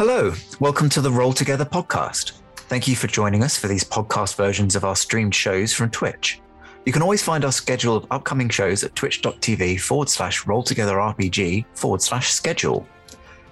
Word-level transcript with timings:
Hello, 0.00 0.32
welcome 0.60 0.88
to 0.88 1.02
the 1.02 1.10
Roll 1.10 1.34
Together 1.34 1.66
podcast. 1.66 2.40
Thank 2.56 2.88
you 2.88 2.96
for 2.96 3.06
joining 3.06 3.42
us 3.42 3.58
for 3.58 3.68
these 3.68 3.84
podcast 3.84 4.34
versions 4.34 4.74
of 4.74 4.82
our 4.82 4.96
streamed 4.96 5.34
shows 5.34 5.74
from 5.74 5.90
Twitch. 5.90 6.40
You 6.86 6.92
can 6.94 7.02
always 7.02 7.22
find 7.22 7.44
our 7.44 7.52
schedule 7.52 7.98
of 7.98 8.06
upcoming 8.10 8.48
shows 8.48 8.82
at 8.82 8.94
twitch.tv 8.94 9.78
forward 9.78 10.08
slash 10.08 10.46
roll 10.46 10.62
together 10.62 10.94
RPG 10.94 11.66
forward 11.74 12.00
slash 12.00 12.30
schedule. 12.30 12.88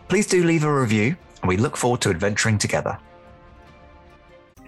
Please 0.09 0.27
do 0.27 0.43
leave 0.43 0.65
a 0.65 0.73
review, 0.73 1.15
and 1.43 1.51
we 1.51 1.59
look 1.59 1.77
forward 1.77 2.01
to 2.01 2.09
adventuring 2.09 2.57
together. 2.57 2.99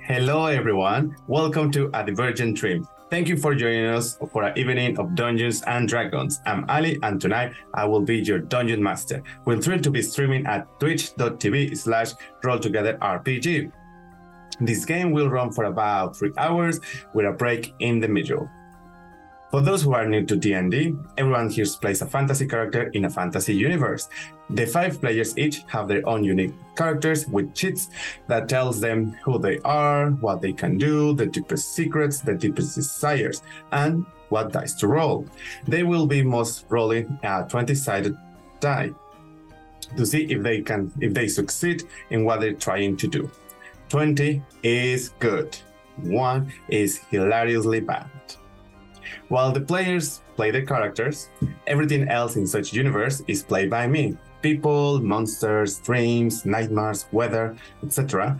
Hello, 0.02 0.44
everyone. 0.44 1.16
Welcome 1.28 1.70
to 1.70 1.88
A 1.94 2.04
Divergent 2.04 2.58
Dream. 2.58 2.86
Thank 3.11 3.27
you 3.27 3.36
for 3.36 3.56
joining 3.56 3.86
us 3.86 4.16
for 4.30 4.45
our 4.45 4.54
evening 4.54 4.96
of 4.96 5.16
Dungeons 5.16 5.62
and 5.66 5.88
Dragons. 5.88 6.40
I'm 6.46 6.64
Ali, 6.70 6.96
and 7.02 7.20
tonight 7.20 7.54
I 7.74 7.84
will 7.84 8.02
be 8.02 8.18
your 8.18 8.38
dungeon 8.38 8.80
master. 8.80 9.20
We're 9.45 9.60
thrilled 9.60 9.83
to 9.83 9.91
be 9.91 10.00
streaming 10.00 10.46
at 10.46 10.69
twitch.tv 10.78 11.77
slash 11.77 12.12
rolltogetherrpg. 12.45 13.73
This 14.60 14.84
game 14.84 15.10
will 15.10 15.28
run 15.28 15.50
for 15.50 15.64
about 15.64 16.16
three 16.16 16.30
hours 16.38 16.80
with 17.12 17.27
a 17.27 17.33
break 17.33 17.74
in 17.80 17.98
the 17.98 18.06
middle. 18.06 18.48
For 19.50 19.61
those 19.61 19.83
who 19.83 19.92
are 19.92 20.06
new 20.06 20.24
to 20.27 20.36
D&D, 20.36 20.95
everyone 21.19 21.50
here 21.50 21.66
plays 21.80 22.02
a 22.02 22.06
fantasy 22.06 22.47
character 22.47 22.91
in 22.95 23.06
a 23.06 23.11
fantasy 23.11 23.56
universe. 23.56 24.08
The 24.52 24.66
five 24.66 25.00
players 25.00 25.38
each 25.38 25.62
have 25.68 25.86
their 25.86 26.06
own 26.09 26.24
unique 26.24 26.54
characters 26.77 27.27
with 27.28 27.54
cheats 27.54 27.88
that 28.27 28.48
tells 28.48 28.80
them 28.80 29.12
who 29.22 29.38
they 29.38 29.58
are, 29.60 30.10
what 30.10 30.41
they 30.41 30.52
can 30.52 30.77
do, 30.77 31.14
the 31.14 31.27
deepest 31.27 31.72
secrets, 31.72 32.20
the 32.20 32.34
deepest 32.34 32.74
desires, 32.74 33.42
and 33.70 34.05
what 34.28 34.52
dice 34.52 34.74
to 34.74 34.88
roll. 34.88 35.27
They 35.68 35.84
will 35.84 36.06
be 36.06 36.22
most 36.22 36.66
rolling 36.68 37.18
a 37.22 37.44
20-sided 37.44 38.16
die 38.58 38.91
to 39.96 40.05
see 40.05 40.24
if 40.24 40.42
they 40.42 40.62
can 40.62 40.92
if 41.00 41.14
they 41.14 41.28
succeed 41.28 41.84
in 42.10 42.25
what 42.25 42.41
they're 42.41 42.55
trying 42.55 42.97
to 42.97 43.08
do. 43.08 43.30
20 43.88 44.42
is 44.62 45.10
good. 45.19 45.56
1 45.97 46.53
is 46.69 46.98
hilariously 47.10 47.80
bad. 47.80 48.10
While 49.28 49.53
the 49.53 49.60
players 49.60 50.22
play 50.36 50.50
their 50.50 50.66
characters, 50.66 51.28
everything 51.66 52.08
else 52.08 52.36
in 52.36 52.47
such 52.47 52.72
universe 52.72 53.22
is 53.27 53.42
played 53.42 53.70
by 53.70 53.86
me. 53.86 54.16
People, 54.42 55.00
monsters, 55.00 55.78
dreams, 55.80 56.44
nightmares, 56.44 57.06
weather, 57.12 57.56
etc. 57.83 58.38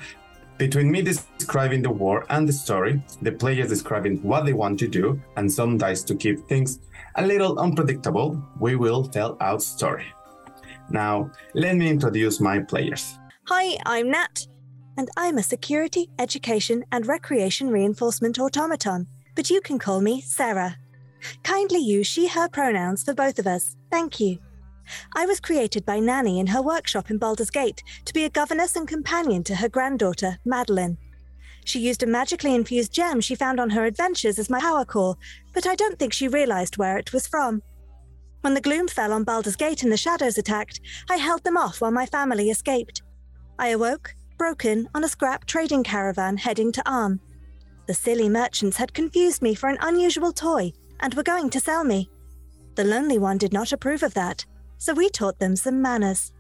Between 0.59 0.91
me 0.91 1.03
describing 1.03 1.83
the 1.83 1.91
war 1.91 2.27
and 2.29 2.49
the 2.49 2.53
story, 2.53 3.03
the 3.23 3.33
players 3.33 3.69
describing 3.69 4.23
what 4.23 4.45
they 4.45 4.53
want 4.53 4.79
to 4.81 4.89
do, 4.89 5.21
and 5.37 5.51
some 5.51 5.79
dice 5.79 6.03
to 6.05 6.15
keep 6.15 6.47
things 6.49 6.81
a 7.17 7.27
little 7.27 7.59
unpredictable, 7.59 8.43
we 8.59 8.77
will 8.77 9.05
tell 9.05 9.37
our 9.41 9.59
story. 9.59 10.07
Now, 10.91 11.31
let 11.55 11.77
me 11.77 11.89
introduce 11.89 12.41
my 12.41 12.61
players. 12.61 13.19
Hi, 13.47 13.79
I'm 13.87 14.11
Nat, 14.11 14.47
and 14.97 15.09
I'm 15.17 15.39
a 15.39 15.43
security, 15.43 16.11
education, 16.19 16.85
and 16.93 17.07
recreation 17.07 17.71
reinforcement 17.71 18.39
automaton 18.39 19.07
but 19.35 19.51
you 19.51 19.61
can 19.61 19.79
call 19.79 20.01
me 20.01 20.21
Sarah. 20.21 20.77
Kindly 21.43 21.79
use 21.79 22.07
she, 22.07 22.29
her 22.29 22.49
pronouns 22.49 23.03
for 23.03 23.15
both 23.15 23.39
of 23.39 23.47
us. 23.47 23.77
Thank 23.91 24.21
you. 24.21 24.39
I 25.15 25.27
was 25.27 25.41
created 25.41 25.85
by 25.85 26.01
Nanny 26.01 26.39
in 26.39 26.49
her 26.49 26.63
workshop 26.63 27.11
in 27.11 27.19
Baldur's 27.19 27.51
Gate 27.51 27.83
to 28.05 28.13
be 28.13 28.25
a 28.25 28.31
governess 28.31 28.77
and 28.77 28.89
companion 28.89 29.45
to 29.45 29.57
her 29.57 29.69
granddaughter, 29.69 30.39
Madeline. 30.45 30.99
She 31.65 31.79
used 31.79 32.03
a 32.03 32.07
magically 32.07 32.55
infused 32.55 32.93
gem 32.93 33.21
she 33.21 33.35
found 33.35 33.61
on 33.61 33.71
her 33.71 33.85
adventures 33.85 34.39
as 34.39 34.51
my 34.51 34.61
power 34.61 34.85
core, 34.85 35.17
but 35.53 35.67
I 35.67 35.75
don't 35.75 35.99
think 35.99 36.13
she 36.13 36.29
realized 36.29 36.79
where 36.79 36.99
it 36.99 37.13
was 37.13 37.27
from. 37.27 37.63
When 38.41 38.55
the 38.55 38.61
gloom 38.61 38.89
fell 38.89 39.13
on 39.13 39.25
Baldur's 39.25 39.57
Gate 39.57 39.83
and 39.83 39.93
the 39.93 39.97
shadows 39.97 40.39
attacked, 40.39 40.81
I 41.11 41.17
held 41.17 41.45
them 41.45 41.57
off 41.57 41.81
while 41.81 41.91
my 41.91 42.07
family 42.07 42.51
escaped. 42.51 43.03
I 43.59 43.69
awoke, 43.69 44.15
broken, 44.39 44.89
on 44.95 45.05
a 45.05 45.09
scrap 45.09 45.45
trading 45.45 45.85
caravan 45.85 46.39
heading 46.39 46.73
to 46.73 46.91
Arm. 46.91 47.21
The 47.87 47.95
silly 47.95 48.29
merchants 48.29 48.79
had 48.79 48.95
confused 48.95 49.43
me 49.43 49.55
for 49.55 49.69
an 49.69 49.79
unusual 49.81 50.33
toy 50.33 50.73
and 51.01 51.13
were 51.13 51.23
going 51.23 51.51
to 51.51 51.61
sell 51.61 51.85
me. 51.85 52.09
The 52.77 52.85
Lonely 52.85 53.19
One 53.19 53.37
did 53.37 53.53
not 53.53 53.73
approve 53.73 54.03
of 54.03 54.15
that, 54.15 54.47
so 54.81 54.95
we 54.95 55.11
taught 55.11 55.39
them 55.39 55.55
some 55.55 55.81
manners. 55.83 56.33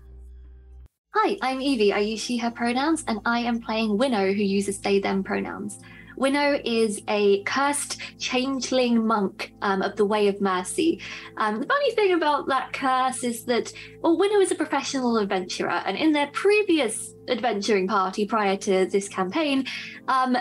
Hi, 1.14 1.36
I'm 1.42 1.60
Evie. 1.60 1.92
I 1.92 1.98
use 1.98 2.20
she, 2.20 2.38
her 2.38 2.50
pronouns, 2.50 3.04
and 3.06 3.20
I 3.26 3.40
am 3.40 3.60
playing 3.60 3.98
Winnow, 3.98 4.32
who 4.32 4.42
uses 4.42 4.80
they, 4.80 4.98
them 4.98 5.22
pronouns. 5.22 5.78
Winnow 6.16 6.58
is 6.64 7.02
a 7.08 7.42
cursed 7.42 8.00
changeling 8.18 9.06
monk 9.06 9.52
um, 9.60 9.82
of 9.82 9.96
the 9.96 10.04
Way 10.04 10.28
of 10.28 10.40
Mercy. 10.40 11.00
Um, 11.36 11.60
the 11.60 11.66
funny 11.66 11.90
thing 11.92 12.12
about 12.12 12.46
that 12.48 12.72
curse 12.72 13.24
is 13.24 13.44
that, 13.44 13.72
well, 14.02 14.16
Winnow 14.16 14.40
is 14.40 14.50
a 14.50 14.54
professional 14.54 15.18
adventurer, 15.18 15.82
and 15.84 15.96
in 15.96 16.12
their 16.12 16.28
previous 16.28 17.14
adventuring 17.28 17.88
party 17.88 18.26
prior 18.26 18.56
to 18.56 18.86
this 18.86 19.08
campaign, 19.08 19.66
um, 20.08 20.36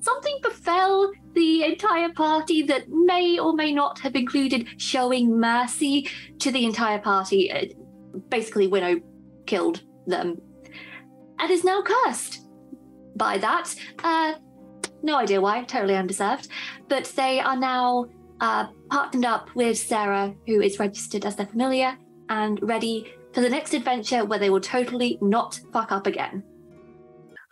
something 0.00 0.38
befell 0.42 1.10
the 1.34 1.64
entire 1.64 2.12
party 2.12 2.62
that 2.62 2.88
may 2.88 3.38
or 3.38 3.52
may 3.54 3.72
not 3.72 3.98
have 4.00 4.16
included 4.16 4.68
showing 4.80 5.38
mercy 5.38 6.08
to 6.38 6.50
the 6.50 6.64
entire 6.64 6.98
party. 6.98 7.50
Uh, 7.50 7.66
basically, 8.28 8.66
Winnow 8.66 9.00
killed 9.46 9.82
them 10.06 10.40
and 11.38 11.50
is 11.50 11.64
now 11.64 11.82
cursed 11.82 12.46
by 13.16 13.38
that. 13.38 13.74
Uh, 14.02 14.34
no 15.02 15.16
idea 15.16 15.40
why, 15.40 15.62
totally 15.64 15.96
undeserved. 15.96 16.48
But 16.88 17.04
they 17.16 17.40
are 17.40 17.56
now 17.56 18.06
uh, 18.40 18.66
partnered 18.90 19.24
up 19.24 19.54
with 19.54 19.78
Sarah, 19.78 20.34
who 20.46 20.60
is 20.60 20.78
registered 20.78 21.24
as 21.24 21.36
their 21.36 21.46
familiar, 21.46 21.96
and 22.28 22.58
ready 22.62 23.12
for 23.32 23.40
the 23.40 23.48
next 23.48 23.74
adventure 23.74 24.24
where 24.24 24.38
they 24.38 24.50
will 24.50 24.60
totally 24.60 25.18
not 25.20 25.60
fuck 25.72 25.92
up 25.92 26.06
again. 26.06 26.42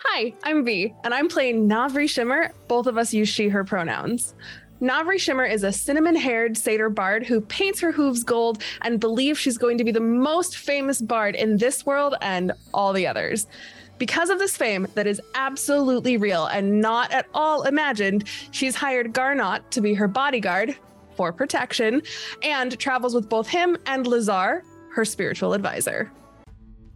Hi, 0.04 0.32
I'm 0.42 0.64
V, 0.64 0.94
and 1.04 1.12
I'm 1.12 1.28
playing 1.28 1.68
Navri 1.68 2.08
Shimmer. 2.08 2.52
Both 2.66 2.86
of 2.86 2.98
us 2.98 3.14
use 3.14 3.28
she, 3.28 3.48
her 3.48 3.62
pronouns. 3.62 4.34
Navri 4.80 5.18
Shimmer 5.18 5.44
is 5.44 5.62
a 5.62 5.70
cinnamon 5.70 6.16
haired 6.16 6.56
satyr 6.56 6.88
bard 6.88 7.26
who 7.26 7.40
paints 7.40 7.78
her 7.80 7.92
hooves 7.92 8.24
gold 8.24 8.62
and 8.82 8.98
believes 8.98 9.38
she's 9.38 9.58
going 9.58 9.78
to 9.78 9.84
be 9.84 9.92
the 9.92 10.00
most 10.00 10.56
famous 10.56 11.00
bard 11.00 11.34
in 11.34 11.56
this 11.56 11.86
world 11.86 12.16
and 12.20 12.50
all 12.74 12.92
the 12.92 13.06
others. 13.06 13.46
Because 13.98 14.28
of 14.28 14.38
this 14.38 14.56
fame 14.56 14.88
that 14.94 15.06
is 15.06 15.20
absolutely 15.34 16.16
real 16.16 16.46
and 16.46 16.80
not 16.80 17.12
at 17.12 17.26
all 17.34 17.62
imagined, 17.62 18.24
she's 18.50 18.74
hired 18.74 19.12
Garnot 19.12 19.70
to 19.70 19.80
be 19.80 19.94
her 19.94 20.08
bodyguard 20.08 20.76
for 21.16 21.32
protection 21.32 22.02
and 22.42 22.78
travels 22.78 23.14
with 23.14 23.28
both 23.28 23.46
him 23.46 23.76
and 23.86 24.06
Lazar, 24.06 24.64
her 24.92 25.04
spiritual 25.04 25.54
advisor. 25.54 26.10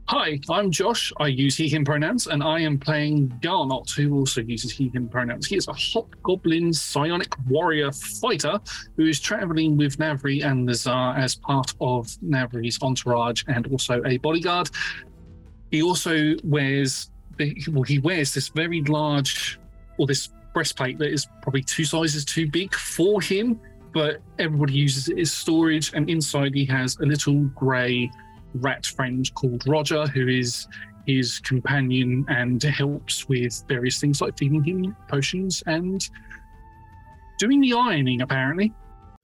Hi, 0.09 0.39
I'm 0.51 0.71
Josh. 0.71 1.13
I 1.19 1.29
use 1.29 1.57
he, 1.57 1.69
him 1.69 1.85
pronouns, 1.85 2.27
and 2.27 2.43
I 2.43 2.59
am 2.61 2.77
playing 2.77 3.29
Garnot, 3.41 3.91
who 3.95 4.13
also 4.19 4.43
uses 4.43 4.73
he, 4.73 4.89
him 4.89 5.09
pronouns. 5.09 5.47
He 5.47 5.57
is 5.57 5.69
a 5.69 5.73
hobgoblin 5.73 6.73
psionic 6.73 7.33
warrior 7.49 7.93
fighter 7.93 8.59
who 8.97 9.07
is 9.07 9.21
traveling 9.21 9.77
with 9.77 9.99
Navri 9.99 10.45
and 10.45 10.67
Lazar 10.67 11.15
as 11.17 11.37
part 11.37 11.73
of 11.81 12.09
Navri's 12.23 12.83
entourage 12.83 13.45
and 13.47 13.67
also 13.69 14.03
a 14.05 14.19
bodyguard. 14.19 14.69
He 15.71 15.83
also 15.83 16.35
wears, 16.45 17.11
well, 17.71 17.83
he 17.85 17.99
wears 18.01 18.35
this 18.35 18.49
very 18.49 18.83
large, 18.83 19.59
or 19.99 20.07
this 20.07 20.31
breastplate 20.53 20.99
that 20.99 21.11
is 21.11 21.27
probably 21.43 21.63
two 21.63 21.85
sizes 21.85 22.25
too 22.25 22.51
big 22.51 22.75
for 22.75 23.23
him, 23.23 23.59
but 23.95 24.21
everybody 24.39 24.75
uses 24.75 25.09
it 25.09 25.19
as 25.19 25.33
storage. 25.33 25.95
And 25.95 26.11
inside, 26.11 26.55
he 26.55 26.67
has 26.67 26.99
a 26.99 27.07
little 27.07 27.45
grey 27.55 28.11
rat 28.55 28.87
friend 28.87 29.33
called 29.35 29.67
Roger, 29.67 30.07
who 30.07 30.29
is 30.29 30.69
his 31.07 31.41
companion 31.41 32.25
and 32.29 32.63
helps 32.63 33.29
with 33.29 33.65
various 33.69 34.01
things 34.01 34.21
like 34.21 34.39
feeding 34.39 34.63
him 34.63 34.97
potions 35.09 35.63
and 35.67 36.09
doing 37.39 37.61
the 37.61 37.73
ironing, 37.73 38.23
apparently. 38.23 38.73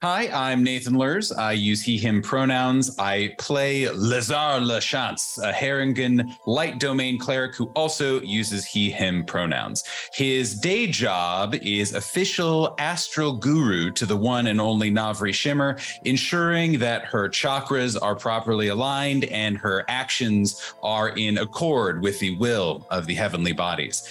Hi, 0.01 0.29
I'm 0.29 0.63
Nathan 0.63 0.97
Lurs. 0.97 1.29
I 1.33 1.51
use 1.51 1.81
he, 1.81 1.97
him 1.97 2.21
pronouns. 2.21 2.97
I 2.97 3.35
play 3.37 3.89
Lazar 3.89 4.61
Lachance, 4.61 5.37
a 5.43 5.51
Harengon 5.51 6.37
light 6.47 6.79
domain 6.79 7.19
cleric 7.19 7.53
who 7.53 7.65
also 7.75 8.21
uses 8.21 8.63
he, 8.63 8.89
him 8.89 9.25
pronouns. 9.25 9.83
His 10.13 10.57
day 10.57 10.87
job 10.87 11.53
is 11.55 11.93
official 11.93 12.75
astral 12.79 13.33
guru 13.33 13.91
to 13.91 14.05
the 14.05 14.15
one 14.15 14.47
and 14.47 14.61
only 14.61 14.89
Navri 14.89 15.33
Shimmer, 15.33 15.77
ensuring 16.05 16.79
that 16.79 17.03
her 17.03 17.27
chakras 17.27 18.01
are 18.01 18.15
properly 18.15 18.69
aligned 18.69 19.25
and 19.25 19.57
her 19.57 19.83
actions 19.89 20.73
are 20.81 21.09
in 21.09 21.39
accord 21.39 22.01
with 22.01 22.21
the 22.21 22.37
will 22.37 22.87
of 22.89 23.05
the 23.05 23.15
heavenly 23.15 23.51
bodies. 23.51 24.07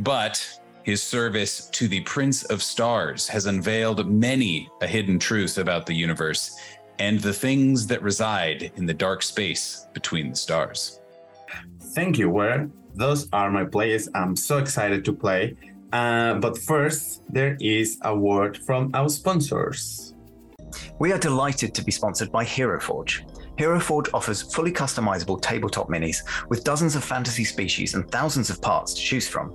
But 0.00 0.57
his 0.88 1.02
service 1.02 1.68
to 1.68 1.86
the 1.86 2.00
Prince 2.00 2.44
of 2.44 2.62
Stars 2.62 3.28
has 3.28 3.44
unveiled 3.44 4.10
many 4.10 4.70
a 4.80 4.86
hidden 4.86 5.18
truth 5.18 5.58
about 5.58 5.84
the 5.84 5.92
universe 5.92 6.58
and 6.98 7.20
the 7.20 7.34
things 7.34 7.86
that 7.88 8.00
reside 8.02 8.72
in 8.76 8.86
the 8.86 8.94
dark 8.94 9.22
space 9.22 9.86
between 9.92 10.30
the 10.30 10.36
stars. 10.36 11.00
Thank 11.94 12.16
you, 12.16 12.30
Ware. 12.30 12.70
Those 12.94 13.28
are 13.34 13.50
my 13.50 13.64
plays. 13.64 14.08
I'm 14.14 14.34
so 14.34 14.56
excited 14.56 15.04
to 15.04 15.12
play. 15.12 15.58
Uh, 15.92 16.36
but 16.36 16.56
first, 16.56 17.22
there 17.28 17.58
is 17.60 17.98
a 18.04 18.16
word 18.16 18.56
from 18.56 18.90
our 18.94 19.10
sponsors. 19.10 20.14
We 20.98 21.12
are 21.12 21.18
delighted 21.18 21.74
to 21.74 21.84
be 21.84 21.92
sponsored 21.92 22.32
by 22.32 22.44
Hero 22.44 22.80
Forge. 22.80 23.26
Hero 23.58 23.78
Forge 23.78 24.08
offers 24.14 24.54
fully 24.54 24.72
customizable 24.72 25.42
tabletop 25.42 25.90
minis 25.90 26.18
with 26.48 26.64
dozens 26.64 26.96
of 26.96 27.04
fantasy 27.04 27.44
species 27.44 27.92
and 27.94 28.10
thousands 28.10 28.48
of 28.48 28.62
parts 28.62 28.94
to 28.94 29.02
choose 29.02 29.28
from. 29.28 29.54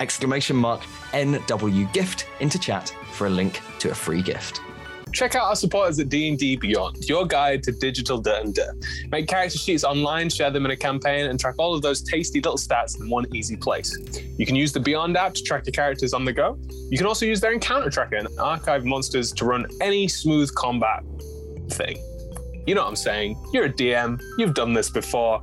exclamation 0.00 0.56
mark 0.56 0.80
NW 1.12 1.92
gift 1.92 2.26
into 2.40 2.58
chat 2.58 2.94
for 3.12 3.26
a 3.26 3.30
link 3.30 3.60
to 3.78 3.90
a 3.90 3.94
free 3.94 4.22
gift. 4.22 4.60
Check 5.12 5.34
out 5.34 5.44
our 5.48 5.56
supporters 5.56 5.98
at 5.98 6.08
D&D 6.08 6.56
Beyond, 6.56 7.08
your 7.08 7.26
guide 7.26 7.62
to 7.64 7.72
digital 7.72 8.18
D&D. 8.18 8.62
Make 9.10 9.26
character 9.26 9.58
sheets 9.58 9.82
online, 9.82 10.30
share 10.30 10.50
them 10.50 10.64
in 10.64 10.70
a 10.70 10.76
campaign, 10.76 11.26
and 11.26 11.38
track 11.38 11.56
all 11.58 11.74
of 11.74 11.82
those 11.82 12.00
tasty 12.00 12.40
little 12.40 12.56
stats 12.56 13.00
in 13.00 13.08
one 13.08 13.26
easy 13.34 13.56
place. 13.56 13.96
You 14.38 14.46
can 14.46 14.54
use 14.54 14.72
the 14.72 14.80
Beyond 14.80 15.16
app 15.16 15.34
to 15.34 15.42
track 15.42 15.66
your 15.66 15.72
characters 15.72 16.14
on 16.14 16.24
the 16.24 16.32
go. 16.32 16.58
You 16.90 16.96
can 16.96 17.06
also 17.06 17.26
use 17.26 17.40
their 17.40 17.52
encounter 17.52 17.90
tracker 17.90 18.16
and 18.16 18.28
archive 18.38 18.84
monsters 18.84 19.32
to 19.32 19.44
run 19.44 19.66
any 19.80 20.06
smooth 20.06 20.54
combat 20.54 21.02
thing. 21.70 21.96
You 22.66 22.74
know 22.74 22.82
what 22.82 22.88
I'm 22.88 22.96
saying? 22.96 23.42
You're 23.52 23.64
a 23.64 23.72
DM. 23.72 24.20
You've 24.38 24.54
done 24.54 24.72
this 24.72 24.90
before 24.90 25.42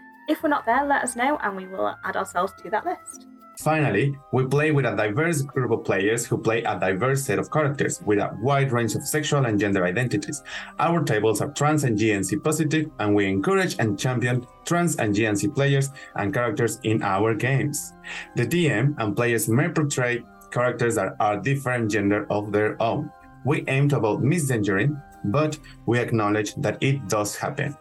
If 0.31 0.41
we're 0.43 0.47
not 0.47 0.65
there, 0.65 0.85
let 0.85 1.03
us 1.03 1.17
know 1.17 1.37
and 1.43 1.57
we 1.57 1.67
will 1.67 1.93
add 2.05 2.15
ourselves 2.15 2.53
to 2.63 2.69
that 2.69 2.85
list. 2.85 3.27
Finally, 3.59 4.15
we 4.31 4.45
play 4.45 4.71
with 4.71 4.85
a 4.85 4.95
diverse 4.95 5.41
group 5.41 5.71
of 5.71 5.83
players 5.83 6.25
who 6.25 6.37
play 6.37 6.63
a 6.63 6.79
diverse 6.79 7.25
set 7.25 7.37
of 7.37 7.51
characters 7.51 8.01
with 8.05 8.17
a 8.17 8.33
wide 8.41 8.71
range 8.71 8.95
of 8.95 9.05
sexual 9.05 9.45
and 9.45 9.59
gender 9.59 9.83
identities. 9.83 10.41
Our 10.79 11.03
tables 11.03 11.41
are 11.41 11.51
trans 11.51 11.83
and 11.83 11.99
GNC 11.99 12.41
positive, 12.45 12.89
and 12.99 13.13
we 13.13 13.27
encourage 13.27 13.75
and 13.77 13.99
champion 13.99 14.47
trans 14.63 14.95
and 14.95 15.13
GNC 15.13 15.53
players 15.53 15.89
and 16.15 16.33
characters 16.33 16.79
in 16.83 17.03
our 17.03 17.35
games. 17.35 17.91
The 18.37 18.47
DM 18.47 18.95
and 18.99 19.13
players 19.13 19.49
may 19.49 19.67
portray 19.67 20.23
characters 20.49 20.95
that 20.95 21.17
are 21.19 21.41
different 21.41 21.91
gender 21.91 22.25
of 22.29 22.53
their 22.53 22.81
own. 22.81 23.11
We 23.43 23.65
aim 23.67 23.89
to 23.89 23.97
avoid 23.97 24.21
misgendering, 24.21 25.03
but 25.25 25.59
we 25.87 25.99
acknowledge 25.99 26.55
that 26.55 26.77
it 26.81 27.09
does 27.09 27.35
happen. 27.35 27.75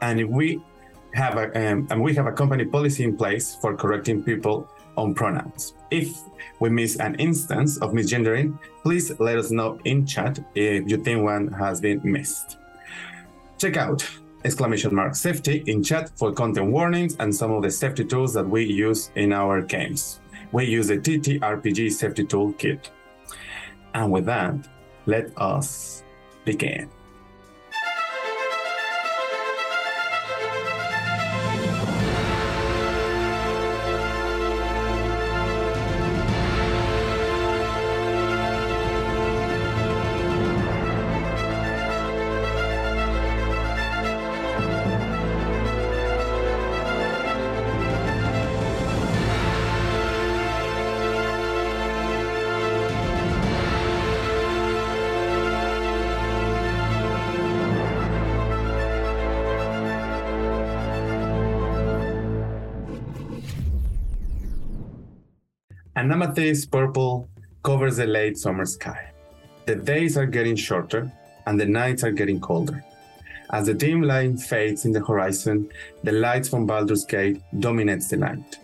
And 0.00 0.20
if 0.20 0.28
we 0.28 0.62
have 1.14 1.36
a 1.36 1.72
um, 1.72 1.86
and 1.90 2.02
we 2.02 2.14
have 2.14 2.26
a 2.26 2.32
company 2.32 2.64
policy 2.64 3.04
in 3.04 3.16
place 3.16 3.56
for 3.60 3.76
correcting 3.76 4.22
people 4.22 4.68
on 4.96 5.14
pronouns. 5.14 5.74
If 5.90 6.20
we 6.60 6.70
miss 6.70 6.96
an 6.96 7.14
instance 7.16 7.78
of 7.78 7.92
misgendering, 7.92 8.58
please 8.82 9.12
let 9.18 9.38
us 9.38 9.50
know 9.50 9.78
in 9.84 10.06
chat 10.06 10.38
if 10.54 10.90
you 10.90 10.96
think 10.98 11.22
one 11.22 11.48
has 11.52 11.80
been 11.80 12.00
missed. 12.04 12.58
Check 13.58 13.76
out 13.76 14.08
exclamation 14.44 14.94
mark 14.94 15.14
safety 15.14 15.62
in 15.66 15.82
chat 15.82 16.10
for 16.16 16.32
content 16.32 16.70
warnings 16.70 17.16
and 17.20 17.34
some 17.34 17.52
of 17.52 17.62
the 17.62 17.70
safety 17.70 18.04
tools 18.04 18.32
that 18.32 18.48
we 18.48 18.64
use 18.64 19.10
in 19.14 19.32
our 19.32 19.60
games 19.60 20.20
we 20.52 20.66
use 20.66 20.88
the 20.88 20.98
TTRPG 20.98 21.92
safety 21.92 22.24
toolkit. 22.24 22.90
And 23.94 24.10
with 24.10 24.26
that, 24.26 24.54
let 25.06 25.30
us 25.36 26.04
begin. 26.44 26.88
Amethyst 66.20 66.70
purple 66.70 67.26
covers 67.62 67.96
the 67.96 68.06
late 68.06 68.36
summer 68.36 68.66
sky. 68.66 69.10
The 69.64 69.74
days 69.74 70.18
are 70.18 70.26
getting 70.26 70.54
shorter 70.54 71.10
and 71.46 71.58
the 71.58 71.64
nights 71.64 72.04
are 72.04 72.12
getting 72.12 72.38
colder. 72.38 72.84
As 73.52 73.66
the 73.66 73.72
dim 73.72 74.02
line 74.02 74.36
fades 74.36 74.84
in 74.84 74.92
the 74.92 75.02
horizon, 75.02 75.70
the 76.04 76.12
lights 76.12 76.50
from 76.50 76.66
Baldur's 76.66 77.06
Gate 77.06 77.40
dominates 77.58 78.08
the 78.08 78.18
night. 78.18 78.58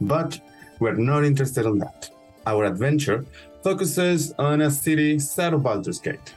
But 0.00 0.38
we're 0.78 0.94
not 0.94 1.24
interested 1.24 1.66
in 1.66 1.78
that. 1.78 2.10
Our 2.46 2.66
adventure 2.66 3.24
focuses 3.64 4.32
on 4.38 4.60
a 4.60 4.70
city 4.70 5.18
south 5.18 5.54
of 5.54 5.64
Baldur's 5.64 5.98
Gate. 5.98 6.34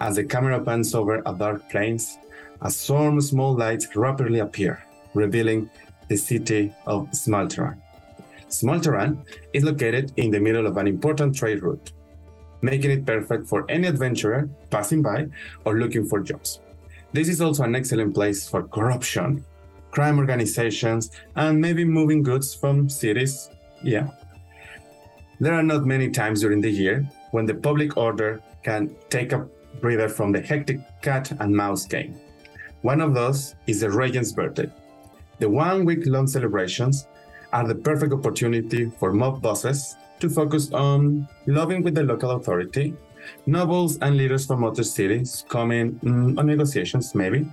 As 0.00 0.16
the 0.16 0.24
camera 0.24 0.60
pans 0.60 0.96
over 0.96 1.22
a 1.24 1.32
dark 1.32 1.70
plains, 1.70 2.18
a 2.60 2.72
swarm 2.72 3.18
of 3.18 3.24
small 3.24 3.54
lights 3.54 3.94
rapidly 3.94 4.40
appear, 4.40 4.82
revealing 5.14 5.70
the 6.08 6.16
city 6.16 6.74
of 6.86 7.08
Smalteran. 7.12 7.80
Smalteran 8.48 9.24
is 9.52 9.64
located 9.64 10.12
in 10.16 10.30
the 10.30 10.40
middle 10.40 10.66
of 10.66 10.76
an 10.76 10.86
important 10.86 11.34
trade 11.34 11.62
route, 11.62 11.92
making 12.62 12.90
it 12.90 13.06
perfect 13.06 13.48
for 13.48 13.68
any 13.68 13.86
adventurer 13.88 14.48
passing 14.70 15.02
by 15.02 15.26
or 15.64 15.78
looking 15.78 16.06
for 16.06 16.20
jobs. 16.20 16.60
This 17.12 17.28
is 17.28 17.40
also 17.40 17.64
an 17.64 17.74
excellent 17.74 18.14
place 18.14 18.48
for 18.48 18.68
corruption, 18.68 19.44
crime 19.90 20.18
organizations, 20.18 21.10
and 21.34 21.60
maybe 21.60 21.84
moving 21.84 22.22
goods 22.22 22.54
from 22.54 22.88
cities. 22.88 23.50
Yeah. 23.82 24.08
There 25.40 25.54
are 25.54 25.62
not 25.62 25.86
many 25.86 26.10
times 26.10 26.40
during 26.40 26.60
the 26.60 26.70
year 26.70 27.08
when 27.32 27.46
the 27.46 27.54
public 27.54 27.96
order 27.96 28.40
can 28.62 28.94
take 29.10 29.32
a 29.32 29.46
breather 29.80 30.08
from 30.08 30.32
the 30.32 30.40
hectic 30.40 30.80
cat 31.02 31.32
and 31.40 31.54
mouse 31.54 31.86
game. 31.86 32.18
One 32.82 33.00
of 33.00 33.14
those 33.14 33.54
is 33.66 33.80
the 33.80 33.90
Regent's 33.90 34.32
birthday. 34.32 34.70
The 35.38 35.50
one 35.50 35.84
week 35.84 36.06
long 36.06 36.26
celebrations 36.26 37.06
are 37.52 37.66
the 37.66 37.74
perfect 37.74 38.12
opportunity 38.12 38.90
for 38.98 39.12
mob 39.12 39.42
bosses 39.42 39.96
to 40.20 40.28
focus 40.28 40.72
on 40.72 41.28
lobbying 41.46 41.82
with 41.82 41.94
the 41.94 42.02
local 42.02 42.32
authority, 42.32 42.94
nobles 43.46 43.98
and 43.98 44.16
leaders 44.16 44.46
from 44.46 44.64
other 44.64 44.82
cities 44.82 45.44
coming 45.48 45.94
mm, 46.00 46.38
on 46.38 46.46
negotiations, 46.46 47.14
maybe. 47.14 47.46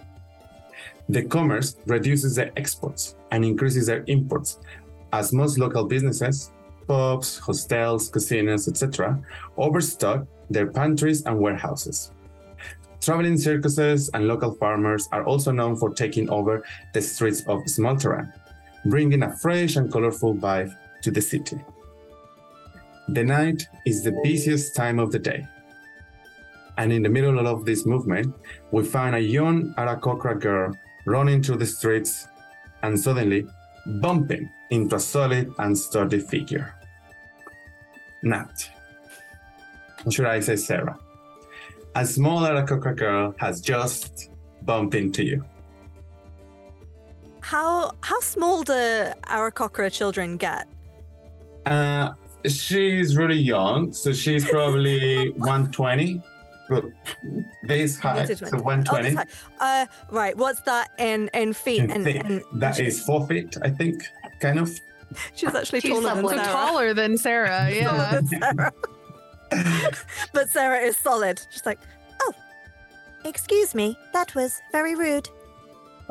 The 1.09 1.23
commerce 1.23 1.75
reduces 1.85 2.35
their 2.35 2.51
exports 2.55 3.15
and 3.31 3.43
increases 3.43 3.87
their 3.87 4.03
imports, 4.07 4.59
as 5.11 5.33
most 5.33 5.57
local 5.57 5.85
businesses, 5.85 6.51
pubs, 6.87 7.37
hostels, 7.39 8.09
casinos, 8.09 8.67
etc., 8.67 9.19
overstock 9.57 10.25
their 10.49 10.71
pantries 10.71 11.23
and 11.25 11.37
warehouses. 11.39 12.11
Traveling 13.01 13.37
circuses 13.37 14.09
and 14.13 14.29
local 14.29 14.53
farmers 14.53 15.09
are 15.11 15.25
also 15.25 15.51
known 15.51 15.75
for 15.75 15.89
taking 15.89 16.29
over 16.29 16.63
the 16.93 17.01
streets 17.01 17.41
of 17.41 17.59
Smalteran, 17.65 18.31
bringing 18.85 19.23
a 19.23 19.35
fresh 19.37 19.75
and 19.75 19.91
colorful 19.91 20.35
vibe 20.35 20.75
to 21.01 21.11
the 21.11 21.21
city. 21.21 21.59
The 23.09 23.23
night 23.23 23.67
is 23.85 24.03
the 24.03 24.17
busiest 24.23 24.75
time 24.75 24.99
of 24.99 25.11
the 25.11 25.19
day. 25.19 25.47
And 26.77 26.91
in 26.91 27.03
the 27.03 27.09
middle 27.09 27.45
of 27.47 27.65
this 27.65 27.85
movement, 27.85 28.33
we 28.71 28.83
find 28.83 29.15
a 29.15 29.19
young 29.19 29.73
Aarakocra 29.75 30.39
girl 30.39 30.73
running 31.05 31.43
through 31.43 31.57
the 31.57 31.65
streets 31.65 32.27
and 32.81 32.99
suddenly 32.99 33.45
bumping 34.01 34.49
into 34.69 34.95
a 34.95 34.99
solid 34.99 35.53
and 35.59 35.77
sturdy 35.77 36.19
figure. 36.19 36.73
Nat. 38.23 38.69
Should 40.09 40.25
I 40.25 40.39
say 40.39 40.55
Sarah? 40.55 40.97
A 41.95 42.05
small 42.05 42.41
Aarakocra 42.41 42.95
girl 42.95 43.35
has 43.37 43.61
just 43.61 44.29
bumped 44.63 44.95
into 44.95 45.23
you. 45.23 45.45
How 47.43 47.91
how 47.99 48.21
small 48.21 48.63
do 48.63 48.71
Aarakocra 48.71 49.91
children 49.91 50.37
get? 50.37 50.65
Uh, 51.65 52.13
she's 52.45 53.17
really 53.17 53.37
young, 53.37 53.91
so 53.91 54.13
she's 54.13 54.49
probably 54.49 55.29
120. 55.37 56.21
But 56.69 56.85
this 57.63 57.99
high, 57.99 58.25
so 58.33 58.45
120. 58.45 59.17
Oh, 59.17 59.23
uh, 59.59 59.85
right. 60.09 60.37
What's 60.37 60.61
that 60.61 60.91
in 60.97 61.29
in 61.33 61.51
feet? 61.51 61.81
In 61.83 61.91
and, 61.91 62.05
feet. 62.05 62.23
and 62.23 62.41
that 62.53 62.79
is 62.79 63.01
four 63.03 63.27
feet, 63.27 63.57
I 63.61 63.69
think, 63.69 64.01
kind 64.39 64.57
of. 64.59 64.79
she's 65.35 65.53
actually 65.53 65.81
She's 65.81 65.91
taller 65.91 66.15
than 66.15 66.29
Sarah. 66.29 66.45
Taller 66.45 66.93
than 66.93 67.17
Sarah, 67.17 67.69
yeah. 67.69 68.11
Than 68.21 68.27
Sarah. 68.27 68.73
but 70.33 70.49
Sarah 70.49 70.79
is 70.79 70.97
solid. 70.97 71.41
She's 71.51 71.65
like, 71.65 71.79
oh, 72.21 72.33
excuse 73.25 73.75
me, 73.75 73.97
that 74.13 74.33
was 74.33 74.61
very 74.71 74.95
rude. 74.95 75.27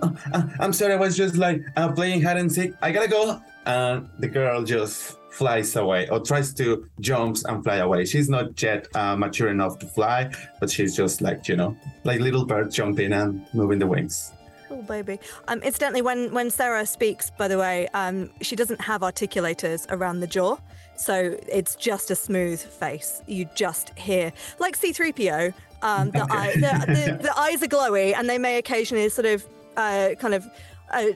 I'm 0.61 0.73
sorry, 0.73 0.94
I 0.94 0.97
was 0.97 1.16
just 1.16 1.37
like 1.37 1.62
uh, 1.76 1.92
playing 1.92 2.23
hide 2.23 2.37
and 2.37 2.50
seek. 2.50 2.73
I 2.82 2.92
gotta 2.92 3.09
go. 3.09 3.40
And 3.66 4.09
the 4.18 4.28
girl 4.28 4.64
just 4.64 5.18
flies 5.30 5.75
away 5.76 6.09
or 6.09 6.21
tries 6.21 6.52
to 6.54 6.87
jumps 7.00 7.44
and 7.44 7.62
fly 7.64 7.76
away. 7.76 8.04
She's 8.04 8.28
not 8.28 8.61
yet 8.61 8.88
uh, 8.94 9.16
mature 9.16 9.49
enough 9.49 9.78
to 9.78 9.87
fly, 9.87 10.30
but 10.61 10.68
she's 10.71 10.97
just 10.97 11.23
like, 11.23 11.49
you 11.49 11.56
know, 11.56 11.76
like 12.04 12.21
little 12.21 12.44
bird 12.44 12.71
jumping 12.71 13.12
and 13.12 13.47
moving 13.54 13.78
the 13.78 13.87
wings. 13.87 14.32
Oh 14.71 14.82
baby. 14.82 15.18
Um, 15.49 15.62
incidentally, 15.62 16.02
when 16.02 16.32
when 16.32 16.50
Sarah 16.50 16.85
speaks, 16.87 17.30
by 17.30 17.47
the 17.47 17.59
way, 17.59 17.88
um, 17.94 18.30
she 18.40 18.56
doesn't 18.56 18.80
have 18.80 19.02
articulators 19.02 19.87
around 19.90 20.21
the 20.21 20.26
jaw, 20.26 20.56
so 20.97 21.37
it's 21.47 21.76
just 21.76 22.11
a 22.11 22.14
smooth 22.14 22.61
face. 22.61 23.23
You 23.26 23.47
just 23.54 23.97
hear, 23.99 24.32
like 24.59 24.75
C-3PO. 24.76 25.52
Um, 25.82 26.11
the, 26.12 26.23
Okay. 26.23 26.37
eye, 26.38 26.52
the, 26.54 26.87
the, 26.87 27.23
the 27.25 27.38
eyes 27.47 27.62
are 27.62 27.66
glowy, 27.66 28.14
and 28.16 28.28
they 28.30 28.38
may 28.38 28.56
occasionally 28.59 29.09
sort 29.09 29.26
of, 29.26 29.44
uh, 29.76 30.11
kind 30.19 30.35
of, 30.35 30.47
uh, 30.91 31.07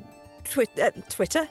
twi- 0.45 0.67
uh, 0.83 0.91
Twitter. 1.09 1.49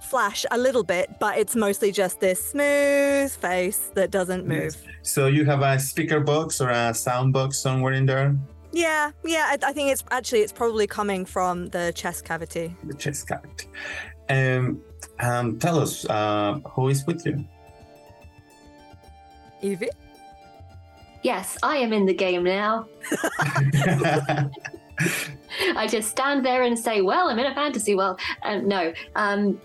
flash 0.00 0.44
a 0.50 0.58
little 0.58 0.82
bit, 0.82 1.08
but 1.20 1.38
it's 1.38 1.54
mostly 1.54 1.92
just 1.92 2.18
this 2.20 2.50
smooth 2.50 3.30
face 3.30 3.90
that 3.94 4.10
doesn't 4.10 4.44
move. 4.46 4.74
So 5.02 5.26
you 5.28 5.44
have 5.44 5.62
a 5.62 5.78
speaker 5.78 6.18
box 6.20 6.60
or 6.60 6.70
a 6.70 6.92
sound 6.94 7.32
box 7.32 7.58
somewhere 7.58 7.92
in 7.92 8.06
there? 8.06 8.34
Yeah, 8.72 9.12
yeah. 9.24 9.46
I, 9.50 9.58
I 9.68 9.72
think 9.72 9.92
it's 9.92 10.02
actually 10.10 10.40
it's 10.40 10.52
probably 10.52 10.86
coming 10.86 11.24
from 11.24 11.68
the 11.68 11.92
chest 11.94 12.24
cavity. 12.24 12.74
The 12.84 12.94
chest 12.94 13.28
cavity. 13.28 13.68
Um, 14.28 14.80
um, 15.20 15.58
tell 15.58 15.78
us 15.78 16.04
uh, 16.06 16.58
who 16.72 16.88
is 16.88 17.06
with 17.06 17.24
you. 17.26 17.44
Evie. 19.62 19.90
Yes, 21.22 21.58
I 21.62 21.76
am 21.76 21.92
in 21.92 22.06
the 22.06 22.14
game 22.14 22.44
now. 22.44 22.88
I 25.76 25.86
just 25.86 26.10
stand 26.10 26.44
there 26.44 26.62
and 26.62 26.78
say, 26.78 27.00
"Well, 27.00 27.28
I'm 27.28 27.38
in 27.38 27.46
a 27.46 27.54
fantasy 27.54 27.94
world." 27.94 28.20
Um, 28.42 28.68
no, 28.68 28.92
um, 29.16 29.60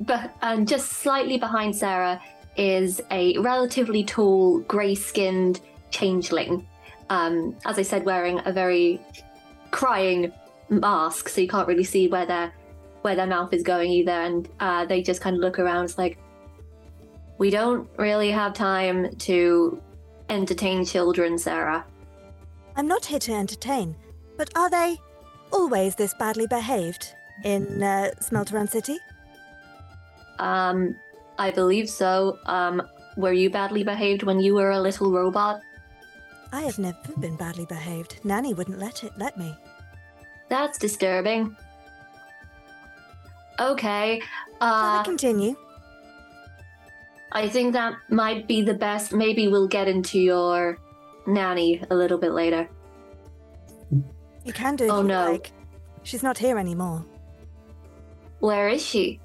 but 0.00 0.34
um, 0.42 0.66
just 0.66 0.92
slightly 0.92 1.38
behind 1.38 1.74
Sarah 1.74 2.20
is 2.56 3.00
a 3.10 3.38
relatively 3.38 4.04
tall, 4.04 4.60
grey-skinned 4.60 5.60
changeling. 5.90 6.66
Um, 7.08 7.56
as 7.64 7.78
I 7.78 7.82
said, 7.82 8.04
wearing 8.04 8.40
a 8.44 8.52
very 8.52 9.00
crying 9.70 10.32
mask, 10.68 11.28
so 11.28 11.40
you 11.40 11.48
can't 11.48 11.66
really 11.66 11.84
see 11.84 12.08
where 12.08 12.26
their 12.26 12.52
where 13.02 13.16
their 13.16 13.26
mouth 13.26 13.52
is 13.52 13.62
going 13.62 13.90
either. 13.90 14.12
And 14.12 14.48
uh, 14.60 14.84
they 14.84 15.02
just 15.02 15.20
kind 15.20 15.34
of 15.34 15.40
look 15.40 15.58
around. 15.58 15.86
It's 15.86 15.98
like 15.98 16.18
we 17.38 17.50
don't 17.50 17.88
really 17.96 18.30
have 18.30 18.52
time 18.52 19.16
to 19.16 19.80
entertain 20.28 20.84
children, 20.84 21.38
Sarah. 21.38 21.84
I'm 22.76 22.86
not 22.86 23.04
here 23.04 23.18
to 23.20 23.32
entertain, 23.32 23.96
but 24.40 24.48
are 24.56 24.70
they 24.70 24.96
always 25.52 25.94
this 25.96 26.14
badly 26.14 26.46
behaved 26.46 27.14
in 27.44 27.82
uh, 27.82 28.10
Smelteran 28.22 28.66
City? 28.66 28.96
Um, 30.38 30.96
I 31.38 31.50
believe 31.50 31.90
so. 31.90 32.38
Um, 32.46 32.80
were 33.18 33.34
you 33.34 33.50
badly 33.50 33.84
behaved 33.84 34.22
when 34.22 34.40
you 34.40 34.54
were 34.54 34.70
a 34.70 34.80
little 34.80 35.12
robot? 35.12 35.60
I 36.52 36.62
have 36.62 36.78
never 36.78 36.96
been 37.18 37.36
badly 37.36 37.66
behaved. 37.66 38.20
Nanny 38.24 38.54
wouldn't 38.54 38.78
let 38.78 39.04
it 39.04 39.12
let 39.18 39.36
me. 39.36 39.54
That's 40.48 40.78
disturbing. 40.78 41.54
Okay. 43.60 44.22
Shall 44.58 44.72
Uh, 44.72 44.98
we 45.00 45.04
continue? 45.04 45.54
I 47.32 47.46
think 47.46 47.74
that 47.74 47.92
might 48.08 48.48
be 48.48 48.62
the 48.62 48.72
best. 48.72 49.12
Maybe 49.12 49.48
we'll 49.48 49.68
get 49.68 49.86
into 49.86 50.18
your 50.18 50.78
nanny 51.26 51.84
a 51.90 51.94
little 51.94 52.16
bit 52.16 52.32
later. 52.32 52.70
You 54.44 54.52
can 54.52 54.76
do 54.76 54.88
Oh, 54.88 55.02
no. 55.02 55.32
like. 55.32 55.52
She's 56.02 56.22
not 56.22 56.38
here 56.38 56.58
anymore. 56.58 57.04
Where 58.40 58.68
is 58.68 58.84
she? 58.84 59.20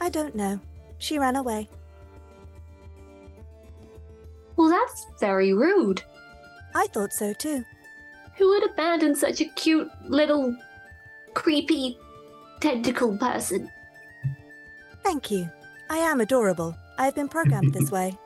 I 0.00 0.08
don't 0.10 0.34
know. 0.34 0.60
She 0.98 1.18
ran 1.18 1.36
away. 1.36 1.68
Well, 4.56 4.68
that's 4.68 5.06
very 5.18 5.52
rude. 5.52 6.02
I 6.74 6.86
thought 6.88 7.12
so 7.12 7.32
too. 7.32 7.64
Who 8.36 8.48
would 8.48 8.70
abandon 8.70 9.14
such 9.14 9.40
a 9.40 9.44
cute 9.56 9.88
little 10.06 10.56
creepy 11.34 11.98
tentacle 12.60 13.16
person? 13.18 13.70
Thank 15.02 15.30
you. 15.30 15.48
I 15.90 15.98
am 15.98 16.20
adorable. 16.20 16.76
I 16.98 17.04
have 17.04 17.14
been 17.14 17.28
programmed 17.28 17.74
this 17.74 17.90
way. 17.96 18.16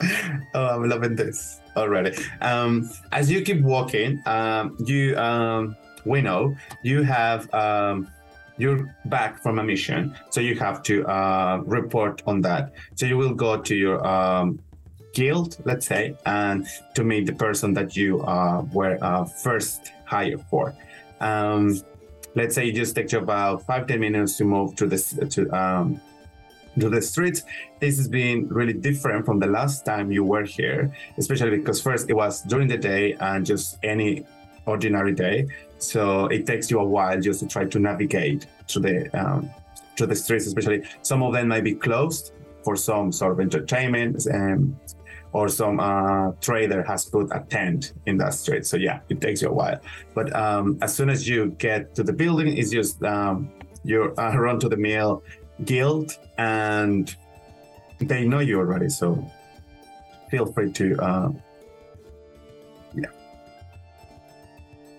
oh, 0.54 0.66
I'm 0.66 0.88
loving 0.88 1.14
this 1.16 1.60
already. 1.76 2.16
Um, 2.40 2.90
as 3.12 3.30
you 3.30 3.42
keep 3.42 3.60
walking, 3.60 4.22
um, 4.26 4.76
you 4.80 5.16
um, 5.18 5.76
we 6.04 6.20
know 6.20 6.56
you 6.82 7.02
have 7.02 7.52
um, 7.54 8.08
you're 8.56 8.94
back 9.06 9.42
from 9.42 9.58
a 9.58 9.64
mission, 9.64 10.14
so 10.30 10.40
you 10.40 10.54
have 10.58 10.82
to 10.84 11.06
uh, 11.06 11.62
report 11.64 12.22
on 12.26 12.40
that. 12.42 12.72
So 12.94 13.06
you 13.06 13.16
will 13.16 13.34
go 13.34 13.60
to 13.60 13.74
your 13.74 14.06
um, 14.06 14.60
guild, 15.12 15.56
let's 15.64 15.86
say, 15.86 16.16
and 16.26 16.66
to 16.94 17.04
meet 17.04 17.26
the 17.26 17.34
person 17.34 17.74
that 17.74 17.96
you 17.96 18.20
uh, 18.22 18.62
were 18.72 18.98
uh, 19.02 19.24
first 19.24 19.92
hired 20.04 20.42
for. 20.50 20.74
Um, 21.20 21.80
let's 22.34 22.54
say 22.54 22.68
it 22.68 22.74
just 22.74 22.94
takes 22.94 23.12
you 23.12 23.18
about 23.18 23.66
five 23.66 23.86
ten 23.86 24.00
minutes 24.00 24.36
to 24.38 24.44
move 24.44 24.76
to 24.76 24.86
this 24.86 25.18
to 25.30 25.50
um, 25.50 26.00
to 26.80 26.88
the 26.88 27.02
streets. 27.02 27.42
This 27.78 27.96
has 27.98 28.08
been 28.08 28.48
really 28.48 28.72
different 28.72 29.24
from 29.24 29.38
the 29.38 29.46
last 29.46 29.84
time 29.84 30.10
you 30.10 30.24
were 30.24 30.44
here, 30.44 30.94
especially 31.18 31.50
because 31.58 31.80
first 31.80 32.10
it 32.10 32.14
was 32.14 32.42
during 32.42 32.68
the 32.68 32.78
day 32.78 33.14
and 33.20 33.44
just 33.44 33.78
any 33.82 34.24
ordinary 34.66 35.14
day. 35.14 35.48
So 35.78 36.26
it 36.26 36.46
takes 36.46 36.70
you 36.70 36.78
a 36.80 36.84
while 36.84 37.20
just 37.20 37.40
to 37.40 37.48
try 37.48 37.64
to 37.64 37.78
navigate 37.78 38.46
to 38.68 38.80
the 38.80 39.08
um, 39.18 39.50
to 39.96 40.06
the 40.06 40.16
streets, 40.16 40.46
especially 40.46 40.82
some 41.02 41.22
of 41.22 41.32
them 41.32 41.48
might 41.48 41.64
be 41.64 41.74
closed 41.74 42.32
for 42.64 42.76
some 42.76 43.12
sort 43.12 43.32
of 43.32 43.40
entertainment. 43.40 44.26
Um, 44.32 44.78
or 45.32 45.48
some 45.48 45.78
uh, 45.78 46.32
trader 46.40 46.82
has 46.82 47.04
put 47.04 47.28
a 47.32 47.40
tent 47.48 47.92
in 48.06 48.16
that 48.18 48.34
street. 48.34 48.66
So 48.66 48.76
yeah, 48.76 49.00
it 49.08 49.20
takes 49.20 49.42
you 49.42 49.48
a 49.48 49.52
while. 49.52 49.78
But 50.14 50.34
um, 50.34 50.78
as 50.82 50.94
soon 50.94 51.08
as 51.08 51.28
you 51.28 51.54
get 51.58 51.94
to 51.94 52.02
the 52.02 52.12
building, 52.12 52.56
it's 52.58 52.70
just 52.70 53.02
um, 53.04 53.48
you 53.84 54.12
uh, 54.18 54.36
run 54.38 54.58
to 54.60 54.68
the 54.68 54.76
mill 54.76 55.22
guild, 55.64 56.18
and 56.38 57.14
they 57.98 58.24
know 58.26 58.38
you 58.40 58.58
already. 58.58 58.88
So 58.88 59.30
feel 60.30 60.46
free 60.46 60.72
to. 60.72 60.96
Uh, 61.02 61.32
yeah. 62.94 63.06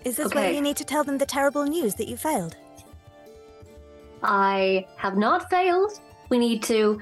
Is 0.03 0.17
this 0.17 0.33
where 0.33 0.45
Okay. 0.45 0.55
you 0.55 0.61
need 0.61 0.77
to 0.77 0.85
tell 0.85 1.03
them 1.03 1.17
the 1.17 1.25
terrible 1.25 1.63
news 1.63 1.95
that 1.95 2.07
you 2.07 2.17
failed? 2.17 2.55
I 4.23 4.85
have 4.97 5.17
not 5.17 5.49
failed. 5.49 5.99
We 6.29 6.37
need 6.37 6.63
to. 6.63 7.01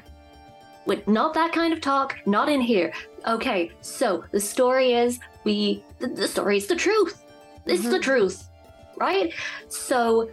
With 0.86 1.08
not 1.08 1.34
that 1.36 1.52
kind 1.52 1.72
of 1.74 1.82
talk, 1.82 2.17
not 2.26 2.50
in 2.50 2.62
here. 2.62 2.91
Okay, 3.28 3.72
so 3.82 4.24
the 4.32 4.39
story 4.39 4.93
is 4.93 5.19
we. 5.43 5.84
The, 6.00 6.08
the 6.08 6.28
story 6.28 6.58
is 6.58 6.67
the 6.67 6.76
truth. 6.76 7.22
It's 7.65 7.88
the 7.88 8.00
truth, 8.00 8.50
right? 8.98 9.32
So 9.67 10.30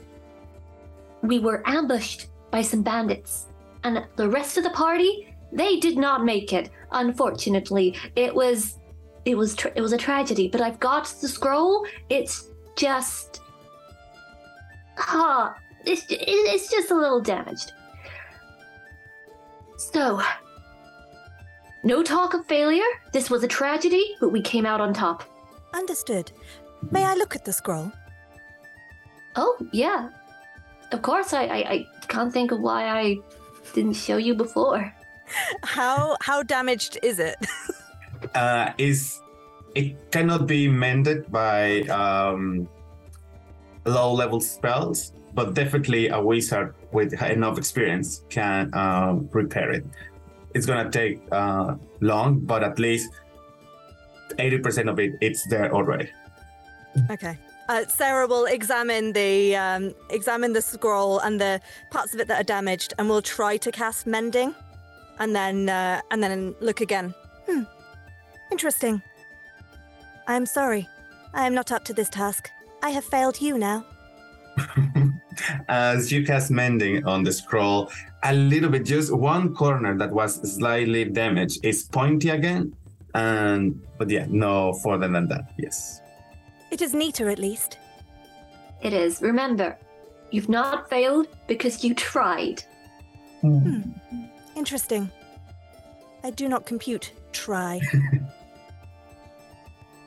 we 1.23 1.39
were 1.41 1.63
ambushed 1.67 2.29
by 2.57 2.63
some 2.63 2.83
bandits, 2.83 3.49
and 3.85 4.03
the 4.17 4.29
rest 4.39 4.57
of 4.57 4.65
the 4.65 4.71
party 4.71 5.37
they 5.53 5.79
did 5.79 5.99
not 5.99 6.25
make 6.25 6.55
it. 6.55 6.71
Unfortunately, 6.91 7.95
it 8.25 8.35
was 8.35 8.79
it 9.27 9.37
was 9.37 9.55
tra- 9.55 9.73
it 9.75 9.83
was 9.83 9.93
a 9.93 9.99
tragedy. 9.99 10.49
But 10.49 10.63
I've 10.63 10.81
got 10.81 11.05
the 11.21 11.29
scroll. 11.29 11.87
It's 12.09 12.49
just. 12.77 13.43
Ah, 14.99 15.55
it's, 15.85 16.07
it's 16.09 16.71
just 16.71 16.91
a 16.91 16.95
little 16.95 17.21
damaged. 17.21 17.73
So, 19.77 20.23
no 21.85 22.03
talk 22.03 22.33
of 22.33 22.47
failure. 22.47 22.91
This 23.13 23.29
was 23.29 23.45
a 23.45 23.49
tragedy, 23.49 24.17
but 24.19 24.31
we 24.31 24.41
came 24.41 24.65
out 24.65 24.81
on 24.81 24.95
top. 24.95 25.25
Understood. 25.75 26.33
May 26.91 27.05
I 27.05 27.15
look 27.15 27.37
at 27.37 27.45
the 27.45 27.53
scroll? 27.53 27.93
Oh, 29.35 29.59
yeah. 29.73 30.09
Of 30.97 31.03
course, 31.03 31.35
I, 31.35 31.45
I, 31.45 31.59
I 31.77 31.87
can't 32.09 32.33
think 32.33 32.53
of 32.53 32.61
why 32.61 32.89
I 32.89 33.19
didn't 33.75 34.01
show 34.01 34.17
you 34.17 34.35
before. 34.35 34.95
How 35.63 36.17
how 36.23 36.43
damaged 36.43 36.99
is 37.03 37.19
it? 37.19 37.37
uh, 38.35 38.73
is 38.79 39.21
it 39.75 40.11
cannot 40.11 40.47
be 40.47 40.69
mended 40.69 41.31
by 41.31 41.83
um, 41.93 42.67
low 43.85 44.15
level 44.15 44.41
spells, 44.41 45.13
but 45.35 45.53
definitely 45.53 46.09
a 46.09 46.19
wizard 46.19 46.75
with 46.93 47.13
enough 47.21 47.59
experience 47.59 48.25
can 48.31 48.73
um, 48.73 49.29
repair 49.33 49.71
it. 49.73 49.85
It's 50.55 50.65
gonna 50.65 50.91
take 50.91 51.21
uh, 51.31 51.75
long, 52.01 52.41
but 52.41 52.65
at 52.65 52.79
least 52.79 53.11
eighty 54.39 54.59
percent 54.59 54.89
of 54.89 54.99
it 54.99 55.13
it's 55.21 55.47
there 55.49 55.75
already. 55.75 56.09
Okay. 57.11 57.37
Uh, 57.69 57.85
Sarah 57.87 58.27
will 58.27 58.45
examine 58.47 59.13
the 59.13 59.57
um, 59.57 59.95
examine 60.11 60.53
the 60.53 60.63
scroll 60.63 61.19
and 61.19 61.41
the 61.41 61.61
parts 61.91 62.15
of 62.15 62.21
it 62.21 62.29
that 62.29 62.41
are 62.41 62.45
damaged, 62.45 62.95
and 62.99 63.09
will 63.09 63.23
try 63.23 63.57
to 63.57 63.73
cast 63.73 64.07
mending, 64.07 64.55
and 65.19 65.35
then 65.35 65.69
uh, 65.69 66.01
and 66.11 66.23
then 66.23 66.55
look 66.61 66.81
again. 66.81 67.15
Hmm. 67.49 67.63
Interesting. 68.53 69.03
I 70.29 70.37
am 70.37 70.47
sorry. 70.47 70.89
I 71.35 71.47
am 71.47 71.55
not 71.55 71.73
up 71.73 71.85
to 71.87 71.93
this 71.93 72.09
task. 72.09 72.51
I 72.83 72.91
have 72.91 73.05
failed 73.05 73.41
you 73.41 73.59
now. 73.59 73.85
As 75.69 76.11
you 76.11 76.25
cast 76.25 76.51
mending 76.51 77.05
on 77.05 77.23
the 77.23 77.33
scroll, 77.33 77.91
a 78.23 78.33
little 78.33 78.71
bit, 78.71 78.85
just 78.85 79.13
one 79.15 79.55
corner 79.55 79.97
that 79.99 80.11
was 80.11 80.41
slightly 80.57 81.05
damaged 81.05 81.65
is 81.65 81.85
pointy 81.85 82.31
again, 82.31 82.75
and 83.15 83.81
but 83.99 84.09
yeah, 84.09 84.27
no 84.29 84.73
further 84.73 85.09
than 85.09 85.29
that. 85.29 85.53
Yes. 85.59 86.01
It 86.77 86.83
is 86.83 86.93
neater, 86.93 87.31
at 87.31 87.39
least. 87.39 87.79
It 88.83 88.93
is. 88.93 89.23
Remember, 89.23 89.79
you've 90.31 90.51
not 90.51 90.91
failed 90.91 91.27
because 91.47 91.83
you 91.83 91.95
tried. 91.95 92.63
Hmm. 93.41 93.81
Interesting. 94.55 95.11
I 96.23 96.29
do 96.33 96.51
not 96.51 96.67
compute. 96.67 97.13
Try. 97.33 97.81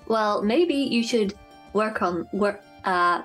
Well, 0.08 0.41
maybe 0.41 0.73
you 0.73 1.03
should 1.03 1.36
work 1.73 2.01
on 2.01 2.27
work. 2.34 2.63
Uh, 2.84 3.21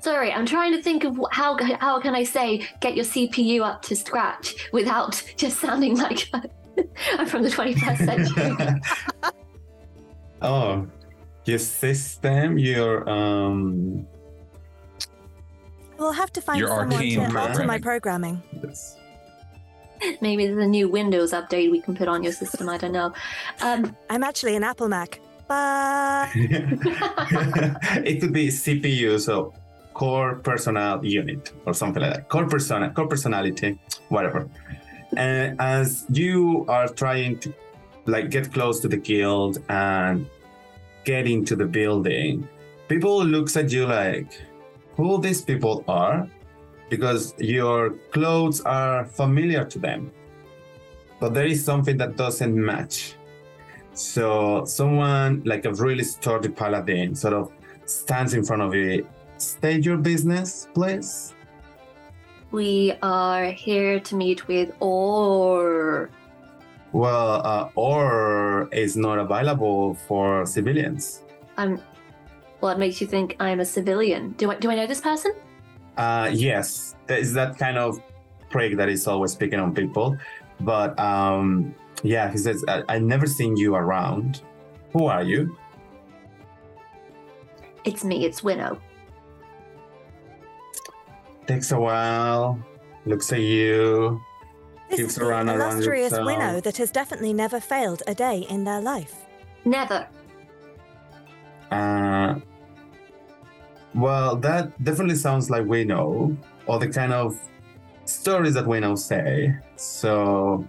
Sorry, 0.00 0.32
I'm 0.32 0.46
trying 0.46 0.72
to 0.76 0.80
think 0.80 1.02
of 1.02 1.18
how 1.32 1.58
how 1.80 1.98
can 1.98 2.14
I 2.14 2.22
say 2.22 2.64
get 2.80 2.94
your 2.94 3.04
CPU 3.04 3.62
up 3.62 3.82
to 3.82 3.96
scratch 3.96 4.68
without 4.72 5.20
just 5.36 5.58
sounding 5.58 5.96
like 5.96 6.30
I'm 7.18 7.26
from 7.26 7.42
the 7.42 7.48
21st 7.48 7.98
century. 7.98 8.80
Oh, 10.42 10.86
your 11.44 11.58
system, 11.58 12.58
your 12.58 13.08
um. 13.08 14.06
We'll 15.98 16.12
have 16.12 16.32
to 16.32 16.40
find 16.40 16.58
Your 16.58 16.68
someone 16.68 16.92
arcane 16.94 17.30
to 17.30 17.38
alter 17.38 17.64
my 17.64 17.78
programming. 17.78 18.42
programming. 18.42 18.42
Yes. 18.64 18.96
Maybe 20.20 20.46
there's 20.46 20.64
a 20.64 20.66
new 20.66 20.88
Windows 20.88 21.32
update 21.32 21.70
we 21.70 21.80
can 21.80 21.94
put 21.94 22.08
on 22.08 22.24
your 22.24 22.32
system. 22.32 22.68
I 22.68 22.76
don't 22.76 22.90
know. 22.90 23.12
Um, 23.60 23.96
I'm 24.10 24.24
actually 24.24 24.56
an 24.56 24.64
Apple 24.64 24.88
Mac. 24.88 25.20
But 25.46 26.30
it 26.34 28.20
could 28.20 28.32
be 28.32 28.48
CPU, 28.48 29.20
so 29.20 29.54
core 29.94 30.36
personal 30.36 31.04
unit 31.04 31.52
or 31.66 31.74
something 31.74 32.02
like 32.02 32.14
that. 32.14 32.28
Core 32.28 32.46
persona, 32.46 32.90
core 32.90 33.06
personality, 33.06 33.78
whatever. 34.08 34.48
And 35.16 35.60
as 35.60 36.04
you 36.10 36.64
are 36.68 36.88
trying 36.88 37.38
to 37.40 37.54
like 38.06 38.30
get 38.30 38.52
close 38.52 38.80
to 38.80 38.88
the 38.88 38.96
guild 38.96 39.62
and 39.68 40.26
get 41.04 41.26
into 41.26 41.56
the 41.56 41.66
building, 41.66 42.48
people 42.88 43.24
looks 43.24 43.56
at 43.56 43.70
you 43.72 43.86
like 43.86 44.32
who 44.96 45.20
these 45.20 45.42
people 45.42 45.84
are 45.88 46.28
because 46.90 47.34
your 47.38 47.90
clothes 48.12 48.60
are 48.62 49.04
familiar 49.06 49.64
to 49.64 49.78
them. 49.78 50.12
But 51.20 51.34
there 51.34 51.46
is 51.46 51.64
something 51.64 51.96
that 51.98 52.16
doesn't 52.16 52.54
match. 52.54 53.14
So 53.94 54.64
someone 54.64 55.42
like 55.44 55.64
a 55.64 55.72
really 55.74 56.04
sturdy 56.04 56.48
paladin 56.48 57.14
sort 57.14 57.34
of 57.34 57.52
stands 57.86 58.34
in 58.34 58.44
front 58.44 58.62
of 58.62 58.74
you. 58.74 59.06
State 59.38 59.84
your 59.84 59.96
business, 59.96 60.68
please. 60.74 61.34
we 62.52 62.92
are 63.02 63.46
here 63.46 63.98
to 64.00 64.14
meet 64.14 64.46
with 64.46 64.72
Or. 64.80 66.10
Well, 66.92 67.40
uh, 67.46 67.68
or 67.74 68.68
is 68.72 68.96
not 68.96 69.18
available 69.18 69.94
for 70.06 70.44
civilians. 70.46 71.22
I'm. 71.56 71.80
What 72.60 72.78
makes 72.78 73.00
you 73.00 73.06
think 73.06 73.36
I'm 73.40 73.60
a 73.60 73.64
civilian? 73.64 74.32
Do 74.38 74.50
I 74.50 74.54
do 74.56 74.70
I 74.70 74.74
know 74.76 74.86
this 74.86 75.00
person? 75.00 75.32
Uh, 75.96 76.30
yes, 76.32 76.94
there 77.06 77.18
is 77.18 77.32
that 77.34 77.58
kind 77.58 77.76
of 77.76 78.00
prick 78.50 78.76
that 78.76 78.88
is 78.88 79.06
always 79.08 79.34
picking 79.34 79.58
on 79.58 79.74
people. 79.74 80.16
But 80.60 80.98
um, 81.00 81.74
yeah, 82.02 82.30
he 82.30 82.38
says, 82.38 82.64
I- 82.68 82.84
I've 82.88 83.02
never 83.02 83.26
seen 83.26 83.56
you 83.56 83.74
around. 83.74 84.42
Who 84.92 85.06
are 85.06 85.22
you? 85.22 85.56
It's 87.84 88.04
me. 88.04 88.24
It's 88.24 88.44
Winnow. 88.44 88.78
Takes 91.46 91.72
a 91.72 91.80
while, 91.80 92.58
looks 93.06 93.32
at 93.32 93.40
you. 93.40 94.20
This 94.92 95.00
Keeps 95.00 95.12
is 95.14 95.18
the 95.18 95.24
around- 95.26 95.48
around 95.48 95.72
illustrious 95.72 96.10
yourself. 96.12 96.26
winnow 96.26 96.60
that 96.60 96.76
has 96.76 96.90
definitely 96.90 97.32
never 97.32 97.58
failed 97.60 98.02
a 98.06 98.14
day 98.14 98.46
in 98.48 98.64
their 98.64 98.80
life. 98.80 99.14
Never. 99.64 100.06
Uh, 101.70 102.34
well, 103.94 104.36
that 104.36 104.70
definitely 104.84 105.16
sounds 105.16 105.50
like 105.50 105.64
we 105.66 105.84
know, 105.84 106.36
or 106.66 106.78
the 106.78 106.88
kind 106.88 107.12
of 107.12 107.38
stories 108.04 108.54
that 108.54 108.66
we 108.66 108.80
know 108.80 108.94
say. 108.94 109.54
So 109.76 110.66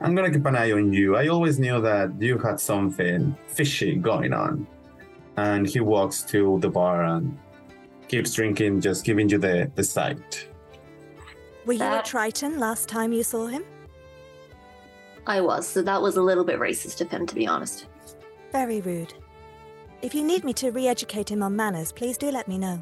I'm 0.00 0.14
gonna 0.14 0.30
keep 0.30 0.46
an 0.46 0.56
eye 0.56 0.72
on 0.72 0.92
you. 0.92 1.16
I 1.16 1.28
always 1.28 1.58
knew 1.58 1.80
that 1.82 2.10
you 2.20 2.38
had 2.38 2.58
something 2.60 3.36
fishy 3.48 3.96
going 3.96 4.32
on. 4.32 4.66
And 5.36 5.68
he 5.68 5.80
walks 5.80 6.22
to 6.32 6.58
the 6.60 6.68
bar 6.68 7.04
and 7.04 7.38
keeps 8.08 8.32
drinking, 8.32 8.80
just 8.80 9.04
giving 9.04 9.28
you 9.28 9.38
the, 9.38 9.70
the 9.76 9.84
sight. 9.84 10.47
Were 11.68 11.74
you 11.74 11.80
That- 11.80 11.98
at 11.98 12.04
Triton 12.06 12.58
last 12.58 12.88
time 12.88 13.12
you 13.12 13.22
saw 13.22 13.46
him? 13.46 13.62
I 15.26 15.42
was. 15.42 15.68
So 15.68 15.82
that 15.82 16.00
was 16.00 16.16
a 16.16 16.22
little 16.22 16.42
bit 16.44 16.58
racist 16.58 17.02
of 17.02 17.10
him, 17.10 17.26
to 17.26 17.34
be 17.34 17.46
honest. 17.46 17.86
Very 18.52 18.80
rude. 18.80 19.12
If 20.00 20.14
you 20.14 20.24
need 20.24 20.44
me 20.44 20.54
to 20.54 20.70
re 20.70 20.88
educate 20.88 21.30
him 21.30 21.42
on 21.42 21.54
manners, 21.54 21.92
please 21.92 22.16
do 22.16 22.30
let 22.30 22.48
me 22.48 22.56
know. 22.56 22.80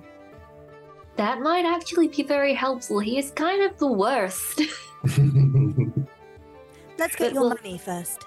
That 1.16 1.40
might 1.40 1.64
actually 1.64 2.07
be 2.07 2.22
very 2.22 2.55
helpful. 2.55 3.01
He 3.01 3.18
is 3.18 3.33
kind 3.33 3.61
of 3.64 3.77
the 3.79 3.90
worst. 3.90 4.61
Let's 6.99 7.16
get 7.16 7.18
But 7.18 7.33
your 7.33 7.40
we'll- 7.42 7.57
money 7.61 7.79
first. 7.79 8.25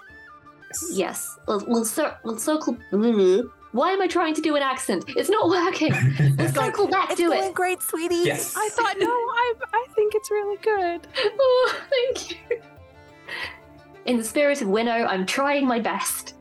yes. 0.91 1.37
We'll, 1.47 1.63
we'll, 1.67 1.85
cir- 1.85 2.17
we'll 2.25 2.37
circle. 2.37 2.77
Mm-hmm. 2.91 3.47
Why 3.71 3.91
am 3.91 4.01
I 4.01 4.07
trying 4.07 4.33
to 4.33 4.41
do 4.41 4.55
an 4.55 4.63
accent? 4.63 5.05
It's 5.09 5.29
not 5.29 5.47
working. 5.49 5.93
We'll 6.37 6.49
circle 6.51 6.87
back 6.87 7.11
It's 7.11 7.19
to 7.21 7.27
going 7.27 7.43
it. 7.49 7.53
great, 7.53 7.81
sweetie. 7.81 8.15
yes. 8.25 8.55
I 8.57 8.69
thought, 8.69 8.95
no, 8.97 9.07
I, 9.09 9.53
I 9.73 9.85
think 9.95 10.13
it's 10.15 10.31
really 10.31 10.57
good. 10.57 11.07
Oh, 11.41 11.75
thank 11.89 12.31
you. 12.31 12.61
In 14.05 14.17
the 14.17 14.23
spirit 14.23 14.61
of 14.61 14.67
Winnow, 14.69 15.05
I'm 15.05 15.25
trying 15.25 15.67
my 15.67 15.79
best. 15.79 16.35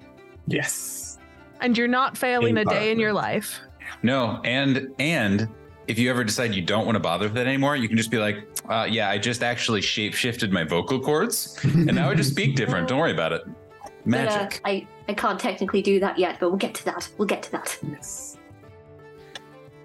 yes. 0.46 1.18
And 1.60 1.76
you're 1.76 1.88
not 1.88 2.16
failing 2.16 2.56
a 2.58 2.64
day 2.64 2.92
in 2.92 3.00
your 3.00 3.12
life. 3.12 3.60
No, 4.04 4.40
and 4.44 4.88
and 5.00 5.48
if 5.88 5.98
you 5.98 6.08
ever 6.08 6.22
decide 6.22 6.54
you 6.54 6.62
don't 6.62 6.86
want 6.86 6.94
to 6.94 7.00
bother 7.00 7.24
with 7.26 7.34
that 7.34 7.48
anymore, 7.48 7.74
you 7.74 7.88
can 7.88 7.96
just 7.96 8.12
be 8.12 8.18
like, 8.18 8.46
uh, 8.68 8.86
"Yeah, 8.88 9.10
I 9.10 9.18
just 9.18 9.42
actually 9.42 9.80
shape 9.80 10.14
shifted 10.14 10.52
my 10.52 10.62
vocal 10.62 11.00
cords, 11.00 11.58
and 11.64 11.86
now 11.86 12.10
I 12.10 12.14
just 12.14 12.30
speak 12.30 12.54
different. 12.54 12.86
Don't 12.88 13.00
worry 13.00 13.10
about 13.12 13.32
it. 13.32 13.42
But, 13.44 13.90
uh, 13.90 13.90
Magic." 14.04 14.60
I, 14.64 14.86
I 15.08 15.14
can't 15.14 15.40
technically 15.40 15.82
do 15.82 15.98
that 16.00 16.18
yet, 16.18 16.38
but 16.38 16.50
we'll 16.50 16.58
get 16.58 16.74
to 16.74 16.84
that. 16.84 17.08
We'll 17.16 17.28
get 17.28 17.42
to 17.44 17.52
that. 17.52 17.78
Yes. 17.82 18.36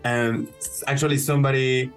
And 0.03 0.49
actually, 0.88 1.17
somebody 1.17 1.91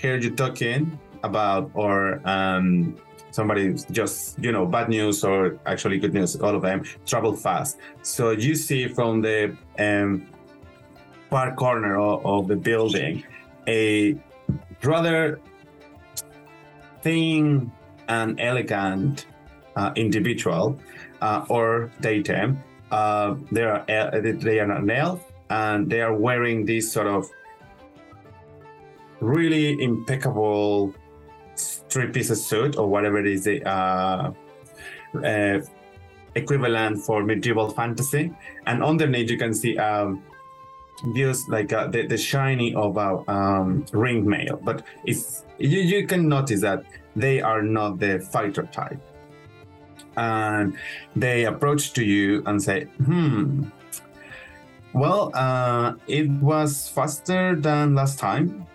heard 0.00 0.22
you 0.22 0.30
talking 0.30 0.98
about, 1.24 1.70
or 1.74 2.20
um, 2.24 2.96
somebody 3.32 3.74
just, 3.90 4.38
you 4.38 4.52
know, 4.52 4.66
bad 4.66 4.88
news 4.88 5.24
or 5.24 5.58
actually 5.66 5.98
good 5.98 6.14
news, 6.14 6.36
all 6.36 6.54
of 6.54 6.62
them 6.62 6.84
travel 7.06 7.34
fast. 7.34 7.78
So 8.02 8.30
you 8.30 8.54
see 8.54 8.88
from 8.88 9.20
the 9.20 9.56
um, 9.78 10.26
far 11.28 11.54
corner 11.54 11.98
of, 11.98 12.24
of 12.24 12.48
the 12.48 12.56
building 12.56 13.24
a 13.66 14.16
rather 14.82 15.40
thin 17.02 17.70
and 18.08 18.40
elegant 18.40 19.26
uh, 19.76 19.92
individual 19.96 20.78
uh, 21.20 21.44
or 21.48 21.90
datem. 22.00 22.56
Uh, 22.90 23.36
they 23.52 23.62
are 23.62 23.84
el- 23.88 24.10
they 24.20 24.58
are 24.58 24.70
an 24.70 24.90
elf 24.90 25.24
and 25.50 25.88
they 25.90 26.00
are 26.00 26.14
wearing 26.14 26.64
this 26.64 26.92
sort 26.92 27.06
of 27.06 27.28
really 29.20 29.80
impeccable 29.82 30.94
three-piece 31.56 32.34
suit 32.42 32.76
or 32.76 32.88
whatever 32.88 33.18
it 33.18 33.26
is 33.26 33.44
the 33.44 33.62
uh, 33.68 34.32
uh, 35.24 35.60
equivalent 36.34 36.98
for 36.98 37.22
medieval 37.22 37.68
fantasy. 37.70 38.32
And 38.66 38.82
underneath 38.82 39.30
you 39.30 39.36
can 39.36 39.52
see 39.52 39.76
um, 39.76 40.22
views 41.12 41.48
like 41.48 41.72
uh, 41.72 41.88
the, 41.88 42.06
the 42.06 42.16
shiny 42.16 42.74
of 42.74 42.96
a 42.96 43.30
um, 43.30 43.84
ring 43.92 44.26
mail, 44.28 44.60
but 44.62 44.84
it's 45.04 45.44
you, 45.58 45.80
you 45.80 46.06
can 46.06 46.28
notice 46.28 46.60
that 46.60 46.84
they 47.16 47.40
are 47.40 47.62
not 47.62 47.98
the 47.98 48.20
fighter 48.32 48.68
type. 48.72 49.00
And 50.20 50.76
they 51.16 51.48
approach 51.48 51.96
to 51.96 52.04
you 52.04 52.44
and 52.44 52.60
say, 52.60 52.92
"Hmm, 53.00 53.72
well, 54.92 55.30
uh, 55.34 55.94
it 56.06 56.28
was 56.42 56.88
faster 56.88 57.54
than 57.54 57.94
last 57.94 58.18
time. 58.18 58.66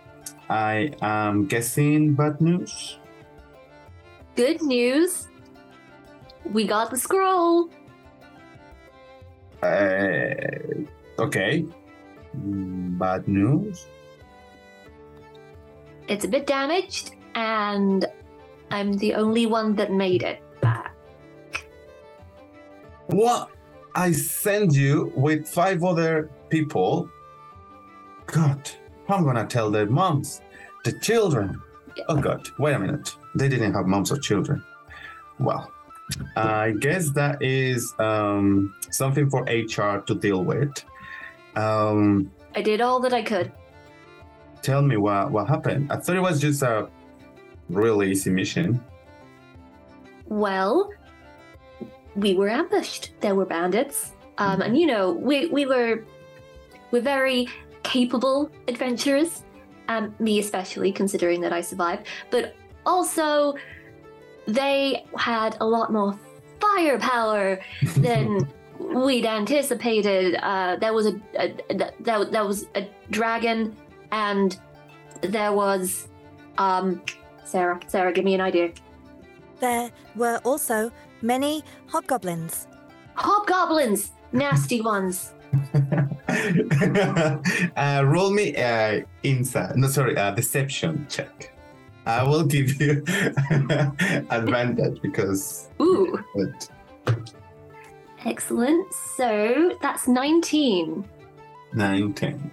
I 0.49 0.93
am 1.01 1.45
guessing 1.45 2.15
bad 2.15 2.39
news. 2.39 2.97
Good 4.35 4.61
news. 4.61 5.27
We 6.51 6.65
got 6.65 6.89
the 6.89 6.97
scroll. 6.97 7.69
Uh, 9.61 10.87
okay. 11.19 11.65
Bad 12.33 13.27
news. 13.27 13.87
It's 16.07 16.23
a 16.23 16.27
bit 16.27 16.47
damaged, 16.47 17.11
and 17.33 18.05
I'm 18.71 18.93
the 18.93 19.15
only 19.15 19.47
one 19.47 19.75
that 19.75 19.91
made 19.91 20.23
it 20.23 20.39
back. 20.61 20.94
What? 23.07 23.49
I 23.95 24.11
sent 24.11 24.73
you 24.73 25.11
with 25.15 25.47
five 25.47 25.83
other 25.83 26.29
people. 26.49 27.09
God, 28.25 28.69
I'm 29.07 29.23
gonna 29.23 29.45
tell 29.45 29.71
their 29.71 29.85
moms, 29.85 30.41
the 30.83 30.91
children. 30.99 31.61
Oh 32.09 32.17
God, 32.17 32.47
wait 32.59 32.73
a 32.73 32.79
minute. 32.79 33.15
They 33.35 33.47
didn't 33.47 33.73
have 33.73 33.85
moms 33.85 34.11
or 34.11 34.17
children. 34.17 34.63
Well, 35.39 35.71
I 36.35 36.71
guess 36.71 37.09
that 37.11 37.41
is 37.41 37.93
um, 37.99 38.73
something 38.91 39.29
for 39.29 39.43
HR 39.43 40.01
to 40.01 40.15
deal 40.15 40.43
with. 40.43 40.83
Um, 41.55 42.31
I 42.55 42.61
did 42.61 42.81
all 42.81 42.99
that 43.01 43.13
I 43.13 43.21
could. 43.21 43.51
tell 44.61 44.81
me 44.81 44.97
what 44.97 45.31
what 45.31 45.47
happened. 45.47 45.91
I 45.91 45.97
thought 45.97 46.15
it 46.15 46.21
was 46.21 46.41
just 46.41 46.61
a 46.63 46.89
really 47.69 48.11
easy 48.11 48.29
mission. 48.31 48.83
Well, 50.27 50.89
we 52.15 52.33
were 52.33 52.49
ambushed. 52.49 53.11
There 53.21 53.35
were 53.35 53.45
bandits. 53.45 54.13
Um, 54.37 54.61
and 54.61 54.77
you 54.77 54.87
know, 54.87 55.11
we 55.11 55.47
we 55.47 55.65
were 55.65 56.03
we're 56.91 57.01
very 57.01 57.47
capable 57.83 58.51
adventurers. 58.67 59.43
and 59.87 60.19
me 60.19 60.39
especially, 60.39 60.91
considering 60.91 61.41
that 61.41 61.53
I 61.53 61.61
survived. 61.61 62.07
But 62.31 62.55
also, 62.85 63.53
they 64.47 65.05
had 65.15 65.57
a 65.61 65.65
lot 65.65 65.91
more 65.91 66.17
firepower 66.59 67.59
than 67.97 68.51
we'd 68.79 69.25
anticipated. 69.25 70.35
Uh, 70.41 70.77
there 70.77 70.93
was 70.93 71.05
a, 71.05 71.21
a, 71.39 71.55
a 71.69 71.91
there, 71.99 72.25
there 72.25 72.45
was 72.45 72.67
a 72.75 72.89
dragon, 73.11 73.75
and 74.11 74.59
there 75.21 75.53
was 75.53 76.07
um, 76.57 77.01
Sarah. 77.43 77.79
Sarah, 77.87 78.11
give 78.11 78.25
me 78.25 78.33
an 78.33 78.41
idea. 78.41 78.71
There 79.59 79.91
were 80.15 80.39
also 80.43 80.91
many 81.21 81.63
hobgoblins. 81.87 82.67
Hobgoblins, 83.15 84.11
nasty 84.31 84.81
ones. 84.93 85.33
uh, 87.77 88.03
roll 88.05 88.31
me 88.31 88.55
uh, 88.57 89.01
insight. 89.23 89.75
No, 89.75 89.87
sorry, 89.87 90.17
uh, 90.17 90.31
deception 90.31 91.05
check. 91.09 91.53
I 92.05 92.23
will 92.23 92.45
give 92.45 92.79
you 92.81 93.03
advantage 94.29 95.01
because. 95.01 95.69
Ooh. 95.81 96.19
But 96.35 96.69
Excellent. 98.25 98.91
So 99.17 99.77
that's 99.81 100.07
19. 100.07 101.05
19. 101.73 102.51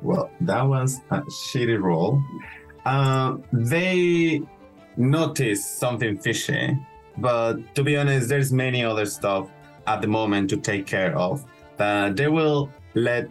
Well, 0.00 0.30
that 0.40 0.62
was 0.62 1.00
a 1.10 1.20
shitty 1.22 1.80
roll. 1.82 2.22
Uh, 2.88 3.36
they 3.52 4.40
notice 4.96 5.62
something 5.62 6.16
fishy, 6.16 6.74
but 7.18 7.74
to 7.74 7.84
be 7.84 7.98
honest, 7.98 8.30
there's 8.30 8.50
many 8.50 8.82
other 8.82 9.04
stuff 9.04 9.50
at 9.86 10.00
the 10.00 10.08
moment 10.08 10.48
to 10.48 10.56
take 10.56 10.86
care 10.86 11.14
of. 11.14 11.44
That 11.76 12.16
they 12.16 12.28
will 12.28 12.72
let 12.94 13.28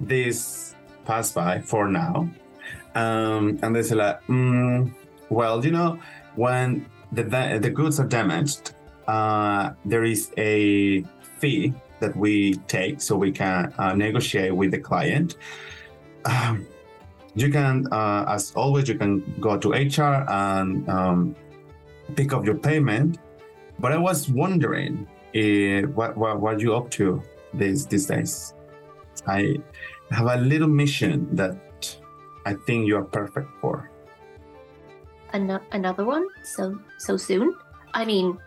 this 0.00 0.74
pass 1.04 1.30
by 1.30 1.60
for 1.60 1.88
now. 1.88 2.30
Um, 2.94 3.58
and 3.62 3.76
they 3.76 3.82
say 3.82 3.96
like, 3.96 4.26
mm, 4.28 4.90
well, 5.28 5.62
you 5.62 5.72
know, 5.72 5.98
when 6.36 6.86
the 7.12 7.24
the 7.60 7.70
goods 7.70 8.00
are 8.00 8.08
damaged, 8.08 8.74
uh, 9.06 9.72
there 9.84 10.04
is 10.04 10.32
a 10.38 11.04
fee 11.38 11.74
that 12.00 12.16
we 12.16 12.54
take 12.66 13.02
so 13.02 13.14
we 13.14 13.30
can 13.30 13.74
uh, 13.76 13.92
negotiate 13.92 14.56
with 14.56 14.70
the 14.70 14.80
client. 14.80 15.36
Um, 16.24 16.66
you 17.34 17.50
can, 17.50 17.86
uh, 17.92 18.24
as 18.28 18.52
always, 18.52 18.88
you 18.88 18.96
can 18.96 19.22
go 19.40 19.56
to 19.56 19.70
HR 19.70 20.24
and 20.28 20.88
um, 20.88 21.36
pick 22.16 22.32
up 22.32 22.44
your 22.44 22.56
payment. 22.56 23.18
But 23.78 23.92
I 23.92 23.96
was 23.96 24.28
wondering, 24.28 25.06
uh, 25.34 25.88
what, 25.94 26.16
what 26.16 26.40
what 26.40 26.60
you 26.60 26.74
up 26.74 26.90
to 26.92 27.22
these 27.54 27.86
these 27.86 28.06
days? 28.06 28.54
I 29.26 29.56
have 30.10 30.26
a 30.26 30.36
little 30.36 30.68
mission 30.68 31.28
that 31.36 31.56
I 32.44 32.54
think 32.54 32.86
you 32.86 32.96
are 32.96 33.04
perfect 33.04 33.48
for. 33.60 33.90
Ano- 35.32 35.62
another 35.72 36.04
one? 36.04 36.26
So 36.42 36.78
so 36.98 37.16
soon? 37.16 37.54
I 37.94 38.04
mean, 38.04 38.38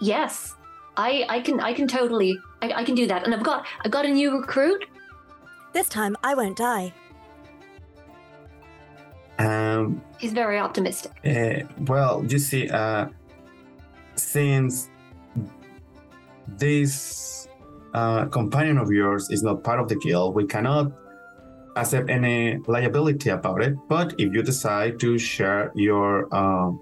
yes. 0.00 0.54
I 0.96 1.24
I 1.28 1.40
can 1.40 1.60
I 1.60 1.72
can 1.72 1.86
totally 1.86 2.36
I, 2.60 2.82
I 2.82 2.84
can 2.84 2.96
do 2.96 3.06
that. 3.06 3.24
And 3.24 3.34
I've 3.34 3.44
got 3.44 3.64
I've 3.84 3.92
got 3.92 4.04
a 4.04 4.10
new 4.10 4.36
recruit. 4.36 4.84
This 5.72 5.88
time 5.88 6.16
I 6.24 6.34
won't 6.34 6.56
die. 6.56 6.92
Um, 9.38 10.02
He's 10.18 10.32
very 10.32 10.58
optimistic. 10.58 11.12
Uh, 11.24 11.66
well, 11.86 12.24
you 12.26 12.38
see, 12.38 12.68
uh, 12.68 13.06
since 14.16 14.90
this 16.46 17.48
uh, 17.94 18.26
companion 18.26 18.78
of 18.78 18.90
yours 18.90 19.30
is 19.30 19.42
not 19.42 19.62
part 19.62 19.80
of 19.80 19.88
the 19.88 19.96
guild, 19.96 20.34
we 20.34 20.46
cannot 20.46 20.92
accept 21.76 22.10
any 22.10 22.58
liability 22.66 23.30
about 23.30 23.62
it. 23.62 23.76
But 23.88 24.14
if 24.18 24.32
you 24.34 24.42
decide 24.42 24.98
to 25.00 25.18
share 25.18 25.70
your 25.74 26.34
um, 26.34 26.80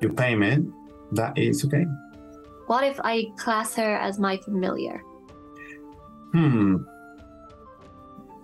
your 0.00 0.12
payment, 0.12 0.72
that 1.12 1.36
is 1.36 1.64
okay. 1.64 1.84
What 2.66 2.84
if 2.84 2.98
I 3.04 3.26
class 3.36 3.74
her 3.76 3.96
as 3.96 4.18
my 4.18 4.38
familiar? 4.38 5.02
Hmm. 6.32 6.76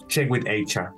Check 0.09 0.29
with 0.29 0.45
HR. 0.45 0.93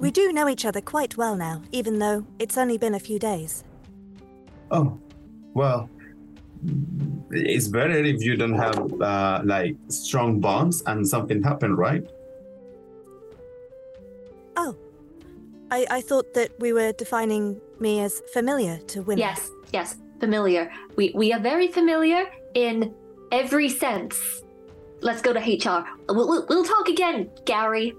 We 0.00 0.10
do 0.10 0.32
know 0.32 0.48
each 0.48 0.64
other 0.64 0.80
quite 0.80 1.18
well 1.18 1.36
now, 1.36 1.60
even 1.72 1.98
though 1.98 2.26
it's 2.38 2.56
only 2.56 2.78
been 2.78 2.94
a 2.94 2.98
few 2.98 3.18
days. 3.18 3.64
Oh, 4.70 4.98
well, 5.52 5.90
it's 7.30 7.68
better 7.68 7.98
if 8.02 8.22
you 8.22 8.34
don't 8.36 8.54
have 8.54 8.78
uh, 9.02 9.42
like 9.44 9.76
strong 9.88 10.40
bonds 10.40 10.82
and 10.86 11.06
something 11.06 11.42
happened, 11.42 11.76
right? 11.76 12.02
Oh, 14.56 14.74
I, 15.70 15.86
I 15.90 16.00
thought 16.00 16.32
that 16.32 16.58
we 16.58 16.72
were 16.72 16.92
defining 16.92 17.60
me 17.78 18.00
as 18.00 18.22
familiar 18.32 18.78
to 18.78 19.02
Winnow. 19.02 19.20
Yes, 19.20 19.50
yes, 19.70 19.96
familiar. 20.18 20.70
We 20.96 21.12
we 21.14 21.32
are 21.34 21.40
very 21.40 21.68
familiar 21.68 22.24
in 22.54 22.94
every 23.32 23.68
sense. 23.68 24.42
Let's 25.02 25.20
go 25.20 25.32
to 25.32 25.40
HR. 25.40 25.86
We'll, 26.08 26.28
we'll, 26.28 26.46
we'll 26.48 26.64
talk 26.64 26.88
again, 26.88 27.30
Gary. 27.44 27.94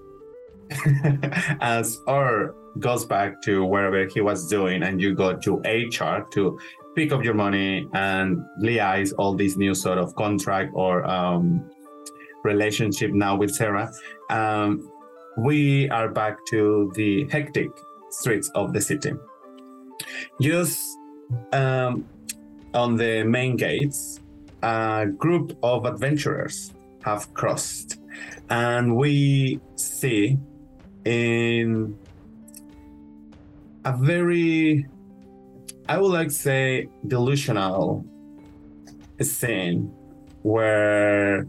As 1.62 2.02
R 2.08 2.56
goes 2.80 3.06
back 3.06 3.42
to 3.44 3.66
wherever 3.66 4.08
he 4.08 4.22
was 4.22 4.48
doing, 4.48 4.84
and 4.84 5.02
you 5.02 5.14
go 5.14 5.36
to 5.36 5.58
HR 5.60 6.28
to 6.32 6.60
pick 6.96 7.12
up 7.12 7.24
your 7.24 7.34
money 7.34 7.88
and 7.94 8.44
liaise 8.62 9.14
all 9.18 9.34
these 9.34 9.58
new 9.58 9.74
sort 9.74 9.98
of 9.98 10.16
contract 10.16 10.72
or 10.74 11.06
um, 11.06 11.70
relationship 12.44 13.12
now 13.12 13.36
with 13.36 13.52
Sarah. 13.52 13.92
Um, 14.30 14.90
we 15.38 15.90
are 15.90 16.10
back 16.10 16.38
to 16.48 16.92
the 16.96 17.28
hectic 17.30 17.70
streets 18.10 18.50
of 18.56 18.74
the 18.74 18.82
city. 18.82 19.14
Just 20.42 20.98
um, 21.54 22.06
on 22.74 22.96
the 22.96 23.24
main 23.24 23.56
gates, 23.56 24.20
a 24.62 25.08
group 25.18 25.58
of 25.64 25.86
adventurers 25.86 26.74
have 27.04 27.34
crossed, 27.34 28.00
and 28.50 28.96
we 28.96 29.60
see 29.76 30.38
in 31.06 31.98
a 33.86 33.96
very, 33.98 34.86
I 35.90 35.98
would 35.98 36.12
like 36.12 36.28
to 36.28 36.34
say, 36.34 36.90
delusional 37.08 38.06
scene 39.22 39.94
where 40.44 41.48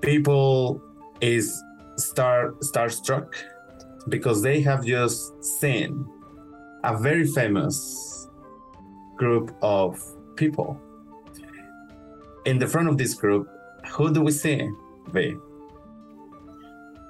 people 0.00 0.80
is 1.20 1.62
star 1.96 2.52
starstruck 2.62 3.34
because 4.08 4.42
they 4.42 4.60
have 4.60 4.84
just 4.84 5.32
seen 5.60 6.06
a 6.84 6.96
very 6.96 7.26
famous 7.26 8.28
group 9.16 9.54
of 9.62 10.00
people. 10.36 10.80
In 12.44 12.58
the 12.58 12.66
front 12.66 12.88
of 12.88 12.98
this 12.98 13.14
group, 13.14 13.48
who 13.88 14.12
do 14.12 14.20
we 14.22 14.32
see? 14.32 14.68
V. 15.08 15.36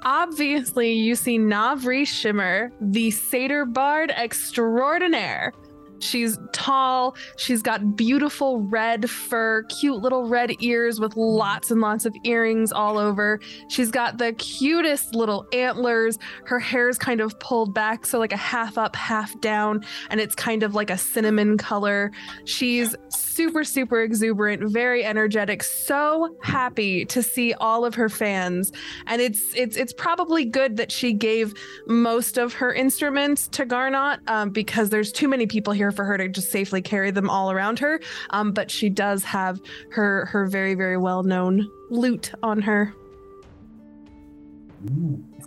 Obviously, 0.04 0.92
you 0.92 1.14
see 1.14 1.38
Navri 1.38 2.06
Shimmer, 2.06 2.70
the 2.80 3.10
satyr 3.10 3.64
bard 3.64 4.10
extraordinaire. 4.10 5.52
She's 6.00 6.38
tall. 6.52 7.16
She's 7.36 7.62
got 7.62 7.96
beautiful 7.96 8.60
red 8.60 9.08
fur, 9.08 9.64
cute 9.64 10.00
little 10.00 10.28
red 10.28 10.52
ears 10.60 11.00
with 11.00 11.16
lots 11.16 11.70
and 11.70 11.80
lots 11.80 12.04
of 12.04 12.14
earrings 12.24 12.72
all 12.72 12.98
over. 12.98 13.40
She's 13.68 13.90
got 13.90 14.18
the 14.18 14.32
cutest 14.34 15.14
little 15.14 15.46
antlers. 15.52 16.18
Her 16.44 16.58
hair's 16.58 16.98
kind 16.98 17.20
of 17.20 17.38
pulled 17.40 17.74
back, 17.74 18.06
so 18.06 18.18
like 18.18 18.32
a 18.32 18.36
half 18.36 18.78
up, 18.78 18.96
half 18.96 19.38
down, 19.40 19.84
and 20.10 20.20
it's 20.20 20.34
kind 20.34 20.62
of 20.62 20.74
like 20.74 20.90
a 20.90 20.98
cinnamon 20.98 21.58
color. 21.58 22.10
She's 22.44 22.94
super, 23.08 23.64
super 23.64 24.02
exuberant, 24.02 24.70
very 24.72 25.04
energetic, 25.04 25.62
so 25.62 26.36
happy 26.42 27.04
to 27.06 27.22
see 27.22 27.52
all 27.54 27.84
of 27.84 27.94
her 27.94 28.08
fans. 28.08 28.72
And 29.06 29.20
it's 29.20 29.54
it's 29.54 29.76
it's 29.76 29.92
probably 29.92 30.44
good 30.44 30.76
that 30.76 30.92
she 30.92 31.12
gave 31.12 31.54
most 31.86 32.38
of 32.38 32.52
her 32.54 32.72
instruments 32.72 33.48
to 33.48 33.66
Garnot 33.66 34.18
um, 34.28 34.50
because 34.50 34.90
there's 34.90 35.12
too 35.12 35.28
many 35.28 35.46
people 35.46 35.72
here 35.72 35.83
for 35.92 36.04
her 36.04 36.18
to 36.18 36.28
just 36.28 36.50
safely 36.50 36.82
carry 36.82 37.10
them 37.10 37.30
all 37.30 37.50
around 37.50 37.78
her. 37.78 38.00
Um, 38.30 38.52
but 38.52 38.70
she 38.70 38.88
does 38.88 39.24
have 39.24 39.60
her 39.90 40.26
her 40.26 40.46
very 40.46 40.74
very 40.74 40.96
well 40.96 41.22
known 41.22 41.70
lute 41.90 42.32
on 42.42 42.60
her. 42.62 42.94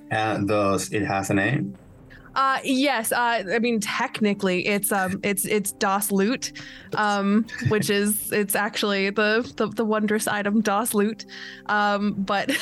And 0.10 0.48
does 0.48 0.92
it 0.92 1.06
has 1.06 1.30
a 1.30 1.34
name? 1.34 1.76
Uh, 2.36 2.60
yes. 2.64 3.12
Uh, 3.12 3.44
I 3.52 3.60
mean, 3.60 3.80
technically, 3.80 4.68
it's 4.68 4.92
um, 4.92 5.20
it's 5.24 5.46
it's 5.46 5.72
Das 5.74 6.12
Loot, 6.12 6.54
um, 6.96 7.46
which 7.70 7.90
is 7.90 8.32
it's 8.32 8.56
actually 8.56 9.10
the 9.10 9.52
the, 9.58 9.68
the 9.70 9.86
wondrous 9.86 10.28
item 10.28 10.62
Das 10.62 10.94
Loot. 10.94 11.26
Um, 11.66 12.14
but 12.14 12.56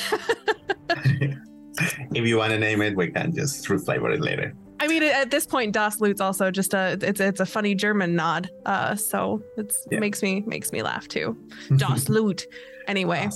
If 2.12 2.26
you 2.26 2.38
want 2.38 2.52
to 2.52 2.58
name 2.58 2.82
it, 2.82 2.96
we 2.96 3.08
can 3.08 3.34
just 3.34 3.66
reflavor 3.68 4.14
it 4.14 4.20
later. 4.20 4.54
I 4.78 4.88
mean, 4.88 5.02
at 5.02 5.30
this 5.30 5.46
point, 5.46 5.72
Das 5.72 6.00
Lut's 6.00 6.20
also 6.20 6.50
just 6.50 6.74
a 6.74 6.98
it's 7.00 7.20
it's 7.20 7.40
a 7.40 7.46
funny 7.46 7.74
German 7.74 8.14
nod. 8.14 8.50
Uh, 8.66 8.94
so 8.94 9.42
it's 9.56 9.86
Yeah. 9.90 10.00
makes 10.00 10.22
me 10.22 10.42
makes 10.46 10.70
me 10.72 10.82
laugh 10.82 11.08
too. 11.08 11.36
Das 11.76 12.08
Lut. 12.08 12.46
Anyway, 12.86 13.28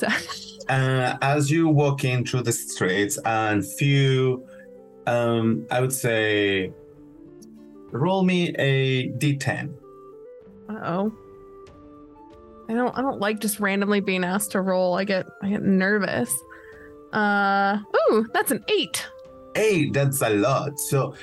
so 0.00 0.06
Uh, 0.68 1.16
as 1.22 1.48
you 1.48 1.68
walk 1.68 2.02
in 2.04 2.24
through 2.26 2.42
the 2.42 2.52
streets 2.52 3.18
and 3.24 3.64
few, 3.64 4.44
um, 5.06 5.64
I 5.70 5.80
would 5.80 5.92
say, 5.92 6.72
roll 7.92 8.24
me 8.24 8.52
a 8.58 9.08
d10. 9.10 9.72
uh 10.68 10.72
oh. 10.82 11.12
I 12.68 12.74
don't 12.74 12.98
I 12.98 13.00
don't 13.02 13.20
like 13.20 13.38
just 13.38 13.60
randomly 13.60 14.00
being 14.00 14.24
asked 14.24 14.50
to 14.52 14.60
roll. 14.60 14.94
I 14.94 15.04
get 15.04 15.26
I 15.40 15.50
get 15.50 15.62
nervous. 15.62 16.34
Uh 17.12 17.78
oh, 17.94 18.26
that's 18.34 18.50
an 18.50 18.64
eight. 18.68 19.06
Hey, 19.56 19.88
that's 19.88 20.20
a 20.20 20.28
lot. 20.28 20.78
So 20.78 21.14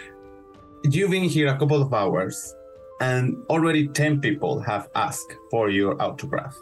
you've 0.83 1.11
been 1.11 1.29
here 1.29 1.49
a 1.49 1.57
couple 1.59 1.79
of 1.79 1.93
hours, 1.93 2.55
and 2.99 3.37
already 3.47 3.87
10 3.87 4.21
people 4.21 4.59
have 4.59 4.89
asked 4.95 5.37
for 5.51 5.69
your 5.69 6.01
autograph. 6.01 6.57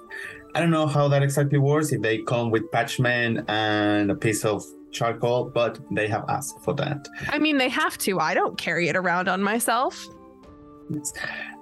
I 0.53 0.60
don't 0.60 0.69
know 0.69 0.86
how 0.86 1.07
that 1.07 1.23
exactly 1.23 1.60
works, 1.60 1.93
if 1.93 2.01
they 2.01 2.23
come 2.23 2.51
with 2.51 2.69
parchment 2.73 3.49
and 3.49 4.12
a 4.12 4.15
piece 4.15 4.43
of 4.43 4.65
charcoal, 4.91 5.45
but 5.45 5.79
they 5.91 6.10
have 6.10 6.25
asked 6.27 6.60
for 6.62 6.73
that. 6.73 7.07
I 7.29 7.39
mean, 7.39 7.57
they 7.57 7.69
have 7.69 7.97
to. 7.99 8.19
I 8.19 8.34
don't 8.34 8.57
carry 8.57 8.89
it 8.89 8.97
around 8.97 9.29
on 9.29 9.41
myself. 9.41 10.05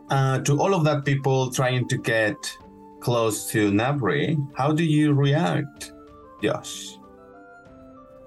Uh, 0.10 0.40
to 0.40 0.60
all 0.60 0.74
of 0.74 0.84
that 0.86 1.06
people 1.06 1.52
trying 1.52 1.88
to 1.88 1.98
get 2.00 2.58
close 3.00 3.46
to 3.52 3.70
Nabri, 3.70 4.44
how 4.58 4.72
do 4.72 4.84
you 4.84 5.14
react, 5.14 5.94
Josh? 6.42 6.99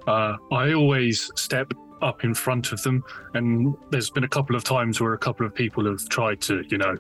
Uh, 0.07 0.37
I 0.51 0.73
always 0.73 1.31
step 1.37 1.73
up 2.01 2.25
in 2.25 2.35
front 2.35 2.73
of 2.73 2.83
them, 2.83 3.05
and 3.35 3.75
there's 3.91 4.11
been 4.11 4.25
a 4.25 4.29
couple 4.29 4.57
of 4.57 4.65
times 4.65 5.01
where 5.01 5.13
a 5.13 5.19
couple 5.19 5.47
of 5.47 5.55
people 5.55 5.87
have 5.87 6.09
tried 6.09 6.41
to, 6.43 6.65
you 6.69 6.79
know, 6.79 6.97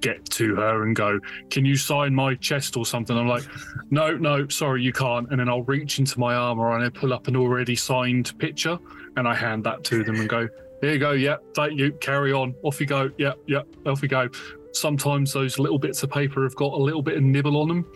get 0.00 0.24
to 0.26 0.54
her 0.56 0.82
and 0.82 0.94
go, 0.94 1.18
"Can 1.50 1.64
you 1.64 1.76
sign 1.76 2.14
my 2.14 2.34
chest 2.34 2.76
or 2.76 2.84
something?" 2.84 3.16
I'm 3.16 3.28
like, 3.28 3.44
"No, 3.90 4.16
no, 4.16 4.46
sorry, 4.48 4.82
you 4.82 4.92
can't." 4.92 5.30
And 5.30 5.40
then 5.40 5.48
I'll 5.48 5.62
reach 5.62 5.98
into 5.98 6.18
my 6.18 6.34
armor 6.34 6.76
and 6.76 6.84
I 6.84 6.88
pull 6.88 7.12
up 7.12 7.28
an 7.28 7.36
already 7.36 7.76
signed 7.76 8.36
picture, 8.38 8.78
and 9.16 9.26
I 9.26 9.34
hand 9.34 9.64
that 9.64 9.84
to 9.84 10.04
them 10.04 10.16
and 10.16 10.28
go, 10.28 10.48
"Here 10.80 10.92
you 10.92 10.98
go. 10.98 11.12
Yep, 11.12 11.44
thank 11.54 11.78
you. 11.78 11.92
Carry 11.92 12.32
on. 12.32 12.54
Off 12.62 12.80
you 12.80 12.86
go. 12.86 13.10
Yep, 13.16 13.38
yep. 13.46 13.66
Off 13.86 14.02
you 14.02 14.08
go." 14.08 14.28
Sometimes 14.72 15.32
those 15.32 15.58
little 15.58 15.78
bits 15.78 16.02
of 16.02 16.10
paper 16.10 16.42
have 16.42 16.54
got 16.56 16.74
a 16.74 16.76
little 16.76 17.02
bit 17.02 17.16
of 17.16 17.22
nibble 17.22 17.56
on 17.56 17.68
them, 17.68 17.86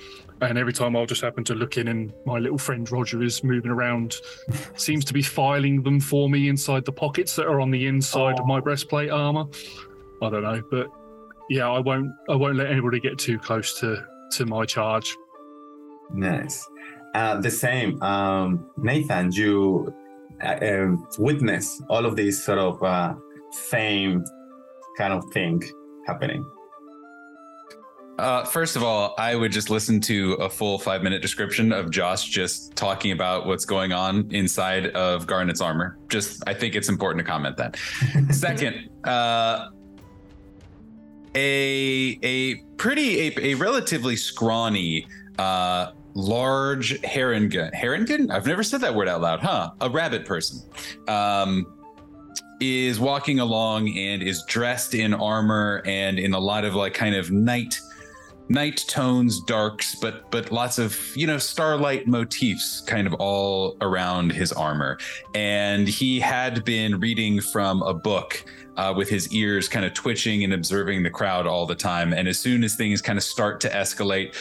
and 0.40 0.58
every 0.58 0.72
time 0.72 0.96
I'll 0.96 1.06
just 1.06 1.20
happen 1.20 1.44
to 1.44 1.54
look 1.54 1.76
in, 1.76 1.88
and 1.88 2.12
my 2.24 2.38
little 2.38 2.58
friend 2.58 2.90
Roger 2.90 3.22
is 3.22 3.44
moving 3.44 3.70
around, 3.70 4.16
seems 4.76 5.04
to 5.06 5.12
be 5.12 5.22
filing 5.22 5.82
them 5.82 6.00
for 6.00 6.28
me 6.28 6.48
inside 6.48 6.84
the 6.84 6.92
pockets 6.92 7.36
that 7.36 7.46
are 7.46 7.60
on 7.60 7.70
the 7.70 7.86
inside 7.86 8.38
of 8.38 8.46
my 8.46 8.60
breastplate 8.60 9.10
armor. 9.10 9.44
I 10.22 10.30
don't 10.30 10.42
know, 10.42 10.62
but 10.70 10.88
yeah, 11.48 11.68
I 11.70 11.80
won't. 11.80 12.10
I 12.28 12.34
won't 12.34 12.56
let 12.56 12.68
anybody 12.68 13.00
get 13.00 13.18
too 13.18 13.38
close 13.38 13.78
to 13.80 14.04
to 14.32 14.46
my 14.46 14.64
charge. 14.64 15.16
Nice. 16.12 16.68
Uh, 17.14 17.40
the 17.40 17.50
same, 17.50 18.00
um, 18.02 18.70
Nathan. 18.76 19.32
You 19.32 19.94
uh, 20.42 20.58
um, 20.62 21.06
witness 21.18 21.82
all 21.88 22.06
of 22.06 22.16
this 22.16 22.44
sort 22.44 22.58
of 22.58 22.82
uh, 22.82 23.14
fame 23.68 24.24
kind 24.96 25.12
of 25.12 25.24
thing 25.32 25.62
happening. 26.06 26.44
Uh, 28.20 28.44
first 28.44 28.76
of 28.76 28.82
all, 28.82 29.14
I 29.16 29.34
would 29.34 29.50
just 29.50 29.70
listen 29.70 29.98
to 30.02 30.34
a 30.34 30.50
full 30.50 30.78
five 30.78 31.02
minute 31.02 31.22
description 31.22 31.72
of 31.72 31.90
Josh 31.90 32.28
just 32.28 32.76
talking 32.76 33.12
about 33.12 33.46
what's 33.46 33.64
going 33.64 33.92
on 33.92 34.28
inside 34.30 34.88
of 34.88 35.26
Garnet's 35.26 35.62
armor. 35.62 35.96
Just, 36.10 36.42
I 36.46 36.52
think 36.52 36.74
it's 36.74 36.90
important 36.90 37.24
to 37.24 37.30
comment 37.30 37.56
that. 37.56 37.78
Second, 38.30 38.90
uh, 39.04 39.68
a 41.34 42.18
a 42.22 42.56
pretty 42.76 43.28
a, 43.28 43.52
a 43.52 43.54
relatively 43.54 44.16
scrawny, 44.16 45.06
uh, 45.38 45.92
large 46.12 47.00
harengon. 47.00 47.72
Harengon? 47.74 48.30
I've 48.30 48.46
never 48.46 48.62
said 48.62 48.82
that 48.82 48.94
word 48.94 49.08
out 49.08 49.22
loud, 49.22 49.40
huh? 49.40 49.70
A 49.80 49.88
rabbit 49.88 50.26
person. 50.26 50.60
Um, 51.08 51.66
is 52.60 53.00
walking 53.00 53.40
along 53.40 53.88
and 53.96 54.22
is 54.22 54.44
dressed 54.44 54.92
in 54.92 55.14
armor 55.14 55.80
and 55.86 56.18
in 56.18 56.34
a 56.34 56.38
lot 56.38 56.66
of 56.66 56.74
like 56.74 56.92
kind 56.92 57.14
of 57.14 57.30
night 57.30 57.80
night 58.50 58.84
tones 58.88 59.40
darks 59.40 59.94
but 59.94 60.28
but 60.32 60.50
lots 60.50 60.76
of 60.78 60.98
you 61.16 61.24
know 61.24 61.38
starlight 61.38 62.08
motifs 62.08 62.80
kind 62.82 63.06
of 63.06 63.14
all 63.14 63.76
around 63.80 64.32
his 64.32 64.52
armor. 64.52 64.98
And 65.34 65.88
he 65.88 66.20
had 66.20 66.64
been 66.64 66.98
reading 67.00 67.40
from 67.40 67.82
a 67.82 67.94
book 67.94 68.44
uh, 68.76 68.92
with 68.96 69.08
his 69.08 69.32
ears 69.32 69.68
kind 69.68 69.84
of 69.84 69.94
twitching 69.94 70.42
and 70.44 70.52
observing 70.52 71.02
the 71.02 71.10
crowd 71.10 71.46
all 71.46 71.66
the 71.66 71.74
time. 71.74 72.12
And 72.12 72.26
as 72.26 72.38
soon 72.38 72.64
as 72.64 72.74
things 72.74 73.00
kind 73.00 73.18
of 73.18 73.22
start 73.22 73.60
to 73.60 73.68
escalate 73.68 74.34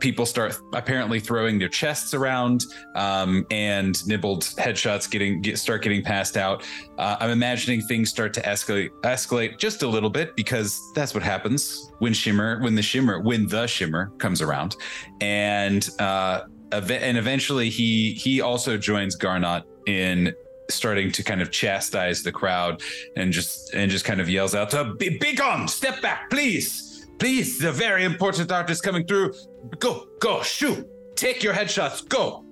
people 0.00 0.26
start 0.26 0.56
apparently 0.74 1.20
throwing 1.20 1.58
their 1.58 1.68
chests 1.68 2.14
around 2.14 2.64
um, 2.94 3.46
and 3.50 4.06
nibbled 4.06 4.42
headshots 4.42 5.10
getting 5.10 5.40
get, 5.40 5.58
start 5.58 5.82
getting 5.82 6.02
passed 6.02 6.36
out. 6.36 6.64
Uh, 6.98 7.16
i'm 7.20 7.30
imagining 7.30 7.80
things 7.80 8.10
start 8.10 8.32
to 8.34 8.40
escalate 8.42 8.90
escalate 9.02 9.58
just 9.58 9.82
a 9.82 9.88
little 9.88 10.10
bit 10.10 10.34
because 10.36 10.80
that's 10.94 11.14
what 11.14 11.22
happens 11.22 11.92
when 11.98 12.12
shimmer 12.12 12.60
when 12.60 12.74
the 12.74 12.82
shimmer 12.82 13.20
when 13.20 13.46
the 13.46 13.66
shimmer 13.66 14.12
comes 14.18 14.40
around. 14.42 14.76
And 15.20 15.88
uh 15.98 16.42
ev- 16.72 16.90
and 16.90 17.16
eventually 17.16 17.70
he 17.70 18.12
he 18.12 18.40
also 18.40 18.76
joins 18.76 19.16
garnot 19.16 19.64
in 19.86 20.32
starting 20.70 21.12
to 21.12 21.22
kind 21.22 21.42
of 21.42 21.50
chastise 21.50 22.22
the 22.22 22.32
crowd 22.32 22.82
and 23.16 23.32
just 23.32 23.74
and 23.74 23.90
just 23.90 24.04
kind 24.04 24.20
of 24.20 24.28
yells 24.28 24.54
out 24.54 24.70
to 24.70 24.94
be, 24.94 25.18
be 25.18 25.34
gone! 25.34 25.68
Step 25.68 26.00
back 26.00 26.30
please! 26.30 27.06
Please 27.18 27.58
the 27.58 27.70
very 27.70 28.04
important 28.04 28.50
artist 28.50 28.82
coming 28.82 29.06
through 29.06 29.32
go 29.78 30.06
go 30.20 30.42
shoot. 30.42 30.88
Take 31.16 31.42
your 31.42 31.54
headshots 31.54 32.08
go. 32.08 32.44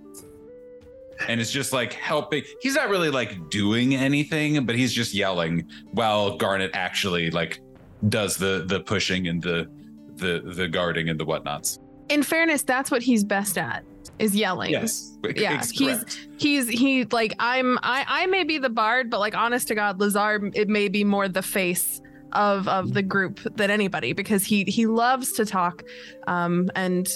And 1.29 1.40
it's 1.40 1.53
just 1.53 1.72
like 1.72 1.92
helping. 1.92 2.42
He's 2.61 2.75
not 2.75 2.88
really 2.88 3.11
like 3.11 3.51
doing 3.51 3.94
anything 3.94 4.64
but 4.66 4.75
he's 4.75 4.92
just 4.92 5.14
yelling 5.14 5.68
while 5.92 6.37
garnet 6.37 6.70
actually 6.75 7.31
like 7.31 7.61
does 8.09 8.37
the 8.37 8.64
the 8.66 8.81
pushing 8.81 9.29
and 9.29 9.42
the 9.42 9.68
the 10.16 10.42
the 10.44 10.68
guarding 10.68 11.09
and 11.09 11.18
the 11.18 11.25
whatnots. 11.25 11.79
In 12.09 12.22
fairness, 12.22 12.62
that's 12.62 12.90
what 12.90 13.03
he's 13.03 13.25
best 13.25 13.57
at 13.57 13.85
is 14.18 14.35
yelling. 14.35 14.70
yes. 14.70 15.16
Yeah, 15.35 15.59
he's 15.59 15.72
correct. 15.72 16.29
he's 16.37 16.68
he 16.68 17.05
like 17.07 17.35
I'm 17.38 17.79
I 17.83 18.05
I 18.07 18.27
may 18.27 18.44
be 18.44 18.59
the 18.59 18.70
bard, 18.70 19.11
but 19.11 19.20
like 19.20 19.35
honest 19.35 19.68
to 19.68 19.75
God, 19.75 20.01
Lazar 20.01 20.51
it 20.55 20.68
may 20.68 20.88
be 20.88 21.05
more 21.05 21.29
the 21.29 21.42
face 21.42 22.01
of 22.35 22.66
of 22.68 22.95
the 22.95 23.03
group 23.03 23.40
than 23.57 23.71
anybody 23.71 24.12
because 24.12 24.45
he 24.45 24.64
he 24.64 24.87
loves 24.87 25.33
to 25.33 25.45
talk, 25.45 25.85
um, 26.27 26.71
and 26.75 27.09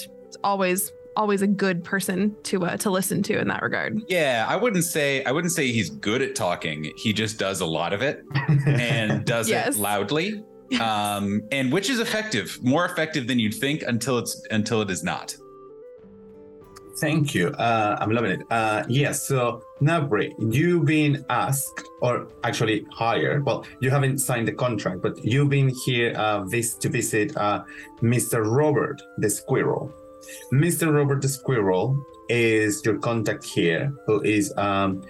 always 0.43 0.91
always 1.15 1.41
a 1.41 1.47
good 1.47 1.83
person 1.83 2.35
to 2.43 2.63
uh, 2.65 2.77
to 2.77 2.91
listen 2.91 3.23
to 3.23 3.39
in 3.39 3.47
that 3.47 3.63
regard. 3.63 3.99
yeah 4.07 4.45
i 4.47 4.55
wouldn't 4.55 4.83
say 4.83 5.23
i 5.23 5.31
wouldn't 5.31 5.51
say 5.51 5.71
he's 5.71 5.89
good 5.89 6.21
at 6.21 6.35
talking 6.35 6.91
he 6.97 7.11
just 7.11 7.39
does 7.39 7.59
a 7.59 7.65
lot 7.65 7.91
of 7.91 8.03
it 8.03 8.23
and 8.67 9.25
does 9.33 9.49
Yes. 9.49 9.75
it 9.77 9.79
loudly 9.79 10.43
um 10.79 11.41
and 11.51 11.71
which 11.71 11.89
is 11.89 11.99
effective 11.99 12.59
more 12.61 12.85
effective 12.85 13.25
than 13.25 13.39
you'd 13.39 13.55
think 13.55 13.81
until 13.87 14.19
it's 14.19 14.45
until 14.51 14.79
it 14.83 14.91
is 14.91 15.03
not 15.03 15.35
Thank 16.99 17.35
you. 17.35 17.49
Uh, 17.49 17.95
I'm 17.99 18.09
loving 18.11 18.31
it. 18.31 18.41
Uh, 18.49 18.83
yes. 18.87 19.27
So, 19.27 19.61
Nabri, 19.81 20.33
you've 20.39 20.85
been 20.85 21.23
asked, 21.29 21.87
or 22.01 22.27
actually 22.43 22.85
hired. 22.91 23.45
Well, 23.45 23.65
you 23.81 23.91
haven't 23.91 24.17
signed 24.17 24.47
the 24.47 24.53
contract, 24.53 25.01
but 25.01 25.23
you've 25.23 25.49
been 25.49 25.69
here 25.85 26.13
uh, 26.13 26.43
vis- 26.45 26.75
to 26.75 26.89
visit 26.89 27.37
uh, 27.37 27.63
Mr. 28.01 28.43
Robert 28.43 29.01
the 29.19 29.29
Squirrel. 29.29 29.93
Mr. 30.51 30.93
Robert 30.93 31.21
the 31.21 31.29
Squirrel 31.29 32.03
is 32.29 32.83
your 32.83 32.97
contact 32.97 33.43
here, 33.43 33.93
who 34.07 34.21
is 34.23 34.51
um, 34.57 35.03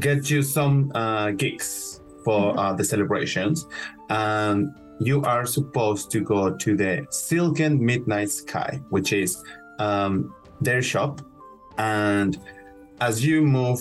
get 0.00 0.30
you 0.30 0.42
some 0.42 0.90
uh, 0.94 1.30
gigs 1.32 2.00
for 2.24 2.58
uh, 2.58 2.72
the 2.72 2.84
celebrations. 2.84 3.66
Um, 4.08 4.74
you 5.00 5.22
are 5.22 5.44
supposed 5.44 6.10
to 6.12 6.20
go 6.20 6.54
to 6.56 6.76
the 6.76 7.06
Silken 7.10 7.84
Midnight 7.84 8.30
Sky, 8.30 8.80
which 8.88 9.12
is 9.12 9.42
um, 9.78 10.34
their 10.60 10.82
shop. 10.82 11.20
And 11.78 12.38
as 13.00 13.24
you 13.24 13.42
move 13.42 13.80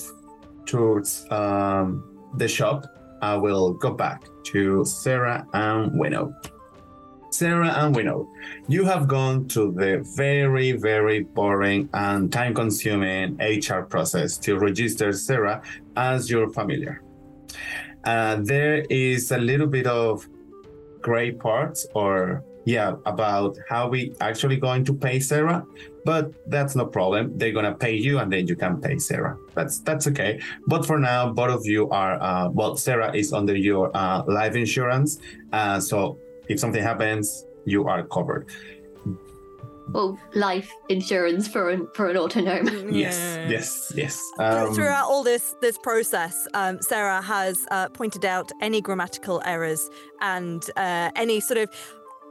towards 0.65 1.25
um, 1.31 2.03
the 2.37 2.47
shop, 2.47 2.85
I 3.21 3.35
will 3.37 3.73
go 3.73 3.91
back 3.91 4.23
to 4.45 4.83
Sarah 4.85 5.47
and 5.53 5.97
Winnow. 5.97 6.33
Sarah 7.31 7.73
and 7.77 7.95
Winnow, 7.95 8.29
you 8.67 8.85
have 8.85 9.07
gone 9.07 9.47
to 9.47 9.71
the 9.71 10.05
very, 10.15 10.73
very 10.73 11.21
boring 11.21 11.89
and 11.93 12.31
time 12.31 12.53
consuming 12.53 13.37
HR 13.39 13.81
process 13.81 14.37
to 14.39 14.59
register 14.59 15.11
Sarah 15.13 15.63
as 15.95 16.29
your 16.29 16.49
familiar. 16.49 17.01
Uh, 18.03 18.37
there 18.41 18.85
is 18.89 19.31
a 19.31 19.37
little 19.37 19.67
bit 19.67 19.87
of 19.87 20.27
gray 21.01 21.31
parts 21.31 21.87
or 21.95 22.43
yeah, 22.65 22.95
about 23.05 23.57
how 23.67 23.89
we 23.89 24.13
actually 24.21 24.57
going 24.57 24.85
to 24.85 24.93
pay 24.93 25.19
Sarah, 25.19 25.65
but 26.05 26.31
that's 26.47 26.75
no 26.75 26.85
problem. 26.85 27.37
They're 27.37 27.51
gonna 27.51 27.75
pay 27.75 27.95
you, 27.95 28.19
and 28.19 28.31
then 28.31 28.47
you 28.47 28.55
can 28.55 28.81
pay 28.81 28.97
Sarah. 28.97 29.37
That's 29.53 29.79
that's 29.79 30.07
okay. 30.07 30.39
But 30.67 30.85
for 30.85 30.99
now, 30.99 31.31
both 31.31 31.51
of 31.51 31.65
you 31.65 31.89
are 31.89 32.21
uh, 32.21 32.49
well. 32.49 32.75
Sarah 32.75 33.15
is 33.15 33.33
under 33.33 33.55
your 33.55 33.91
uh, 33.95 34.23
life 34.27 34.55
insurance, 34.55 35.19
uh, 35.51 35.79
so 35.79 36.19
if 36.49 36.59
something 36.59 36.83
happens, 36.83 37.45
you 37.65 37.87
are 37.87 38.03
covered. 38.03 38.49
Well, 39.91 40.17
life 40.33 40.71
insurance 40.89 41.47
for 41.47 41.69
an 41.69 41.87
for 41.93 42.09
an 42.09 42.15
autognome. 42.17 42.93
Yes, 42.93 43.15
yes, 43.49 43.91
yes. 43.95 44.31
Um, 44.39 44.73
Throughout 44.73 45.09
all 45.09 45.23
this 45.23 45.55
this 45.61 45.77
process, 45.77 46.47
um, 46.53 46.81
Sarah 46.81 47.21
has 47.21 47.65
uh, 47.69 47.89
pointed 47.89 48.25
out 48.25 48.51
any 48.61 48.81
grammatical 48.81 49.41
errors 49.45 49.89
and 50.21 50.63
uh, 50.77 51.11
any 51.15 51.39
sort 51.39 51.59
of 51.59 51.69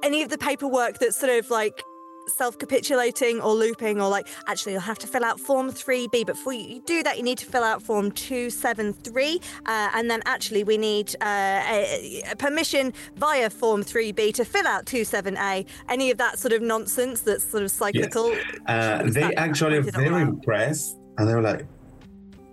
any 0.02 0.22
of 0.22 0.30
the 0.30 0.38
paperwork 0.38 0.98
that's 0.98 1.16
sort 1.16 1.32
of 1.32 1.50
like 1.50 1.84
self-capitulating 2.28 3.40
or 3.40 3.54
looping 3.54 4.00
or 4.00 4.08
like 4.08 4.28
actually 4.46 4.72
you'll 4.72 4.80
have 4.80 4.98
to 4.98 5.06
fill 5.06 5.24
out 5.24 5.38
form 5.40 5.70
3b 5.70 6.10
but 6.10 6.26
before 6.26 6.52
you 6.52 6.80
do 6.86 7.02
that 7.02 7.16
you 7.16 7.22
need 7.22 7.38
to 7.38 7.46
fill 7.46 7.64
out 7.64 7.82
form 7.82 8.10
273 8.10 9.40
uh, 9.66 9.90
and 9.94 10.10
then 10.10 10.22
actually 10.26 10.64
we 10.64 10.78
need 10.78 11.14
uh, 11.20 11.62
a, 11.68 12.22
a 12.30 12.36
permission 12.36 12.92
via 13.16 13.50
form 13.50 13.82
3b 13.82 14.34
to 14.34 14.44
fill 14.44 14.66
out 14.66 14.86
27a 14.86 15.66
any 15.88 16.10
of 16.10 16.18
that 16.18 16.38
sort 16.38 16.52
of 16.52 16.62
nonsense 16.62 17.20
that's 17.20 17.44
sort 17.44 17.62
of 17.62 17.70
cyclical 17.70 18.32
Uh, 18.66 19.02
they 19.06 19.34
actually 19.34 19.80
very 19.80 20.22
impressed, 20.22 20.98
and 21.18 21.28
they 21.28 21.34
were 21.34 21.42
like, 21.42 21.66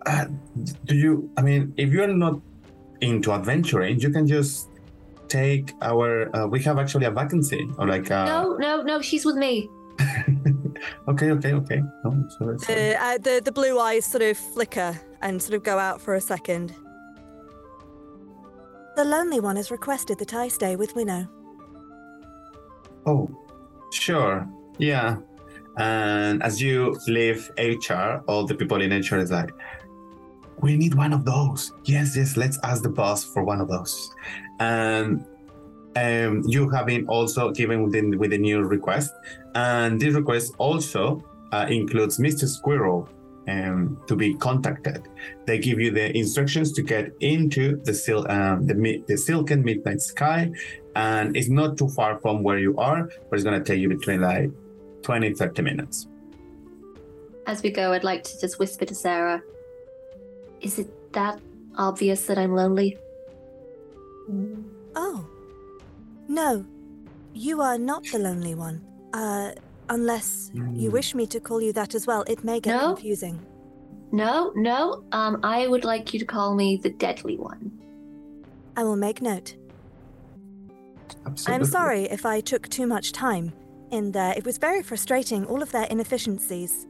uh, 0.06 0.26
"Do 0.86 0.96
you? 0.96 1.30
I 1.38 1.42
mean, 1.42 1.74
if 1.78 1.92
you're 1.92 2.08
not 2.08 2.42
into 3.02 3.32
adventuring, 3.32 4.00
you 4.00 4.10
can 4.10 4.26
just 4.28 4.69
take 5.30 5.74
our. 5.82 6.36
Uh, 6.36 6.48
we 6.48 6.62
have 6.64 6.78
actually 6.80 7.06
a 7.06 7.12
vacancy, 7.12 7.70
or 7.78 7.88
like. 7.88 8.10
Uh, 8.12 8.26
No, 8.26 8.58
no, 8.58 8.82
no. 8.82 9.02
She's 9.02 9.26
with 9.26 9.36
me. 9.36 9.70
Okay, 11.10 11.32
okay, 11.32 11.54
okay. 11.54 11.82
Oh, 12.06 12.16
sorry, 12.38 12.60
sorry. 12.60 12.76
The, 12.76 13.04
uh, 13.04 13.18
the 13.18 13.42
the 13.44 13.52
blue 13.52 13.80
eyes 13.80 14.06
sort 14.06 14.24
of 14.24 14.38
flicker 14.38 14.98
and 15.22 15.42
sort 15.42 15.56
of 15.56 15.64
go 15.64 15.78
out 15.78 16.00
for 16.00 16.16
a 16.16 16.22
second. 16.22 16.74
The 18.96 19.04
lonely 19.04 19.40
one 19.40 19.58
has 19.58 19.72
requested 19.72 20.20
that 20.20 20.34
I 20.34 20.48
stay 20.48 20.76
with 20.76 20.96
Winnow. 20.96 21.28
Oh, 23.06 23.30
sure. 23.92 24.48
Yeah. 24.78 25.18
And 25.78 26.44
as 26.44 26.62
you 26.62 26.98
leave 27.08 27.50
HR, 27.58 28.22
all 28.28 28.46
the 28.46 28.56
people 28.56 28.82
in 28.82 28.92
HR 28.92 29.18
is 29.18 29.32
like, 29.32 29.52
we 30.62 30.76
need 30.76 30.94
one 30.96 31.14
of 31.14 31.24
those. 31.26 31.72
Yes, 31.86 32.18
yes, 32.18 32.36
let's 32.36 32.60
ask 32.64 32.84
the 32.84 32.90
boss 32.90 33.24
for 33.24 33.44
one 33.44 33.62
of 33.62 33.68
those. 33.70 34.14
And 34.60 35.26
um, 35.96 36.44
you 36.46 36.70
have 36.70 36.86
been 36.86 37.08
also 37.08 37.52
given 37.52 37.84
with 37.84 37.94
the, 37.94 38.18
with 38.18 38.32
the 38.32 38.38
new 38.38 38.62
request. 38.62 39.14
And 39.56 40.00
this 40.00 40.14
request 40.14 40.54
also 40.58 41.24
uh, 41.52 41.66
includes 41.70 42.18
Mr. 42.18 42.48
Squirrel 42.48 43.10
um, 43.48 44.00
to 44.08 44.16
be 44.16 44.36
contacted. 44.36 45.08
They 45.46 45.58
give 45.58 45.80
you 45.80 45.92
the 45.92 46.16
instructions 46.16 46.72
to 46.74 46.82
get 46.82 47.12
into 47.20 47.78
the, 47.84 47.94
sil- 47.94 48.30
um, 48.30 48.68
the, 48.68 49.04
the 49.08 49.18
Silken 49.18 49.64
Midnight 49.64 50.02
Sky 50.02 50.52
and 50.96 51.36
it's 51.38 51.50
not 51.50 51.78
too 51.78 51.88
far 51.88 52.20
from 52.20 52.44
where 52.44 52.60
you 52.60 52.78
are, 52.78 53.04
but 53.30 53.36
it's 53.36 53.44
gonna 53.44 53.64
take 53.64 53.80
you 53.80 53.90
between 53.90 54.22
like 54.22 54.52
20, 55.04 55.34
30 55.34 55.62
minutes. 55.62 56.08
As 57.48 57.64
we 57.64 57.72
go, 57.72 57.94
I'd 57.94 58.04
like 58.04 58.24
to 58.26 58.40
just 58.40 58.60
whisper 58.60 58.86
to 58.86 58.94
Sarah. 58.94 59.42
Is 60.62 60.78
it 60.78 61.14
that 61.14 61.40
obvious 61.78 62.26
that 62.26 62.38
I'm 62.38 62.54
lonely? 62.54 62.98
Oh. 64.96 65.28
No. 66.28 66.66
You 67.34 67.62
are 67.62 67.78
not 67.78 68.04
the 68.12 68.20
lonely 68.20 68.56
one. 68.56 68.82
Uh, 69.14 69.52
unless 69.90 70.52
you 70.54 70.92
wish 70.92 71.16
me 71.16 71.26
to 71.28 71.40
call 71.40 71.62
you 71.62 71.74
that 71.74 71.96
as 71.96 72.06
well. 72.08 72.24
It 72.28 72.44
may 72.44 72.60
get 72.60 72.76
No. 72.80 72.94
confusing. 72.94 73.40
No, 74.12 74.52
no. 74.56 75.04
Um, 75.12 75.40
I 75.44 75.68
would 75.68 75.84
like 75.86 76.14
you 76.14 76.20
to 76.20 76.26
call 76.26 76.56
me 76.56 76.78
the 76.82 76.90
deadly 76.90 77.38
one. 77.38 77.72
I 78.76 78.84
will 78.84 78.96
make 78.96 79.22
note. 79.22 79.56
I'm 81.26 81.32
Absolutely. 81.34 81.68
sorry 81.68 82.04
if 82.06 82.26
I 82.26 82.40
took 82.40 82.68
too 82.70 82.88
much 82.88 83.12
time 83.12 83.54
in 83.92 84.12
there. 84.12 84.34
It 84.38 84.46
was 84.46 84.58
very 84.58 84.82
frustrating, 84.82 85.46
all 85.46 85.62
of 85.62 85.72
their 85.72 85.84
inefficiencies. 85.86 86.88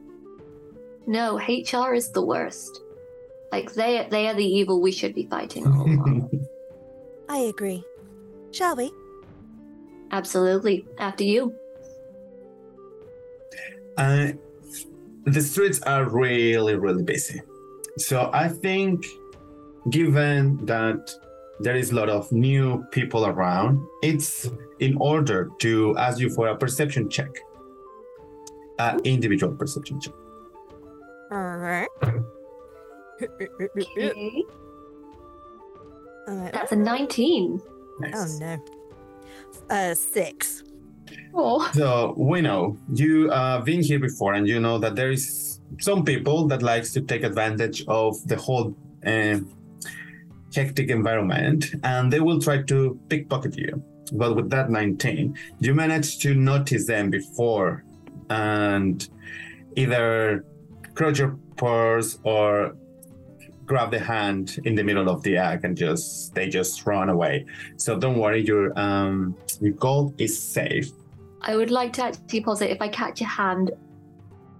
No, 1.06 1.38
HR 1.38 1.94
is 1.94 2.10
the 2.12 2.24
worst. 2.24 2.80
Like 3.52 3.72
they 3.74 4.06
they 4.10 4.28
are 4.28 4.34
the 4.34 4.44
evil 4.44 4.80
we 4.80 4.92
should 4.92 5.14
be 5.14 5.26
fighting 5.26 5.66
all 5.66 5.82
along. 5.86 6.39
I 7.30 7.38
agree. 7.42 7.84
Shall 8.50 8.74
we? 8.74 8.90
Absolutely. 10.10 10.84
After 10.98 11.22
you. 11.22 11.54
Uh, 13.96 14.32
the 15.26 15.40
streets 15.40 15.80
are 15.82 16.08
really, 16.10 16.74
really 16.74 17.04
busy. 17.04 17.40
So 17.98 18.30
I 18.32 18.48
think, 18.48 19.06
given 19.90 20.58
that 20.66 21.14
there 21.60 21.76
is 21.76 21.92
a 21.92 21.94
lot 21.94 22.08
of 22.08 22.32
new 22.32 22.84
people 22.90 23.24
around, 23.24 23.80
it's 24.02 24.50
in 24.80 24.96
order 24.96 25.50
to 25.60 25.96
ask 25.98 26.18
you 26.18 26.30
for 26.30 26.48
a 26.48 26.56
perception 26.56 27.08
check, 27.08 27.30
uh, 28.80 28.98
individual 29.04 29.54
perception 29.54 30.00
check. 30.00 30.14
Alright. 31.30 31.88
Okay. 33.76 34.44
Alright. 36.28 36.52
That's 36.52 36.72
a 36.72 36.76
19. 36.76 37.60
Oh 38.14 38.26
no. 38.40 38.64
Uh, 39.68 39.94
six. 39.94 40.62
Oh. 41.34 41.70
So 41.74 42.14
we 42.16 42.40
know 42.40 42.76
you 42.92 43.30
uh, 43.30 43.60
been 43.60 43.82
here 43.82 43.98
before, 43.98 44.34
and 44.34 44.46
you 44.48 44.60
know 44.60 44.78
that 44.78 44.96
there 44.96 45.10
is 45.10 45.60
some 45.78 46.04
people 46.04 46.46
that 46.48 46.62
likes 46.62 46.92
to 46.94 47.00
take 47.00 47.22
advantage 47.22 47.84
of 47.86 48.16
the 48.26 48.36
whole 48.36 48.76
uh, 49.06 49.38
hectic 50.54 50.90
environment, 50.90 51.66
and 51.84 52.12
they 52.12 52.20
will 52.20 52.40
try 52.40 52.62
to 52.62 52.98
pickpocket 53.08 53.56
you. 53.56 53.82
But 54.12 54.34
with 54.34 54.50
that 54.50 54.70
19, 54.70 55.36
you 55.60 55.74
manage 55.74 56.18
to 56.20 56.34
notice 56.34 56.86
them 56.86 57.10
before, 57.10 57.84
and 58.28 59.08
either 59.76 60.44
crouch 60.94 61.20
your 61.20 61.38
purse 61.56 62.18
or 62.24 62.76
grab 63.70 63.90
the 63.92 64.04
hand 64.14 64.58
in 64.64 64.74
the 64.74 64.82
middle 64.82 65.08
of 65.08 65.22
the 65.22 65.36
act 65.36 65.62
and 65.64 65.76
just 65.76 66.34
they 66.34 66.48
just 66.48 66.74
run 66.86 67.08
away. 67.08 67.46
So 67.76 67.96
don't 68.04 68.18
worry, 68.24 68.42
your 68.50 68.64
um 68.86 69.36
your 69.60 69.74
gold 69.86 70.20
is 70.20 70.32
safe. 70.56 70.88
I 71.42 71.52
would 71.58 71.70
like 71.70 71.92
to 71.94 72.02
actually 72.06 72.42
posit 72.48 72.68
if 72.76 72.80
I 72.82 72.88
catch 72.88 73.20
a 73.20 73.30
hand, 73.40 73.70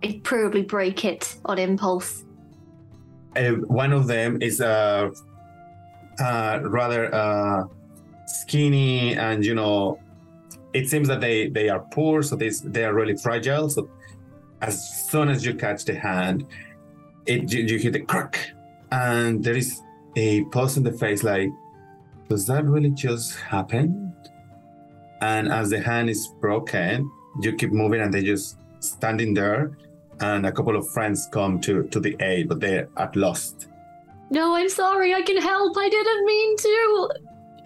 I'd 0.04 0.22
probably 0.22 0.62
break 0.62 1.04
it 1.04 1.22
on 1.44 1.58
impulse. 1.58 2.24
Uh, 3.36 3.52
one 3.82 3.92
of 3.92 4.06
them 4.06 4.30
is 4.48 4.60
uh, 4.60 5.10
uh, 6.28 6.60
rather 6.62 7.02
uh, 7.14 7.64
skinny, 8.26 9.16
and 9.16 9.44
you 9.44 9.54
know, 9.54 9.98
it 10.72 10.88
seems 10.88 11.08
that 11.08 11.20
they 11.20 11.48
they 11.48 11.68
are 11.68 11.82
poor, 11.96 12.22
so 12.22 12.36
they 12.36 12.50
they 12.76 12.84
are 12.84 12.94
really 12.94 13.16
fragile. 13.16 13.68
So 13.68 13.90
as 14.62 14.74
soon 15.10 15.28
as 15.28 15.44
you 15.44 15.52
catch 15.54 15.84
the 15.84 15.96
hand, 16.08 16.46
it 17.26 17.52
you, 17.52 17.60
you 17.70 17.76
hear 17.78 17.92
the 17.98 18.04
crack, 18.12 18.34
and 18.92 19.42
there 19.42 19.56
is 19.56 19.82
a 20.16 20.44
pause 20.46 20.76
in 20.76 20.82
the 20.82 20.92
face, 20.92 21.22
like, 21.22 21.50
does 22.28 22.46
that 22.46 22.64
really 22.64 22.90
just 22.90 23.38
happen? 23.38 24.14
And 25.20 25.52
as 25.52 25.70
the 25.70 25.80
hand 25.80 26.08
is 26.08 26.28
broken, 26.40 27.10
you 27.40 27.54
keep 27.54 27.72
moving, 27.72 28.00
and 28.00 28.12
they 28.12 28.22
just 28.22 28.58
standing 28.80 29.34
there 29.34 29.76
and 30.20 30.46
a 30.46 30.52
couple 30.52 30.76
of 30.76 30.88
friends 30.90 31.28
come 31.32 31.60
to 31.60 31.84
to 31.84 32.00
the 32.00 32.16
aid, 32.20 32.48
but 32.48 32.60
they're 32.60 32.88
at 32.96 33.16
lost. 33.16 33.68
No, 34.30 34.54
I'm 34.54 34.68
sorry. 34.68 35.14
I 35.14 35.22
can 35.22 35.40
help. 35.40 35.76
I 35.76 35.88
didn't 35.88 36.24
mean 36.24 36.56
to. 36.56 37.08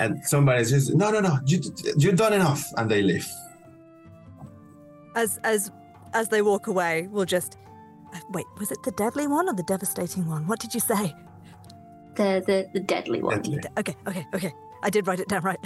And 0.01 0.25
somebody 0.25 0.65
says, 0.65 0.95
"No, 0.95 1.11
no, 1.11 1.21
no, 1.21 1.39
you 1.47 1.61
you've 1.97 2.17
done 2.17 2.33
enough," 2.33 2.73
and 2.77 2.91
they 2.91 3.03
leave. 3.03 3.29
As 5.15 5.39
as 5.45 5.71
as 6.13 6.29
they 6.29 6.43
walk 6.43 6.67
away, 6.67 7.09
we'll 7.11 7.27
just 7.27 7.59
wait. 8.31 8.47
Was 8.59 8.71
it 8.71 8.83
the 8.83 8.93
deadly 8.93 9.27
one 9.27 9.49
or 9.49 9.55
the 9.55 9.63
devastating 9.63 10.27
one? 10.27 10.47
What 10.47 10.61
did 10.61 10.75
you 10.75 10.81
say? 10.81 11.15
The 12.17 12.43
the 12.47 12.69
the 12.73 12.81
deadly 12.81 13.23
one. 13.23 13.43
Deadly. 13.43 13.61
Okay, 13.79 13.97
okay, 14.07 14.27
okay. 14.35 14.53
I 14.83 14.91
did 14.91 15.07
write 15.07 15.19
it 15.19 15.29
down 15.29 15.43
right. 15.43 15.59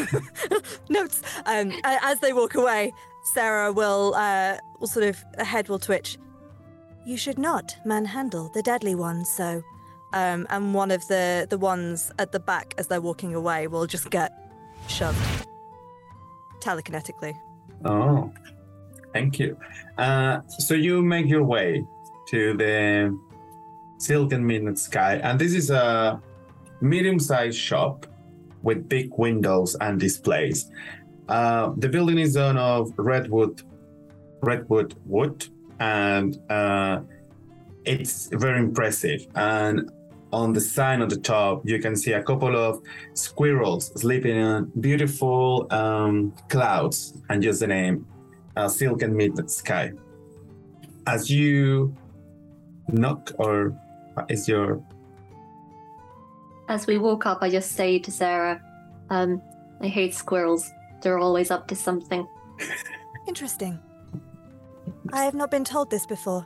Notes. 0.88 1.22
Um, 1.44 1.72
as 1.84 2.18
they 2.20 2.32
walk 2.32 2.54
away, 2.54 2.92
Sarah 3.22 3.70
will 3.72 4.14
uh, 4.14 4.56
will 4.80 4.88
sort 4.88 5.06
of 5.06 5.22
a 5.36 5.44
head 5.44 5.68
will 5.68 5.78
twitch. 5.78 6.18
You 7.04 7.16
should 7.16 7.38
not 7.38 7.76
manhandle 7.84 8.50
the 8.54 8.62
deadly 8.62 8.94
one. 8.94 9.24
So, 9.24 9.62
um, 10.14 10.46
and 10.50 10.74
one 10.74 10.90
of 10.90 11.06
the 11.08 11.46
the 11.48 11.58
ones 11.58 12.10
at 12.18 12.32
the 12.32 12.40
back 12.40 12.74
as 12.78 12.86
they're 12.86 13.00
walking 13.00 13.34
away 13.34 13.66
will 13.66 13.86
just 13.86 14.10
get 14.10 14.32
shoved 14.88 15.46
telekinetically. 16.60 17.34
Oh, 17.84 18.32
thank 19.12 19.38
you. 19.38 19.56
Uh, 19.96 20.40
so 20.58 20.74
you 20.74 21.02
make 21.02 21.26
your 21.26 21.44
way 21.44 21.84
to 22.28 22.56
the 22.56 23.18
Silken 23.98 24.46
Midnight 24.46 24.78
Sky, 24.78 25.16
and 25.16 25.38
this 25.38 25.54
is 25.54 25.70
a 25.70 26.20
medium-sized 26.80 27.58
shop 27.58 28.06
with 28.62 28.88
big 28.88 29.10
windows 29.16 29.76
and 29.80 29.98
displays. 29.98 30.70
Uh, 31.28 31.72
the 31.76 31.88
building 31.88 32.18
is 32.18 32.34
done 32.34 32.56
of 32.56 32.92
redwood, 32.96 33.62
redwood 34.42 34.94
wood, 35.04 35.46
and 35.80 36.38
uh, 36.50 37.00
it's 37.84 38.28
very 38.32 38.58
impressive. 38.58 39.26
And 39.34 39.90
on 40.32 40.52
the 40.52 40.60
sign 40.60 41.02
on 41.02 41.08
the 41.08 41.16
top, 41.16 41.62
you 41.64 41.78
can 41.80 41.96
see 41.96 42.12
a 42.12 42.22
couple 42.22 42.56
of 42.56 42.82
squirrels 43.14 43.92
sleeping 44.00 44.36
in 44.36 44.70
beautiful 44.80 45.66
um, 45.70 46.34
clouds, 46.48 47.20
and 47.28 47.42
just 47.42 47.60
the 47.60 47.66
name, 47.66 48.06
uh, 48.58 48.68
Silken 48.68 49.16
Midnight 49.16 49.50
Sky. 49.50 49.92
As 51.06 51.30
you 51.30 51.94
knock, 52.88 53.32
or 53.38 53.72
is 54.28 54.48
your 54.48 54.82
As 56.68 56.86
we 56.86 56.98
walk 56.98 57.24
up, 57.24 57.38
I 57.40 57.50
just 57.50 57.72
say 57.72 57.98
to 58.00 58.10
Sarah, 58.10 58.60
um, 59.10 59.40
I 59.80 59.86
hate 59.86 60.12
squirrels. 60.12 60.70
They're 61.00 61.18
always 61.18 61.50
up 61.50 61.68
to 61.68 61.76
something. 61.76 62.26
Interesting. 63.28 63.78
I 65.12 65.24
have 65.24 65.34
not 65.34 65.50
been 65.50 65.64
told 65.64 65.90
this 65.90 66.04
before. 66.04 66.44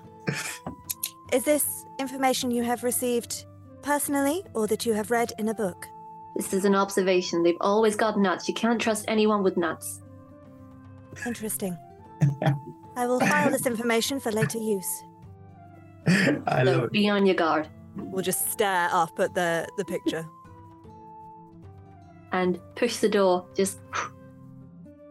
Is 1.32 1.44
this 1.44 1.84
information 1.98 2.50
you 2.50 2.62
have 2.62 2.84
received 2.84 3.46
personally 3.80 4.44
or 4.52 4.66
that 4.66 4.84
you 4.84 4.92
have 4.92 5.10
read 5.10 5.32
in 5.38 5.48
a 5.48 5.54
book? 5.54 5.86
This 6.36 6.52
is 6.52 6.64
an 6.64 6.74
observation. 6.74 7.42
They've 7.42 7.56
always 7.60 7.96
got 7.96 8.18
nuts. 8.18 8.46
You 8.48 8.54
can't 8.54 8.80
trust 8.80 9.06
anyone 9.08 9.42
with 9.42 9.56
nuts. 9.56 10.02
Interesting. 11.26 11.76
I 12.96 13.06
will 13.06 13.20
file 13.20 13.50
this 13.50 13.66
information 13.66 14.20
for 14.20 14.30
later 14.32 14.58
use. 14.58 15.02
I 16.06 16.64
So 16.64 16.70
love 16.70 16.84
it. 16.84 16.92
be 16.92 17.08
on 17.08 17.26
your 17.26 17.36
guard. 17.36 17.68
We'll 17.96 18.22
just 18.24 18.50
stare 18.50 18.88
up 18.92 19.18
at 19.18 19.34
the, 19.34 19.66
the 19.76 19.84
picture. 19.84 20.26
And 22.32 22.58
push 22.76 22.96
the 22.98 23.08
door. 23.08 23.46
Just 23.54 23.78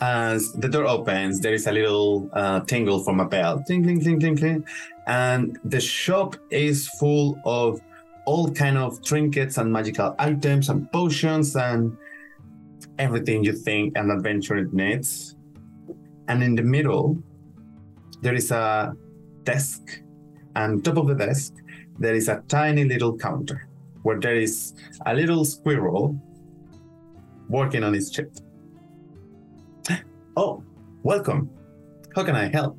As 0.02 0.52
the 0.54 0.68
door 0.68 0.86
opens, 0.88 1.40
there 1.42 1.54
is 1.54 1.68
a 1.68 1.72
little 1.72 2.30
uh, 2.34 2.62
tingle 2.62 3.04
from 3.04 3.20
a 3.20 3.26
bell. 3.26 3.64
Ting, 3.68 3.84
ting, 3.84 4.00
ting, 4.02 4.20
ting, 4.20 4.36
ting. 4.36 4.66
And 5.08 5.60
the 5.64 5.80
shop 5.80 6.36
is 6.50 6.88
full 6.88 7.40
of 7.46 7.80
all 8.26 8.52
kind 8.52 8.78
of 8.78 9.02
trinkets 9.04 9.58
and 9.58 9.72
magical 9.72 10.16
items 10.20 10.70
and 10.70 10.92
potions 10.92 11.56
and 11.56 11.96
everything 12.98 13.44
you 13.44 13.54
think 13.54 13.96
an 13.98 14.10
adventurer 14.12 14.66
needs. 14.72 15.36
And 16.28 16.44
in 16.44 16.56
the 16.56 16.64
middle, 16.64 17.22
there 18.22 18.34
is 18.34 18.52
a 18.52 18.94
desk. 19.44 20.02
And 20.56 20.84
top 20.84 20.98
of 20.98 21.08
the 21.08 21.16
desk, 21.16 21.54
there 22.00 22.14
is 22.14 22.28
a 22.28 22.44
tiny 22.48 22.84
little 22.84 23.18
counter 23.18 23.68
where 24.04 24.20
there 24.20 24.36
is 24.36 24.74
a 25.06 25.14
little 25.14 25.46
squirrel 25.46 26.16
working 27.50 27.84
on 27.84 27.94
his 27.94 28.10
chip. 28.10 28.32
Oh, 30.38 30.64
welcome. 31.04 31.50
How 32.16 32.24
can 32.24 32.38
I 32.38 32.48
help? 32.48 32.78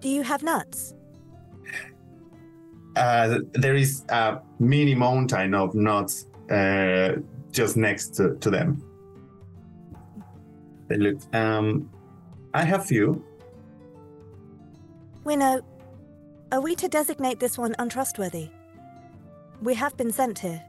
Do 0.00 0.10
you 0.10 0.22
have 0.22 0.42
nuts? 0.42 0.94
Uh, 2.96 3.38
there 3.52 3.74
is 3.74 4.04
a 4.10 4.40
mini 4.58 4.94
mountain 4.94 5.54
of 5.54 5.74
nuts 5.74 6.26
uh, 6.50 7.12
just 7.50 7.76
next 7.78 8.14
to, 8.16 8.36
to 8.36 8.50
them. 8.50 8.82
They 10.88 10.96
look. 10.96 11.18
Um, 11.34 11.88
I 12.54 12.64
have 12.64 12.86
few. 12.86 13.24
We 15.24 15.36
know. 15.36 15.60
Are 16.50 16.60
we 16.60 16.74
to 16.76 16.88
designate 16.88 17.38
this 17.40 17.58
one 17.58 17.74
untrustworthy? 17.78 18.48
We 19.62 19.74
have 19.74 19.96
been 19.96 20.12
sent 20.12 20.38
here. 20.38 20.62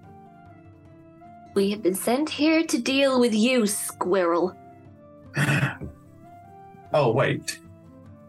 we 1.56 1.72
have 1.72 1.82
been 1.82 1.96
sent 1.96 2.30
here 2.30 2.64
to 2.64 2.78
deal 2.82 3.20
with 3.20 3.34
you, 3.34 3.66
squirrel. 3.68 4.56
Oh 6.92 7.12
wait, 7.12 7.60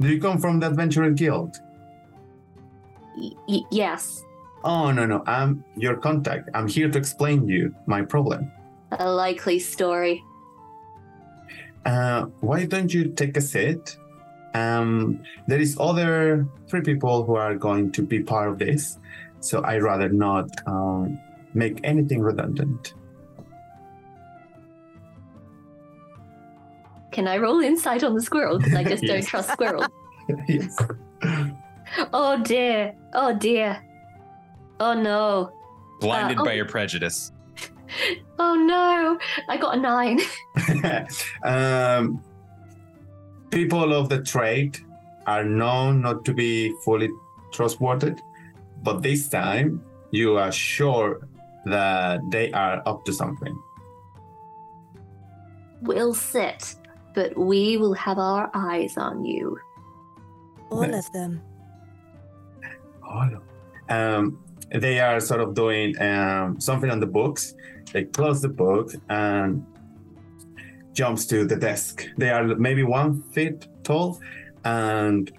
do 0.01 0.09
you 0.09 0.21
come 0.21 0.39
from 0.39 0.61
the 0.61 0.67
Adventurer 0.67 1.11
Guild? 1.13 1.57
Y- 3.17 3.31
y- 3.49 3.63
yes, 3.71 4.23
Oh 4.65 4.91
no 4.93 5.07
no, 5.07 5.23
I'm 5.27 5.65
your 5.77 5.97
contact. 5.97 6.51
I'm 6.53 6.69
here 6.69 6.91
to 6.91 6.99
explain 6.99 7.49
you 7.49 7.75
my 7.87 8.03
problem. 8.03 8.53
a 8.93 9.11
likely 9.11 9.59
story. 9.59 10.23
Uh, 11.87 12.27
why 12.41 12.67
don't 12.67 12.93
you 12.93 13.09
take 13.13 13.37
a 13.37 13.41
seat? 13.41 13.97
Um, 14.55 15.23
there 15.47 15.61
is 15.61 15.77
other 15.81 16.47
three 16.69 16.81
people 16.81 17.25
who 17.25 17.37
are 17.37 17.55
going 17.55 17.93
to 17.93 18.03
be 18.03 18.21
part 18.23 18.49
of 18.49 18.59
this, 18.59 18.99
so 19.41 19.61
I 19.63 19.79
rather 19.79 20.09
not 20.09 20.49
um, 20.67 21.19
make 21.55 21.81
anything 21.85 22.21
redundant. 22.21 22.95
Can 27.13 27.27
I 27.27 27.39
roll 27.39 27.61
insight 27.61 28.05
on 28.05 28.15
the 28.15 28.21
squirrel? 28.21 28.59
Because 28.59 28.75
I 28.75 28.85
just 28.85 29.03
don't 29.07 29.25
trust 29.25 29.51
squirrels. 29.51 29.87
yes. 30.49 30.77
Oh 32.13 32.41
dear. 32.43 32.95
Oh 33.15 33.35
dear. 33.37 33.83
Oh 34.79 34.95
no. 34.95 35.53
Blinded 36.01 36.39
Uh, 36.39 36.45
by 36.45 36.53
oh. 36.53 36.55
your 36.55 36.67
prejudice. 36.67 37.33
Oh 38.39 38.55
no. 38.55 39.19
I 39.49 39.57
got 39.59 39.77
a 39.77 39.81
nine. 39.81 40.19
um, 41.45 42.23
people 43.51 43.93
of 43.93 44.09
the 44.09 44.23
trade 44.23 44.79
are 45.27 45.45
known 45.45 46.01
not 46.01 46.25
to 46.25 46.33
be 46.33 46.75
fully 46.85 47.11
trustworthy, 47.53 48.15
but 48.83 49.03
this 49.03 49.29
time 49.29 49.83
you 50.11 50.39
are 50.39 50.51
sure 50.51 51.29
that 51.67 52.21
they 52.31 52.51
are 52.53 52.83
up 52.87 53.05
to 53.05 53.13
something. 53.13 53.55
We'll 55.83 56.15
sit, 56.15 56.75
but 57.15 57.37
we 57.37 57.77
will 57.77 57.95
have 57.95 58.19
our 58.19 58.51
eyes 58.55 58.97
on 58.97 59.25
you. 59.25 59.59
All 60.71 60.87
Nice. 60.87 61.07
of 61.07 61.13
them. 61.13 61.43
Um, 63.89 64.39
they 64.75 65.01
are 65.01 65.21
sort 65.21 65.41
of 65.41 65.55
doing 65.55 66.01
um, 66.01 66.61
something 66.61 66.91
on 66.91 67.01
the 67.01 67.07
books. 67.07 67.55
They 67.93 68.05
close 68.05 68.41
the 68.41 68.49
book 68.49 68.93
and 69.09 69.65
jumps 70.93 71.27
to 71.27 71.45
the 71.45 71.57
desk. 71.57 72.07
They 72.19 72.31
are 72.31 72.45
maybe 72.45 72.83
one 72.83 73.23
feet 73.33 73.67
tall, 73.83 74.21
and 74.65 75.31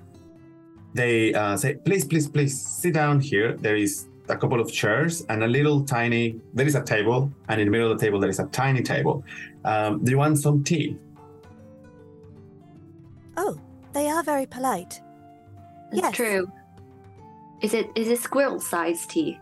they 0.94 1.34
uh, 1.34 1.56
say, 1.58 1.76
"Please, 1.76 2.06
please, 2.06 2.28
please, 2.28 2.60
sit 2.60 2.94
down 2.94 3.20
here." 3.20 3.56
There 3.58 3.76
is 3.76 4.08
a 4.30 4.36
couple 4.38 4.60
of 4.60 4.72
chairs 4.72 5.26
and 5.30 5.44
a 5.44 5.48
little 5.48 5.84
tiny. 5.84 6.40
There 6.54 6.68
is 6.68 6.76
a 6.76 6.84
table, 6.84 7.32
and 7.48 7.60
in 7.62 7.68
the 7.68 7.72
middle 7.72 7.92
of 7.92 8.00
the 8.00 8.06
table 8.06 8.20
there 8.20 8.30
is 8.30 8.40
a 8.40 8.48
tiny 8.48 8.82
table. 8.82 9.24
Um, 9.64 10.04
do 10.04 10.12
you 10.12 10.18
want 10.18 10.40
some 10.40 10.64
tea? 10.64 10.98
Oh, 13.38 13.58
they 13.94 14.10
are 14.10 14.24
very 14.24 14.46
polite. 14.46 15.02
It's 15.92 16.02
Yes. 16.02 16.16
true. 16.16 16.52
Is 17.62 17.74
it 17.74 17.92
is 17.96 18.08
it 18.08 18.20
squirrel 18.20 18.60
sized 18.60 19.10
tea? 19.10 19.40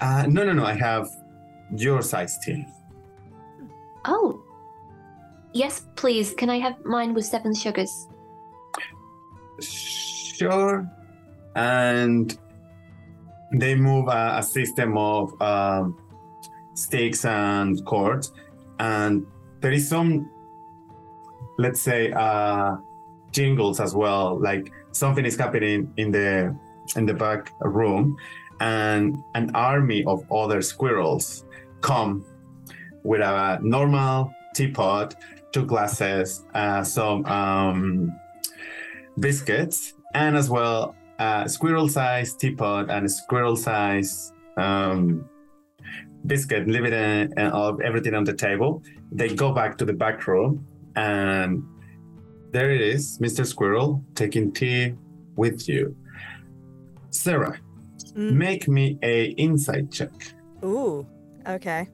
Uh, 0.00 0.26
no, 0.28 0.44
no, 0.44 0.52
no. 0.52 0.64
I 0.64 0.74
have 0.74 1.08
your 1.76 2.02
size 2.02 2.38
tea. 2.38 2.66
Oh. 4.04 4.40
Yes, 5.52 5.86
please. 5.94 6.34
Can 6.34 6.50
I 6.50 6.58
have 6.58 6.84
mine 6.84 7.14
with 7.14 7.24
seven 7.24 7.54
sugars? 7.54 8.08
Sure. 9.60 10.84
And 11.54 12.36
they 13.52 13.74
move 13.76 14.08
a, 14.08 14.38
a 14.38 14.42
system 14.42 14.98
of 14.98 15.40
um, 15.40 15.96
stakes 16.74 17.24
and 17.24 17.84
cords, 17.86 18.32
and 18.80 19.24
there 19.60 19.70
is 19.70 19.88
some, 19.88 20.28
let's 21.56 21.80
say, 21.80 22.10
uh, 22.12 22.76
jingles 23.30 23.78
as 23.78 23.94
well. 23.94 24.40
Like 24.40 24.72
something 24.90 25.24
is 25.24 25.36
happening 25.36 25.92
in 25.96 26.10
the 26.10 26.56
in 26.96 27.06
the 27.06 27.14
back 27.14 27.52
room, 27.60 28.16
and 28.60 29.16
an 29.34 29.50
army 29.54 30.04
of 30.04 30.24
other 30.30 30.62
squirrels 30.62 31.44
come 31.80 32.24
with 33.02 33.20
a 33.20 33.58
normal 33.62 34.32
teapot, 34.54 35.14
two 35.52 35.64
glasses, 35.64 36.44
uh, 36.54 36.82
some 36.82 37.24
um, 37.26 38.18
biscuits, 39.18 39.94
and 40.14 40.36
as 40.36 40.48
well 40.48 40.94
a 41.18 41.48
squirrel-sized 41.48 42.40
teapot 42.40 42.90
and 42.90 43.06
a 43.06 43.08
squirrel-sized 43.08 44.32
um, 44.56 45.28
biscuit, 46.26 46.66
leave 46.66 46.84
it 46.84 46.92
in, 46.92 47.32
and 47.36 47.52
all- 47.52 47.80
everything 47.82 48.14
on 48.14 48.24
the 48.24 48.32
table. 48.32 48.82
They 49.12 49.34
go 49.34 49.52
back 49.52 49.78
to 49.78 49.84
the 49.84 49.92
back 49.92 50.26
room, 50.26 50.66
and 50.96 51.62
there 52.50 52.70
it 52.70 52.80
is, 52.80 53.18
Mr. 53.18 53.46
Squirrel 53.46 54.04
taking 54.14 54.52
tea 54.52 54.94
with 55.36 55.68
you. 55.68 55.96
Sarah, 57.14 57.58
Mm. 58.14 58.32
make 58.32 58.68
me 58.68 58.98
a 59.02 59.30
insight 59.46 59.90
check. 59.90 60.12
Ooh, 60.64 61.06
okay. 61.48 61.88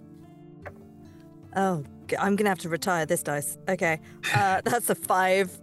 Oh, 1.56 1.82
I'm 2.18 2.36
gonna 2.36 2.50
have 2.50 2.58
to 2.60 2.68
retire 2.68 3.06
this 3.06 3.22
dice. 3.22 3.56
Okay, 3.68 4.00
uh, 4.34 4.60
that's 4.64 4.90
a 4.90 4.94
five. 4.94 5.58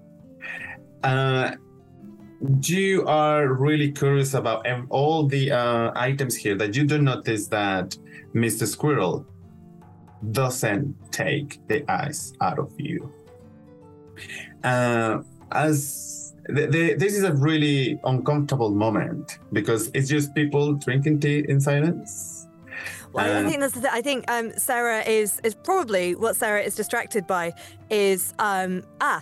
Uh, 1.04 1.52
you 2.64 3.06
are 3.08 3.48
really 3.54 3.92
curious 3.92 4.34
about 4.34 4.66
all 4.90 5.28
the 5.28 5.52
uh, 5.52 5.92
items 5.96 6.36
here 6.36 6.56
that 6.56 6.76
you 6.76 6.86
do 6.86 6.98
notice 7.00 7.48
that 7.48 7.96
Mr. 8.34 8.66
Squirrel 8.68 9.26
doesn't 10.32 10.96
take 11.12 11.66
the 11.68 11.84
eyes 11.92 12.34
out 12.42 12.58
of 12.60 12.72
you. 12.80 13.12
Uh, 14.64 15.22
as 15.52 16.17
th- 16.54 16.72
th- 16.72 16.98
this 16.98 17.16
is 17.16 17.24
a 17.24 17.34
really 17.34 18.00
uncomfortable 18.04 18.72
moment 18.72 19.40
because 19.52 19.90
it's 19.94 20.10
just 20.10 20.34
people 20.34 20.74
drinking 20.74 21.20
tea 21.20 21.46
in 21.48 21.60
silence. 21.60 22.48
Well, 23.14 23.46
I 23.46 23.50
think 23.50 23.62
that's 23.62 23.74
the 23.74 23.82
thing. 23.82 23.92
I 23.94 24.02
think 24.02 24.26
um, 24.30 24.52
Sarah 24.58 25.02
is 25.02 25.40
is 25.44 25.56
probably 25.56 26.16
what 26.16 26.36
Sarah 26.36 26.62
is 26.62 26.76
distracted 26.76 27.26
by 27.26 27.54
is 27.90 28.34
um, 28.38 28.84
ah, 29.02 29.22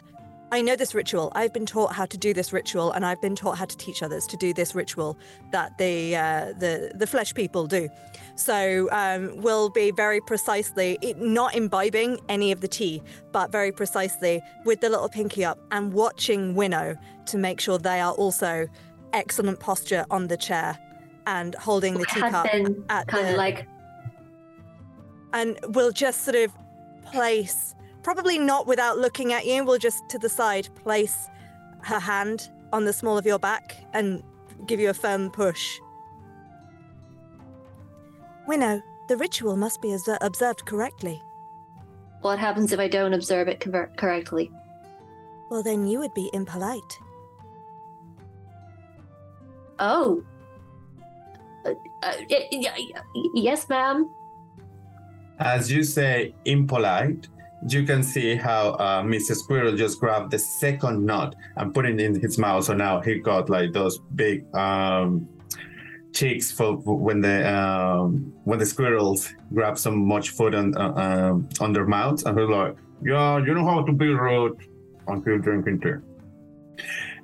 I 0.56 0.62
know 0.62 0.78
this 0.78 0.96
ritual. 0.96 1.34
I've 1.36 1.52
been 1.52 1.66
taught 1.66 1.92
how 1.94 2.06
to 2.06 2.18
do 2.18 2.34
this 2.34 2.54
ritual, 2.54 2.94
and 2.94 3.06
I've 3.06 3.22
been 3.22 3.36
taught 3.36 3.58
how 3.58 3.66
to 3.66 3.76
teach 3.76 4.02
others 4.02 4.26
to 4.28 4.38
do 4.38 4.54
this 4.54 4.74
ritual 4.74 5.18
that 5.52 5.78
the 5.78 6.16
uh, 6.16 6.54
the 6.58 6.94
the 6.96 7.06
flesh 7.06 7.34
people 7.34 7.68
do. 7.68 7.90
So 8.36 8.88
um, 8.94 9.36
we'll 9.42 9.70
be 9.70 9.92
very 9.92 10.22
precisely 10.22 10.98
not 11.18 11.56
imbibing 11.56 12.20
any 12.30 12.54
of 12.54 12.62
the 12.62 12.70
tea, 12.70 13.04
but 13.34 13.52
very 13.52 13.74
precisely 13.74 14.42
with 14.64 14.80
the 14.80 14.88
little 14.88 15.10
pinky 15.10 15.44
up 15.44 15.60
and 15.72 15.92
watching 15.92 16.56
Winnow 16.56 16.96
to 17.26 17.38
make 17.38 17.60
sure 17.60 17.78
they 17.78 18.00
are 18.00 18.14
also 18.14 18.70
excellent 19.12 19.60
posture 19.60 20.06
on 20.10 20.28
the 20.28 20.38
chair 20.38 20.78
and 21.28 21.54
holding 21.56 21.96
the 21.96 22.06
teacup 22.06 22.46
at 22.90 23.08
kind 23.08 23.28
the, 23.28 23.32
of 23.32 23.38
like 23.38 23.68
and 25.34 25.60
we'll 25.68 25.92
just 25.92 26.24
sort 26.24 26.38
of 26.38 26.52
place, 27.04 27.75
probably 28.06 28.38
not 28.38 28.68
without 28.68 29.00
looking 29.00 29.34
at 29.34 29.48
you, 29.48 29.66
we'll 29.66 29.80
just 29.80 30.08
to 30.08 30.20
the 30.20 30.30
side 30.30 30.70
place 30.76 31.28
her 31.82 31.98
hand 31.98 32.52
on 32.72 32.86
the 32.86 32.94
small 32.94 33.18
of 33.18 33.26
your 33.26 33.40
back 33.40 33.76
and 33.94 34.22
give 34.68 34.80
you 34.80 34.92
a 34.92 34.94
firm 34.94 35.32
push. 35.32 35.80
Winnow, 38.48 38.80
the 39.08 39.18
ritual 39.18 39.58
must 39.58 39.82
be 39.82 39.98
observed 40.22 40.66
correctly. 40.68 41.20
what 42.22 42.38
happens 42.38 42.72
if 42.72 42.80
I 42.80 42.88
don't 42.88 43.14
observe 43.14 43.48
it 43.48 43.60
conver- 43.60 43.96
correctly? 43.98 44.52
Well, 45.50 45.64
then 45.64 45.88
you 45.88 45.98
would 46.00 46.14
be 46.14 46.30
impolite. 46.32 47.00
Oh. 49.80 50.24
Uh, 51.66 51.72
uh, 52.04 52.14
y- 52.30 52.48
y- 52.52 52.74
y- 53.16 53.30
yes, 53.34 53.68
ma'am. 53.68 54.10
As 55.40 55.72
you 55.72 55.84
say 55.84 56.34
impolite, 56.46 57.28
you 57.68 57.84
can 57.84 58.04
see 58.04 58.36
how 58.36 58.72
uh, 58.72 59.02
Mr. 59.02 59.36
Squirrel 59.36 59.76
just 59.76 60.00
grabbed 60.00 60.32
the 60.32 60.40
second 60.40 61.06
nut 61.06 61.36
and 61.56 61.74
put 61.74 61.86
it 61.86 62.00
in 62.00 62.20
his 62.20 62.38
mouth. 62.38 62.66
So 62.66 62.74
now 62.74 63.02
he 63.02 63.20
got 63.20 63.50
like 63.50 63.74
those 63.74 63.98
big 64.16 64.46
um, 64.56 65.28
cheeks 66.14 66.52
for 66.52 66.78
when 66.78 67.22
the 67.22 67.54
um, 67.54 68.34
when 68.44 68.60
the 68.60 68.66
squirrels 68.66 69.34
grab 69.54 69.78
so 69.78 69.92
much 69.92 70.30
food 70.30 70.56
on 70.56 70.76
uh, 70.78 70.94
um, 70.96 71.50
on 71.60 71.74
their 71.74 71.86
mouths, 71.86 72.24
and 72.24 72.40
he's 72.40 72.50
like, 72.50 72.76
"Yeah, 73.04 73.38
you 73.38 73.54
know 73.54 73.66
how 73.66 73.84
to 73.84 73.92
be 73.92 74.08
rude 74.08 74.58
until 75.08 75.40
drinking 75.40 75.82
tea." 75.82 75.96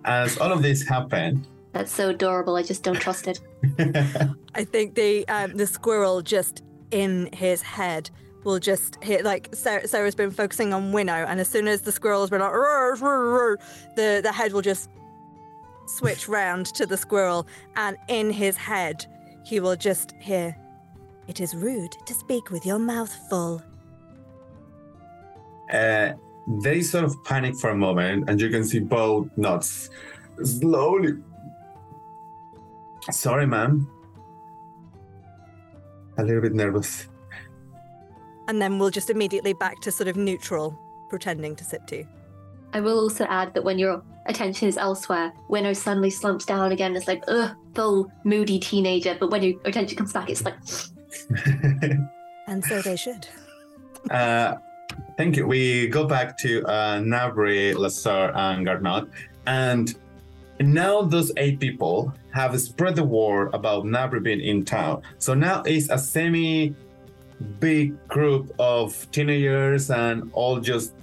As 0.05 0.37
all 0.37 0.51
of 0.51 0.61
this 0.61 0.87
happened, 0.87 1.45
That's 1.73 1.91
so 1.91 2.09
adorable. 2.09 2.55
I 2.55 2.63
just 2.63 2.83
don't 2.83 2.99
trust 2.99 3.27
it. 3.27 3.39
I 4.55 4.63
think 4.63 4.95
the 4.95 5.27
um, 5.27 5.55
the 5.55 5.67
squirrel 5.67 6.21
just 6.21 6.63
in 6.91 7.29
his 7.33 7.61
head 7.61 8.09
will 8.43 8.59
just 8.59 9.01
hit 9.03 9.23
like 9.23 9.49
Sarah, 9.53 9.87
Sarah's 9.87 10.15
been 10.15 10.31
focusing 10.31 10.73
on 10.73 10.91
Winnow, 10.91 11.25
and 11.27 11.39
as 11.39 11.47
soon 11.47 11.67
as 11.67 11.81
the 11.81 11.91
squirrel's 11.91 12.29
been 12.29 12.41
like 12.41 12.51
"Roar, 12.51 12.95
roar, 12.95 13.25
roar," 13.29 13.59
the 13.95 14.21
the 14.23 14.31
head 14.31 14.53
will 14.53 14.61
just 14.61 14.89
switch 15.85 16.27
round 16.39 16.67
to 16.67 16.85
the 16.85 16.97
squirrel, 16.97 17.47
and 17.75 17.97
in 18.07 18.29
his 18.29 18.57
head 18.57 19.05
he 19.43 19.59
will 19.59 19.75
just 19.75 20.13
hear, 20.19 20.55
"It 21.27 21.39
is 21.39 21.55
rude 21.55 21.95
to 22.05 22.13
speak 22.13 22.49
with 22.51 22.65
your 22.65 22.79
mouth 22.79 23.13
full." 23.29 23.61
uh, 25.71 26.13
they 26.63 26.81
sort 26.81 27.05
of 27.05 27.23
panic 27.23 27.55
for 27.55 27.69
a 27.69 27.75
moment, 27.75 28.29
and 28.29 28.39
you 28.39 28.49
can 28.49 28.63
see 28.63 28.79
both 28.79 29.27
nuts 29.37 29.89
slowly. 30.43 31.13
Sorry, 33.09 33.47
ma'am. 33.47 33.89
A 36.17 36.23
little 36.23 36.41
bit 36.41 36.53
nervous. 36.53 37.07
And 38.51 38.61
then 38.61 38.77
we'll 38.79 38.89
just 38.89 39.09
immediately 39.09 39.53
back 39.53 39.79
to 39.79 39.93
sort 39.93 40.09
of 40.09 40.17
neutral, 40.17 40.77
pretending 41.07 41.55
to 41.55 41.63
sip 41.63 41.87
tea. 41.87 42.05
I 42.73 42.81
will 42.81 42.99
also 42.99 43.23
add 43.29 43.53
that 43.53 43.63
when 43.63 43.79
your 43.79 44.03
attention 44.25 44.67
is 44.67 44.75
elsewhere, 44.75 45.31
Winnow 45.47 45.71
suddenly 45.71 46.09
slumps 46.09 46.43
down 46.43 46.73
again. 46.73 46.93
It's 46.97 47.07
like, 47.07 47.23
ugh, 47.29 47.55
full 47.75 48.11
moody 48.25 48.59
teenager. 48.59 49.15
But 49.17 49.31
when 49.31 49.41
your 49.41 49.53
attention 49.63 49.97
comes 49.97 50.11
back, 50.11 50.29
it's 50.29 50.43
like, 50.43 50.55
And 52.47 52.61
so 52.65 52.81
they 52.81 52.97
should. 52.97 53.25
Uh, 54.09 54.57
thank 55.15 55.37
you. 55.37 55.45
We 55.45 55.87
go 55.87 56.05
back 56.05 56.35
to 56.39 56.65
uh, 56.65 56.99
Nabri, 56.99 57.75
Lazar, 57.75 58.31
and 58.35 58.65
Garnot. 58.65 59.11
And 59.45 59.95
now 60.59 61.03
those 61.03 61.31
eight 61.37 61.59
people 61.59 62.11
have 62.31 62.59
spread 62.59 62.95
the 62.95 63.03
word 63.03 63.53
about 63.53 63.85
Nabri 63.85 64.23
being 64.23 64.41
in 64.41 64.65
town. 64.65 65.03
So 65.19 65.35
now 65.35 65.61
it's 65.67 65.87
a 65.89 65.99
semi 65.99 66.75
big 67.41 68.07
group 68.07 68.53
of 68.59 69.09
teenagers 69.11 69.89
and 69.89 70.29
all 70.33 70.59
just 70.59 70.93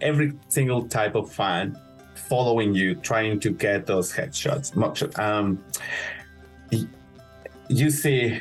every 0.00 0.32
single 0.48 0.86
type 0.88 1.14
of 1.14 1.32
fan 1.32 1.78
following 2.14 2.74
you, 2.74 2.94
trying 2.96 3.40
to 3.40 3.50
get 3.50 3.86
those 3.86 4.12
headshots. 4.12 5.18
Um, 5.18 5.62
you 7.68 7.90
see 7.90 8.40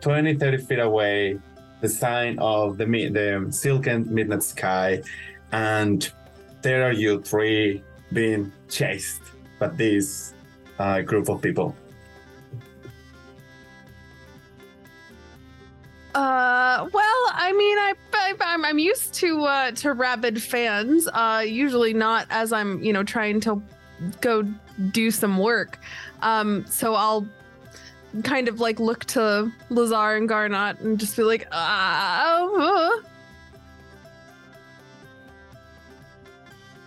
20, 0.00 0.34
30 0.34 0.58
feet 0.58 0.78
away 0.78 1.38
the 1.80 1.88
sign 1.88 2.38
of 2.38 2.76
the 2.76 2.84
the 2.84 3.46
silken 3.50 4.12
midnight 4.12 4.42
sky, 4.42 5.02
and 5.52 6.10
there 6.62 6.84
are 6.84 6.92
you 6.92 7.22
three 7.22 7.82
being 8.12 8.52
chased 8.68 9.22
by 9.58 9.68
this 9.68 10.34
uh, 10.78 11.00
group 11.02 11.28
of 11.28 11.40
people. 11.40 11.74
Uh, 16.18 16.88
well, 16.92 17.30
I 17.32 17.52
mean, 17.56 17.78
I, 17.78 17.94
I 18.12 18.34
I'm, 18.40 18.64
I'm 18.64 18.80
used 18.80 19.14
to 19.14 19.44
uh, 19.44 19.70
to 19.70 19.92
rabid 19.92 20.42
fans. 20.42 21.06
Uh, 21.06 21.44
usually 21.46 21.94
not 21.94 22.26
as 22.28 22.52
I'm, 22.52 22.82
you 22.82 22.92
know, 22.92 23.04
trying 23.04 23.38
to 23.42 23.62
go 24.20 24.42
do 24.90 25.12
some 25.12 25.38
work. 25.38 25.78
Um, 26.20 26.66
so 26.66 26.96
I'll 26.96 27.24
kind 28.24 28.48
of 28.48 28.58
like 28.58 28.80
look 28.80 29.04
to 29.04 29.52
Lazar 29.70 30.16
and 30.16 30.28
Garnot 30.28 30.80
and 30.80 30.98
just 30.98 31.16
be 31.16 31.22
like, 31.22 31.46
ah, 31.52 32.34
uh, 32.34 33.02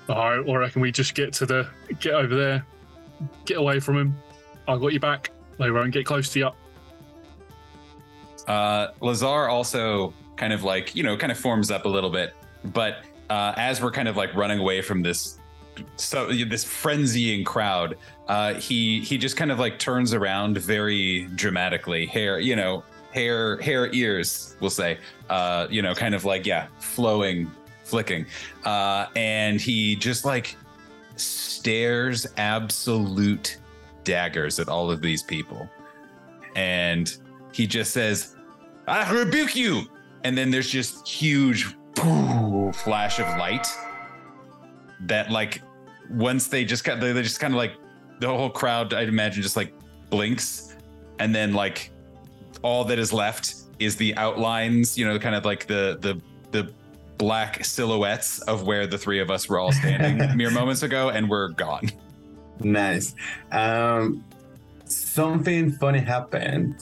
All 0.10 0.30
right, 0.30 0.46
or 0.46 0.60
reckon 0.60 0.82
we 0.82 0.92
just 0.92 1.16
get 1.16 1.32
to 1.36 1.46
the 1.46 1.70
get 2.02 2.16
over 2.16 2.36
there, 2.36 2.66
get 3.46 3.60
away 3.60 3.80
from 3.80 3.98
him. 3.98 4.16
I 4.68 4.78
got 4.78 4.92
you 4.92 5.00
back. 5.00 5.32
They 5.58 5.72
won't 5.72 5.94
get 5.94 6.06
close 6.06 6.34
to 6.34 6.40
you. 6.40 6.52
Uh, 8.48 8.88
Lazar 9.02 9.48
also 9.48 10.14
kind 10.36 10.54
of 10.54 10.64
like, 10.64 10.96
you 10.96 11.04
know, 11.04 11.16
kind 11.16 11.32
of 11.32 11.38
forms 11.38 11.72
up 11.72 11.86
a 11.86 11.90
little 11.90 12.10
bit. 12.10 12.34
But 12.66 13.06
uh, 13.30 13.54
as 13.58 13.82
we're 13.82 13.92
kind 13.92 14.08
of 14.08 14.18
like 14.18 14.34
running 14.36 14.60
away 14.60 14.82
from 14.82 15.02
this, 15.02 15.40
so 15.96 16.28
this 16.28 16.66
frenzying 16.66 17.46
crowd, 17.46 17.98
uh, 18.28 18.56
he 18.56 19.02
he 19.02 19.18
just 19.18 19.38
kind 19.38 19.52
of 19.52 19.60
like 19.60 19.80
turns 19.80 20.14
around 20.14 20.58
very 20.58 21.28
dramatically, 21.36 22.06
hair, 22.06 22.40
you 22.40 22.56
know, 22.56 22.84
hair, 23.14 23.58
hair, 23.58 23.94
ears, 23.94 24.56
we'll 24.60 24.70
say, 24.70 24.98
uh, 25.30 25.68
you 25.70 25.82
know, 25.82 25.94
kind 25.94 26.14
of 26.14 26.26
like 26.26 26.46
yeah, 26.46 26.68
flowing, 26.80 27.50
flicking, 27.84 28.26
uh, 28.66 29.08
and 29.16 29.60
he 29.62 29.96
just 29.96 30.26
like 30.26 30.56
stares 31.16 32.28
absolute 32.38 33.58
daggers 34.04 34.60
at 34.60 34.68
all 34.68 34.92
of 34.92 35.02
these 35.02 35.24
people, 35.24 35.70
and 36.56 37.18
he 37.52 37.68
just 37.68 37.92
says, 37.92 38.36
I 38.88 39.12
rebuke 39.12 39.56
you. 39.56 39.84
And 40.24 40.38
then 40.38 40.52
there's 40.52 40.70
just 40.70 41.08
huge 41.08 41.76
poof, 41.96 42.76
flash 42.76 43.20
of 43.20 43.28
light 43.38 43.68
that 45.02 45.32
like 45.32 45.62
once 46.10 46.48
they 46.48 46.64
just 46.64 46.84
kind 46.84 47.02
they 47.02 47.14
just 47.22 47.40
kind 47.40 47.54
of 47.54 47.58
like 47.58 47.74
the 48.20 48.28
whole 48.28 48.50
crowd 48.50 48.94
I'd 48.94 49.08
imagine 49.08 49.42
just 49.42 49.56
like 49.56 49.74
blinks 50.12 50.76
and 51.18 51.34
then 51.34 51.54
like 51.54 51.92
all 52.62 52.84
that 52.86 53.00
is 53.00 53.12
left 53.12 53.56
is 53.80 53.96
the 53.96 54.16
outlines, 54.16 54.98
you 54.98 55.06
know, 55.06 55.18
kind 55.18 55.36
of 55.36 55.46
like 55.46 55.66
the 55.66 55.98
the 56.02 56.22
the 56.52 56.72
black 57.18 57.64
silhouettes 57.64 58.42
of 58.42 58.64
where 58.64 58.88
the 58.88 58.98
three 58.98 59.20
of 59.20 59.30
us 59.30 59.48
were 59.50 59.60
all 59.60 59.72
standing 59.72 60.36
mere 60.38 60.52
moments 60.52 60.84
ago 60.84 61.10
and 61.10 61.30
we're 61.30 61.50
gone. 61.50 61.90
Nice. 62.60 63.16
Um, 63.52 64.24
something 64.86 65.72
funny 65.72 66.00
happened 66.00 66.76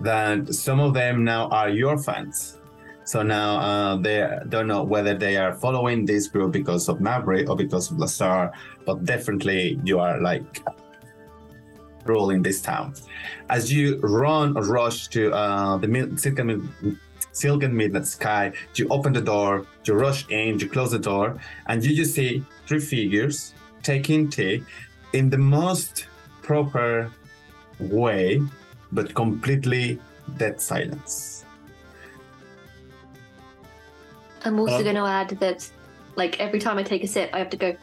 that 0.00 0.54
some 0.54 0.80
of 0.80 0.94
them 0.94 1.24
now 1.24 1.48
are 1.48 1.68
your 1.68 1.98
fans. 1.98 2.58
So 3.04 3.22
now 3.22 3.58
uh, 3.58 3.96
they 3.96 4.38
don't 4.48 4.68
know 4.68 4.84
whether 4.84 5.14
they 5.14 5.36
are 5.36 5.54
following 5.54 6.06
this 6.06 6.28
group 6.28 6.52
because 6.52 6.88
of 6.88 7.00
Maverick 7.00 7.50
or 7.50 7.56
because 7.56 7.90
of 7.90 7.98
Lazar, 7.98 8.52
but 8.86 9.04
definitely 9.04 9.80
you 9.82 9.98
are 9.98 10.20
like 10.20 10.64
ruling 12.04 12.42
this 12.42 12.60
town. 12.60 12.94
As 13.48 13.72
you 13.72 13.98
run 13.98 14.56
or 14.56 14.64
rush 14.64 15.08
to 15.08 15.32
uh, 15.32 15.76
the 15.78 16.12
silken, 16.16 16.98
silken 17.32 17.76
midnight 17.76 18.06
sky, 18.06 18.52
you 18.74 18.86
open 18.90 19.12
the 19.12 19.20
door, 19.20 19.66
you 19.84 19.94
rush 19.94 20.28
in, 20.28 20.58
you 20.58 20.68
close 20.68 20.92
the 20.92 20.98
door, 20.98 21.38
and 21.66 21.84
you 21.84 21.94
just 21.96 22.14
see 22.14 22.44
three 22.66 22.80
figures 22.80 23.54
taking 23.82 24.28
tea 24.30 24.62
in 25.12 25.30
the 25.30 25.38
most 25.38 26.06
proper 26.42 27.10
way, 27.78 28.40
but 28.92 29.14
completely 29.14 29.98
dead 30.36 30.60
silence. 30.60 31.44
I'm 34.44 34.58
also 34.58 34.76
Um, 34.76 34.82
going 34.84 34.96
to 34.96 35.06
add 35.06 35.30
that, 35.40 35.70
like, 36.16 36.40
every 36.40 36.58
time 36.58 36.78
I 36.78 36.82
take 36.82 37.04
a 37.04 37.06
sip, 37.06 37.30
I 37.32 37.38
have 37.38 37.50
to 37.50 37.56
go 37.56 37.76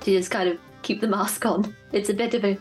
to 0.00 0.10
just 0.10 0.30
kind 0.30 0.48
of 0.48 0.58
keep 0.82 1.00
the 1.00 1.08
mask 1.08 1.44
on. 1.46 1.74
It's 1.92 2.08
a 2.10 2.14
bit 2.14 2.34
of 2.34 2.44
a. 2.44 2.58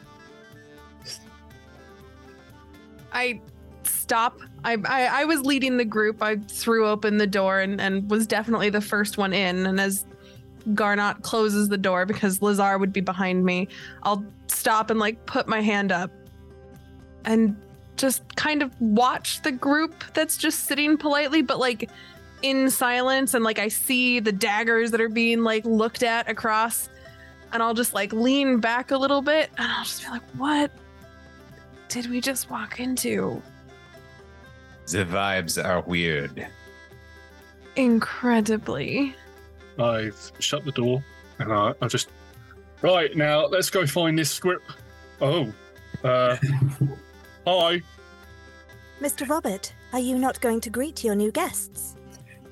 I 3.12 3.42
stop. 3.84 4.40
I, 4.64 4.78
I 4.86 5.22
I 5.22 5.26
was 5.26 5.42
leading 5.42 5.78
the 5.78 5.86
group. 5.86 6.22
I 6.22 6.36
threw 6.36 6.88
open 6.88 7.18
the 7.18 7.28
door 7.28 7.60
and, 7.62 7.82
and 7.82 8.10
was 8.12 8.28
definitely 8.28 8.70
the 8.70 8.82
first 8.82 9.18
one 9.18 9.34
in. 9.34 9.66
And 9.66 9.80
as 9.80 10.06
Garnot 10.70 11.24
closes 11.24 11.70
the 11.70 11.78
door 11.78 12.06
because 12.06 12.42
Lazar 12.42 12.78
would 12.78 12.94
be 12.94 13.02
behind 13.02 13.44
me, 13.44 13.68
I'll 14.04 14.24
stop 14.48 14.92
and 14.92 15.00
like 15.00 15.26
put 15.26 15.48
my 15.48 15.62
hand 15.62 15.92
up 15.92 16.12
and 17.26 17.56
just 17.98 18.36
kind 18.36 18.62
of 18.62 18.80
watch 18.82 19.42
the 19.42 19.52
group 19.52 20.04
that's 20.14 20.38
just 20.38 20.62
sitting 20.62 20.98
politely, 20.98 21.42
but 21.42 21.60
like 21.60 21.90
in 22.42 22.70
silence. 22.70 23.34
And 23.34 23.44
like 23.44 23.60
I 23.60 23.68
see 23.68 24.20
the 24.20 24.32
daggers 24.32 24.92
that 24.92 25.02
are 25.02 25.10
being 25.10 25.44
like 25.44 25.66
looked 25.66 26.04
at 26.04 26.30
across. 26.30 26.90
And 27.52 27.62
I'll 27.62 27.74
just 27.74 27.94
like 27.94 28.12
lean 28.14 28.60
back 28.60 28.92
a 28.92 28.98
little 28.98 29.22
bit 29.22 29.50
and 29.58 29.72
I'll 29.72 29.84
just 29.84 30.04
be 30.04 30.10
like, 30.10 30.24
what 30.38 30.72
did 31.88 32.10
we 32.10 32.20
just 32.20 32.50
walk 32.50 32.80
into? 32.80 33.42
The 34.88 35.06
vibes 35.06 35.64
are 35.64 35.82
weird. 35.82 36.48
Incredibly. 37.76 39.16
I've 39.80 40.32
shut 40.40 40.66
the 40.66 40.72
door 40.72 41.04
and 41.40 41.54
I, 41.54 41.74
I 41.82 41.88
just. 41.88 42.10
Right, 42.82 43.16
now 43.16 43.46
let's 43.46 43.70
go 43.70 43.88
find 43.88 44.20
this 44.20 44.30
script. 44.30 44.66
Oh. 45.22 45.54
Uh. 46.04 46.36
hi. 47.46 47.82
Mr. 49.02 49.28
Robert, 49.28 49.74
are 49.92 50.00
you 50.00 50.18
not 50.18 50.40
going 50.42 50.62
to 50.62 50.70
greet 50.70 51.04
your 51.04 51.16
new 51.16 51.32
guests? 51.32 51.96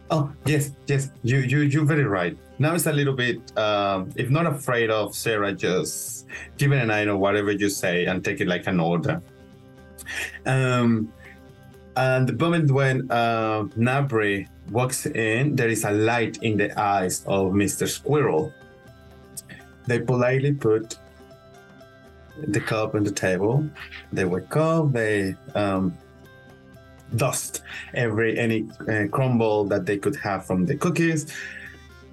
Oh 0.09 0.31
yes, 0.45 0.71
yes, 0.87 1.09
you 1.23 1.39
you 1.39 1.59
you're 1.61 1.85
very 1.85 2.03
right. 2.03 2.37
Now 2.59 2.75
it's 2.75 2.85
a 2.85 2.91
little 2.91 3.15
bit, 3.15 3.57
um, 3.57 4.11
if 4.17 4.29
not 4.29 4.45
afraid 4.45 4.89
of 4.89 5.15
Sarah, 5.15 5.53
just 5.53 6.27
giving 6.57 6.79
an 6.79 6.91
eye 6.91 7.07
on 7.07 7.19
whatever 7.19 7.51
you 7.51 7.69
say 7.69 8.05
and 8.05 8.23
take 8.23 8.41
it 8.41 8.47
like 8.47 8.67
an 8.67 8.79
order. 8.79 9.21
Um, 10.45 11.13
and 11.95 12.27
the 12.27 12.33
moment 12.33 12.71
when 12.71 13.09
uh, 13.09 13.63
Nabri 13.77 14.47
walks 14.69 15.05
in, 15.05 15.55
there 15.55 15.69
is 15.69 15.85
a 15.85 15.91
light 15.91 16.37
in 16.43 16.57
the 16.57 16.77
eyes 16.79 17.23
of 17.25 17.53
Mr. 17.53 17.87
Squirrel. 17.87 18.53
They 19.87 19.99
politely 19.99 20.53
put 20.53 20.97
the 22.37 22.59
cup 22.59 22.95
on 22.95 23.03
the 23.03 23.11
table. 23.11 23.67
They 24.11 24.25
wake 24.25 24.55
up. 24.55 24.93
They 24.93 25.35
um, 25.55 25.97
dust 27.15 27.61
every 27.93 28.37
any 28.37 28.69
uh, 28.87 29.07
crumble 29.11 29.65
that 29.65 29.85
they 29.85 29.97
could 29.97 30.15
have 30.17 30.45
from 30.45 30.65
the 30.65 30.75
cookies, 30.75 31.33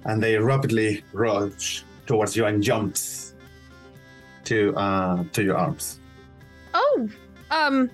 and 0.05 0.21
they 0.21 0.37
rapidly 0.37 1.03
rush 1.13 1.83
towards 2.05 2.35
you 2.35 2.45
and 2.45 2.61
jumps 2.61 3.33
to 4.45 4.75
uh, 4.75 5.23
to 5.33 5.43
your 5.43 5.57
arms. 5.57 5.99
Oh, 6.73 7.09
um, 7.51 7.89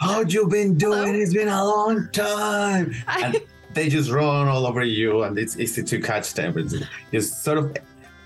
How 0.00 0.22
you 0.22 0.48
been 0.48 0.76
doing? 0.76 1.14
It's 1.14 1.34
been 1.34 1.48
a 1.48 1.64
long 1.64 2.08
time. 2.12 2.94
And 3.08 3.40
they 3.74 3.88
just 3.88 4.10
run 4.10 4.48
all 4.48 4.66
over 4.66 4.84
you, 4.84 5.22
and 5.24 5.38
it's 5.38 5.58
easy 5.58 5.82
to 5.82 6.00
catch 6.00 6.34
them. 6.34 6.56
It's, 6.58 6.74
it's 7.12 7.30
sort 7.36 7.58
of 7.58 7.76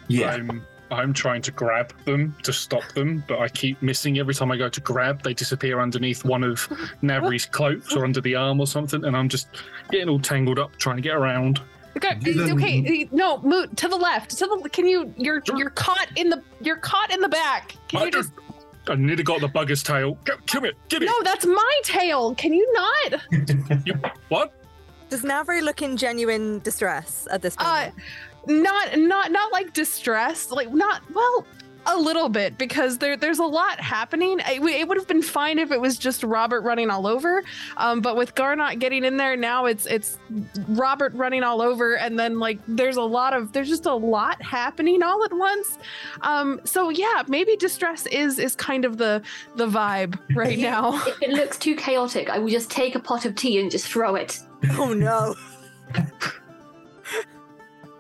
yeah. 0.09 0.31
I'm 0.33 0.65
I'm 0.91 1.13
trying 1.13 1.43
to 1.43 1.53
grab 1.53 1.93
them 2.05 2.35
to 2.43 2.53
stop 2.53 2.87
them, 2.95 3.25
but 3.29 3.39
I 3.39 3.49
keep 3.49 3.81
missing 3.83 4.19
every 4.19 4.35
time 4.35 4.51
I 4.51 4.57
go 4.57 4.69
to 4.69 4.81
grab. 4.81 5.23
They 5.23 5.35
disappear 5.35 5.81
underneath 5.81 6.25
one 6.25 6.43
of 6.43 6.59
Navri's 7.03 7.47
cloaks 7.47 7.95
or 7.95 8.05
under 8.05 8.21
the 8.21 8.35
arm 8.35 8.61
or 8.61 8.67
something, 8.67 9.05
and 9.05 9.17
I'm 9.17 9.29
just 9.29 9.49
getting 9.91 10.09
all 10.09 10.21
tangled 10.21 10.59
up 10.59 10.77
trying 10.77 10.97
to 10.97 11.03
get 11.03 11.15
around. 11.15 11.61
okay, 11.97 12.19
okay, 12.27 13.09
no, 13.13 13.39
move 13.43 13.75
to 13.77 13.89
the 13.89 13.97
left. 13.97 14.31
To 14.39 14.47
the 14.47 14.69
can 14.71 14.87
you? 14.87 15.13
You're 15.17 15.43
you're 15.57 15.71
caught 15.71 16.09
in 16.17 16.29
the 16.31 16.43
you're 16.61 16.77
caught 16.77 17.13
in 17.13 17.21
the 17.21 17.29
back. 17.29 17.77
Can 17.89 18.03
you 18.03 18.11
just? 18.11 18.33
I 18.89 18.95
nearly 18.95 19.23
got 19.23 19.41
the 19.41 19.49
bugger's 19.49 19.83
tail. 19.83 20.17
Go, 20.25 20.35
come 20.47 20.65
here, 20.65 20.73
get 20.89 21.03
it. 21.03 21.07
No, 21.07 21.23
that's 21.23 21.47
my 21.47 21.81
tail. 21.85 22.35
Can 22.35 22.53
you 22.53 22.73
not? 22.73 23.23
you, 23.87 23.95
what? 24.29 24.53
Does 25.11 25.23
Navri 25.23 25.61
look 25.61 25.83
in 25.83 25.97
genuine 25.97 26.61
distress 26.61 27.27
at 27.33 27.43
this 27.43 27.57
point? 27.57 27.69
Uh, 27.69 27.91
not 28.47 28.99
not 28.99 29.31
not 29.33 29.53
like 29.53 29.73
distressed. 29.73 30.51
Like 30.51 30.73
not 30.73 31.03
well. 31.15 31.47
A 31.87 31.97
little 31.97 32.29
bit 32.29 32.59
because 32.59 32.99
there 32.99 33.17
there's 33.17 33.39
a 33.39 33.45
lot 33.45 33.81
happening. 33.81 34.39
It, 34.41 34.63
it 34.63 34.87
would 34.87 34.99
have 34.99 35.09
been 35.09 35.23
fine 35.23 35.59
if 35.59 35.73
it 35.73 35.81
was 35.81 35.97
just 35.97 36.23
Robert 36.23 36.61
running 36.61 36.91
all 36.91 37.07
over, 37.07 37.43
um, 37.79 38.03
but 38.03 38.19
with 38.19 38.35
Garnot 38.35 38.79
getting 38.79 39.03
in 39.03 39.17
there 39.17 39.35
now, 39.35 39.65
it's 39.65 39.87
it's 39.87 40.19
Robert 40.69 41.15
running 41.15 41.43
all 41.43 41.63
over, 41.63 41.97
and 41.97 42.19
then 42.19 42.39
like 42.39 42.59
there's 42.69 42.99
a 42.99 43.03
lot 43.03 43.33
of 43.33 43.53
there's 43.53 43.71
just 43.71 43.87
a 43.87 43.95
lot 43.95 44.43
happening 44.43 45.03
all 45.03 45.25
at 45.25 45.33
once. 45.33 45.79
Um, 46.21 46.61
so 46.65 46.91
yeah, 46.91 47.23
maybe 47.29 47.57
distress 47.57 48.05
is 48.07 48.39
is 48.39 48.55
kind 48.55 48.85
of 48.85 48.99
the 48.99 49.23
the 49.57 49.67
vibe 49.67 50.19
right 50.37 50.59
now. 50.59 51.03
If 51.07 51.23
it 51.23 51.31
looks 51.31 51.57
too 51.57 51.75
chaotic, 51.75 52.29
I 52.29 52.39
will 52.39 52.51
just 52.51 52.71
take 52.71 52.95
a 52.95 53.01
pot 53.01 53.25
of 53.25 53.35
tea 53.37 53.59
and 53.59 53.71
just 53.71 53.87
throw 53.87 54.17
it. 54.17 54.39
Oh 54.73 54.93
no. 54.93 55.35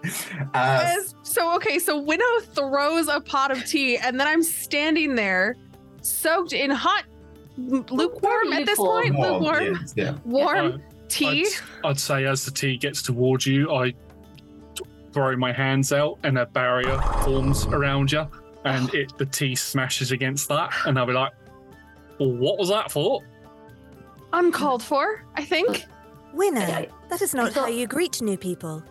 Uh, 0.54 0.94
So 1.22 1.54
okay, 1.56 1.78
so 1.78 2.00
Winnow 2.00 2.40
throws 2.54 3.08
a 3.08 3.20
pot 3.20 3.50
of 3.50 3.64
tea, 3.64 3.96
and 3.98 4.18
then 4.18 4.26
I'm 4.26 4.42
standing 4.42 5.14
there, 5.14 5.56
soaked 6.02 6.52
in 6.52 6.70
hot, 6.70 7.04
lukewarm 7.56 8.52
at 8.52 8.66
this 8.66 8.78
point, 8.78 9.14
Warm, 9.14 9.42
lukewarm, 9.42 9.64
yes, 9.80 9.92
yeah. 9.96 10.16
warm 10.24 10.82
tea. 11.08 11.46
I'd, 11.84 11.90
I'd 11.90 12.00
say 12.00 12.24
as 12.24 12.44
the 12.44 12.50
tea 12.50 12.76
gets 12.78 13.02
towards 13.02 13.46
you, 13.46 13.72
I 13.72 13.94
throw 15.12 15.36
my 15.36 15.52
hands 15.52 15.92
out 15.92 16.18
and 16.22 16.38
a 16.38 16.46
barrier 16.46 16.98
forms 17.24 17.66
around 17.66 18.10
you, 18.12 18.26
and 18.64 18.92
it 18.94 19.16
the 19.18 19.26
tea 19.26 19.54
smashes 19.54 20.10
against 20.12 20.48
that, 20.48 20.72
and 20.86 20.98
I'll 20.98 21.06
be 21.06 21.12
like, 21.12 21.32
well, 22.18 22.32
"What 22.32 22.58
was 22.58 22.70
that 22.70 22.90
for?" 22.90 23.22
Uncalled 24.32 24.82
for, 24.82 25.24
I 25.36 25.44
think. 25.44 25.84
Winnow, 26.32 26.86
that 27.08 27.20
is 27.22 27.34
not 27.34 27.52
how 27.52 27.66
you 27.66 27.88
greet 27.88 28.22
new 28.22 28.38
people. 28.38 28.82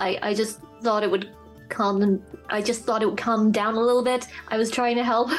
I, 0.00 0.18
I 0.22 0.34
just 0.34 0.60
thought 0.82 1.02
it 1.02 1.10
would 1.10 1.30
calm 1.68 2.00
them. 2.00 2.22
I 2.48 2.62
just 2.62 2.84
thought 2.84 3.02
it 3.02 3.06
would 3.06 3.18
calm 3.18 3.52
down 3.52 3.74
a 3.74 3.80
little 3.80 4.02
bit. 4.02 4.26
I 4.48 4.56
was 4.56 4.70
trying 4.70 4.96
to 4.96 5.04
help. 5.04 5.30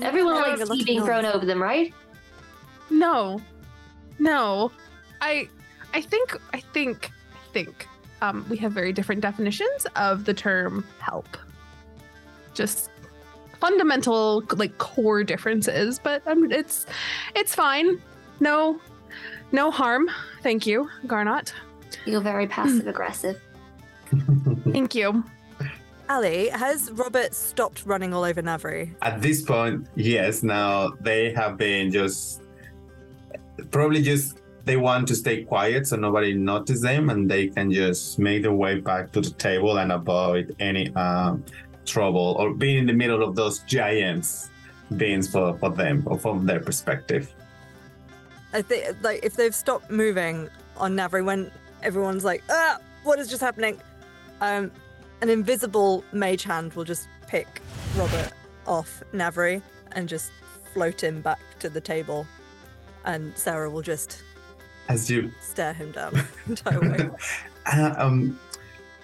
Everyone 0.00 0.34
likes 0.34 0.60
are 0.60 0.64
a 0.64 0.66
lot 0.66 0.78
tea 0.78 0.84
being 0.84 0.98
noise. 1.00 1.06
thrown 1.06 1.24
over 1.26 1.44
them, 1.44 1.62
right? 1.62 1.92
No, 2.90 3.40
no, 4.18 4.70
I, 5.20 5.48
I 5.94 6.00
think, 6.00 6.36
I 6.54 6.60
think, 6.60 7.10
I 7.34 7.52
think, 7.52 7.86
um, 8.22 8.46
we 8.48 8.56
have 8.58 8.72
very 8.72 8.92
different 8.92 9.20
definitions 9.20 9.86
of 9.96 10.24
the 10.24 10.34
term 10.34 10.84
help. 10.98 11.28
Just 12.54 12.90
fundamental, 13.60 14.44
like 14.56 14.78
core 14.78 15.24
differences, 15.24 15.98
but 15.98 16.26
um, 16.26 16.50
it's, 16.50 16.86
it's 17.34 17.54
fine. 17.54 18.00
No, 18.40 18.80
no 19.52 19.70
harm. 19.70 20.10
Thank 20.42 20.66
you, 20.66 20.88
Garnot. 21.06 21.52
You're 22.04 22.20
very 22.20 22.46
passive 22.46 22.86
aggressive. 22.86 23.40
Thank 24.72 24.94
you. 24.94 25.24
Ali, 26.08 26.48
has 26.48 26.90
Robert 26.92 27.34
stopped 27.34 27.86
running 27.86 28.12
all 28.12 28.24
over 28.24 28.42
Navri? 28.42 28.94
At 29.02 29.22
this 29.22 29.42
point, 29.42 29.86
yes. 29.94 30.42
Now 30.42 30.92
they 31.00 31.32
have 31.32 31.56
been 31.56 31.90
just 31.90 32.42
probably 33.70 34.02
just 34.02 34.38
they 34.64 34.76
want 34.76 35.08
to 35.08 35.14
stay 35.14 35.44
quiet 35.44 35.86
so 35.86 35.96
nobody 35.96 36.34
notice 36.34 36.80
them, 36.80 37.10
and 37.10 37.30
they 37.30 37.48
can 37.48 37.72
just 37.72 38.18
make 38.18 38.42
their 38.42 38.52
way 38.52 38.80
back 38.80 39.12
to 39.12 39.20
the 39.20 39.30
table 39.30 39.78
and 39.78 39.92
avoid 39.92 40.54
any 40.60 40.94
um, 40.94 41.44
trouble 41.86 42.36
or 42.38 42.52
being 42.54 42.78
in 42.78 42.86
the 42.86 42.92
middle 42.92 43.22
of 43.22 43.34
those 43.34 43.60
giants 43.60 44.50
beings 44.96 45.30
for, 45.30 45.56
for 45.58 45.70
them 45.70 46.02
or 46.06 46.18
from 46.18 46.46
their 46.46 46.60
perspective. 46.60 47.32
I 48.52 48.62
think 48.62 48.96
like 49.02 49.24
if 49.24 49.34
they've 49.34 49.54
stopped 49.54 49.90
moving 49.90 50.48
on 50.76 50.94
Navri 50.96 51.24
when 51.24 51.50
everyone's 51.82 52.24
like, 52.24 52.42
ah, 52.50 52.78
what 53.04 53.18
is 53.18 53.28
just 53.28 53.40
happening? 53.40 53.80
Um, 54.40 54.70
an 55.20 55.28
invisible 55.28 56.04
mage 56.12 56.42
hand 56.44 56.72
will 56.74 56.84
just 56.84 57.08
pick 57.26 57.60
Robert 57.96 58.32
off 58.66 59.02
Navri 59.12 59.62
and 59.92 60.08
just 60.08 60.32
float 60.72 61.02
him 61.02 61.20
back 61.20 61.40
to 61.60 61.68
the 61.68 61.80
table, 61.80 62.26
and 63.04 63.36
Sarah 63.36 63.70
will 63.70 63.82
just 63.82 64.22
As 64.88 65.10
you 65.10 65.30
stare 65.40 65.72
him 65.74 65.92
down 65.92 66.12
the 66.46 66.50
entire. 66.50 67.16
Uh, 67.64 67.94
um, 67.96 68.36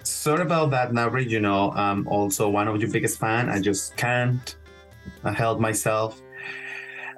sorry 0.03 0.41
about 0.41 0.69
that, 0.71 0.91
Nabri. 0.91 1.29
You 1.29 1.39
know, 1.39 1.71
I'm 1.71 2.05
also 2.09 2.49
one 2.49 2.67
of 2.67 2.81
your 2.81 2.91
biggest 2.91 3.17
fan. 3.17 3.47
I 3.47 3.61
just 3.61 3.95
can't 3.95 4.53
uh, 5.23 5.31
help 5.31 5.61
myself. 5.61 6.21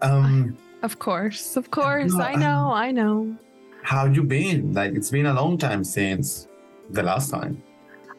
Um, 0.04 0.56
Of 0.84 1.00
course, 1.00 1.58
of 1.58 1.72
course. 1.72 2.14
No, 2.14 2.24
I 2.24 2.36
know, 2.36 2.72
I 2.72 2.92
know. 2.92 3.36
How 3.84 4.06
you 4.06 4.24
been? 4.24 4.74
Like 4.74 4.94
it's 4.94 5.10
been 5.10 5.26
a 5.26 5.34
long 5.34 5.58
time 5.58 5.84
since 5.84 6.48
the 6.90 7.04
last 7.04 7.30
time. 7.32 7.64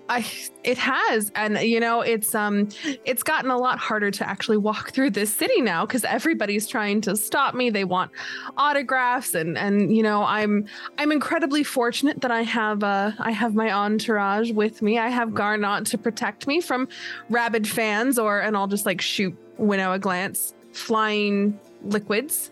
I 0.08 0.26
it 0.64 0.76
has 0.78 1.30
and 1.34 1.58
you 1.58 1.80
know 1.80 2.00
it's 2.00 2.34
um 2.34 2.68
it's 3.04 3.22
gotten 3.22 3.50
a 3.50 3.56
lot 3.56 3.78
harder 3.78 4.10
to 4.10 4.28
actually 4.28 4.56
walk 4.56 4.90
through 4.90 5.10
this 5.10 5.34
city 5.34 5.60
now 5.60 5.86
cuz 5.86 6.04
everybody's 6.04 6.66
trying 6.66 7.00
to 7.02 7.16
stop 7.16 7.54
me 7.54 7.70
they 7.70 7.84
want 7.84 8.10
autographs 8.56 9.34
and 9.34 9.56
and 9.56 9.96
you 9.96 10.02
know 10.02 10.24
I'm 10.24 10.66
I'm 10.98 11.12
incredibly 11.12 11.62
fortunate 11.62 12.20
that 12.20 12.30
I 12.30 12.42
have 12.42 12.82
uh 12.82 13.12
I 13.20 13.30
have 13.30 13.54
my 13.54 13.72
entourage 13.72 14.50
with 14.50 14.82
me 14.82 14.98
I 14.98 15.08
have 15.08 15.30
Garnot 15.30 15.88
to 15.90 15.98
protect 15.98 16.46
me 16.46 16.60
from 16.60 16.88
rabid 17.30 17.66
fans 17.66 18.18
or 18.18 18.40
and 18.40 18.56
I'll 18.56 18.66
just 18.66 18.84
like 18.84 19.00
shoot 19.00 19.34
Winnow 19.56 19.92
a 19.92 19.98
glance 19.98 20.54
flying 20.72 21.58
liquids 21.84 22.50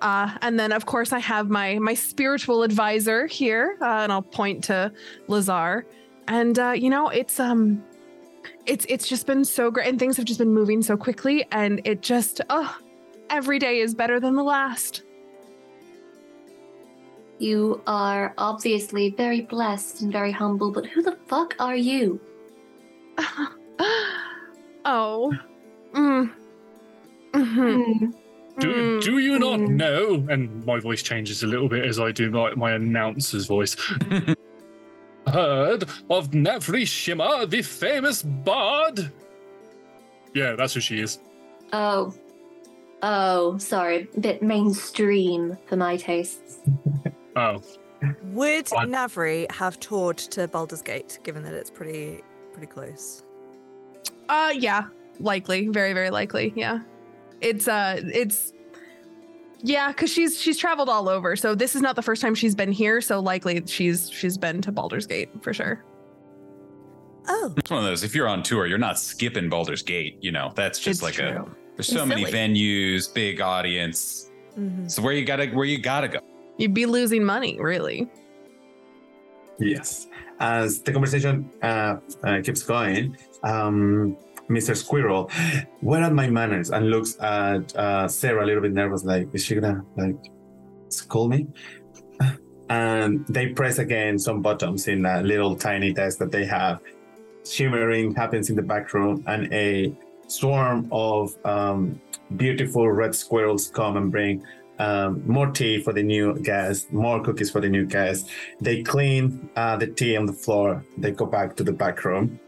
uh, 0.00 0.36
and 0.42 0.58
then, 0.58 0.72
of 0.72 0.86
course, 0.86 1.12
I 1.12 1.18
have 1.18 1.50
my 1.50 1.78
my 1.78 1.94
spiritual 1.94 2.62
advisor 2.62 3.26
here, 3.26 3.76
uh, 3.80 3.84
and 3.84 4.12
I'll 4.12 4.22
point 4.22 4.64
to 4.64 4.92
Lazar. 5.26 5.86
And 6.26 6.58
uh, 6.58 6.72
you 6.72 6.90
know, 6.90 7.08
it's 7.08 7.40
um, 7.40 7.82
it's 8.66 8.86
it's 8.88 9.08
just 9.08 9.26
been 9.26 9.44
so 9.44 9.70
great, 9.70 9.88
and 9.88 9.98
things 9.98 10.16
have 10.16 10.26
just 10.26 10.38
been 10.38 10.52
moving 10.52 10.82
so 10.82 10.96
quickly, 10.96 11.46
and 11.52 11.80
it 11.84 12.02
just 12.02 12.40
oh, 12.50 12.76
every 13.30 13.58
day 13.58 13.80
is 13.80 13.94
better 13.94 14.20
than 14.20 14.34
the 14.34 14.42
last. 14.42 15.02
You 17.38 17.80
are 17.86 18.34
obviously 18.36 19.10
very 19.10 19.42
blessed 19.42 20.02
and 20.02 20.12
very 20.12 20.32
humble, 20.32 20.72
but 20.72 20.86
who 20.86 21.02
the 21.02 21.16
fuck 21.28 21.54
are 21.60 21.76
you? 21.76 22.20
oh, 24.84 25.32
mm. 25.92 26.30
Mhm. 27.32 28.14
Do, 28.60 29.00
do 29.00 29.18
you 29.18 29.38
not 29.38 29.60
Mm. 29.60 29.68
know? 29.70 30.26
And 30.32 30.64
my 30.66 30.80
voice 30.80 31.02
changes 31.02 31.42
a 31.42 31.46
little 31.46 31.68
bit 31.68 31.84
as 31.84 31.98
I 32.00 32.10
do 32.12 32.30
my, 32.30 32.54
my 32.54 32.72
announcer's 32.72 33.46
voice. 33.46 33.74
Heard 35.26 35.82
of 36.08 36.30
Navri 36.30 36.86
Shimmer, 36.86 37.44
the 37.46 37.60
famous 37.62 38.22
bard? 38.22 39.10
Yeah, 40.34 40.54
that's 40.56 40.74
who 40.74 40.80
she 40.80 41.00
is. 41.00 41.18
Oh. 41.72 42.14
Oh, 43.02 43.58
sorry. 43.58 44.08
A 44.16 44.20
bit 44.20 44.42
mainstream 44.42 45.56
for 45.66 45.76
my 45.76 45.96
tastes. 45.96 46.58
Oh. 47.36 47.62
Would 48.32 48.72
I- 48.72 48.84
Navri 48.86 49.48
have 49.52 49.78
toured 49.78 50.18
to 50.18 50.48
Baldur's 50.48 50.82
Gate, 50.82 51.20
given 51.22 51.44
that 51.44 51.54
it's 51.54 51.70
pretty 51.70 52.20
pretty 52.52 52.66
close? 52.66 53.22
Uh, 54.28 54.52
yeah, 54.56 54.88
likely, 55.20 55.68
very 55.68 55.92
very 55.92 56.10
likely. 56.10 56.52
Yeah, 56.56 56.80
it's 57.40 57.68
uh, 57.68 58.00
it's 58.04 58.52
yeah, 59.60 59.88
because 59.88 60.12
she's 60.12 60.40
she's 60.40 60.56
traveled 60.58 60.88
all 60.88 61.08
over. 61.08 61.36
So 61.36 61.54
this 61.54 61.74
is 61.74 61.82
not 61.82 61.96
the 61.96 62.02
first 62.02 62.22
time 62.22 62.34
she's 62.34 62.54
been 62.54 62.72
here. 62.72 63.00
So 63.00 63.20
likely 63.20 63.62
she's 63.66 64.08
she's 64.10 64.38
been 64.38 64.60
to 64.62 64.72
Baldur's 64.72 65.06
Gate 65.06 65.30
for 65.42 65.52
sure. 65.52 65.84
Oh, 67.30 67.52
It's 67.56 67.70
one 67.70 67.80
of 67.80 67.84
those. 67.84 68.04
If 68.04 68.14
you're 68.14 68.28
on 68.28 68.42
tour, 68.42 68.66
you're 68.66 68.78
not 68.78 68.98
skipping 68.98 69.48
Baldur's 69.50 69.82
Gate. 69.82 70.16
You 70.22 70.32
know, 70.32 70.52
that's 70.54 70.78
just 70.78 71.02
It's 71.02 71.02
like 71.02 71.18
a. 71.18 71.44
There's 71.76 71.86
so 71.88 71.98
It's 72.00 72.06
many 72.08 72.24
silly. 72.24 72.32
venues, 72.38 73.12
big 73.12 73.40
audience. 73.40 74.30
Mhm. 74.58 74.90
So 74.90 75.02
where 75.02 75.12
you 75.12 75.24
gotta 75.24 75.46
where 75.48 75.66
you 75.66 75.78
gotta 75.78 76.08
go. 76.08 76.20
You'd 76.56 76.74
be 76.74 76.86
losing 76.86 77.22
money, 77.24 77.60
really. 77.60 78.08
Yes. 79.60 80.06
As 80.40 80.80
the 80.82 80.92
conversation 80.92 81.50
uh, 81.62 81.96
uh, 82.24 82.40
keeps 82.42 82.62
going, 82.62 83.16
um, 83.42 84.16
Mr. 84.48 84.76
Squirrel, 84.76 85.30
where 85.80 86.02
are 86.02 86.10
my 86.10 86.28
manners? 86.28 86.70
And 86.70 86.90
looks 86.90 87.18
at 87.20 87.74
uh, 87.76 88.08
Sarah 88.08 88.44
a 88.44 88.46
little 88.46 88.62
bit 88.62 88.72
nervous, 88.72 89.04
like, 89.04 89.28
is 89.32 89.44
she 89.44 89.54
gonna 89.54 89.84
like 89.96 90.16
scold 90.88 91.30
me? 91.30 91.46
And 92.70 93.26
they 93.28 93.48
press 93.48 93.78
again 93.78 94.18
some 94.18 94.42
buttons 94.42 94.88
in 94.88 95.06
a 95.06 95.22
little 95.22 95.56
tiny 95.56 95.92
desk 95.92 96.18
that 96.18 96.30
they 96.30 96.44
have. 96.44 96.80
Shimmering 97.46 98.14
happens 98.14 98.50
in 98.50 98.56
the 98.56 98.62
back 98.62 98.92
room, 98.92 99.24
and 99.26 99.52
a 99.54 99.96
swarm 100.26 100.86
of 100.92 101.34
um, 101.46 101.98
beautiful 102.36 102.90
red 102.90 103.14
squirrels 103.14 103.70
come 103.70 103.96
and 103.96 104.12
bring 104.12 104.44
um, 104.78 105.26
more 105.26 105.50
tea 105.50 105.80
for 105.82 105.92
the 105.92 106.02
new 106.02 106.38
guest, 106.40 106.92
more 106.92 107.22
cookies 107.22 107.50
for 107.50 107.60
the 107.60 107.68
new 107.68 107.86
guest. 107.86 108.28
They 108.60 108.82
clean 108.82 109.48
uh, 109.56 109.76
the 109.76 109.86
tea 109.86 110.16
on 110.16 110.26
the 110.26 110.32
floor. 110.32 110.84
They 110.98 111.10
go 111.10 111.26
back 111.26 111.56
to 111.56 111.64
the 111.64 111.72
back 111.72 112.04
room. 112.04 112.38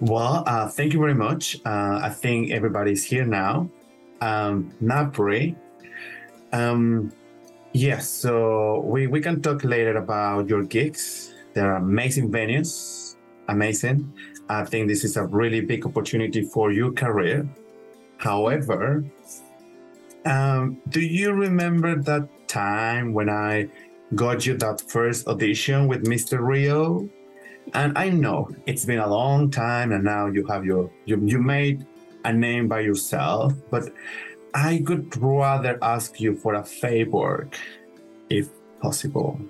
Well, 0.00 0.44
uh, 0.46 0.68
thank 0.68 0.92
you 0.92 1.00
very 1.00 1.14
much. 1.14 1.56
Uh, 1.64 2.00
I 2.02 2.10
think 2.10 2.50
everybody's 2.50 3.04
here 3.04 3.24
now. 3.24 3.70
Um, 4.20 4.72
Napri. 4.82 5.56
Um, 6.52 7.12
yes, 7.72 8.08
so 8.08 8.80
we, 8.80 9.06
we 9.06 9.20
can 9.20 9.42
talk 9.42 9.64
later 9.64 9.96
about 9.96 10.48
your 10.48 10.62
gigs. 10.62 11.34
They're 11.54 11.76
amazing 11.76 12.30
venues, 12.30 13.16
amazing. 13.48 14.12
I 14.48 14.64
think 14.64 14.88
this 14.88 15.04
is 15.04 15.16
a 15.16 15.24
really 15.24 15.60
big 15.60 15.86
opportunity 15.86 16.42
for 16.42 16.70
your 16.70 16.92
career. 16.92 17.48
However, 18.18 19.04
um, 20.24 20.78
do 20.88 21.00
you 21.00 21.32
remember 21.32 21.96
that 21.96 22.28
time 22.48 23.12
when 23.12 23.28
I 23.28 23.68
got 24.14 24.46
you 24.46 24.56
that 24.58 24.80
first 24.80 25.26
audition 25.28 25.88
with 25.88 26.04
Mr. 26.04 26.38
Rio? 26.40 27.08
And 27.74 27.96
I 27.98 28.10
know 28.10 28.48
it's 28.66 28.84
been 28.84 28.98
a 28.98 29.08
long 29.08 29.50
time, 29.50 29.92
and 29.92 30.04
now 30.04 30.26
you 30.26 30.46
have 30.46 30.64
your 30.64 30.90
you, 31.04 31.20
you 31.24 31.40
made 31.40 31.86
a 32.24 32.32
name 32.32 32.68
by 32.68 32.80
yourself. 32.80 33.52
But 33.70 33.92
I 34.54 34.82
would 34.86 35.16
rather 35.16 35.78
ask 35.82 36.20
you 36.20 36.36
for 36.36 36.54
a 36.54 36.64
favor, 36.64 37.48
if 38.30 38.48
possible. 38.80 39.40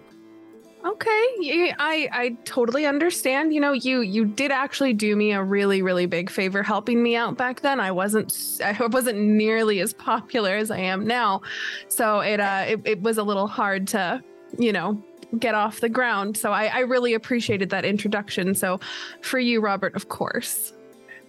Okay, 0.86 1.74
I 1.78 2.08
I 2.12 2.36
totally 2.44 2.86
understand. 2.86 3.52
You 3.52 3.60
know, 3.60 3.72
you 3.72 4.02
you 4.02 4.24
did 4.24 4.52
actually 4.52 4.92
do 4.92 5.16
me 5.16 5.32
a 5.32 5.42
really 5.42 5.82
really 5.82 6.06
big 6.06 6.30
favor 6.30 6.62
helping 6.62 7.02
me 7.02 7.16
out 7.16 7.36
back 7.36 7.60
then. 7.60 7.80
I 7.80 7.90
wasn't 7.90 8.60
I 8.64 8.86
wasn't 8.86 9.18
nearly 9.18 9.80
as 9.80 9.92
popular 9.92 10.54
as 10.54 10.70
I 10.70 10.78
am 10.78 11.04
now, 11.04 11.42
so 11.88 12.20
it 12.20 12.38
uh 12.38 12.64
it, 12.68 12.80
it 12.84 13.02
was 13.02 13.18
a 13.18 13.24
little 13.24 13.48
hard 13.48 13.88
to 13.88 14.22
you 14.58 14.72
know 14.72 15.02
get 15.38 15.54
off 15.54 15.80
the 15.80 15.88
ground. 15.88 16.36
So 16.36 16.52
I 16.52 16.66
I 16.66 16.80
really 16.80 17.14
appreciated 17.14 17.70
that 17.70 17.84
introduction. 17.84 18.54
So 18.54 18.80
for 19.22 19.38
you, 19.38 19.60
Robert, 19.60 19.94
of 19.94 20.08
course. 20.08 20.72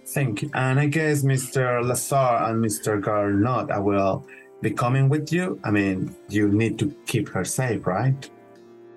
Thank 0.06 0.42
you. 0.42 0.50
And 0.54 0.80
I 0.80 0.86
guess 0.86 1.22
Mr. 1.22 1.86
Lazar 1.86 2.48
and 2.48 2.64
Mr. 2.64 2.98
Garnot, 3.00 3.70
I 3.70 3.78
will 3.78 4.26
be 4.62 4.70
coming 4.70 5.08
with 5.10 5.30
you. 5.32 5.60
I 5.64 5.70
mean, 5.70 6.16
you 6.28 6.48
need 6.48 6.78
to 6.78 6.94
keep 7.06 7.28
her 7.28 7.44
safe, 7.44 7.86
right? 7.86 8.30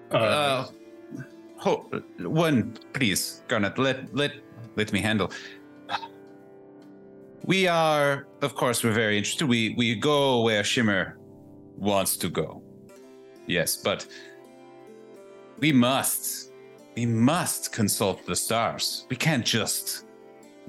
Uh, 0.10 0.68
ho- 1.58 1.86
one, 2.20 2.78
please, 2.94 3.44
Garnet. 3.48 3.78
Let 3.78 4.14
let 4.16 4.32
let 4.76 4.94
me 4.94 5.00
handle. 5.00 5.32
We 7.46 7.68
are, 7.68 8.28
of 8.42 8.56
course, 8.56 8.84
we're 8.84 8.94
very 8.94 9.18
interested. 9.18 9.48
We 9.48 9.74
we 9.78 9.96
go 9.96 10.44
where 10.44 10.64
Shimmer 10.64 11.18
wants 11.78 12.18
to 12.18 12.30
go. 12.30 12.62
Yes, 13.48 13.76
but 13.76 14.06
we 15.62 15.72
must 15.72 16.52
we 16.96 17.06
must 17.06 17.72
consult 17.72 18.26
the 18.26 18.36
stars. 18.36 19.06
We 19.10 19.16
can't 19.16 19.46
just 19.46 20.06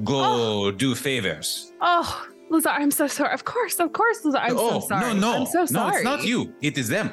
go 0.05 0.66
oh. 0.66 0.70
do 0.70 0.95
favors. 0.95 1.72
Oh, 1.80 2.26
Lazar, 2.49 2.68
I'm 2.70 2.90
so 2.90 3.07
sorry. 3.07 3.32
Of 3.32 3.45
course, 3.45 3.80
of 3.80 3.93
course, 3.93 4.24
Lazar. 4.24 4.38
I'm 4.38 4.57
oh 4.57 4.80
so 4.80 4.88
sorry. 4.88 5.14
no 5.14 5.20
no 5.20 5.40
I'm 5.40 5.47
so 5.47 5.66
sorry. 5.66 5.90
no! 5.90 5.97
It's 5.97 6.05
not 6.05 6.24
you. 6.24 6.55
It 6.61 6.78
is 6.78 6.88
them. 6.88 7.11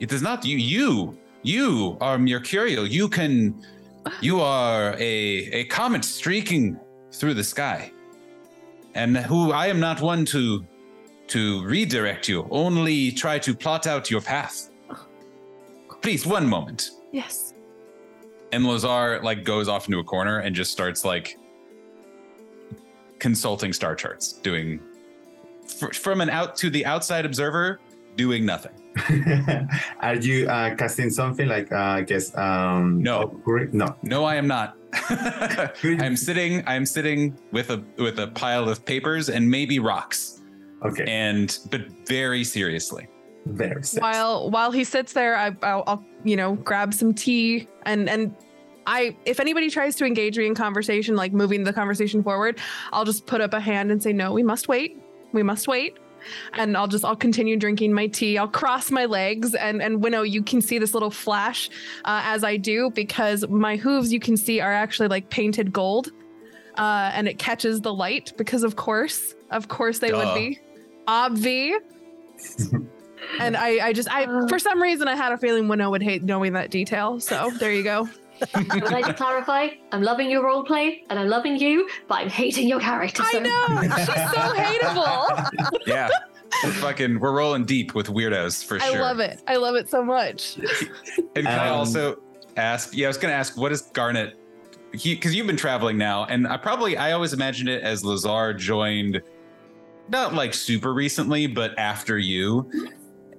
It 0.00 0.12
is 0.12 0.20
not 0.20 0.44
you. 0.44 0.58
You 0.58 1.18
you 1.42 1.96
are 2.00 2.18
Mercurial. 2.18 2.86
You 2.86 3.08
can. 3.08 3.64
You 4.20 4.40
are 4.58 4.94
a 4.98 5.14
a 5.60 5.64
comet 5.64 6.04
streaking 6.04 6.78
through 7.12 7.34
the 7.34 7.44
sky, 7.44 7.92
and 8.94 9.16
who 9.16 9.52
I 9.52 9.68
am 9.68 9.80
not 9.80 10.00
one 10.00 10.24
to 10.26 10.64
to 11.28 11.64
redirect 11.64 12.28
you. 12.28 12.46
Only 12.50 13.12
try 13.12 13.38
to 13.38 13.54
plot 13.54 13.86
out 13.86 14.10
your 14.10 14.20
path. 14.20 14.70
Please, 16.02 16.26
one 16.26 16.46
moment. 16.46 16.90
Yes. 17.16 17.54
And 18.52 18.66
Lazar 18.66 19.20
like 19.22 19.42
goes 19.42 19.68
off 19.68 19.86
into 19.88 19.98
a 20.00 20.04
corner 20.04 20.40
and 20.40 20.54
just 20.54 20.70
starts 20.70 21.02
like 21.02 21.38
consulting 23.18 23.72
star 23.72 23.94
charts, 23.94 24.34
doing 24.34 24.80
fr- 25.66 25.92
from 25.94 26.20
an 26.20 26.28
out 26.28 26.56
to 26.56 26.68
the 26.68 26.84
outside 26.84 27.24
observer, 27.24 27.80
doing 28.16 28.44
nothing. 28.44 28.72
Are 30.00 30.14
you 30.16 30.46
uh, 30.46 30.74
casting 30.76 31.08
something 31.08 31.48
like, 31.48 31.72
uh, 31.72 31.76
I 31.76 32.02
guess, 32.02 32.36
um, 32.36 33.02
No. 33.02 33.22
upgrade- 33.22 33.72
No. 33.72 33.96
No, 34.02 34.24
I 34.24 34.34
am 34.36 34.46
not. 34.46 34.76
I'm 35.08 36.16
sitting. 36.16 36.62
I'm 36.66 36.84
sitting 36.86 37.38
with 37.52 37.70
a 37.70 37.82
with 37.98 38.18
a 38.18 38.28
pile 38.28 38.68
of 38.68 38.84
papers 38.84 39.28
and 39.30 39.50
maybe 39.50 39.78
rocks. 39.78 40.42
Okay. 40.84 41.04
And 41.06 41.58
but 41.70 41.82
very 42.06 42.44
seriously. 42.44 43.08
Very 43.46 43.80
while 43.98 44.50
while 44.50 44.72
he 44.72 44.82
sits 44.82 45.12
there 45.12 45.36
I, 45.36 45.56
I'll, 45.62 45.84
I'll 45.86 46.04
you 46.24 46.36
know 46.36 46.56
grab 46.56 46.92
some 46.92 47.14
tea 47.14 47.68
and 47.84 48.08
and 48.08 48.34
i 48.86 49.16
if 49.24 49.38
anybody 49.38 49.70
tries 49.70 49.94
to 49.96 50.04
engage 50.04 50.36
me 50.36 50.46
in 50.46 50.54
conversation 50.54 51.14
like 51.14 51.32
moving 51.32 51.62
the 51.62 51.72
conversation 51.72 52.24
forward 52.24 52.58
i'll 52.92 53.04
just 53.04 53.24
put 53.26 53.40
up 53.40 53.54
a 53.54 53.60
hand 53.60 53.92
and 53.92 54.02
say 54.02 54.12
no 54.12 54.32
we 54.32 54.42
must 54.42 54.66
wait 54.66 55.00
we 55.32 55.44
must 55.44 55.68
wait 55.68 55.96
And 56.54 56.76
I'll 56.76 56.88
just 56.88 57.04
I'll 57.04 57.14
continue 57.14 57.56
drinking 57.56 57.92
my 57.92 58.08
tea. 58.08 58.36
I'll 58.36 58.48
cross 58.48 58.90
my 58.90 59.04
legs 59.04 59.54
and 59.54 59.80
and 59.80 60.02
Winnow, 60.02 60.22
you 60.22 60.42
can 60.42 60.60
see 60.60 60.78
this 60.78 60.92
little 60.92 61.10
flash 61.10 61.70
uh, 62.04 62.22
as 62.24 62.42
I 62.42 62.56
do 62.56 62.90
because 62.90 63.46
my 63.48 63.76
hooves 63.76 64.12
you 64.12 64.18
can 64.18 64.36
see 64.36 64.60
are 64.60 64.72
actually 64.72 65.06
like 65.06 65.30
painted 65.30 65.72
gold. 65.72 66.10
Uh, 66.76 67.12
and 67.14 67.28
it 67.28 67.38
catches 67.38 67.80
the 67.80 67.94
light 67.94 68.32
because 68.36 68.64
of 68.64 68.74
course, 68.74 69.36
of 69.52 69.68
course 69.68 70.00
they 70.00 70.12
would 70.12 70.34
be. 70.34 70.58
Obvi. 71.06 71.76
and 73.40 73.56
I, 73.56 73.88
I 73.88 73.92
just 73.92 74.10
I 74.12 74.26
for 74.48 74.58
some 74.58 74.80
reason 74.82 75.08
I 75.08 75.16
had 75.16 75.32
a 75.32 75.38
feeling 75.38 75.68
Winnow 75.68 75.90
would 75.90 76.02
hate 76.02 76.22
knowing 76.22 76.52
that 76.54 76.70
detail. 76.70 77.20
So 77.20 77.50
there 77.58 77.72
you 77.72 77.82
go. 77.82 78.08
Would 78.54 78.84
I 78.84 78.90
like 78.90 79.06
to 79.06 79.14
clarify? 79.14 79.68
I'm 79.92 80.02
loving 80.02 80.30
your 80.30 80.44
roleplay 80.44 81.02
and 81.08 81.18
I'm 81.18 81.28
loving 81.28 81.56
you, 81.56 81.88
but 82.06 82.18
I'm 82.18 82.28
hating 82.28 82.68
your 82.68 82.80
character. 82.80 83.22
I 83.24 83.38
know 83.38 83.82
she's 83.96 84.06
so 84.06 84.52
hateable. 84.54 85.80
Yeah. 85.86 86.08
We're 86.62 86.70
fucking 86.72 87.18
we're 87.18 87.32
rolling 87.36 87.64
deep 87.64 87.94
with 87.94 88.06
weirdos 88.08 88.64
for 88.64 88.76
I 88.76 88.86
sure. 88.88 88.96
I 88.98 89.00
love 89.00 89.20
it. 89.20 89.40
I 89.46 89.56
love 89.56 89.74
it 89.74 89.88
so 89.90 90.04
much. 90.04 90.56
And 91.34 91.44
can 91.44 91.46
I 91.46 91.68
Um, 91.68 91.78
also 91.78 92.22
ask? 92.56 92.94
Yeah, 92.96 93.06
I 93.06 93.08
was 93.08 93.16
going 93.18 93.32
to 93.32 93.36
ask, 93.36 93.56
what 93.56 93.72
is 93.72 93.82
Garnet? 93.82 94.38
Because 94.92 95.34
you've 95.34 95.46
been 95.46 95.56
traveling 95.56 95.98
now, 95.98 96.24
and 96.26 96.46
I 96.46 96.56
probably 96.56 96.96
I 96.96 97.12
always 97.12 97.32
imagined 97.32 97.68
it 97.68 97.82
as 97.82 98.04
Lazar 98.04 98.54
joined, 98.54 99.20
not 100.08 100.32
like 100.34 100.54
super 100.54 100.94
recently, 100.94 101.46
but 101.46 101.76
after 101.78 102.16
you. 102.18 102.70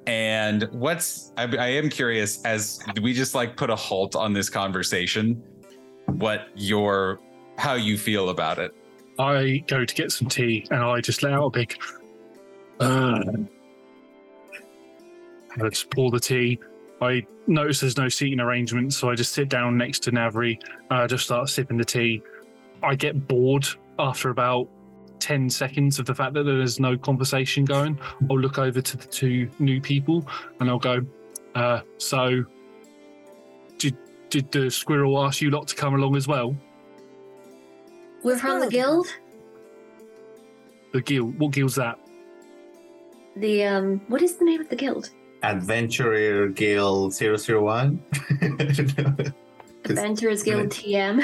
And 0.08 0.70
what's 0.72 1.34
I, 1.36 1.44
I 1.44 1.68
am 1.68 1.90
curious 1.90 2.42
as 2.46 2.80
we 3.02 3.14
just 3.14 3.36
like 3.36 3.58
put 3.58 3.70
a 3.70 3.76
halt 3.76 4.16
on 4.16 4.32
this 4.32 4.50
conversation? 4.50 5.44
What 6.06 6.48
your 6.56 7.20
how 7.58 7.74
you 7.74 7.98
feel 7.98 8.30
about 8.30 8.58
it? 8.58 8.74
I 9.20 9.64
go 9.68 9.84
to 9.84 9.96
get 9.96 10.12
some 10.12 10.30
tea 10.30 10.66
and 10.72 10.80
I 10.80 11.02
just 11.02 11.24
let 11.24 11.34
out 11.34 11.48
a 11.48 11.50
big. 11.50 11.78
Uh, 12.80 13.22
I 15.60 15.70
just 15.70 15.90
pour 15.90 16.10
the 16.10 16.20
tea. 16.20 16.60
I 17.02 17.26
notice 17.46 17.82
there's 17.82 17.98
no 17.98 18.08
seating 18.08 18.40
arrangement, 18.40 18.94
so 18.94 19.10
I 19.10 19.16
just 19.16 19.34
sit 19.34 19.50
down 19.50 19.78
next 19.78 20.00
to 20.04 20.12
Navri. 20.12 20.60
Uh, 20.90 21.06
just 21.08 21.26
start 21.26 21.50
sipping 21.50 21.78
the 21.78 21.86
tea. 21.86 22.24
I 22.82 22.96
get 22.96 23.28
bored 23.28 23.68
after 24.00 24.30
about 24.30 24.70
10 25.20 25.50
seconds 25.50 26.00
of 26.00 26.06
the 26.06 26.16
fact 26.16 26.34
that 26.34 26.44
there's 26.44 26.80
no 26.80 26.98
conversation 26.98 27.66
going. 27.66 28.00
I'll 28.30 28.40
look 28.40 28.58
over 28.58 28.82
to 28.82 28.98
the 28.98 29.08
two 29.08 29.50
new 29.60 29.82
people 29.82 30.28
and 30.60 30.70
I'll 30.70 30.80
go, 30.80 31.06
uh, 31.56 31.82
So, 31.98 32.44
did, 33.78 33.98
did 34.30 34.52
the 34.52 34.70
squirrel 34.70 35.24
ask 35.24 35.42
you 35.42 35.50
lot 35.50 35.68
to 35.68 35.76
come 35.76 35.96
along 35.96 36.16
as 36.16 36.28
well? 36.28 36.56
We're 38.24 38.38
from 38.38 38.60
the 38.60 38.70
guild. 38.70 39.08
The 40.94 41.02
guild? 41.02 41.40
What 41.40 41.52
guild's 41.52 41.76
that? 41.76 42.00
The 43.36 43.66
um, 43.66 44.02
what 44.08 44.22
is 44.22 44.38
the 44.38 44.46
name 44.46 44.62
of 44.62 44.70
the 44.70 44.76
guild? 44.76 45.12
Adventurer 45.44 46.48
Guild 46.50 47.14
001. 47.14 48.04
Adventurers 49.86 50.44
Guild 50.44 50.70
TM. 50.70 51.24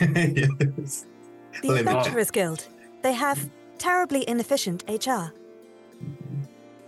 yes. 0.78 1.06
The 1.62 1.76
Adventurers 1.78 2.30
Guild. 2.30 2.66
They 3.04 3.12
have 3.12 3.50
terribly 3.76 4.26
inefficient 4.26 4.82
HR. 4.88 5.34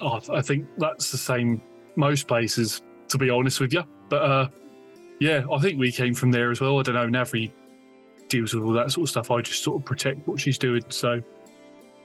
Oh, 0.01 0.19
I 0.33 0.41
think 0.41 0.67
that's 0.79 1.13
the 1.13 1.19
same 1.19 1.61
most 1.95 2.27
places, 2.27 2.81
to 3.09 3.19
be 3.19 3.29
honest 3.29 3.61
with 3.61 3.75
you. 3.75 3.83
But 4.09 4.23
uh, 4.23 4.49
yeah, 5.21 5.45
I 5.53 5.59
think 5.61 5.79
we 5.79 5.93
came 5.93 6.15
from 6.15 6.31
there 6.31 6.51
as 6.51 6.59
well. 6.59 6.79
I 6.81 6.85
don't 6.85 6.95
know. 6.95 7.07
Navri 7.07 7.53
deals 8.29 8.55
with 8.55 8.65
all 8.65 8.73
that 8.73 8.93
sort 8.93 9.05
of 9.05 9.11
stuff. 9.11 9.31
I 9.31 9.43
just 9.43 9.63
sort 9.63 9.83
of 9.83 9.85
protect 9.85 10.27
what 10.27 10.41
she's 10.41 10.57
doing. 10.57 10.83
So 10.89 11.23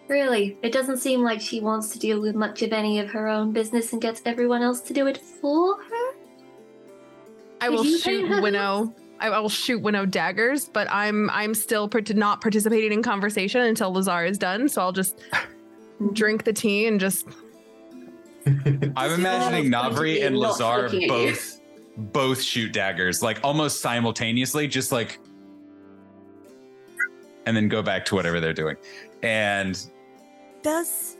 Really, 0.09 0.57
it 0.61 0.73
doesn't 0.73 0.97
seem 0.97 1.21
like 1.21 1.39
she 1.39 1.61
wants 1.61 1.87
to 1.91 1.99
deal 1.99 2.19
with 2.19 2.35
much 2.35 2.61
of 2.63 2.73
any 2.73 2.99
of 2.99 3.09
her 3.11 3.29
own 3.29 3.53
business 3.53 3.93
and 3.93 4.01
gets 4.01 4.21
everyone 4.25 4.61
else 4.61 4.81
to 4.81 4.93
do 4.93 5.07
it 5.07 5.19
for 5.19 5.81
her. 5.81 6.15
I 7.61 7.69
Did 7.69 7.71
will 7.71 7.85
you 7.85 7.97
shoot 7.97 8.41
Winnow. 8.41 8.93
I 9.21 9.27
I 9.29 9.39
will 9.39 9.49
shoot 9.49 9.79
Winnow 9.81 10.05
daggers, 10.05 10.67
but 10.67 10.87
I'm 10.91 11.29
I'm 11.29 11.53
still 11.53 11.87
part- 11.87 12.13
not 12.15 12.41
participating 12.41 12.91
in 12.91 13.03
conversation 13.03 13.61
until 13.61 13.93
Lazar 13.93 14.25
is 14.25 14.37
done. 14.37 14.67
So 14.67 14.81
I'll 14.81 14.91
just 14.91 15.19
drink 16.13 16.43
the 16.43 16.53
tea 16.53 16.87
and 16.87 16.99
just 16.99 17.27
I'm 18.45 19.11
imagining 19.11 19.21
Yeah, 19.23 19.27
it's 19.27 19.29
going 19.29 19.61
to 19.63 19.69
Navri 19.71 20.25
and 20.25 20.37
Lazar 20.37 20.83
looking 20.83 21.03
at 21.03 21.03
you. 21.03 21.07
both 21.09 21.61
both 21.97 22.41
shoot 22.41 22.73
daggers, 22.73 23.21
like 23.21 23.39
almost 23.43 23.81
simultaneously, 23.81 24.67
just 24.67 24.91
like 24.91 25.19
and 27.45 27.55
then 27.55 27.67
go 27.67 27.81
back 27.81 28.05
to 28.05 28.15
whatever 28.15 28.39
they're 28.39 28.53
doing. 28.53 28.75
And 29.23 29.79
Does 30.63 31.17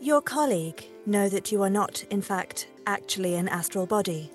your 0.00 0.20
colleague 0.22 0.84
know 1.06 1.28
that 1.28 1.50
you 1.52 1.62
are 1.62 1.70
not, 1.70 2.04
in 2.10 2.22
fact, 2.22 2.68
actually 2.86 3.34
an 3.34 3.48
astral 3.48 3.86
body? 3.86 4.30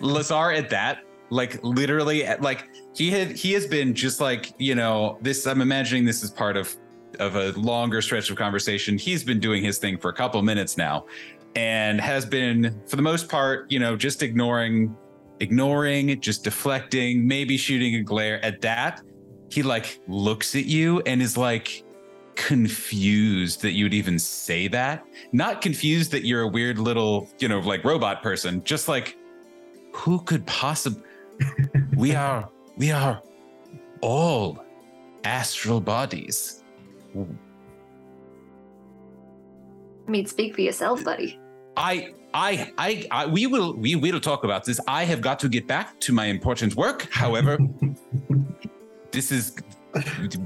Lazar 0.00 0.52
at 0.52 0.70
that, 0.70 1.04
like 1.30 1.62
literally, 1.62 2.26
like 2.40 2.68
he 2.94 3.10
had 3.10 3.32
he 3.32 3.52
has 3.52 3.66
been 3.66 3.94
just 3.94 4.20
like 4.20 4.52
you 4.58 4.74
know 4.74 5.18
this. 5.20 5.46
I'm 5.46 5.60
imagining 5.60 6.04
this 6.04 6.22
is 6.22 6.30
part 6.30 6.56
of 6.56 6.76
of 7.20 7.36
a 7.36 7.52
longer 7.52 8.02
stretch 8.02 8.30
of 8.30 8.36
conversation. 8.36 8.98
He's 8.98 9.24
been 9.24 9.40
doing 9.40 9.62
his 9.62 9.78
thing 9.78 9.98
for 9.98 10.10
a 10.10 10.14
couple 10.14 10.40
minutes 10.42 10.76
now, 10.76 11.06
and 11.56 12.00
has 12.00 12.26
been 12.26 12.80
for 12.86 12.96
the 12.96 13.02
most 13.02 13.28
part, 13.28 13.70
you 13.70 13.78
know, 13.78 13.96
just 13.96 14.22
ignoring, 14.22 14.96
ignoring, 15.40 16.20
just 16.20 16.44
deflecting, 16.44 17.26
maybe 17.26 17.56
shooting 17.56 17.96
a 17.96 18.02
glare. 18.02 18.44
At 18.44 18.60
that, 18.62 19.02
he 19.50 19.62
like 19.62 20.00
looks 20.08 20.54
at 20.54 20.66
you 20.66 21.00
and 21.06 21.22
is 21.22 21.36
like 21.36 21.84
confused 22.34 23.62
that 23.62 23.72
you'd 23.72 23.94
even 23.94 24.18
say 24.18 24.68
that. 24.68 25.04
Not 25.32 25.60
confused 25.60 26.10
that 26.12 26.24
you're 26.24 26.42
a 26.42 26.48
weird 26.48 26.78
little, 26.78 27.28
you 27.38 27.48
know, 27.48 27.60
like 27.60 27.84
robot 27.84 28.22
person. 28.22 28.62
Just 28.64 28.88
like 28.88 29.16
who 29.94 30.20
could 30.20 30.46
possibly 30.46 31.02
we 31.96 32.14
are 32.14 32.48
we 32.76 32.90
are 32.90 33.22
all 34.00 34.64
astral 35.24 35.80
bodies. 35.80 36.62
I 37.16 37.26
mean, 40.10 40.26
speak 40.26 40.54
for 40.54 40.60
yourself, 40.60 41.02
buddy. 41.02 41.38
I, 41.76 42.12
I 42.34 42.70
i 42.78 43.06
i 43.10 43.26
we 43.26 43.46
will 43.46 43.74
we 43.74 43.94
will 43.96 44.20
talk 44.20 44.44
about 44.44 44.64
this. 44.64 44.78
I 44.86 45.04
have 45.04 45.20
got 45.20 45.38
to 45.40 45.48
get 45.48 45.66
back 45.66 45.98
to 46.00 46.12
my 46.12 46.26
important 46.26 46.76
work. 46.76 47.08
However 47.10 47.58
this 49.10 49.30
is 49.30 49.56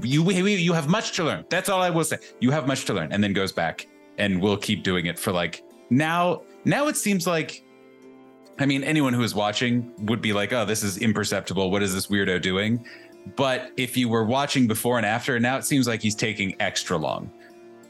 you 0.03 0.29
you 0.29 0.73
have 0.73 0.87
much 0.87 1.11
to 1.17 1.23
learn. 1.23 1.45
That's 1.49 1.69
all 1.69 1.81
i 1.81 1.89
will 1.89 2.03
say. 2.03 2.17
You 2.39 2.51
have 2.51 2.67
much 2.67 2.85
to 2.85 2.93
learn 2.93 3.11
and 3.11 3.23
then 3.23 3.33
goes 3.33 3.51
back 3.51 3.87
and 4.17 4.41
we'll 4.41 4.57
keep 4.57 4.83
doing 4.83 5.07
it 5.07 5.17
for 5.17 5.31
like 5.31 5.63
now 5.89 6.43
now 6.65 6.87
it 6.87 6.97
seems 6.97 7.25
like 7.25 7.63
i 8.59 8.65
mean 8.65 8.83
anyone 8.83 9.13
who 9.13 9.23
is 9.23 9.33
watching 9.33 9.91
would 10.05 10.21
be 10.21 10.33
like 10.33 10.53
oh 10.53 10.65
this 10.65 10.83
is 10.83 10.97
imperceptible. 10.97 11.71
What 11.71 11.81
is 11.83 11.93
this 11.93 12.07
weirdo 12.07 12.41
doing? 12.41 12.85
But 13.35 13.71
if 13.77 13.97
you 13.97 14.07
were 14.09 14.23
watching 14.23 14.67
before 14.67 14.97
and 14.97 15.05
after 15.05 15.39
now 15.39 15.57
it 15.57 15.65
seems 15.65 15.87
like 15.87 16.01
he's 16.01 16.15
taking 16.15 16.55
extra 16.61 16.97
long 16.97 17.31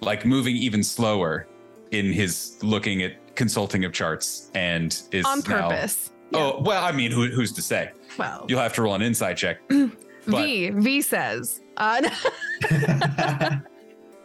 like 0.02 0.26
moving 0.26 0.56
even 0.56 0.82
slower 0.84 1.48
in 1.92 2.12
his 2.12 2.58
looking 2.62 3.04
at 3.04 3.36
consulting 3.36 3.84
of 3.86 3.94
charts 3.94 4.50
and 4.54 5.02
is 5.12 5.26
on 5.26 5.40
now- 5.48 5.70
purpose. 5.70 6.12
oh 6.34 6.62
well 6.62 6.84
i 6.84 6.92
mean 6.92 7.12
who, 7.12 7.28
who's 7.28 7.52
to 7.54 7.62
say? 7.62 7.92
Well, 8.18 8.46
you'll 8.50 8.60
have 8.60 8.74
to 8.74 8.82
roll 8.82 8.96
an 8.96 9.02
insight 9.02 9.38
check. 9.38 9.60
But 10.28 10.44
V 10.44 10.70
V 10.72 11.02
says. 11.02 11.62
Uh, 11.78 12.08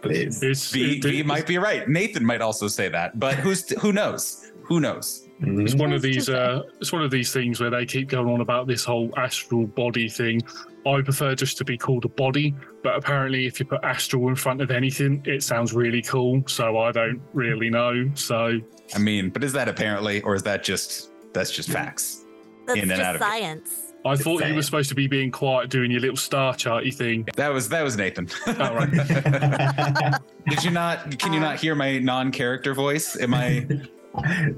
Please. 0.02 0.38
v, 0.72 0.96
it- 0.98 1.02
v 1.04 1.22
might 1.22 1.46
be 1.46 1.56
right. 1.56 1.88
Nathan 1.88 2.24
might 2.24 2.40
also 2.42 2.68
say 2.68 2.88
that 2.88 3.18
but 3.18 3.36
who's 3.36 3.68
who 3.80 3.92
knows? 3.92 4.52
Who 4.64 4.80
knows 4.80 5.23
It's 5.40 5.74
one 5.74 5.92
of 5.92 6.00
these. 6.00 6.28
Uh, 6.28 6.62
it's 6.80 6.92
one 6.92 7.02
of 7.02 7.10
these 7.10 7.32
things 7.32 7.60
where 7.60 7.70
they 7.70 7.84
keep 7.86 8.08
going 8.08 8.28
on 8.28 8.40
about 8.40 8.66
this 8.66 8.84
whole 8.84 9.10
astral 9.16 9.66
body 9.66 10.08
thing. 10.08 10.40
I 10.86 11.00
prefer 11.02 11.34
just 11.34 11.58
to 11.58 11.64
be 11.64 11.76
called 11.76 12.04
a 12.04 12.08
body, 12.08 12.54
but 12.82 12.94
apparently, 12.96 13.46
if 13.46 13.58
you 13.58 13.66
put 13.66 13.82
astral 13.82 14.28
in 14.28 14.36
front 14.36 14.60
of 14.60 14.70
anything, 14.70 15.22
it 15.26 15.42
sounds 15.42 15.72
really 15.72 16.02
cool. 16.02 16.42
So 16.46 16.78
I 16.78 16.92
don't 16.92 17.20
really 17.32 17.68
know. 17.70 18.10
So 18.14 18.60
i 18.94 18.98
mean 18.98 19.30
but 19.30 19.42
is 19.42 19.54
that 19.54 19.66
apparently 19.66 20.20
or 20.22 20.34
is 20.34 20.42
that 20.42 20.62
just 20.62 21.10
that's 21.32 21.50
just 21.50 21.70
facts 21.70 22.22
That's 22.66 22.76
In 22.78 22.90
and 22.90 22.98
just 22.98 23.02
out 23.02 23.14
of 23.16 23.22
it. 23.22 23.24
science. 23.24 23.80
I 24.04 24.14
thought 24.16 24.46
you 24.46 24.54
were 24.54 24.60
supposed 24.62 24.90
to 24.90 24.94
be 24.94 25.06
being 25.06 25.30
quiet, 25.30 25.70
doing 25.70 25.90
your 25.90 26.00
little 26.00 26.18
star 26.18 26.52
charty 26.52 26.94
thing. 26.94 27.26
that 27.36 27.48
was 27.48 27.70
that 27.70 27.82
was 27.82 27.96
nathan 27.96 28.28
All 28.60 28.74
right. 28.74 28.90
did 30.48 30.62
you 30.62 30.70
not 30.70 31.18
can 31.18 31.32
you 31.32 31.40
not 31.40 31.56
hear 31.58 31.74
my 31.74 31.98
non-character 31.98 32.74
voice 32.74 33.18
am 33.18 33.32
i 33.34 33.66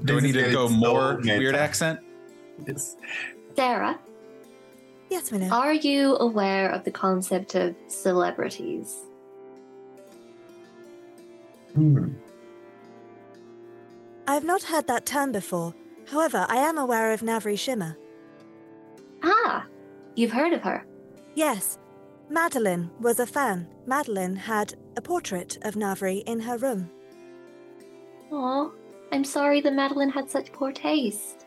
do 0.05 0.15
we 0.15 0.21
need 0.21 0.33
to 0.33 0.51
go 0.51 0.67
more 0.69 1.19
weird 1.23 1.55
accent 1.55 1.99
Yes. 2.67 2.95
Sarah, 3.55 3.99
Yes, 5.09 5.31
we 5.31 5.37
know. 5.39 5.49
are 5.49 5.73
you 5.73 6.15
aware 6.17 6.69
of 6.69 6.83
the 6.83 6.91
concept 6.91 7.55
of 7.55 7.75
celebrities? 7.87 8.95
Hmm. 11.73 12.13
I 14.27 14.33
have 14.33 14.43
not 14.43 14.63
heard 14.63 14.87
that 14.87 15.05
term 15.05 15.31
before. 15.31 15.73
However, 16.09 16.45
I 16.49 16.57
am 16.57 16.77
aware 16.77 17.11
of 17.13 17.21
Navri 17.21 17.57
Shimmer. 17.57 17.95
Ah, 19.23 19.65
you've 20.15 20.31
heard 20.31 20.53
of 20.53 20.61
her. 20.63 20.85
Yes. 21.35 21.77
Madeline 22.29 22.89
was 22.99 23.19
a 23.19 23.25
fan. 23.27 23.67
Madeline 23.85 24.35
had 24.35 24.73
a 24.97 25.01
portrait 25.01 25.57
of 25.63 25.75
Navri 25.75 26.23
in 26.25 26.39
her 26.41 26.57
room. 26.57 26.89
Aw, 28.31 28.69
I'm 29.11 29.23
sorry 29.23 29.61
that 29.61 29.73
Madeline 29.73 30.09
had 30.09 30.29
such 30.29 30.51
poor 30.51 30.71
taste. 30.71 31.45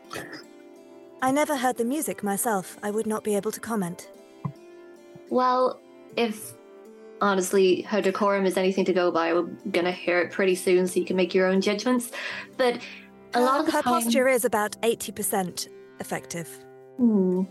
I 1.21 1.31
never 1.31 1.55
heard 1.55 1.77
the 1.77 1.85
music 1.85 2.23
myself. 2.23 2.77
I 2.81 2.91
would 2.91 3.05
not 3.05 3.23
be 3.23 3.35
able 3.35 3.51
to 3.51 3.59
comment. 3.59 4.09
Well, 5.29 5.79
if 6.17 6.53
honestly 7.21 7.83
her 7.83 8.01
decorum 8.01 8.45
is 8.45 8.57
anything 8.57 8.85
to 8.85 8.93
go 8.93 9.11
by, 9.11 9.33
we're 9.33 9.43
gonna 9.71 9.91
hear 9.91 10.19
it 10.19 10.31
pretty 10.31 10.55
soon, 10.55 10.87
so 10.87 10.99
you 10.99 11.05
can 11.05 11.15
make 11.15 11.33
your 11.33 11.47
own 11.47 11.61
judgments. 11.61 12.11
But 12.57 12.81
a 13.33 13.41
lot 13.41 13.59
of 13.59 13.67
the 13.67 13.71
her 13.73 13.81
time, 13.81 14.01
posture 14.01 14.27
is 14.27 14.43
about 14.43 14.81
80% 14.81 15.67
effective. 15.99 16.49
Hmm. 16.97 17.43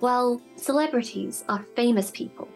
Well, 0.00 0.42
celebrities 0.56 1.42
are 1.48 1.64
famous 1.74 2.10
people 2.10 2.48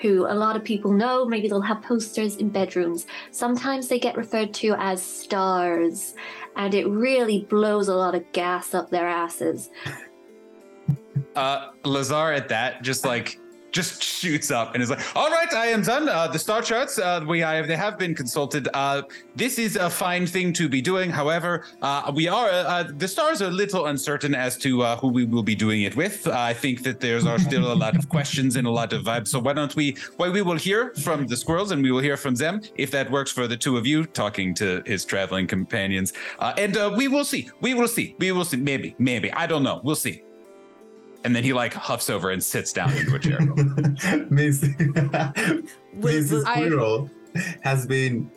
who 0.00 0.26
a 0.26 0.34
lot 0.34 0.56
of 0.56 0.64
people 0.64 0.92
know. 0.92 1.24
Maybe 1.24 1.48
they'll 1.48 1.60
have 1.60 1.82
posters 1.82 2.36
in 2.36 2.48
bedrooms. 2.48 3.06
Sometimes 3.30 3.88
they 3.88 3.98
get 3.98 4.16
referred 4.16 4.54
to 4.54 4.74
as 4.78 5.02
stars, 5.02 6.14
and 6.56 6.74
it 6.74 6.86
really 6.88 7.46
blows 7.48 7.88
a 7.88 7.94
lot 7.94 8.14
of 8.14 8.30
gas 8.32 8.74
up 8.74 8.90
their 8.90 9.08
asses. 9.08 9.70
Uh, 11.34 11.70
Lazar 11.84 12.32
at 12.32 12.48
that 12.48 12.82
just 12.82 13.04
like 13.04 13.38
just 13.78 14.02
shoots 14.02 14.50
up 14.50 14.74
and 14.74 14.82
is 14.82 14.90
like, 14.90 15.04
"All 15.14 15.30
right, 15.30 15.52
I 15.64 15.66
am 15.76 15.82
done. 15.82 16.08
Uh, 16.08 16.26
the 16.26 16.40
star 16.46 16.60
charts 16.62 16.98
uh, 16.98 17.24
we 17.32 17.38
have 17.38 17.68
they 17.70 17.76
have 17.76 17.96
been 17.96 18.14
consulted. 18.22 18.64
Uh, 18.74 19.02
this 19.36 19.54
is 19.66 19.76
a 19.76 19.88
fine 19.88 20.26
thing 20.26 20.52
to 20.60 20.68
be 20.68 20.80
doing. 20.82 21.08
However, 21.10 21.64
uh, 21.80 22.10
we 22.20 22.26
are 22.26 22.48
uh, 22.50 22.84
the 23.04 23.06
stars 23.06 23.40
are 23.40 23.52
a 23.56 23.58
little 23.64 23.86
uncertain 23.86 24.34
as 24.34 24.52
to 24.64 24.70
uh, 24.82 24.96
who 25.00 25.08
we 25.18 25.24
will 25.32 25.46
be 25.52 25.54
doing 25.54 25.82
it 25.88 25.94
with. 25.94 26.26
I 26.26 26.52
think 26.54 26.82
that 26.86 26.98
there's 26.98 27.24
are 27.24 27.38
still 27.38 27.66
a 27.72 27.78
lot 27.84 27.94
of 27.96 28.08
questions 28.16 28.56
and 28.56 28.66
a 28.66 28.74
lot 28.80 28.92
of 28.92 29.04
vibes. 29.04 29.28
So 29.28 29.38
why 29.38 29.52
don't 29.52 29.74
we? 29.76 29.96
Well, 30.18 30.32
we 30.32 30.42
will 30.42 30.60
hear 30.68 30.92
from 31.06 31.26
the 31.26 31.36
squirrels 31.36 31.70
and 31.70 31.80
we 31.86 31.92
will 31.92 32.04
hear 32.08 32.16
from 32.16 32.34
them 32.34 32.54
if 32.84 32.90
that 32.96 33.06
works 33.10 33.30
for 33.30 33.46
the 33.46 33.56
two 33.56 33.76
of 33.76 33.86
you 33.86 33.98
talking 34.22 34.54
to 34.54 34.82
his 34.86 35.04
traveling 35.04 35.46
companions. 35.46 36.12
Uh, 36.40 36.64
and 36.64 36.76
uh, 36.76 36.92
we 36.96 37.06
will 37.06 37.24
see. 37.24 37.42
We 37.60 37.74
will 37.74 37.92
see. 37.96 38.16
We 38.18 38.32
will 38.32 38.44
see. 38.44 38.56
Maybe. 38.56 38.96
Maybe. 38.98 39.28
I 39.32 39.46
don't 39.46 39.62
know. 39.62 39.80
We'll 39.84 40.02
see. 40.08 40.22
And 41.24 41.34
then 41.34 41.42
he 41.42 41.52
like 41.52 41.74
huffs 41.74 42.10
over 42.10 42.30
and 42.30 42.42
sits 42.42 42.72
down 42.72 42.92
into 42.96 43.14
a 43.14 43.18
chair. 43.18 43.40
Miss, 44.30 44.62
Miss 45.92 46.30
Squirrel 46.30 47.10
has 47.62 47.86
been 47.86 48.30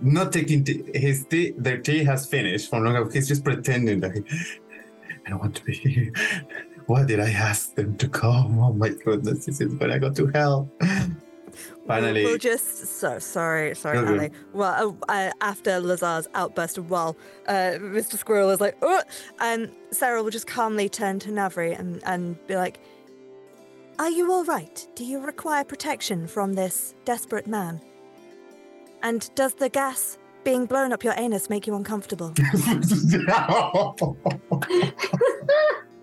not 0.00 0.32
taking 0.32 0.64
tea. 0.64 0.82
His 0.94 1.26
tea, 1.26 1.52
their 1.56 1.78
tea 1.78 2.02
has 2.04 2.26
finished 2.26 2.70
for 2.70 2.80
long. 2.80 3.10
He's 3.12 3.28
just 3.28 3.44
pretending 3.44 4.00
that 4.00 4.14
he, 4.14 4.24
I 5.26 5.30
don't 5.30 5.38
want 5.38 5.56
to 5.56 5.64
be 5.64 5.74
here. 5.74 6.12
Why 6.86 7.04
did 7.04 7.20
I 7.20 7.30
ask 7.30 7.74
them 7.74 7.96
to 7.96 8.08
come? 8.08 8.58
Oh 8.58 8.72
my 8.72 8.90
goodness, 8.90 9.46
this 9.46 9.60
is 9.60 9.74
when 9.74 9.90
I 9.90 9.98
go 9.98 10.12
to 10.12 10.26
hell. 10.28 10.70
Finally, 11.86 12.24
We'll 12.24 12.38
just 12.38 12.86
so 12.98 13.18
sorry, 13.18 13.74
sorry, 13.74 13.98
Okay. 13.98 14.12
Ali. 14.12 14.30
Well, 14.52 14.96
uh, 15.08 15.12
uh, 15.12 15.30
after 15.40 15.80
Lazar's 15.80 16.28
outburst 16.34 16.78
of 16.78 16.90
"Well," 16.90 17.16
uh, 17.46 17.78
Mr. 17.78 18.16
Squirrel 18.16 18.50
is 18.50 18.60
like, 18.60 18.76
"Oh," 18.82 19.02
and 19.40 19.70
Sarah 19.90 20.22
will 20.22 20.30
just 20.30 20.46
calmly 20.46 20.88
turn 20.88 21.18
to 21.20 21.30
Navri 21.30 21.78
and 21.78 22.02
and 22.04 22.44
be 22.46 22.56
like, 22.56 22.80
"Are 23.98 24.10
you 24.10 24.32
all 24.32 24.44
right? 24.44 24.86
Do 24.94 25.04
you 25.04 25.20
require 25.20 25.64
protection 25.64 26.26
from 26.26 26.54
this 26.54 26.94
desperate 27.04 27.46
man? 27.46 27.80
And 29.02 29.30
does 29.34 29.54
the 29.54 29.68
gas 29.68 30.18
being 30.44 30.66
blown 30.66 30.92
up 30.92 31.04
your 31.04 31.14
anus 31.16 31.50
make 31.50 31.66
you 31.66 31.74
uncomfortable?" 31.74 32.32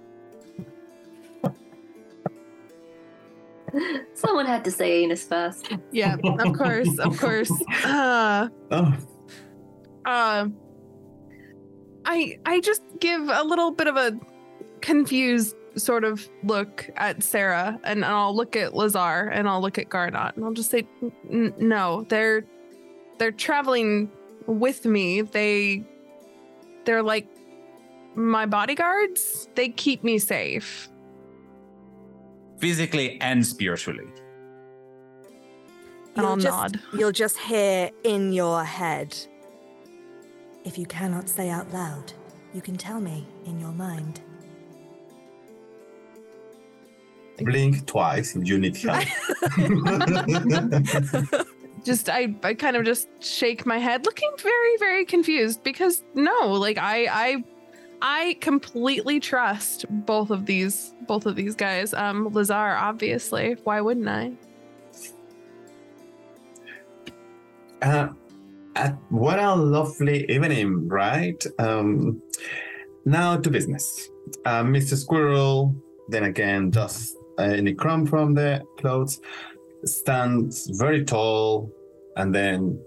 Someone 4.13 4.45
had 4.45 4.63
to 4.65 4.71
say 4.71 5.03
anus 5.03 5.23
first. 5.23 5.71
Yeah, 5.91 6.17
of 6.39 6.53
course, 6.57 6.99
of 6.99 7.17
course. 7.19 7.51
Uh, 7.83 8.49
oh, 8.71 8.97
uh, 10.05 10.47
I 12.05 12.37
I 12.45 12.59
just 12.61 12.81
give 12.99 13.21
a 13.29 13.43
little 13.43 13.71
bit 13.71 13.87
of 13.87 13.95
a 13.95 14.19
confused 14.81 15.55
sort 15.75 16.03
of 16.03 16.27
look 16.43 16.89
at 16.97 17.23
Sarah, 17.23 17.79
and 17.83 18.03
I'll 18.03 18.35
look 18.35 18.55
at 18.55 18.73
Lazar, 18.73 19.29
and 19.29 19.47
I'll 19.47 19.61
look 19.61 19.77
at 19.77 19.89
Garnot, 19.89 20.35
and 20.35 20.43
I'll 20.45 20.53
just 20.53 20.71
say, 20.71 20.87
"N- 21.29 21.53
"No, 21.57 22.05
they're 22.09 22.43
they're 23.17 23.31
traveling 23.31 24.11
with 24.47 24.85
me. 24.85 25.21
They 25.21 25.83
they're 26.85 27.03
like 27.03 27.27
my 28.15 28.45
bodyguards. 28.45 29.47
They 29.55 29.69
keep 29.69 30.03
me 30.03 30.17
safe." 30.19 30.90
Physically 32.61 33.19
and 33.21 33.45
spiritually. 33.45 34.07
And 36.15 36.25
I'll 36.25 36.33
You'll 36.33 36.37
just, 36.37 36.57
nod. 36.57 36.79
You'll 36.93 37.11
just 37.11 37.37
hear 37.37 37.89
in 38.03 38.31
your 38.31 38.63
head. 38.63 39.17
If 40.63 40.77
you 40.77 40.85
cannot 40.85 41.27
say 41.27 41.49
out 41.49 41.73
loud, 41.73 42.13
you 42.53 42.61
can 42.61 42.77
tell 42.77 43.01
me 43.01 43.27
in 43.45 43.59
your 43.59 43.71
mind. 43.71 44.21
blink 47.43 47.85
twice 47.87 48.35
if 48.35 48.47
you 48.47 48.59
need 48.59 48.77
help. 48.77 49.03
just 51.83 52.09
I, 52.09 52.35
I 52.43 52.53
kind 52.53 52.75
of 52.75 52.85
just 52.85 53.07
shake 53.19 53.65
my 53.65 53.79
head 53.79 54.05
looking 54.05 54.31
very 54.37 54.77
very 54.77 55.03
confused 55.05 55.63
because 55.63 56.03
no 56.13 56.51
like 56.51 56.77
i 56.77 57.07
i 57.11 57.43
i 58.01 58.37
completely 58.41 59.19
trust 59.19 59.85
both 59.89 60.29
of 60.29 60.45
these 60.45 60.93
both 61.07 61.25
of 61.25 61.35
these 61.35 61.55
guys 61.55 61.93
um 61.93 62.31
lazar 62.33 62.75
obviously 62.77 63.55
why 63.63 63.79
wouldn't 63.81 64.07
i 64.07 64.31
Uh, 67.81 68.09
uh, 68.75 68.91
what 69.09 69.39
a 69.39 69.55
lovely 69.55 70.29
evening, 70.29 70.87
right? 70.87 71.43
Um, 71.57 72.21
now 73.05 73.37
to 73.37 73.49
business. 73.49 74.09
Uh, 74.45 74.63
Mr. 74.63 74.95
Squirrel, 74.95 75.75
then 76.09 76.25
again, 76.25 76.69
does 76.69 77.15
uh, 77.39 77.43
any 77.43 77.73
crumb 77.73 78.05
from 78.05 78.35
the 78.35 78.61
clothes, 78.79 79.19
stands 79.83 80.69
very 80.79 81.03
tall, 81.03 81.71
and 82.17 82.33
then 82.33 82.79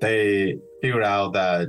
they 0.00 0.58
figure 0.82 1.02
out 1.02 1.32
that 1.32 1.68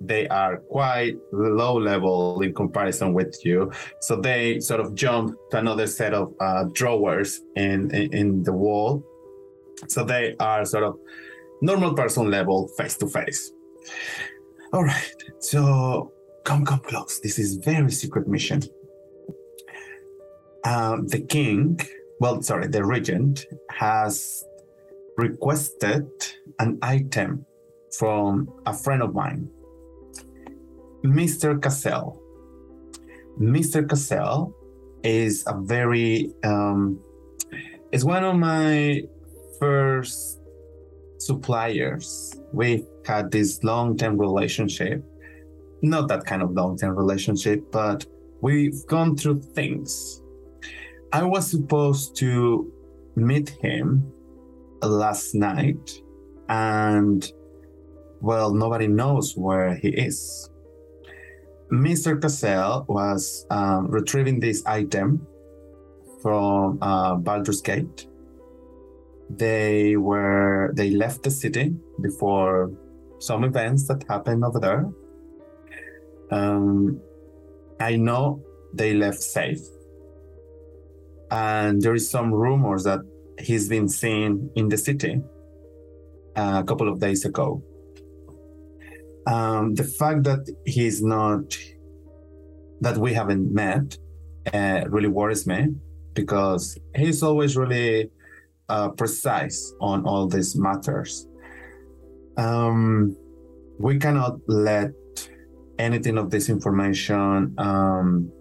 they 0.00 0.28
are 0.28 0.58
quite 0.58 1.16
low 1.32 1.76
level 1.76 2.40
in 2.42 2.54
comparison 2.54 3.12
with 3.12 3.44
you. 3.44 3.72
So 4.00 4.16
they 4.16 4.60
sort 4.60 4.80
of 4.80 4.94
jump 4.94 5.36
to 5.50 5.58
another 5.58 5.86
set 5.86 6.14
of 6.14 6.34
uh, 6.40 6.64
drawers 6.72 7.40
in, 7.56 7.94
in 7.94 8.12
in 8.14 8.42
the 8.42 8.52
wall. 8.52 9.04
So 9.88 10.04
they 10.04 10.34
are 10.40 10.64
sort 10.64 10.84
of 10.84 10.98
normal 11.62 11.94
person 11.94 12.30
level 12.30 12.68
face 12.76 12.96
to 12.98 13.06
face. 13.06 13.52
All 14.72 14.84
right, 14.84 15.14
so 15.38 16.12
come, 16.44 16.64
come 16.64 16.80
close. 16.80 17.20
This 17.20 17.38
is 17.38 17.56
very 17.56 17.90
secret 17.90 18.28
mission. 18.28 18.62
Um, 20.64 21.06
the 21.06 21.20
king, 21.20 21.80
well, 22.20 22.42
sorry, 22.42 22.66
the 22.66 22.84
regent 22.84 23.46
has 23.70 24.44
requested 25.16 26.06
an 26.58 26.78
item 26.82 27.46
from 27.96 28.48
a 28.66 28.74
friend 28.74 29.02
of 29.02 29.14
mine, 29.14 29.48
Mr. 31.04 31.60
Cassell. 31.60 32.20
Mr. 33.40 33.88
Cassell 33.88 34.54
is 35.04 35.44
a 35.46 35.54
very 35.54 36.32
um, 36.44 36.98
is 37.92 38.04
one 38.04 38.24
of 38.24 38.36
my 38.36 39.02
first 39.58 40.40
suppliers. 41.18 42.34
We've 42.52 42.86
had 43.06 43.30
this 43.30 43.62
long-term 43.62 44.18
relationship. 44.18 45.04
Not 45.82 46.08
that 46.08 46.24
kind 46.24 46.42
of 46.42 46.52
long-term 46.52 46.96
relationship, 46.96 47.70
but 47.70 48.04
we've 48.40 48.84
gone 48.86 49.16
through 49.16 49.40
things. 49.54 50.22
I 51.12 51.22
was 51.22 51.50
supposed 51.50 52.16
to 52.16 52.72
meet 53.16 53.50
him 53.62 54.12
last 54.82 55.34
night, 55.34 56.02
and 56.48 57.30
well, 58.20 58.52
nobody 58.52 58.88
knows 58.88 59.36
where 59.36 59.74
he 59.76 59.88
is. 59.88 60.50
Mr. 61.70 62.20
Cassell 62.20 62.86
was 62.88 63.46
um, 63.50 63.88
retrieving 63.88 64.40
this 64.40 64.64
item 64.64 65.26
from 66.22 66.78
uh, 66.80 67.14
Baldur's 67.16 67.60
Gate. 67.60 68.06
They 69.30 69.96
were 69.96 70.72
they 70.74 70.90
left 70.90 71.22
the 71.22 71.30
city 71.30 71.74
before 72.00 72.72
some 73.18 73.44
events 73.44 73.86
that 73.88 74.02
happened 74.08 74.44
over 74.44 74.58
there. 74.58 74.88
Um, 76.30 77.00
I 77.78 77.96
know 77.96 78.42
they 78.72 78.94
left 78.94 79.20
safe, 79.20 79.60
and 81.30 81.82
there 81.82 81.94
is 81.94 82.10
some 82.10 82.32
rumors 82.32 82.84
that 82.84 83.00
he's 83.38 83.68
been 83.68 83.88
seen 83.88 84.50
in 84.56 84.68
the 84.68 84.78
city 84.78 85.20
uh, 86.34 86.62
a 86.62 86.64
couple 86.64 86.88
of 86.88 86.98
days 86.98 87.26
ago. 87.26 87.62
Um, 89.28 89.74
the 89.74 89.84
fact 89.84 90.24
that 90.24 90.48
he's 90.64 91.02
not 91.02 91.54
that 92.80 92.96
we 92.96 93.12
haven't 93.12 93.52
met 93.52 93.98
uh, 94.54 94.84
really 94.88 95.08
worries 95.08 95.46
me 95.46 95.68
because 96.14 96.78
he's 96.96 97.22
always 97.22 97.54
really 97.54 98.10
uh, 98.70 98.88
precise 98.88 99.74
on 99.82 100.06
all 100.06 100.26
these 100.26 100.56
matters. 100.56 101.28
Um, 102.38 103.16
we 103.78 103.98
cannot 103.98 104.38
let 104.48 104.92
anything 105.78 106.16
of 106.16 106.30
this 106.30 106.48
information 106.48 107.54
um, 107.58 108.32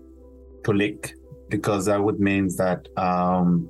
to 0.64 0.72
leak 0.72 1.14
because 1.50 1.86
that 1.86 2.02
would 2.02 2.20
mean 2.20 2.48
that 2.58 2.88
um, 2.98 3.70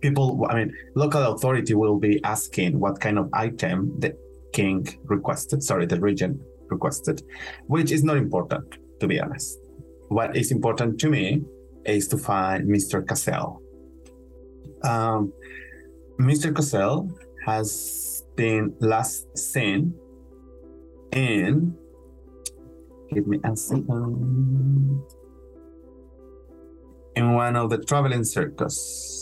people, 0.00 0.46
I 0.48 0.54
mean, 0.54 0.74
local 0.94 1.34
authority 1.34 1.74
will 1.74 1.98
be 1.98 2.22
asking 2.24 2.80
what 2.80 3.00
kind 3.00 3.18
of 3.18 3.28
item 3.34 3.92
the 3.98 4.16
king 4.52 4.86
requested, 5.04 5.62
sorry, 5.62 5.86
the 5.86 6.00
regent 6.00 6.40
requested, 6.68 7.22
which 7.66 7.90
is 7.90 8.02
not 8.04 8.16
important, 8.16 8.76
to 9.00 9.06
be 9.06 9.20
honest. 9.20 9.58
What 10.08 10.36
is 10.36 10.50
important 10.50 11.00
to 11.00 11.08
me 11.08 11.42
is 11.84 12.08
to 12.08 12.18
find 12.18 12.68
Mr. 12.68 13.06
Cassell. 13.06 13.60
Um, 14.84 15.32
Mr. 16.20 16.54
Cassell 16.54 17.10
has 17.46 18.24
been 18.36 18.74
last 18.80 19.26
seen 19.36 19.94
in. 21.12 21.76
Give 23.12 23.26
me 23.26 23.38
a 23.44 23.56
second. 23.56 25.02
In 27.14 27.34
one 27.34 27.56
of 27.56 27.70
the 27.70 27.78
traveling 27.78 28.24
circus. 28.24 29.21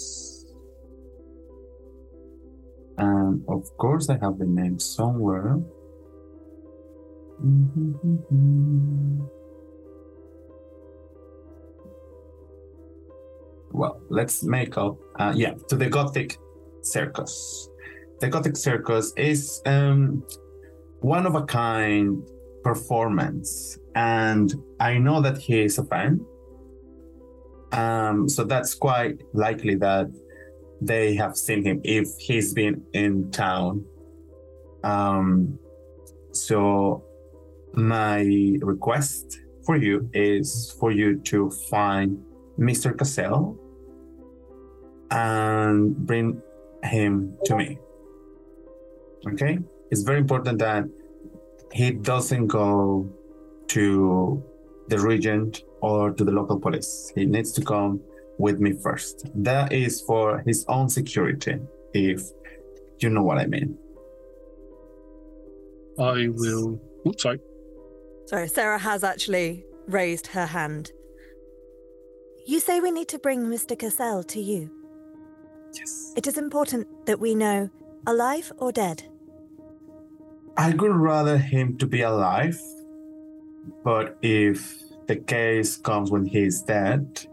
And 3.00 3.42
of 3.48 3.64
course, 3.78 4.10
I 4.10 4.18
have 4.18 4.38
the 4.38 4.46
name 4.46 4.78
somewhere. 4.78 5.58
Well, 13.72 14.00
let's 14.08 14.42
make 14.42 14.76
up. 14.76 14.98
Uh, 15.16 15.32
yeah, 15.34 15.54
to 15.68 15.76
the 15.76 15.88
Gothic 15.88 16.38
Circus. 16.82 17.68
The 18.20 18.28
Gothic 18.28 18.56
Circus 18.56 19.12
is 19.16 19.62
um, 19.64 20.24
one 21.00 21.24
of 21.24 21.36
a 21.36 21.42
kind 21.42 22.22
performance, 22.64 23.78
and 23.94 24.52
I 24.80 24.98
know 24.98 25.22
that 25.22 25.38
he 25.38 25.60
is 25.60 25.78
a 25.78 25.84
fan. 25.84 26.20
Um, 27.72 28.28
so 28.28 28.42
that's 28.42 28.74
quite 28.74 29.22
likely 29.32 29.76
that 29.76 30.08
they 30.80 31.14
have 31.14 31.36
seen 31.36 31.64
him 31.64 31.80
if 31.84 32.08
he's 32.18 32.54
been 32.54 32.82
in 32.92 33.30
town. 33.30 33.84
Um, 34.82 35.58
so 36.32 37.04
my 37.74 38.56
request 38.62 39.38
for 39.64 39.76
you 39.76 40.08
is 40.14 40.74
for 40.80 40.90
you 40.90 41.18
to 41.20 41.50
find 41.50 42.22
Mr. 42.58 42.96
Cassell 42.96 43.58
and 45.10 45.96
bring 45.96 46.40
him 46.82 47.36
to 47.44 47.56
me. 47.56 47.78
Okay? 49.26 49.58
It's 49.90 50.02
very 50.02 50.18
important 50.18 50.58
that 50.60 50.84
he 51.72 51.90
doesn't 51.90 52.46
go 52.46 53.12
to 53.68 54.42
the 54.88 54.98
regent 54.98 55.62
or 55.80 56.10
to 56.10 56.24
the 56.24 56.32
local 56.32 56.58
police. 56.58 57.12
He 57.14 57.26
needs 57.26 57.52
to 57.52 57.62
come 57.62 58.00
with 58.40 58.58
me 58.58 58.72
first. 58.72 59.30
That 59.34 59.72
is 59.72 60.00
for 60.00 60.42
his 60.46 60.64
own 60.68 60.88
security, 60.88 61.58
if 61.92 62.22
you 62.98 63.10
know 63.10 63.22
what 63.22 63.38
I 63.38 63.46
mean. 63.46 63.76
I 65.98 66.28
will. 66.28 66.80
Oops, 67.06 67.22
sorry. 67.22 67.40
Sorry, 68.26 68.48
Sarah 68.48 68.78
has 68.78 69.04
actually 69.04 69.64
raised 69.86 70.28
her 70.28 70.46
hand. 70.46 70.92
You 72.46 72.60
say 72.60 72.80
we 72.80 72.90
need 72.90 73.08
to 73.08 73.18
bring 73.18 73.46
Mr. 73.46 73.78
Cassell 73.78 74.22
to 74.24 74.40
you. 74.40 74.70
Yes. 75.74 76.12
It 76.16 76.26
is 76.26 76.38
important 76.38 76.86
that 77.06 77.20
we 77.20 77.34
know 77.34 77.70
alive 78.06 78.52
or 78.58 78.72
dead. 78.72 79.02
I 80.56 80.70
would 80.70 80.94
rather 80.94 81.38
him 81.38 81.76
to 81.78 81.86
be 81.86 82.02
alive, 82.02 82.58
but 83.84 84.16
if 84.22 84.82
the 85.06 85.16
case 85.16 85.76
comes 85.76 86.10
when 86.10 86.24
he's 86.24 86.62
dead, 86.62 87.26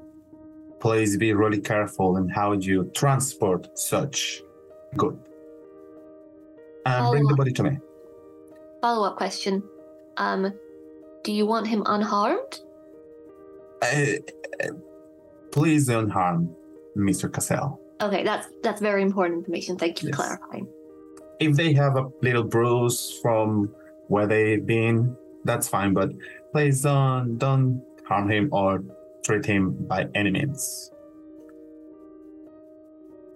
please 0.80 1.18
be 1.18 1.34
really 1.34 1.60
careful 1.60 2.18
in 2.18 2.28
how 2.30 2.54
you 2.54 2.92
transport 2.94 3.78
such 3.78 4.42
good. 4.96 5.18
And 6.86 7.12
bring 7.12 7.28
the 7.28 7.36
body 7.36 7.52
to 7.52 7.64
me. 7.64 7.80
Follow 8.82 9.08
up 9.08 9.18
question. 9.18 9.64
Um, 10.18 10.54
do 11.24 11.34
you 11.34 11.46
want 11.46 11.68
him 11.68 11.84
unharmed? 11.86 12.62
Uh, 13.82 14.20
please 15.52 15.88
don't 15.88 16.10
harm 16.10 16.56
Mr. 16.96 17.32
Cassell. 17.32 17.80
Okay, 18.02 18.24
that's 18.24 18.48
that's 18.64 18.80
very 18.80 19.02
important 19.02 19.40
information. 19.40 19.78
Thank 19.78 20.02
you 20.02 20.10
for 20.10 20.16
clarifying. 20.16 20.68
If 21.40 21.56
they 21.56 21.74
have 21.74 21.98
a 21.98 22.10
little 22.22 22.44
bruise 22.44 23.20
from 23.22 23.74
where 24.08 24.28
they've 24.28 24.66
been, 24.66 25.16
that's 25.44 25.68
fine. 25.68 25.94
But 25.94 26.12
please 26.52 26.82
don't 26.82 27.38
don't 27.38 27.84
harm 28.08 28.30
him 28.30 28.50
or 28.52 28.84
him 29.46 29.76
by 29.88 30.08
any 30.16 30.32
means. 30.32 30.92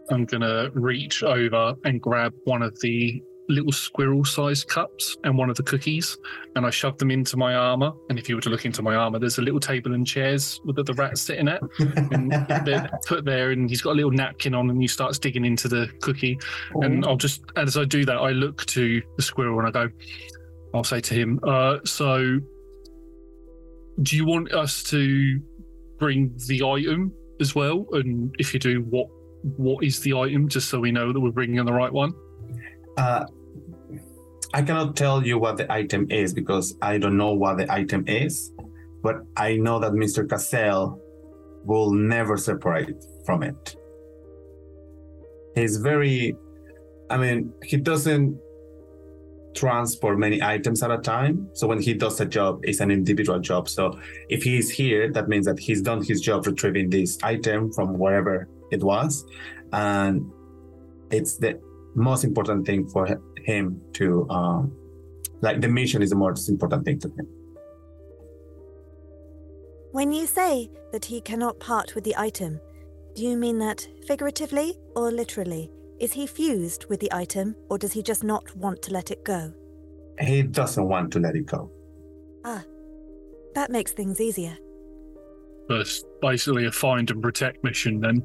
I'm 0.09 0.25
gonna 0.25 0.69
reach 0.73 1.23
over 1.23 1.75
and 1.85 2.01
grab 2.01 2.33
one 2.43 2.61
of 2.61 2.79
the 2.81 3.21
little 3.51 3.71
squirrel-sized 3.71 4.67
cups 4.67 5.17
and 5.23 5.37
one 5.37 5.49
of 5.49 5.57
the 5.57 5.63
cookies, 5.63 6.17
and 6.55 6.65
I 6.65 6.69
shove 6.69 6.97
them 6.97 7.11
into 7.11 7.37
my 7.37 7.53
armor. 7.53 7.91
And 8.09 8.17
if 8.17 8.29
you 8.29 8.35
were 8.35 8.41
to 8.41 8.49
look 8.49 8.65
into 8.65 8.81
my 8.81 8.95
armor, 8.95 9.19
there's 9.19 9.37
a 9.37 9.41
little 9.41 9.59
table 9.59 9.93
and 9.93 10.05
chairs 10.07 10.59
with 10.65 10.75
the, 10.77 10.93
rat's 10.93 11.21
sitting 11.21 11.47
at, 11.47 11.61
and 11.79 12.31
they're 12.65 12.89
put 13.05 13.25
there. 13.25 13.51
And 13.51 13.69
he's 13.69 13.81
got 13.81 13.91
a 13.91 13.95
little 13.95 14.11
napkin 14.11 14.55
on, 14.55 14.69
and 14.69 14.81
he 14.81 14.87
starts 14.87 15.19
digging 15.19 15.45
into 15.45 15.67
the 15.67 15.89
cookie. 16.01 16.39
And 16.75 17.05
I'll 17.05 17.17
just, 17.17 17.43
as 17.55 17.77
I 17.77 17.85
do 17.85 18.05
that, 18.05 18.17
I 18.17 18.31
look 18.31 18.65
to 18.67 19.01
the 19.17 19.21
squirrel 19.21 19.59
and 19.59 19.67
I 19.67 19.71
go, 19.71 19.89
I'll 20.73 20.83
say 20.83 21.01
to 21.01 21.13
him, 21.13 21.39
uh, 21.43 21.79
"So, 21.83 22.39
do 24.01 24.15
you 24.15 24.25
want 24.25 24.53
us 24.53 24.83
to 24.83 25.41
bring 26.01 26.33
the 26.47 26.63
item 26.63 27.13
as 27.39 27.55
well? 27.55 27.85
And 27.93 28.35
if 28.39 28.53
you 28.53 28.59
do, 28.59 28.81
what 28.93 29.07
what 29.57 29.83
is 29.83 29.99
the 30.01 30.13
item, 30.13 30.47
just 30.47 30.69
so 30.69 30.79
we 30.79 30.91
know 30.91 31.13
that 31.13 31.19
we're 31.19 31.37
bringing 31.39 31.57
in 31.57 31.65
the 31.65 31.77
right 31.81 31.93
one?" 32.03 32.11
Uh, 32.97 33.23
I 34.53 34.61
cannot 34.61 34.97
tell 34.97 35.25
you 35.25 35.37
what 35.39 35.55
the 35.57 35.71
item 35.71 36.07
is 36.09 36.33
because 36.33 36.75
I 36.81 36.97
don't 36.97 37.17
know 37.17 37.33
what 37.33 37.57
the 37.57 37.71
item 37.71 38.03
is, 38.07 38.51
but 39.01 39.15
I 39.37 39.55
know 39.55 39.79
that 39.79 39.93
Mr. 39.93 40.27
Cassell 40.27 40.99
will 41.63 41.91
never 41.93 42.35
separate 42.37 42.99
from 43.25 43.43
it. 43.43 43.75
He's 45.55 45.77
very, 45.77 46.35
I 47.09 47.17
mean, 47.17 47.53
he 47.63 47.77
doesn't 47.77 48.37
transport 49.53 50.17
many 50.17 50.41
items 50.41 50.81
at 50.83 50.91
a 50.91 50.97
time. 50.97 51.49
So 51.53 51.67
when 51.67 51.81
he 51.81 51.93
does 51.93 52.19
a 52.19 52.25
job, 52.25 52.61
it's 52.63 52.79
an 52.79 52.91
individual 52.91 53.39
job. 53.39 53.69
So 53.69 53.99
if 54.29 54.43
he's 54.43 54.69
here, 54.69 55.11
that 55.11 55.27
means 55.27 55.45
that 55.45 55.59
he's 55.59 55.81
done 55.81 56.03
his 56.03 56.21
job 56.21 56.45
retrieving 56.47 56.89
this 56.89 57.17
item 57.23 57.71
from 57.71 57.97
wherever 57.97 58.47
it 58.71 58.83
was. 58.83 59.25
And 59.73 60.31
it's 61.11 61.37
the 61.37 61.59
most 61.95 62.23
important 62.23 62.65
thing 62.65 62.87
for 62.87 63.07
him 63.45 63.81
to 63.93 64.29
um 64.29 64.71
like 65.41 65.59
the 65.59 65.67
mission 65.67 66.01
is 66.01 66.11
the 66.11 66.15
most 66.15 66.47
important 66.47 66.85
thing 66.85 66.99
to 66.99 67.09
him 67.09 67.27
When 69.91 70.13
you 70.13 70.25
say 70.25 70.69
that 70.93 71.03
he 71.03 71.19
cannot 71.19 71.59
part 71.59 71.95
with 71.95 72.05
the 72.05 72.15
item, 72.15 72.61
do 73.13 73.23
you 73.23 73.35
mean 73.35 73.59
that 73.59 73.85
figuratively 74.07 74.77
or 74.95 75.11
literally? 75.11 75.69
Is 76.01 76.11
he 76.13 76.25
fused 76.25 76.87
with 76.89 76.99
the 76.99 77.13
item, 77.13 77.55
or 77.69 77.77
does 77.77 77.93
he 77.93 78.01
just 78.01 78.23
not 78.23 78.55
want 78.57 78.81
to 78.81 78.91
let 78.91 79.11
it 79.11 79.23
go? 79.23 79.53
he 80.19 80.43
doesn't 80.43 80.87
want 80.87 81.11
to 81.11 81.19
let 81.19 81.35
it 81.35 81.47
go 81.47 81.71
Ah, 82.43 82.63
that 83.55 83.71
makes 83.71 83.91
things 83.91 84.19
easier. 84.19 84.55
That's 85.69 86.03
basically 86.21 86.65
a 86.65 86.71
find 86.71 87.09
and 87.09 87.21
protect 87.21 87.63
mission. 87.63 87.99
Then 87.99 88.23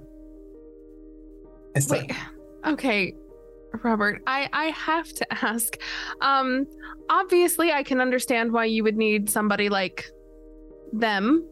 Wait, 1.90 2.12
okay, 2.66 3.14
Robert, 3.84 4.22
I 4.26 4.48
I 4.52 4.66
have 4.66 5.12
to 5.12 5.26
ask. 5.44 5.78
Um, 6.22 6.66
obviously, 7.10 7.72
I 7.72 7.82
can 7.82 8.00
understand 8.00 8.52
why 8.52 8.64
you 8.64 8.82
would 8.84 8.96
need 8.96 9.28
somebody 9.28 9.68
like 9.68 10.10
them, 10.92 11.46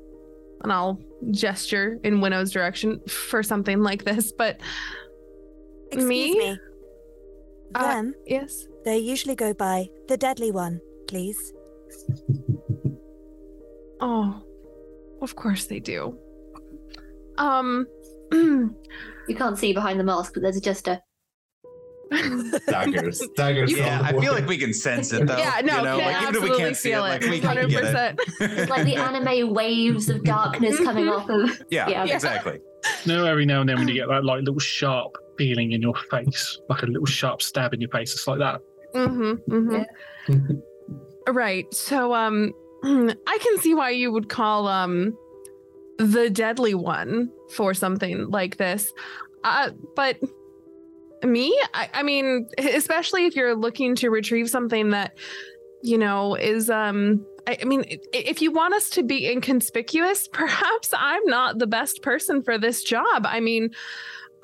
and 0.62 0.72
I'll 0.72 0.98
gesture 1.30 1.98
in 2.02 2.20
Winnow's 2.20 2.50
direction 2.50 3.00
for 3.08 3.42
something 3.42 3.82
like 3.82 4.04
this. 4.04 4.32
But 4.32 4.60
Excuse 5.94 6.36
me, 6.36 6.38
me. 6.38 6.58
Them? 7.72 8.14
yes. 8.26 8.66
They 8.84 8.98
usually 8.98 9.34
go 9.34 9.52
by 9.54 9.88
the 10.08 10.16
deadly 10.16 10.50
one, 10.50 10.80
please. 11.08 11.52
Oh, 14.00 14.42
of 15.22 15.34
course 15.36 15.64
they 15.66 15.80
do. 15.80 16.16
Um, 17.38 17.86
you 18.32 19.34
can't 19.36 19.58
see 19.58 19.72
behind 19.72 19.98
the 19.98 20.04
mask, 20.04 20.34
but 20.34 20.42
there's 20.42 20.60
just 20.60 20.86
a 20.88 21.02
daggers 22.68 23.26
daggers 23.36 23.72
Yeah, 23.76 24.00
I 24.02 24.12
feel 24.12 24.34
like 24.34 24.46
we 24.46 24.58
can 24.58 24.72
sense 24.74 25.12
it 25.12 25.26
though. 25.26 25.36
Yeah, 25.38 25.60
no, 25.64 25.78
you 25.78 25.82
know, 25.84 25.98
can 25.98 26.12
like 26.12 26.22
even 26.22 26.34
if 26.36 26.42
we 26.42 26.48
absolutely 26.50 26.58
can't 26.64 26.76
see 26.76 26.90
it, 26.90 26.92
feel 26.92 27.00
like 27.00 27.22
it. 27.22 27.30
we 27.30 27.40
can 27.40 27.68
get 27.68 27.84
it. 27.84 28.16
100%. 28.40 28.58
it's 28.60 28.70
like 28.70 28.84
the 28.84 28.96
anime 28.96 29.54
waves 29.54 30.08
of 30.10 30.22
darkness 30.22 30.76
coming 30.78 31.08
off 31.08 31.28
of 31.30 31.62
Yeah, 31.70 31.88
Yeah. 31.88 32.04
exactly. 32.04 32.60
no, 33.06 33.24
every 33.24 33.46
now 33.46 33.60
and 33.60 33.68
then 33.68 33.78
when 33.78 33.88
you 33.88 33.94
get 33.94 34.08
that 34.08 34.24
like 34.24 34.40
little 34.40 34.60
sharp 34.60 35.16
feeling 35.36 35.72
in 35.72 35.82
your 35.82 35.94
face, 35.94 36.58
like 36.68 36.82
a 36.82 36.86
little 36.86 37.06
sharp 37.06 37.42
stab 37.42 37.74
in 37.74 37.80
your 37.80 37.90
face. 37.90 38.12
It's 38.12 38.26
like 38.26 38.38
that. 38.38 38.60
Mm-hmm. 38.94 39.52
mm-hmm. 39.52 41.32
right. 41.32 41.72
So 41.74 42.14
um 42.14 42.52
I 42.84 43.38
can 43.40 43.58
see 43.58 43.74
why 43.74 43.90
you 43.90 44.12
would 44.12 44.28
call 44.28 44.68
um 44.68 45.16
the 45.98 46.30
deadly 46.30 46.74
one 46.74 47.30
for 47.50 47.74
something 47.74 48.30
like 48.30 48.56
this. 48.56 48.92
Uh 49.42 49.70
but 49.96 50.18
me, 51.22 51.58
I, 51.72 51.88
I 51.94 52.02
mean, 52.02 52.48
especially 52.58 53.26
if 53.26 53.34
you're 53.34 53.54
looking 53.54 53.94
to 53.96 54.10
retrieve 54.10 54.50
something 54.50 54.90
that, 54.90 55.16
you 55.82 55.98
know, 55.98 56.34
is 56.34 56.70
um 56.70 57.24
I, 57.46 57.58
I 57.60 57.64
mean, 57.64 57.84
if 58.12 58.40
you 58.40 58.50
want 58.50 58.74
us 58.74 58.90
to 58.90 59.02
be 59.02 59.30
inconspicuous, 59.30 60.28
perhaps 60.32 60.90
I'm 60.96 61.24
not 61.26 61.58
the 61.58 61.66
best 61.66 62.02
person 62.02 62.42
for 62.42 62.58
this 62.58 62.82
job. 62.82 63.26
I 63.26 63.40
mean, 63.40 63.70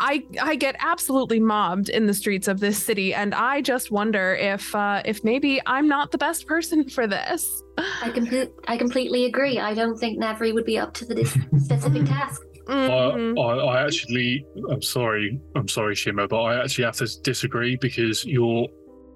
I 0.00 0.24
I 0.42 0.56
get 0.56 0.76
absolutely 0.78 1.38
mobbed 1.40 1.90
in 1.90 2.06
the 2.06 2.14
streets 2.14 2.48
of 2.48 2.58
this 2.58 2.82
city, 2.82 3.12
and 3.14 3.34
I 3.34 3.60
just 3.60 3.90
wonder 3.90 4.34
if 4.34 4.74
uh, 4.74 5.02
if 5.04 5.22
maybe 5.22 5.60
I'm 5.66 5.86
not 5.86 6.10
the 6.10 6.18
best 6.18 6.46
person 6.46 6.88
for 6.88 7.06
this. 7.06 7.62
I 8.02 8.10
complete 8.10 8.50
I 8.66 8.76
completely 8.78 9.26
agree. 9.26 9.58
I 9.60 9.74
don't 9.74 9.98
think 9.98 10.20
Navri 10.20 10.54
would 10.54 10.64
be 10.64 10.78
up 10.78 10.94
to 10.94 11.04
the 11.04 11.14
dis- 11.14 11.36
specific 11.58 12.06
task. 12.06 12.42
Mhm. 12.66 13.38
I, 13.38 13.42
I, 13.42 13.74
I 13.74 13.84
actually, 13.84 14.46
I'm 14.70 14.82
sorry, 14.82 15.40
I'm 15.56 15.66
sorry, 15.68 15.94
Shimmer, 15.94 16.28
but 16.28 16.40
I 16.40 16.62
actually 16.62 16.84
have 16.84 16.96
to 16.96 17.20
disagree 17.22 17.76
because 17.76 18.24
your 18.24 18.68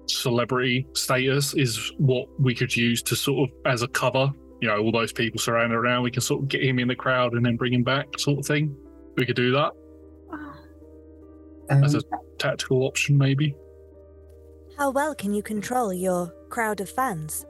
celebrity 0.07 0.85
status 0.93 1.53
is 1.53 1.91
what 1.97 2.27
we 2.39 2.53
could 2.53 2.75
use 2.75 3.01
to 3.03 3.15
sort 3.15 3.49
of 3.49 3.55
as 3.65 3.81
a 3.81 3.87
cover. 3.87 4.29
You 4.61 4.67
know, 4.67 4.77
all 4.79 4.91
those 4.91 5.13
people 5.13 5.39
surrounding 5.39 5.77
around, 5.77 6.03
we 6.03 6.11
can 6.11 6.21
sort 6.21 6.43
of 6.43 6.49
get 6.49 6.63
him 6.63 6.79
in 6.79 6.87
the 6.87 6.95
crowd 6.95 7.33
and 7.33 7.45
then 7.45 7.55
bring 7.55 7.73
him 7.73 7.83
back, 7.83 8.07
sort 8.19 8.39
of 8.39 8.45
thing. 8.45 8.75
We 9.17 9.25
could 9.25 9.35
do 9.35 9.51
that 9.53 9.71
as 11.69 11.95
a 11.95 12.01
tactical 12.37 12.83
option, 12.83 13.17
maybe. 13.17 13.55
How 14.77 14.91
well 14.91 15.15
can 15.15 15.33
you 15.33 15.41
control 15.41 15.93
your 15.93 16.33
crowd 16.49 16.81
of 16.81 16.89
fans? 16.89 17.45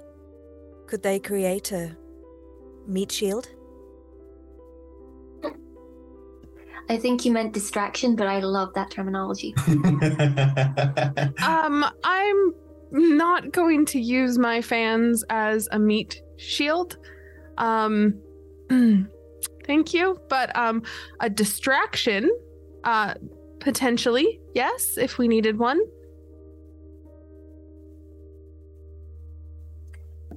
Could 0.87 1.01
they 1.01 1.19
create 1.19 1.71
a 1.71 1.97
meat 2.87 3.11
shield? 3.11 3.49
I 6.87 6.97
think 6.97 7.25
you 7.25 7.31
meant 7.31 7.53
distraction, 7.53 8.15
but 8.15 8.27
I 8.27 8.39
love 8.39 8.73
that 8.75 8.91
terminology. 8.91 9.53
Um, 11.41 11.85
I'm 12.03 12.53
not 12.91 13.51
going 13.51 13.85
to 13.87 13.99
use 13.99 14.37
my 14.37 14.61
fans 14.61 15.23
as 15.29 15.67
a 15.71 15.79
meat 15.79 16.21
shield. 16.37 16.97
Um, 17.57 18.21
thank 19.65 19.93
you, 19.93 20.19
but 20.29 20.55
um, 20.55 20.83
a 21.19 21.29
distraction, 21.29 22.31
uh, 22.83 23.15
potentially, 23.65 24.39
yes, 24.53 24.95
if 24.95 25.17
we 25.17 25.27
needed 25.27 25.57
one. 25.57 25.81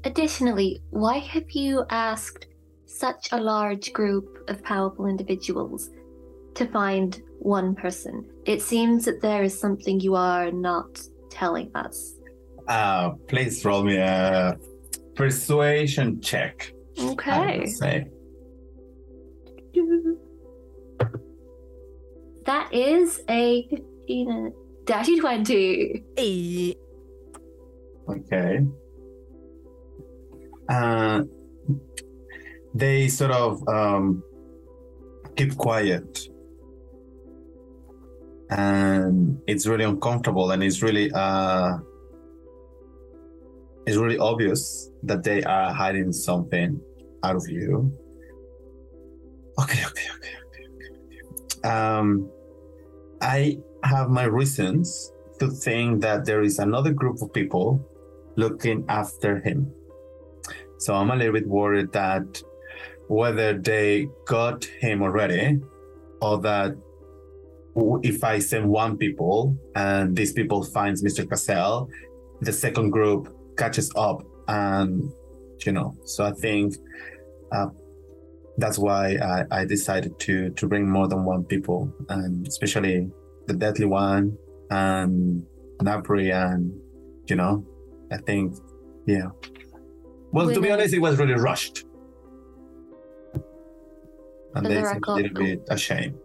Additionally, 0.04 0.80
why 0.90 1.18
have 1.18 1.50
you 1.50 1.84
asked 1.90 2.46
such 2.86 3.28
a 3.30 3.36
large 3.36 3.92
group 3.92 4.24
of 4.48 4.64
powerful 4.64 5.06
individuals 5.06 5.90
to 6.54 6.66
find 6.68 7.22
one 7.40 7.74
person? 7.74 8.24
It 8.46 8.62
seems 8.62 9.04
that 9.04 9.20
there 9.20 9.42
is 9.42 9.60
something 9.60 10.00
you 10.00 10.14
are 10.14 10.50
not 10.50 10.98
telling 11.30 11.70
us. 11.74 12.14
Uh, 12.66 13.10
please 13.28 13.62
roll 13.62 13.84
me 13.84 13.98
a 13.98 14.56
persuasion 15.14 16.22
check. 16.22 16.72
I 16.98 17.02
Okay. 17.02 17.66
That 22.48 22.72
is 22.72 23.20
a 23.28 23.68
15 23.68 24.30
and 24.32 24.52
dirty 24.86 25.20
20. 25.20 26.76
Okay. 28.08 28.66
Uh, 30.66 31.24
they 32.72 33.08
sort 33.08 33.32
of 33.32 33.68
um, 33.68 34.22
keep 35.36 35.58
quiet. 35.58 36.20
And 38.48 39.42
it's 39.46 39.66
really 39.66 39.84
uncomfortable 39.84 40.50
and 40.52 40.62
it's 40.64 40.82
really 40.82 41.12
uh, 41.12 41.76
it's 43.86 43.98
really 43.98 44.16
obvious 44.16 44.88
that 45.02 45.22
they 45.22 45.42
are 45.42 45.74
hiding 45.74 46.12
something 46.12 46.80
out 47.22 47.36
of 47.36 47.46
you. 47.46 47.92
Okay, 49.60 49.84
okay, 49.84 50.06
okay, 50.16 50.30
okay, 50.46 50.64
okay. 50.72 50.88
okay. 51.60 51.68
Um, 51.68 52.30
I 53.20 53.58
have 53.84 54.10
my 54.10 54.24
reasons 54.24 55.12
to 55.40 55.48
think 55.48 56.00
that 56.02 56.24
there 56.24 56.42
is 56.42 56.58
another 56.58 56.92
group 56.92 57.22
of 57.22 57.32
people 57.32 57.84
looking 58.36 58.84
after 58.88 59.40
him. 59.40 59.72
So 60.78 60.94
I'm 60.94 61.10
a 61.10 61.16
little 61.16 61.32
bit 61.32 61.46
worried 61.46 61.92
that 61.92 62.42
whether 63.08 63.58
they 63.58 64.08
got 64.26 64.64
him 64.64 65.02
already 65.02 65.60
or 66.20 66.38
that 66.42 66.76
if 68.02 68.24
I 68.24 68.38
send 68.38 68.68
one 68.68 68.96
people 68.96 69.56
and 69.74 70.16
these 70.16 70.32
people 70.32 70.62
finds 70.62 71.02
Mr. 71.02 71.28
Cassell, 71.28 71.88
the 72.40 72.52
second 72.52 72.90
group 72.90 73.34
catches 73.56 73.90
up 73.96 74.22
and 74.46 75.12
you 75.66 75.72
know, 75.72 75.96
so 76.04 76.24
I 76.24 76.32
think 76.32 76.76
uh, 77.52 77.66
that's 78.58 78.78
why 78.78 79.16
I, 79.16 79.44
I 79.60 79.64
decided 79.64 80.18
to 80.20 80.50
to 80.50 80.66
bring 80.66 80.88
more 80.88 81.08
than 81.08 81.24
one 81.24 81.44
people 81.44 81.92
and 82.08 82.46
especially 82.46 83.10
the 83.46 83.54
deadly 83.54 83.86
one 83.86 84.36
and 84.70 85.46
Navri 85.78 86.32
and 86.34 86.72
you 87.26 87.36
know, 87.36 87.64
I 88.12 88.18
think 88.18 88.54
yeah. 89.06 89.28
Well, 90.32 90.52
to 90.52 90.60
be 90.60 90.70
honest, 90.70 90.92
it 90.92 90.98
was 90.98 91.18
really 91.18 91.34
rushed. 91.34 91.84
And 94.54 94.66
For 94.66 94.68
the 94.68 94.68
they 94.68 94.84
seem 94.84 95.00
a 95.06 95.12
little 95.14 95.42
bit 95.42 95.62
ashamed. 95.70 96.18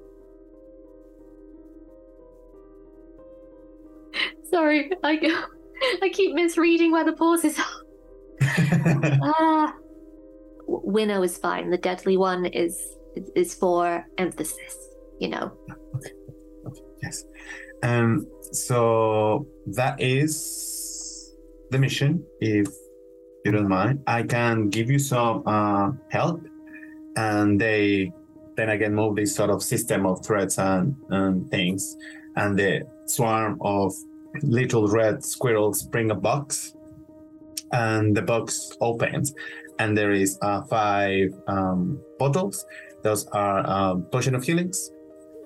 Sorry, 4.50 4.92
I. 5.04 5.46
I 6.02 6.10
keep 6.10 6.34
misreading 6.34 6.92
where 6.92 7.04
the 7.04 7.14
pauses 7.14 7.60
are. 7.60 7.66
Ah, 9.22 9.76
Winnow 10.68 11.24
is 11.24 11.38
fine. 11.38 11.70
The 11.70 11.78
deadly 11.78 12.18
one 12.18 12.46
is 12.46 12.82
is, 13.36 13.54
for 13.54 14.06
emphasis. 14.18 14.90
You 15.20 15.30
know. 15.30 15.52
Okay. 15.96 16.12
Yes. 17.02 17.26
Um, 17.84 18.28
so 18.52 19.46
that 19.68 20.00
is 20.02 21.36
the 21.70 21.78
mission. 21.78 22.24
If 22.40 22.68
you 23.46 23.52
don't 23.52 23.68
mind, 23.68 24.04
I 24.08 24.24
can 24.24 24.70
give 24.70 24.90
you 24.90 25.00
some 25.00 25.44
uh, 25.46 25.92
help, 26.10 26.42
and 27.18 27.60
they 27.60 28.14
then 28.56 28.70
again 28.70 28.96
move 28.96 29.16
this 29.16 29.36
sort 29.36 29.50
of 29.50 29.62
system 29.62 30.06
of 30.06 30.24
threads 30.26 30.58
and, 30.60 30.96
and 31.10 31.50
things, 31.50 31.98
and 32.36 32.58
the 32.58 32.88
swarm 33.06 33.58
of 33.62 33.94
little 34.42 34.88
red 34.88 35.24
squirrels 35.24 35.84
bring 35.84 36.12
a 36.12 36.16
box, 36.16 36.74
and 37.72 38.16
the 38.16 38.22
box 38.22 38.72
opens, 38.80 39.34
and 39.80 39.98
there 39.98 40.12
is 40.12 40.38
uh, 40.42 40.62
five 40.64 41.34
um, 41.48 42.00
bottles. 42.20 42.66
Those 43.02 43.28
are 43.28 43.68
um, 43.70 44.04
potion 44.12 44.36
of 44.36 44.44
healings, 44.44 44.92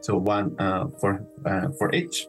so 0.01 0.17
one 0.17 0.55
uh, 0.59 0.87
for 0.99 1.25
uh, 1.45 1.69
for 1.77 1.93
each. 1.93 2.27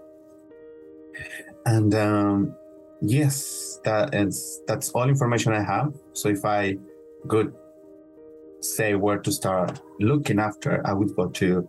And 1.66 1.95
um, 1.95 2.55
yes, 3.03 3.81
that 3.85 4.15
is 4.15 4.62
that's 4.66 4.91
all 4.91 5.09
information 5.09 5.53
I 5.53 5.62
have. 5.62 5.93
So 6.12 6.29
if 6.29 6.45
I 6.45 6.77
could 7.29 7.53
say 8.61 8.95
where 8.95 9.19
to 9.19 9.31
start 9.31 9.81
looking 10.01 10.39
after, 10.39 10.81
I 10.87 10.93
would 10.93 11.15
go 11.15 11.29
to 11.29 11.69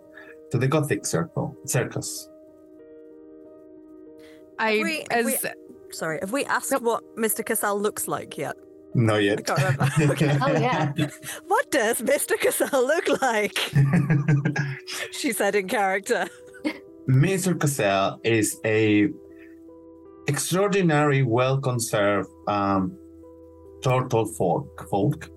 to 0.52 0.58
the 0.58 0.68
Gothic 0.68 1.06
Circle 1.06 1.56
Circus. 1.66 2.30
I 4.58 4.72
Have 4.74 4.84
we- 4.84 5.06
as 5.12 5.26
we- 5.26 5.38
Sorry, 5.92 6.20
have 6.22 6.32
we 6.32 6.46
asked 6.46 6.80
what 6.82 7.04
Mr. 7.16 7.44
Cassell 7.44 7.80
looks 7.82 8.08
like 8.08 8.38
yet? 8.38 8.56
Not 8.96 9.18
yet. 9.24 9.40
I 9.40 9.42
can't 9.44 9.60
remember. 9.60 10.14
Okay. 10.14 10.38
Oh 10.42 10.60
yeah. 10.60 10.94
What 11.48 11.72
does 11.72 12.02
Mr. 12.02 12.40
Cassell 12.40 12.86
look 12.86 13.22
like? 13.22 13.58
she 15.12 15.32
said 15.32 15.56
in 15.56 15.68
character. 15.68 16.28
Mr. 17.08 17.60
Cassell 17.60 18.20
is 18.24 18.60
a 18.66 19.10
extraordinary, 20.28 21.24
well-conserved 21.24 22.30
um, 22.48 22.96
turtle 23.82 24.26
folk. 24.26 24.88
folk. 24.90 25.30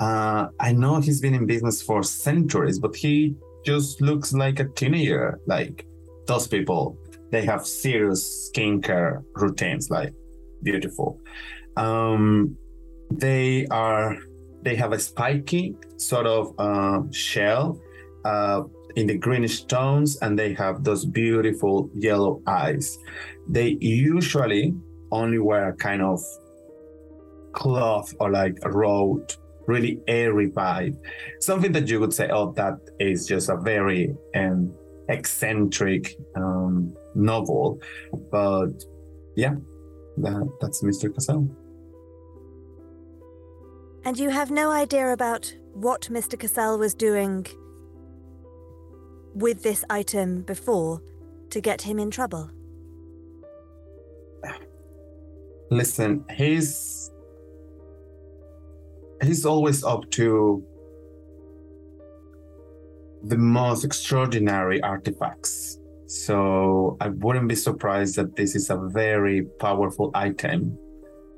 Uh, 0.00 0.48
I 0.60 0.72
know 0.72 1.00
he's 1.00 1.20
been 1.20 1.34
in 1.34 1.46
business 1.46 1.82
for 1.82 2.02
centuries, 2.02 2.78
but 2.78 2.94
he 2.94 3.34
just 3.64 4.00
looks 4.00 4.32
like 4.32 4.60
a 4.60 4.68
teenager. 4.68 5.40
Like 5.46 5.86
those 6.26 6.46
people, 6.46 6.98
they 7.30 7.44
have 7.44 7.66
serious 7.66 8.50
skincare 8.50 9.22
routines, 9.34 9.90
like 9.90 10.12
beautiful. 10.62 11.20
Um, 11.76 12.56
they 13.10 13.66
are 13.66 14.16
they 14.62 14.74
have 14.74 14.92
a 14.92 14.98
spiky 14.98 15.76
sort 15.96 16.26
of 16.26 16.54
uh, 16.58 17.02
shell. 17.12 17.80
Uh, 18.24 18.64
in 18.96 19.06
the 19.06 19.16
greenish 19.16 19.64
tones 19.64 20.16
and 20.22 20.38
they 20.38 20.52
have 20.54 20.82
those 20.82 21.04
beautiful 21.04 21.88
yellow 21.94 22.42
eyes. 22.46 22.98
They 23.46 23.76
usually 23.80 24.74
only 25.12 25.38
wear 25.38 25.68
a 25.68 25.76
kind 25.76 26.02
of 26.02 26.20
cloth 27.52 28.14
or 28.18 28.30
like 28.30 28.58
a 28.62 28.70
robe, 28.70 29.30
really 29.66 30.00
airy 30.08 30.50
vibe. 30.50 30.96
Something 31.40 31.72
that 31.72 31.88
you 31.88 32.00
would 32.00 32.12
say, 32.12 32.28
oh, 32.30 32.52
that 32.52 32.78
is 32.98 33.26
just 33.26 33.50
a 33.50 33.56
very 33.56 34.14
um, 34.34 34.74
eccentric 35.08 36.16
um, 36.34 36.94
novel. 37.14 37.80
But 38.30 38.82
yeah, 39.36 39.56
that, 40.18 40.50
that's 40.60 40.82
Mr. 40.82 41.12
Cassell. 41.12 41.48
And 44.06 44.16
you 44.16 44.30
have 44.30 44.52
no 44.52 44.70
idea 44.70 45.12
about 45.12 45.52
what 45.72 46.02
Mr. 46.02 46.38
Cassell 46.38 46.78
was 46.78 46.94
doing 46.94 47.44
with 49.34 49.64
this 49.64 49.84
item 49.90 50.42
before 50.42 51.02
to 51.50 51.60
get 51.60 51.82
him 51.82 51.98
in 51.98 52.12
trouble? 52.12 52.48
Listen, 55.72 56.24
he's 56.36 57.10
he's 59.24 59.44
always 59.44 59.82
up 59.82 60.08
to 60.12 60.64
the 63.24 63.36
most 63.36 63.84
extraordinary 63.84 64.80
artifacts. 64.82 65.80
So 66.06 66.96
I 67.00 67.08
wouldn't 67.08 67.48
be 67.48 67.56
surprised 67.56 68.14
that 68.14 68.36
this 68.36 68.54
is 68.54 68.70
a 68.70 68.76
very 68.76 69.42
powerful 69.58 70.12
item. 70.14 70.78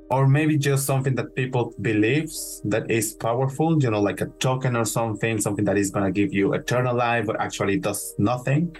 Or 0.09 0.27
maybe 0.27 0.57
just 0.57 0.85
something 0.87 1.13
that 1.15 1.35
people 1.35 1.73
believes 1.81 2.61
that 2.65 2.89
is 2.89 3.13
powerful, 3.13 3.81
you 3.81 3.91
know, 3.91 4.01
like 4.01 4.21
a 4.21 4.25
token 4.39 4.75
or 4.75 4.85
something, 4.85 5.39
something 5.39 5.65
that 5.65 5.77
is 5.77 5.91
gonna 5.91 6.11
give 6.11 6.33
you 6.33 6.53
eternal 6.53 6.95
life, 6.95 7.27
but 7.27 7.39
actually 7.39 7.77
does 7.77 8.15
nothing. 8.17 8.75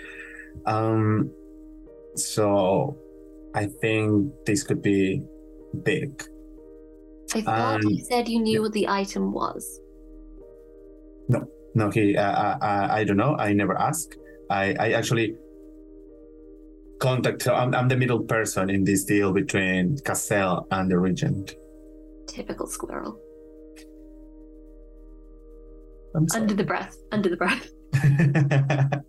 Um, 0.65 1.29
so 2.15 2.97
I 3.53 3.67
think 3.67 4.33
this 4.45 4.63
could 4.63 4.81
be 4.81 5.21
big. 5.83 6.23
I 7.35 7.41
thought 7.41 7.85
Um, 7.85 7.91
you 7.91 8.03
said 8.03 8.27
you 8.27 8.39
knew 8.41 8.63
what 8.63 8.73
the 8.73 8.87
item 8.87 9.31
was. 9.31 9.79
No, 11.27 11.47
no, 11.75 11.91
he. 11.91 12.17
Uh, 12.17 12.23
I, 12.23 12.57
I, 12.61 12.99
I 12.99 13.03
don't 13.03 13.17
know. 13.17 13.35
I 13.35 13.53
never 13.53 13.77
ask. 13.77 14.15
I, 14.49 14.75
I 14.79 14.91
actually 14.93 15.37
contact. 16.99 17.47
I'm, 17.47 17.73
I'm 17.73 17.87
the 17.87 17.97
middle 17.97 18.19
person 18.19 18.69
in 18.69 18.83
this 18.83 19.05
deal 19.05 19.31
between 19.33 19.97
Cassell 20.05 20.67
and 20.71 20.91
the 20.91 20.99
regent. 20.99 21.55
Typical 22.27 22.67
squirrel. 22.67 23.19
I'm 26.15 26.27
sorry. 26.27 26.41
Under 26.41 26.53
the 26.53 26.63
breath. 26.63 26.97
Under 27.11 27.29
the 27.29 27.37
breath. 27.37 27.69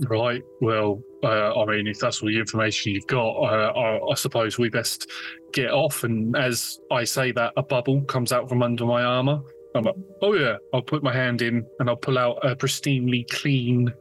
Right. 0.00 0.42
Well, 0.60 1.02
uh, 1.24 1.60
I 1.60 1.66
mean, 1.66 1.88
if 1.88 1.98
that's 1.98 2.22
all 2.22 2.28
the 2.28 2.38
information 2.38 2.92
you've 2.92 3.06
got, 3.08 3.30
uh, 3.30 3.72
I, 3.72 4.10
I 4.10 4.14
suppose 4.14 4.56
we 4.56 4.68
best 4.68 5.10
get 5.52 5.72
off. 5.72 6.04
And 6.04 6.36
as 6.36 6.78
I 6.92 7.02
say 7.02 7.32
that, 7.32 7.52
a 7.56 7.62
bubble 7.62 8.02
comes 8.02 8.32
out 8.32 8.48
from 8.48 8.62
under 8.62 8.86
my 8.86 9.02
armor. 9.02 9.40
I'm 9.78 9.84
like, 9.84 9.94
oh 10.22 10.34
yeah. 10.34 10.56
I'll 10.72 10.82
put 10.82 11.02
my 11.02 11.12
hand 11.12 11.42
in 11.42 11.64
and 11.78 11.88
I'll 11.88 11.96
pull 11.96 12.18
out 12.18 12.44
a 12.44 12.54
pristinely 12.56 13.28
clean 13.30 13.92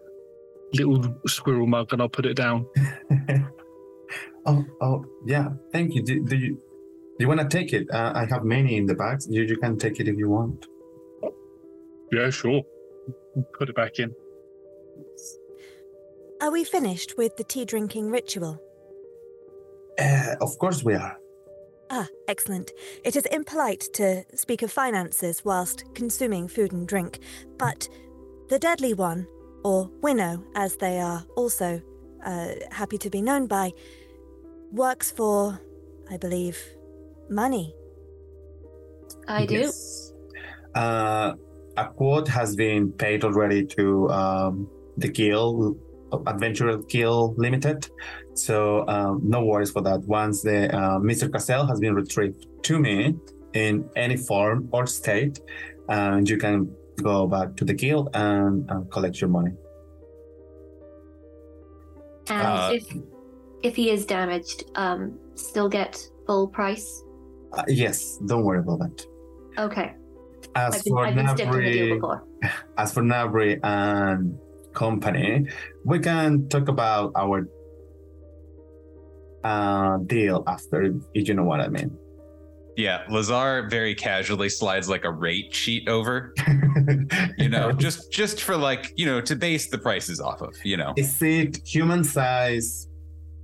little 0.73 1.15
squirrel 1.27 1.67
mug 1.67 1.93
and 1.93 2.01
I'll 2.01 2.09
put 2.09 2.25
it 2.25 2.35
down. 2.35 2.67
oh, 4.45 4.65
oh, 4.81 5.05
yeah. 5.25 5.49
Thank 5.71 5.95
you. 5.95 6.03
Do, 6.03 6.23
do 6.23 6.35
you 6.35 6.61
do 7.17 7.23
you 7.23 7.27
want 7.27 7.39
to 7.39 7.47
take 7.47 7.73
it? 7.73 7.89
Uh, 7.91 8.11
I 8.13 8.25
have 8.25 8.43
many 8.43 8.77
in 8.77 8.85
the 8.85 8.93
bags. 8.93 9.27
You, 9.27 9.41
you 9.41 9.57
can 9.57 9.77
take 9.77 9.99
it 9.99 10.07
if 10.07 10.17
you 10.17 10.29
want. 10.29 10.67
Yeah, 12.11 12.29
sure. 12.29 12.61
Put 13.57 13.69
it 13.69 13.75
back 13.75 13.97
in. 13.97 14.13
Are 16.41 16.51
we 16.51 16.63
finished 16.63 17.17
with 17.17 17.35
the 17.37 17.43
tea 17.43 17.65
drinking 17.65 18.11
ritual? 18.11 18.61
Uh, 19.97 20.35
of 20.39 20.59
course 20.59 20.83
we 20.83 20.93
are. 20.93 21.17
Ah, 21.89 22.07
excellent. 22.27 22.71
It 23.03 23.15
is 23.15 23.25
impolite 23.27 23.87
to 23.93 24.23
speak 24.35 24.61
of 24.61 24.71
finances 24.71 25.43
whilst 25.45 25.83
consuming 25.95 26.47
food 26.47 26.73
and 26.73 26.87
drink, 26.87 27.19
but 27.57 27.87
the 28.49 28.59
deadly 28.59 28.93
one, 28.93 29.27
or 29.63 29.89
Winnow 30.01 30.43
as 30.55 30.75
they 30.77 30.99
are 30.99 31.25
also 31.35 31.81
uh, 32.25 32.49
happy 32.71 32.97
to 32.97 33.09
be 33.09 33.21
known 33.21 33.47
by, 33.47 33.71
works 34.71 35.11
for, 35.11 35.59
I 36.09 36.17
believe, 36.17 36.59
money. 37.29 37.73
I 39.27 39.45
do. 39.45 39.55
Yes. 39.55 40.13
Uh, 40.75 41.33
a 41.77 41.85
quote 41.85 42.27
has 42.27 42.55
been 42.55 42.91
paid 42.91 43.23
already 43.23 43.65
to 43.65 44.09
um, 44.09 44.69
the 44.97 45.07
Gill, 45.07 45.77
Adventure 46.25 46.77
Guild 46.89 47.37
Limited. 47.37 47.89
So 48.37 48.87
um, 48.87 49.21
no 49.23 49.43
worries 49.43 49.71
for 49.71 49.81
that. 49.81 50.01
Once 50.01 50.41
the 50.41 50.73
uh, 50.75 50.99
Mr. 50.99 51.31
Cassell 51.31 51.65
has 51.67 51.79
been 51.79 51.95
retrieved 51.95 52.47
to 52.63 52.79
me 52.79 53.15
in 53.53 53.89
any 53.95 54.17
form 54.17 54.69
or 54.71 54.85
state, 54.85 55.39
and 55.89 56.29
you 56.29 56.37
can 56.37 56.71
go 57.01 57.27
back 57.27 57.55
to 57.55 57.65
the 57.65 57.73
guild 57.73 58.09
and 58.13 58.69
uh, 58.69 58.81
collect 58.91 59.21
your 59.21 59.29
money. 59.29 59.51
And 62.29 62.47
Uh, 62.47 62.69
if 62.73 62.85
if 63.63 63.75
he 63.75 63.89
is 63.89 64.05
damaged, 64.05 64.65
um, 64.75 65.17
still 65.35 65.69
get 65.69 65.97
full 66.25 66.47
price. 66.47 67.03
Uh, 67.53 67.63
yes, 67.67 68.17
don't 68.27 68.43
worry 68.43 68.59
about 68.59 68.79
that. 68.79 69.05
Okay. 69.57 69.93
As 70.55 70.75
I've 70.75 70.83
been, 70.83 70.93
for 70.93 71.05
I've 71.05 71.15
been 71.15 71.27
stiffed 71.29 71.53
in 71.55 71.63
the 71.63 71.71
deal 71.71 71.85
Navri, 71.87 71.95
before. 71.95 72.23
as 72.77 72.93
for 72.93 73.01
Navri 73.01 73.59
and 73.63 74.37
company, 74.73 75.47
we 75.85 75.99
can 75.99 76.47
talk 76.49 76.67
about 76.67 77.11
our 77.15 77.47
uh, 79.43 79.97
deal 79.97 80.43
after, 80.47 80.93
if 81.13 81.27
you 81.27 81.33
know 81.33 81.43
what 81.43 81.61
I 81.61 81.67
mean. 81.67 81.97
Yeah, 82.75 83.03
Lazar 83.09 83.67
very 83.69 83.95
casually 83.95 84.49
slides 84.49 84.87
like 84.87 85.03
a 85.03 85.11
rate 85.11 85.53
sheet 85.53 85.89
over. 85.89 86.35
you 87.37 87.49
know, 87.49 87.71
just 87.71 88.11
just 88.11 88.43
for 88.43 88.55
like, 88.55 88.93
you 88.95 89.07
know, 89.07 89.19
to 89.19 89.35
base 89.35 89.67
the 89.69 89.79
prices 89.79 90.21
off 90.21 90.41
of, 90.41 90.55
you 90.63 90.77
know. 90.77 90.93
Is 90.95 91.19
it 91.23 91.57
human 91.65 92.03
size 92.03 92.87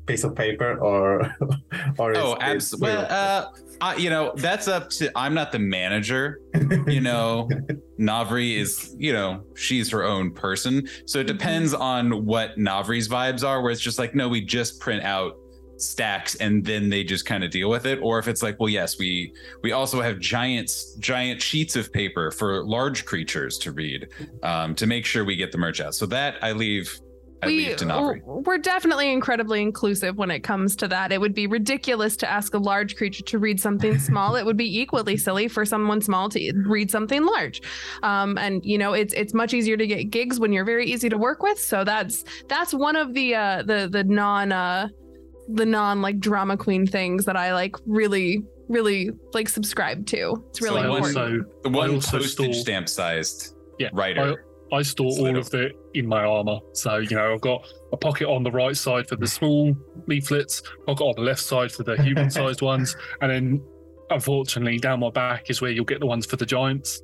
piece 0.05 0.23
of 0.23 0.35
paper 0.35 0.77
or 0.79 1.35
or 1.97 2.15
Oh, 2.15 2.37
absolutely. 2.39 2.95
Well, 2.95 3.07
uh, 3.09 3.45
I, 3.81 3.95
you 3.95 4.09
know, 4.09 4.33
that's 4.35 4.67
up 4.67 4.89
to. 4.91 5.11
I'm 5.15 5.33
not 5.33 5.51
the 5.51 5.59
manager. 5.59 6.39
You 6.87 7.01
know, 7.01 7.49
Navri 7.99 8.57
is. 8.57 8.95
You 8.97 9.13
know, 9.13 9.43
she's 9.55 9.89
her 9.89 10.03
own 10.03 10.31
person. 10.31 10.87
So 11.05 11.19
it 11.19 11.27
depends 11.27 11.73
on 11.73 12.25
what 12.25 12.57
Navri's 12.57 13.09
vibes 13.09 13.43
are. 13.45 13.61
Where 13.61 13.71
it's 13.71 13.81
just 13.81 13.99
like, 13.99 14.13
no, 14.15 14.29
we 14.29 14.41
just 14.41 14.79
print 14.79 15.03
out 15.03 15.37
stacks 15.83 16.35
and 16.35 16.65
then 16.65 16.89
they 16.89 17.03
just 17.03 17.25
kind 17.25 17.43
of 17.43 17.51
deal 17.51 17.69
with 17.69 17.85
it 17.85 17.99
or 18.01 18.19
if 18.19 18.27
it's 18.27 18.41
like 18.41 18.59
well 18.59 18.69
yes 18.69 18.97
we 18.97 19.33
we 19.61 19.71
also 19.71 20.01
have 20.01 20.19
giants 20.19 20.95
giant 20.95 21.41
sheets 21.41 21.75
of 21.75 21.91
paper 21.91 22.31
for 22.31 22.63
large 22.63 23.05
creatures 23.05 23.57
to 23.57 23.71
read 23.71 24.07
um 24.43 24.73
to 24.75 24.87
make 24.87 25.05
sure 25.05 25.25
we 25.25 25.35
get 25.35 25.51
the 25.51 25.57
merch 25.57 25.81
out 25.81 25.93
so 25.93 26.05
that 26.05 26.35
i 26.41 26.51
leave 26.51 26.99
i 27.43 27.47
we, 27.47 27.67
leave 27.67 27.77
to 27.77 27.85
Navri. 27.85 28.21
we're 28.23 28.57
definitely 28.57 29.11
incredibly 29.11 29.61
inclusive 29.61 30.17
when 30.17 30.31
it 30.31 30.41
comes 30.41 30.75
to 30.77 30.87
that. 30.87 31.11
It 31.11 31.19
would 31.19 31.33
be 31.33 31.47
ridiculous 31.47 32.15
to 32.17 32.29
ask 32.29 32.53
a 32.53 32.57
large 32.57 32.95
creature 32.95 33.23
to 33.23 33.39
read 33.39 33.59
something 33.59 33.99
small. 34.09 34.35
it 34.35 34.45
would 34.45 34.57
be 34.57 34.79
equally 34.79 35.17
silly 35.17 35.47
for 35.47 35.65
someone 35.65 36.01
small 36.01 36.29
to 36.29 36.53
read 36.65 36.89
something 36.89 37.25
large. 37.25 37.61
Um, 38.01 38.37
and 38.37 38.63
you 38.65 38.77
know, 38.77 38.93
it's 38.93 39.13
it's 39.13 39.33
much 39.33 39.53
easier 39.53 39.77
to 39.77 39.87
get 39.87 40.05
gigs 40.05 40.39
when 40.39 40.53
you're 40.53 40.65
very 40.65 40.85
easy 40.85 41.09
to 41.09 41.17
work 41.17 41.43
with. 41.43 41.59
So 41.59 41.83
that's 41.83 42.23
that's 42.47 42.73
one 42.73 42.95
of 42.95 43.13
the 43.13 43.35
uh, 43.35 43.63
the 43.63 43.89
the 43.91 44.03
non 44.03 44.51
uh, 44.51 44.87
the 45.47 45.65
non 45.65 46.01
like 46.01 46.19
drama 46.19 46.57
queen 46.57 46.85
things 46.87 47.25
that 47.25 47.35
I 47.35 47.53
like 47.53 47.75
really 47.85 48.43
really 48.69 49.11
like 49.33 49.49
subscribe 49.49 50.05
to. 50.07 50.43
It's 50.49 50.61
really 50.61 50.81
So 50.81 50.95
important. 50.95 51.17
also- 51.17 51.45
the 51.63 51.69
one 51.69 51.89
also 51.91 52.17
postage 52.17 52.31
store- 52.31 52.53
stamp 52.53 52.87
sized 52.89 53.55
Yeah, 53.77 53.89
writer 53.93 54.45
I, 54.71 54.77
I 54.77 54.81
store 54.83 55.11
all 55.11 55.37
of 55.37 55.53
it 55.53 55.73
in 55.93 56.07
my 56.07 56.23
armor. 56.23 56.59
So, 56.71 56.97
you 56.97 57.15
know, 57.15 57.33
I've 57.33 57.41
got 57.41 57.67
a 57.91 57.97
pocket 57.97 58.27
on 58.27 58.41
the 58.41 58.49
right 58.51 58.75
side 58.75 59.07
for 59.07 59.17
the 59.17 59.27
small 59.27 59.75
leaflets, 60.07 60.63
pocket 60.87 61.03
on 61.03 61.13
the 61.15 61.21
left 61.21 61.41
side 61.41 61.71
for 61.71 61.83
the 61.83 62.01
human 62.01 62.29
sized 62.37 62.61
ones, 62.61 62.95
and 63.21 63.29
then 63.29 63.61
unfortunately 64.09 64.79
down 64.79 65.01
my 65.01 65.09
back 65.11 65.49
is 65.49 65.61
where 65.61 65.69
you'll 65.71 65.85
get 65.85 65.99
the 65.99 66.05
ones 66.07 66.25
for 66.25 66.37
the 66.37 66.45
giants. 66.45 67.01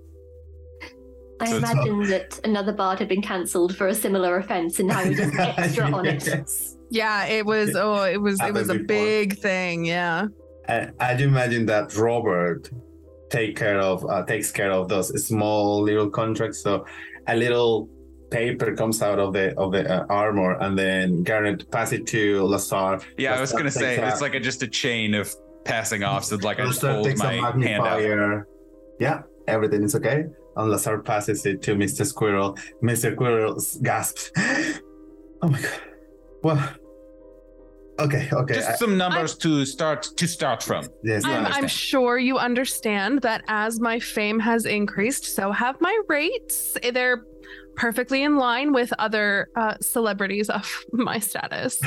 I 1.42 1.56
imagine 1.56 2.04
that 2.10 2.40
another 2.44 2.74
bard 2.74 3.00
had 3.00 3.08
been 3.08 3.22
cancelled 3.22 3.76
for 3.76 3.88
a 3.88 3.94
similar 3.96 4.38
offence, 4.38 4.80
and 4.80 4.88
now 4.88 5.02
you're 5.02 5.14
just 5.14 5.38
extra 5.40 5.92
on 5.92 6.06
it. 6.06 6.28
Yeah, 6.90 7.26
it 7.26 7.46
was. 7.46 7.76
Oh, 7.76 8.04
it 8.04 8.22
was. 8.22 8.40
It 8.42 8.54
was 8.54 8.70
a 8.70 8.74
before. 8.74 8.88
big 8.88 9.38
thing. 9.38 9.86
Yeah. 9.86 10.28
I, 10.68 10.90
I'd 11.00 11.22
imagine 11.22 11.66
that 11.68 11.96
Robert 11.96 12.70
take 13.30 13.56
care 13.56 13.80
of 13.80 14.06
uh, 14.10 14.26
takes 14.26 14.52
care 14.52 14.72
of 14.72 14.90
those 14.90 15.10
small 15.28 15.82
little 15.82 16.10
contracts. 16.10 16.64
So 16.64 16.86
a 17.28 17.36
little 17.36 17.90
paper 18.32 18.76
comes 18.76 19.02
out 19.02 19.20
of 19.20 19.34
the 19.34 19.58
of 19.58 19.72
the 19.72 19.90
uh, 19.90 20.06
armor, 20.10 20.58
and 20.60 20.78
then 20.78 21.24
Garnet 21.24 21.70
pass 21.72 21.92
it 21.92 22.06
to 22.08 22.44
Lazar. 22.46 23.00
yeah 23.18 23.36
i 23.36 23.42
was 23.42 23.52
gonna 23.52 23.72
say 23.72 23.96
takes 23.96 24.14
it's 24.14 24.22
like 24.22 24.36
a 24.36 24.40
just 24.40 24.62
a 24.62 24.68
chain 24.68 25.16
of 25.16 25.34
passing 25.66 26.04
off 26.04 26.24
so 26.24 26.36
like 26.38 26.60
i 26.60 26.66
just 26.66 26.82
hold 26.82 27.18
my 27.18 27.34
a 27.34 27.42
hand 27.42 27.84
out. 27.84 28.46
Yeah, 29.00 29.22
everything 29.48 29.84
is 29.84 29.96
okay. 29.96 30.26
And 30.58 30.70
Lazar 30.70 31.00
passes 31.00 31.46
it 31.46 31.62
to 31.64 31.76
Mr. 31.76 32.06
Squirrel. 32.06 32.58
Mr. 32.84 33.14
Squirrel 33.14 33.58
gasps. 33.82 34.32
oh 35.42 35.48
my 35.48 35.62
god. 35.62 35.80
Well, 36.42 36.74
okay, 38.00 38.30
okay. 38.32 38.54
Just 38.56 38.70
I- 38.70 38.76
some 38.76 38.98
numbers 38.98 39.36
to 39.38 39.66
start 39.66 40.04
to 40.16 40.28
start 40.28 40.64
from. 40.64 40.88
Yes, 41.04 41.26
I'm, 41.26 41.46
I'm 41.46 41.68
sure 41.68 42.18
you 42.18 42.38
understand 42.38 43.22
that 43.22 43.44
as 43.48 43.80
my 43.80 44.00
fame 44.00 44.40
has 44.40 44.66
increased, 44.66 45.36
so 45.36 45.52
have 45.52 45.80
my 45.82 45.98
rates. 46.08 46.78
They're 46.94 47.24
perfectly 47.76 48.24
in 48.24 48.36
line 48.36 48.74
with 48.74 48.92
other 49.00 49.50
uh, 49.56 49.76
celebrities 49.80 50.50
of 50.50 50.70
my 50.92 51.20
status. 51.20 51.80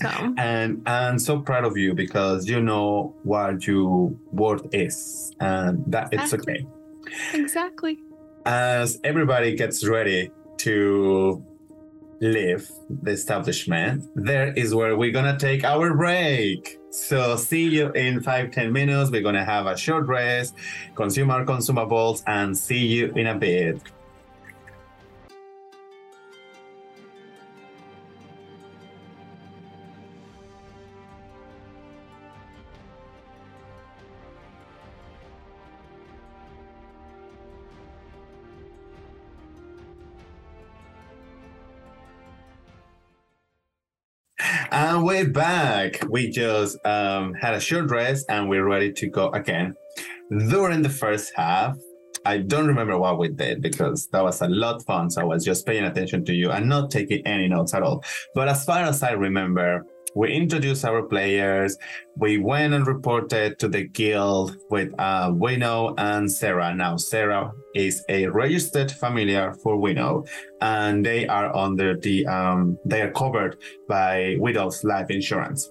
So 0.00 0.08
and 0.38 0.82
I'm 0.88 1.18
so 1.18 1.40
proud 1.40 1.64
of 1.64 1.76
you 1.76 1.94
because 1.94 2.48
you 2.48 2.60
know 2.60 3.14
what 3.22 3.66
your 3.66 4.12
worth 4.32 4.66
is, 4.72 5.34
and 5.40 5.84
that 5.86 6.08
it's 6.12 6.34
okay. 6.34 6.66
exactly. 7.34 7.98
As 8.46 8.98
everybody 9.04 9.54
gets 9.54 9.86
ready 9.86 10.30
to 10.58 11.44
leave 12.20 12.70
the 13.02 13.12
establishment, 13.12 14.04
there 14.14 14.52
is 14.52 14.74
where 14.74 14.96
we're 14.96 15.10
gonna 15.10 15.38
take 15.38 15.64
our 15.64 15.94
break. 15.94 16.78
So 16.90 17.36
see 17.36 17.68
you 17.68 17.90
in 17.92 18.20
five 18.20 18.50
ten 18.50 18.72
minutes. 18.72 19.10
We're 19.10 19.22
gonna 19.22 19.44
have 19.44 19.66
a 19.66 19.76
short 19.76 20.06
rest, 20.06 20.54
consume 20.94 21.30
our 21.30 21.44
consumables, 21.44 22.22
and 22.26 22.56
see 22.56 22.86
you 22.86 23.12
in 23.14 23.28
a 23.28 23.34
bit. 23.34 23.80
And 44.72 45.04
we're 45.04 45.28
back. 45.28 46.00
We 46.08 46.30
just 46.30 46.78
um, 46.86 47.34
had 47.34 47.54
a 47.54 47.60
short 47.60 47.90
rest 47.90 48.26
and 48.28 48.48
we're 48.48 48.64
ready 48.64 48.92
to 48.92 49.08
go 49.08 49.28
again. 49.30 49.74
During 50.30 50.82
the 50.82 50.88
first 50.88 51.32
half, 51.34 51.76
I 52.24 52.38
don't 52.38 52.68
remember 52.68 52.96
what 52.96 53.18
we 53.18 53.30
did 53.30 53.62
because 53.62 54.06
that 54.12 54.22
was 54.22 54.42
a 54.42 54.48
lot 54.48 54.76
of 54.76 54.84
fun. 54.84 55.10
So 55.10 55.22
I 55.22 55.24
was 55.24 55.44
just 55.44 55.66
paying 55.66 55.84
attention 55.84 56.24
to 56.26 56.32
you 56.32 56.52
and 56.52 56.68
not 56.68 56.92
taking 56.92 57.26
any 57.26 57.48
notes 57.48 57.74
at 57.74 57.82
all. 57.82 58.04
But 58.32 58.46
as 58.46 58.64
far 58.64 58.84
as 58.84 59.02
I 59.02 59.10
remember, 59.10 59.84
we 60.14 60.32
introduced 60.32 60.84
our 60.84 61.02
players. 61.02 61.76
We 62.16 62.38
went 62.38 62.74
and 62.74 62.86
reported 62.86 63.58
to 63.60 63.68
the 63.68 63.84
guild 63.84 64.56
with 64.70 64.92
uh, 64.98 65.30
Winnow 65.32 65.94
and 65.98 66.30
Sarah. 66.30 66.74
Now, 66.74 66.96
Sarah 66.96 67.52
is 67.74 68.04
a 68.08 68.26
registered 68.26 68.90
familiar 68.90 69.54
for 69.62 69.76
Winnow, 69.76 70.24
and 70.60 71.04
they 71.04 71.26
are 71.26 71.54
under 71.54 71.96
the 71.96 72.26
um, 72.26 72.78
they 72.84 73.02
are 73.02 73.12
covered 73.12 73.56
by 73.88 74.36
Winnow's 74.38 74.82
life 74.84 75.10
insurance. 75.10 75.70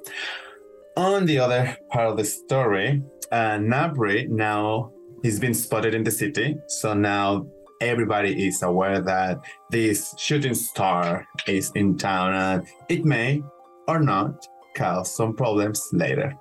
On 0.95 1.25
the 1.25 1.39
other 1.39 1.77
part 1.91 2.09
of 2.09 2.17
the 2.17 2.25
story, 2.25 3.01
uh, 3.31 3.57
Navri 3.57 4.27
now 4.29 4.91
he's 5.21 5.39
been 5.39 5.53
spotted 5.53 5.93
in 5.93 6.03
the 6.03 6.11
city, 6.11 6.55
so 6.67 6.93
now 6.93 7.45
everybody 7.81 8.47
is 8.47 8.61
aware 8.63 8.99
that 9.01 9.37
this 9.69 10.13
shooting 10.17 10.53
star 10.53 11.25
is 11.47 11.71
in 11.75 11.97
town, 11.97 12.33
and 12.33 12.67
it 12.89 13.05
may 13.05 13.41
or 13.89 13.99
not 13.99 14.47
cause 14.75 15.13
some 15.15 15.35
problems 15.35 15.89
later. 15.91 16.35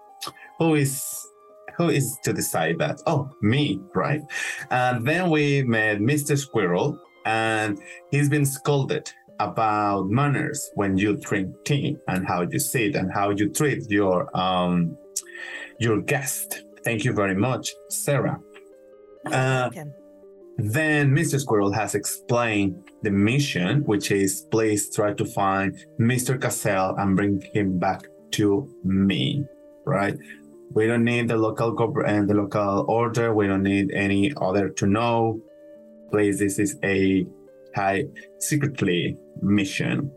Who 0.58 0.74
is 0.74 1.26
who 1.76 1.88
is 1.90 2.18
to 2.24 2.32
decide 2.32 2.78
that? 2.78 3.00
Oh, 3.06 3.30
me, 3.40 3.80
right? 3.94 4.20
And 4.70 5.06
then 5.06 5.30
we 5.30 5.62
met 5.62 5.98
Mr. 6.00 6.36
Squirrel, 6.36 6.98
and 7.24 7.78
he's 8.10 8.28
been 8.28 8.44
scolded 8.44 9.10
about 9.38 10.08
manners 10.10 10.70
when 10.74 10.98
you 10.98 11.16
drink 11.16 11.54
tea 11.64 11.96
and 12.08 12.26
how 12.26 12.42
you 12.42 12.58
sit 12.58 12.96
and 12.96 13.12
how 13.12 13.30
you 13.30 13.48
treat 13.48 13.88
your 13.88 14.36
um 14.36 14.96
your 15.78 16.02
guest. 16.02 16.64
Thank 16.84 17.04
you 17.04 17.12
very 17.12 17.34
much, 17.34 17.72
Sarah. 17.88 18.40
Uh, 19.26 19.70
then 20.56 21.14
Mr. 21.14 21.38
Squirrel 21.38 21.72
has 21.72 21.94
explained 21.94 22.87
the 23.02 23.10
mission, 23.10 23.82
which 23.84 24.10
is 24.10 24.46
please 24.50 24.94
try 24.94 25.12
to 25.14 25.24
find 25.24 25.76
Mr. 26.00 26.40
Cassell 26.40 26.96
and 26.98 27.16
bring 27.16 27.40
him 27.52 27.78
back 27.78 28.06
to 28.32 28.68
me. 28.84 29.44
Right? 29.86 30.16
We 30.72 30.86
don't 30.86 31.04
need 31.04 31.28
the 31.28 31.36
local 31.36 31.72
and 32.06 32.30
uh, 32.30 32.34
the 32.34 32.40
local 32.40 32.84
order. 32.88 33.34
We 33.34 33.46
don't 33.46 33.62
need 33.62 33.90
any 33.92 34.32
other 34.40 34.68
to 34.68 34.86
know. 34.86 35.40
Please, 36.10 36.38
this 36.38 36.58
is 36.58 36.76
a 36.84 37.26
high 37.74 38.04
secretly 38.38 39.16
mission. 39.40 40.10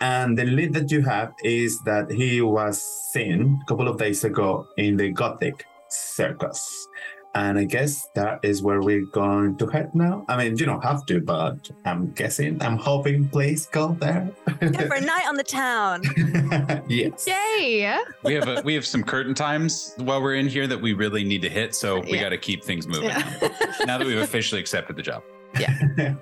And 0.00 0.36
the 0.36 0.44
lead 0.44 0.72
that 0.74 0.90
you 0.90 1.02
have 1.02 1.32
is 1.44 1.78
that 1.84 2.10
he 2.10 2.40
was 2.40 2.82
seen 3.12 3.60
a 3.62 3.68
couple 3.68 3.88
of 3.88 3.98
days 3.98 4.24
ago 4.24 4.66
in 4.76 4.96
the 4.96 5.10
Gothic 5.10 5.64
circus. 5.88 6.88
And 7.34 7.58
I 7.58 7.64
guess 7.64 8.08
that 8.14 8.40
is 8.42 8.62
where 8.62 8.82
we're 8.82 9.06
going 9.06 9.56
to 9.56 9.66
head 9.66 9.94
now. 9.94 10.24
I 10.28 10.36
mean, 10.36 10.58
you 10.58 10.66
don't 10.66 10.82
have 10.84 11.06
to, 11.06 11.18
but 11.18 11.70
I'm 11.86 12.10
guessing, 12.12 12.60
I'm 12.62 12.76
hoping, 12.76 13.26
please 13.30 13.66
go 13.68 13.96
there. 13.98 14.30
Yeah, 14.60 14.86
for 14.86 14.96
a 14.96 15.00
night 15.14 15.24
on 15.26 15.36
the 15.36 15.42
town. 15.42 16.02
yes. 16.88 17.26
Yay! 17.26 17.96
we 18.22 18.34
have 18.34 18.48
a, 18.48 18.60
we 18.66 18.74
have 18.74 18.84
some 18.84 19.02
curtain 19.02 19.34
times 19.34 19.94
while 19.96 20.20
we're 20.20 20.34
in 20.34 20.46
here 20.46 20.66
that 20.66 20.78
we 20.78 20.92
really 20.92 21.24
need 21.24 21.40
to 21.40 21.48
hit, 21.48 21.74
so 21.74 22.00
we 22.00 22.12
Yeah. 22.16 22.20
got 22.24 22.28
to 22.30 22.38
keep 22.38 22.62
things 22.62 22.86
moving. 22.86 23.04
Yeah. 23.08 23.48
now 23.86 23.96
that 23.96 24.06
we've 24.06 24.18
officially 24.18 24.60
accepted 24.60 24.96
the 24.96 25.02
job. 25.02 25.22
Yeah. 25.58 26.14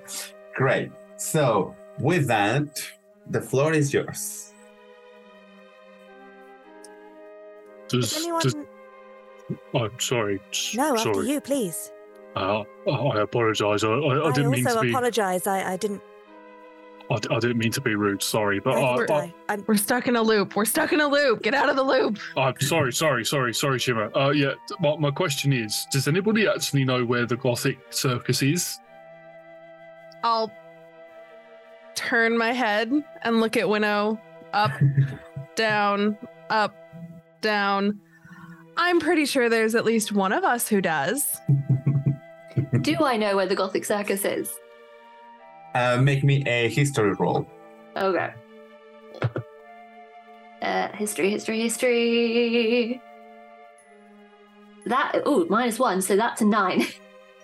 Great. 0.55 0.91
So, 1.17 1.75
with 1.99 2.25
that, 2.27 2.81
the 3.29 3.41
floor 3.41 3.73
is 3.73 3.93
yours. 3.93 4.53
Does, 7.89 8.15
Anyone? 8.17 8.41
does, 8.41 8.55
I'm 9.73 9.99
sorry. 9.99 10.39
s- 10.51 10.73
No, 10.75 10.95
after 10.95 11.13
sorry. 11.13 11.29
you, 11.29 11.41
please. 11.41 11.91
Uh, 12.35 12.63
I 12.89 13.21
apologise. 13.21 13.83
I, 13.83 13.89
I, 13.89 13.93
I 13.93 14.29
I, 14.29 14.31
didn't 14.31 14.51
mean 14.51 14.65
also 14.65 14.79
to 14.79 14.83
be. 14.83 14.89
apologize. 14.91 15.47
I, 15.47 15.73
I 15.73 15.77
didn't. 15.77 16.01
I, 17.09 17.15
I 17.15 17.39
didn't 17.39 17.57
mean 17.57 17.71
to 17.73 17.81
be 17.81 17.95
rude. 17.95 18.23
Sorry, 18.23 18.59
but 18.59 18.77
I, 18.77 18.81
I, 18.81 18.97
didn't 18.97 19.11
I, 19.11 19.33
I, 19.49 19.57
We're 19.67 19.75
stuck 19.75 20.07
in 20.07 20.15
a 20.15 20.21
loop. 20.21 20.55
We're 20.55 20.63
stuck 20.65 20.93
in 20.93 21.01
a 21.01 21.07
loop. 21.07 21.41
Get 21.43 21.53
out 21.53 21.69
of 21.69 21.75
the 21.75 21.83
loop. 21.83 22.19
I'm 22.37 22.57
sorry, 22.61 22.93
sorry, 22.93 23.25
sorry, 23.25 23.53
sorry, 23.53 23.79
Shimmer. 23.79 24.09
Uh, 24.15 24.29
yeah, 24.29 24.53
my, 24.79 24.95
my 24.97 25.11
question 25.11 25.51
is: 25.51 25.85
Does 25.91 26.07
anybody 26.07 26.47
actually 26.47 26.85
know 26.85 27.03
where 27.03 27.25
the 27.25 27.35
Gothic 27.35 27.79
Circus 27.89 28.41
is? 28.41 28.79
I'll 30.23 30.51
turn 31.95 32.37
my 32.37 32.53
head 32.53 32.91
and 33.23 33.41
look 33.41 33.57
at 33.57 33.67
Winnow. 33.67 34.19
Up, 34.53 34.71
down, 35.55 36.17
up, 36.49 36.75
down. 37.41 37.99
I'm 38.81 38.99
pretty 38.99 39.27
sure 39.27 39.47
there's 39.47 39.75
at 39.75 39.85
least 39.85 40.11
one 40.11 40.33
of 40.33 40.43
us 40.43 40.67
who 40.67 40.81
does. 40.81 41.39
Do 42.81 42.95
I 43.01 43.15
know 43.15 43.35
where 43.35 43.45
the 43.45 43.55
Gothic 43.55 43.85
Circus 43.85 44.25
is? 44.25 44.51
Uh, 45.75 46.01
make 46.01 46.23
me 46.23 46.43
a 46.47 46.67
history 46.67 47.13
roll. 47.13 47.47
Okay. 47.95 48.33
Uh, 50.63 50.87
history, 50.93 51.29
history, 51.29 51.61
history. 51.61 53.01
That 54.87 55.21
oh 55.25 55.45
minus 55.47 55.77
one, 55.77 56.01
so 56.01 56.15
that's 56.15 56.41
a 56.41 56.45
nine. 56.45 56.85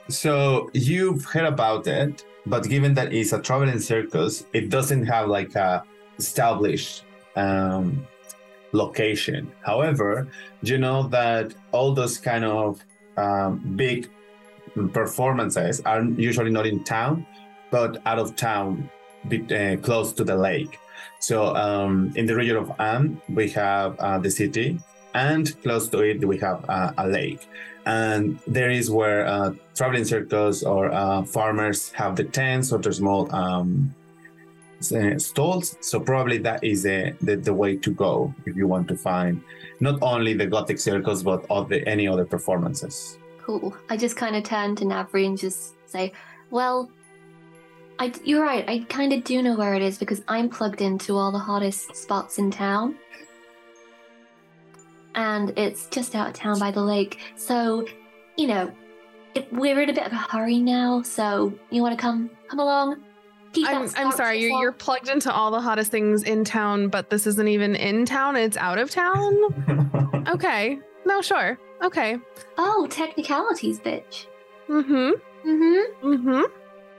So 0.09 0.69
you've 0.73 1.25
heard 1.25 1.43
about 1.43 1.85
it, 1.85 2.23
but 2.45 2.63
given 2.63 2.93
that 2.93 3.11
it's 3.11 3.33
a 3.33 3.41
traveling 3.41 3.77
circus, 3.81 4.45
it 4.53 4.69
doesn't 4.69 5.05
have 5.05 5.27
like 5.27 5.53
a 5.55 5.83
established 6.17 7.03
um, 7.35 8.07
location. 8.77 9.51
However, 9.61 10.27
you 10.61 10.77
know 10.77 11.07
that 11.09 11.53
all 11.71 11.93
those 11.93 12.17
kind 12.17 12.45
of 12.45 12.83
um, 13.17 13.73
big 13.75 14.09
performances 14.93 15.81
are 15.81 16.03
usually 16.03 16.51
not 16.51 16.65
in 16.67 16.83
town, 16.83 17.25
but 17.71 18.01
out 18.05 18.19
of 18.19 18.35
town, 18.35 18.89
be- 19.27 19.47
uh, 19.53 19.77
close 19.77 20.13
to 20.13 20.23
the 20.23 20.35
lake. 20.35 20.79
So 21.19 21.55
um, 21.55 22.13
in 22.15 22.25
the 22.25 22.35
region 22.35 22.57
of 22.57 22.67
Amn, 22.77 23.19
we 23.29 23.49
have 23.51 23.99
uh, 23.99 24.19
the 24.19 24.29
city, 24.29 24.79
and 25.13 25.43
close 25.63 25.89
to 25.89 25.99
it 26.01 26.23
we 26.23 26.37
have 26.37 26.63
uh, 26.69 26.93
a 26.97 27.07
lake 27.07 27.47
and 27.87 28.37
there 28.45 28.69
is 28.69 28.91
where 28.91 29.25
uh, 29.25 29.53
traveling 29.73 30.03
circles 30.03 30.61
or 30.61 30.91
uh, 30.91 31.23
farmers 31.23 31.89
have 31.91 32.17
the 32.17 32.25
tents 32.25 32.73
or 32.73 32.79
the 32.79 32.91
small 32.91 33.33
um, 33.33 33.95
uh, 34.91 35.17
stalls. 35.17 35.77
So 35.81 35.99
probably 35.99 36.37
that 36.39 36.63
is 36.63 36.85
uh, 36.85 37.11
the, 37.21 37.35
the 37.35 37.53
way 37.53 37.75
to 37.77 37.91
go 37.91 38.33
if 38.45 38.55
you 38.55 38.67
want 38.67 38.87
to 38.89 38.95
find 38.95 39.41
not 39.79 39.99
only 40.01 40.33
the 40.33 40.45
Gothic 40.45 40.79
circles 40.79 41.23
but 41.23 41.45
other, 41.49 41.81
any 41.85 42.07
other 42.07 42.25
performances. 42.25 43.17
Cool. 43.41 43.75
I 43.89 43.97
just 43.97 44.15
kind 44.15 44.35
of 44.35 44.43
turn 44.43 44.75
to 44.77 44.85
Navri 44.85 45.25
and 45.25 45.37
just 45.37 45.73
say, 45.85 46.11
"Well, 46.51 46.91
I 47.97 48.13
you're 48.23 48.43
right. 48.43 48.67
I 48.67 48.79
kind 48.89 49.13
of 49.13 49.23
do 49.23 49.41
know 49.41 49.55
where 49.55 49.73
it 49.73 49.81
is 49.81 49.97
because 49.97 50.21
I'm 50.27 50.49
plugged 50.49 50.81
into 50.81 51.15
all 51.15 51.31
the 51.31 51.39
hottest 51.39 51.95
spots 51.95 52.39
in 52.39 52.51
town." 52.51 52.95
And 55.15 55.57
it's 55.57 55.87
just 55.87 56.13
out 56.13 56.27
of 56.27 56.33
town 56.33 56.59
by 56.59 56.69
the 56.69 56.81
lake. 56.81 57.19
So, 57.35 57.87
you 58.35 58.47
know, 58.47 58.71
it, 59.33 59.51
we're 59.51 59.81
in 59.81 59.89
a 59.89 59.93
bit 59.93 60.05
of 60.05 60.11
a 60.11 60.15
hurry 60.15 60.59
now, 60.59 61.01
so 61.01 61.53
you 61.71 61.81
want 61.81 61.97
to 61.97 62.01
come 62.01 62.29
come 62.49 62.59
along? 62.59 63.01
Keep 63.53 63.67
I'm, 63.69 63.89
I'm 63.95 64.11
sorry, 64.11 64.39
you're, 64.41 64.59
you're 64.61 64.71
plugged 64.71 65.07
into 65.09 65.31
all 65.31 65.51
the 65.51 65.61
hottest 65.61 65.89
things 65.91 66.23
in 66.23 66.43
town, 66.43 66.89
but 66.89 67.09
this 67.09 67.25
isn't 67.27 67.47
even 67.47 67.75
in 67.75 68.05
town, 68.05 68.35
it's 68.35 68.57
out 68.57 68.77
of 68.77 68.91
town? 68.91 69.33
okay. 70.27 70.79
No, 71.05 71.21
sure. 71.21 71.57
Okay. 71.83 72.17
Oh, 72.57 72.87
technicalities, 72.89 73.79
bitch. 73.79 74.25
Mm-hmm. 74.67 75.49
Mm-hmm. 75.49 76.07
Mm-hmm. 76.07 76.41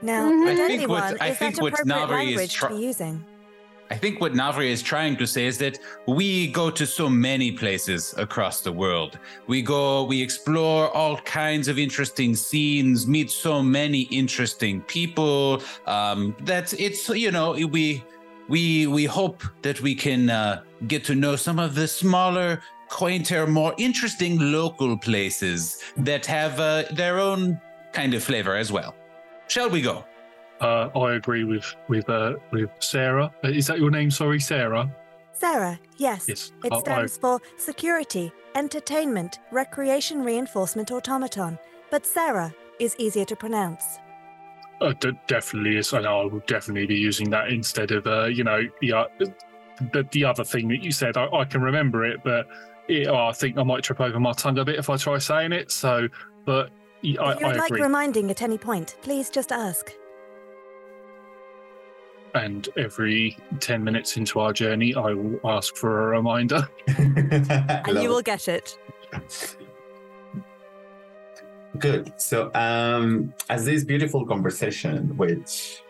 Now, 0.01 0.29
Mhm. 0.31 0.41
I 0.41 0.45
with 0.45 0.57
think 0.67 0.89
what- 0.89 1.03
anyone, 1.03 1.17
I 1.21 1.33
think 1.33 1.55
that 1.55 1.61
what 1.61 1.73
appropriate 1.73 1.95
Navri 1.95 2.03
is 2.03 2.09
language 2.27 2.53
try- 2.53 2.69
to 2.69 2.75
be 2.75 2.81
using? 2.81 3.25
I 3.91 3.95
think 3.95 4.21
what 4.21 4.33
Navri 4.33 4.69
is 4.69 4.83
trying 4.83 5.17
to 5.17 5.25
say 5.25 5.47
is 5.47 5.57
that 5.57 5.79
we 6.05 6.51
go 6.51 6.69
to 6.69 6.85
so 6.85 7.09
many 7.09 7.51
places 7.51 8.13
across 8.17 8.61
the 8.61 8.71
world. 8.71 9.17
We 9.47 9.63
go, 9.63 10.03
we 10.03 10.21
explore 10.21 10.89
all 10.95 11.17
kinds 11.21 11.67
of 11.67 11.79
interesting 11.79 12.35
scenes, 12.35 13.07
meet 13.07 13.31
so 13.31 13.63
many 13.63 14.01
interesting 14.01 14.81
people. 14.81 15.63
Um, 15.87 16.35
that 16.41 16.71
it's 16.79 17.09
you 17.09 17.31
know 17.31 17.53
we 17.53 18.03
we 18.47 18.85
we 18.85 19.05
hope 19.05 19.43
that 19.63 19.81
we 19.81 19.95
can 19.95 20.29
uh, 20.29 20.61
get 20.87 21.03
to 21.05 21.15
know 21.15 21.35
some 21.35 21.57
of 21.57 21.73
the 21.73 21.87
smaller, 21.87 22.61
quainter, 22.89 23.47
more 23.47 23.73
interesting 23.79 24.37
local 24.39 24.97
places 24.97 25.81
that 25.97 26.27
have 26.27 26.59
uh, 26.59 26.83
their 26.91 27.19
own 27.19 27.59
kind 27.91 28.13
of 28.13 28.23
flavor 28.23 28.55
as 28.55 28.71
well. 28.71 28.93
Shall 29.47 29.69
we 29.69 29.81
go? 29.81 30.05
Uh, 30.61 30.89
I 30.99 31.13
agree 31.13 31.43
with 31.45 31.65
with 31.87 32.09
uh, 32.09 32.33
with 32.51 32.69
Sarah. 32.79 33.31
Uh, 33.43 33.49
Is 33.49 33.67
that 33.67 33.79
your 33.79 33.91
name? 33.91 34.11
Sorry, 34.11 34.39
Sarah. 34.39 34.89
Sarah, 35.33 35.79
yes. 35.97 36.25
Yes. 36.27 36.51
It 36.65 36.73
I- 36.73 36.75
I- 36.75 36.79
stands 36.79 37.17
for 37.17 37.39
Security, 37.57 38.31
Entertainment, 38.55 39.39
Recreation 39.51 40.21
Reinforcement 40.23 40.91
Automaton. 40.91 41.57
But 41.91 42.05
Sarah 42.05 42.53
is 42.79 42.95
easier 42.99 43.25
to 43.25 43.35
pronounce. 43.35 43.99
Uh, 44.81 44.93
d- 44.99 45.11
definitely 45.27 45.77
is, 45.77 45.91
and 45.93 46.05
I 46.05 46.23
will 46.23 46.41
definitely 46.47 46.87
be 46.87 46.95
using 46.95 47.29
that 47.31 47.49
instead 47.49 47.91
of 47.91 48.05
uh, 48.05 48.25
you 48.25 48.43
know 48.43 48.61
the, 48.81 48.93
uh, 48.93 49.05
the 49.93 50.05
the 50.11 50.25
other 50.25 50.43
thing 50.43 50.67
that 50.69 50.83
you 50.83 50.91
said. 50.91 51.15
I, 51.17 51.27
I 51.27 51.45
can 51.45 51.61
remember 51.61 52.05
it, 52.05 52.19
but 52.23 52.47
it, 52.89 53.07
oh, 53.07 53.27
I 53.27 53.31
think 53.31 53.57
I 53.57 53.63
might 53.63 53.83
trip 53.83 54.01
over 54.01 54.19
my 54.19 54.33
tongue 54.33 54.57
a 54.57 54.65
bit 54.65 54.75
if 54.77 54.89
I 54.89 54.97
try 54.97 55.17
saying 55.19 55.53
it. 55.53 55.71
So, 55.71 56.07
but 56.45 56.69
I, 56.69 56.71
if 57.01 57.03
you 57.03 57.19
I 57.19 57.53
like 57.53 57.69
agree. 57.71 57.81
reminding 57.81 58.29
at 58.29 58.41
any 58.41 58.57
point, 58.57 58.97
please 59.01 59.29
just 59.29 59.51
ask. 59.53 59.93
And 62.39 62.67
every 62.77 63.37
ten 63.59 63.83
minutes 63.83 64.17
into 64.17 64.39
our 64.39 64.53
journey, 64.53 64.95
I 64.95 65.13
will 65.13 65.39
ask 65.43 65.75
for 65.75 66.13
a 66.13 66.17
reminder. 66.17 66.67
And 66.87 68.01
you 68.01 68.09
will 68.09 68.21
get 68.21 68.47
it. 68.47 68.77
Good. 71.77 72.13
So, 72.17 72.51
um, 72.55 73.33
as 73.49 73.65
this 73.65 73.83
beautiful 73.83 74.25
conversation, 74.25 75.15
which, 75.17 75.81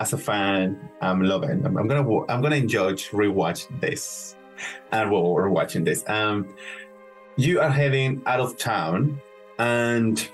as 0.00 0.12
a 0.12 0.18
fan, 0.18 0.90
I'm 1.00 1.22
loving. 1.22 1.64
I'm, 1.64 1.76
I'm 1.78 1.86
gonna, 1.86 2.02
wa- 2.02 2.26
I'm 2.28 2.42
gonna 2.42 2.56
enjoy 2.56 2.92
rewatch 2.92 3.68
this, 3.80 4.36
and 4.92 5.10
well, 5.10 5.32
we're 5.32 5.48
watching 5.48 5.84
this. 5.84 6.04
Um, 6.08 6.54
you 7.36 7.60
are 7.60 7.70
heading 7.70 8.22
out 8.26 8.40
of 8.40 8.58
town, 8.58 9.20
and 9.58 10.28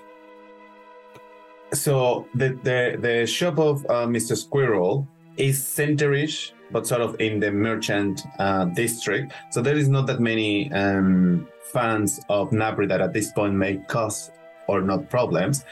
so 1.73 2.27
the 2.35 2.59
the 2.62 2.99
the 3.01 3.27
shop 3.27 3.59
of 3.59 3.85
uh, 3.86 4.07
Mr. 4.07 4.36
Squirrel 4.36 5.07
is 5.36 5.61
centerish, 5.61 6.53
but 6.70 6.86
sort 6.86 7.01
of 7.01 7.16
in 7.20 7.40
the 7.40 7.51
merchant 7.51 8.23
uh, 8.39 8.66
district. 8.66 9.32
So 9.51 9.62
there 9.62 9.77
is 9.77 9.89
not 9.89 10.07
that 10.07 10.20
many 10.20 10.70
um, 10.73 11.49
fans 11.73 12.20
of 12.28 12.51
Navri 12.51 12.89
that 12.89 13.01
at 13.01 13.12
this 13.12 13.32
point 13.32 13.55
may 13.55 13.77
cause 13.89 14.31
or 14.69 14.82
not 14.82 15.09
problems. 15.09 15.65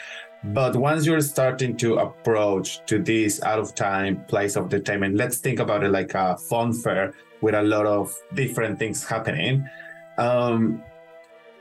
But 0.43 0.75
once 0.75 1.05
you're 1.05 1.21
starting 1.21 1.77
to 1.79 1.97
approach 1.97 2.85
to 2.87 2.99
this 2.99 3.43
out 3.43 3.59
of 3.59 3.75
time 3.75 4.25
place 4.25 4.57
of 4.57 4.65
entertainment, 4.65 5.17
let's 5.17 5.37
think 5.37 5.61
about 5.61 5.85
it 5.85 5.91
like 5.91 6.15
a 6.15 6.37
fun 6.39 6.73
fair 6.73 7.13
with 7.43 7.55
a 7.55 7.63
lot 7.63 7.85
of 7.85 8.15
different 8.35 8.79
things 8.79 9.05
happening. 9.05 9.69
Um, 10.17 10.83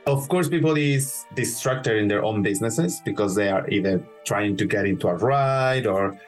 of 0.06 0.28
course, 0.28 0.48
people 0.48 0.76
is 0.76 1.24
distracted 1.34 1.96
in 1.96 2.08
their 2.08 2.24
own 2.24 2.42
businesses 2.42 3.00
because 3.04 3.34
they 3.34 3.48
are 3.48 3.68
either 3.68 4.02
trying 4.24 4.56
to 4.56 4.64
get 4.64 4.86
into 4.86 5.08
a 5.08 5.14
ride 5.14 5.86
or 5.86 6.18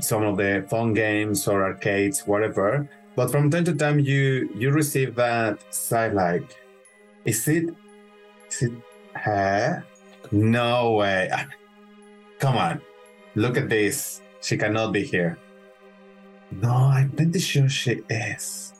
some 0.00 0.24
of 0.24 0.36
the 0.36 0.64
phone 0.68 0.94
games 0.94 1.46
or 1.46 1.62
arcades, 1.62 2.26
whatever. 2.26 2.88
But 3.16 3.30
from 3.30 3.50
time 3.50 3.64
to 3.64 3.74
time, 3.74 3.98
you 3.98 4.50
you 4.54 4.70
receive 4.70 5.14
that 5.16 5.60
side 5.74 6.14
like, 6.14 6.56
is 7.24 7.46
it 7.48 7.74
is 8.48 8.62
it 8.62 8.72
her? 9.14 9.84
No 10.30 10.92
way! 10.92 11.30
Come 12.38 12.56
on, 12.56 12.80
look 13.34 13.58
at 13.58 13.68
this. 13.68 14.22
She 14.40 14.56
cannot 14.56 14.92
be 14.92 15.04
here. 15.04 15.36
No, 16.50 16.72
I'm 16.72 17.10
pretty 17.10 17.38
sure 17.38 17.68
she 17.68 18.00
is. 18.08 18.72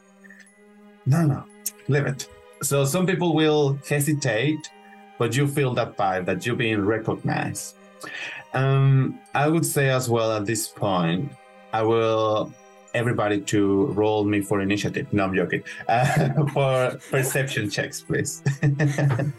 No, 1.05 1.27
no, 1.27 1.45
leave 1.89 2.07
it. 2.07 2.29
So 2.63 2.85
some 2.85 3.07
people 3.07 3.35
will 3.35 3.79
hesitate, 3.89 4.71
but 5.19 5.37
you 5.37 5.47
feel 5.47 5.73
that 5.75 5.97
vibe 5.97 6.27
that 6.27 6.45
you're 6.45 6.57
being 6.57 6.85
recognized. 6.85 7.77
Um, 8.53 9.19
I 9.35 9.49
would 9.49 9.65
say 9.65 9.91
as 9.91 10.09
well 10.11 10.33
at 10.33 10.45
this 10.47 10.69
point, 10.69 11.33
I 11.73 11.83
will 11.83 12.53
everybody 12.95 13.41
to 13.41 13.87
roll 13.87 14.25
me 14.25 14.41
for 14.41 14.61
initiative. 14.61 15.13
No, 15.13 15.25
I'm 15.25 15.35
joking. 15.35 15.63
Uh, 15.89 16.45
for 16.53 16.99
perception 17.11 17.71
checks, 17.71 18.03
please. 18.03 18.43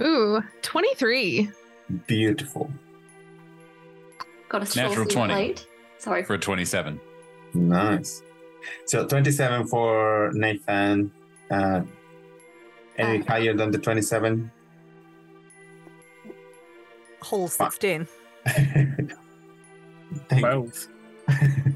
Ooh, 0.00 0.42
23. 0.62 1.50
Beautiful. 2.06 2.70
Got 4.48 4.62
a 4.62 4.78
Natural 4.78 4.94
through 4.94 5.06
20. 5.06 5.32
plate. 5.34 5.66
Sorry. 5.98 6.22
For 6.22 6.38
27. 6.38 7.00
Nice. 7.54 8.22
So 8.86 9.06
27 9.06 9.66
for 9.66 10.30
Nathan. 10.34 11.10
Uh, 11.50 11.82
any 12.98 13.18
higher 13.24 13.54
than 13.54 13.70
the 13.70 13.78
27? 13.78 14.50
Whole 17.22 17.48
16. 17.48 18.06
Twelve. 20.28 20.88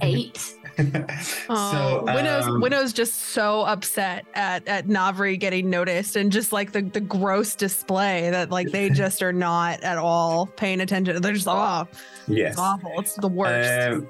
Eight. 0.03 0.55
Oh, 1.51 2.05
Winnow's, 2.07 2.47
um, 2.47 2.61
Winnow's 2.63 2.95
just 2.95 3.15
so 3.17 3.63
upset 3.65 4.25
at, 4.33 4.67
at 4.67 4.87
Navri 4.87 5.39
getting 5.39 5.69
noticed 5.69 6.17
and 6.17 6.33
just 6.33 6.53
like 6.55 6.73
the, 6.73 6.81
the 6.81 7.01
gross 7.03 7.55
display 7.55 8.31
that 8.31 8.51
like 8.51 8.71
they 8.71 8.89
just 8.95 9.23
are 9.23 9.33
not 9.33 9.83
at 9.83 9.99
all 9.99 10.47
paying 10.47 10.81
attention. 10.81 11.21
They're 11.21 11.35
just, 11.35 11.47
oh, 11.49 11.87
Yes. 12.29 12.53
it's 12.53 12.59
awful. 12.59 12.93
It's 12.99 13.15
the 13.17 13.29
worst. 13.29 13.93
Um, 13.99 14.09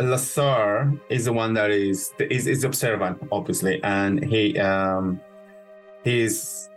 Lazar 0.00 0.92
is 1.08 1.24
the 1.26 1.32
one 1.32 1.54
that 1.54 1.70
is 1.70 2.12
is, 2.18 2.46
is 2.46 2.64
observant, 2.64 3.18
obviously, 3.30 3.82
and 3.82 4.24
he 4.24 4.58
um 4.58 5.20
he's 6.02 6.68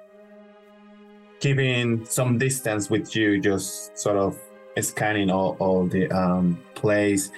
keeping 1.39 2.05
some 2.05 2.37
distance 2.37 2.89
with 2.89 3.15
you, 3.15 3.39
just 3.39 3.97
sort 3.97 4.17
of 4.17 4.39
scanning 4.79 5.29
all, 5.31 5.57
all 5.59 5.85
the 5.87 6.09
um 6.11 6.59
place. 6.75 7.31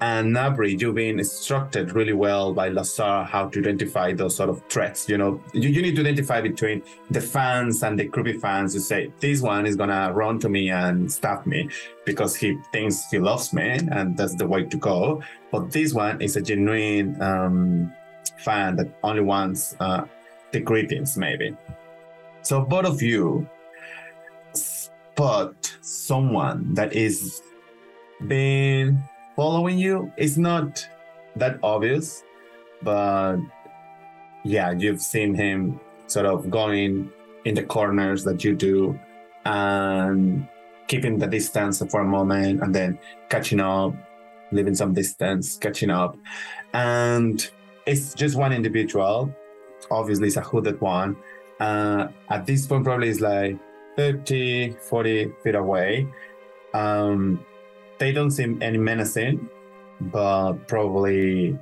And 0.00 0.34
Navri, 0.34 0.80
you've 0.80 0.94
been 0.94 1.18
instructed 1.18 1.92
really 1.92 2.12
well 2.12 2.54
by 2.54 2.68
Lazar 2.68 3.24
how 3.24 3.48
to 3.48 3.58
identify 3.58 4.12
those 4.12 4.36
sort 4.36 4.48
of 4.48 4.62
threats. 4.68 5.08
You 5.08 5.18
know, 5.18 5.42
you, 5.52 5.68
you 5.70 5.82
need 5.82 5.96
to 5.96 6.02
identify 6.02 6.40
between 6.40 6.82
the 7.10 7.20
fans 7.20 7.82
and 7.82 7.98
the 7.98 8.06
creepy 8.06 8.34
fans. 8.34 8.74
You 8.74 8.80
say, 8.80 9.12
this 9.18 9.40
one 9.40 9.66
is 9.66 9.74
gonna 9.74 10.12
run 10.12 10.38
to 10.40 10.48
me 10.48 10.70
and 10.70 11.10
stab 11.10 11.46
me 11.46 11.68
because 12.04 12.36
he 12.36 12.58
thinks 12.72 13.10
he 13.10 13.18
loves 13.18 13.52
me, 13.52 13.80
and 13.90 14.16
that's 14.16 14.36
the 14.36 14.46
way 14.46 14.64
to 14.64 14.76
go. 14.76 15.20
But 15.50 15.72
this 15.72 15.92
one 15.92 16.22
is 16.22 16.36
a 16.36 16.42
genuine 16.42 17.20
um, 17.20 17.92
fan 18.44 18.76
that 18.76 18.96
only 19.02 19.22
wants 19.22 19.74
uh, 19.80 20.04
the 20.52 20.60
greetings, 20.60 21.16
maybe. 21.16 21.56
So 22.42 22.60
both 22.60 22.86
of 22.86 23.02
you 23.02 23.48
spot 24.52 25.76
someone 25.80 26.72
that 26.74 26.92
is 26.92 27.42
been 28.26 29.02
following 29.38 29.78
you. 29.78 30.12
It's 30.16 30.36
not 30.36 30.84
that 31.36 31.60
obvious, 31.62 32.24
but 32.82 33.36
yeah, 34.42 34.72
you've 34.72 35.00
seen 35.00 35.32
him 35.32 35.78
sort 36.08 36.26
of 36.26 36.50
going 36.50 37.08
in 37.44 37.54
the 37.54 37.62
corners 37.62 38.24
that 38.24 38.42
you 38.42 38.56
do 38.56 38.98
and 39.44 40.48
keeping 40.88 41.18
the 41.18 41.28
distance 41.28 41.80
for 41.88 42.00
a 42.00 42.04
moment 42.04 42.62
and 42.64 42.74
then 42.74 42.98
catching 43.28 43.60
up, 43.60 43.94
leaving 44.50 44.74
some 44.74 44.92
distance, 44.92 45.56
catching 45.56 45.90
up. 45.90 46.16
And 46.72 47.48
it's 47.86 48.14
just 48.14 48.34
one 48.34 48.52
individual. 48.52 49.32
Obviously, 49.88 50.26
it's 50.26 50.36
a 50.36 50.40
hooded 50.40 50.80
one. 50.80 51.16
Uh, 51.60 52.08
at 52.28 52.44
this 52.44 52.66
point, 52.66 52.82
probably 52.82 53.08
it's 53.08 53.20
like 53.20 53.56
30, 53.96 54.72
40 54.82 55.32
feet 55.44 55.54
away. 55.54 56.08
Um, 56.74 57.44
they 57.98 58.12
don't 58.12 58.30
seem 58.30 58.62
any 58.62 58.78
menacing, 58.78 59.48
but 60.00 60.54
probably, 60.66 61.58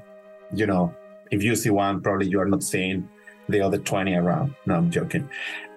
you 0.55 0.67
know, 0.67 0.95
if 1.31 1.43
you 1.43 1.57
see 1.57 1.71
one, 1.71 2.01
probably 2.01 2.29
you 2.29 2.41
are 2.41 2.47
not 2.49 2.63
seeing 2.63 3.09
the 3.49 3.61
other 3.61 3.79
20 3.79 4.15
around. 4.15 4.55
No, 4.67 4.75
I'm 4.75 4.91
joking. 4.91 5.29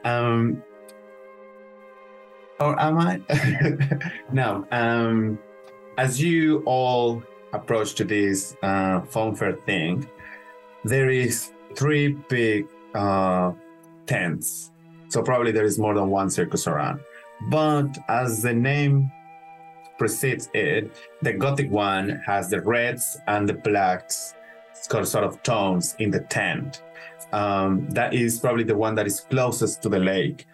Um, 0.04 0.64
or 2.60 2.80
am 2.80 2.98
I? 2.98 3.22
no. 4.32 4.66
Um, 4.72 5.40
as 5.98 6.22
you 6.22 6.62
all 6.66 7.24
approach 7.54 7.96
to 7.96 8.04
this 8.04 8.56
uh, 8.62 9.02
phone 9.02 9.36
fair 9.36 9.54
thing, 9.66 10.08
there 10.84 11.10
is 11.10 11.52
three 11.76 12.10
big 12.30 12.68
uh, 12.94 13.52
tents. 14.06 14.72
So 15.10 15.22
probably 15.24 15.52
there 15.52 15.66
is 15.66 15.80
more 15.80 15.94
than 15.94 16.10
one 16.10 16.30
circus 16.30 16.68
around. 16.68 17.00
But 17.50 17.98
as 18.10 18.42
the 18.42 18.54
name 18.54 19.12
precedes 20.00 20.50
it, 20.54 20.92
the 21.22 21.34
Gothic 21.34 21.70
one 21.70 22.22
has 22.26 22.50
the 22.50 22.62
reds 22.62 23.18
and 23.28 23.48
the 23.48 23.54
blacks 23.54 24.34
sort 24.74 25.24
of 25.24 25.44
tones 25.44 25.96
in 26.00 26.10
the 26.10 26.22
tent. 26.22 26.82
Um, 27.32 27.88
that 27.90 28.14
is 28.14 28.40
probably 28.40 28.64
the 28.64 28.76
one 28.76 28.96
that 28.96 29.06
is 29.06 29.20
closest 29.30 29.84
to 29.84 29.90
the 29.90 30.00
lake, 30.00 30.48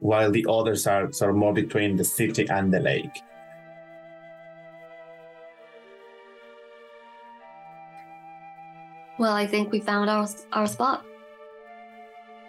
while 0.00 0.32
the 0.32 0.44
others 0.48 0.86
are 0.86 1.12
sort 1.12 1.30
of 1.30 1.36
more 1.36 1.52
between 1.52 1.96
the 1.96 2.04
city 2.04 2.48
and 2.48 2.72
the 2.72 2.80
lake. 2.80 3.22
Well, 9.18 9.32
I 9.32 9.46
think 9.46 9.72
we 9.72 9.80
found 9.80 10.10
our 10.10 10.26
our 10.52 10.66
spot. 10.66 11.04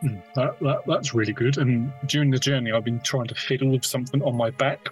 Hmm, 0.02 0.18
That, 0.36 0.60
that 0.60 0.80
that's 0.86 1.14
really 1.14 1.34
good. 1.34 1.58
And 1.58 1.92
during 2.08 2.32
the 2.32 2.40
journey, 2.40 2.72
I've 2.72 2.84
been 2.84 3.00
trying 3.00 3.28
to 3.28 3.36
fiddle 3.36 3.70
with 3.70 3.86
something 3.86 4.22
on 4.24 4.36
my 4.36 4.50
back, 4.50 4.90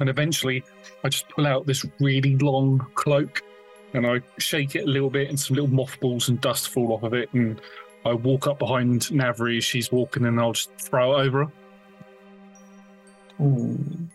and 0.00 0.08
eventually, 0.08 0.62
I 1.04 1.08
just 1.08 1.28
pull 1.28 1.46
out 1.46 1.66
this 1.66 1.84
really 2.00 2.36
long 2.36 2.86
cloak, 2.94 3.42
and 3.94 4.06
I 4.06 4.20
shake 4.38 4.74
it 4.76 4.84
a 4.84 4.90
little 4.90 5.10
bit, 5.10 5.28
and 5.28 5.38
some 5.38 5.54
little 5.56 5.70
mothballs 5.70 6.28
and 6.28 6.40
dust 6.40 6.68
fall 6.70 6.92
off 6.92 7.02
of 7.02 7.14
it, 7.14 7.32
and 7.32 7.60
I 8.04 8.12
walk 8.14 8.46
up 8.46 8.58
behind 8.58 9.02
Navri 9.02 9.58
as 9.58 9.64
she's 9.64 9.92
walking, 9.92 10.24
and 10.26 10.40
I'll 10.40 10.52
just 10.52 10.70
throw 10.78 11.16
it 11.20 11.24
over 11.26 11.44
her. 11.44 11.52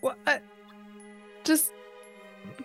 What? 0.00 0.16
uh, 0.26 0.38
Just, 1.44 1.72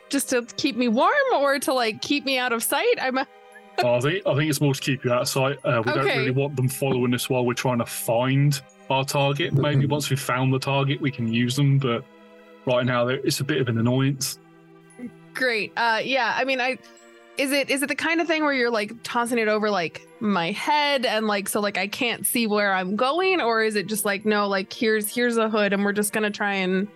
just 0.10 0.30
to 0.30 0.46
keep 0.58 0.76
me 0.76 0.88
warm, 0.88 1.14
or 1.36 1.60
to 1.60 1.74
like 1.74 2.02
keep 2.02 2.26
me 2.26 2.38
out 2.38 2.54
of 2.54 2.64
sight? 2.64 2.96
I'm. 3.02 3.18
A- 3.18 3.28
I 3.84 4.00
think 4.00 4.28
I 4.28 4.36
think 4.36 4.50
it's 4.52 4.62
more 4.62 4.76
to 4.76 4.80
keep 4.80 5.04
you 5.04 5.12
out 5.12 5.24
of 5.24 5.28
sight. 5.28 5.58
Uh, 5.64 5.82
we 5.84 5.94
don't 5.94 6.06
really 6.06 6.30
want 6.32 6.56
them 6.56 6.70
following 6.70 7.12
us 7.16 7.28
while 7.28 7.44
we're 7.44 7.56
trying 7.56 7.80
to 7.80 7.86
find 7.88 8.62
our 8.92 9.04
target. 9.04 9.54
Maybe 9.54 9.88
once 9.88 10.12
we've 10.12 10.20
found 10.20 10.54
the 10.54 10.60
target, 10.60 11.02
we 11.02 11.10
can 11.10 11.32
use 11.32 11.56
them. 11.56 11.80
But 11.80 12.06
right 12.66 12.86
now, 12.86 13.08
it's 13.08 13.40
a 13.40 13.44
bit 13.44 13.60
of 13.62 13.68
an 13.68 13.78
annoyance. 13.78 14.40
Great. 15.34 15.74
Uh, 15.76 16.00
yeah. 16.04 16.34
I 16.38 16.44
mean, 16.44 16.62
I 16.62 16.78
is 17.38 17.52
it 17.52 17.72
is 17.72 17.82
it 17.82 17.88
the 17.90 17.96
kind 17.96 18.22
of 18.22 18.28
thing 18.28 18.44
where 18.44 18.54
you're 18.54 18.70
like 18.70 18.92
tossing 19.02 19.40
it 19.40 19.48
over 19.48 19.72
like 19.72 20.08
my 20.20 20.52
head 20.52 21.06
and 21.06 21.26
like 21.26 21.50
so 21.50 21.60
like 21.60 21.78
I 21.80 21.88
can't 21.88 22.26
see 22.26 22.46
where 22.46 22.74
I'm 22.74 22.96
going, 22.96 23.42
or 23.42 23.64
is 23.64 23.76
it 23.76 23.88
just 23.88 24.06
like 24.06 24.26
no, 24.26 24.48
like 24.48 24.72
here's 24.72 25.14
here's 25.14 25.38
a 25.38 25.50
hood 25.50 25.74
and 25.74 25.84
we're 25.84 25.94
just 25.94 26.14
gonna 26.14 26.30
try 26.30 26.54
and 26.54 26.88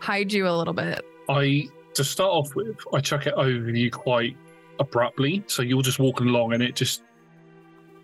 hide 0.00 0.32
you 0.32 0.48
a 0.48 0.56
little 0.56 0.72
bit? 0.72 1.04
I 1.28 1.68
to 1.94 2.02
start 2.04 2.30
off 2.30 2.54
with, 2.54 2.76
I 2.92 3.00
chuck 3.00 3.26
it 3.26 3.34
over 3.34 3.70
you 3.70 3.90
quite 3.90 4.36
abruptly, 4.80 5.44
so 5.46 5.62
you're 5.62 5.82
just 5.82 5.98
walking 5.98 6.28
along 6.28 6.54
and 6.54 6.62
it 6.62 6.74
just 6.74 7.02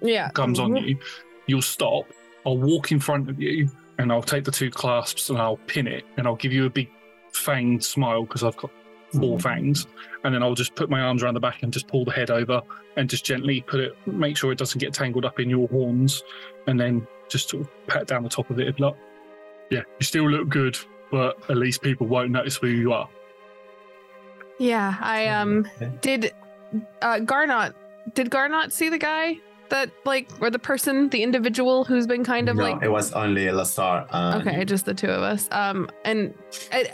Yeah. 0.03 0.29
comes 0.31 0.59
on 0.61 0.73
Mhm. 0.73 0.89
you. 0.91 0.99
You'll 1.47 1.63
stop. 1.63 2.05
I'll 2.47 2.59
walk 2.59 2.93
in 2.93 3.01
front 3.01 3.29
of 3.29 3.41
you 3.41 3.69
and 3.99 4.13
I'll 4.13 4.23
take 4.23 4.45
the 4.45 4.53
two 4.53 4.71
clasps 4.71 5.31
and 5.31 5.39
I'll 5.39 5.57
pin 5.67 5.87
it 5.89 6.05
and 6.17 6.27
I'll 6.27 6.37
give 6.37 6.53
you 6.53 6.67
a 6.67 6.71
big 6.71 6.89
fanged 7.33 7.85
smile 7.85 8.25
because 8.25 8.43
I've 8.43 8.57
got 8.57 8.71
4 9.19 9.39
fangs. 9.41 9.87
And 10.25 10.35
then 10.35 10.43
I'll 10.43 10.55
just 10.55 10.75
put 10.75 10.91
my 10.91 11.01
arms 11.01 11.23
around 11.23 11.35
the 11.35 11.41
back 11.41 11.63
and 11.63 11.73
just 11.73 11.89
pull 11.89 12.05
the 12.05 12.13
head 12.13 12.31
over 12.31 12.63
and 12.97 13.09
just 13.09 13.25
gently 13.25 13.61
put 13.63 13.81
it, 13.81 13.97
make 14.07 14.37
sure 14.37 14.53
it 14.53 14.59
doesn't 14.59 14.79
get 14.79 14.93
tangled 14.93 15.25
up 15.25 15.41
in 15.41 15.49
your 15.49 15.69
horns. 15.69 16.23
And 16.67 16.79
then 16.79 17.07
just 17.29 17.49
sort 17.49 17.63
of 17.63 17.87
pat 17.87 18.07
down 18.07 18.23
the 18.23 18.29
top 18.29 18.51
of 18.51 18.59
it. 18.59 18.67
and 18.67 18.77
be 18.77 18.83
Like, 18.83 18.97
yeah, 19.71 19.83
you 19.99 20.05
still 20.05 20.29
look 20.29 20.49
good, 20.49 20.77
but 21.11 21.39
at 21.49 21.57
least 21.57 21.83
people 21.83 22.07
won't 22.07 22.31
notice 22.31 22.57
who 22.57 22.69
you 22.69 22.93
are. 22.93 23.09
Yeah. 24.59 24.97
I 25.01 25.29
um 25.29 25.67
did 26.03 26.35
uh 27.01 27.21
Garnet 27.21 27.75
did 28.15 28.31
Garnet 28.31 28.73
see 28.73 28.89
the 28.89 28.99
guy 28.99 29.39
that 29.71 29.91
like 30.05 30.29
or 30.41 30.51
the 30.51 30.59
person 30.59 31.09
the 31.09 31.23
individual 31.23 31.85
who's 31.85 32.07
been 32.07 32.25
kind 32.25 32.49
of 32.49 32.57
no, 32.57 32.63
like 32.65 32.83
it 32.83 32.91
was 32.91 33.13
only 33.13 33.51
Lazar. 33.51 34.07
And 34.11 34.47
Okay, 34.47 34.65
just 34.65 34.85
the 34.85 34.95
two 34.95 35.09
of 35.09 35.23
us. 35.23 35.49
Um, 35.53 35.89
and 36.05 36.35
uh, 36.73 36.85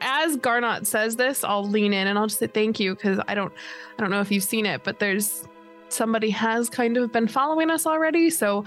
as 0.00 0.36
Garnet 0.36 0.86
says 0.86 1.16
this, 1.16 1.42
I'll 1.42 1.66
lean 1.66 1.92
in 1.92 2.06
and 2.06 2.18
I'll 2.18 2.26
just 2.26 2.40
say 2.40 2.46
thank 2.46 2.78
you 2.78 2.94
because 2.94 3.18
I 3.26 3.34
don't, 3.34 3.52
I 3.98 4.02
don't 4.02 4.10
know 4.10 4.20
if 4.20 4.30
you've 4.30 4.44
seen 4.44 4.66
it, 4.66 4.84
but 4.84 4.98
there's 4.98 5.44
somebody 5.88 6.30
has 6.30 6.68
kind 6.68 6.96
of 6.96 7.12
been 7.12 7.28
following 7.28 7.70
us 7.70 7.86
already, 7.86 8.30
so 8.30 8.64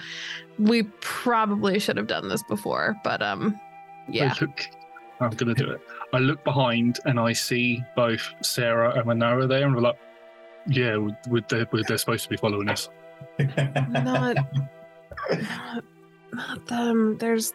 we 0.57 0.83
probably 1.01 1.77
should 1.79 1.97
have 1.97 2.07
done 2.07 2.29
this 2.29 2.43
before. 2.43 2.95
But 3.03 3.21
um, 3.21 3.59
yeah, 4.09 4.33
I 4.35 4.41
look, 4.41 4.61
I'm 5.19 5.31
gonna 5.31 5.53
do 5.53 5.71
it. 5.71 5.81
I 6.13 6.19
look 6.19 6.43
behind 6.43 6.99
and 7.05 7.19
I 7.19 7.33
see 7.33 7.83
both 7.95 8.27
Sarah 8.41 8.97
and 8.97 9.05
Manara 9.05 9.45
there, 9.45 9.65
and 9.65 9.75
we're 9.75 9.81
like, 9.81 9.99
yeah, 10.67 10.95
would, 10.95 11.17
would 11.27 11.49
they, 11.49 11.65
would 11.71 11.85
they're 11.87 11.97
supposed 11.97 12.23
to 12.23 12.29
be 12.29 12.37
following 12.37 12.69
us. 12.69 12.89
Not, 13.39 14.35
not, 14.35 15.83
not 16.33 16.67
them. 16.67 17.17
There's, 17.17 17.53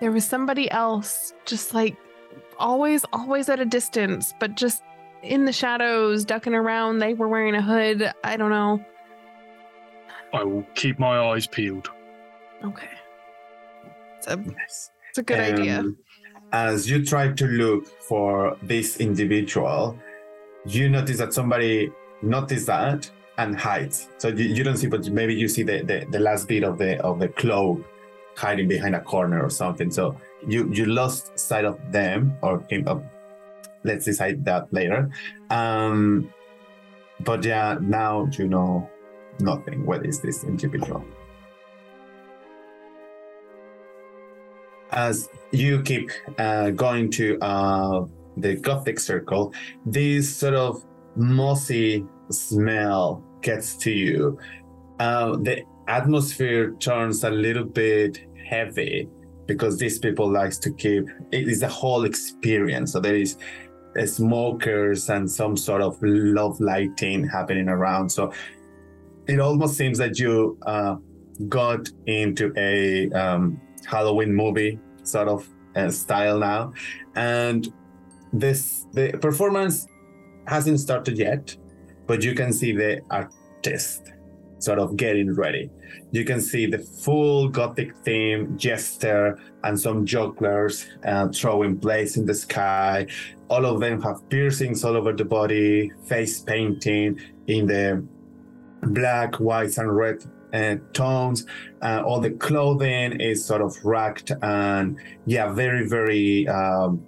there 0.00 0.12
was 0.12 0.24
somebody 0.24 0.70
else, 0.70 1.34
just 1.44 1.74
like 1.74 1.96
always, 2.58 3.04
always 3.12 3.48
at 3.48 3.60
a 3.60 3.64
distance, 3.64 4.32
but 4.38 4.56
just 4.56 4.82
in 5.22 5.44
the 5.44 5.52
shadows, 5.52 6.24
ducking 6.24 6.54
around. 6.54 6.98
They 6.98 7.14
were 7.14 7.28
wearing 7.28 7.54
a 7.54 7.62
hood. 7.62 8.12
I 8.24 8.36
don't 8.36 8.50
know. 8.50 8.84
I 10.32 10.44
will 10.44 10.66
keep 10.74 10.98
my 10.98 11.18
eyes 11.18 11.46
peeled. 11.46 11.90
Okay. 12.64 12.88
It's 14.18 14.26
a, 14.28 14.44
it's 15.08 15.18
a 15.18 15.22
good 15.22 15.40
idea. 15.40 15.80
Um, 15.80 15.98
As 16.52 16.88
you 16.88 17.04
try 17.04 17.32
to 17.32 17.46
look 17.46 17.86
for 17.86 18.56
this 18.62 18.98
individual, 18.98 19.98
you 20.66 20.88
notice 20.88 21.18
that 21.18 21.32
somebody 21.32 21.90
noticed 22.22 22.66
that 22.66 23.10
and 23.38 23.58
hides. 23.58 24.08
So 24.18 24.28
you, 24.28 24.44
you 24.46 24.64
don't 24.64 24.76
see, 24.76 24.86
but 24.86 25.08
maybe 25.10 25.34
you 25.34 25.48
see 25.48 25.62
the, 25.62 25.82
the, 25.82 26.06
the 26.10 26.20
last 26.20 26.48
bit 26.48 26.64
of 26.64 26.78
the 26.78 27.00
of 27.02 27.18
the 27.18 27.28
cloak 27.28 27.84
hiding 28.36 28.68
behind 28.68 28.94
a 28.94 29.00
corner 29.00 29.42
or 29.42 29.50
something. 29.50 29.90
So 29.90 30.16
you 30.46 30.70
you 30.72 30.86
lost 30.86 31.38
sight 31.38 31.64
of 31.64 31.78
them 31.90 32.36
or 32.42 32.64
him. 32.68 32.86
Uh, 32.86 33.00
let's 33.84 34.04
decide 34.04 34.44
that 34.44 34.72
later. 34.72 35.10
Um, 35.50 36.32
but 37.20 37.44
yeah, 37.44 37.78
now 37.80 38.28
you 38.38 38.48
know 38.48 38.88
nothing. 39.40 39.86
What 39.86 40.06
is 40.06 40.20
this 40.20 40.44
individual? 40.44 41.04
as 44.92 45.28
you 45.52 45.82
keep 45.82 46.10
uh, 46.38 46.70
going 46.70 47.10
to 47.10 47.38
uh, 47.40 48.06
the 48.36 48.56
Gothic 48.56 48.98
circle, 48.98 49.52
this 49.86 50.34
sort 50.34 50.54
of 50.54 50.84
mossy 51.16 52.04
smell 52.30 53.22
gets 53.42 53.76
to 53.76 53.90
you. 53.90 54.38
Uh, 54.98 55.36
the 55.36 55.62
atmosphere 55.88 56.72
turns 56.78 57.24
a 57.24 57.30
little 57.30 57.64
bit 57.64 58.26
heavy 58.48 59.08
because 59.46 59.78
these 59.78 59.98
people 59.98 60.30
likes 60.30 60.58
to 60.58 60.70
keep 60.72 61.08
it 61.32 61.48
is 61.48 61.62
a 61.62 61.68
whole 61.68 62.04
experience. 62.04 62.92
So 62.92 63.00
there 63.00 63.16
is 63.16 63.36
uh, 63.98 64.06
smokers 64.06 65.08
and 65.10 65.28
some 65.28 65.56
sort 65.56 65.82
of 65.82 65.98
love 66.02 66.60
lighting 66.60 67.26
happening 67.26 67.68
around. 67.68 68.10
So 68.10 68.32
it 69.26 69.40
almost 69.40 69.76
seems 69.76 69.98
that 69.98 70.18
you 70.18 70.58
uh, 70.66 70.96
got 71.48 71.88
into 72.06 72.52
a 72.56 73.10
um, 73.10 73.60
Halloween 73.86 74.34
movie 74.34 74.78
sort 75.02 75.28
of 75.28 75.48
uh, 75.74 75.90
style 75.90 76.38
now, 76.38 76.72
and 77.14 77.72
this 78.32 78.86
the 78.92 79.18
performance 79.20 79.86
hasn't 80.50 80.80
started 80.80 81.16
yet, 81.16 81.56
but 82.08 82.24
you 82.24 82.34
can 82.34 82.52
see 82.52 82.72
the 82.72 83.00
artist 83.08 84.12
sort 84.58 84.80
of 84.80 84.96
getting 84.96 85.32
ready. 85.34 85.70
You 86.10 86.24
can 86.24 86.40
see 86.40 86.66
the 86.66 86.78
full 86.78 87.48
gothic 87.48 87.96
theme, 88.04 88.58
jester, 88.58 89.38
and 89.62 89.78
some 89.78 90.04
jugglers 90.04 90.86
uh, 91.04 91.28
throwing 91.28 91.76
blades 91.76 92.16
in 92.16 92.26
the 92.26 92.34
sky. 92.34 93.06
All 93.48 93.64
of 93.64 93.80
them 93.80 94.02
have 94.02 94.28
piercings 94.28 94.82
all 94.84 94.96
over 94.96 95.12
the 95.12 95.24
body, 95.24 95.92
face 96.06 96.40
painting 96.40 97.20
in 97.46 97.66
the 97.66 98.04
black, 98.82 99.36
whites, 99.36 99.78
and 99.78 99.96
red 99.96 100.18
uh, 100.52 100.76
tones. 100.92 101.46
Uh, 101.80 102.02
all 102.04 102.20
the 102.20 102.30
clothing 102.30 103.20
is 103.20 103.44
sort 103.44 103.62
of 103.62 103.72
racked 103.84 104.32
and 104.42 104.98
yeah, 105.26 105.52
very 105.52 105.86
very 105.86 106.48
um, 106.48 107.06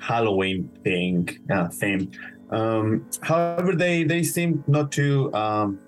Halloween 0.00 0.68
thing 0.82 1.28
uh, 1.52 1.68
theme. 1.68 2.10
Um, 2.50 3.06
however, 3.22 3.74
they 3.74 4.04
they 4.04 4.22
seem 4.22 4.64
not 4.66 4.92
to. 4.92 5.32
Um, 5.34 5.78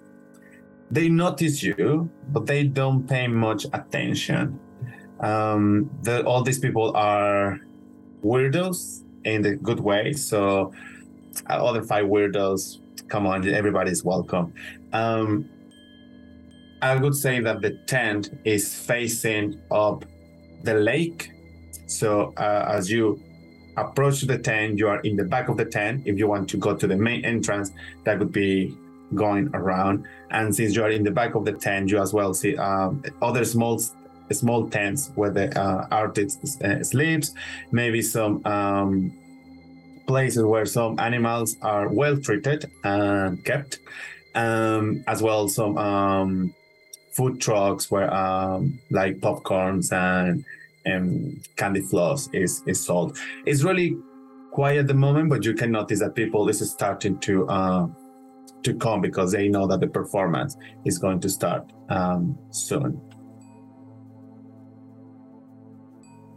they 0.91 1.09
notice 1.09 1.63
you, 1.63 2.11
but 2.29 2.45
they 2.45 2.65
don't 2.65 3.09
pay 3.09 3.27
much 3.27 3.65
attention. 3.73 4.61
Um, 5.21 5.91
the, 6.03 6.23
all 6.27 6.43
these 6.43 6.59
people 6.59 6.95
are 6.95 7.59
weirdos 8.23 9.03
in 9.25 9.41
the 9.41 9.57
good 9.57 9.81
way. 9.81 10.13
So, 10.13 10.73
other 11.47 11.83
five 11.83 12.05
weirdos, 12.05 12.81
come 13.09 13.27
on, 13.27 13.49
everybody's 13.49 14.05
welcome. 14.05 14.53
Um, 14.93 15.49
I 16.83 16.97
would 16.97 17.15
say 17.15 17.41
that 17.41 17.63
the 17.63 17.71
tent 17.87 18.31
is 18.45 18.75
facing 18.75 19.61
up 19.71 20.05
the 20.65 20.75
lake. 20.75 21.31
So 21.87 22.33
uh, 22.37 22.67
as 22.69 22.91
you 22.91 23.23
approach 23.77 24.23
the 24.23 24.39
tent, 24.39 24.78
you 24.78 24.89
are 24.89 25.01
in 25.01 25.16
the 25.16 25.24
back 25.24 25.49
of 25.49 25.57
the 25.57 25.65
tent. 25.65 26.03
If 26.07 26.19
you 26.19 26.28
want 26.28 26.49
to 26.51 26.57
go 26.57 26.77
to 26.77 26.86
the 26.86 26.97
main 26.97 27.24
entrance, 27.24 27.73
that 28.05 28.19
would 28.19 28.32
be 28.32 28.77
going 29.15 29.51
around. 29.55 30.07
And 30.31 30.55
since 30.55 30.74
you 30.74 30.82
are 30.82 30.90
in 30.90 31.03
the 31.03 31.11
back 31.11 31.35
of 31.35 31.44
the 31.44 31.53
tent, 31.53 31.90
you 31.90 32.01
as 32.01 32.12
well 32.12 32.35
see 32.35 32.57
um, 32.57 33.03
other 33.20 33.44
small 33.44 33.81
small 34.31 34.69
tents 34.70 35.11
where 35.15 35.31
the 35.31 35.59
uh, 35.61 35.86
artist 35.90 36.62
uh, 36.62 36.82
sleeps. 36.82 37.35
Maybe 37.70 38.01
some 38.01 38.44
um, 38.47 39.12
places 40.07 40.43
where 40.43 40.65
some 40.65 40.99
animals 40.99 41.57
are 41.61 41.89
well 41.89 42.16
treated 42.16 42.70
and 42.85 43.44
kept. 43.44 43.78
Um, 44.35 45.05
as 45.07 45.23
well 45.23 45.47
some 45.49 45.77
um, 45.77 46.55
food 47.11 47.39
trucks 47.39 47.90
where 47.90 48.12
um, 48.12 48.78
like 48.90 49.20
popcorns 49.20 49.93
and 49.93 50.44
and 50.85 51.47
candy 51.57 51.81
floss 51.83 52.29
is 52.33 52.63
is 52.67 52.85
sold. 52.85 53.19
It's 53.47 53.63
really 53.63 53.97
quiet 54.53 54.81
at 54.81 54.87
the 54.87 54.95
moment, 54.95 55.31
but 55.31 55.45
you 55.45 55.55
can 55.55 55.73
notice 55.73 56.01
that 56.01 56.15
people 56.15 56.49
is 56.49 56.71
starting 56.71 57.19
to 57.21 57.49
uh, 57.49 57.87
to 58.63 58.75
come 58.75 59.01
because 59.01 59.33
they 59.33 59.49
know 59.49 59.67
that 59.67 59.81
the 59.81 59.89
performance 59.89 60.57
is 60.85 60.99
going 60.99 61.21
to 61.21 61.29
start 61.29 61.73
um, 61.89 62.39
soon. 62.51 63.01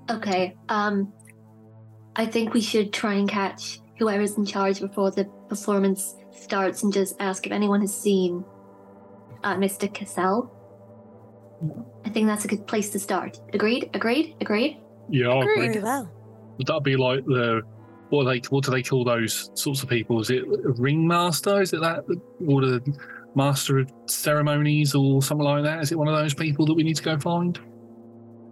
Okay. 0.10 0.56
Um, 0.70 1.12
I 2.16 2.26
think 2.26 2.54
we 2.54 2.62
should 2.62 2.94
try 2.94 3.16
and 3.16 3.28
catch 3.28 3.80
whoever's 3.98 4.38
in 4.38 4.46
charge 4.46 4.80
before 4.80 5.12
the 5.12 5.26
performance 5.50 6.16
starts 6.32 6.84
and 6.84 6.94
just 6.94 7.16
ask 7.20 7.46
if 7.46 7.52
anyone 7.52 7.82
has 7.82 7.96
seen 7.96 8.44
uh, 9.44 9.56
Mr. 9.56 9.92
Cassell. 9.94 10.52
I 12.06 12.10
think 12.10 12.28
that's 12.28 12.46
a 12.46 12.48
good 12.48 12.68
place 12.68 12.90
to 12.92 13.00
start. 13.00 13.40
Agreed? 13.54 13.90
Agreed? 13.94 14.36
Agreed? 14.40 14.80
Yeah, 15.10 15.30
I 15.30 15.42
agree. 15.42 15.68
Very 15.68 15.80
well. 15.80 16.10
Would 16.58 16.68
that 16.68 16.84
be 16.84 16.96
like 16.96 17.26
the 17.26 17.62
what 18.10 18.28
are 18.28 18.34
they 18.34 18.42
what 18.50 18.64
do 18.64 18.72
they 18.72 18.84
call 18.84 19.04
those 19.04 19.50
sorts 19.56 19.82
of 19.84 19.90
people? 19.90 20.22
Is 20.22 20.30
it 20.30 20.44
a 20.44 20.72
ringmaster? 20.74 21.62
Is 21.62 21.74
it 21.74 21.82
that 21.82 22.06
or 22.48 22.62
the 22.62 22.82
master 23.36 23.80
of 23.80 23.92
ceremonies 24.06 24.96
or 24.96 25.22
something 25.22 25.46
like 25.46 25.64
that? 25.64 25.82
Is 25.82 25.92
it 25.92 25.98
one 25.98 26.08
of 26.08 26.16
those 26.16 26.34
people 26.34 26.66
that 26.68 26.74
we 26.74 26.84
need 26.84 26.96
to 26.96 27.04
go 27.04 27.20
find? 27.20 27.60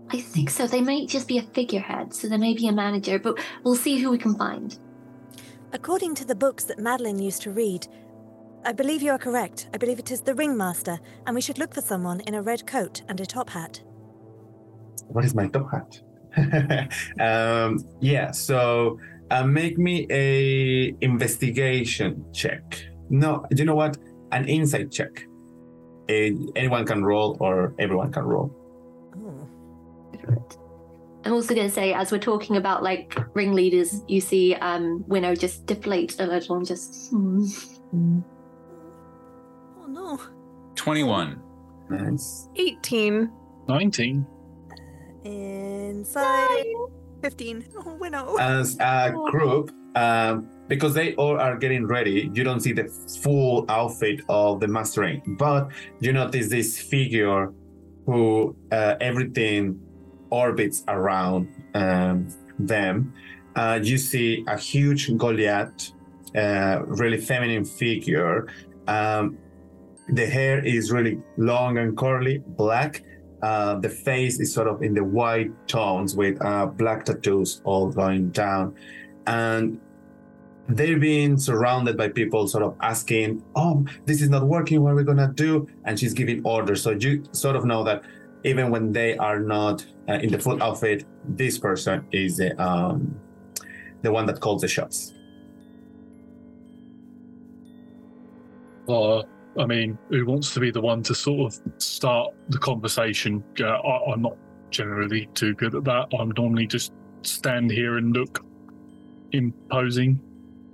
I 0.10 0.20
think 0.20 0.50
so. 0.50 0.68
They 0.68 0.82
might 0.82 1.08
just 1.08 1.28
be 1.28 1.38
a 1.38 1.44
figurehead, 1.44 2.14
so 2.14 2.28
there 2.28 2.38
may 2.38 2.54
be 2.54 2.68
a 2.68 2.72
manager, 2.72 3.18
but 3.18 3.40
we'll 3.64 3.76
see 3.76 3.98
who 3.98 4.12
we 4.12 4.18
can 4.18 4.36
find. 4.36 4.78
According 5.72 6.14
to 6.16 6.26
the 6.26 6.36
books 6.36 6.66
that 6.66 6.78
Madeline 6.78 7.18
used 7.18 7.42
to 7.44 7.52
read, 7.52 7.88
I 8.66 8.72
believe 8.72 9.02
you 9.02 9.12
are 9.12 9.18
correct. 9.18 9.68
I 9.74 9.78
believe 9.78 10.00
it 10.00 10.10
is 10.10 10.22
the 10.22 10.34
ringmaster, 10.34 10.98
and 11.26 11.36
we 11.36 11.42
should 11.42 11.58
look 11.58 11.74
for 11.74 11.82
someone 11.82 12.22
in 12.22 12.36
a 12.36 12.42
red 12.42 12.66
coat 12.66 13.02
and 13.10 13.20
a 13.20 13.26
top 13.26 13.50
hat. 13.50 13.82
What 15.08 15.26
is 15.26 15.36
my 15.36 15.48
top 15.48 15.70
hat? 15.70 16.00
um, 17.20 17.80
yeah, 18.00 18.32
so 18.32 19.00
uh, 19.32 19.44
make 19.44 19.78
me 19.78 20.08
a 20.10 20.96
investigation 21.02 22.24
check. 22.34 22.86
No, 23.10 23.46
you 23.52 23.66
know 23.66 23.76
what? 23.76 23.98
An 24.32 24.48
insight 24.48 24.92
check. 24.92 25.26
A, 26.10 26.34
anyone 26.56 26.86
can 26.86 27.04
roll, 27.04 27.36
or 27.42 27.76
everyone 27.80 28.14
can 28.14 28.24
roll. 28.24 28.56
I'm 31.26 31.34
also 31.34 31.54
going 31.54 31.68
to 31.68 31.74
say, 31.74 31.94
as 31.94 32.12
we're 32.12 32.18
talking 32.18 32.58
about 32.58 32.82
like 32.82 33.18
ringleaders, 33.34 34.04
you 34.08 34.22
see 34.22 34.56
um, 34.56 35.04
Winnow 35.08 35.36
just 35.36 35.66
deflate 35.66 36.20
a 36.20 36.26
little 36.26 36.56
and 36.56 36.66
just. 36.66 37.10
hmm. 37.12 38.22
Oh 39.84 39.88
no. 39.88 40.20
21. 40.76 41.42
Nice. 41.90 42.48
18. 42.56 43.30
19. 43.68 44.26
Inside. 45.24 46.66
15. 47.22 47.66
Oh, 47.86 47.96
Winnow. 47.96 48.38
As 48.38 48.78
a 48.80 49.12
group, 49.32 49.72
um, 49.96 50.50
because 50.68 50.94
they 50.94 51.16
all 51.16 51.38
are 51.40 51.58
getting 51.58 51.86
ready, 51.86 52.30
you 52.34 52.44
don't 52.44 52.62
see 52.62 52.72
the 52.72 52.86
full 53.22 53.66
outfit 53.70 54.22
of 54.30 54.60
the 54.60 54.68
mastering, 54.68 55.22
but 55.38 55.70
you 56.00 56.14
notice 56.14 56.50
this 56.50 56.80
figure 56.80 57.52
who 58.06 58.56
uh, 58.72 58.96
everything 59.02 59.80
orbits 60.30 60.84
around 60.88 61.48
um, 61.74 62.28
them. 62.60 63.14
Uh, 63.56 63.80
you 63.82 63.98
see 63.98 64.44
a 64.48 64.58
huge 64.58 65.16
Goliath, 65.18 65.92
uh, 66.36 66.82
really 66.86 67.18
feminine 67.18 67.66
figure. 67.66 68.48
Um, 68.88 69.38
the 70.10 70.26
hair 70.26 70.64
is 70.64 70.92
really 70.92 71.20
long 71.38 71.78
and 71.78 71.98
curly, 71.98 72.40
black. 72.46 73.04
Uh, 73.42 73.76
the 73.80 73.90
face 73.90 74.40
is 74.40 74.54
sort 74.54 74.68
of 74.68 74.82
in 74.82 74.94
the 74.94 75.04
white 75.04 75.52
tones 75.68 76.16
with 76.16 76.42
uh, 76.44 76.66
black 76.66 77.04
tattoos 77.06 77.62
all 77.66 77.90
going 77.90 78.30
down. 78.30 78.74
And 79.28 79.80
they're 80.70 81.00
being 81.00 81.38
surrounded 81.38 81.98
by 81.98 82.08
people 82.08 82.48
sort 82.48 82.64
of 82.64 82.76
asking, 82.82 83.44
Oh, 83.56 83.86
this 84.06 84.22
is 84.22 84.30
not 84.30 84.48
working. 84.48 84.82
What 84.82 84.94
are 84.94 84.96
we 84.96 85.04
going 85.04 85.18
to 85.18 85.32
do? 85.36 85.68
And 85.84 86.00
she's 86.00 86.14
giving 86.14 86.42
orders. 86.46 86.82
So 86.82 86.92
you 86.92 87.24
sort 87.32 87.56
of 87.56 87.66
know 87.66 87.84
that 87.84 88.04
even 88.46 88.72
when 88.72 88.92
they 88.94 89.18
are 89.18 89.40
not 89.40 89.86
uh, 90.08 90.14
in 90.14 90.32
the 90.32 90.40
full 90.40 90.62
outfit, 90.64 91.06
this 91.26 91.58
person 91.58 92.06
is 92.12 92.38
the, 92.38 92.62
um, 92.62 93.20
the 94.02 94.12
one 94.12 94.26
that 94.26 94.40
calls 94.40 94.62
the 94.62 94.68
shots. 94.68 95.14
Uh, 98.88 99.24
I 99.58 99.66
mean, 99.66 99.98
who 100.10 100.26
wants 100.26 100.54
to 100.56 100.60
be 100.60 100.72
the 100.72 100.82
one 100.82 101.04
to 101.04 101.14
sort 101.16 101.54
of 101.54 101.82
start 101.82 102.34
the 102.50 102.58
conversation? 102.58 103.44
Uh, 103.60 103.66
I, 103.66 104.12
I'm 104.12 104.22
not 104.22 104.38
generally 104.72 105.28
too 105.34 105.54
good 105.54 105.76
at 105.76 105.84
that. 105.84 106.08
I'm 106.18 106.32
normally 106.32 106.68
just 106.68 106.94
stand 107.22 107.72
here 107.72 107.98
and 107.98 108.14
look 108.14 108.44
imposing. 109.32 110.20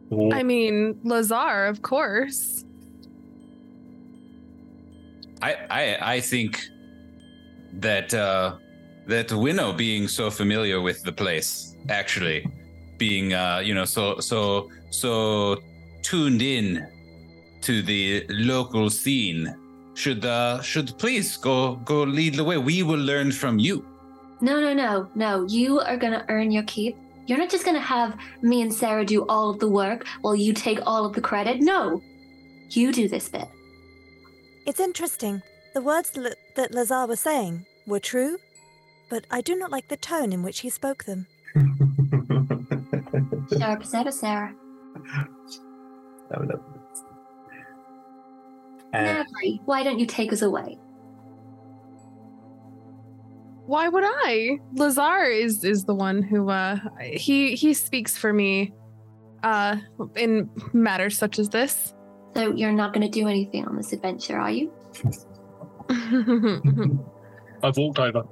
Or 0.10 0.34
I 0.34 0.44
mean, 0.44 1.00
Lazar, 1.04 1.66
of 1.66 1.82
course. 1.82 2.66
I, 5.42 5.56
I 5.70 6.16
I 6.16 6.20
think 6.22 6.62
that 7.74 8.14
uh 8.14 8.56
that 9.08 9.32
Winnow 9.32 9.74
being 9.74 10.08
so 10.08 10.30
familiar 10.30 10.82
with 10.82 11.04
the 11.04 11.12
place, 11.12 11.76
actually 11.90 12.46
being 12.98 13.34
uh, 13.34 13.60
you 13.60 13.74
know, 13.74 13.86
so 13.86 14.20
so 14.20 14.70
so 14.90 15.58
tuned 16.02 16.42
in 16.42 16.88
to 17.62 17.82
the 17.82 18.26
local 18.30 18.90
scene 18.90 19.56
should 19.94 20.24
uh 20.26 20.62
should 20.62 20.98
please 20.98 21.36
go 21.38 21.76
go 21.78 22.04
lead 22.04 22.36
the 22.36 22.44
way. 22.44 22.58
We 22.58 22.84
will 22.84 23.00
learn 23.00 23.32
from 23.32 23.60
you. 23.60 23.86
No, 24.42 24.60
no, 24.62 24.74
no, 24.74 25.10
no. 25.16 25.46
You 25.48 25.80
are 25.82 25.98
going 25.98 26.14
to 26.14 26.26
earn 26.30 26.52
your 26.52 26.64
keep. 26.64 26.96
You're 27.28 27.38
not 27.38 27.50
just 27.50 27.66
going 27.66 27.76
to 27.76 27.82
have 27.82 28.18
me 28.42 28.62
and 28.62 28.74
Sarah 28.74 29.06
do 29.06 29.26
all 29.28 29.50
of 29.50 29.60
the 29.60 29.68
work 29.68 30.08
while 30.22 30.36
you 30.36 30.54
take 30.54 30.80
all 30.86 31.06
of 31.06 31.14
the 31.14 31.22
credit. 31.22 31.60
No. 31.60 32.02
You 32.70 32.94
do 32.94 33.08
this 33.10 33.28
bit. 33.28 33.48
It's 34.66 34.80
interesting. 34.80 35.42
The 35.74 35.82
words 35.82 36.12
l- 36.16 36.32
that 36.56 36.74
Lazar 36.74 37.06
was 37.06 37.20
saying 37.20 37.66
were 37.86 38.00
true, 38.00 38.38
but 39.10 39.26
I 39.30 39.42
do 39.42 39.56
not 39.56 39.72
like 39.72 39.90
the 39.90 39.98
tone 39.98 40.32
in 40.32 40.42
which 40.42 40.62
he 40.62 40.70
spoke 40.70 41.04
them. 41.04 41.28
Sharp 43.58 43.84
Sarah, 43.92 44.12
Sarah. 44.12 44.56
And 48.94 49.26
Navri, 49.26 49.60
why 49.66 49.84
don't 49.84 50.00
you 50.00 50.06
take 50.06 50.34
us 50.34 50.42
away? 50.42 50.78
Why 53.66 53.88
would 53.88 54.04
I? 54.04 54.58
Lazar 54.74 55.26
is 55.26 55.64
is 55.64 55.86
the 55.86 55.94
one 55.94 56.24
who 56.24 56.50
uh 56.50 56.78
he 57.00 57.56
he 57.56 57.74
speaks 57.74 58.18
for 58.18 58.34
me 58.34 58.74
uh 59.44 59.78
in 60.16 60.50
matters 60.74 61.18
such 61.18 61.38
as 61.38 61.50
this. 61.50 61.94
So 62.36 62.52
you're 62.56 62.72
not 62.72 62.94
going 62.94 63.10
to 63.10 63.20
do 63.20 63.28
anything 63.28 63.66
on 63.66 63.76
this 63.76 63.92
adventure, 63.92 64.38
are 64.40 64.52
you? 64.52 64.72
I've 67.64 67.76
walked 67.78 68.00
over. 68.00 68.24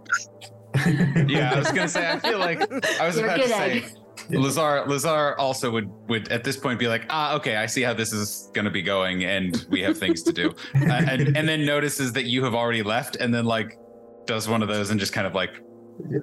yeah, 1.28 1.54
I 1.56 1.60
was 1.60 1.68
gonna 1.72 1.88
say. 1.88 2.10
I 2.10 2.20
feel 2.20 2.38
like 2.40 2.62
I 3.00 3.08
was 3.08 3.18
You're 3.18 3.26
about 3.26 3.38
to 3.38 3.42
good 3.42 3.50
say. 3.50 3.86
Lazar 4.30 4.84
Lazar 4.88 5.36
also 5.38 5.72
would 5.72 5.90
would 6.08 6.32
at 6.32 6.44
this 6.44 6.58
point 6.58 6.80
be 6.80 6.88
like, 6.88 7.06
ah, 7.10 7.36
okay, 7.36 7.56
I 7.56 7.66
see 7.66 7.82
how 7.82 7.94
this 7.94 8.14
is 8.14 8.50
going 8.54 8.66
to 8.66 8.72
be 8.72 8.82
going, 8.82 9.24
and 9.24 9.66
we 9.70 9.82
have 9.82 9.98
things 9.98 10.24
to 10.24 10.34
do, 10.34 10.50
uh, 10.76 11.04
and 11.10 11.38
and 11.38 11.48
then 11.48 11.66
notices 11.66 12.14
that 12.14 12.26
you 12.26 12.44
have 12.44 12.56
already 12.56 12.84
left, 12.84 13.16
and 13.18 13.34
then 13.34 13.46
like 13.46 13.78
does 14.26 14.48
one 14.48 14.62
of 14.62 14.68
those 14.68 14.90
and 14.90 15.00
just 15.00 15.14
kind 15.14 15.26
of 15.26 15.34
like 15.34 15.62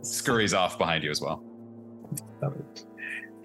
scurries 0.03 0.55
off 0.55 0.79
behind 0.79 1.03
you 1.03 1.11
as 1.11 1.21
well. 1.21 1.43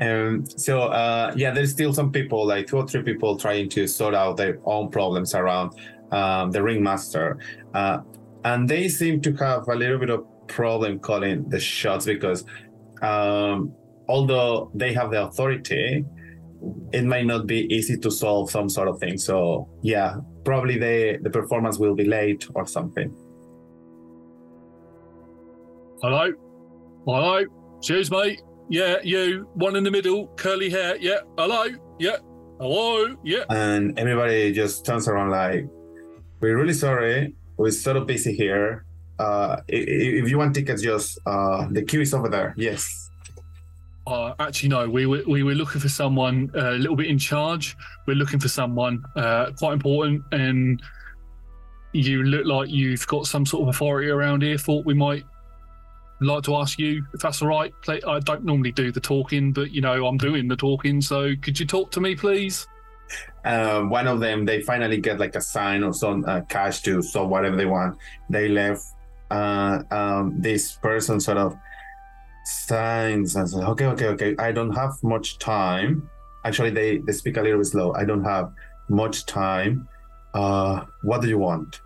Um, 0.01 0.45
so 0.45 0.83
uh, 0.83 1.33
yeah, 1.35 1.51
there's 1.51 1.71
still 1.71 1.93
some 1.93 2.11
people, 2.11 2.45
like 2.45 2.67
two 2.67 2.77
or 2.77 2.87
three 2.87 3.03
people, 3.03 3.37
trying 3.37 3.69
to 3.69 3.87
sort 3.87 4.13
out 4.13 4.37
their 4.37 4.59
own 4.65 4.89
problems 4.89 5.35
around 5.35 5.71
um, 6.11 6.51
the 6.51 6.61
ringmaster, 6.61 7.37
uh, 7.73 7.99
and 8.45 8.67
they 8.67 8.87
seem 8.87 9.21
to 9.21 9.33
have 9.33 9.67
a 9.67 9.75
little 9.75 9.97
bit 9.97 10.09
of 10.09 10.25
problem 10.47 10.99
calling 10.99 11.47
the 11.49 11.59
shots 11.59 12.05
because 12.05 12.45
um, 13.01 13.73
although 14.09 14.71
they 14.73 14.91
have 14.93 15.11
the 15.11 15.23
authority, 15.23 16.03
it 16.91 17.05
might 17.05 17.25
not 17.25 17.47
be 17.47 17.73
easy 17.73 17.95
to 17.97 18.11
solve 18.11 18.51
some 18.51 18.67
sort 18.67 18.89
of 18.89 18.99
thing. 18.99 19.17
So 19.17 19.69
yeah, 19.81 20.17
probably 20.43 20.77
the 20.77 21.19
the 21.21 21.29
performance 21.29 21.79
will 21.79 21.95
be 21.95 22.03
late 22.03 22.45
or 22.55 22.65
something. 22.65 23.15
Hello? 26.01 26.31
Hello? 27.05 27.43
Cheers, 27.81 28.09
mate. 28.11 28.41
Yeah, 28.69 28.97
you, 29.03 29.49
one 29.55 29.75
in 29.75 29.83
the 29.83 29.91
middle, 29.91 30.27
curly 30.37 30.69
hair. 30.69 30.95
Yeah, 30.97 31.19
hello? 31.37 31.65
Yeah, 31.99 32.17
hello? 32.59 33.15
Yeah. 33.23 33.43
And 33.49 33.97
everybody 33.99 34.53
just 34.53 34.85
turns 34.85 35.07
around 35.07 35.31
like, 35.31 35.65
we're 36.39 36.57
really 36.57 36.73
sorry. 36.73 37.35
We're 37.57 37.71
sort 37.71 37.97
of 37.97 38.05
busy 38.05 38.33
here. 38.33 38.85
Uh, 39.17 39.57
if 39.67 40.29
you 40.29 40.37
want 40.37 40.55
tickets, 40.55 40.81
just 40.81 41.19
uh, 41.25 41.67
the 41.71 41.83
queue 41.83 42.01
is 42.01 42.13
over 42.13 42.29
there. 42.29 42.53
Yes. 42.55 43.08
Uh, 44.09 44.33
actually, 44.39 44.69
no. 44.69 44.89
We 44.89 45.05
were 45.05 45.23
we 45.27 45.43
were 45.43 45.53
looking 45.53 45.79
for 45.79 45.89
someone 45.89 46.51
uh, 46.55 46.71
a 46.71 46.79
little 46.79 46.95
bit 46.95 47.07
in 47.07 47.19
charge. 47.19 47.77
We're 48.07 48.15
looking 48.15 48.39
for 48.39 48.47
someone 48.47 49.03
uh, 49.15 49.51
quite 49.57 49.73
important, 49.73 50.23
and 50.31 50.81
you 51.93 52.23
look 52.23 52.45
like 52.45 52.69
you've 52.69 53.05
got 53.07 53.27
some 53.27 53.45
sort 53.45 53.63
of 53.63 53.69
authority 53.69 54.09
around 54.09 54.41
here. 54.41 54.57
Thought 54.57 54.85
we 54.85 54.93
might 54.93 55.25
like 56.21 56.43
to 56.43 56.55
ask 56.55 56.79
you 56.79 57.05
if 57.13 57.21
that's 57.21 57.41
all 57.41 57.47
right. 57.47 57.73
I 57.87 58.19
don't 58.19 58.43
normally 58.43 58.71
do 58.71 58.91
the 58.91 58.99
talking, 58.99 59.53
but 59.53 59.71
you 59.71 59.81
know 59.81 60.07
I'm 60.07 60.17
doing 60.17 60.47
the 60.47 60.55
talking. 60.55 61.01
So 61.01 61.35
could 61.41 61.59
you 61.59 61.65
talk 61.67 61.91
to 61.91 62.01
me, 62.01 62.15
please? 62.15 62.67
uh, 63.45 63.81
one 63.81 64.07
of 64.07 64.19
them 64.19 64.45
they 64.45 64.61
finally 64.61 64.97
get 64.97 65.19
like 65.19 65.35
a 65.35 65.41
sign 65.41 65.83
or 65.83 65.93
some 65.93 66.25
uh, 66.25 66.41
cash 66.41 66.81
to 66.81 67.01
so 67.01 67.25
whatever 67.25 67.55
they 67.55 67.65
want 67.65 67.97
they 68.29 68.47
left 68.47 68.83
uh, 69.31 69.81
um, 69.91 70.33
this 70.37 70.73
person 70.73 71.19
sort 71.19 71.37
of 71.37 71.55
signs 72.49 73.35
and 73.35 73.49
says 73.49 73.61
okay 73.63 73.85
okay 73.85 74.07
okay 74.07 74.35
i 74.39 74.51
don't 74.51 74.71
have 74.71 74.93
much 75.03 75.37
time 75.39 76.09
actually 76.45 76.69
they 76.69 76.97
they 76.99 77.11
speak 77.13 77.37
a 77.37 77.41
little 77.41 77.59
bit 77.59 77.65
slow 77.67 77.93
i 77.93 78.03
don't 78.03 78.23
have 78.23 78.51
much 78.89 79.25
time 79.25 79.87
uh 80.33 80.81
what 81.03 81.21
do 81.21 81.27
you 81.27 81.37
want 81.37 81.81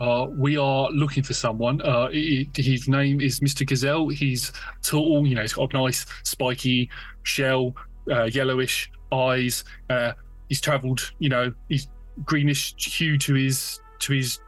Uh, 0.00 0.26
we 0.46 0.56
are 0.58 0.90
looking 0.90 1.22
for 1.22 1.34
someone. 1.34 1.80
Uh, 1.80 2.08
he- 2.10 2.50
his 2.56 2.88
name 2.88 3.20
is 3.20 3.38
Mr. 3.40 3.62
Gazelle. 3.64 4.08
He's 4.08 4.52
tall, 4.82 5.24
you 5.24 5.34
know, 5.36 5.42
he's 5.46 5.54
got 5.54 5.72
a 5.72 5.76
nice 5.82 6.04
spiky 6.24 6.90
shell, 7.22 7.62
uh, 8.10 8.24
yellowish 8.24 8.90
eyes. 9.12 9.64
Uh, 9.88 10.12
he's 10.48 10.60
travelled, 10.60 11.00
you 11.20 11.28
know, 11.34 11.44
he's 11.68 11.86
greenish 12.24 12.74
hue 12.76 13.16
to 13.18 13.32
his 13.34 13.80
to 14.00 14.12
his 14.18 14.40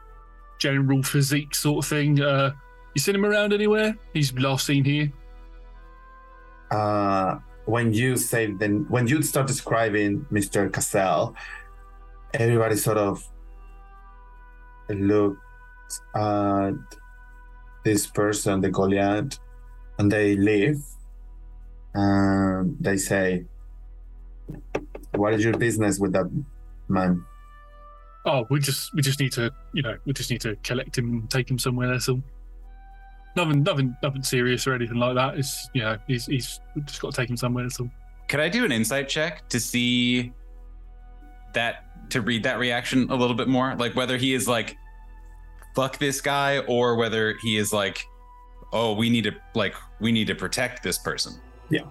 general 0.59 1.01
physique, 1.01 1.55
sort 1.55 1.77
of 1.83 1.89
thing. 1.89 2.21
You 2.97 2.99
seen 2.99 3.13
him 3.13 3.25
around 3.27 3.53
anywhere? 3.53 3.95
He's 4.11 4.33
last 4.33 4.65
seen 4.65 4.83
here. 4.83 5.11
uh 6.71 7.37
when 7.65 7.93
you 7.93 8.17
say 8.17 8.41
then 8.61 8.87
when 8.89 9.05
you 9.11 9.21
start 9.21 9.45
describing 9.45 10.25
mr 10.37 10.59
cassell 10.75 11.35
everybody 12.33 12.75
sort 12.75 12.97
of 12.97 13.23
looked 14.89 15.93
at 16.15 16.73
this 17.85 18.07
person 18.07 18.61
the 18.61 18.71
goliath 18.79 19.37
and 19.99 20.11
they 20.11 20.35
leave 20.35 20.81
and 21.93 22.75
they 22.81 22.97
say 22.97 23.45
what 25.21 25.33
is 25.35 25.43
your 25.47 25.57
business 25.65 25.99
with 25.99 26.13
that 26.13 26.27
man 26.89 27.23
Oh, 28.25 28.45
we 28.49 28.59
just 28.59 28.93
we 28.93 29.01
just 29.01 29.21
need 29.21 29.31
to, 29.39 29.49
you 29.71 29.81
know, 29.81 29.95
we 30.05 30.11
just 30.11 30.29
need 30.29 30.41
to 30.41 30.57
collect 30.61 30.97
him 30.97 31.05
and 31.13 31.29
take 31.29 31.49
him 31.49 31.57
somewhere. 31.57 31.87
That's 31.87 32.09
all. 32.09 32.21
Nothing, 33.37 33.61
nothing, 33.61 33.95
nothing 34.01 34.23
serious 34.23 34.65
or 34.65 34.73
anything 34.73 34.97
like 34.97 35.13
that. 35.13 35.37
It's 35.37 35.69
you 35.73 35.83
know, 35.83 35.95
he's 36.07 36.25
he's 36.25 36.59
just 36.85 37.01
got 37.01 37.13
to 37.13 37.21
take 37.21 37.29
him 37.29 37.37
somewhere. 37.37 37.63
That's 37.63 37.79
all. 37.79 37.89
Could 38.27 38.39
I 38.39 38.49
do 38.49 38.65
an 38.65 38.71
insight 38.71 39.07
check 39.07 39.47
to 39.49 39.59
see 39.59 40.33
that 41.53 41.85
to 42.09 42.21
read 42.21 42.41
that 42.43 42.57
reaction 42.57 43.11
a 43.11 43.15
little 43.15 43.35
bit 43.35 43.47
more? 43.47 43.75
Like 43.75 43.95
whether 43.95 44.17
he 44.17 44.33
is 44.33 44.47
like 44.47 44.75
fuck 45.75 45.99
this 45.99 46.19
guy 46.19 46.57
or 46.61 46.95
whether 46.95 47.35
he 47.43 47.57
is 47.57 47.71
like 47.71 48.03
oh 48.73 48.93
we 48.93 49.07
need 49.11 49.25
to 49.25 49.33
like 49.53 49.75
we 50.01 50.11
need 50.11 50.25
to 50.25 50.35
protect 50.35 50.81
this 50.81 50.97
person. 50.97 51.39
Yeah. 51.69 51.81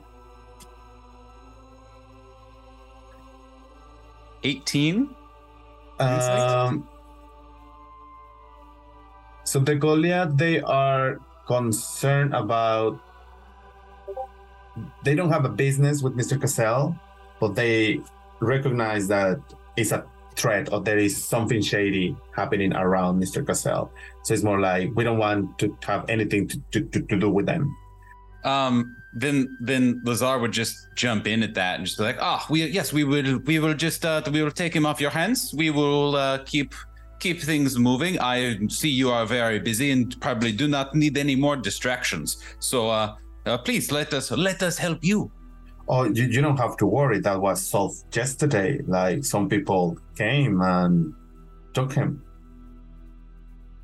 18 4.42 5.08
Um, 6.00 6.88
so 9.46 9.60
the 9.60 9.76
Goliath, 9.76 10.36
they 10.36 10.60
are 10.60 11.20
concerned 11.46 12.34
about. 12.34 13.00
They 15.04 15.14
don't 15.14 15.30
have 15.30 15.44
a 15.44 15.48
business 15.48 16.02
with 16.02 16.14
Mr. 16.16 16.38
Cassell, 16.40 16.94
but 17.40 17.54
they 17.54 18.00
recognize 18.40 19.08
that 19.08 19.38
it's 19.76 19.92
a 19.92 20.04
threat 20.36 20.70
or 20.72 20.80
there 20.82 20.98
is 20.98 21.16
something 21.16 21.62
shady 21.62 22.14
happening 22.34 22.74
around 22.74 23.22
Mr. 23.22 23.46
Cassell. 23.46 23.90
So 24.24 24.34
it's 24.34 24.42
more 24.42 24.60
like 24.60 24.90
we 24.94 25.02
don't 25.04 25.16
want 25.18 25.58
to 25.60 25.74
have 25.84 26.04
anything 26.10 26.46
to, 26.48 26.60
to, 26.72 26.80
to, 26.82 27.00
to 27.00 27.18
do 27.18 27.30
with 27.30 27.46
them. 27.46 27.74
um 28.44 28.94
then 29.24 29.36
then 29.60 30.00
lazar 30.04 30.38
would 30.38 30.52
just 30.52 30.74
jump 30.94 31.26
in 31.26 31.42
at 31.42 31.54
that 31.54 31.76
and 31.76 31.86
just 31.86 31.98
be 31.98 32.04
like 32.04 32.18
ah 32.20 32.44
we 32.50 32.66
yes 32.78 32.92
we 32.92 33.02
will 33.02 33.38
we 33.50 33.58
will 33.58 33.74
just 33.86 34.04
uh 34.04 34.20
we 34.30 34.42
will 34.42 34.56
take 34.62 34.72
him 34.78 34.84
off 34.84 35.00
your 35.00 35.10
hands 35.10 35.54
we 35.56 35.68
will 35.70 36.14
uh 36.14 36.38
keep 36.44 36.74
keep 37.18 37.40
things 37.40 37.78
moving 37.78 38.18
i 38.20 38.58
see 38.68 38.88
you 38.88 39.10
are 39.10 39.26
very 39.26 39.58
busy 39.58 39.90
and 39.90 40.20
probably 40.20 40.52
do 40.52 40.68
not 40.68 40.94
need 40.94 41.16
any 41.16 41.34
more 41.34 41.56
distractions 41.56 42.38
so 42.58 42.88
uh, 42.88 43.16
uh 43.46 43.58
please 43.58 43.90
let 43.90 44.12
us 44.12 44.30
let 44.30 44.62
us 44.62 44.76
help 44.76 44.98
you 45.02 45.30
Oh, 45.88 46.04
you, 46.04 46.24
you 46.24 46.42
don't 46.42 46.56
have 46.56 46.76
to 46.78 46.86
worry. 46.86 47.20
That 47.20 47.40
was 47.40 47.64
solved 47.64 48.14
yesterday. 48.14 48.80
Like 48.86 49.24
some 49.24 49.48
people 49.48 49.96
came 50.16 50.60
and 50.60 51.14
took 51.74 51.92
him. 51.92 52.22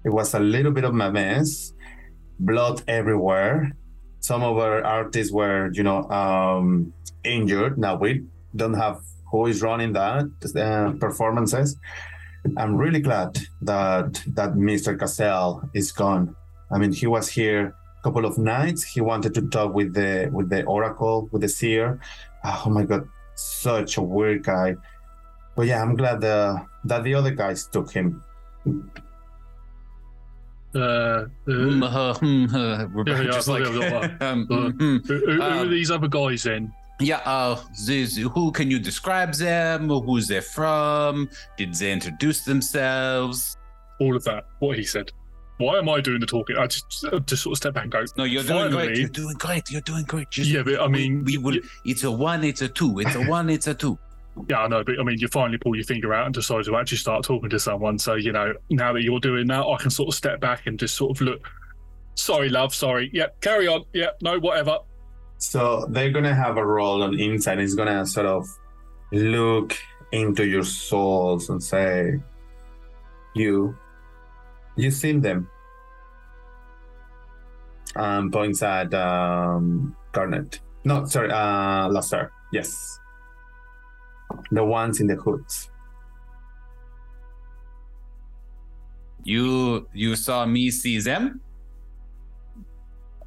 It 0.05 0.09
was 0.09 0.35
a 0.35 0.41
little 0.41 0.73
bit 0.73 0.85
of 0.85 0.99
a 0.99 1.13
mess, 1.13 1.73
blood 2.41 2.83
everywhere. 2.89 3.71
Some 4.19 4.43
of 4.43 4.59
our 4.59 4.83
artists 4.83 5.33
were, 5.33 5.71
you 5.73 5.85
know, 5.85 6.03
um, 6.11 6.93
injured. 7.23 7.79
Now 7.79 7.97
we 7.97 8.25
don't 8.57 8.75
have 8.75 9.01
who 9.31 9.47
is 9.47 9.63
running 9.63 9.93
that 9.93 10.27
uh, 10.57 10.99
performances. 10.99 11.77
I'm 12.57 12.77
really 12.77 13.01
glad 13.01 13.39
that 13.63 14.23
that 14.35 14.55
Mr. 14.55 14.99
Cassell 14.99 15.69
is 15.75 15.93
gone. 15.93 16.35
I 16.71 16.79
mean, 16.79 16.93
he 16.93 17.07
was 17.07 17.29
here 17.29 17.75
a 17.99 18.03
couple 18.03 18.25
of 18.25 18.39
nights. 18.39 18.83
He 18.83 19.01
wanted 19.01 19.35
to 19.35 19.43
talk 19.49 19.75
with 19.75 19.95
the 19.95 20.29
with 20.33 20.49
the 20.51 20.65
oracle, 20.65 21.29
with 21.33 21.43
the 21.43 21.49
seer. 21.49 22.01
Oh 22.45 22.69
my 22.69 22.85
god, 22.85 23.09
such 23.35 23.97
a 23.97 24.03
weird 24.03 24.43
guy. 24.43 24.77
But 25.55 25.67
yeah, 25.67 25.83
I'm 25.83 25.95
glad 25.97 26.25
uh, 26.25 26.65
that 26.85 27.05
the 27.05 27.15
other 27.15 27.31
guys 27.31 27.67
took 27.67 27.93
him. 27.93 28.23
Uh, 30.75 30.79
uh, 30.79 31.27
uh, 31.45 32.15
mm, 32.15 32.49
uh, 32.49 32.89
we're 32.95 33.05
Yeah, 33.07 33.21
yeah, 33.21 33.31
just 33.31 33.49
like 33.49 33.63
thought 33.63 33.73
they 33.73 33.79
were 33.79 34.01
like, 34.01 34.23
um, 34.23 34.49
uh, 34.51 34.55
mm, 34.55 34.73
mm. 34.73 35.07
who, 35.07 35.19
who 35.19 35.43
are 35.43 35.61
Um, 35.61 35.71
these 35.71 35.91
other 35.91 36.09
guys 36.09 36.45
then? 36.45 36.73
Yeah, 37.03 37.19
uh, 37.19 37.61
this, 37.87 38.17
who 38.17 38.53
can 38.53 38.71
you 38.71 38.79
describe 38.79 39.35
them? 39.35 39.89
Who's 39.89 40.29
they 40.29 40.41
from? 40.41 41.29
Did 41.57 41.75
they 41.75 41.93
introduce 41.93 42.45
themselves? 42.45 43.57
All 44.01 44.17
of 44.17 44.25
that. 44.25 44.45
What 44.61 44.79
he 44.79 44.85
said. 44.85 45.13
Why 45.59 45.79
am 45.79 45.89
I 45.89 46.01
doing 46.01 46.21
the 46.21 46.27
talking? 46.27 46.57
I 46.57 46.67
just 46.67 47.05
uh, 47.05 47.21
just 47.21 47.45
sort 47.45 47.53
of 47.53 47.59
step 47.59 47.75
back 47.75 47.85
and 47.85 47.93
go. 47.93 48.05
No, 48.17 48.25
you're 48.25 48.43
doing 48.43 48.71
great. 48.71 48.97
You're 48.97 49.09
doing 49.09 49.37
great. 49.37 49.71
You're 49.71 49.81
doing 49.83 50.05
great. 50.05 50.31
Just, 50.31 50.51
Yeah, 50.51 50.63
but 50.63 50.81
I 50.81 50.89
mean, 50.89 51.25
we, 51.25 51.39
will. 51.39 51.59
It's 51.85 52.03
a 52.05 52.11
one. 52.11 52.43
It's 52.43 52.63
a 52.63 52.69
two. 52.69 52.99
It's 52.99 53.15
a 53.15 53.23
one. 53.29 53.49
It's 53.49 53.67
a 53.67 53.75
two. 53.75 53.99
Yeah, 54.49 54.61
I 54.61 54.69
know, 54.69 54.83
but 54.83 54.99
I 54.99 55.03
mean, 55.05 55.19
you 55.19 55.29
finally 55.29 55.59
pull 55.59 55.77
your 55.77 55.85
finger 55.85 56.15
out 56.15 56.25
and 56.25 56.35
decide 56.35 56.65
to 56.65 56.77
actually 56.77 56.99
start 56.99 57.23
talking 57.23 57.51
to 57.51 57.61
someone. 57.61 57.99
So 57.99 58.15
you 58.15 58.33
know, 58.33 58.55
now 58.71 58.93
that 58.93 59.03
you're 59.03 59.21
doing 59.21 59.47
that, 59.49 59.65
I 59.65 59.77
can 59.77 59.91
sort 59.91 60.09
of 60.09 60.15
step 60.15 60.41
back 60.41 60.67
and 60.67 60.79
just 60.79 60.97
sort 60.97 61.17
of 61.17 61.21
look. 61.21 61.49
Sorry, 62.15 62.49
love. 62.49 62.75
Sorry. 62.75 63.11
Yep. 63.13 63.41
Carry 63.41 63.69
on. 63.69 63.85
Yep. 63.93 64.19
No. 64.23 64.39
Whatever. 64.41 64.79
So 65.43 65.87
they're 65.91 66.13
gonna 66.13 66.37
have 66.37 66.57
a 66.57 66.65
roll 66.65 67.03
on 67.03 67.19
insight. 67.19 67.59
It's 67.59 67.75
gonna 67.75 68.07
sort 68.07 68.27
of 68.27 68.47
look 69.11 69.77
into 70.13 70.47
your 70.47 70.63
souls 70.63 71.51
and 71.51 71.61
say, 71.61 72.23
"You, 73.35 73.77
you 74.77 74.93
seen 74.93 75.21
them." 75.21 75.51
Um, 77.97 78.31
points 78.31 78.63
at 78.63 78.95
um, 78.95 79.97
Garnet. 80.13 80.61
No, 80.85 81.07
sorry, 81.07 81.33
uh, 81.33 81.89
Lazar. 81.89 82.31
Yes, 82.53 83.01
the 84.53 84.65
ones 84.65 85.01
in 85.01 85.09
the 85.09 85.17
hoods. 85.17 85.69
You 89.25 89.89
you 89.93 90.15
saw 90.15 90.47
me 90.47 90.71
see 90.71 91.01
them. 91.01 91.41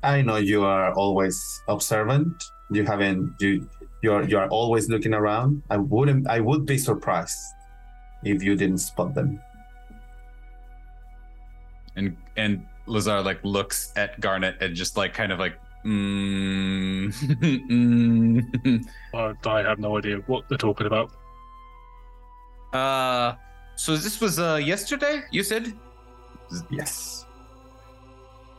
I 0.06 0.22
know 0.22 0.38
you 0.38 0.64
are 0.64 0.94
always 0.94 1.62
observant. 1.68 2.44
You 2.72 2.84
haven't 2.86 3.34
you 3.40 3.68
you're 4.04 4.24
you 4.24 4.38
are 4.38 4.48
always 4.50 4.90
looking 4.90 5.14
around. 5.14 5.64
I 5.70 5.78
wouldn't 5.78 6.28
I 6.30 6.40
would 6.40 6.66
be 6.66 6.78
surprised 6.78 7.38
if 8.24 8.44
you 8.44 8.56
didn't 8.56 8.80
spot 8.80 9.14
them. 9.16 9.42
And 11.96 12.18
and 12.38 12.66
Lazar 12.88 13.22
like 13.22 13.40
looks 13.44 13.94
at 13.96 14.20
Garnet 14.20 14.58
and 14.62 14.76
just 14.76 14.98
like 14.98 15.14
kind 15.14 15.32
of 15.32 15.40
like 15.40 15.58
Mm, 15.86 17.14
mm, 17.70 18.82
Uh, 19.14 19.34
I 19.48 19.62
have 19.62 19.78
no 19.78 19.98
idea 19.98 20.18
what 20.26 20.50
they're 20.50 20.58
talking 20.58 20.88
about. 20.88 21.12
uh, 22.74 23.36
so 23.76 23.96
this 23.96 24.20
was 24.20 24.40
uh 24.40 24.56
yesterday. 24.64 25.22
You 25.32 25.44
said 25.44 25.74
Yes. 26.72 27.25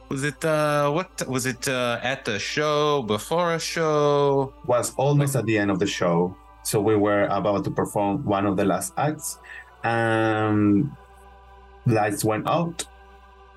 Was 0.09 0.25
it 0.25 0.45
uh 0.45 0.91
what 0.91 1.11
was 1.29 1.47
it 1.47 1.69
uh 1.69 1.99
at 2.03 2.25
the 2.25 2.39
show 2.39 3.03
before 3.03 3.55
a 3.55 3.59
show? 3.61 4.53
Was 4.67 4.95
almost 4.97 5.37
at 5.37 5.47
the 5.47 5.59
end 5.59 5.71
of 5.71 5.79
the 5.79 5.87
show. 5.87 6.37
So 6.63 6.81
we 6.81 6.97
were 6.97 7.25
about 7.27 7.65
to 7.65 7.71
perform 7.71 8.25
one 8.25 8.47
of 8.47 8.57
the 8.57 8.65
last 8.65 8.93
acts. 8.97 9.39
Um, 9.85 10.97
lights 11.87 12.25
went 12.25 12.49
out. 12.49 12.85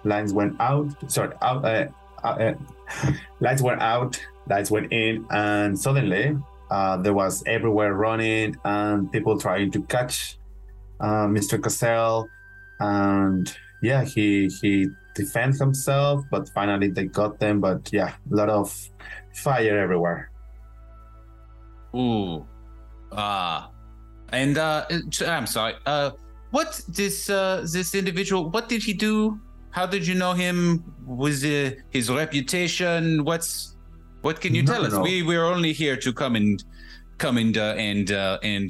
Lights 0.04 0.32
went 0.32 0.56
out. 0.60 0.94
Sorry, 1.12 1.34
out. 1.42 1.66
Uh, 1.66 1.88
uh, 2.24 2.28
uh, 2.28 3.12
lights 3.40 3.62
went 3.62 3.82
out. 3.82 4.20
Lights 4.48 4.70
went 4.70 4.94
in, 4.94 5.26
and 5.32 5.78
suddenly 5.78 6.38
uh, 6.70 6.98
there 6.98 7.14
was 7.14 7.44
everywhere 7.48 7.94
running 7.94 8.56
and 8.64 9.12
people 9.12 9.40
trying 9.40 9.72
to 9.72 9.82
catch 9.84 10.38
uh, 11.00 11.26
Mr. 11.26 11.62
Cassell. 11.62 12.28
And 12.80 13.52
yeah, 13.82 14.04
he 14.04 14.50
he 14.62 14.88
defends 15.24 15.60
himself, 15.66 16.18
but 16.34 16.44
finally 16.58 16.90
they 16.98 17.06
got 17.22 17.40
them. 17.44 17.56
But 17.68 17.82
yeah, 17.98 18.12
a 18.32 18.36
lot 18.40 18.50
of 18.50 18.66
fire 19.46 19.78
everywhere. 19.86 20.22
Ooh, 21.96 22.46
ah, 23.12 23.72
and 24.32 24.58
uh, 24.58 24.86
I'm 25.36 25.48
sorry. 25.48 25.74
Uh, 25.86 26.12
what 26.52 26.70
this 26.88 27.30
uh 27.30 27.66
this 27.76 27.96
individual? 27.96 28.50
What 28.56 28.70
did 28.70 28.82
he 28.84 28.94
do? 28.94 29.40
How 29.72 29.86
did 29.86 30.06
you 30.10 30.16
know 30.16 30.34
him? 30.34 30.84
Was 31.06 31.44
uh, 31.44 31.72
his 31.90 32.06
reputation? 32.12 33.24
What's 33.26 33.76
what 34.22 34.40
can 34.42 34.54
you 34.54 34.64
No, 34.64 34.74
tell 34.74 34.86
us? 34.86 34.94
no. 34.94 35.02
We 35.02 35.24
we're 35.24 35.46
only 35.46 35.74
here 35.74 35.98
to 36.06 36.14
come 36.14 36.36
and 36.36 36.64
come 37.18 37.38
and 37.38 37.58
uh, 37.58 37.74
and 37.90 38.12
uh, 38.12 38.38
and 38.44 38.70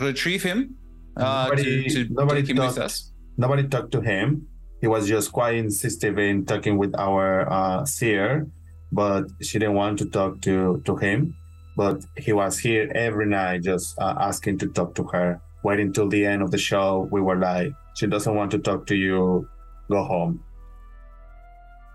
retrieve 0.00 0.42
him. 0.42 0.76
Uh, 1.16 1.44
Nobody- 1.50 1.88
to, 1.88 2.06
to 2.06 2.14
nobody 2.14 2.40
take 2.42 2.50
him 2.50 2.56
with 2.58 2.74
talked. 2.76 2.86
us. 2.86 3.10
Nobody 3.36 3.64
talked 3.74 3.92
to 3.92 4.00
him. 4.00 4.46
He 4.84 4.88
was 4.88 5.08
just 5.08 5.32
quite 5.32 5.54
insistent 5.54 6.18
in 6.18 6.44
talking 6.44 6.76
with 6.76 6.92
our 6.98 7.50
uh, 7.50 7.86
seer, 7.86 8.46
but 8.92 9.24
she 9.40 9.58
didn't 9.58 9.76
want 9.82 9.98
to 10.00 10.06
talk 10.18 10.42
to 10.42 10.82
to 10.84 10.92
him. 11.04 11.32
But 11.74 12.04
he 12.24 12.34
was 12.34 12.58
here 12.58 12.92
every 12.94 13.24
night, 13.24 13.62
just 13.62 13.96
uh, 13.96 14.14
asking 14.28 14.58
to 14.58 14.66
talk 14.68 14.94
to 15.00 15.04
her. 15.04 15.40
Waiting 15.62 15.90
till 15.94 16.10
the 16.10 16.26
end 16.26 16.42
of 16.42 16.50
the 16.50 16.60
show, 16.70 17.08
we 17.10 17.22
were 17.22 17.40
like, 17.40 17.72
"She 17.96 18.06
doesn't 18.06 18.34
want 18.36 18.50
to 18.50 18.58
talk 18.58 18.84
to 18.92 18.94
you. 18.94 19.48
Go 19.88 20.04
home." 20.04 20.44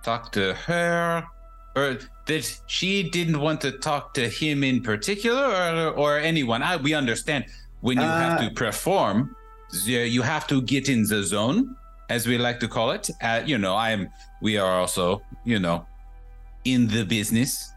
Talk 0.02 0.32
to 0.32 0.57
her, 0.66 1.30
or 1.78 1.99
that 2.26 2.44
she 2.66 3.06
didn't 3.18 3.40
want 3.40 3.61
to 3.61 3.72
talk 3.72 4.16
to 4.18 4.26
him 4.28 4.64
in 4.64 4.82
particular, 4.82 5.45
or 5.45 5.94
or 5.94 6.11
anyone. 6.18 6.66
I, 6.66 6.82
we 6.82 6.98
understand 6.98 7.45
when 7.86 8.02
you 8.02 8.10
have 8.24 8.41
Uh, 8.41 8.49
to 8.49 8.56
perform, 8.66 9.36
you 9.86 10.24
have 10.34 10.49
to 10.49 10.57
get 10.74 10.90
in 10.90 11.06
the 11.06 11.22
zone, 11.22 11.76
as 12.10 12.27
we 12.27 12.38
like 12.38 12.60
to 12.60 12.68
call 12.68 12.91
it. 12.91 13.10
Uh, 13.22 13.41
you 13.45 13.57
know, 13.57 13.76
I'm. 13.76 14.10
We 14.41 14.57
are 14.57 14.80
also, 14.80 15.22
you 15.45 15.60
know, 15.60 15.86
in 16.65 16.88
the 16.88 17.03
business, 17.06 17.72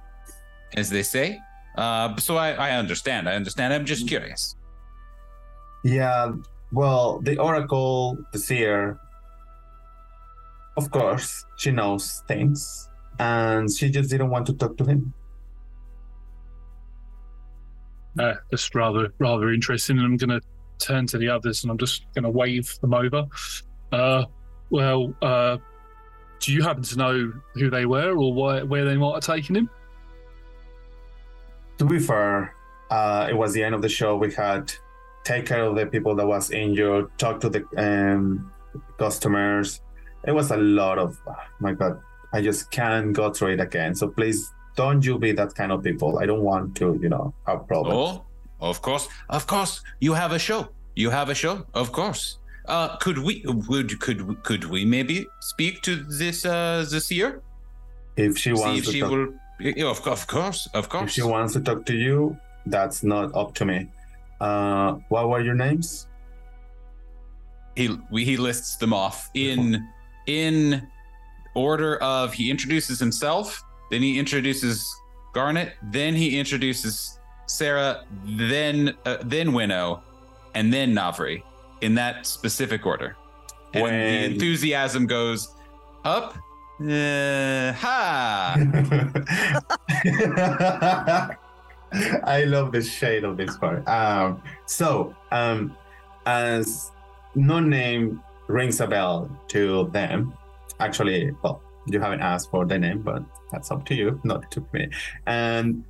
as 0.77 0.91
they 0.91 1.03
say. 1.03 1.39
Uh, 1.77 2.17
so 2.17 2.37
I, 2.37 2.53
I 2.53 2.71
understand. 2.73 3.29
I 3.29 3.35
understand. 3.35 3.73
I'm 3.73 3.85
just 3.85 4.09
curious. 4.09 4.57
Yeah, 5.85 6.33
well, 6.73 7.21
the 7.21 7.39
Oracle, 7.39 8.17
the 8.33 8.39
seer, 8.39 8.99
of 10.77 10.91
course, 10.91 11.45
she 11.59 11.71
knows 11.71 12.23
things, 12.29 12.89
and 13.19 13.71
she 13.71 13.91
just 13.91 14.11
didn't 14.11 14.31
want 14.31 14.47
to 14.47 14.55
talk 14.55 14.77
to 14.79 14.85
him. 14.85 15.13
Uh, 18.19 18.35
that's 18.51 18.75
rather 18.75 19.13
rather 19.19 19.51
interesting, 19.51 19.99
and 19.99 20.07
I'm 20.07 20.17
going 20.17 20.41
to 20.41 20.41
turn 20.79 21.07
to 21.09 21.19
the 21.19 21.29
others, 21.29 21.65
and 21.65 21.71
I'm 21.71 21.79
just 21.79 22.07
going 22.15 22.25
to 22.25 22.31
wave 22.31 22.79
them 22.81 22.95
over. 22.95 23.27
Uh, 23.93 24.25
well, 24.71 25.15
uh, 25.23 25.59
do 26.41 26.53
you 26.53 26.63
happen 26.63 26.83
to 26.83 26.97
know 26.97 27.33
who 27.55 27.71
they 27.71 27.87
were 27.87 28.17
or 28.17 28.33
why, 28.33 28.63
where 28.63 28.85
they 28.85 28.97
might 28.97 29.15
have 29.15 29.25
taken 29.25 29.55
him? 29.57 29.71
to 31.83 31.89
be 31.89 31.99
fair, 31.99 32.55
uh, 32.91 33.27
it 33.29 33.35
was 33.35 33.53
the 33.53 33.63
end 33.63 33.75
of 33.75 33.83
the 33.83 33.89
show. 33.89 34.17
We 34.17 34.33
had 34.33 34.73
take 35.25 35.47
care 35.47 35.65
of 35.65 35.77
the 35.77 35.87
people 35.87 36.15
that 36.17 36.27
was 36.27 36.51
injured, 36.51 37.07
talk 37.19 37.41
to 37.41 37.49
the 37.49 37.63
um, 37.77 38.53
customers. 38.99 39.81
It 40.27 40.33
was 40.33 40.51
a 40.51 40.57
lot 40.57 40.99
of 40.99 41.19
oh 41.27 41.35
my 41.61 41.73
god. 41.73 42.01
I 42.33 42.41
just 42.41 42.71
can't 42.71 43.13
go 43.13 43.31
through 43.31 43.53
it 43.55 43.61
again. 43.61 43.95
So 43.95 44.09
please 44.09 44.53
don't 44.77 45.05
you 45.05 45.19
be 45.19 45.33
that 45.33 45.55
kind 45.55 45.71
of 45.73 45.83
people. 45.83 46.19
I 46.19 46.25
don't 46.27 46.43
want 46.43 46.77
to, 46.77 46.99
you 47.03 47.09
know, 47.09 47.35
have 47.47 47.67
problems. 47.67 47.99
Oh, 47.99 48.25
of 48.61 48.81
course, 48.81 49.09
of 49.29 49.47
course. 49.47 49.83
You 50.01 50.15
have 50.15 50.33
a 50.33 50.39
show. 50.39 50.69
You 50.95 51.11
have 51.11 51.29
a 51.29 51.35
show. 51.35 51.67
Of 51.75 51.93
course. 51.93 52.39
Uh, 52.67 52.97
could 52.99 53.19
we 53.19 53.43
would 53.47 53.99
could 54.01 54.43
could 54.45 54.65
we 54.65 54.85
maybe 54.85 55.27
speak 55.41 55.83
to 55.83 55.97
this 55.97 56.45
uh 56.45 56.85
the 56.89 57.01
seer? 57.01 57.43
If 58.17 58.39
she 58.39 58.55
See 58.55 58.61
wants 58.63 58.79
if 58.81 58.85
to 58.87 58.93
she 58.93 59.01
talk, 59.01 59.11
will. 59.11 59.29
Yeah, 59.61 59.91
of, 59.91 60.07
of 60.07 60.27
course, 60.27 60.69
of 60.75 60.89
course. 60.89 61.05
if 61.05 61.11
she 61.11 61.23
wants 61.23 61.53
to 61.55 61.61
talk 61.61 61.87
to 61.87 61.95
you, 61.95 62.37
that's 62.67 63.03
not 63.03 63.35
up 63.35 63.55
to 63.55 63.65
me. 63.65 63.89
Uh, 64.41 64.95
what 65.09 65.29
were 65.29 65.41
your 65.41 65.55
names? 65.55 66.09
he 67.77 67.99
we, 68.11 68.25
he 68.25 68.37
lists 68.37 68.77
them 68.77 68.93
off 68.93 69.31
in 69.35 69.83
in 70.27 70.87
order 71.55 71.97
of 71.99 72.33
he 72.33 72.51
introduces 72.51 72.99
himself, 72.99 73.63
then 73.91 74.03
he 74.03 74.19
introduces 74.19 74.95
Garnet, 75.33 75.75
then 75.91 76.15
he 76.15 76.39
introduces 76.39 77.19
Sarah, 77.47 78.05
then 78.25 78.95
uh, 79.07 79.19
then 79.25 79.53
Winnow, 79.53 80.03
and 80.55 80.73
then 80.73 80.95
Navri 80.95 81.43
in 81.83 81.95
that 81.97 82.27
specific 82.27 82.87
order. 82.87 83.17
And 83.75 83.85
the 83.85 84.35
enthusiasm 84.35 85.07
goes 85.07 85.55
up. 86.05 86.37
Uh, 86.81 87.73
ha! 87.73 88.57
I 92.25 92.45
love 92.45 92.73
the 92.73 92.83
shade 92.83 93.25
of 93.25 93.37
this 93.37 93.57
part. 93.59 93.87
Um, 93.87 94.43
so, 94.67 95.15
um, 95.31 95.77
as 96.27 96.91
no 97.35 97.61
name 97.61 98.23
rings 98.49 98.81
a 98.81 98.87
bell 98.87 99.31
to 99.49 99.91
them, 99.93 100.33
actually, 100.81 101.33
well, 101.43 101.63
you 101.87 102.01
haven't 102.01 102.21
asked 102.21 102.51
for 102.51 102.65
the 102.65 102.79
name, 102.79 103.03
but 103.03 103.23
that's 103.51 103.71
up 103.71 103.85
to 103.87 103.95
you, 103.95 104.21
not 104.25 104.51
to 104.53 104.65
me. 104.73 104.89
And 105.27 105.85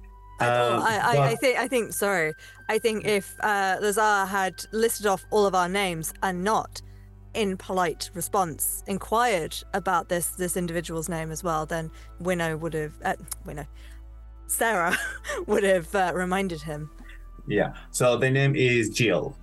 Well, 0.48 0.76
um, 0.76 0.82
I, 0.82 0.98
I, 0.98 1.26
I 1.30 1.34
think 1.36 1.58
I 1.58 1.68
think 1.68 1.92
sorry. 1.92 2.34
I 2.68 2.78
think 2.78 3.04
if 3.06 3.34
uh, 3.40 3.76
Lazar 3.80 4.26
had 4.26 4.64
listed 4.72 5.06
off 5.06 5.24
all 5.30 5.46
of 5.46 5.54
our 5.54 5.68
names 5.68 6.12
and 6.22 6.42
not, 6.44 6.80
in 7.34 7.56
polite 7.56 8.10
response, 8.14 8.82
inquired 8.86 9.54
about 9.74 10.08
this 10.08 10.28
this 10.30 10.56
individual's 10.56 11.08
name 11.08 11.30
as 11.30 11.42
well, 11.44 11.66
then 11.66 11.90
Winnow 12.20 12.56
would 12.56 12.74
have 12.74 12.92
uh, 13.04 13.14
Winnow, 13.44 13.66
Sarah 14.46 14.96
would 15.46 15.64
have 15.64 15.94
uh, 15.94 16.12
reminded 16.14 16.62
him. 16.62 16.90
yeah. 17.46 17.74
So 17.90 18.16
the 18.16 18.30
name 18.30 18.54
is 18.56 18.90
Jill, 18.90 19.36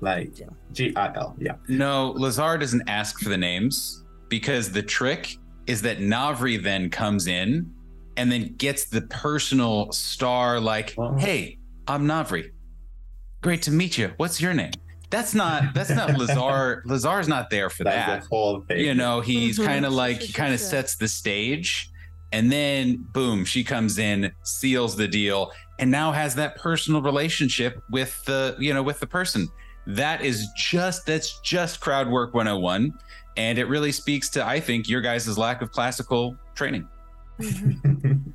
like 0.00 0.32
G 0.72 0.92
I 0.96 1.14
L. 1.14 1.36
Yeah. 1.38 1.54
No, 1.68 2.12
Lazar 2.16 2.58
doesn't 2.58 2.88
ask 2.88 3.20
for 3.20 3.28
the 3.28 3.38
names 3.38 4.04
because 4.28 4.70
the 4.70 4.82
trick 4.82 5.36
is 5.66 5.82
that 5.82 5.98
Navri 5.98 6.60
then 6.62 6.90
comes 6.90 7.26
in 7.26 7.72
and 8.16 8.30
then 8.30 8.54
gets 8.56 8.86
the 8.86 9.02
personal 9.02 9.90
star, 9.92 10.60
like, 10.60 10.94
hey, 11.18 11.58
I'm 11.86 12.06
Navri. 12.06 12.50
Great 13.42 13.62
to 13.62 13.70
meet 13.70 13.96
you. 13.98 14.12
What's 14.16 14.40
your 14.40 14.52
name? 14.54 14.72
That's 15.10 15.34
not 15.34 15.74
that's 15.74 15.90
not 15.90 16.10
Lazar. 16.18 16.82
Lazar's 16.86 17.26
not 17.28 17.50
there 17.50 17.68
for 17.70 17.84
That's 17.84 18.22
that. 18.24 18.28
whole 18.28 18.60
thing. 18.62 18.84
You 18.84 18.94
know, 18.94 19.20
he's 19.20 19.58
Mhm. 19.58 19.64
kind 19.66 19.86
of 19.86 19.92
like 19.92 20.20
he 20.20 20.32
kind 20.32 20.54
of 20.54 20.60
sets 20.60 20.96
the 20.96 21.08
stage 21.08 21.90
and 22.32 22.50
then 22.52 23.04
boom, 23.12 23.44
she 23.44 23.64
comes 23.64 23.98
in, 23.98 24.30
seals 24.44 24.94
the 24.94 25.08
deal, 25.08 25.50
and 25.80 25.90
now 25.90 26.12
has 26.12 26.36
that 26.36 26.54
personal 26.56 27.02
relationship 27.02 27.82
with 27.90 28.22
the, 28.24 28.54
you 28.60 28.72
know, 28.72 28.84
with 28.84 29.00
the 29.00 29.06
person. 29.06 29.48
That 29.88 30.22
is 30.24 30.46
just 30.56 31.06
that's 31.06 31.40
just 31.40 31.80
crowd 31.80 32.08
work 32.08 32.32
101. 32.34 32.92
And 33.36 33.58
it 33.58 33.64
really 33.68 33.90
speaks 33.90 34.28
to, 34.30 34.46
I 34.46 34.60
think, 34.60 34.88
your 34.88 35.00
guys' 35.00 35.36
lack 35.38 35.60
of 35.62 35.72
classical 35.72 36.36
training. 36.54 36.86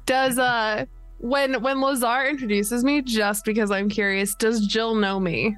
Does 0.06 0.38
uh 0.38 0.86
when 1.19 1.61
when 1.61 1.82
Lazar 1.82 2.26
introduces 2.26 2.84
me, 2.84 3.02
just 3.02 3.45
because 3.45 3.72
I'm 3.72 3.90
curious, 3.90 4.36
does 4.36 4.65
Jill 4.68 4.95
know 4.95 5.19
me? 5.19 5.56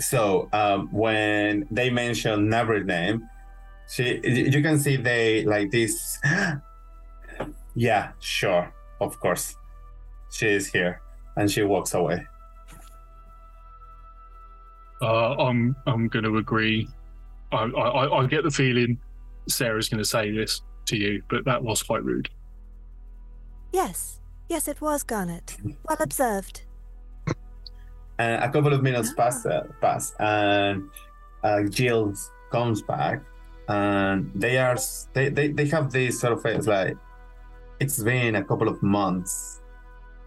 So 0.00 0.48
um, 0.52 0.88
when 0.92 1.66
they 1.70 1.90
mention 1.90 2.48
Navri's 2.48 2.86
name, 2.86 3.28
she 3.90 4.20
you 4.24 4.62
can 4.62 4.78
see 4.78 4.96
they 4.96 5.44
like 5.44 5.70
this. 5.70 6.20
yeah, 7.74 8.12
sure, 8.20 8.72
of 9.00 9.18
course, 9.18 9.56
she 10.30 10.48
is 10.48 10.68
here, 10.68 11.00
and 11.36 11.50
she 11.50 11.62
walks 11.62 11.94
away. 11.94 12.24
Uh, 15.02 15.34
I'm 15.34 15.76
I'm 15.86 16.08
going 16.08 16.24
to 16.24 16.36
agree. 16.38 16.88
I, 17.50 17.64
I 17.64 18.20
I 18.22 18.26
get 18.26 18.44
the 18.44 18.50
feeling 18.50 18.98
Sarah's 19.48 19.88
going 19.88 19.98
to 19.98 20.08
say 20.08 20.30
this 20.30 20.60
to 20.88 20.96
you, 20.96 21.22
but 21.30 21.44
that 21.44 21.62
was 21.62 21.82
quite 21.82 22.04
rude. 22.04 22.28
Yes, 23.72 24.20
yes, 24.48 24.68
it 24.68 24.80
was 24.80 25.02
Garnet. 25.02 25.56
Well 25.64 25.98
observed. 26.00 26.62
And 28.18 28.42
a 28.48 28.50
couple 28.50 28.72
of 28.72 28.82
minutes 28.82 29.12
pass, 29.14 29.44
uh, 29.46 29.66
pass 29.80 30.14
and 30.18 30.88
uh, 31.44 31.62
Jill 31.64 32.14
comes 32.50 32.82
back, 32.82 33.22
and 33.68 34.30
they 34.34 34.58
are 34.58 34.76
they, 35.12 35.28
they 35.28 35.48
they 35.48 35.66
have 35.66 35.92
this 35.92 36.20
sort 36.20 36.32
of 36.32 36.42
face 36.42 36.66
like 36.66 36.96
it's 37.80 38.02
been 38.02 38.34
a 38.36 38.42
couple 38.44 38.68
of 38.68 38.82
months 38.82 39.60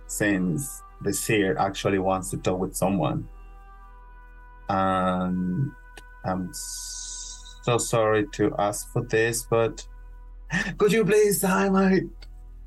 since 0.07 0.81
the 1.01 1.11
seer 1.13 1.57
actually 1.57 1.99
wants 1.99 2.29
to 2.29 2.37
talk 2.37 2.59
with 2.59 2.75
someone, 2.75 3.27
and 4.69 5.71
I'm 6.23 6.49
s- 6.49 7.57
so 7.63 7.77
sorry 7.77 8.27
to 8.33 8.53
ask 8.59 8.91
for 8.93 9.01
this, 9.03 9.43
but 9.49 9.85
could 10.77 10.91
you 10.91 11.05
please 11.05 11.41
sign 11.41 11.73
my 11.73 12.01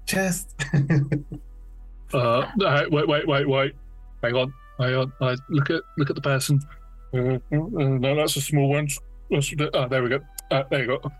chest? 0.07 0.55
Uh, 2.13 2.47
no, 2.57 2.87
wait, 2.93 3.09
wait, 3.09 3.27
wait, 3.27 3.49
wait. 3.49 3.75
Hang 4.23 4.37
on, 4.37 4.55
hang 4.79 4.95
on. 4.95 5.13
I 5.21 5.35
look 5.49 5.71
at 5.71 5.83
look 5.99 6.11
at 6.11 6.15
the 6.15 6.23
person. 6.23 6.61
Uh, 7.13 7.39
no, 7.51 8.15
that's 8.15 8.37
a 8.37 8.41
small 8.41 8.69
one. 8.69 8.87
Oh, 9.33 9.89
there 9.89 10.03
we 10.03 10.11
go. 10.11 10.21
Uh, 10.51 10.63
there 10.71 10.83
you 10.83 10.87
go. 10.87 11.11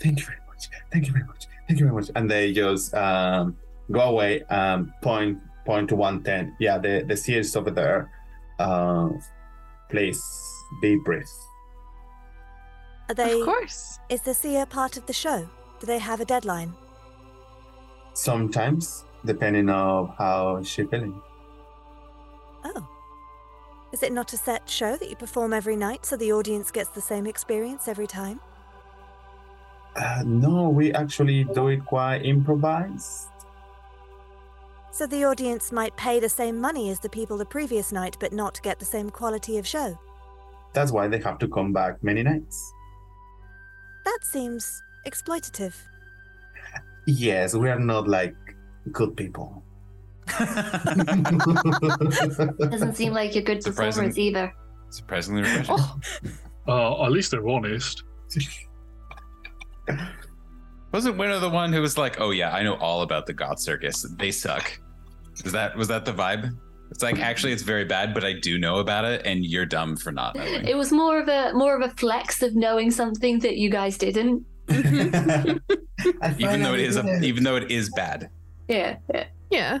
Thank 0.00 0.20
you 0.20 0.24
very 0.24 0.38
much. 0.48 0.68
Thank 0.90 1.06
you 1.06 1.12
very 1.12 1.24
much. 1.24 1.46
Thank 1.68 1.80
you 1.80 1.86
very 1.86 1.94
much. 1.94 2.10
And 2.14 2.30
they 2.30 2.52
just 2.52 2.94
um, 2.94 3.56
go 3.90 4.00
away. 4.00 4.42
Um, 4.44 4.94
point 5.02 5.38
point 5.66 5.88
to 5.90 5.96
one 5.96 6.22
ten. 6.22 6.56
Yeah, 6.58 6.78
the 6.78 7.04
the 7.06 7.16
seers 7.16 7.54
over 7.56 7.70
there. 7.70 8.10
Uh, 8.58 9.10
please 9.90 10.22
be 10.80 10.98
brief. 11.04 11.28
Are 13.08 13.14
they? 13.14 13.40
Of 13.40 13.44
course. 13.44 13.98
Is 14.08 14.22
the 14.22 14.34
seer 14.34 14.66
part 14.66 14.96
of 14.96 15.06
the 15.06 15.12
show? 15.12 15.48
Do 15.80 15.86
they 15.86 15.98
have 15.98 16.20
a 16.20 16.24
deadline? 16.24 16.72
Sometimes, 18.14 19.04
depending 19.24 19.68
on 19.68 20.14
how 20.16 20.62
she 20.62 20.84
feeling. 20.84 21.20
Oh. 22.64 22.88
Is 23.92 24.02
it 24.02 24.12
not 24.12 24.32
a 24.32 24.36
set 24.36 24.68
show 24.68 24.96
that 24.96 25.10
you 25.10 25.16
perform 25.16 25.52
every 25.52 25.76
night 25.76 26.06
so 26.06 26.16
the 26.16 26.32
audience 26.32 26.70
gets 26.70 26.90
the 26.90 27.00
same 27.00 27.26
experience 27.26 27.88
every 27.88 28.06
time? 28.06 28.40
Uh, 29.96 30.22
no, 30.24 30.68
we 30.68 30.92
actually 30.92 31.44
do 31.44 31.68
it 31.68 31.84
quite 31.84 32.24
improvised. 32.24 33.28
So 34.90 35.06
the 35.06 35.24
audience 35.24 35.72
might 35.72 35.96
pay 35.96 36.20
the 36.20 36.28
same 36.28 36.60
money 36.60 36.90
as 36.90 37.00
the 37.00 37.08
people 37.08 37.36
the 37.36 37.44
previous 37.44 37.92
night 37.92 38.16
but 38.20 38.32
not 38.32 38.62
get 38.62 38.78
the 38.78 38.84
same 38.84 39.10
quality 39.10 39.58
of 39.58 39.66
show. 39.66 39.98
That's 40.72 40.90
why 40.92 41.08
they 41.08 41.18
have 41.20 41.38
to 41.38 41.48
come 41.48 41.72
back 41.72 42.02
many 42.02 42.22
nights. 42.22 42.72
That 44.04 44.18
seems 44.22 44.82
exploitative. 45.06 45.74
Yes, 47.06 47.54
we 47.54 47.68
are 47.68 47.78
not 47.78 48.08
like 48.08 48.34
good 48.92 49.16
people. 49.16 49.62
Doesn't 52.70 52.96
seem 52.96 53.12
like 53.12 53.34
you're 53.34 53.44
good 53.44 53.62
Surprising. 53.62 54.04
performers 54.04 54.18
either. 54.18 54.52
Surprisingly 54.90 55.42
refreshing. 55.42 55.76
Uh, 56.66 57.04
at 57.04 57.12
least 57.12 57.30
they're 57.30 57.46
honest. 57.46 58.04
Wasn't 60.92 61.18
Winnow 61.18 61.40
the 61.40 61.50
one 61.50 61.72
who 61.72 61.80
was 61.82 61.98
like, 61.98 62.20
"Oh 62.20 62.30
yeah, 62.30 62.54
I 62.54 62.62
know 62.62 62.76
all 62.76 63.02
about 63.02 63.26
the 63.26 63.32
God 63.34 63.58
Circus. 63.58 64.06
They 64.16 64.30
suck." 64.30 64.80
Was 65.42 65.52
that 65.52 65.76
was 65.76 65.88
that 65.88 66.04
the 66.04 66.12
vibe? 66.12 66.56
It's 66.94 67.02
like 67.02 67.18
actually, 67.18 67.52
it's 67.52 67.62
very 67.62 67.84
bad, 67.84 68.14
but 68.14 68.22
I 68.22 68.34
do 68.34 68.56
know 68.56 68.78
about 68.78 69.04
it, 69.04 69.22
and 69.24 69.44
you're 69.44 69.66
dumb 69.66 69.96
for 69.96 70.12
not 70.12 70.36
knowing. 70.36 70.64
It 70.64 70.76
was 70.76 70.92
more 70.92 71.20
of 71.20 71.26
a 71.28 71.52
more 71.52 71.74
of 71.74 71.82
a 71.82 71.92
flex 71.96 72.40
of 72.40 72.54
knowing 72.54 72.92
something 72.92 73.40
that 73.40 73.56
you 73.56 73.68
guys 73.68 73.98
didn't. 73.98 74.46
even 74.70 75.58
though 76.62 76.72
it 76.72 76.80
is 76.80 76.94
a, 76.94 77.00
finally 77.02 77.18
did 77.18 77.24
it. 77.24 77.26
even 77.26 77.42
though 77.42 77.56
it 77.56 77.68
is 77.68 77.90
bad. 77.96 78.30
Yeah, 78.68 78.98
yeah. 79.12 79.24
Yeah. 79.50 79.78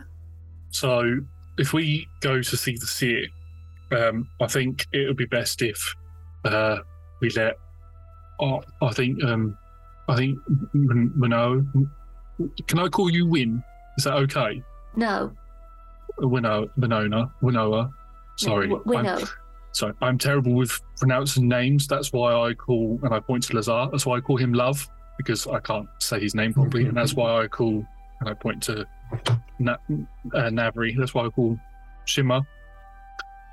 So 0.70 1.20
if 1.56 1.72
we 1.72 2.08
go 2.20 2.42
to 2.42 2.56
see 2.56 2.74
the 2.74 2.86
seer, 2.86 3.26
um, 3.92 4.28
I 4.40 4.48
think 4.48 4.84
it 4.92 5.06
would 5.06 5.16
be 5.16 5.26
best 5.26 5.62
if 5.62 5.94
uh, 6.44 6.78
we 7.20 7.30
let. 7.30 7.54
Uh, 8.40 8.58
I 8.82 8.92
think 8.92 9.22
um, 9.22 9.56
I 10.08 10.16
think 10.16 10.36
Min- 10.72 11.12
Minnow. 11.14 11.64
Can 12.66 12.80
I 12.80 12.88
call 12.88 13.08
you 13.08 13.24
Win? 13.24 13.62
Is 13.98 14.04
that 14.04 14.14
okay? 14.14 14.60
No. 14.96 15.32
Winnow, 16.18 16.68
Winona, 16.76 17.32
Winnowa. 17.42 17.90
Sorry, 18.36 18.68
W- 18.68 18.82
Winnow. 18.86 19.18
I'm, 19.18 19.26
sorry, 19.72 19.94
I'm 20.00 20.18
terrible 20.18 20.54
with 20.54 20.80
pronouncing 20.98 21.48
names. 21.48 21.86
That's 21.86 22.12
why 22.12 22.32
I 22.34 22.54
call 22.54 22.98
and 23.02 23.14
I 23.14 23.20
point 23.20 23.44
to 23.44 23.56
Lazar. 23.56 23.88
That's 23.90 24.06
why 24.06 24.16
I 24.16 24.20
call 24.20 24.36
him 24.36 24.52
Love 24.52 24.86
because 25.18 25.46
I 25.46 25.60
can't 25.60 25.88
say 26.00 26.18
his 26.20 26.34
name 26.34 26.52
properly, 26.52 26.86
and 26.86 26.96
that's 26.96 27.14
why 27.14 27.42
I 27.42 27.46
call 27.46 27.84
and 28.20 28.28
I 28.28 28.34
point 28.34 28.62
to 28.64 28.86
Na- 29.58 29.76
uh, 30.34 30.50
Navri. 30.50 30.96
That's 30.98 31.14
why 31.14 31.26
I 31.26 31.28
call 31.28 31.58
Shimmer. 32.06 32.40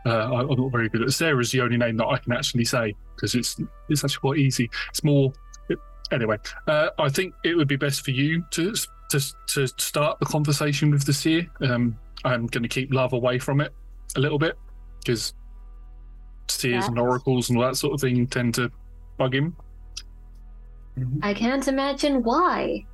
Uh, 0.05 0.09
I, 0.09 0.41
I'm 0.41 0.59
not 0.59 0.71
very 0.71 0.89
good 0.89 1.03
at 1.03 1.11
Sarah's 1.13 1.51
the 1.51 1.61
only 1.61 1.77
name 1.77 1.97
that 1.97 2.07
I 2.07 2.17
can 2.17 2.33
actually 2.33 2.65
say 2.65 2.95
because 3.15 3.35
it's 3.35 3.59
it's 3.89 4.03
actually 4.03 4.19
quite 4.19 4.38
easy. 4.39 4.69
It's 4.89 5.03
more 5.03 5.31
it, 5.69 5.77
anyway. 6.11 6.38
Uh, 6.67 6.89
I 6.97 7.09
think 7.09 7.35
it 7.43 7.55
would 7.55 7.67
be 7.67 7.75
best 7.75 8.03
for 8.03 8.11
you 8.11 8.43
to 8.51 8.73
to 9.11 9.19
to 9.49 9.67
start 9.67 10.19
the 10.19 10.25
conversation 10.25 10.89
with 10.89 11.05
the 11.05 11.13
seer. 11.13 11.47
Um, 11.61 11.95
I'm 12.23 12.48
going 12.48 12.64
to 12.64 12.69
keep 12.69 12.93
love 12.93 13.14
away 13.14 13.39
from 13.39 13.61
it 13.61 13.73
a 14.15 14.19
little 14.19 14.39
bit 14.39 14.57
because 14.99 15.34
seers 16.48 16.88
and 16.88 16.99
oracles 16.99 17.49
and 17.49 17.57
all 17.57 17.65
that 17.65 17.76
sort 17.76 17.93
of 17.93 18.02
thing 18.02 18.27
tend 18.27 18.56
to 18.56 18.72
bug 19.18 19.34
him. 19.34 19.56
I 21.22 21.34
can't 21.34 21.68
imagine 21.68 22.22
why. 22.23 22.85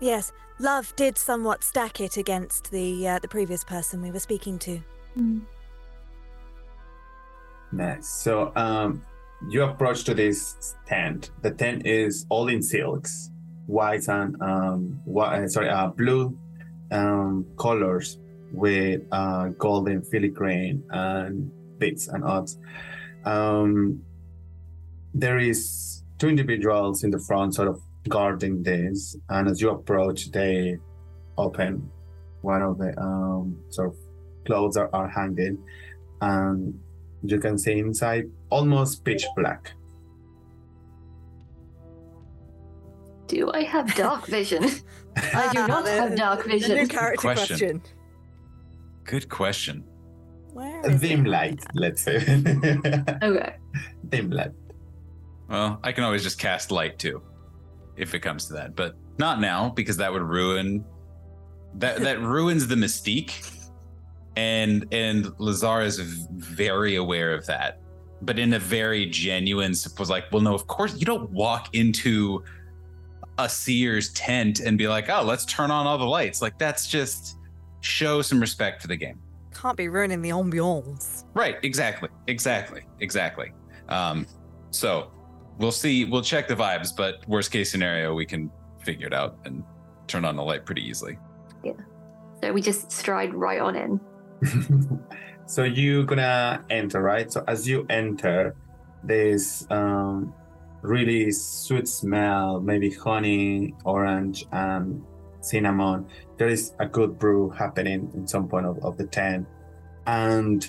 Yes, 0.00 0.32
Love 0.58 0.94
did 0.94 1.16
somewhat 1.18 1.64
stack 1.64 2.00
it 2.00 2.16
against 2.16 2.70
the 2.70 3.08
uh, 3.08 3.18
the 3.18 3.28
previous 3.28 3.64
person 3.64 4.02
we 4.02 4.10
were 4.10 4.20
speaking 4.20 4.58
to. 4.60 4.80
Nice. 7.72 8.06
So 8.08 8.52
um, 8.54 9.02
you 9.48 9.64
approach 9.64 10.04
to 10.04 10.14
this 10.14 10.76
tent. 10.86 11.30
The 11.40 11.50
tent 11.50 11.86
is 11.86 12.26
all 12.28 12.48
in 12.48 12.62
silks, 12.62 13.30
white 13.66 14.06
and 14.08 14.40
um, 14.42 15.00
whi- 15.04 15.42
uh, 15.42 15.48
sorry, 15.48 15.68
uh, 15.68 15.88
blue 15.88 16.38
um, 16.92 17.46
colors 17.58 18.18
with 18.52 19.02
uh, 19.10 19.48
golden 19.58 20.02
filigrane 20.02 20.82
and 20.90 21.50
bits 21.78 22.08
and 22.08 22.22
odds. 22.22 22.58
Um, 23.24 24.02
there 25.14 25.38
is 25.38 26.04
two 26.18 26.28
individuals 26.28 27.02
in 27.04 27.10
the 27.10 27.18
front, 27.18 27.54
sort 27.54 27.68
of 27.68 27.80
guarding 28.08 28.62
this, 28.62 29.16
and 29.28 29.48
as 29.48 29.60
you 29.60 29.70
approach, 29.70 30.30
they 30.30 30.78
open 31.38 31.90
one 32.42 32.62
of 32.62 32.78
the 32.78 32.98
um, 33.00 33.56
sort 33.70 33.88
of 33.88 33.96
clothes 34.44 34.76
are, 34.76 34.90
are 34.92 35.08
hanging, 35.08 35.58
and 36.20 36.78
you 37.24 37.38
can 37.38 37.56
see 37.58 37.78
inside 37.78 38.24
almost 38.50 39.04
pitch 39.04 39.24
black. 39.36 39.72
Do 43.28 43.50
I 43.52 43.62
have 43.62 43.94
dark 43.94 44.26
vision? 44.26 44.68
I 45.34 45.52
do 45.52 45.66
not 45.66 45.86
have 45.86 46.16
dark 46.16 46.46
vision. 46.46 46.70
The 46.70 46.82
new 46.82 46.88
character 46.88 47.20
Question. 47.20 47.56
question. 47.56 47.82
Good 49.04 49.28
question. 49.28 49.84
Where 50.52 50.82
Dim 50.98 51.24
light, 51.24 51.64
let's 51.74 52.02
say. 52.02 52.18
Okay. 53.22 53.56
Dim 54.10 54.30
light. 54.30 54.52
Well, 55.48 55.80
I 55.82 55.92
can 55.92 56.04
always 56.04 56.22
just 56.22 56.38
cast 56.38 56.70
light 56.70 56.98
too, 56.98 57.22
if 57.96 58.14
it 58.14 58.20
comes 58.20 58.46
to 58.46 58.54
that, 58.54 58.76
but 58.76 58.96
not 59.18 59.40
now 59.40 59.70
because 59.70 59.96
that 59.98 60.12
would 60.12 60.22
ruin 60.22 60.84
that 61.74 62.00
that 62.00 62.20
ruins 62.20 62.66
the 62.66 62.74
mystique. 62.74 63.58
And 64.36 64.86
and 64.92 65.30
Lazar 65.38 65.82
is 65.82 66.26
very 66.32 66.96
aware 66.96 67.34
of 67.34 67.44
that, 67.46 67.80
but 68.22 68.38
in 68.38 68.54
a 68.54 68.58
very 68.58 69.06
genuine, 69.06 69.74
suppose 69.74 70.08
like, 70.08 70.24
well, 70.32 70.40
no, 70.42 70.54
of 70.54 70.66
course 70.66 70.96
you 70.96 71.04
don't 71.04 71.30
walk 71.30 71.74
into 71.74 72.42
a 73.38 73.48
seer's 73.48 74.12
tent 74.12 74.60
and 74.60 74.76
be 74.76 74.88
like, 74.88 75.08
oh, 75.08 75.22
let's 75.22 75.44
turn 75.44 75.70
on 75.70 75.86
all 75.86 75.98
the 75.98 76.04
lights. 76.04 76.42
Like 76.42 76.58
that's 76.58 76.86
just 76.86 77.38
show 77.80 78.22
some 78.22 78.40
respect 78.40 78.82
for 78.82 78.88
the 78.88 78.96
game. 78.96 79.18
Can't 79.54 79.76
be 79.76 79.88
ruining 79.88 80.22
the 80.22 80.30
ambiance. 80.30 81.24
Right, 81.34 81.56
exactly, 81.62 82.08
exactly, 82.26 82.82
exactly. 83.00 83.52
Um, 83.88 84.26
so 84.70 85.10
we'll 85.58 85.72
see. 85.72 86.04
We'll 86.04 86.22
check 86.22 86.48
the 86.48 86.56
vibes, 86.56 86.94
but 86.96 87.26
worst 87.28 87.50
case 87.50 87.70
scenario, 87.70 88.14
we 88.14 88.26
can 88.26 88.50
figure 88.80 89.06
it 89.06 89.14
out 89.14 89.38
and 89.44 89.62
turn 90.06 90.24
on 90.24 90.36
the 90.36 90.42
light 90.42 90.64
pretty 90.64 90.82
easily. 90.82 91.18
Yeah. 91.62 91.72
So 92.42 92.52
we 92.52 92.62
just 92.62 92.90
stride 92.90 93.34
right 93.34 93.60
on 93.60 93.76
in. 93.76 95.00
so 95.46 95.64
you're 95.64 96.04
gonna 96.04 96.64
enter, 96.70 97.02
right? 97.02 97.30
So 97.30 97.44
as 97.46 97.68
you 97.68 97.86
enter, 97.88 98.56
there's 99.04 99.66
um, 99.70 100.34
really 100.82 101.30
sweet 101.32 101.88
smell, 101.88 102.60
maybe 102.60 102.90
honey, 102.90 103.74
orange, 103.84 104.44
and 104.52 105.02
cinnamon. 105.40 106.06
There 106.36 106.48
is 106.48 106.74
a 106.78 106.86
good 106.86 107.18
brew 107.18 107.50
happening 107.50 108.10
in 108.14 108.26
some 108.26 108.48
point 108.48 108.66
of, 108.66 108.78
of 108.84 108.96
the 108.96 109.06
tent. 109.06 109.46
And 110.06 110.68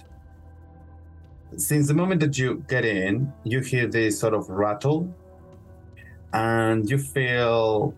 since 1.57 1.87
the 1.87 1.93
moment 1.93 2.21
that 2.21 2.37
you 2.37 2.63
get 2.67 2.85
in, 2.85 3.33
you 3.43 3.59
hear 3.59 3.87
this 3.87 4.19
sort 4.19 4.33
of 4.33 4.49
rattle, 4.49 5.13
and 6.33 6.89
you 6.89 6.97
feel 6.97 7.93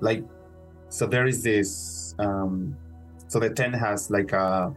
like 0.00 0.24
so 0.88 1.06
there 1.06 1.26
is 1.26 1.42
this 1.42 2.14
um 2.18 2.76
so 3.26 3.38
the 3.38 3.50
tent 3.50 3.74
has 3.74 4.10
like 4.10 4.32
a 4.32 4.72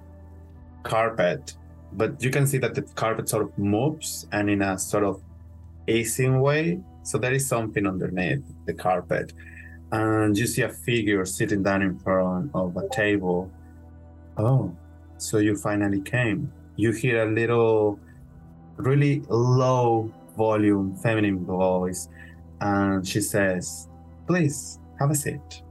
carpet 0.84 1.56
but 1.94 2.22
you 2.24 2.32
can 2.32 2.46
see 2.46 2.58
that 2.58 2.74
the 2.74 2.82
carpet 2.82 3.30
sort 3.30 3.44
of 3.44 3.58
moves 3.58 4.28
and 4.32 4.50
in 4.50 4.62
a 4.62 4.78
sort 4.78 5.04
of 5.04 5.22
async 5.88 6.40
way. 6.42 6.80
So 7.04 7.18
there 7.18 7.34
is 7.34 7.48
something 7.48 7.86
underneath 7.86 8.44
the 8.66 8.74
carpet. 8.74 9.34
And 9.92 10.38
you 10.38 10.48
see 10.48 10.64
a 10.64 10.70
figure 10.70 11.26
sitting 11.26 11.64
down 11.64 11.82
in 11.82 12.00
front 12.00 12.52
of 12.54 12.76
a 12.78 12.88
table. 12.90 13.52
Oh 14.38 14.76
so 15.24 15.38
you 15.38 15.56
finally 15.56 16.02
came. 16.02 16.52
You 16.76 16.92
hear 16.92 17.24
a 17.24 17.32
little 17.32 18.00
really 18.76 19.24
low 19.30 20.12
volume 20.36 20.96
feminine 20.98 21.46
voice. 21.46 22.10
And 22.60 23.08
she 23.08 23.22
says 23.22 23.88
please 24.28 24.80
have 25.00 25.12
a 25.12 25.16
seat. 25.16 25.62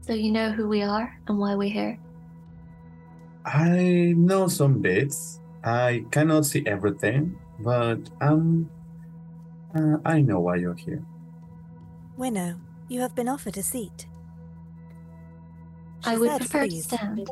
So 0.00 0.14
you 0.14 0.30
know 0.30 0.50
who 0.52 0.68
we 0.68 0.82
are 0.82 1.12
and 1.26 1.38
why 1.38 1.54
we're 1.54 1.70
here? 1.70 1.98
I 3.44 4.14
know 4.16 4.48
some 4.48 4.80
bits. 4.80 5.37
I 5.64 6.04
cannot 6.10 6.46
see 6.46 6.64
everything, 6.66 7.38
but 7.60 7.98
um, 8.20 8.70
uh, 9.74 9.96
I 10.04 10.20
know 10.20 10.40
why 10.40 10.56
you're 10.56 10.74
here. 10.74 11.02
Winnow, 12.16 12.58
you 12.88 13.00
have 13.00 13.14
been 13.14 13.28
offered 13.28 13.56
a 13.58 13.62
seat. 13.62 14.06
I 16.04 16.16
would 16.16 16.30
said 16.30 16.40
prefer 16.40 16.66
to 16.66 16.82
stand. 16.82 17.30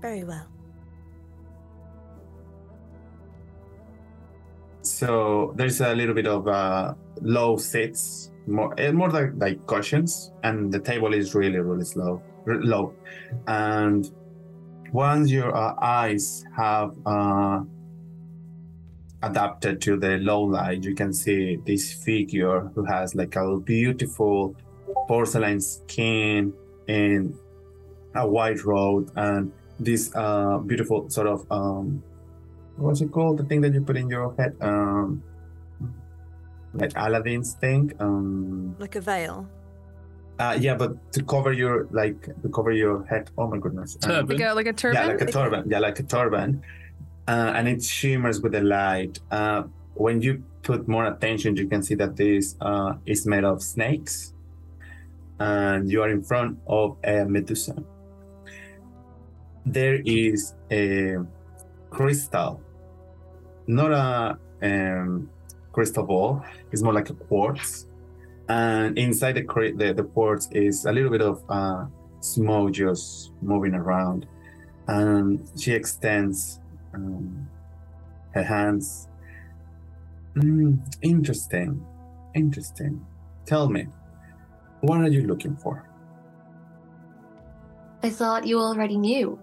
Very 0.00 0.24
well. 0.24 0.48
So 4.82 5.52
there's 5.56 5.80
a 5.80 5.94
little 5.94 6.14
bit 6.14 6.26
of 6.26 6.46
uh, 6.46 6.94
low 7.20 7.56
seats, 7.56 8.30
more 8.46 8.72
eh, 8.78 8.92
more 8.92 9.10
like, 9.10 9.32
like 9.36 9.66
cushions, 9.66 10.32
and 10.44 10.72
the 10.72 10.78
table 10.78 11.12
is 11.12 11.34
really 11.34 11.58
really 11.58 11.84
slow, 11.84 12.22
r- 12.46 12.62
low. 12.62 12.94
And 13.48 14.10
once 14.92 15.30
your 15.30 15.54
uh, 15.54 15.74
eyes 15.80 16.44
have 16.56 16.94
uh, 17.06 17.60
adapted 19.22 19.80
to 19.82 19.96
the 19.96 20.18
low 20.18 20.42
light, 20.42 20.84
you 20.84 20.94
can 20.94 21.12
see 21.12 21.56
this 21.66 21.92
figure 21.92 22.60
who 22.74 22.84
has 22.84 23.14
like 23.14 23.36
a 23.36 23.58
beautiful 23.58 24.54
porcelain 25.08 25.60
skin 25.60 26.52
and 26.88 27.34
a 28.14 28.26
white 28.26 28.64
robe 28.64 29.10
and 29.16 29.52
this 29.78 30.10
uh, 30.14 30.58
beautiful 30.58 31.08
sort 31.10 31.26
of 31.26 31.46
um, 31.50 32.02
what's 32.76 33.00
it 33.00 33.10
called? 33.10 33.38
The 33.38 33.44
thing 33.44 33.60
that 33.62 33.74
you 33.74 33.80
put 33.82 33.96
in 33.96 34.08
your 34.08 34.34
head, 34.36 34.56
um, 34.60 35.22
like 36.72 36.92
Aladdin's 36.96 37.54
thing. 37.54 37.92
Um, 38.00 38.76
Like 38.78 38.96
a 38.96 39.00
veil. 39.00 39.48
Uh, 40.38 40.56
yeah, 40.60 40.74
but 40.74 41.12
to 41.12 41.22
cover 41.22 41.52
your 41.52 41.88
like 41.90 42.20
to 42.42 42.48
cover 42.48 42.72
your 42.72 43.04
head. 43.06 43.30
Oh 43.38 43.46
my 43.46 43.58
goodness. 43.58 43.96
Um, 44.04 44.26
Like 44.26 44.40
a 44.40 44.52
like 44.52 44.66
a 44.66 44.72
turban. 44.72 45.02
yeah, 45.02 45.08
like 45.08 45.20
a 45.22 45.32
turban. 45.32 45.70
Yeah, 45.70 45.78
like 45.78 45.98
a 45.98 46.02
turban. 46.02 46.62
Uh, 47.28 47.52
and 47.56 47.66
it 47.68 47.82
shimmers 47.82 48.40
with 48.40 48.52
the 48.52 48.60
light. 48.60 49.18
Uh, 49.30 49.64
when 49.94 50.20
you 50.20 50.44
put 50.62 50.86
more 50.86 51.06
attention, 51.06 51.56
you 51.56 51.66
can 51.66 51.82
see 51.82 51.94
that 51.96 52.16
this 52.16 52.54
uh, 52.60 52.94
is 53.06 53.26
made 53.26 53.44
of 53.44 53.62
snakes. 53.62 54.32
And 55.38 55.90
you 55.90 56.02
are 56.02 56.08
in 56.08 56.22
front 56.22 56.58
of 56.66 56.96
a 57.04 57.24
Medusa. 57.24 57.76
There 59.66 60.00
is 60.04 60.54
a 60.70 61.16
crystal, 61.90 62.62
not 63.66 63.92
a 63.92 64.38
um, 64.62 65.28
crystal 65.72 66.04
ball, 66.04 66.42
it's 66.70 66.82
more 66.82 66.94
like 66.94 67.10
a 67.10 67.14
quartz. 67.14 67.86
And 68.48 68.96
inside 68.96 69.34
the, 69.34 69.74
the, 69.76 69.92
the 69.92 70.04
quartz 70.04 70.48
is 70.52 70.84
a 70.84 70.92
little 70.92 71.10
bit 71.10 71.20
of 71.20 71.42
uh, 71.48 71.86
smoke 72.20 72.72
just 72.72 73.32
moving 73.42 73.74
around 73.74 74.26
and 74.88 75.40
she 75.58 75.72
extends 75.72 76.60
um, 76.94 77.48
her 78.34 78.42
hands. 78.42 79.08
Mm, 80.36 80.78
interesting, 81.02 81.84
interesting. 82.34 83.04
Tell 83.46 83.68
me, 83.68 83.86
what 84.80 85.00
are 85.00 85.08
you 85.08 85.26
looking 85.26 85.56
for? 85.56 85.88
I 88.02 88.10
thought 88.10 88.46
you 88.46 88.60
already 88.60 88.98
knew. 88.98 89.38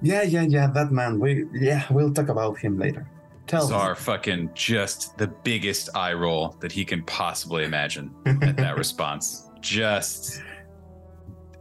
Yeah, 0.00 0.22
yeah, 0.22 0.42
yeah. 0.42 0.68
That 0.68 0.90
man. 0.90 1.20
We 1.20 1.44
yeah, 1.52 1.84
we'll 1.90 2.12
talk 2.12 2.28
about 2.28 2.58
him 2.58 2.78
later. 2.78 3.06
Tell 3.48 3.62
me. 3.62 3.68
Czar 3.70 3.94
fucking 3.94 4.50
just 4.54 5.16
the 5.18 5.26
biggest 5.26 5.88
eye 5.96 6.12
roll 6.12 6.56
that 6.60 6.70
he 6.70 6.84
can 6.84 7.02
possibly 7.04 7.64
imagine 7.64 8.14
at 8.26 8.56
that 8.58 8.76
response. 8.84 9.48
Just, 9.60 10.42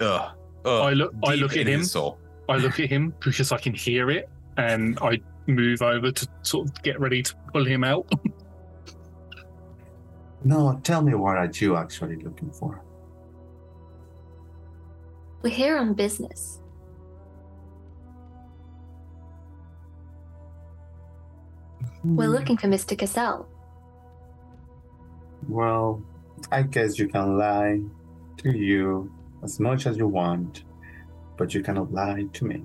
ugh. 0.01 0.31
ugh 0.65 0.84
I 0.84 0.91
look. 0.91 1.14
I 1.26 1.35
look 1.35 1.57
at 1.57 1.65
him. 1.65 1.84
soul. 1.84 2.19
I 2.49 2.57
look 2.57 2.80
at 2.80 2.89
him 2.89 3.14
because 3.19 3.51
I 3.51 3.57
can 3.57 3.73
hear 3.73 4.09
it, 4.11 4.30
and 4.57 4.99
I 5.01 5.19
move 5.47 5.81
over 5.81 6.11
to 6.11 6.27
sort 6.43 6.68
of 6.68 6.84
get 6.84 6.99
ready 6.99 7.23
to 7.23 7.35
pull 7.53 7.65
him 7.65 7.84
out. 7.84 8.05
No, 10.43 10.80
tell 10.84 11.01
me 11.01 11.14
what 11.15 11.35
are 11.35 11.49
you 11.51 11.76
actually 11.76 12.18
looking 12.18 12.51
for? 12.51 12.81
We're 15.41 15.49
here 15.49 15.77
on 15.77 15.93
business. 15.93 16.61
We're 22.15 22.29
looking 22.29 22.55
for 22.57 22.67
Mr. 22.67 22.97
Cassell. 22.97 23.47
Well, 25.49 26.01
I 26.51 26.61
guess 26.61 26.97
you 26.97 27.07
can 27.07 27.38
lie 27.38 27.81
to 28.38 28.57
you 28.57 29.11
as 29.43 29.59
much 29.59 29.85
as 29.85 29.97
you 29.97 30.07
want, 30.07 30.63
but 31.38 31.53
you 31.53 31.61
cannot 31.61 31.91
lie 31.91 32.25
to 32.31 32.45
me. 32.45 32.63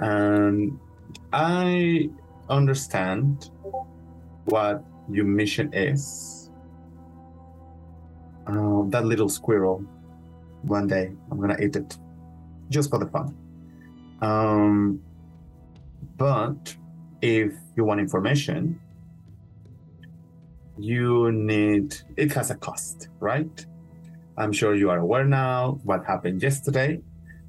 And 0.00 0.78
I 1.32 2.10
understand 2.48 3.50
what 4.46 4.84
your 5.08 5.24
mission 5.24 5.72
is. 5.72 6.50
Uh, 8.46 8.82
that 8.88 9.04
little 9.04 9.28
squirrel, 9.28 9.84
one 10.62 10.88
day 10.88 11.12
I'm 11.30 11.40
gonna 11.40 11.58
eat 11.60 11.76
it 11.76 11.96
just 12.70 12.90
for 12.90 12.98
the 12.98 13.06
fun. 13.06 13.36
Um, 14.20 15.00
but 16.16 16.76
if 17.20 17.54
you 17.76 17.84
want 17.84 18.00
information, 18.00 18.80
you 20.78 21.30
need 21.32 21.96
it 22.16 22.32
has 22.32 22.50
a 22.50 22.56
cost 22.56 23.08
right? 23.20 23.66
I'm 24.38 24.52
sure 24.52 24.74
you 24.74 24.88
are 24.90 24.98
aware 24.98 25.24
now 25.24 25.80
what 25.84 26.04
happened 26.06 26.42
yesterday 26.42 27.00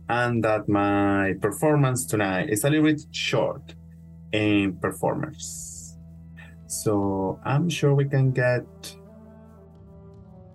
and 0.10 0.44
that 0.44 0.68
my 0.68 1.34
performance 1.42 2.06
tonight 2.06 2.50
is 2.50 2.66
a 2.66 2.70
little 2.70 2.86
bit 2.86 3.02
short 3.12 3.76
in 4.34 4.78
performers. 4.78 5.98
So 6.68 7.40
i'm 7.46 7.70
sure 7.70 7.94
we 7.94 8.06
can 8.06 8.32
get 8.32 8.66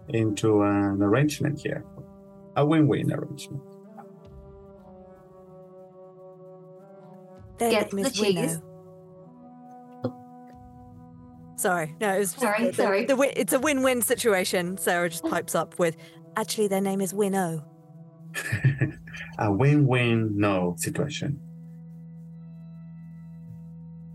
into 0.09 0.63
an 0.63 1.03
arrangement 1.03 1.61
here 1.61 1.85
a 2.59 2.67
win-win 2.67 3.13
arrangement. 3.13 3.63
Get 7.59 7.91
the 7.91 8.11
cheese. 8.11 8.59
Sorry, 11.59 11.95
no, 12.01 12.15
it 12.15 12.19
was 12.21 12.31
Sorry, 12.31 12.67
the- 12.69 12.73
sorry. 12.73 13.01
The, 13.05 13.15
wi- 13.15 13.33
it's 13.37 13.53
a 13.53 13.59
win-win 13.59 14.01
situation. 14.03 14.79
Sarah 14.79 15.11
just 15.11 15.25
pipes 15.25 15.55
up 15.55 15.79
with, 15.79 15.97
"Actually, 16.37 16.69
their 16.69 16.81
name 16.81 17.01
is 17.01 17.13
Winnow." 17.13 17.65
a 19.39 19.51
win-win 19.53 20.37
no 20.39 20.75
situation 20.79 21.41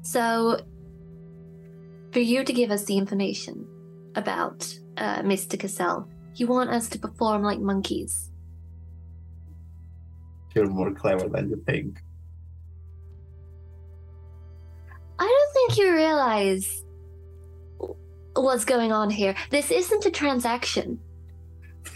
So, 0.03 0.59
for 2.11 2.19
you 2.19 2.43
to 2.45 2.53
give 2.53 2.71
us 2.71 2.85
the 2.85 2.97
information 2.97 3.67
about 4.15 4.71
uh, 4.97 5.21
Mr. 5.23 5.59
Cassell, 5.59 6.07
you 6.35 6.47
want 6.47 6.69
us 6.69 6.87
to 6.89 6.99
perform 6.99 7.41
like 7.43 7.59
monkeys. 7.59 8.29
you're 10.55 10.67
more 10.69 10.91
clever 10.93 11.27
than 11.27 11.49
you 11.49 11.57
think 11.65 11.99
I 15.19 15.25
don't 15.25 15.53
think 15.53 15.77
you 15.79 15.93
realize 15.93 16.82
what's 18.35 18.65
going 18.65 18.91
on 18.91 19.09
here. 19.09 19.35
This 19.49 19.71
isn't 19.71 20.05
a 20.05 20.11
transaction. 20.11 20.99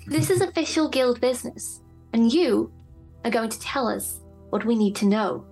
This 0.05 0.29
is 0.29 0.41
official 0.41 0.89
guild 0.89 1.19
business, 1.21 1.81
and 2.13 2.31
you 2.31 2.71
are 3.25 3.31
going 3.31 3.49
to 3.49 3.59
tell 3.59 3.87
us 3.87 4.19
what 4.49 4.65
we 4.65 4.75
need 4.75 4.95
to 4.97 5.05
know. 5.05 5.45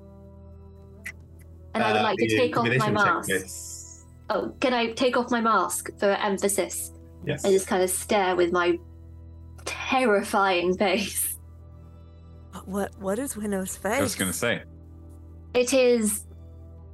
And 1.73 1.83
I 1.83 1.91
would 1.91 1.99
Uh, 1.99 2.03
like 2.03 2.17
to 2.17 2.27
take 2.27 2.57
off 2.57 2.65
my 2.65 2.73
intimidation 2.73 2.97
check, 3.05 3.15
mask. 3.15 3.29
yes. 3.29 4.05
Oh, 4.29 4.53
can 4.59 4.73
I 4.73 4.91
take 4.91 5.17
off 5.17 5.29
my 5.29 5.41
mask 5.41 5.89
for 5.99 6.11
emphasis? 6.11 6.91
Yes. 7.25 7.43
I 7.45 7.49
just 7.51 7.67
kind 7.67 7.83
of 7.83 7.89
stare 7.89 8.35
with 8.35 8.51
my 8.51 8.77
terrifying 9.65 10.77
face. 10.77 11.37
What? 12.65 12.91
What 12.99 13.19
is 13.19 13.35
Winnow's 13.35 13.75
face? 13.75 13.99
I 13.99 14.01
was 14.01 14.15
gonna 14.15 14.31
say. 14.33 14.63
It 15.53 15.73
is 15.73 16.25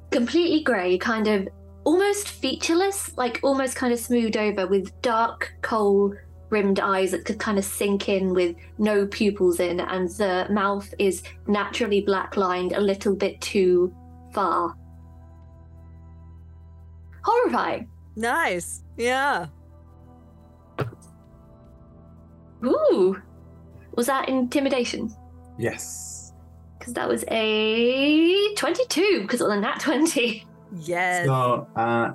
completely 0.10 0.64
grey, 0.64 0.98
kind 0.98 1.28
of 1.28 1.48
almost 1.84 2.28
featureless, 2.28 3.16
like 3.18 3.40
almost 3.44 3.76
kind 3.76 3.94
of 3.94 4.00
smoothed 4.00 4.38
over 4.38 4.68
with 4.68 5.02
dark 5.02 5.54
coal 5.62 6.14
rimmed 6.50 6.80
eyes 6.80 7.12
that 7.12 7.26
could 7.26 7.40
kind 7.40 7.58
of 7.58 7.64
sink 7.66 8.10
in 8.10 8.34
with 8.34 8.56
no 8.78 9.08
pupils 9.08 9.60
in, 9.60 9.80
and 9.80 10.10
the 10.10 10.48
mouth 10.50 10.94
is 11.00 11.24
naturally 11.48 12.02
black 12.02 12.38
lined 12.38 12.74
a 12.74 12.82
little 12.82 13.16
bit 13.16 13.40
too 13.42 13.94
far. 14.34 14.76
Horrifying. 17.24 17.88
Nice. 18.16 18.84
Yeah. 18.98 19.48
Ooh. 22.64 23.22
Was 23.96 24.08
that 24.08 24.30
intimidation? 24.30 25.14
Yes. 25.58 26.34
Because 26.78 26.94
that 26.94 27.08
was 27.08 27.24
a 27.30 28.54
22, 28.56 29.22
because 29.22 29.42
it 29.42 29.44
was 29.44 29.54
a 29.54 29.60
nat 29.60 29.80
20. 29.80 30.46
Yes. 30.80 31.26
So 31.26 31.68
uh, 31.76 32.12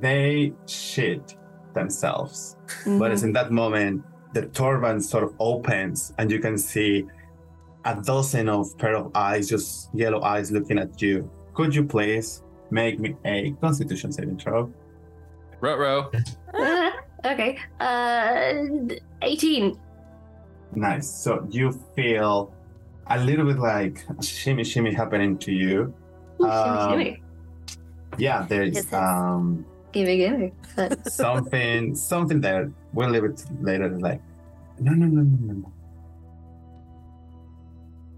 they 0.00 0.52
shit 0.66 1.36
themselves. 1.74 2.56
But 2.86 3.10
it's 3.10 3.22
in 3.22 3.32
that 3.34 3.50
moment, 3.50 4.02
the 4.32 4.46
turban 4.46 5.00
sort 5.00 5.24
of 5.24 5.34
opens 5.38 6.12
and 6.18 6.30
you 6.30 6.38
can 6.38 6.56
see 6.56 7.04
a 7.84 8.00
dozen 8.00 8.48
of 8.48 8.76
pair 8.78 8.94
of 8.96 9.10
eyes, 9.14 9.48
just 9.48 9.90
yellow 9.94 10.22
eyes 10.22 10.50
looking 10.52 10.78
at 10.78 11.02
you. 11.02 11.28
Could 11.54 11.74
you 11.74 11.84
please 11.84 12.42
make 12.70 12.98
me 12.98 13.16
a 13.24 13.52
constitution 13.60 14.12
saving 14.12 14.38
throw? 14.38 14.72
Row 15.60 16.10
Uh, 16.54 16.90
okay. 17.24 17.58
Uh, 17.80 18.64
18. 19.22 19.78
Nice. 20.74 21.08
So 21.08 21.46
you 21.50 21.72
feel 21.94 22.54
a 23.08 23.18
little 23.18 23.44
bit 23.46 23.58
like 23.58 24.04
a 24.18 24.22
shimmy 24.22 24.64
shimmy 24.64 24.92
happening 24.92 25.36
to 25.38 25.52
you. 25.52 25.92
Ooh, 26.40 26.46
Um, 26.46 26.90
shimmy, 26.90 27.04
shimmy. 27.04 27.21
Yeah, 28.18 28.46
there's 28.48 28.92
um 28.92 29.64
Gimme, 29.92 30.16
gimme. 30.16 30.52
Something 31.04 31.94
something 31.94 32.40
there. 32.40 32.72
We'll 32.94 33.10
leave 33.10 33.24
it 33.24 33.44
later. 33.60 33.90
Like, 33.90 34.22
no, 34.80 34.92
no, 34.92 35.06
no, 35.06 35.20
no, 35.22 35.38
no, 35.40 35.52
no. 35.52 35.72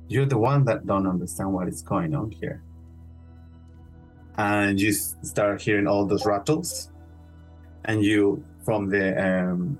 You're 0.06 0.26
the 0.26 0.38
one 0.38 0.64
that 0.66 0.86
don't 0.86 1.06
understand 1.06 1.52
what 1.52 1.66
is 1.66 1.82
going 1.82 2.14
on 2.14 2.30
here. 2.30 2.62
And 4.38 4.80
you 4.80 4.92
start 4.92 5.62
hearing 5.62 5.86
all 5.88 6.06
those 6.06 6.26
rattles, 6.26 6.90
and 7.84 8.02
you 8.02 8.44
from 8.64 8.88
the 8.88 9.06
um, 9.18 9.78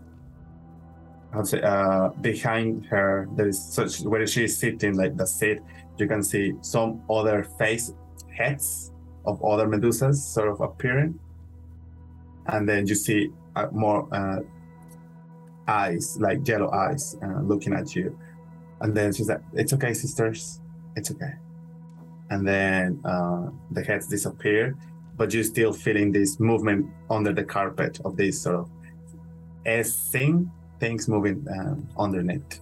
how 1.32 1.40
to 1.40 1.46
say 1.46 1.62
uh 1.62 2.08
behind 2.20 2.86
her 2.86 3.28
there 3.36 3.48
is 3.48 3.62
such 3.62 4.00
where 4.00 4.26
she 4.26 4.44
is 4.44 4.56
sitting 4.56 4.96
like 4.96 5.16
the 5.16 5.26
seat. 5.26 5.60
You 5.96 6.08
can 6.08 6.22
see 6.24 6.54
some 6.60 7.02
other 7.08 7.44
face 7.58 7.92
heads 8.30 8.93
of 9.26 9.42
other 9.44 9.66
medusas 9.66 10.16
sort 10.16 10.48
of 10.48 10.60
appearing 10.60 11.18
and 12.46 12.68
then 12.68 12.86
you 12.86 12.94
see 12.94 13.30
uh, 13.56 13.68
more 13.72 14.08
uh, 14.12 14.40
eyes, 15.68 16.18
like 16.20 16.46
yellow 16.46 16.70
eyes, 16.70 17.16
uh, 17.22 17.40
looking 17.40 17.72
at 17.72 17.94
you. 17.94 18.18
And 18.80 18.94
then 18.94 19.12
she's 19.12 19.28
like, 19.28 19.40
"It's 19.54 19.72
okay, 19.72 19.94
sisters. 19.94 20.60
It's 20.96 21.10
okay." 21.10 21.34
And 22.30 22.46
then 22.46 23.00
uh, 23.04 23.50
the 23.70 23.82
heads 23.82 24.08
disappear, 24.08 24.76
but 25.16 25.32
you're 25.32 25.44
still 25.44 25.72
feeling 25.72 26.12
this 26.12 26.40
movement 26.40 26.86
under 27.10 27.32
the 27.32 27.44
carpet 27.44 28.00
of 28.04 28.16
this 28.16 28.42
sort 28.42 28.56
of 28.56 28.70
S 29.64 30.10
thing, 30.10 30.50
things 30.80 31.08
moving 31.08 31.46
um, 31.50 31.88
underneath. 31.98 32.60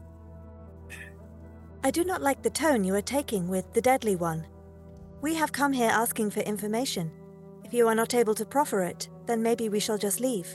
I 1.84 1.90
do 1.90 2.04
not 2.04 2.22
like 2.22 2.42
the 2.42 2.50
tone 2.50 2.84
you 2.84 2.94
are 2.94 3.02
taking 3.02 3.48
with 3.48 3.72
the 3.72 3.80
deadly 3.80 4.14
one. 4.14 4.46
We 5.22 5.34
have 5.36 5.52
come 5.52 5.72
here 5.72 5.90
asking 5.90 6.30
for 6.30 6.40
information. 6.40 7.10
If 7.64 7.72
you 7.72 7.88
are 7.88 7.94
not 7.94 8.14
able 8.14 8.34
to 8.34 8.44
proffer 8.44 8.82
it, 8.82 9.08
then 9.26 9.42
maybe 9.42 9.68
we 9.68 9.80
shall 9.80 9.96
just 9.98 10.20
leave. 10.20 10.48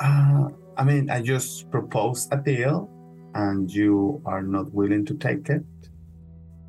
Uh, 0.00 0.48
I 0.76 0.84
mean, 0.84 1.10
I 1.10 1.20
just 1.20 1.70
proposed 1.70 2.32
a 2.32 2.36
deal, 2.36 2.88
and 3.34 3.70
you 3.70 4.22
are 4.24 4.42
not 4.42 4.72
willing 4.72 5.04
to 5.06 5.14
take 5.14 5.50
it. 5.50 5.64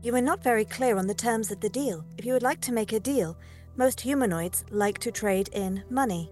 You 0.01 0.13
were 0.13 0.21
not 0.21 0.43
very 0.43 0.65
clear 0.65 0.97
on 0.97 1.07
the 1.07 1.13
terms 1.13 1.51
of 1.51 1.59
the 1.59 1.69
deal. 1.69 2.03
If 2.17 2.25
you 2.25 2.33
would 2.33 2.43
like 2.43 2.61
to 2.61 2.71
make 2.73 2.93
a 2.93 2.99
deal, 2.99 3.37
most 3.75 4.01
humanoids 4.01 4.65
like 4.71 4.97
to 4.99 5.11
trade 5.11 5.49
in 5.53 5.83
money. 5.89 6.31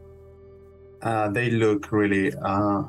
uh, 1.01 1.29
they 1.29 1.51
look 1.51 1.91
really 1.91 2.33
uh, 2.33 2.83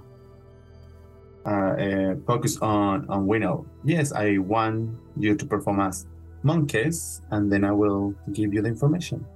uh, 1.45 1.51
uh, 1.51 2.15
focused 2.27 2.63
on 2.63 3.07
on 3.09 3.27
Winnow. 3.27 3.67
Yes, 3.85 4.13
I 4.13 4.39
want 4.39 4.97
you 5.17 5.37
to 5.37 5.47
perform 5.47 5.81
as 5.81 6.07
monkeys, 6.47 7.21
and 7.31 7.53
then 7.53 7.65
I 7.65 7.73
will 7.73 8.15
give 8.33 8.55
you 8.55 8.63
the 8.63 8.69
information. 8.69 9.27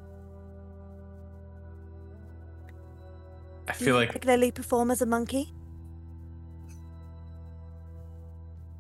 I 3.69 3.73
Do 3.73 3.79
feel 3.79 3.87
you 3.89 3.95
like 3.95 4.09
particularly 4.09 4.51
perform 4.53 4.91
as 4.91 5.03
a 5.03 5.07
monkey? 5.07 5.53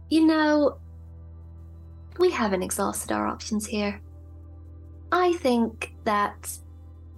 You 0.08 0.26
know, 0.26 0.78
we 2.18 2.30
haven't 2.30 2.62
exhausted 2.62 3.12
our 3.12 3.26
options 3.26 3.66
here. 3.66 4.00
I 5.12 5.32
think 5.34 5.94
that 6.04 6.58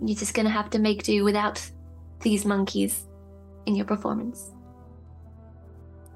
you're 0.05 0.19
just 0.19 0.35
gonna 0.35 0.51
have 0.51 0.71
to 0.71 0.79
make 0.79 1.03
do 1.05 1.25
without 1.25 1.59
these 2.21 2.45
monkeys 2.45 3.07
in 3.67 3.77
your 3.77 3.87
performance. 3.87 4.53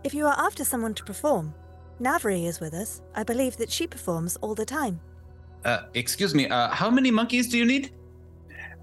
If 0.05 0.15
you 0.15 0.27
are 0.27 0.37
after 0.39 0.65
someone 0.65 0.95
to 0.95 1.05
perform, 1.05 1.55
Navri 2.01 2.47
is 2.47 2.61
with 2.61 2.75
us. 2.75 3.03
I 3.15 3.23
believe 3.23 3.57
that 3.57 3.71
she 3.71 3.87
performs 3.87 4.37
all 4.43 4.55
the 4.55 4.67
time. 4.67 5.01
Uh, 5.65 5.83
excuse 5.95 6.35
me. 6.35 6.49
Uh, 6.49 6.69
how 6.69 6.91
many 6.91 7.11
monkeys 7.11 7.49
do 7.49 7.59
you 7.59 7.65
need? 7.65 7.93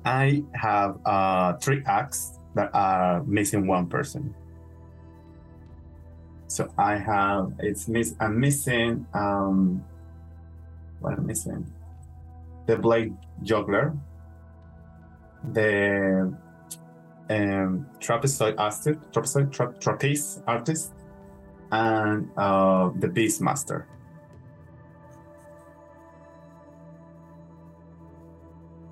I 0.05 0.43
have 0.53 0.97
uh, 1.05 1.53
three 1.53 1.81
acts 1.85 2.39
that 2.55 2.69
are 2.73 3.23
missing 3.23 3.67
one 3.67 3.87
person. 3.87 4.33
So 6.47 6.71
I 6.77 6.97
have 6.97 7.53
it's 7.59 7.87
miss. 7.87 8.15
I'm 8.19 8.39
missing. 8.39 9.07
Um, 9.13 9.83
what 10.99 11.13
am 11.13 11.21
I 11.21 11.23
missing? 11.23 11.65
The 12.67 12.77
blade 12.77 13.15
juggler, 13.43 13.95
the 15.53 16.33
um, 17.29 17.87
trapezoid 17.99 18.55
artist, 18.57 18.99
trapezoid 19.11 19.51
tra- 19.51 19.73
trapeze 19.79 20.41
artist, 20.45 20.93
and 21.73 22.29
uh, 22.37 22.91
the 22.99 23.07
beast 23.07 23.41
master. 23.41 23.87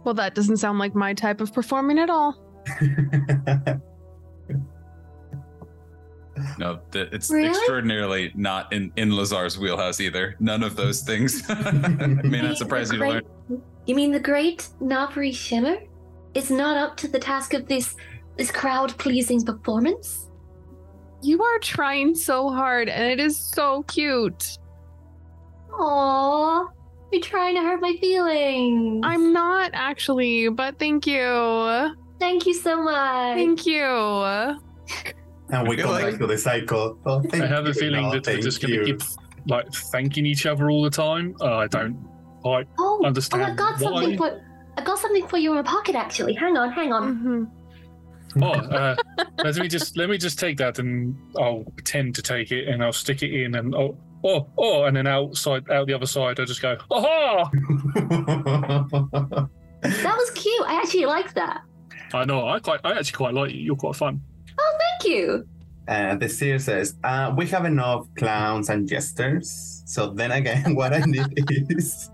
Well, 0.04 0.16
that 0.16 0.34
doesn't 0.34 0.58
sound 0.58 0.80
like 0.80 0.96
my 0.96 1.14
type 1.14 1.42
of 1.42 1.54
performing 1.54 2.00
at 2.00 2.10
all. 2.10 2.36
No, 6.58 6.80
th- 6.92 7.10
it's 7.12 7.30
Really? 7.30 7.50
extraordinarily 7.50 8.32
not 8.34 8.72
in 8.74 8.92
in 8.96 9.12
Lazar's 9.16 9.60
wheelhouse 9.60 10.00
either. 10.00 10.36
None 10.40 10.64
of 10.64 10.76
those 10.76 11.02
things. 11.02 11.48
May 12.24 12.42
not 12.42 12.58
surprise 12.58 12.92
you 12.92 12.98
to 12.98 13.08
learn. 13.08 13.22
You 13.86 13.94
mean 13.96 14.12
the 14.12 14.20
great 14.20 14.70
Navri 14.82 15.32
Shimmer 15.36 15.78
is 16.34 16.50
not 16.50 16.78
up 16.78 16.98
to 16.98 17.08
the 17.08 17.20
task 17.20 17.54
of 17.54 17.68
this 17.68 17.96
this 18.38 18.50
crowd 18.50 18.98
pleasing 18.98 19.44
performance? 19.46 20.31
You 21.22 21.42
are 21.44 21.60
trying 21.60 22.16
so 22.16 22.50
hard, 22.50 22.90
and 22.90 23.04
it 23.12 23.20
is 23.20 23.38
so 23.38 23.84
cute. 23.84 24.58
Aww, 25.72 26.68
you're 27.12 27.22
trying 27.22 27.56
to 27.56 27.62
hurt 27.62 27.82
my 27.82 27.96
feelings. 28.02 29.02
I'm 29.06 29.32
not 29.34 29.72
actually, 29.74 30.50
but 30.50 30.78
thank 30.80 31.06
you. 31.08 31.96
Thank 32.20 32.46
you 32.46 32.54
so 32.54 32.82
much. 32.84 33.36
Thank 33.36 33.66
you. 33.66 33.84
and 33.84 35.68
we 35.68 35.76
feel 35.78 35.86
go 35.88 35.92
like- 35.92 36.12
back 36.12 36.20
to 36.20 36.28
the 36.28 36.38
cycle. 36.38 36.98
Oh, 37.06 37.24
I 37.34 37.38
have 37.38 37.66
a 37.66 37.74
feeling 37.74 38.04
No, 38.04 38.12
that 38.12 38.28
we're 38.28 38.42
just 38.42 38.62
going 38.62 38.74
to 38.80 38.86
keep 38.86 39.02
like 39.48 39.72
thanking 39.74 40.26
each 40.26 40.46
other 40.46 40.70
all 40.70 40.84
the 40.84 40.90
time. 40.90 41.36
Uh, 41.42 41.58
I 41.58 41.68
don't 41.68 41.98
quite 42.42 42.68
Oh, 42.80 43.02
understand 43.06 43.44
oh, 43.44 43.46
I 43.48 43.56
got 43.56 43.74
why. 43.80 43.80
something 43.80 44.18
for 44.18 44.42
I 44.78 44.84
got 44.84 44.98
something 45.00 45.28
for 45.28 45.38
you 45.38 45.52
in 45.52 45.58
my 45.58 45.64
pocket 45.64 45.96
actually. 45.96 46.34
Hang 46.34 46.58
on, 46.58 46.72
hang 46.72 46.94
on. 46.94 47.16
hmm 47.18 47.44
Oh, 48.42 48.52
uh, 48.52 48.96
let 49.44 49.56
me 49.58 49.68
just 49.68 49.98
let 49.98 50.10
me 50.10 50.18
just 50.18 50.40
take 50.40 50.58
that 50.58 50.80
and 50.80 51.16
I'll 51.38 51.64
pretend 51.76 52.16
to 52.16 52.22
take 52.22 52.52
it 52.52 52.68
and 52.68 52.84
I'll 52.84 52.94
stick 52.94 53.24
it 53.24 53.34
in 53.34 53.56
and 53.56 53.74
oh 53.76 53.98
oh 54.24 54.48
oh 54.58 54.84
and 54.86 54.96
then 54.96 55.08
outside 55.08 55.70
out 55.72 55.88
the 55.88 55.94
other 55.94 56.06
side 56.06 56.40
I 56.40 56.46
just 56.46 56.62
go 56.62 56.78
aha. 56.90 57.50
That 59.82 60.16
was 60.16 60.30
cute. 60.32 60.62
I 60.68 60.76
actually 60.76 61.06
liked 61.06 61.34
that. 61.36 61.62
I 62.14 62.26
know 62.26 62.48
I 62.48 62.60
quite 62.60 62.82
I 62.84 62.92
actually 62.92 63.18
quite 63.18 63.34
like 63.34 63.52
you. 63.52 63.62
You're 63.62 63.76
quite 63.76 63.96
fun. 63.96 64.22
Oh, 64.60 64.78
thank 64.80 65.12
you. 65.12 65.48
And 65.88 66.22
the 66.22 66.30
seer 66.30 66.60
says, 66.60 66.96
uh, 67.04 67.34
"We 67.36 67.48
have 67.48 67.66
enough 67.66 68.08
clowns 68.16 68.70
and 68.70 68.88
jesters. 68.88 69.82
So 69.86 70.12
then 70.12 70.32
again, 70.32 70.76
what 70.80 70.94
I 70.94 71.00
need 71.00 71.34
is 71.70 72.12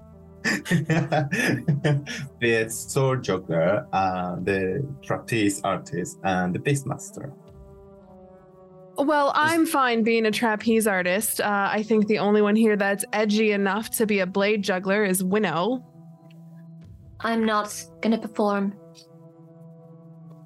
the 2.40 2.66
sword 2.70 3.24
juggler, 3.24 3.88
uh, 3.94 4.36
the 4.44 4.88
trapeze 5.02 5.62
artist, 5.64 6.18
and 6.24 6.54
the 6.54 6.60
beastmaster." 6.60 7.32
Well, 8.98 9.32
I'm 9.36 9.66
fine 9.68 10.02
being 10.04 10.26
a 10.26 10.32
trapeze 10.32 10.88
artist. 10.88 11.40
Uh, 11.40 11.70
I 11.72 11.84
think 11.84 12.08
the 12.08 12.18
only 12.20 12.42
one 12.42 12.56
here 12.56 12.76
that's 12.76 13.06
edgy 13.14 13.52
enough 13.52 13.92
to 13.98 14.08
be 14.08 14.20
a 14.20 14.26
blade 14.26 14.64
juggler 14.64 15.04
is 15.04 15.24
Winnow. 15.24 15.84
I'm 17.20 17.46
not 17.46 17.74
gonna 18.02 18.18
perform. 18.18 18.74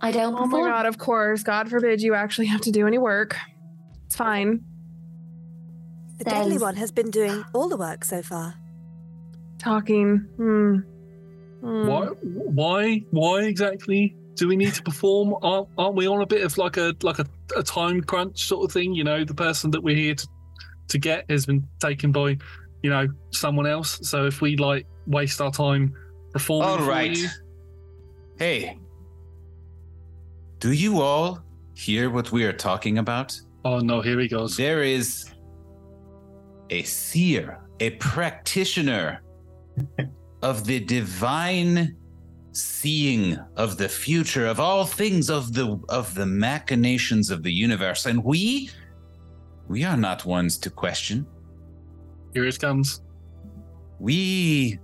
I 0.02 0.12
don't 0.12 0.34
Oh 0.34 0.40
my 0.40 0.44
perform. 0.46 0.70
god, 0.70 0.86
of 0.86 0.98
course. 0.98 1.44
God 1.44 1.70
forbid 1.70 2.02
you 2.02 2.14
actually 2.14 2.48
have 2.48 2.62
to 2.62 2.72
do 2.72 2.88
any 2.88 2.98
work. 2.98 3.38
It's 4.08 4.16
fine. 4.16 4.62
The 6.18 6.26
deadly 6.26 6.58
one 6.58 6.76
has 6.76 6.92
been 6.92 7.10
doing 7.10 7.44
all 7.54 7.70
the 7.70 7.78
work 7.78 8.04
so 8.04 8.22
far. 8.22 8.56
Talking. 9.62 10.18
Hmm. 10.38 10.76
Hmm. 11.62 11.88
Why? 11.88 12.06
Why? 12.08 13.04
Why 13.12 13.42
exactly 13.44 14.16
do 14.36 14.48
we 14.48 14.56
need 14.56 14.74
to 14.74 14.82
perform? 14.84 15.36
Aren't, 15.44 15.68
aren't 15.78 15.96
we 15.96 16.08
on 16.08 16.22
a 16.22 16.26
bit 16.26 16.44
of 16.44 16.58
like 16.58 16.78
a 16.78 16.96
like 17.04 17.20
a, 17.20 17.26
a 17.56 17.62
time 17.64 18.02
crunch 18.02 18.46
sort 18.46 18.66
of 18.66 18.72
thing? 18.72 18.94
You 18.96 19.04
know, 19.04 19.24
the 19.24 19.34
person 19.36 19.70
that 19.72 19.82
we're 19.82 19.96
here 19.96 20.16
to 20.16 20.28
to 20.90 20.98
get 20.98 21.30
has 21.30 21.46
been 21.46 21.66
taken 21.80 22.12
by, 22.12 22.38
you 22.82 22.90
know, 22.90 23.08
someone 23.30 23.68
else. 23.68 24.00
So 24.02 24.26
if 24.26 24.42
we 24.42 24.58
like 24.58 24.88
waste 25.08 25.40
our 25.42 25.52
time 25.52 25.94
performing, 26.34 26.70
all 26.70 26.88
right. 26.90 27.16
you- 27.16 27.28
Hey, 28.38 28.80
do 30.60 30.72
you 30.72 31.00
all 31.02 31.44
hear 31.76 32.10
what 32.10 32.32
we 32.32 32.44
are 32.46 32.54
talking 32.54 32.98
about? 32.98 33.40
Oh 33.64 33.80
no, 33.80 34.02
here 34.02 34.20
he 34.20 34.28
goes. 34.28 34.58
There 34.58 34.82
is 34.82 35.32
a 36.72 36.82
seer, 36.84 37.60
a 37.80 37.92
practitioner 37.92 39.22
of 40.42 40.66
the 40.66 40.80
divine 40.80 41.96
seeing 42.54 43.38
of 43.56 43.78
the 43.78 43.88
future 43.88 44.46
of 44.46 44.60
all 44.60 44.86
things 44.86 45.30
of 45.30 45.54
the 45.54 45.80
of 45.90 46.14
the 46.16 46.26
machinations 46.26 47.30
of 47.30 47.44
the 47.44 47.52
universe. 47.52 48.06
And 48.06 48.24
we 48.24 48.70
we 49.68 49.84
are 49.84 49.98
not 49.98 50.26
ones 50.26 50.58
to 50.60 50.70
question. 50.70 51.26
Here 52.34 52.46
it 52.46 52.60
comes. 52.60 53.02
we 54.00 54.80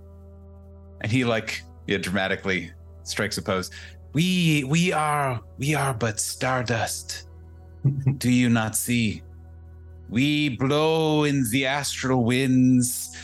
and 1.00 1.12
he 1.12 1.24
like 1.24 1.62
yeah, 1.86 1.98
dramatically 1.98 2.70
strikes 3.02 3.38
a 3.38 3.42
pose. 3.42 3.70
We 4.12 4.64
we 4.64 4.92
are 4.92 5.40
we 5.58 5.74
are 5.74 5.94
but 5.94 6.20
stardust. 6.20 7.28
Do 8.18 8.30
you 8.30 8.48
not 8.48 8.76
see? 8.76 9.22
We 10.08 10.50
blow 10.56 11.24
in 11.24 11.44
the 11.50 11.66
astral 11.66 12.24
winds 12.24 13.14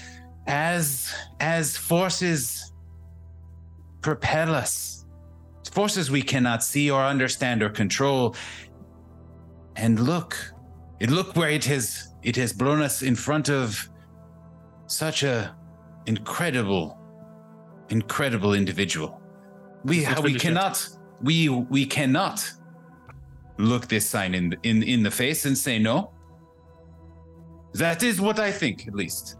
as 0.46 1.14
as 1.40 1.76
forces 1.76 2.72
propel 4.02 4.54
us 4.54 4.94
forces 5.74 6.08
we 6.08 6.22
cannot 6.22 6.62
see 6.62 6.90
or 6.90 7.02
understand 7.02 7.62
or 7.62 7.68
control. 7.68 8.36
And 9.76 9.98
look 9.98 10.36
it 11.00 11.10
look 11.10 11.34
where 11.36 11.50
it 11.50 11.64
has 11.64 12.14
it 12.22 12.36
has 12.36 12.52
blown 12.52 12.80
us 12.80 13.02
in 13.02 13.16
front 13.16 13.50
of 13.50 13.88
such 14.86 15.24
a 15.24 15.54
incredible 16.06 16.96
incredible 17.90 18.54
individual. 18.54 19.20
We 19.84 20.06
we 20.22 20.34
cannot 20.34 20.88
we 21.20 21.48
we 21.48 21.84
cannot 21.84 22.50
look 23.58 23.88
this 23.88 24.08
sign 24.08 24.34
in 24.34 24.56
in 24.62 24.82
in 24.84 25.02
the 25.02 25.10
face 25.10 25.44
and 25.44 25.58
say 25.58 25.78
no. 25.78 26.12
That 27.74 28.04
is 28.04 28.20
what 28.20 28.38
i 28.38 28.52
think 28.52 28.86
at 28.86 28.94
least 28.94 29.36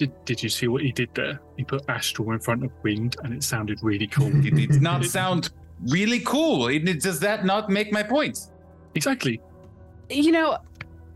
Did, 0.00 0.24
did 0.24 0.42
you 0.42 0.48
see 0.48 0.66
what 0.66 0.80
he 0.80 0.92
did 0.92 1.10
there? 1.14 1.38
He 1.58 1.64
put 1.64 1.82
astral 1.90 2.32
in 2.32 2.40
front 2.40 2.64
of 2.64 2.70
wind, 2.82 3.16
and 3.22 3.34
it 3.34 3.42
sounded 3.42 3.78
really 3.82 4.06
cool. 4.06 4.28
it 4.46 4.54
did 4.54 4.80
not 4.80 5.04
sound 5.04 5.50
really 5.88 6.20
cool 6.20 6.68
It- 6.68 6.88
it- 6.88 7.02
does 7.02 7.20
that 7.20 7.44
not 7.44 7.68
make 7.68 7.92
my 7.92 8.02
point 8.02 8.38
exactly. 8.94 9.42
You 10.08 10.32
know, 10.32 10.56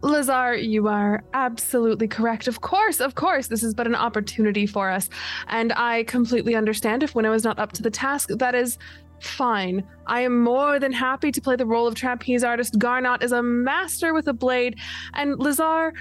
Lazar, 0.03 0.55
you 0.55 0.87
are 0.87 1.25
absolutely 1.33 2.07
correct. 2.09 2.47
Of 2.47 2.61
course, 2.61 3.01
of 3.01 3.15
course, 3.15 3.47
this 3.47 3.63
is 3.63 3.73
but 3.73 3.87
an 3.87 3.95
opportunity 3.95 4.67
for 4.67 4.91
us. 4.91 5.09
And 5.49 5.73
I 5.73 6.05
completely 6.05 6.55
understand 6.55 7.03
if 7.03 7.15
Winnow 7.15 7.33
is 7.33 7.43
not 7.43 7.59
up 7.59 7.73
to 7.73 7.83
the 7.83 7.91
task. 7.91 8.29
That 8.29 8.55
is 8.55 8.77
fine. 9.21 9.83
I 10.07 10.21
am 10.21 10.43
more 10.43 10.79
than 10.79 10.93
happy 10.93 11.33
to 11.33 11.41
play 11.41 11.57
the 11.57 11.65
role 11.65 11.87
of 11.87 11.95
trapeze 11.95 12.45
artist. 12.45 12.79
Garnet 12.79 13.23
is 13.23 13.33
a 13.33 13.43
master 13.43 14.13
with 14.13 14.29
a 14.29 14.35
blade. 14.35 14.77
And 15.15 15.39
Lazar, 15.39 15.95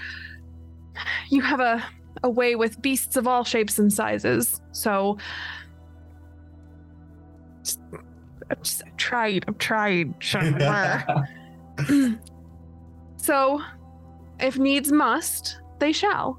you 1.30 1.40
have 1.40 1.60
a, 1.60 1.82
a 2.22 2.30
way 2.30 2.54
with 2.54 2.80
beasts 2.80 3.16
of 3.16 3.26
all 3.26 3.44
shapes 3.44 3.78
and 3.78 3.92
sizes. 3.92 4.60
So. 4.72 5.18
Just, 7.62 7.80
I've, 8.50 8.62
just, 8.62 8.82
I've 8.86 8.96
tried. 8.96 9.44
I've 9.48 9.58
tried. 9.58 11.28
so, 13.16 13.62
if 14.40 14.58
needs 14.58 14.92
must, 14.92 15.60
they 15.78 15.92
shall. 15.92 16.38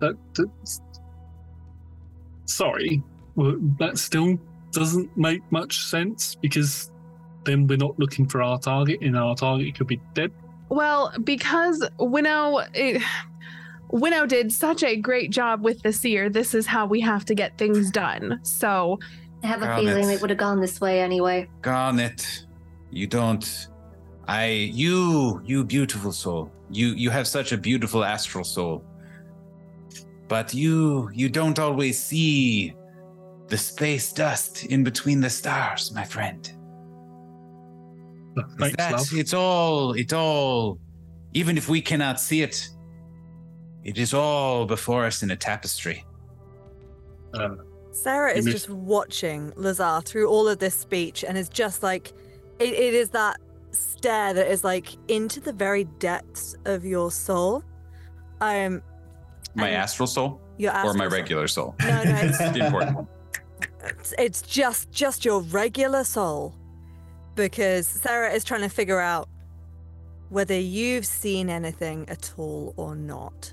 That, 0.00 0.16
that's, 0.34 0.80
sorry, 2.44 3.02
well, 3.34 3.56
that 3.78 3.98
still 3.98 4.38
doesn't 4.72 5.16
make 5.16 5.40
much 5.50 5.84
sense 5.84 6.34
because 6.34 6.90
then 7.44 7.66
we're 7.66 7.78
not 7.78 7.98
looking 7.98 8.26
for 8.26 8.42
our 8.42 8.58
target, 8.58 9.00
and 9.00 9.16
our 9.16 9.34
target 9.34 9.74
could 9.76 9.86
be 9.86 10.00
dead. 10.14 10.32
Well, 10.68 11.12
because 11.22 11.88
Winnow, 11.98 12.58
it, 12.74 13.02
Winnow 13.90 14.26
did 14.26 14.52
such 14.52 14.82
a 14.82 14.96
great 14.96 15.30
job 15.30 15.62
with 15.62 15.82
the 15.82 15.92
seer. 15.92 16.28
This 16.28 16.54
is 16.54 16.66
how 16.66 16.86
we 16.86 17.00
have 17.00 17.24
to 17.26 17.34
get 17.34 17.56
things 17.58 17.90
done. 17.90 18.40
So, 18.42 18.98
I 19.42 19.46
have 19.46 19.62
a 19.62 19.66
Got 19.66 19.80
feeling 19.80 20.10
it. 20.10 20.14
it 20.14 20.20
would 20.20 20.30
have 20.30 20.38
gone 20.38 20.60
this 20.60 20.80
way 20.80 21.00
anyway. 21.00 21.48
Garnet, 21.62 22.44
you 22.90 23.06
don't. 23.06 23.68
I, 24.26 24.46
you, 24.48 25.40
you 25.44 25.64
beautiful 25.64 26.10
soul. 26.10 26.50
You, 26.70 26.88
you 26.88 27.10
have 27.10 27.28
such 27.28 27.52
a 27.52 27.56
beautiful 27.56 28.04
astral 28.04 28.42
soul. 28.44 28.84
But 30.26 30.52
you, 30.52 31.08
you 31.14 31.28
don't 31.28 31.58
always 31.60 32.02
see 32.02 32.74
the 33.46 33.56
space 33.56 34.12
dust 34.12 34.64
in 34.64 34.82
between 34.82 35.20
the 35.20 35.30
stars, 35.30 35.92
my 35.94 36.02
friend. 36.02 36.52
Thanks, 38.58 38.76
That- 38.76 38.92
love. 38.92 39.08
It's 39.12 39.32
all, 39.32 39.92
it 39.92 40.12
all, 40.12 40.80
even 41.34 41.56
if 41.56 41.68
we 41.68 41.80
cannot 41.80 42.18
see 42.20 42.42
it, 42.42 42.68
it 43.86 43.98
is 43.98 44.12
all 44.12 44.66
before 44.66 45.06
us 45.06 45.22
in 45.22 45.30
a 45.30 45.36
tapestry. 45.36 46.04
Uh, 47.32 47.54
Sarah 47.92 48.32
is 48.32 48.44
Image- 48.46 48.52
just 48.54 48.68
watching 48.68 49.52
Lazar 49.56 50.00
through 50.04 50.28
all 50.28 50.48
of 50.48 50.58
this 50.58 50.74
speech 50.74 51.24
and 51.24 51.38
is 51.38 51.48
just 51.48 51.82
like, 51.82 52.12
it, 52.58 52.72
it 52.74 52.94
is 52.94 53.10
that 53.10 53.38
stare 53.70 54.34
that 54.34 54.46
is 54.50 54.64
like 54.64 54.88
into 55.08 55.40
the 55.40 55.52
very 55.52 55.84
depths 55.98 56.54
of 56.64 56.84
your 56.84 57.10
soul. 57.10 57.62
Um, 58.40 58.82
My 59.54 59.70
astral 59.70 60.06
soul 60.06 60.40
your 60.58 60.72
or 60.72 60.74
my 60.94 61.04
astral 61.04 61.10
soul. 61.10 61.18
regular 61.18 61.48
soul? 61.48 61.74
No, 61.80 62.04
no, 62.04 62.14
it's, 62.22 62.38
The 62.52 62.66
important 62.66 63.08
it's, 63.84 64.14
it's 64.18 64.42
just 64.42 64.90
just 64.90 65.24
your 65.24 65.40
regular 65.42 66.02
soul, 66.04 66.54
because 67.36 67.86
Sarah 67.86 68.32
is 68.32 68.42
trying 68.42 68.62
to 68.62 68.68
figure 68.68 68.98
out 69.00 69.28
whether 70.28 70.58
you've 70.58 71.06
seen 71.06 71.48
anything 71.48 72.08
at 72.08 72.32
all 72.36 72.74
or 72.76 72.96
not. 72.96 73.52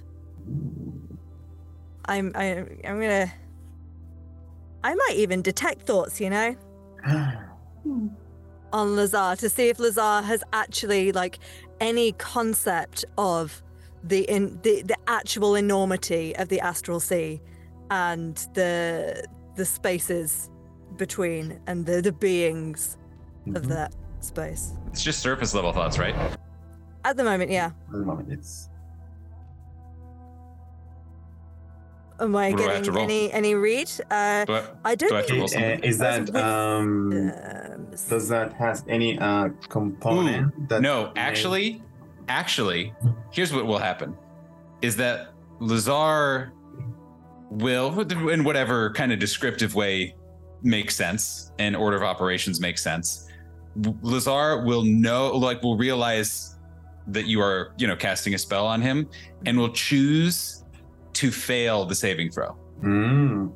I'm 2.05 2.31
I, 2.35 2.65
I'm 2.85 2.99
gonna. 2.99 3.31
I 4.83 4.93
might 4.93 5.15
even 5.15 5.41
detect 5.41 5.83
thoughts, 5.83 6.19
you 6.19 6.29
know. 6.29 6.55
on 8.73 8.95
Lazar 8.95 9.35
to 9.37 9.49
see 9.49 9.69
if 9.69 9.79
Lazar 9.79 10.25
has 10.25 10.43
actually 10.51 11.11
like 11.11 11.39
any 11.79 12.11
concept 12.13 13.05
of 13.17 13.61
the 14.03 14.21
in 14.29 14.59
the, 14.63 14.81
the 14.81 14.97
actual 15.07 15.55
enormity 15.55 16.35
of 16.35 16.49
the 16.49 16.59
astral 16.59 16.99
sea 16.99 17.39
and 17.91 18.35
the 18.53 19.23
the 19.55 19.63
spaces 19.63 20.49
between 20.97 21.59
and 21.67 21.85
the 21.85 22.01
the 22.01 22.11
beings 22.11 22.97
of 23.47 23.53
mm-hmm. 23.53 23.69
that 23.69 23.93
space. 24.19 24.73
It's 24.87 25.03
just 25.03 25.19
surface 25.19 25.53
level 25.53 25.71
thoughts, 25.71 25.97
right? 25.97 26.15
At 27.05 27.17
the 27.17 27.23
moment, 27.23 27.51
yeah. 27.51 27.67
At 27.67 27.91
the 27.91 28.05
moment, 28.05 28.31
it's 28.31 28.69
Am 32.23 32.35
I 32.37 32.51
What 32.51 32.57
do 32.57 32.63
I 32.69 32.79
getting 32.79 32.97
any 32.97 33.33
any 33.33 33.53
read? 33.53 33.91
Uh, 34.09 34.45
Do 34.45 34.53
I, 34.53 34.63
I 34.85 34.95
don't 34.95 35.09
do 35.09 35.15
I 35.15 35.17
have 35.17 35.25
think 35.27 35.83
Uh, 35.83 35.87
is 35.87 35.97
that 35.97 36.33
um 36.35 37.11
um, 37.11 37.87
does 38.09 38.29
that 38.29 38.53
has 38.53 38.85
any 38.87 39.19
uh 39.19 39.49
component 39.67 40.69
that 40.69 40.81
No, 40.81 41.11
may- 41.15 41.21
actually, 41.21 41.83
actually, 42.29 42.93
here's 43.31 43.51
what 43.53 43.65
will 43.65 43.77
happen: 43.77 44.15
is 44.81 44.95
that 44.95 45.33
Lazar 45.59 46.53
will, 47.49 47.99
in 48.29 48.43
whatever 48.45 48.91
kind 48.93 49.11
of 49.11 49.19
descriptive 49.19 49.75
way 49.75 50.15
makes 50.63 50.95
sense 50.95 51.51
and 51.59 51.75
order 51.75 51.97
of 51.97 52.03
operations 52.03 52.59
makes 52.61 52.81
sense, 52.81 53.27
Lazar 54.01 54.63
will 54.63 54.83
know, 54.83 55.35
like, 55.35 55.61
will 55.61 55.77
realize 55.77 56.57
that 57.07 57.25
you 57.27 57.41
are, 57.41 57.73
you 57.77 57.85
know, 57.85 57.97
casting 57.97 58.33
a 58.33 58.37
spell 58.37 58.65
on 58.65 58.81
him, 58.81 59.09
and 59.45 59.57
will 59.57 59.73
choose 59.73 60.62
to 61.13 61.31
fail 61.31 61.85
the 61.85 61.95
saving 61.95 62.31
throw. 62.31 62.57
Mm. 62.83 63.51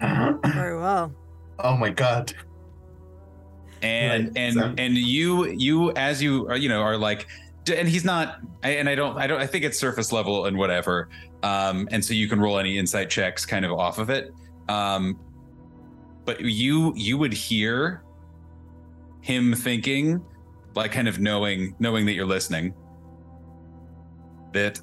very 0.54 0.78
well. 0.78 1.12
oh 1.60 1.76
my 1.76 1.90
god. 1.90 2.32
and 3.82 4.24
Right, 4.28 4.32
and 4.36 4.54
so- 4.54 4.74
and 4.78 4.96
you 4.96 5.46
you 5.50 5.92
as 5.92 6.22
you 6.22 6.48
are 6.48 6.56
you 6.56 6.68
know 6.68 6.80
are 6.80 6.96
like 6.96 7.26
and 7.74 7.88
he's 7.88 8.04
not 8.04 8.40
and 8.62 8.88
i 8.90 8.94
don't 8.94 9.16
i 9.16 9.26
don't 9.26 9.40
i 9.40 9.46
think 9.46 9.64
it's 9.64 9.78
surface 9.78 10.12
level 10.12 10.44
and 10.46 10.56
whatever 10.58 11.08
um 11.42 11.88
and 11.90 12.04
so 12.04 12.12
you 12.12 12.28
can 12.28 12.38
roll 12.38 12.58
any 12.58 12.76
insight 12.76 13.08
checks 13.08 13.46
kind 13.46 13.64
of 13.64 13.72
off 13.72 13.98
of 13.98 14.10
it 14.10 14.32
um 14.68 15.18
but 16.26 16.40
you 16.40 16.92
you 16.96 17.16
would 17.18 17.32
hear 17.32 18.02
him 19.20 19.54
thinking, 19.54 20.22
like 20.74 20.92
kind 20.92 21.08
of 21.08 21.18
knowing 21.20 21.74
knowing 21.78 22.04
that 22.04 22.12
you're 22.12 22.26
listening, 22.26 22.74
that 24.52 24.80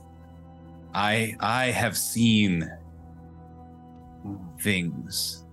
I 0.93 1.35
I 1.39 1.65
have 1.67 1.97
seen 1.97 2.69
things. 4.59 5.45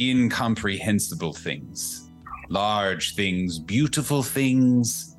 Incomprehensible 0.00 1.32
things. 1.32 2.10
Large 2.48 3.14
things, 3.14 3.58
beautiful 3.58 4.22
things, 4.22 5.16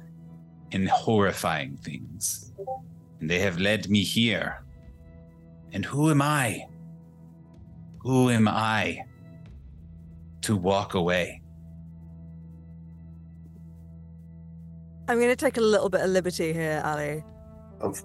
and 0.71 0.87
horrifying 0.89 1.77
things. 1.77 2.53
And 3.19 3.29
they 3.29 3.39
have 3.39 3.59
led 3.59 3.89
me 3.89 4.03
here. 4.03 4.63
And 5.71 5.83
who 5.83 6.09
am 6.11 6.21
I? 6.21 6.65
Who 7.99 8.29
am 8.29 8.47
I 8.47 9.01
to 10.41 10.55
walk 10.55 10.93
away? 10.93 11.41
I'm 15.07 15.17
going 15.17 15.29
to 15.29 15.35
take 15.35 15.57
a 15.57 15.61
little 15.61 15.89
bit 15.89 16.01
of 16.01 16.09
liberty 16.09 16.53
here, 16.53 16.81
Ali, 16.83 17.23
Of 17.79 18.03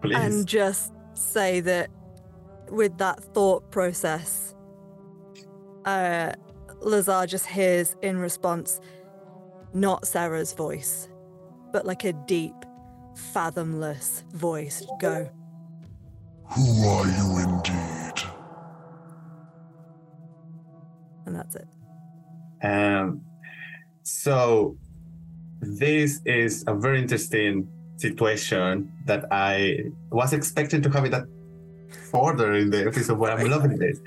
please. 0.00 0.16
and 0.16 0.46
just 0.46 0.92
say 1.14 1.60
that 1.60 1.90
with 2.70 2.98
that 2.98 3.22
thought 3.22 3.70
process, 3.70 4.54
uh, 5.84 6.32
Lazar 6.80 7.26
just 7.26 7.46
hears 7.46 7.96
in 8.02 8.18
response 8.18 8.80
not 9.74 10.06
Sarah's 10.06 10.52
voice, 10.52 11.08
but 11.72 11.86
like 11.86 12.04
a 12.04 12.12
deep, 12.12 12.54
fathomless 13.32 14.24
voice 14.32 14.86
go. 15.00 15.28
Who 16.54 16.88
are 16.88 17.06
you 17.06 17.38
indeed? 17.38 18.22
And 21.26 21.36
that's 21.36 21.56
it. 21.56 21.68
Um, 22.62 23.22
so 24.02 24.78
this 25.60 26.20
is 26.24 26.64
a 26.66 26.74
very 26.74 27.00
interesting 27.00 27.68
situation 27.98 28.92
that 29.06 29.26
I 29.30 29.84
was 30.10 30.32
expecting 30.32 30.82
to 30.82 30.90
have 30.90 31.04
it 31.04 31.14
at 31.14 31.24
further 32.10 32.54
in 32.54 32.70
the 32.70 32.86
episode, 32.86 33.18
where 33.18 33.32
I'm 33.32 33.50
loving 33.50 33.78
this. 33.78 34.00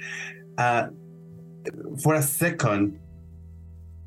Uh, 0.57 0.88
for 2.01 2.15
a 2.15 2.22
second, 2.22 2.99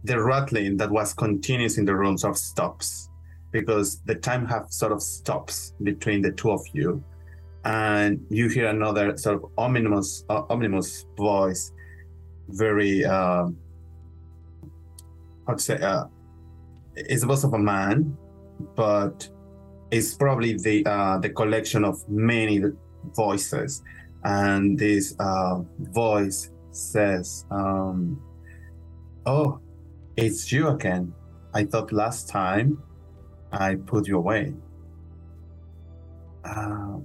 the 0.05 0.21
rattling 0.23 0.77
that 0.79 0.91
was 0.91 1.15
continuous 1.15 1.79
in 1.79 1.85
the 1.85 1.95
room 1.95 2.19
sort 2.19 2.33
of 2.33 2.39
stops 2.39 3.09
because 3.53 4.01
the 4.07 4.15
time 4.15 4.45
have 4.47 4.67
sort 4.71 4.93
of 4.93 5.03
stops 5.03 5.75
between 5.83 6.21
the 6.23 6.33
two 6.33 6.51
of 6.51 6.61
you, 6.73 7.03
and 7.65 8.25
you 8.29 8.49
hear 8.49 8.67
another 8.67 9.17
sort 9.17 9.37
of 9.37 9.51
ominous, 9.57 10.25
uh, 10.29 10.43
ominous 10.51 11.07
voice, 11.17 11.73
very. 12.49 13.05
Um, 13.05 13.57
how 15.47 15.53
to 15.55 15.63
say 15.63 15.77
uh, 15.77 16.05
it's 16.97 17.21
the 17.21 17.27
voice 17.27 17.45
of 17.45 17.53
a 17.53 17.59
man, 17.59 18.17
but 18.75 19.29
it's 19.95 20.13
probably 20.15 20.57
the 20.57 20.85
uh, 20.87 21.19
the 21.19 21.31
collection 21.31 21.85
of 21.85 21.97
many 22.09 22.61
voices, 23.15 23.83
and 24.25 24.77
this 24.77 25.15
uh, 25.21 25.61
voice 25.79 26.51
says, 26.73 27.47
um, 27.53 28.21
"Oh, 29.25 29.61
it's 30.17 30.51
you 30.51 30.69
again. 30.69 31.15
I 31.55 31.65
thought 31.65 31.93
last 31.93 32.29
time 32.29 32.83
I 33.53 33.77
put 33.77 34.09
you 34.09 34.19
away." 34.19 34.55
Uh, 36.45 36.99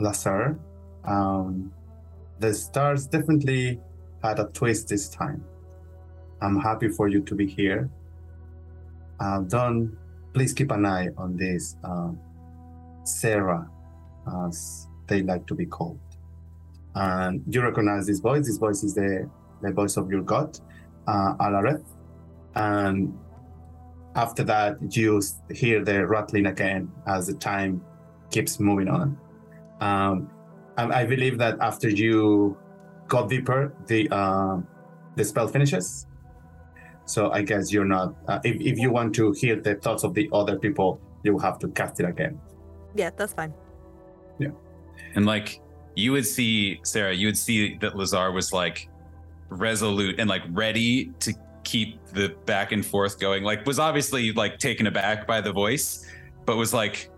Lazar, 0.00 0.56
um, 1.04 1.72
the 2.38 2.54
stars 2.54 3.06
definitely 3.08 3.80
had 4.22 4.38
a 4.38 4.46
twist 4.54 4.88
this 4.88 5.08
time. 5.08 5.44
I'm 6.40 6.60
happy 6.60 6.88
for 6.88 7.08
you 7.08 7.22
to 7.22 7.34
be 7.34 7.46
here. 7.46 7.90
Uh, 9.18 9.40
Don, 9.40 9.96
please 10.34 10.52
keep 10.52 10.70
an 10.72 10.84
eye 10.84 11.08
on 11.16 11.36
this 11.36 11.76
uh, 11.84 12.10
Sarah, 13.04 13.70
as 14.46 14.88
they 15.06 15.22
like 15.22 15.46
to 15.46 15.54
be 15.54 15.64
called. 15.64 16.00
And 16.94 17.42
you 17.48 17.62
recognize 17.62 18.06
this 18.06 18.18
voice. 18.18 18.46
This 18.46 18.58
voice 18.58 18.82
is 18.82 18.94
the, 18.94 19.30
the 19.62 19.72
voice 19.72 19.96
of 19.96 20.10
your 20.10 20.22
god, 20.22 20.58
uh, 21.06 21.34
Alareth. 21.40 21.84
And 22.54 23.16
after 24.16 24.44
that, 24.44 24.76
you 24.96 25.22
hear 25.52 25.84
the 25.84 26.06
rattling 26.06 26.46
again 26.46 26.90
as 27.06 27.26
the 27.26 27.34
time 27.34 27.82
keeps 28.30 28.60
moving 28.60 28.88
on. 28.88 29.18
Um, 29.80 30.30
I, 30.76 31.02
I 31.02 31.04
believe 31.04 31.38
that 31.38 31.58
after 31.60 31.88
you 31.88 32.56
go 33.08 33.28
deeper, 33.28 33.74
the 33.86 34.08
uh, 34.10 34.58
the 35.16 35.24
spell 35.24 35.48
finishes. 35.48 36.06
So 37.06 37.30
I 37.30 37.42
guess 37.42 37.72
you're 37.72 37.84
not. 37.84 38.14
Uh, 38.28 38.40
if 38.44 38.60
if 38.60 38.78
you 38.78 38.90
want 38.90 39.14
to 39.16 39.32
hear 39.32 39.56
the 39.56 39.74
thoughts 39.76 40.04
of 40.04 40.14
the 40.14 40.28
other 40.32 40.58
people, 40.58 41.00
you 41.22 41.38
have 41.38 41.58
to 41.60 41.68
cast 41.68 42.00
it 42.00 42.06
again. 42.06 42.40
Yeah, 42.94 43.10
that's 43.16 43.34
fine. 43.34 43.52
Yeah, 44.38 44.50
and 45.14 45.26
like 45.26 45.60
you 45.96 46.12
would 46.12 46.26
see, 46.26 46.80
Sarah, 46.82 47.12
you 47.12 47.28
would 47.28 47.38
see 47.38 47.76
that 47.78 47.96
Lazar 47.96 48.32
was 48.32 48.52
like 48.52 48.88
resolute 49.48 50.18
and 50.18 50.28
like 50.28 50.42
ready 50.50 51.12
to 51.20 51.32
keep 51.62 52.04
the 52.08 52.34
back 52.46 52.72
and 52.72 52.84
forth 52.84 53.18
going. 53.18 53.42
Like 53.42 53.66
was 53.66 53.78
obviously 53.78 54.32
like 54.32 54.58
taken 54.58 54.86
aback 54.86 55.26
by 55.26 55.40
the 55.40 55.52
voice, 55.52 56.06
but 56.46 56.56
was 56.56 56.72
like 56.72 57.10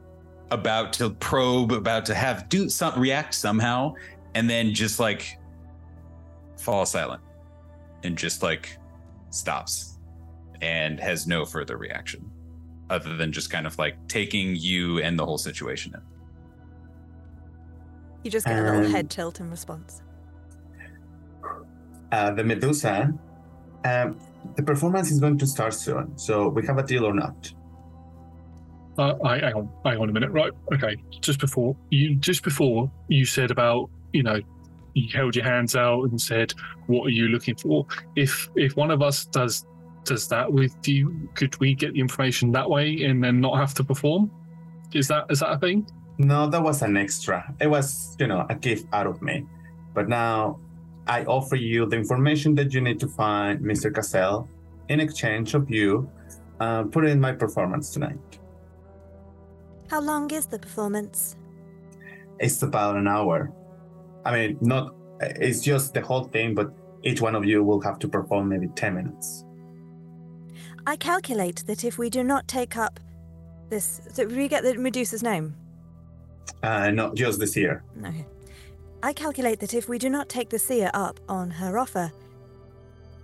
about 0.50 0.92
to 0.94 1.10
probe, 1.10 1.72
about 1.72 2.04
to 2.06 2.14
have 2.14 2.48
do 2.48 2.68
some 2.68 2.98
react 2.98 3.34
somehow, 3.34 3.94
and 4.34 4.48
then 4.48 4.74
just 4.74 5.00
like 5.00 5.38
fall 6.56 6.86
silent 6.86 7.22
and 8.04 8.16
just 8.16 8.42
like 8.42 8.78
stops 9.30 9.98
and 10.62 10.98
has 11.00 11.26
no 11.26 11.44
further 11.44 11.76
reaction 11.76 12.30
other 12.88 13.16
than 13.16 13.32
just 13.32 13.50
kind 13.50 13.66
of 13.66 13.78
like 13.78 13.96
taking 14.08 14.56
you 14.56 14.98
and 15.00 15.18
the 15.18 15.24
whole 15.26 15.38
situation 15.38 15.92
in. 15.94 16.00
You 18.22 18.30
just 18.30 18.46
get 18.46 18.58
a 18.58 18.62
little 18.62 18.86
Um, 18.86 18.90
head 18.90 19.10
tilt 19.10 19.40
in 19.40 19.50
response. 19.50 20.02
Uh, 22.12 22.30
the 22.32 22.44
Medusa, 22.44 23.12
um, 23.84 24.18
the 24.56 24.62
performance 24.62 25.10
is 25.10 25.20
going 25.20 25.38
to 25.38 25.46
start 25.46 25.74
soon. 25.74 26.16
So 26.16 26.48
we 26.48 26.64
have 26.66 26.78
a 26.78 26.82
deal 26.82 27.04
or 27.04 27.12
not? 27.12 27.52
Uh, 28.98 29.14
I, 29.24 29.38
hang 29.40 29.54
on, 29.54 29.68
hang 29.84 29.98
on 29.98 30.08
a 30.08 30.12
minute. 30.12 30.30
Right, 30.30 30.52
okay. 30.72 30.96
Just 31.20 31.38
before 31.38 31.76
you, 31.90 32.14
just 32.16 32.42
before 32.42 32.90
you 33.08 33.26
said 33.26 33.50
about, 33.50 33.90
you 34.12 34.22
know, 34.22 34.40
you 34.96 35.08
held 35.12 35.36
your 35.36 35.44
hands 35.44 35.76
out 35.76 36.04
and 36.04 36.20
said, 36.20 36.52
"What 36.86 37.06
are 37.06 37.16
you 37.20 37.28
looking 37.28 37.56
for?" 37.56 37.86
If 38.16 38.48
if 38.56 38.76
one 38.76 38.90
of 38.90 39.02
us 39.02 39.26
does 39.26 39.66
does 40.04 40.28
that 40.28 40.50
with 40.50 40.74
you, 40.88 41.28
could 41.34 41.58
we 41.60 41.74
get 41.74 41.92
the 41.94 42.00
information 42.00 42.52
that 42.52 42.68
way 42.68 43.04
and 43.04 43.22
then 43.22 43.40
not 43.40 43.58
have 43.58 43.74
to 43.74 43.84
perform? 43.84 44.30
Is 44.94 45.08
that 45.08 45.26
is 45.30 45.40
that 45.40 45.52
a 45.52 45.58
thing? 45.58 45.86
No, 46.18 46.48
that 46.48 46.62
was 46.62 46.80
an 46.82 46.96
extra. 46.96 47.54
It 47.60 47.66
was, 47.66 48.16
you 48.18 48.26
know, 48.26 48.46
a 48.48 48.54
gift 48.54 48.86
out 48.92 49.06
of 49.06 49.20
me. 49.20 49.44
But 49.92 50.08
now 50.08 50.58
I 51.06 51.24
offer 51.24 51.56
you 51.56 51.84
the 51.84 51.96
information 51.96 52.54
that 52.54 52.72
you 52.72 52.80
need 52.80 52.98
to 53.00 53.08
find 53.08 53.60
Mr. 53.60 53.94
Cassell 53.94 54.48
in 54.88 54.98
exchange 55.00 55.52
of 55.54 55.68
you 55.70 56.10
uh, 56.60 56.84
put 56.84 57.04
in 57.04 57.20
my 57.20 57.32
performance 57.32 57.92
tonight. 57.92 58.18
How 59.90 60.00
long 60.00 60.30
is 60.30 60.46
the 60.46 60.58
performance? 60.58 61.36
It's 62.38 62.62
about 62.62 62.96
an 62.96 63.06
hour. 63.06 63.52
I 64.26 64.32
mean, 64.32 64.58
not, 64.60 64.92
it's 65.20 65.60
just 65.60 65.94
the 65.94 66.00
whole 66.00 66.24
thing, 66.24 66.52
but 66.52 66.72
each 67.04 67.20
one 67.20 67.36
of 67.36 67.44
you 67.44 67.62
will 67.62 67.80
have 67.82 68.00
to 68.00 68.08
perform 68.08 68.48
maybe 68.48 68.66
10 68.74 68.94
minutes. 68.96 69.44
I 70.84 70.96
calculate 70.96 71.62
that 71.68 71.84
if 71.84 71.96
we 71.96 72.10
do 72.10 72.24
not 72.24 72.48
take 72.48 72.76
up 72.76 72.98
this. 73.70 74.00
So, 74.12 74.26
we 74.26 74.48
get 74.48 74.64
the 74.64 74.74
Medusa's 74.74 75.22
name? 75.22 75.54
Uh, 76.60 76.90
not 76.90 77.14
just 77.14 77.38
this 77.38 77.56
year. 77.56 77.84
Okay. 78.04 78.26
I 79.04 79.12
calculate 79.12 79.60
that 79.60 79.74
if 79.74 79.88
we 79.88 79.96
do 79.96 80.10
not 80.10 80.28
take 80.28 80.50
the 80.50 80.58
seer 80.58 80.90
up 80.92 81.20
on 81.28 81.48
her 81.50 81.78
offer, 81.78 82.10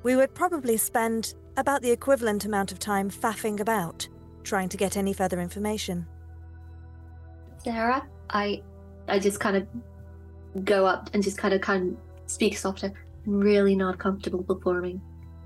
we 0.04 0.14
would 0.14 0.32
probably 0.34 0.76
spend 0.76 1.34
about 1.56 1.82
the 1.82 1.90
equivalent 1.90 2.44
amount 2.44 2.70
of 2.70 2.78
time 2.78 3.10
faffing 3.10 3.58
about, 3.58 4.08
trying 4.44 4.68
to 4.68 4.76
get 4.76 4.96
any 4.96 5.12
further 5.12 5.40
information. 5.40 6.06
Sarah, 7.58 8.06
I 8.30 8.62
I 9.08 9.18
just 9.18 9.40
kind 9.40 9.56
of 9.56 9.66
go 10.64 10.86
up 10.86 11.10
and 11.14 11.22
just 11.22 11.38
kind 11.38 11.54
of 11.54 11.60
kind 11.60 11.92
of 11.92 12.30
speak 12.30 12.56
softer. 12.56 12.92
I'm 13.26 13.40
really 13.40 13.76
not 13.76 13.98
comfortable 13.98 14.42
performing. 14.42 15.00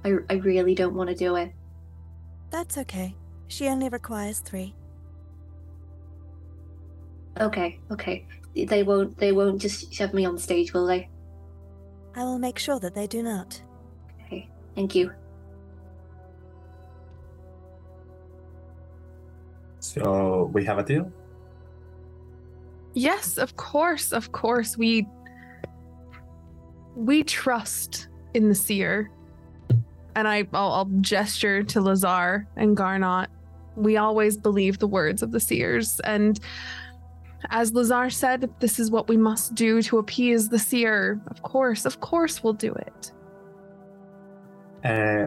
I, 0.04 0.16
I 0.30 0.34
really 0.34 0.74
don't 0.74 0.94
want 0.94 1.10
to 1.10 1.16
do 1.16 1.36
it. 1.36 1.52
That's 2.50 2.78
okay. 2.78 3.14
She 3.48 3.68
only 3.68 3.88
requires 3.88 4.40
three. 4.40 4.74
Okay, 7.40 7.78
okay. 7.90 8.26
They 8.54 8.82
won't 8.82 9.18
they 9.18 9.32
won't 9.32 9.60
just 9.60 9.92
shove 9.92 10.14
me 10.14 10.24
on 10.24 10.38
stage, 10.38 10.72
will 10.72 10.86
they? 10.86 11.08
I 12.14 12.24
will 12.24 12.38
make 12.38 12.58
sure 12.58 12.80
that 12.80 12.94
they 12.94 13.06
do 13.06 13.22
not. 13.22 13.60
Okay, 14.24 14.48
thank 14.74 14.94
you. 14.94 15.12
So 19.80 20.50
we 20.52 20.64
have 20.64 20.78
a 20.78 20.82
deal? 20.82 21.12
Yes, 22.96 23.36
of 23.36 23.56
course, 23.56 24.10
of 24.10 24.32
course. 24.32 24.78
We 24.78 25.06
we 26.96 27.22
trust 27.22 28.08
in 28.32 28.48
the 28.48 28.54
seer. 28.54 29.10
and 30.16 30.26
I, 30.26 30.48
I'll, 30.54 30.72
I'll 30.72 30.90
gesture 31.02 31.62
to 31.62 31.80
Lazar 31.82 32.46
and 32.56 32.74
Garnet. 32.74 33.28
We 33.76 33.98
always 33.98 34.38
believe 34.38 34.78
the 34.78 34.88
words 34.88 35.22
of 35.22 35.30
the 35.30 35.40
seers, 35.40 36.00
and 36.00 36.40
as 37.50 37.74
Lazar 37.74 38.08
said, 38.08 38.50
this 38.60 38.78
is 38.78 38.90
what 38.90 39.08
we 39.08 39.18
must 39.18 39.54
do 39.54 39.82
to 39.82 39.98
appease 39.98 40.48
the 40.48 40.58
seer. 40.58 41.20
Of 41.28 41.42
course, 41.42 41.84
of 41.84 42.00
course, 42.00 42.42
we'll 42.42 42.54
do 42.54 42.72
it. 42.72 43.12
Uh, 44.82 45.26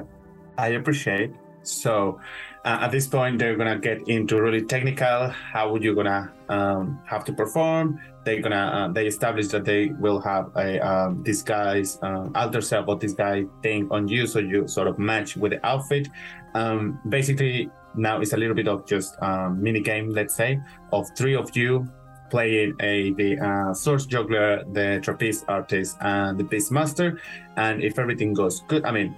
I 0.58 0.70
appreciate. 0.70 1.32
So 1.62 2.20
uh, 2.66 2.80
at 2.82 2.92
this 2.92 3.06
point, 3.06 3.38
they're 3.38 3.56
gonna 3.56 3.78
get 3.78 4.08
into 4.08 4.42
really 4.42 4.64
technical. 4.64 5.30
How 5.30 5.72
would 5.72 5.84
you 5.84 5.94
gonna 5.94 6.34
um, 6.50 7.00
have 7.06 7.24
to 7.26 7.34
perform? 7.34 8.00
They're 8.26 8.42
gonna 8.42 8.88
uh, 8.90 8.94
they 8.94 9.08
establish 9.08 9.48
that 9.50 9.66
they 9.66 9.90
will 10.00 10.20
have 10.22 10.52
a 10.56 10.80
um, 10.80 11.24
disguise, 11.24 11.98
uh, 12.02 12.28
alter 12.36 12.62
self 12.62 12.88
or 12.88 12.98
disguise 12.98 13.46
thing 13.64 13.88
on 13.92 14.08
you, 14.08 14.28
so 14.28 14.40
you 14.40 14.68
sort 14.68 14.88
of 14.88 15.00
match 15.00 15.38
with 15.38 15.52
the 15.52 15.66
outfit. 15.66 16.08
Um, 16.56 17.00
basically, 17.10 17.70
now 17.96 18.20
it's 18.22 18.34
a 18.34 18.38
little 18.38 18.56
bit 18.56 18.68
of 18.68 18.86
just 18.86 19.22
um, 19.22 19.62
mini 19.62 19.82
game, 19.82 20.10
let's 20.10 20.36
say, 20.36 20.60
of 20.92 21.08
three 21.16 21.36
of 21.36 21.56
you 21.56 21.88
playing 22.30 22.76
a 22.82 23.14
the 23.14 23.40
uh, 23.40 23.74
source 23.74 24.06
juggler, 24.06 24.64
the 24.74 25.00
trapeze 25.02 25.44
artist, 25.48 25.98
and 26.02 26.40
the 26.40 26.44
beast 26.44 26.72
master. 26.72 27.20
And 27.58 27.84
if 27.84 27.98
everything 28.00 28.34
goes 28.34 28.62
good, 28.68 28.86
I 28.86 28.92
mean, 28.92 29.16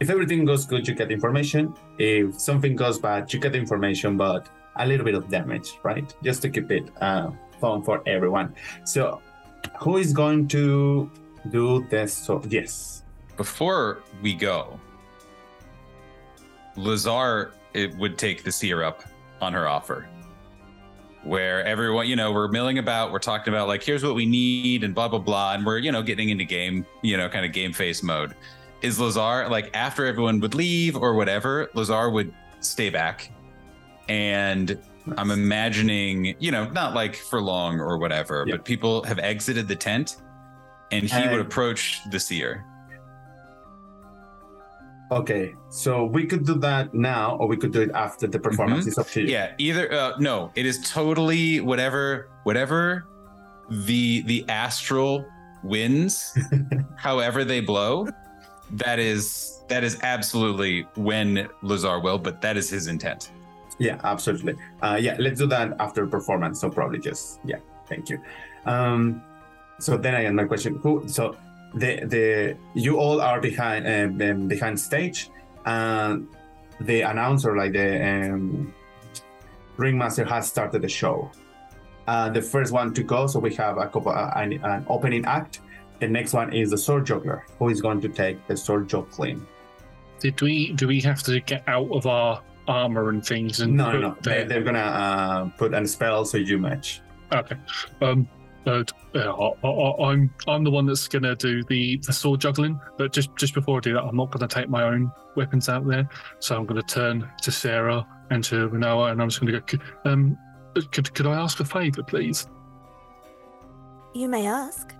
if 0.00 0.10
everything 0.10 0.44
goes 0.44 0.66
good, 0.66 0.86
you 0.86 0.94
get 0.94 1.10
information. 1.10 1.74
If 1.98 2.40
something 2.40 2.76
goes 2.76 2.98
bad, 2.98 3.32
you 3.32 3.40
get 3.40 3.54
information, 3.54 4.16
but 4.16 4.48
a 4.78 4.86
little 4.86 5.04
bit 5.04 5.14
of 5.14 5.28
damage, 5.28 5.78
right? 5.82 6.12
Just 6.22 6.42
to 6.42 6.50
keep 6.50 6.70
it 6.70 6.90
uh, 7.00 7.30
fun 7.60 7.82
for 7.82 8.02
everyone. 8.06 8.54
So, 8.84 9.20
who 9.78 9.96
is 9.98 10.12
going 10.12 10.48
to 10.48 11.10
do 11.50 11.86
this? 11.88 12.12
So, 12.12 12.42
yes. 12.48 13.02
Before 13.36 14.02
we 14.22 14.34
go, 14.34 14.80
Lazar 16.76 17.52
it 17.74 17.96
would 17.96 18.18
take 18.18 18.42
the 18.42 18.52
seer 18.52 18.82
up 18.82 19.02
on 19.40 19.52
her 19.52 19.68
offer. 19.68 20.08
Where 21.24 21.64
everyone, 21.64 22.06
you 22.06 22.16
know, 22.16 22.32
we're 22.32 22.48
milling 22.48 22.78
about, 22.78 23.12
we're 23.12 23.18
talking 23.18 23.52
about 23.52 23.68
like, 23.68 23.82
here's 23.82 24.02
what 24.02 24.14
we 24.14 24.24
need 24.24 24.84
and 24.84 24.94
blah, 24.94 25.08
blah, 25.08 25.18
blah. 25.18 25.54
And 25.54 25.66
we're, 25.66 25.78
you 25.78 25.92
know, 25.92 26.02
getting 26.02 26.30
into 26.30 26.44
game, 26.44 26.86
you 27.02 27.16
know, 27.16 27.28
kind 27.28 27.44
of 27.44 27.52
game 27.52 27.72
face 27.72 28.02
mode. 28.02 28.34
Is 28.80 29.00
Lazar 29.00 29.48
like 29.48 29.70
after 29.74 30.06
everyone 30.06 30.38
would 30.40 30.54
leave 30.54 30.96
or 30.96 31.14
whatever, 31.14 31.68
Lazar 31.74 32.10
would 32.10 32.32
stay 32.60 32.90
back. 32.90 33.30
And 34.08 34.78
I'm 35.16 35.30
imagining, 35.30 36.34
you 36.38 36.50
know, 36.50 36.68
not 36.70 36.94
like 36.94 37.16
for 37.16 37.40
long 37.40 37.80
or 37.80 37.98
whatever, 37.98 38.44
but 38.46 38.64
people 38.64 39.02
have 39.04 39.18
exited 39.18 39.68
the 39.68 39.76
tent 39.76 40.16
and 40.90 41.04
he 41.04 41.28
would 41.28 41.40
approach 41.40 42.00
the 42.10 42.18
seer. 42.20 42.64
Okay, 45.10 45.54
so 45.70 46.04
we 46.04 46.26
could 46.26 46.44
do 46.44 46.54
that 46.58 46.92
now, 46.92 47.36
or 47.36 47.46
we 47.48 47.56
could 47.56 47.72
do 47.72 47.80
it 47.80 47.90
after 47.94 48.26
the 48.26 48.38
performance. 48.38 48.84
Mhm. 48.84 48.88
It's 48.88 48.98
up 48.98 49.06
to 49.08 49.22
you. 49.22 49.28
Yeah, 49.28 49.54
either 49.56 49.90
uh, 49.92 50.12
no, 50.18 50.52
it 50.54 50.66
is 50.66 50.90
totally 50.90 51.60
whatever 51.60 52.28
whatever 52.42 53.06
the 53.70 54.20
the 54.22 54.44
astral 54.50 55.24
winds, 55.62 56.36
however 56.96 57.42
they 57.42 57.60
blow, 57.60 58.06
that 58.72 58.98
is 58.98 59.62
that 59.68 59.82
is 59.82 59.98
absolutely 60.02 60.82
when 60.94 61.48
Lazar 61.62 62.00
will, 62.00 62.18
but 62.18 62.42
that 62.42 62.58
is 62.58 62.68
his 62.68 62.86
intent. 62.86 63.30
Yeah, 63.78 64.00
absolutely. 64.02 64.56
Uh, 64.82 64.98
yeah, 65.00 65.16
let's 65.18 65.38
do 65.38 65.46
that 65.46 65.76
after 65.78 66.06
performance. 66.06 66.60
So 66.60 66.70
probably 66.70 66.98
just 66.98 67.40
yeah. 67.44 67.58
Thank 67.88 68.10
you. 68.10 68.20
Um, 68.66 69.22
so 69.78 69.96
then 69.96 70.14
I 70.14 70.22
get 70.22 70.34
my 70.34 70.44
question. 70.44 70.76
Who? 70.82 71.08
So 71.08 71.36
the 71.74 72.04
the 72.04 72.56
you 72.74 72.98
all 72.98 73.20
are 73.20 73.40
behind 73.40 73.86
um, 73.86 74.20
um, 74.20 74.48
behind 74.48 74.78
stage, 74.78 75.30
and 75.64 76.28
the 76.80 77.02
announcer, 77.02 77.56
like 77.56 77.72
the 77.72 78.32
um, 78.32 78.74
ringmaster, 79.76 80.24
has 80.24 80.48
started 80.48 80.82
the 80.82 80.88
show. 80.88 81.30
Uh, 82.06 82.30
the 82.30 82.42
first 82.42 82.72
one 82.72 82.94
to 82.94 83.02
go. 83.02 83.26
So 83.26 83.38
we 83.38 83.54
have 83.54 83.78
a 83.78 83.86
couple 83.86 84.12
uh, 84.12 84.32
an, 84.36 84.52
an 84.64 84.84
opening 84.88 85.24
act. 85.24 85.60
The 86.00 86.08
next 86.08 86.32
one 86.32 86.52
is 86.52 86.70
the 86.70 86.78
sword 86.78 87.06
juggler, 87.06 87.44
who 87.58 87.68
is 87.68 87.80
going 87.80 88.00
to 88.02 88.08
take 88.08 88.46
the 88.46 88.56
sword 88.56 88.88
juggling. 88.88 89.46
Did 90.20 90.40
we 90.40 90.72
do 90.72 90.88
we 90.88 91.00
have 91.02 91.22
to 91.24 91.40
get 91.40 91.64
out 91.68 91.90
of 91.92 92.06
our 92.06 92.42
armor 92.68 93.08
and 93.08 93.24
things 93.24 93.60
and 93.60 93.76
No, 93.76 93.90
no, 93.92 93.98
no. 94.00 94.16
They, 94.22 94.42
the- 94.42 94.48
they're 94.48 94.62
gonna 94.62 94.78
uh, 94.78 95.44
put 95.56 95.74
a 95.74 95.86
spell 95.88 96.24
so 96.24 96.36
you 96.38 96.58
match. 96.58 97.00
Okay. 97.32 97.56
Um. 98.00 98.28
But 98.64 98.92
uh, 99.14 99.32
I, 99.32 99.66
I, 99.66 100.10
I'm 100.10 100.30
I'm 100.46 100.62
the 100.62 100.70
one 100.70 100.84
that's 100.84 101.08
gonna 101.08 101.34
do 101.34 101.62
the, 101.64 101.96
the 102.06 102.12
sword 102.12 102.40
juggling. 102.40 102.78
But 102.98 103.12
just 103.12 103.34
just 103.36 103.54
before 103.54 103.78
I 103.78 103.80
do 103.80 103.94
that, 103.94 104.02
I'm 104.02 104.16
not 104.16 104.30
gonna 104.30 104.46
take 104.48 104.68
my 104.68 104.82
own 104.82 105.10
weapons 105.36 105.68
out 105.70 105.86
there. 105.86 106.06
So 106.40 106.56
I'm 106.56 106.66
gonna 106.66 106.82
turn 106.82 107.26
to 107.42 107.50
Sarah 107.50 108.06
and 108.30 108.44
to 108.44 108.68
Renoa, 108.68 109.10
and 109.12 109.22
I'm 109.22 109.28
just 109.30 109.40
gonna 109.40 109.52
go. 109.52 109.60
"Could- 109.60 109.80
Um, 110.04 110.36
could 110.92 111.12
could 111.14 111.26
I 111.26 111.34
ask 111.40 111.60
a 111.60 111.64
favour, 111.64 112.02
please? 112.02 112.46
You 114.14 114.28
may 114.28 114.46
ask. 114.46 114.94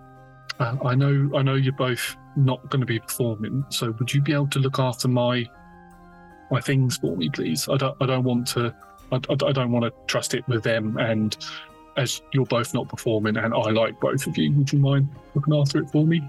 Uh, 0.58 0.76
I 0.84 0.94
know 0.94 1.30
I 1.36 1.42
know 1.42 1.54
you're 1.54 1.72
both 1.74 2.16
not 2.36 2.68
going 2.70 2.80
to 2.80 2.86
be 2.86 2.98
performing, 3.00 3.64
so 3.68 3.90
would 3.98 4.12
you 4.14 4.20
be 4.22 4.32
able 4.32 4.48
to 4.48 4.58
look 4.60 4.78
after 4.78 5.08
my 5.08 5.44
my 6.50 6.60
things 6.60 6.96
for 6.96 7.16
me, 7.16 7.28
please? 7.30 7.68
I 7.68 7.76
don't 7.76 7.96
I 8.00 8.06
don't 8.06 8.24
want 8.24 8.46
to 8.48 8.74
I, 9.12 9.16
I, 9.16 9.32
I 9.32 9.52
don't 9.52 9.72
want 9.72 9.84
to 9.84 9.92
trust 10.06 10.34
it 10.34 10.46
with 10.48 10.62
them, 10.62 10.96
and 10.98 11.36
as 11.96 12.22
you're 12.32 12.46
both 12.46 12.72
not 12.74 12.88
performing, 12.88 13.36
and 13.36 13.52
I 13.52 13.70
like 13.70 13.98
both 14.00 14.26
of 14.26 14.38
you, 14.38 14.52
would 14.52 14.72
you 14.72 14.78
mind 14.78 15.08
looking 15.34 15.54
after 15.54 15.80
it 15.80 15.90
for 15.90 16.06
me? 16.06 16.20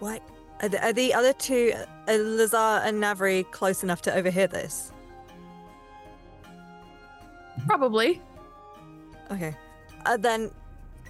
What? 0.00 0.20
Are 0.60 0.68
the, 0.68 0.84
are 0.84 0.92
the 0.92 1.14
other 1.14 1.32
two, 1.32 1.72
uh, 2.08 2.12
Lazar 2.12 2.56
and 2.56 3.02
Navri, 3.02 3.48
close 3.50 3.82
enough 3.82 4.02
to 4.02 4.14
overhear 4.14 4.46
this? 4.46 4.92
Probably. 7.66 8.20
Okay. 9.30 9.54
Uh, 10.06 10.16
then 10.16 10.50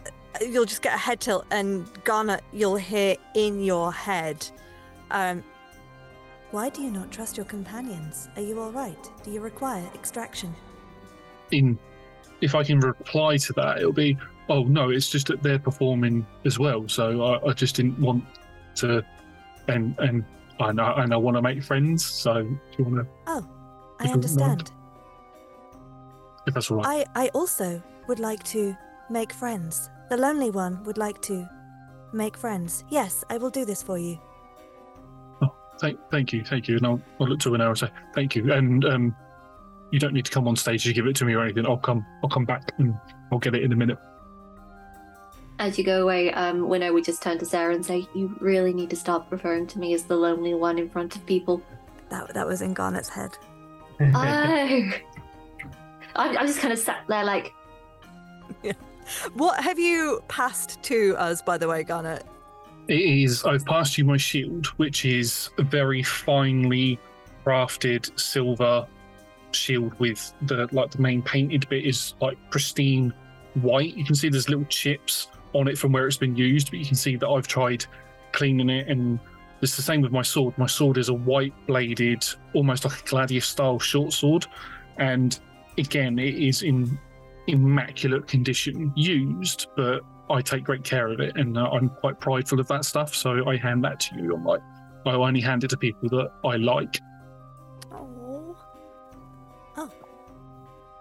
uh, 0.07 0.45
you'll 0.45 0.67
just 0.67 0.83
get 0.83 0.95
a 0.95 0.99
head 0.99 1.21
tilt, 1.21 1.47
and 1.51 1.87
Garnet, 2.05 2.43
you'll 2.53 2.77
hear 2.77 3.17
in 3.35 3.63
your 3.63 3.93
head, 3.93 4.47
um, 5.11 5.43
Why 6.53 6.69
do 6.69 6.83
you 6.83 6.91
not 6.91 7.11
trust 7.11 7.39
your 7.39 7.47
companions? 7.47 8.29
Are 8.37 8.43
you 8.43 8.61
all 8.61 8.71
right? 8.71 9.11
Do 9.25 9.31
you 9.31 9.41
require 9.41 9.89
extraction? 9.95 10.55
In 11.51 11.79
if 12.43 12.55
I 12.55 12.63
can 12.63 12.79
reply 12.79 13.39
to 13.39 13.53
that, 13.55 13.79
it'll 13.79 13.93
be 13.93 14.19
oh 14.51 14.65
no, 14.65 14.91
it's 14.91 15.09
just 15.09 15.29
that 15.29 15.43
they're 15.43 15.59
performing 15.59 16.27
as 16.45 16.59
well, 16.59 16.87
so 16.89 17.23
I, 17.25 17.49
I 17.49 17.53
just 17.55 17.75
didn't 17.75 17.99
want 17.99 18.25
to, 18.77 19.03
and 19.69 19.99
and 19.99 20.25
I 20.61 20.73
know 20.73 20.95
and 20.97 21.15
I 21.15 21.17
want 21.17 21.39
to 21.39 21.43
make 21.43 21.63
friends, 21.63 22.05
so 22.05 22.43
do 22.43 22.59
oh, 22.59 22.75
you 22.79 22.85
want 22.85 22.97
to? 22.97 23.07
Oh, 23.29 23.49
I 23.99 24.09
understand. 24.09 24.71
If 26.47 26.53
that's 26.53 26.71
all 26.71 26.79
right. 26.79 27.07
I, 27.17 27.25
I 27.25 27.29
also 27.29 27.83
would 28.09 28.19
like 28.19 28.43
to 28.45 28.77
make 29.09 29.33
friends. 29.33 29.89
The 30.11 30.19
lonely 30.19 30.51
one 30.51 30.85
would 30.85 30.99
like 30.99 31.23
to 31.23 31.49
make 32.13 32.37
friends. 32.37 32.85
Yes, 32.91 33.25
I 33.31 33.39
will 33.39 33.49
do 33.49 33.65
this 33.65 33.83
for 33.83 33.97
you. 33.97 34.19
Thank, 35.83 35.99
thank 36.13 36.33
you, 36.33 36.45
thank 36.45 36.69
you. 36.69 36.77
And 36.77 36.87
I'll, 36.87 37.03
I'll 37.21 37.27
look 37.27 37.41
to 37.41 37.51
Renee 37.51 37.67
and 37.67 37.77
say 37.77 37.89
thank 38.15 38.37
you. 38.37 38.53
And 38.53 38.85
um, 38.85 39.17
you 39.91 39.99
don't 39.99 40.15
need 40.15 40.25
to 40.25 40.31
come 40.31 40.47
on 40.47 40.55
stage 40.55 40.85
to 40.85 40.93
give 40.93 41.07
it 41.09 41.17
to 41.17 41.25
me 41.25 41.35
or 41.35 41.43
anything. 41.43 41.67
I'll 41.67 41.77
come, 41.77 42.07
I'll 42.23 42.31
come 42.31 42.45
back 42.45 42.73
and 42.79 42.95
I'll 43.33 43.41
get 43.41 43.57
it 43.57 43.65
in 43.65 43.73
a 43.73 43.77
minute. 43.77 43.99
As 45.59 45.77
you 45.77 45.85
go 45.85 46.05
away, 46.05 46.33
um, 46.33 46.69
Winnow 46.69 46.93
would 46.93 47.05
just 47.05 47.21
turn 47.21 47.39
to 47.39 47.45
Sarah 47.45 47.75
and 47.75 47.85
say, 47.85 48.09
"You 48.15 48.35
really 48.41 48.73
need 48.73 48.91
to 48.91 48.97
stop 48.97 49.31
referring 49.31 49.67
to 49.69 49.79
me 49.79 49.93
as 49.93 50.05
the 50.05 50.17
lonely 50.17 50.55
one 50.55 50.79
in 50.79 50.89
front 50.89 51.15
of 51.15 51.25
people." 51.27 51.63
That 52.09 52.33
that 52.35 52.47
was 52.47 52.63
in 52.63 52.75
Garnet's 52.75 53.09
head. 53.09 53.37
oh, 54.01 54.15
I, 54.15 54.91
I 56.17 56.47
just 56.47 56.59
kind 56.59 56.73
of 56.73 56.79
sat 56.79 57.05
there 57.07 57.23
like, 57.23 57.53
What 59.35 59.63
have 59.63 59.79
you 59.79 60.23
passed 60.29 60.83
to 60.85 61.15
us, 61.17 61.43
by 61.43 61.59
the 61.59 61.69
way, 61.69 61.83
Garnet? 61.85 62.25
It 62.89 63.01
is. 63.01 63.45
I've 63.45 63.65
passed 63.65 63.97
you 63.97 64.05
my 64.05 64.17
shield, 64.17 64.67
which 64.77 65.05
is 65.05 65.51
a 65.59 65.63
very 65.63 66.03
finely 66.03 66.99
crafted 67.45 68.19
silver 68.19 68.87
shield 69.53 69.93
with 69.99 70.33
the 70.43 70.69
like 70.73 70.91
the 70.91 71.01
main 71.01 71.23
painted 71.23 71.69
bit 71.69 71.85
is 71.85 72.15
like 72.21 72.39
pristine 72.51 73.13
white. 73.55 73.97
You 73.97 74.05
can 74.05 74.15
see 74.15 74.29
there's 74.29 74.49
little 74.49 74.65
chips 74.67 75.29
on 75.53 75.69
it 75.69 75.79
from 75.79 75.93
where 75.93 76.07
it's 76.07 76.17
been 76.17 76.37
used, 76.37 76.71
but 76.71 76.79
you 76.79 76.87
can 76.87 76.97
see 76.97 77.17
that 77.17 77.29
I've 77.29 77.47
tried 77.47 77.85
cleaning 78.33 78.71
it 78.71 78.89
and 78.89 79.21
it's 79.61 79.77
the 79.77 79.83
same 79.83 80.01
with 80.01 80.11
my 80.11 80.23
sword. 80.23 80.57
My 80.59 80.67
sword 80.67 80.99
is 80.99 81.09
a 81.09 81.15
white 81.15 81.55
bladed, 81.67 82.25
almost 82.55 82.85
like 82.85 82.99
a 82.99 83.05
gladius 83.05 83.47
style 83.47 83.79
short 83.79 84.13
sword. 84.13 84.47
And 84.97 85.39
again, 85.79 86.19
it 86.19 86.35
is 86.35 86.63
in 86.63 86.99
immaculate 87.47 88.27
condition 88.27 88.93
used, 88.97 89.69
but 89.77 90.03
I 90.33 90.41
take 90.41 90.65
great 90.65 90.83
care 90.83 91.09
of 91.13 91.21
it 91.21 91.37
and 91.37 91.57
uh, 91.59 91.69
I'm 91.71 91.89
quite 91.89 92.19
prideful 92.19 92.59
of 92.59 92.67
that 92.69 92.85
stuff. 92.85 93.15
So 93.15 93.49
I 93.49 93.57
hand 93.57 93.85
that 93.85 94.01
to 94.01 94.17
you. 94.17 94.35
I'm 94.35 94.45
like, 94.45 94.61
I 95.07 95.11
only 95.13 95.41
hand 95.41 95.63
it 95.65 95.69
to 95.71 95.77
people 95.77 96.09
that 96.11 96.31
I 96.45 96.57
like. 96.57 97.01
Oh. 97.93 99.91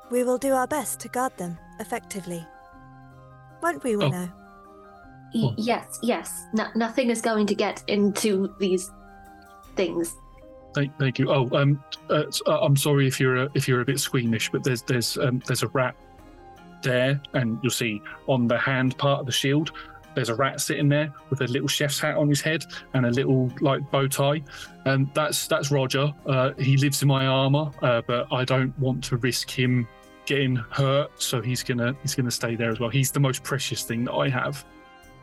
We 0.10 0.24
will 0.24 0.38
do 0.38 0.51
our 0.53 0.68
best 0.68 1.00
to 1.01 1.08
guard 1.08 1.38
them 1.38 1.58
effectively. 1.80 2.45
Won't 3.64 3.84
we, 3.84 3.95
Winnow? 3.95 4.30
Y- 5.34 5.53
Yes, 5.58 6.00
yes. 6.03 6.45
No, 6.53 6.68
nothing 6.76 7.10
is 7.10 7.22
going 7.22 7.48
to 7.48 7.56
get 7.56 7.84
into 7.88 8.53
these 8.60 8.92
things. 9.76 10.14
Thank, 10.76 10.98
thank 11.00 11.19
you. 11.19 11.32
Oh, 11.32 11.50
um, 11.53 11.82
uh, 12.10 12.24
uh, 12.48 12.60
I'm 12.60 12.76
sorry 12.76 13.08
if 13.08 13.19
you're 13.19 13.43
a, 13.43 13.50
if 13.53 13.68
you're 13.68 13.82
a 13.82 13.85
bit 13.85 14.00
squeamish, 14.00 14.50
but 14.51 14.64
there's 14.64 14.82
there's 14.82 15.18
um, 15.18 15.42
there's 15.45 15.64
a 15.64 15.68
rat 15.69 15.95
there, 16.82 17.22
and 17.34 17.60
you'll 17.61 17.72
see 17.72 18.01
on 18.27 18.48
the 18.48 18.58
hand 18.58 18.98
part 18.98 19.19
of 19.19 19.26
the 19.26 19.32
shield, 19.32 19.72
there's 20.14 20.30
a 20.30 20.35
rat 20.35 20.60
sitting 20.60 20.90
there 20.90 21.14
with 21.30 21.42
a 21.42 21.48
little 21.48 21.68
chef's 21.68 22.00
hat 22.00 22.18
on 22.18 22.27
his 22.27 22.42
head 22.42 22.66
and 22.93 23.06
a 23.06 23.11
little 23.11 23.51
like 23.61 23.90
bow 23.92 24.08
tie, 24.08 24.43
and 24.85 25.10
that's 25.14 25.48
that's 25.48 25.72
Roger. 25.72 26.14
Uh, 26.26 26.51
he 26.58 26.77
lives 26.77 27.01
in 27.01 27.08
my 27.08 27.26
armor, 27.26 27.72
uh, 27.82 28.01
but 28.06 28.27
I 28.32 28.43
don't 28.43 28.77
want 28.80 29.03
to 29.06 29.18
risk 29.18 29.50
him 29.50 29.88
getting 30.26 30.56
hurt, 30.56 31.22
so 31.22 31.42
he's 31.42 31.64
gonna 31.64 31.95
he's 32.01 32.16
gonna 32.16 32.32
stay 32.32 32.56
there 32.56 32.69
as 32.69 32.80
well. 32.80 32.90
He's 32.90 33.11
the 33.11 33.19
most 33.19 33.43
precious 33.43 33.84
thing 33.84 34.06
that 34.06 34.14
I 34.14 34.30
have. 34.30 34.66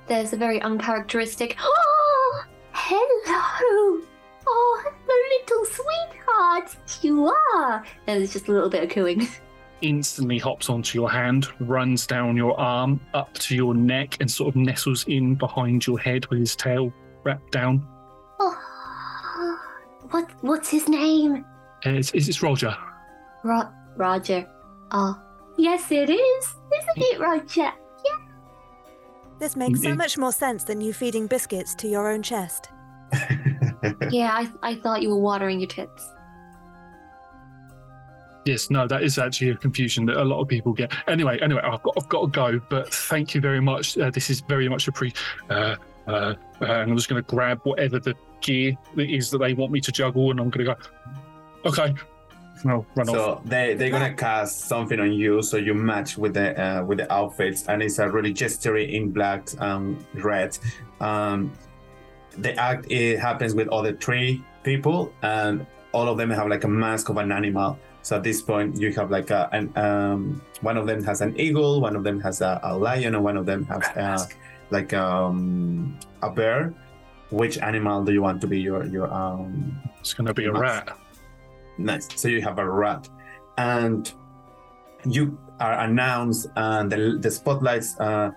There's 0.06 0.32
a 0.32 0.36
very 0.36 0.60
uncharacteristic. 0.62 1.56
Oh, 1.60 2.44
hello. 2.72 4.02
Oh, 4.50 4.82
hello, 4.82 5.38
little 5.40 5.64
sweetheart. 5.66 6.76
You 7.02 7.26
are. 7.54 7.84
And 8.06 8.20
there's 8.20 8.32
just 8.32 8.48
a 8.48 8.52
little 8.52 8.70
bit 8.70 8.84
of 8.84 8.90
cooing. 8.90 9.28
instantly 9.82 10.38
hops 10.38 10.68
onto 10.70 10.98
your 10.98 11.10
hand, 11.10 11.48
runs 11.60 12.06
down 12.06 12.36
your 12.36 12.58
arm 12.58 13.00
up 13.14 13.32
to 13.34 13.54
your 13.56 13.74
neck, 13.74 14.16
and 14.20 14.30
sort 14.30 14.48
of 14.50 14.56
nestles 14.56 15.04
in 15.08 15.34
behind 15.34 15.86
your 15.86 15.98
head 15.98 16.26
with 16.26 16.38
his 16.40 16.56
tail 16.56 16.92
wrapped 17.24 17.50
down. 17.52 17.86
Oh, 18.40 19.58
what? 20.10 20.30
What's 20.42 20.70
his 20.70 20.88
name? 20.88 21.44
Uh, 21.86 21.90
It's, 21.90 22.10
it's, 22.12 22.28
it's 22.28 22.42
Roger. 22.42 22.74
Ro- 23.44 23.68
Roger. 23.96 24.46
Oh, 24.90 25.20
yes, 25.56 25.90
it 25.92 26.10
is. 26.10 26.44
Isn't 26.46 26.96
it, 26.96 27.20
Roger? 27.20 27.62
Yeah. 27.62 27.72
This 29.38 29.54
makes 29.56 29.82
so 29.82 29.94
much 29.94 30.18
more 30.18 30.32
sense 30.32 30.64
than 30.64 30.80
you 30.80 30.92
feeding 30.92 31.26
biscuits 31.26 31.74
to 31.76 31.88
your 31.88 32.10
own 32.10 32.22
chest. 32.22 32.70
Yeah, 34.10 34.30
I, 34.32 34.70
I 34.70 34.74
thought 34.76 35.02
you 35.02 35.10
were 35.10 35.20
watering 35.20 35.60
your 35.60 35.68
tits. 35.68 36.10
Yes, 38.48 38.70
no, 38.70 38.86
that 38.86 39.02
is 39.02 39.18
actually 39.18 39.50
a 39.50 39.56
confusion 39.56 40.06
that 40.06 40.16
a 40.16 40.24
lot 40.24 40.40
of 40.40 40.48
people 40.48 40.72
get. 40.72 40.90
Anyway, 41.06 41.38
anyway, 41.42 41.60
I've 41.62 41.82
got 41.82 41.94
I've 41.98 42.08
got 42.08 42.20
to 42.22 42.28
go, 42.28 42.60
but 42.70 42.88
thank 42.92 43.34
you 43.34 43.42
very 43.42 43.60
much. 43.60 43.98
Uh, 43.98 44.10
this 44.10 44.30
is 44.30 44.40
very 44.40 44.70
much 44.70 44.88
appreciated. 44.88 45.22
Uh, 45.50 45.76
uh, 46.06 46.10
uh, 46.10 46.34
and 46.62 46.90
I'm 46.90 46.96
just 46.96 47.10
going 47.10 47.22
to 47.22 47.28
grab 47.28 47.60
whatever 47.64 47.98
the 47.98 48.14
gear 48.40 48.74
that 48.94 49.10
is 49.10 49.30
that 49.32 49.38
they 49.38 49.52
want 49.52 49.70
me 49.70 49.82
to 49.82 49.92
juggle, 49.92 50.30
and 50.30 50.40
I'm 50.40 50.48
going 50.48 50.64
to 50.64 50.74
go. 50.74 50.80
Okay, 51.66 51.94
I'll 52.64 52.86
run 52.94 53.06
so 53.06 53.32
off. 53.32 53.44
they 53.44 53.74
they're 53.74 53.90
gonna 53.90 54.14
cast 54.14 54.60
something 54.60 54.98
on 54.98 55.12
you, 55.12 55.42
so 55.42 55.58
you 55.58 55.74
match 55.74 56.16
with 56.16 56.32
the 56.32 56.58
uh, 56.58 56.82
with 56.82 56.98
the 56.98 57.12
outfits, 57.12 57.68
and 57.68 57.82
it's 57.82 57.98
a 57.98 58.08
really 58.08 58.32
gestury 58.32 58.94
in 58.94 59.10
black 59.10 59.46
and 59.60 60.02
red. 60.14 60.56
Um, 61.02 61.52
the 62.38 62.54
act 62.54 62.90
it 62.90 63.18
happens 63.18 63.54
with 63.54 63.68
other 63.68 63.92
three 63.92 64.42
people, 64.62 65.12
and 65.20 65.66
all 65.92 66.08
of 66.08 66.16
them 66.16 66.30
have 66.30 66.48
like 66.48 66.64
a 66.64 66.68
mask 66.68 67.10
of 67.10 67.18
an 67.18 67.30
animal. 67.30 67.78
So 68.02 68.16
at 68.16 68.22
this 68.22 68.40
point, 68.40 68.76
you 68.76 68.92
have 68.94 69.10
like 69.10 69.30
a 69.30 69.48
an 69.52 69.72
um, 69.76 70.40
one 70.60 70.76
of 70.76 70.86
them 70.86 71.04
has 71.04 71.20
an 71.20 71.38
eagle, 71.38 71.80
one 71.80 71.96
of 71.96 72.04
them 72.04 72.20
has 72.20 72.40
a, 72.40 72.60
a 72.62 72.76
lion, 72.76 73.14
and 73.14 73.24
one 73.24 73.36
of 73.36 73.46
them 73.46 73.64
has 73.66 73.84
uh, 73.96 74.24
like 74.70 74.92
um, 74.94 75.98
a 76.22 76.30
bear. 76.30 76.74
Which 77.30 77.58
animal 77.58 78.04
do 78.04 78.12
you 78.12 78.22
want 78.22 78.40
to 78.40 78.46
be 78.46 78.60
your 78.60 78.86
your 78.86 79.12
um? 79.12 79.78
It's 80.00 80.14
gonna 80.14 80.32
be 80.32 80.46
a 80.46 80.52
rat. 80.52 80.96
Nice. 81.76 82.08
So 82.16 82.28
you 82.28 82.40
have 82.42 82.58
a 82.58 82.68
rat, 82.68 83.08
and 83.58 84.10
you 85.04 85.38
are 85.60 85.80
announced, 85.80 86.46
and 86.56 86.90
the, 86.90 87.18
the 87.20 87.30
spotlights 87.30 87.98
uh, 88.00 88.30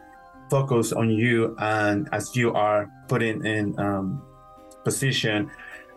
focus 0.50 0.92
on 0.92 1.10
you. 1.10 1.56
And 1.60 2.10
as 2.12 2.36
you 2.36 2.54
are 2.54 2.92
putting 3.08 3.46
in 3.46 3.80
um, 3.80 4.22
position, 4.84 5.50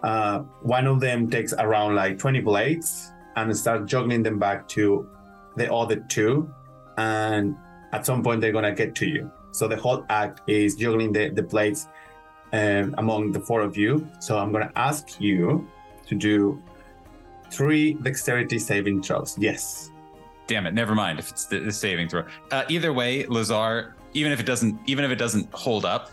uh, 0.02 0.40
one 0.62 0.86
of 0.86 1.00
them 1.00 1.30
takes 1.30 1.52
around 1.54 1.96
like 1.96 2.18
20 2.18 2.40
blades 2.40 3.10
and 3.36 3.56
start 3.56 3.86
juggling 3.86 4.22
them 4.22 4.38
back 4.38 4.68
to 4.68 5.08
the 5.56 5.72
other 5.72 5.96
two. 6.08 6.52
And 6.96 7.56
at 7.92 8.06
some 8.06 8.22
point, 8.22 8.40
they're 8.40 8.52
gonna 8.52 8.74
get 8.74 8.94
to 8.96 9.06
you. 9.06 9.30
So 9.52 9.68
the 9.68 9.76
whole 9.76 10.04
act 10.08 10.42
is 10.48 10.76
juggling 10.76 11.12
the, 11.12 11.30
the 11.30 11.42
blades 11.42 11.88
um, 12.52 12.94
among 12.98 13.32
the 13.32 13.40
four 13.40 13.60
of 13.60 13.76
you. 13.76 14.08
So 14.20 14.38
I'm 14.38 14.52
gonna 14.52 14.72
ask 14.76 15.20
you 15.20 15.66
to 16.06 16.14
do 16.14 16.62
three 17.50 17.94
dexterity 17.94 18.58
saving 18.58 19.02
throws. 19.02 19.36
Yes. 19.38 19.90
Damn 20.46 20.66
it! 20.66 20.74
Never 20.74 20.94
mind. 20.94 21.18
If 21.18 21.30
it's 21.30 21.46
the, 21.46 21.60
the 21.60 21.72
saving 21.72 22.08
throw. 22.08 22.24
Uh, 22.50 22.64
either 22.68 22.92
way, 22.92 23.24
Lazar, 23.26 23.94
even 24.12 24.30
if 24.30 24.40
it 24.40 24.46
doesn't, 24.46 24.78
even 24.86 25.04
if 25.04 25.10
it 25.10 25.16
doesn't 25.16 25.50
hold 25.54 25.86
up, 25.86 26.10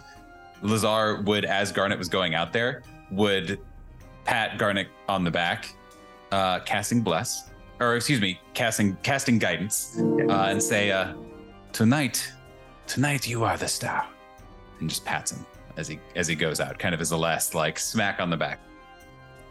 Lazar 0.62 1.22
would, 1.24 1.44
as 1.44 1.72
Garnet 1.72 1.98
was 1.98 2.08
going 2.08 2.34
out 2.34 2.54
there, 2.54 2.84
would 3.12 3.60
pat 4.24 4.58
Garnet 4.58 4.88
on 5.10 5.24
the 5.24 5.32
back, 5.32 5.76
uh, 6.32 6.60
casting 6.60 7.02
bless, 7.02 7.50
or 7.80 7.96
excuse 7.96 8.22
me, 8.22 8.40
casting 8.54 8.96
casting 9.04 9.40
guidance, 9.40 9.98
uh, 10.00 10.48
and 10.50 10.62
say, 10.62 10.92
uh, 10.92 11.14
"Tonight, 11.74 12.32
tonight 12.88 13.28
you 13.28 13.44
are 13.44 13.58
the 13.58 13.68
star," 13.68 14.08
and 14.80 14.90
just 14.90 15.06
pats 15.06 15.32
him 15.32 15.46
as 15.78 15.88
he 15.88 16.00
as 16.16 16.28
he 16.28 16.36
goes 16.36 16.60
out, 16.60 16.78
kind 16.80 16.94
of 16.94 17.02
as 17.02 17.12
a 17.12 17.18
last 17.18 17.56
like 17.56 17.78
smack 17.80 18.20
on 18.20 18.30
the 18.30 18.38
back. 18.38 18.60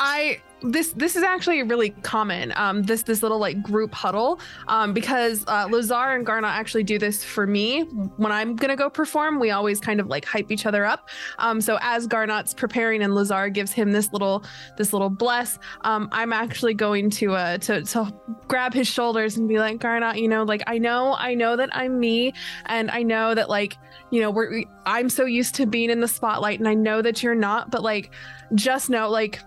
I 0.01 0.41
this 0.63 0.93
this 0.93 1.17
is 1.17 1.23
actually 1.23 1.63
really 1.63 1.91
common. 2.03 2.53
Um, 2.57 2.83
this 2.83 3.03
this 3.03 3.23
little 3.23 3.39
like 3.39 3.63
group 3.63 3.95
huddle. 3.95 4.41
Um, 4.69 4.93
because 4.93 5.45
uh, 5.47 5.67
Lazar 5.71 6.15
and 6.15 6.27
Garna 6.27 6.49
actually 6.49 6.85
do 6.85 6.99
this 6.99 7.25
for 7.25 7.47
me 7.47 7.83
when 8.17 8.33
I'm 8.33 8.57
gonna 8.57 8.77
go 8.77 8.91
perform. 8.91 9.39
We 9.39 9.51
always 9.51 9.81
kind 9.81 10.01
of 10.01 10.07
like 10.09 10.25
hype 10.25 10.51
each 10.51 10.67
other 10.67 10.85
up. 10.85 11.09
Um, 11.39 11.61
so 11.61 11.79
as 11.81 12.07
Garnet's 12.07 12.55
preparing 12.55 13.03
and 13.03 13.15
Lazar 13.15 13.49
gives 13.49 13.73
him 13.73 13.93
this 13.93 14.13
little 14.13 14.45
this 14.77 14.93
little 14.93 15.11
bless, 15.11 15.59
um, 15.83 16.09
I'm 16.13 16.33
actually 16.33 16.75
going 16.75 17.11
to 17.11 17.35
uh 17.35 17.59
to 17.59 17.83
to 17.83 18.13
grab 18.49 18.75
his 18.75 18.89
shoulders 18.89 19.37
and 19.37 19.49
be 19.49 19.59
like, 19.59 19.81
Garnet, 19.81 20.19
you 20.19 20.29
know, 20.29 20.45
like 20.45 20.63
I 20.67 20.79
know 20.79 21.15
I 21.19 21.35
know 21.35 21.57
that 21.57 21.71
I'm 21.73 21.99
me, 22.01 22.33
and 22.67 22.91
I 22.91 23.03
know 23.03 23.35
that 23.35 23.49
like 23.49 23.77
you 24.11 24.21
know 24.21 24.31
we're 24.31 24.65
I'm 24.87 25.09
so 25.09 25.25
used 25.25 25.55
to 25.57 25.67
being 25.67 25.91
in 25.91 26.01
the 26.01 26.09
spotlight, 26.09 26.59
and 26.59 26.69
I 26.69 26.75
know 26.75 27.03
that 27.03 27.23
you're 27.23 27.35
not, 27.35 27.71
but 27.71 27.83
like 27.83 28.13
just 28.55 28.91
know 28.91 29.09
like 29.09 29.41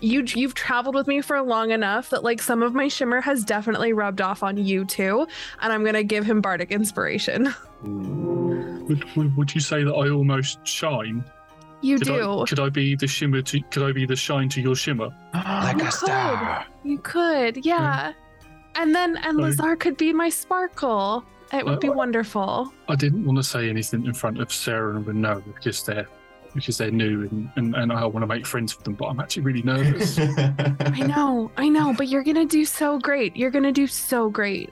you 0.00 0.24
you've 0.34 0.54
traveled 0.54 0.94
with 0.94 1.06
me 1.06 1.20
for 1.20 1.40
long 1.42 1.70
enough 1.70 2.10
that 2.10 2.22
like 2.24 2.40
some 2.42 2.62
of 2.62 2.74
my 2.74 2.88
shimmer 2.88 3.20
has 3.20 3.44
definitely 3.44 3.92
rubbed 3.92 4.20
off 4.20 4.42
on 4.42 4.56
you 4.56 4.84
too 4.84 5.26
and 5.60 5.72
i'm 5.72 5.84
gonna 5.84 6.02
give 6.02 6.24
him 6.24 6.40
bardic 6.40 6.70
inspiration 6.70 7.54
Would, 7.82 9.04
would, 9.16 9.36
would 9.36 9.54
you 9.54 9.60
say 9.60 9.84
that 9.84 9.92
I 9.94 10.10
almost 10.10 10.66
shine? 10.66 11.24
You 11.80 11.96
could 11.98 12.08
do. 12.08 12.40
I, 12.40 12.44
could 12.44 12.60
I 12.60 12.68
be 12.68 12.96
the 12.96 13.06
shimmer? 13.06 13.40
To, 13.40 13.60
could 13.70 13.84
I 13.84 13.92
be 13.92 14.04
the 14.04 14.16
shine 14.16 14.48
to 14.50 14.60
your 14.60 14.74
shimmer? 14.74 15.08
like 15.34 15.78
You 15.78 15.88
could. 15.90 16.64
you 16.84 16.98
could 16.98 17.64
yeah 17.64 18.12
and 18.74 18.94
then 18.94 19.16
and 19.18 19.36
Sorry. 19.38 19.42
lazar 19.42 19.76
could 19.76 19.96
be 19.96 20.12
my 20.12 20.28
sparkle 20.28 21.24
it 21.52 21.64
would 21.64 21.80
be 21.80 21.88
Uh, 21.88 21.92
wonderful 21.92 22.72
I 22.88 22.96
didn't 22.96 23.24
want 23.24 23.38
to 23.38 23.42
say 23.44 23.68
anything 23.70 24.04
in 24.06 24.12
front 24.14 24.40
of 24.40 24.52
Sarah 24.52 24.96
and 24.96 25.06
Renault 25.06 25.42
because 25.54 25.82
they're 25.84 26.08
because 26.54 26.78
they're 26.78 26.90
new 26.90 27.22
and, 27.22 27.50
and, 27.56 27.74
and 27.74 27.92
I 27.92 28.04
want 28.06 28.22
to 28.22 28.26
make 28.26 28.46
friends 28.46 28.76
with 28.76 28.84
them, 28.84 28.94
but 28.94 29.06
I'm 29.06 29.20
actually 29.20 29.42
really 29.42 29.62
nervous. 29.62 30.18
i 30.80 31.06
know 31.06 31.50
i 31.56 31.68
know 31.68 31.94
but 31.94 32.08
you're 32.08 32.22
gonna 32.22 32.44
do 32.44 32.64
so 32.64 32.98
great 32.98 33.36
you're 33.36 33.50
gonna 33.50 33.72
do 33.72 33.86
so 33.86 34.28
great 34.28 34.70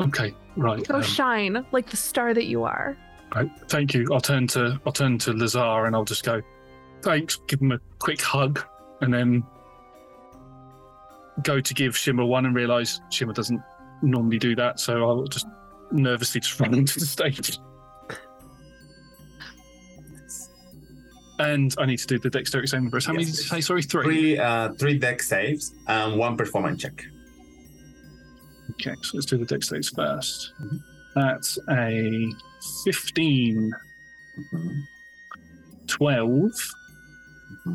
okay, 0.00 0.34
right. 0.56 0.86
go 0.86 0.96
um, 0.96 1.02
shine 1.02 1.66
like 1.72 1.90
the 1.90 1.96
star 1.96 2.34
that 2.34 2.46
you 2.46 2.64
are 2.64 2.96
right, 3.34 3.50
Thank 3.68 3.94
you. 3.94 4.08
I'll 4.12 4.20
turn 4.20 4.46
to 4.48 4.80
I'll 4.86 4.92
turn 4.92 5.18
to 5.18 5.32
Lazar 5.32 5.86
and 5.86 5.94
I'll 5.94 6.04
just 6.04 6.24
go, 6.24 6.40
thanks, 7.02 7.36
give 7.46 7.60
him 7.60 7.72
a 7.72 7.80
quick 7.98 8.20
hug, 8.20 8.64
and 9.00 9.12
then 9.12 9.44
go 11.42 11.60
to 11.60 11.74
give 11.74 11.96
Shimmer 11.96 12.24
one 12.24 12.46
and 12.46 12.54
realise 12.54 13.00
Shimmer 13.10 13.32
doesn't 13.32 13.60
normally 14.02 14.38
do 14.38 14.54
that, 14.56 14.80
so 14.80 15.08
I'll 15.08 15.24
just 15.24 15.46
nervously 15.92 16.40
just 16.40 16.58
run 16.60 16.74
into 16.74 16.98
the 16.98 17.06
stage. 17.06 17.58
And 21.38 21.74
I 21.78 21.86
need 21.86 21.98
to 21.98 22.06
do 22.06 22.18
the 22.18 22.30
dexterity 22.30 22.66
saving 22.66 22.90
throws. 22.90 23.06
How 23.06 23.12
many 23.12 23.24
did 23.24 23.36
you 23.36 23.42
say? 23.42 23.60
Sorry, 23.60 23.82
three. 23.82 24.04
Three, 24.04 24.38
uh, 24.38 24.72
three 24.74 24.98
dex 24.98 25.28
saves 25.28 25.74
and 25.86 26.18
one 26.18 26.36
performance 26.36 26.82
check. 26.82 27.04
Okay, 28.72 28.94
so 29.02 29.16
let's 29.16 29.26
do 29.26 29.38
the 29.38 29.44
dex 29.44 29.68
saves 29.68 29.90
1st 29.90 30.50
That's 31.14 31.58
a 31.70 32.30
15, 32.84 33.72
12, 35.86 36.50
uh, 37.66 37.72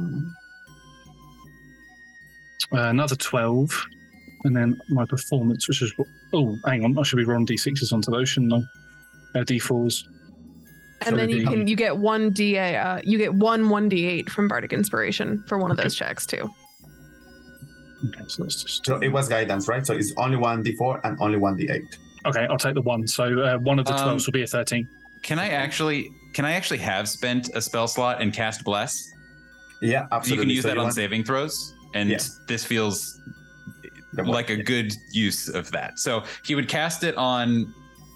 another 2.71 3.15
12, 3.15 3.85
and 4.45 4.55
then 4.55 4.79
my 4.89 5.05
performance, 5.05 5.67
which 5.67 5.81
is. 5.81 5.93
Oh, 6.33 6.57
hang 6.65 6.83
on, 6.83 6.97
I 6.97 7.03
should 7.03 7.17
be 7.17 7.25
rolling 7.25 7.45
d6s 7.47 7.91
onto 7.93 8.11
those, 8.11 8.29
shouldn't 8.29 8.53
I? 8.53 9.39
Uh, 9.39 9.43
d4s. 9.43 10.07
And 11.05 11.17
then 11.17 11.29
you 11.29 11.45
can 11.45 11.67
you 11.67 11.75
get 11.75 11.97
one 11.97 12.31
da 12.31 12.75
uh, 12.75 13.01
you 13.03 13.17
get 13.17 13.33
one 13.33 13.63
1d8 13.65 14.29
from 14.29 14.47
bardic 14.47 14.71
inspiration 14.73 15.43
for 15.47 15.57
one 15.57 15.71
of 15.71 15.77
those 15.77 15.95
checks 15.95 16.25
too 16.25 16.49
Okay, 18.05 18.21
so 18.27 18.43
let's 18.43 18.61
just. 18.61 18.85
So 18.85 18.97
it 18.97 19.07
was 19.07 19.29
guidance, 19.29 19.69
right? 19.69 19.85
So 19.87 19.93
it's 19.93 20.13
only 20.17 20.35
one 20.35 20.61
d4 20.61 20.99
and 21.05 21.17
only 21.21 21.37
one 21.37 21.57
d8. 21.57 21.81
Okay, 22.25 22.45
I'll 22.49 22.57
take 22.57 22.73
the 22.73 22.81
one. 22.81 23.07
So 23.07 23.39
uh, 23.41 23.57
one 23.59 23.79
of 23.79 23.85
the 23.85 23.93
Um, 23.93 24.17
12s 24.17 24.25
will 24.25 24.33
be 24.33 24.43
a 24.43 24.47
13. 24.47 24.85
Can 25.21 25.39
I 25.39 25.47
actually 25.49 26.09
can 26.33 26.43
I 26.43 26.51
actually 26.51 26.79
have 26.79 27.07
spent 27.07 27.49
a 27.55 27.61
spell 27.61 27.87
slot 27.87 28.21
and 28.21 28.33
cast 28.33 28.65
bless? 28.65 29.09
Yeah, 29.81 30.07
absolutely. 30.11 30.35
You 30.35 30.41
can 30.41 30.49
use 30.49 30.61
So 30.63 30.67
that 30.67 30.77
on 30.77 30.83
want- 30.85 30.95
saving 30.95 31.23
throws, 31.23 31.73
and 31.93 32.09
Yeah. 32.09 32.19
this 32.47 32.65
feels 32.65 33.21
like 34.17 34.49
a 34.49 34.57
good 34.57 34.93
use 35.13 35.47
of 35.47 35.71
that. 35.71 35.97
So 35.97 36.23
he 36.43 36.55
would 36.55 36.67
cast 36.67 37.05
it 37.05 37.15
on, 37.15 37.73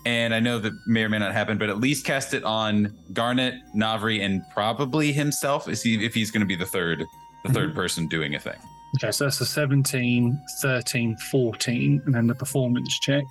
and 0.07 0.33
I 0.33 0.39
know 0.39 0.57
that 0.59 0.71
may 0.87 1.03
or 1.03 1.09
may 1.09 1.19
not 1.19 1.33
happen, 1.33 1.57
but 1.57 1.69
at 1.69 1.79
least 1.79 2.05
cast 2.05 2.33
it 2.33 2.43
on 2.45 2.95
Garnet, 3.11 3.55
Navri, 3.75 4.23
and 4.23 4.41
probably 4.53 5.11
himself. 5.11 5.67
Is 5.67 5.81
he 5.81 6.05
if 6.05 6.13
he's 6.13 6.31
going 6.31 6.39
to 6.39 6.47
be 6.47 6.55
the 6.55 6.65
third, 6.65 7.05
the 7.43 7.51
third 7.51 7.75
person 7.75 8.07
doing 8.07 8.33
a 8.35 8.39
thing? 8.39 8.55
Okay, 8.95 9.11
so 9.11 9.25
that's 9.25 9.41
a 9.41 9.45
17, 9.45 10.39
13, 10.61 11.17
14, 11.17 12.01
and 12.05 12.15
then 12.15 12.25
the 12.25 12.35
performance 12.35 12.97
check 12.99 13.25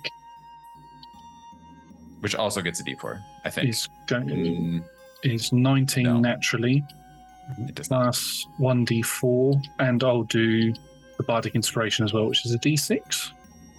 Which 2.19 2.35
also 2.35 2.61
gets 2.61 2.79
a 2.79 2.83
D4, 2.83 3.19
I 3.43 3.49
think. 3.49 3.69
is 3.69 3.89
going 4.05 4.27
Mm, 4.29 4.83
is 5.23 5.51
19 5.51 6.03
No. 6.03 6.19
naturally 6.19 6.83
it 7.67 7.73
does 7.73 7.89
not. 7.89 8.03
plus 8.03 8.45
1d4, 8.59 9.59
and 9.79 10.03
I'll 10.03 10.23
do 10.23 10.73
the 11.17 11.23
bardic 11.23 11.55
inspiration 11.55 12.05
as 12.05 12.13
well, 12.13 12.27
which 12.27 12.45
is 12.45 12.53
a 12.53 12.59
d6. 12.59 13.31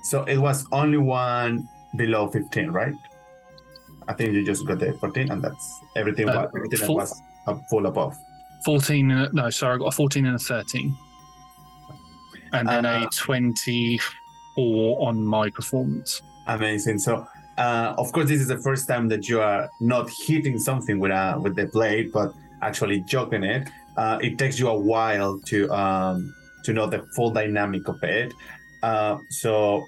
So 0.02 0.25
it 0.25 0.39
was 0.39 0.67
only 0.73 0.99
one 0.99 1.68
below 1.97 2.28
15, 2.28 2.70
right? 2.70 2.94
I 4.08 4.12
think 4.15 4.33
you 4.33 4.44
just 4.44 4.67
got 4.67 4.78
the 4.78 4.92
14, 4.94 5.31
and 5.31 5.42
that's 5.42 5.81
everything, 5.97 6.28
Uh, 6.28 6.34
was, 6.42 6.50
everything 6.57 6.86
that 6.86 6.94
was 6.94 7.23
up 7.47 7.60
full 7.70 7.86
above. 7.86 8.17
14 8.65 9.10
and 9.10 9.20
a, 9.20 9.33
no, 9.33 9.50
sorry, 9.50 9.75
I 9.76 9.78
got 9.78 9.86
a 9.86 9.92
14 9.92 10.26
and 10.26 10.36
a 10.36 10.39
13. 10.39 10.97
And 12.52 12.67
then 12.68 12.86
Uh, 12.86 13.07
a 13.07 13.08
24 13.15 15.07
on 15.08 15.23
my 15.25 15.50
performance. 15.50 16.23
Amazing. 16.47 16.99
So, 16.99 17.26
uh, 17.58 17.94
of 17.99 18.10
course, 18.12 18.28
this 18.28 18.41
is 18.41 18.49
the 18.49 18.58
first 18.58 18.89
time 18.89 19.08
that 19.08 19.28
you 19.28 19.41
are 19.41 19.68
not 19.81 20.08
hitting 20.10 20.58
something 20.58 20.99
with 20.99 21.12
uh, 21.12 21.39
with 21.42 21.55
the 21.57 21.67
blade, 21.67 22.10
but 22.12 22.33
actually 22.62 23.00
jogging 23.00 23.44
it. 23.44 23.68
Uh, 23.97 24.18
it 24.23 24.39
takes 24.39 24.58
you 24.58 24.68
a 24.68 24.78
while 24.78 25.39
to 25.47 25.70
um, 25.70 26.34
to 26.65 26.73
know 26.73 26.86
the 26.86 27.00
full 27.15 27.31
dynamic 27.31 27.86
of 27.89 28.02
it. 28.02 28.33
Uh, 28.83 29.18
so, 29.28 29.84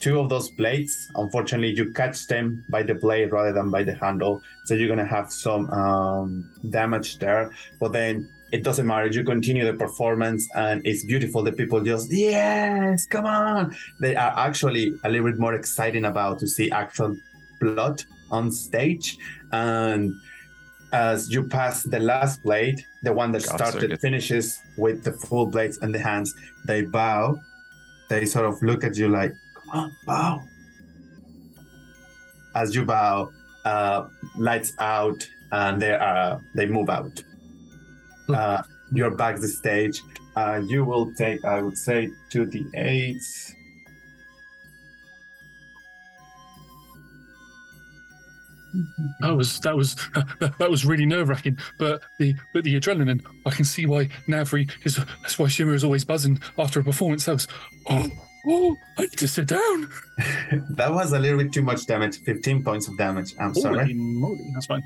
two 0.00 0.18
of 0.18 0.28
those 0.28 0.48
blades, 0.50 1.10
unfortunately, 1.14 1.70
you 1.70 1.92
catch 1.92 2.26
them 2.26 2.64
by 2.68 2.82
the 2.82 2.94
blade 2.94 3.32
rather 3.32 3.52
than 3.52 3.70
by 3.70 3.82
the 3.82 3.94
handle. 3.94 4.42
So 4.64 4.74
you're 4.74 4.88
gonna 4.88 5.06
have 5.06 5.32
some 5.32 5.70
um, 5.70 6.50
damage 6.70 7.18
there. 7.18 7.52
But 7.78 7.92
then 7.92 8.28
it 8.52 8.64
doesn't 8.64 8.86
matter. 8.86 9.06
You 9.06 9.24
continue 9.24 9.64
the 9.64 9.74
performance, 9.74 10.48
and 10.54 10.84
it's 10.84 11.04
beautiful. 11.04 11.42
The 11.42 11.52
people 11.52 11.80
just 11.80 12.12
yes, 12.12 13.06
come 13.06 13.26
on. 13.26 13.76
They 14.00 14.16
are 14.16 14.32
actually 14.36 14.94
a 15.04 15.08
little 15.08 15.30
bit 15.30 15.38
more 15.38 15.54
exciting 15.54 16.04
about 16.04 16.38
to 16.40 16.48
see 16.48 16.70
actual 16.70 17.16
blood 17.60 18.02
on 18.30 18.50
stage. 18.50 19.18
And 19.52 20.14
as 20.92 21.30
you 21.30 21.44
pass 21.44 21.82
the 21.84 22.00
last 22.00 22.42
blade, 22.42 22.84
the 23.02 23.12
one 23.12 23.32
that 23.32 23.46
God, 23.46 23.56
started 23.56 23.80
circuit. 23.82 24.00
finishes 24.00 24.60
with 24.76 25.04
the 25.04 25.12
full 25.12 25.46
blades 25.46 25.78
and 25.78 25.94
the 25.94 25.98
hands. 25.98 26.34
They 26.66 26.82
bow. 26.82 27.40
They 28.08 28.26
sort 28.26 28.46
of 28.46 28.60
look 28.62 28.82
at 28.82 28.96
you 28.96 29.08
like, 29.08 29.32
"Come 29.32 29.49
on, 29.72 29.96
bow." 30.06 30.42
As 32.54 32.74
you 32.74 32.84
bow, 32.84 33.30
uh, 33.64 34.08
lights 34.36 34.72
out, 34.78 35.26
and 35.52 35.80
they 35.80 35.92
are 35.92 36.40
they 36.54 36.66
move 36.66 36.90
out. 36.90 37.22
Uh, 38.28 38.62
you're 38.92 39.10
back 39.10 39.36
to 39.36 39.40
the 39.40 39.48
stage. 39.48 40.02
Uh, 40.36 40.62
you 40.66 40.84
will 40.84 41.12
take, 41.14 41.44
I 41.44 41.60
would 41.60 41.76
say, 41.76 42.10
two 42.30 42.46
d 42.46 42.64
eights. 42.74 43.54
That 49.20 49.36
was 49.36 49.58
that 49.60 49.76
was 49.76 49.96
that 50.40 50.70
was 50.70 50.86
really 50.86 51.06
nerve 51.06 51.28
wracking. 51.28 51.58
But 51.78 52.02
the 52.18 52.34
but 52.54 52.64
the 52.64 52.78
adrenaline, 52.78 53.24
I 53.44 53.50
can 53.50 53.64
see 53.64 53.86
why 53.86 54.06
Navri 54.28 54.70
is. 54.84 54.96
That's 54.96 55.38
why 55.38 55.48
Shimmer 55.48 55.74
is 55.74 55.84
always 55.84 56.04
buzzing 56.04 56.40
after 56.56 56.80
a 56.80 56.84
performance. 56.84 57.24
That 57.24 57.32
was 57.32 57.48
oh 57.88 58.08
oh. 58.46 58.76
I 58.98 59.02
need 59.02 59.12
to 59.12 59.28
sit 59.28 59.46
down. 59.46 59.88
that 60.70 60.92
was 60.92 61.12
a 61.12 61.18
little 61.18 61.38
bit 61.38 61.52
too 61.52 61.62
much 61.62 61.86
damage. 61.86 62.18
15 62.20 62.62
points 62.62 62.88
of 62.88 62.96
damage. 62.96 63.34
I'm 63.38 63.52
Holy 63.52 63.62
sorry. 63.62 63.94
moly, 63.94 64.50
that's 64.54 64.66
fine. 64.66 64.82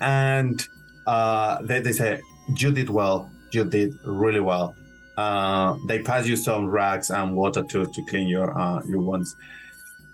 And 0.00 0.66
uh, 1.06 1.62
they, 1.62 1.80
they 1.80 1.92
say, 1.92 2.20
You 2.56 2.72
did 2.72 2.90
well. 2.90 3.30
You 3.52 3.64
did 3.64 3.92
really 4.04 4.40
well. 4.40 4.74
Uh, 5.16 5.76
they 5.88 6.00
pass 6.00 6.26
you 6.26 6.36
some 6.36 6.66
rags 6.66 7.10
and 7.10 7.34
water 7.34 7.64
to, 7.64 7.86
to 7.86 8.04
clean 8.06 8.28
your 8.28 8.56
uh, 8.56 8.80
your 8.86 9.00
wounds. 9.00 9.34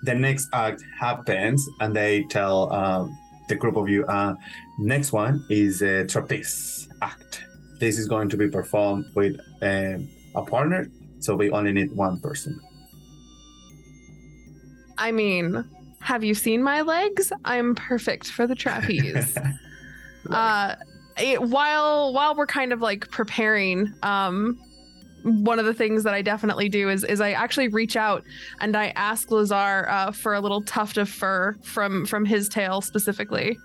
The 0.03 0.15
next 0.15 0.49
act 0.53 0.83
happens, 0.99 1.67
and 1.81 1.95
they 1.95 2.25
tell 2.31 2.73
uh, 2.73 3.07
the 3.49 3.55
group 3.55 3.77
of 3.77 3.89
you, 3.89 4.07
uh, 4.07 4.35
next 4.79 5.13
one 5.13 5.45
is 5.51 5.83
a 5.83 6.07
trapeze 6.07 6.89
act. 7.03 7.45
This 7.81 7.99
is 7.99 8.09
going 8.09 8.29
to 8.31 8.37
be 8.37 8.49
performed 8.49 9.07
with 9.15 9.39
um, 9.61 10.09
a 10.35 10.43
partner, 10.43 10.89
so 11.21 11.37
we 11.37 11.51
only 11.51 11.73
need 11.73 11.93
one 11.93 12.19
person. 12.21 12.59
I 14.99 15.13
mean, 15.13 15.65
have 16.01 16.25
you 16.25 16.35
seen 16.35 16.63
my 16.63 16.83
legs? 16.83 17.33
I'm 17.45 17.75
perfect 17.75 18.31
for 18.31 18.47
the 18.47 18.55
trapeze. 18.55 19.37
uh 20.31 20.75
it, 21.17 21.41
while 21.41 22.13
while 22.13 22.35
we're 22.35 22.47
kind 22.47 22.73
of 22.73 22.81
like 22.81 23.09
preparing 23.11 23.93
um 24.03 24.59
one 25.25 25.59
of 25.59 25.65
the 25.65 25.73
things 25.73 26.05
that 26.05 26.13
I 26.13 26.23
definitely 26.23 26.69
do 26.69 26.91
is 26.91 27.03
is 27.05 27.21
I 27.21 27.33
actually 27.33 27.69
reach 27.69 27.97
out 27.97 28.25
and 28.61 28.77
I 28.77 28.89
ask 28.89 29.31
Lazar 29.31 29.89
uh, 29.89 30.13
for 30.13 30.35
a 30.35 30.41
little 30.41 30.63
tuft 30.63 30.99
of 30.99 31.09
fur 31.09 31.57
from 31.63 32.05
from 32.05 32.25
his 32.25 32.49
tail 32.49 32.81
specifically. 32.81 33.59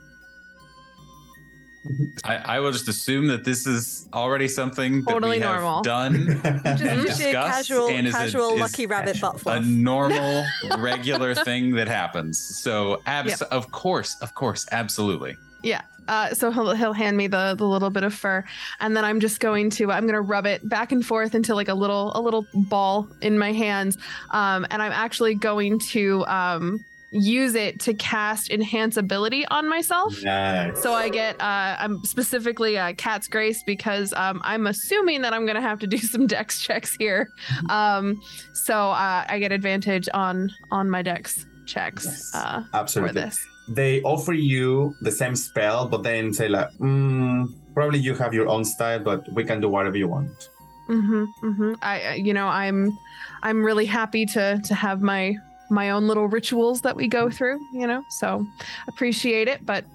I, 2.24 2.36
I 2.36 2.60
will 2.60 2.72
just 2.72 2.88
assume 2.88 3.28
that 3.28 3.44
this 3.46 3.66
is 3.66 4.08
already 4.14 4.48
something 4.48 5.02
that 5.04 5.12
Totally 5.12 5.38
we 5.38 5.44
have 5.44 5.62
normal. 5.62 5.82
done 5.82 6.40
Just 6.66 6.84
your 6.84 7.06
discussed, 7.06 7.70
casual, 7.70 7.88
and 7.90 8.06
is 8.08 8.14
a- 8.14 8.18
casual 8.18 8.54
is 8.56 8.60
lucky 8.60 8.86
rabbit 8.86 9.20
butt 9.22 9.42
a 9.46 9.60
normal, 9.62 10.44
regular 10.78 11.34
thing 11.36 11.76
that 11.76 11.88
happens. 11.88 12.38
So, 12.38 13.02
abs- 13.06 13.42
of 13.42 13.72
course, 13.72 14.18
of 14.22 14.36
course, 14.36 14.68
absolutely. 14.72 15.38
Yeah. 15.64 15.82
Uh, 16.08 16.34
so 16.34 16.50
he'll 16.52 16.74
he'll 16.74 16.94
hand 16.94 17.16
me 17.18 17.28
the 17.28 17.54
the 17.56 17.68
little 17.68 17.92
bit 17.92 18.04
of 18.04 18.14
fur, 18.14 18.44
and 18.80 18.98
then 18.98 19.06
I'm 19.06 19.20
just 19.20 19.40
going 19.40 19.70
to 19.72 19.92
I'm 19.92 20.08
gonna 20.08 20.22
rub 20.22 20.48
it 20.48 20.68
back 20.68 20.92
and 20.92 21.06
forth 21.06 21.36
into 21.36 21.54
like 21.54 21.68
a 21.68 21.74
little 21.76 22.12
a 22.16 22.20
little 22.22 22.48
ball 22.54 23.08
in 23.22 23.38
my 23.38 23.54
hands, 23.54 23.96
um, 24.32 24.66
and 24.72 24.82
I'm 24.82 24.92
actually 24.92 25.36
going 25.36 25.78
to 25.92 26.26
um, 26.26 26.84
use 27.12 27.56
it 27.56 27.80
to 27.82 27.94
cast 27.96 28.52
enhance 28.52 28.96
ability 28.98 29.46
on 29.48 29.68
myself. 29.68 30.22
Nice. 30.24 30.82
So 30.82 30.94
I 30.94 31.10
get 31.10 31.40
uh, 31.42 31.76
I'm 31.80 32.04
specifically 32.06 32.78
uh, 32.78 32.94
Cat's 32.94 33.28
Grace 33.28 33.64
because 33.64 34.14
um, 34.14 34.42
I'm 34.44 34.68
assuming 34.68 35.22
that 35.24 35.34
I'm 35.34 35.46
gonna 35.46 35.62
have 35.62 35.80
to 35.80 35.88
do 35.88 35.98
some 36.14 36.28
Dex 36.28 36.62
checks 36.62 36.96
here. 36.96 37.30
Um, 37.70 38.22
so 38.54 38.76
uh, 38.92 39.26
I 39.28 39.40
get 39.40 39.52
advantage 39.52 40.08
on 40.14 40.52
on 40.72 40.90
my 40.90 41.02
Dex 41.02 41.46
checks 41.66 42.06
Yes, 42.06 42.32
uh, 42.34 42.62
for 42.72 42.78
absolutely. 42.78 43.22
this. 43.22 43.40
they 43.68 44.02
offer 44.02 44.34
you 44.34 44.96
the 45.02 45.12
same 45.12 45.36
spell, 45.36 45.88
but 45.88 46.02
then 46.04 46.34
say 46.34 46.48
like, 46.48 46.72
mm, 46.80 47.48
probably 47.76 48.00
you 48.00 48.16
have 48.16 48.34
your 48.34 48.48
own 48.48 48.66
style, 48.66 49.00
but 49.00 49.32
we 49.34 49.44
can 49.44 49.62
do 49.62 49.70
whatever 49.70 49.96
you 49.98 50.08
want. 50.08 50.50
Mm-hmm, 50.90 51.26
mm-hmm. 51.44 51.74
I- 51.84 52.16
you 52.16 52.34
know, 52.34 52.48
I'm, 52.48 52.98
I'm 53.44 53.64
really 53.64 53.86
happy 53.86 54.26
to 54.28 54.60
to 54.64 54.74
have 54.74 55.02
my 55.04 55.36
my 55.70 55.92
own 55.92 56.08
little 56.08 56.28
rituals 56.28 56.82
that 56.82 56.96
we 56.96 57.08
go 57.08 57.30
through. 57.30 57.60
You 57.74 57.88
know, 57.88 58.04
so 58.10 58.46
appreciate 58.88 59.48
it. 59.48 59.66
But 59.66 59.86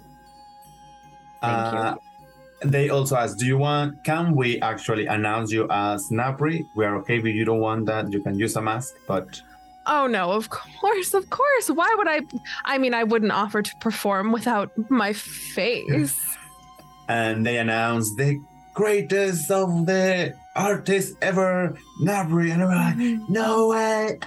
Thank 1.41 1.73
you. 1.73 1.78
Uh, 1.78 1.97
they 2.65 2.89
also 2.89 3.17
ask, 3.17 3.36
do 3.39 3.47
you 3.47 3.59
want? 3.59 4.03
Can 4.05 4.35
we 4.35 4.61
actually 4.61 5.07
announce 5.07 5.53
you 5.53 5.69
as 5.70 6.09
Navri? 6.11 6.67
We 6.75 6.85
are 6.85 6.97
okay, 6.99 7.19
but 7.19 7.33
you 7.33 7.44
don't 7.44 7.61
want 7.61 7.86
that. 7.86 8.11
You 8.11 8.23
can 8.23 8.39
use 8.39 8.57
a 8.57 8.62
mask, 8.62 8.94
but 9.07 9.43
oh 9.86 10.07
no, 10.07 10.33
of 10.33 10.49
course, 10.51 11.12
of 11.15 11.28
course. 11.31 11.69
Why 11.69 11.94
would 11.97 12.09
I? 12.09 12.20
I 12.65 12.78
mean, 12.78 12.94
I 12.94 13.05
wouldn't 13.05 13.33
offer 13.33 13.62
to 13.62 13.73
perform 13.81 14.33
without 14.33 14.70
my 14.89 15.12
face. 15.12 16.19
and 17.09 17.44
they 17.44 17.59
announce 17.59 18.15
the 18.15 18.41
greatest 18.73 19.51
of 19.51 19.86
the 19.86 20.35
artists 20.57 21.17
ever, 21.20 21.77
Navri, 22.03 22.51
and 22.53 22.62
I'm 22.62 22.99
like, 22.99 23.28
no 23.28 23.69
way. 23.69 24.19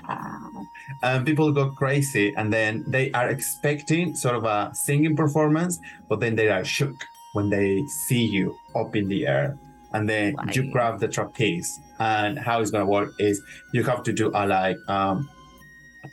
And 1.04 1.26
people 1.26 1.52
go 1.52 1.70
crazy, 1.72 2.34
and 2.36 2.52
then 2.52 2.84
they 2.88 3.12
are 3.12 3.30
expecting 3.30 4.16
sort 4.16 4.36
of 4.36 4.44
a 4.46 4.72
singing 4.74 5.16
performance, 5.16 5.80
but 6.10 6.20
then 6.20 6.36
they 6.36 6.50
are 6.50 6.66
shook 6.66 6.96
when 7.34 7.50
they 7.50 7.84
see 8.08 8.24
you 8.26 8.56
up 8.76 8.96
in 8.96 9.08
the 9.08 9.28
air. 9.28 9.58
And 9.94 10.08
then 10.10 10.36
you 10.54 10.72
grab 10.72 11.00
the 11.00 11.08
trapeze. 11.08 11.80
And 12.00 12.38
how 12.38 12.62
it's 12.62 12.72
gonna 12.72 12.86
work 12.86 13.10
is 13.20 13.42
you 13.74 13.84
have 13.84 14.04
to 14.04 14.14
do 14.14 14.32
a 14.34 14.46
like 14.46 14.78
um, 14.90 15.30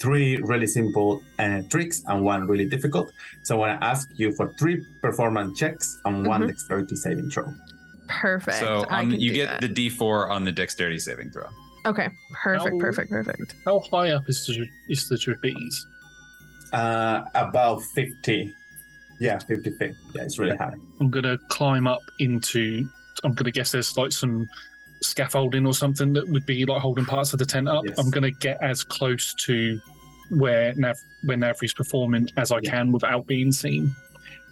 three 0.01 0.37
really 0.39 0.67
simple 0.67 1.23
uh, 1.39 1.63
tricks 1.69 2.03
and 2.07 2.23
one 2.25 2.47
really 2.47 2.67
difficult. 2.67 3.11
So 3.43 3.57
I 3.57 3.59
want 3.59 3.81
to 3.81 3.87
ask 3.87 4.09
you 4.17 4.33
for 4.33 4.53
three 4.59 4.85
performance 5.03 5.59
checks 5.59 6.01
and 6.05 6.27
one 6.27 6.43
Mhm. 6.43 6.49
dexterity 6.49 6.97
saving 6.97 7.31
throw. 7.31 7.53
Perfect. 8.09 8.59
So 8.59 8.85
I 8.91 9.01
on, 9.01 9.11
can 9.13 9.21
you 9.21 9.33
get 9.33 9.49
that. 9.49 9.61
the 9.61 9.69
D4 9.69 10.31
on 10.31 10.45
the 10.45 10.53
dexterity 10.53 10.99
saving 10.99 11.31
throw. 11.31 11.47
Okay. 11.87 12.09
Perfect. 12.43 12.73
How- 12.75 12.79
Perfect. 12.79 13.11
Perfect. 13.11 13.55
How 13.65 13.81
high 13.81 14.11
up 14.11 14.29
is 14.29 14.47
the 14.47 14.67
is 14.89 15.09
the 15.09 15.19
trapeze? 15.19 15.87
Uh, 16.73 17.23
about 17.35 17.83
50. 17.83 18.53
Yeah, 19.21 19.39
50 19.39 19.71
feet. 19.71 19.95
Yeah, 20.15 20.23
it's 20.23 20.39
really 20.39 20.57
high. 20.57 20.75
I'm 21.01 21.11
gonna 21.11 21.39
climb 21.49 21.87
up 21.87 22.03
into 22.19 22.89
I'm 23.23 23.33
going 23.33 23.45
to 23.45 23.53
guess 23.53 23.71
there's 23.73 23.97
like 23.97 24.13
some 24.13 24.47
scaffolding 25.01 25.67
or 25.67 25.73
something 25.73 26.13
that 26.15 26.29
would 26.29 26.45
be 26.47 26.65
like 26.67 26.81
holding 26.83 27.05
parts 27.05 27.33
of 27.33 27.39
the 27.39 27.47
tent 27.47 27.69
up. 27.69 27.85
Yes. 27.87 27.99
I'm 27.99 28.11
going 28.11 28.25
to 28.25 28.31
get 28.33 28.59
as 28.63 28.83
close 28.83 29.33
to 29.47 29.81
where 30.31 30.75
Nav 30.75 30.97
where 31.25 31.37
Navri's 31.37 31.73
performing 31.73 32.29
as 32.37 32.51
I 32.51 32.61
can 32.61 32.91
without 32.93 33.27
being 33.27 33.53
seen. 33.53 33.95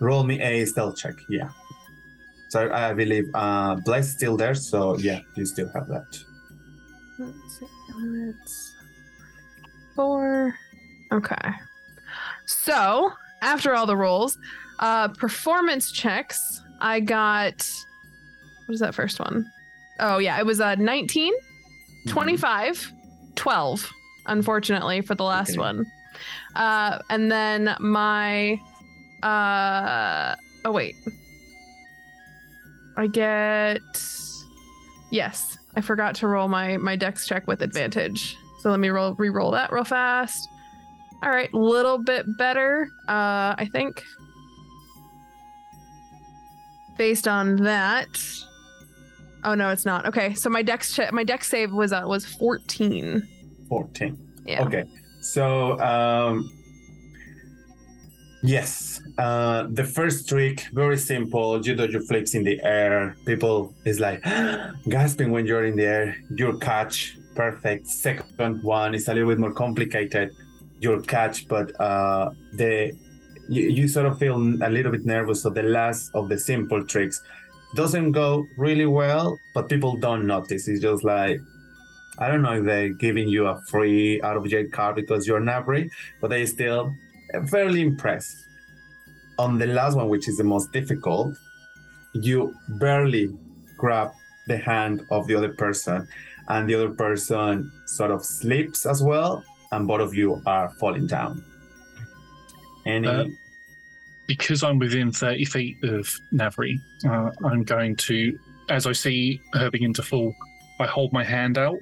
Roll 0.01 0.23
me 0.25 0.41
a 0.41 0.65
stealth 0.65 0.97
check. 0.97 1.15
Yeah. 1.29 1.51
So 2.49 2.71
I 2.73 2.93
believe 2.95 3.29
uh 3.35 3.77
Bless 3.85 4.11
still 4.13 4.37
there, 4.37 4.55
so 4.55 4.97
yeah, 4.99 5.21
you 5.37 5.45
still 5.45 5.71
have 5.75 5.89
that. 5.89 6.19
Let's 7.19 7.59
see. 7.59 7.67
Let's 7.99 8.75
four. 9.95 10.55
Okay. 11.13 11.51
So 12.47 13.13
after 13.43 13.75
all 13.75 13.87
the 13.87 13.97
rolls, 13.97 14.39
uh, 14.79 15.09
performance 15.09 15.93
checks. 15.93 16.61
I 16.81 17.01
got. 17.01 17.71
What 18.67 18.75
is 18.75 18.81
that 18.81 18.95
first 18.95 19.21
one? 19.21 19.51
Oh 20.01 20.19
yeah, 20.19 20.39
it 20.39 20.47
was 20.47 20.59
a 20.61 20.69
uh, 20.69 20.75
19, 20.77 21.33
25, 22.09 22.93
12. 23.37 23.91
Unfortunately 24.27 25.01
for 25.01 25.15
the 25.15 25.25
last 25.25 25.51
Okay. 25.51 25.59
one. 25.59 25.87
Uh, 26.57 26.99
and 27.11 27.31
then 27.31 27.77
my. 27.79 28.59
Uh, 29.23 30.35
oh 30.65 30.73
wait. 30.73 30.97
I 32.97 33.07
get. 33.07 33.81
Yes, 35.11 35.59
I 35.75 35.81
forgot 35.81 36.15
to 36.17 36.27
roll 36.27 36.49
my 36.49 36.77
my 36.77 36.97
dex 36.97 37.27
check 37.27 37.47
with 37.47 37.63
advantage. 37.63 38.37
So 38.61 38.71
let 38.71 38.81
me 38.81 38.89
roll 38.91 39.15
re-roll 39.15 39.51
that 39.53 39.73
real 39.73 39.85
fast. 39.85 40.49
All 41.23 41.31
right, 41.31 41.53
little 41.55 41.99
bit 41.99 42.27
better, 42.37 42.89
uh, 43.09 43.55
I 43.57 43.69
think. 43.73 44.03
Based 46.99 47.29
on 47.29 47.57
that. 47.57 48.09
Oh 49.45 49.55
no, 49.55 49.71
it's 49.71 49.85
not. 49.85 50.07
Okay, 50.07 50.35
so 50.35 50.51
my 50.51 50.63
dex 50.63 50.95
check, 50.95 51.13
my 51.13 51.25
dex 51.25 51.49
save 51.49 51.73
was 51.73 51.93
uh, 51.93 52.03
was 52.05 52.27
14. 52.27 53.27
14. 53.69 54.33
Yeah. 54.45 54.65
Okay. 54.65 54.85
So 55.21 55.79
um 55.81 56.51
yes. 58.43 58.92
Uh 59.19 59.67
the 59.71 59.85
first 59.85 60.29
trick, 60.29 60.67
very 60.73 60.97
simple. 60.97 61.65
You 61.65 61.75
do 61.75 61.87
your 61.87 62.03
flips 62.03 62.35
in 62.35 62.45
the 62.45 62.61
air. 62.63 63.17
People 63.27 63.75
is 63.85 64.01
like 64.01 64.23
gasping 64.89 65.31
when 65.31 65.47
you're 65.47 65.67
in 65.67 65.77
the 65.77 65.85
air. 65.85 66.17
Your 66.37 66.57
catch, 66.59 67.19
perfect. 67.35 67.87
Second 67.87 68.63
one 68.63 68.95
is 68.95 69.09
a 69.09 69.15
little 69.15 69.29
bit 69.29 69.39
more 69.39 69.53
complicated. 69.53 70.31
Your 70.81 71.01
catch, 71.03 71.47
but 71.47 71.79
uh 71.81 72.31
the 72.55 72.93
you, 73.49 73.69
you 73.69 73.89
sort 73.89 74.07
of 74.07 74.19
feel 74.19 74.37
a 74.37 74.71
little 74.71 74.93
bit 74.93 75.05
nervous. 75.05 75.43
So 75.43 75.51
the 75.51 75.63
last 75.63 76.11
of 76.15 76.29
the 76.29 76.39
simple 76.39 76.85
tricks 76.85 77.21
doesn't 77.75 78.13
go 78.13 78.47
really 78.57 78.87
well, 78.87 79.39
but 79.55 79.69
people 79.69 79.97
don't 79.97 80.27
notice. 80.27 80.69
It's 80.69 80.81
just 80.81 81.05
like 81.05 81.39
I 82.19 82.29
don't 82.29 82.43
know 82.43 82.53
if 82.53 82.65
they're 82.65 82.91
giving 82.91 83.29
you 83.29 83.47
a 83.47 83.61
free 83.69 84.21
out 84.23 84.37
of 84.37 84.47
jail 84.47 84.67
card 84.71 84.97
because 84.97 85.27
you're 85.27 85.41
Navri, 85.41 85.91
but 86.21 86.29
they 86.29 86.45
still 86.47 86.95
fairly 87.51 87.81
impressed. 87.81 88.42
On 89.39 89.59
the 89.59 89.67
last 89.67 89.97
one, 89.97 90.09
which 90.09 90.29
is 90.29 90.37
the 90.37 90.45
most 90.45 90.73
difficult, 90.73 91.35
you 92.15 92.55
barely 92.81 93.31
grab 93.77 94.13
the 94.47 94.57
hand 94.59 95.07
of 95.11 95.27
the 95.27 95.35
other 95.35 95.51
person, 95.51 96.07
and 96.49 96.69
the 96.69 96.75
other 96.75 96.91
person 96.91 97.71
sort 97.87 98.11
of 98.11 98.25
slips 98.25 98.87
as 98.87 99.03
well, 99.03 99.45
and 99.71 99.89
both 99.89 100.01
of 100.01 100.15
you 100.15 100.43
are 100.47 100.71
falling 100.81 101.07
down. 101.07 101.43
Any 102.85 103.09
Uh, 103.09 103.25
because 104.27 104.63
I'm 104.63 104.79
within 104.79 105.13
30 105.13 105.45
feet 105.45 105.77
of 105.85 106.09
Navri, 106.33 106.81
uh, 107.05 107.31
I'm 107.45 107.65
going 107.65 107.97
to, 107.97 108.39
as 108.71 108.87
I 108.87 108.93
see 108.93 109.41
her 109.55 109.71
begin 109.71 109.93
to 109.95 110.03
fall, 110.03 110.35
I 110.81 110.87
hold 110.87 111.13
my 111.13 111.25
hand 111.25 111.59
out. 111.59 111.79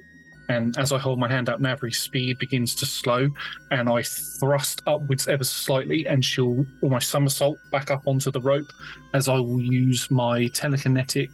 And 0.51 0.77
as 0.77 0.91
I 0.91 0.97
hold 0.97 1.17
my 1.17 1.29
hand 1.35 1.47
out, 1.49 1.61
Navri's 1.61 1.97
speed 1.97 2.37
begins 2.37 2.75
to 2.75 2.85
slow, 2.85 3.29
and 3.71 3.87
I 3.97 4.01
thrust 4.39 4.81
upwards 4.85 5.29
ever 5.29 5.45
slightly, 5.45 6.05
and 6.11 6.23
she'll 6.25 6.65
almost 6.83 7.09
somersault 7.09 7.57
back 7.71 7.89
up 7.89 8.03
onto 8.05 8.31
the 8.31 8.41
rope 8.41 8.69
as 9.13 9.29
I 9.29 9.35
will 9.47 9.61
use 9.61 10.11
my 10.11 10.37
telekinetic 10.61 11.29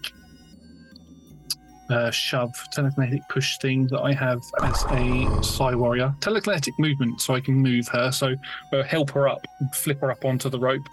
uh, 1.89 2.11
shove, 2.11 2.53
telekinetic 2.75 3.21
push 3.29 3.57
thing 3.57 3.87
that 3.87 4.01
I 4.01 4.13
have 4.13 4.41
as 4.61 4.83
a 4.89 5.41
Psi 5.41 5.73
Warrior. 5.73 6.13
Telekinetic 6.19 6.73
movement, 6.77 7.19
so 7.19 7.33
I 7.33 7.41
can 7.41 7.55
move 7.55 7.87
her, 7.87 8.11
so 8.11 8.35
uh, 8.73 8.83
help 8.83 9.09
her 9.11 9.27
up, 9.27 9.41
flip 9.73 9.99
her 10.01 10.11
up 10.11 10.25
onto 10.25 10.47
the 10.49 10.59
rope, 10.59 10.87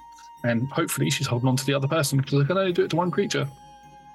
and 0.44 0.66
hopefully 0.72 1.10
she's 1.10 1.26
holding 1.26 1.48
on 1.48 1.56
to 1.56 1.66
the 1.66 1.74
other 1.74 1.88
person 1.88 2.18
because 2.18 2.42
I 2.42 2.46
can 2.46 2.56
only 2.56 2.72
do 2.72 2.84
it 2.84 2.90
to 2.90 2.96
one 2.96 3.10
creature. 3.10 3.46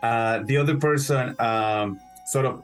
uh, 0.02 0.40
the 0.46 0.58
other 0.58 0.78
person 0.78 1.36
um, 1.40 2.00
sort 2.26 2.46
of 2.46 2.64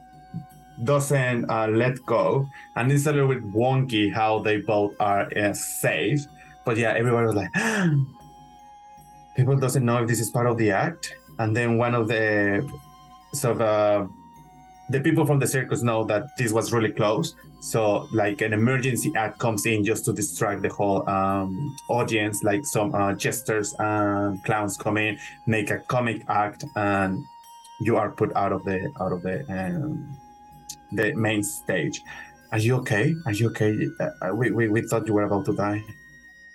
doesn't 0.84 1.50
uh, 1.50 1.68
let 1.68 2.04
go, 2.06 2.48
and 2.76 2.90
it's 2.92 3.06
a 3.06 3.12
little 3.12 3.28
bit 3.28 3.44
wonky 3.52 4.12
how 4.12 4.40
they 4.40 4.58
both 4.58 4.94
are 5.00 5.28
uh, 5.36 5.52
safe. 5.52 6.26
But 6.64 6.76
yeah, 6.76 6.92
everybody 6.92 7.26
was 7.26 7.36
like, 7.36 7.52
people 9.36 9.56
doesn't 9.56 9.84
know 9.84 10.02
if 10.02 10.08
this 10.08 10.20
is 10.20 10.30
part 10.30 10.46
of 10.46 10.56
the 10.58 10.70
act. 10.70 11.14
And 11.38 11.54
then 11.54 11.78
one 11.78 11.94
of 11.94 12.08
the 12.08 12.68
sort 13.32 13.56
of 13.56 13.60
uh, 13.60 14.06
the 14.88 15.00
people 15.00 15.26
from 15.26 15.38
the 15.38 15.46
circus 15.46 15.82
know 15.82 16.04
that 16.04 16.36
this 16.38 16.52
was 16.52 16.72
really 16.72 16.92
close. 16.92 17.34
So 17.60 18.08
like 18.12 18.40
an 18.40 18.52
emergency 18.52 19.12
act 19.16 19.38
comes 19.38 19.66
in 19.66 19.84
just 19.84 20.04
to 20.04 20.12
distract 20.12 20.62
the 20.62 20.68
whole 20.68 21.08
um, 21.08 21.76
audience. 21.88 22.42
Like 22.42 22.64
some 22.64 22.94
uh, 22.94 23.14
jesters 23.14 23.74
and 23.78 24.42
clowns 24.44 24.76
come 24.76 24.96
in, 24.96 25.18
make 25.46 25.70
a 25.70 25.78
comic 25.78 26.22
act, 26.28 26.64
and 26.76 27.24
you 27.80 27.96
are 27.96 28.10
put 28.10 28.34
out 28.36 28.52
of 28.52 28.64
the 28.64 28.92
out 29.00 29.12
of 29.12 29.22
the 29.22 29.44
um, 29.50 30.16
the 30.92 31.14
main 31.14 31.42
stage. 31.42 32.00
Are 32.52 32.58
you 32.58 32.76
okay? 32.76 33.14
Are 33.26 33.32
you 33.32 33.48
okay? 33.48 33.88
Uh, 34.00 34.34
we, 34.34 34.50
we 34.50 34.68
we 34.68 34.82
thought 34.82 35.06
you 35.06 35.14
were 35.14 35.24
about 35.24 35.44
to 35.46 35.54
die. 35.54 35.82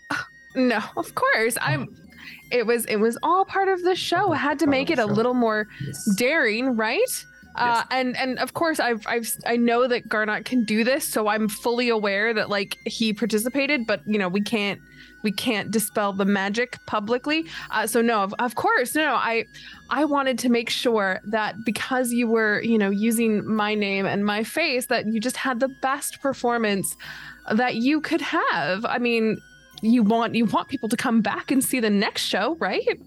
No, 0.53 0.81
of 0.97 1.15
course. 1.15 1.57
I'm 1.61 1.87
it 2.51 2.65
was 2.65 2.85
it 2.85 2.97
was 2.97 3.17
all 3.23 3.45
part 3.45 3.69
of 3.69 3.81
the 3.83 3.95
show. 3.95 4.33
I 4.33 4.37
had 4.37 4.59
to 4.59 4.67
make 4.67 4.89
it 4.89 4.99
a 4.99 5.05
little 5.05 5.33
more 5.33 5.67
daring, 6.17 6.75
right? 6.75 7.25
Uh, 7.55 7.83
and 7.91 8.17
and 8.17 8.39
of 8.39 8.53
course 8.53 8.79
I've 8.79 9.05
I've 9.07 9.29
I 9.45 9.57
know 9.57 9.87
that 9.87 10.07
Garnet 10.07 10.45
can 10.45 10.63
do 10.63 10.83
this, 10.83 11.07
so 11.07 11.27
I'm 11.27 11.47
fully 11.47 11.89
aware 11.89 12.33
that 12.33 12.49
like 12.49 12.77
he 12.85 13.13
participated, 13.13 13.87
but 13.87 14.01
you 14.05 14.17
know 14.17 14.29
we 14.29 14.41
can't 14.41 14.79
we 15.23 15.31
can't 15.31 15.71
dispel 15.71 16.13
the 16.13 16.25
magic 16.25 16.77
publicly. 16.85 17.45
Uh, 17.69 17.87
so 17.87 18.01
no, 18.01 18.23
of, 18.23 18.33
of 18.39 18.55
course, 18.55 18.95
no, 18.95 19.05
no. 19.05 19.15
I 19.15 19.45
I 19.89 20.05
wanted 20.05 20.39
to 20.39 20.49
make 20.49 20.69
sure 20.69 21.19
that 21.25 21.55
because 21.65 22.11
you 22.11 22.27
were 22.27 22.61
you 22.61 22.77
know 22.77 22.89
using 22.89 23.45
my 23.45 23.75
name 23.75 24.05
and 24.05 24.25
my 24.25 24.43
face, 24.43 24.87
that 24.87 25.05
you 25.07 25.19
just 25.19 25.37
had 25.37 25.59
the 25.59 25.69
best 25.81 26.21
performance 26.21 26.95
that 27.51 27.75
you 27.75 28.01
could 28.01 28.21
have. 28.21 28.85
I 28.85 28.97
mean, 28.97 29.41
you 29.81 30.03
want 30.03 30.35
you 30.35 30.45
want 30.45 30.69
people 30.69 30.89
to 30.89 30.97
come 30.97 31.21
back 31.21 31.51
and 31.51 31.63
see 31.63 31.79
the 31.79 31.89
next 31.89 32.23
show, 32.23 32.55
right? 32.55 32.99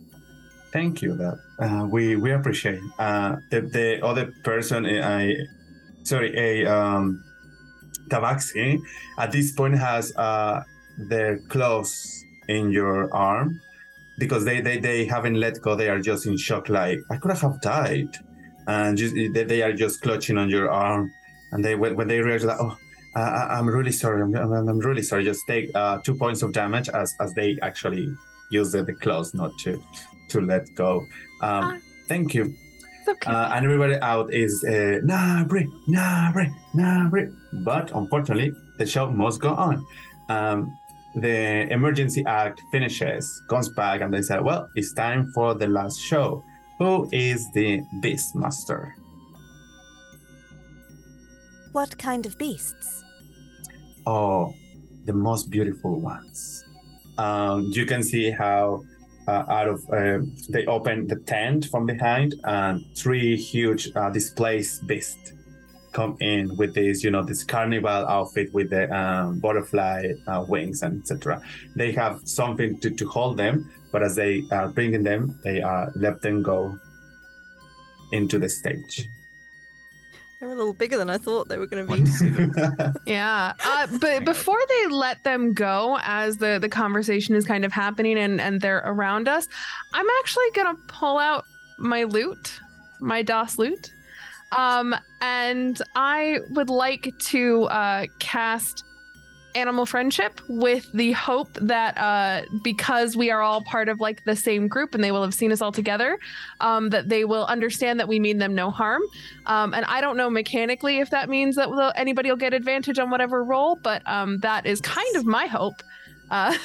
Thank 0.72 1.02
you. 1.02 1.14
That 1.16 1.38
uh, 1.58 1.86
we 1.86 2.16
we 2.16 2.32
appreciate. 2.32 2.80
Uh, 2.98 3.36
the 3.50 3.60
the 3.60 4.04
other 4.04 4.32
person, 4.42 4.84
uh, 4.84 5.06
I 5.06 5.36
sorry, 6.02 6.36
a 6.36 6.66
um, 6.66 7.22
Tabaxi 8.08 8.80
at 9.18 9.32
this 9.32 9.52
point 9.52 9.76
has 9.76 10.14
uh, 10.16 10.62
their 10.98 11.38
claws 11.48 12.24
in 12.48 12.70
your 12.70 13.12
arm 13.14 13.60
because 14.18 14.44
they, 14.44 14.60
they 14.60 14.78
they 14.78 15.04
haven't 15.04 15.34
let 15.34 15.60
go. 15.60 15.74
They 15.74 15.88
are 15.88 16.00
just 16.00 16.26
in 16.26 16.36
shock. 16.36 16.68
Like 16.68 17.00
I 17.10 17.16
could 17.16 17.32
have 17.36 17.60
died, 17.60 18.08
and 18.66 18.96
just 18.96 19.14
they, 19.14 19.44
they 19.44 19.62
are 19.62 19.72
just 19.72 20.02
clutching 20.02 20.38
on 20.38 20.48
your 20.50 20.70
arm. 20.70 21.10
And 21.52 21.64
they 21.64 21.74
when, 21.74 21.96
when 21.96 22.08
they 22.08 22.20
realize 22.20 22.42
that, 22.44 22.58
oh, 22.60 22.76
uh, 23.16 23.18
I- 23.20 23.58
I'm 23.58 23.68
really 23.68 23.92
sorry. 23.92 24.22
I'm, 24.22 24.34
I'm, 24.34 24.52
I'm 24.68 24.78
really 24.78 25.02
sorry. 25.02 25.24
Just 25.24 25.42
take 25.46 25.70
uh, 25.74 25.98
two 25.98 26.14
points 26.14 26.42
of 26.42 26.52
damage 26.52 26.88
as 26.88 27.14
as 27.20 27.32
they 27.34 27.58
actually 27.62 28.08
use 28.50 28.72
the, 28.72 28.82
the 28.82 28.94
claws 28.94 29.34
not 29.34 29.52
to 29.64 29.82
to 30.30 30.40
let 30.40 30.72
go. 30.74 31.04
Um, 31.42 31.82
thank 32.08 32.34
you. 32.34 32.54
Uh, 33.26 33.50
and 33.52 33.66
everybody 33.66 33.96
out 34.00 34.32
is 34.32 34.64
uh, 34.66 34.98
Navri, 35.04 35.66
Navri, 35.88 36.50
Navri. 36.74 37.34
But 37.52 37.90
unfortunately, 37.94 38.52
the 38.78 38.86
show 38.86 39.10
must 39.10 39.40
go 39.42 39.54
on. 39.54 39.84
Um, 40.30 40.74
the 41.14 41.70
emergency 41.72 42.24
act 42.26 42.60
finishes, 42.70 43.42
comes 43.48 43.68
back, 43.68 44.00
and 44.00 44.12
they 44.12 44.22
say, 44.22 44.38
"Well, 44.40 44.68
it's 44.74 44.92
time 44.92 45.30
for 45.34 45.54
the 45.54 45.68
last 45.68 46.00
show. 46.00 46.44
Who 46.78 47.08
is 47.12 47.50
the 47.52 47.82
beast 48.00 48.34
master? 48.34 48.94
What 51.72 51.96
kind 51.98 52.26
of 52.26 52.36
beasts? 52.38 53.04
Oh, 54.06 54.54
the 55.04 55.12
most 55.12 55.50
beautiful 55.50 56.00
ones. 56.00 56.64
Um, 57.18 57.70
you 57.72 57.86
can 57.86 58.02
see 58.02 58.30
how 58.30 58.84
uh, 59.26 59.44
out 59.48 59.68
of 59.68 59.88
uh, 59.90 60.18
they 60.48 60.66
open 60.66 61.06
the 61.06 61.16
tent 61.16 61.66
from 61.66 61.86
behind, 61.86 62.34
and 62.44 62.84
three 62.94 63.36
huge 63.36 63.90
uh, 63.94 64.10
displacer 64.10 64.84
beasts 64.84 65.32
come 65.94 66.16
in 66.20 66.54
with 66.56 66.74
this, 66.74 67.02
you 67.02 67.10
know, 67.10 67.22
this 67.22 67.42
carnival 67.44 67.88
outfit 68.16 68.52
with 68.52 68.68
the 68.68 68.84
um, 68.94 69.38
butterfly 69.38 70.12
uh, 70.26 70.44
wings 70.46 70.82
and 70.82 71.00
etc. 71.00 71.40
They 71.76 71.92
have 71.92 72.20
something 72.24 72.78
to, 72.80 72.90
to 72.90 73.08
hold 73.08 73.38
them, 73.38 73.70
but 73.92 74.02
as 74.02 74.14
they 74.16 74.44
are 74.50 74.68
bringing 74.68 75.04
them, 75.04 75.40
they 75.42 75.62
are 75.62 75.90
let 75.96 76.20
them 76.20 76.42
go. 76.42 76.78
into 78.12 78.38
the 78.38 78.48
stage. 78.48 79.08
They're 80.40 80.52
a 80.52 80.54
little 80.54 80.74
bigger 80.74 80.98
than 80.98 81.08
I 81.10 81.18
thought 81.18 81.48
they 81.48 81.58
were 81.58 81.66
going 81.66 81.86
to 81.86 81.96
be. 81.96 82.92
Yeah. 83.06 83.54
Uh, 83.64 83.86
but 83.98 84.24
before 84.24 84.60
they 84.68 84.86
let 84.88 85.24
them 85.24 85.54
go, 85.54 85.98
as 86.02 86.36
the, 86.36 86.58
the 86.60 86.68
conversation 86.68 87.34
is 87.34 87.46
kind 87.46 87.64
of 87.64 87.72
happening 87.72 88.18
and, 88.18 88.40
and 88.40 88.60
they're 88.60 88.82
around 88.84 89.26
us, 89.26 89.48
I'm 89.94 90.06
actually 90.20 90.50
going 90.54 90.76
to 90.76 90.82
pull 90.86 91.18
out 91.18 91.44
my 91.78 92.04
loot, 92.04 92.60
my 93.00 93.22
Doss 93.22 93.58
lute. 93.58 93.93
Um, 94.56 94.94
and 95.20 95.80
I 95.94 96.40
would 96.50 96.70
like 96.70 97.12
to 97.18 97.64
uh, 97.64 98.06
cast 98.18 98.84
animal 99.56 99.86
friendship 99.86 100.40
with 100.48 100.90
the 100.94 101.12
hope 101.12 101.48
that 101.60 101.96
uh, 101.96 102.42
because 102.64 103.16
we 103.16 103.30
are 103.30 103.40
all 103.40 103.62
part 103.62 103.88
of 103.88 104.00
like 104.00 104.24
the 104.24 104.34
same 104.34 104.66
group 104.66 104.94
and 104.96 105.04
they 105.04 105.12
will 105.12 105.22
have 105.22 105.32
seen 105.34 105.52
us 105.52 105.60
all 105.62 105.70
together, 105.70 106.18
um, 106.60 106.90
that 106.90 107.08
they 107.08 107.24
will 107.24 107.46
understand 107.46 108.00
that 108.00 108.08
we 108.08 108.18
mean 108.18 108.38
them 108.38 108.54
no 108.54 108.70
harm. 108.70 109.00
Um, 109.46 109.72
and 109.72 109.84
I 109.84 110.00
don't 110.00 110.16
know 110.16 110.28
mechanically 110.28 110.98
if 110.98 111.10
that 111.10 111.28
means 111.28 111.54
that 111.56 111.70
we'll- 111.70 111.92
anybody 111.94 112.30
will 112.30 112.36
get 112.36 112.52
advantage 112.52 112.98
on 112.98 113.10
whatever 113.10 113.44
roll, 113.44 113.76
but 113.76 114.02
um, 114.08 114.38
that 114.40 114.66
is 114.66 114.80
kind 114.80 115.14
of 115.16 115.24
my 115.24 115.46
hope. 115.46 115.82
Uh, 116.32 116.56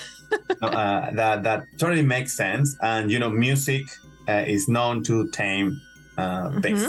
uh, 0.61 1.11
that 1.13 1.43
that 1.43 1.65
totally 1.77 2.01
makes 2.01 2.33
sense. 2.33 2.75
And 2.81 3.11
you 3.11 3.19
know, 3.19 3.29
music 3.29 3.83
uh, 4.27 4.45
is 4.47 4.67
known 4.67 5.03
to 5.03 5.27
tame 5.29 5.79
uh, 6.17 6.59
beasts. 6.59 6.87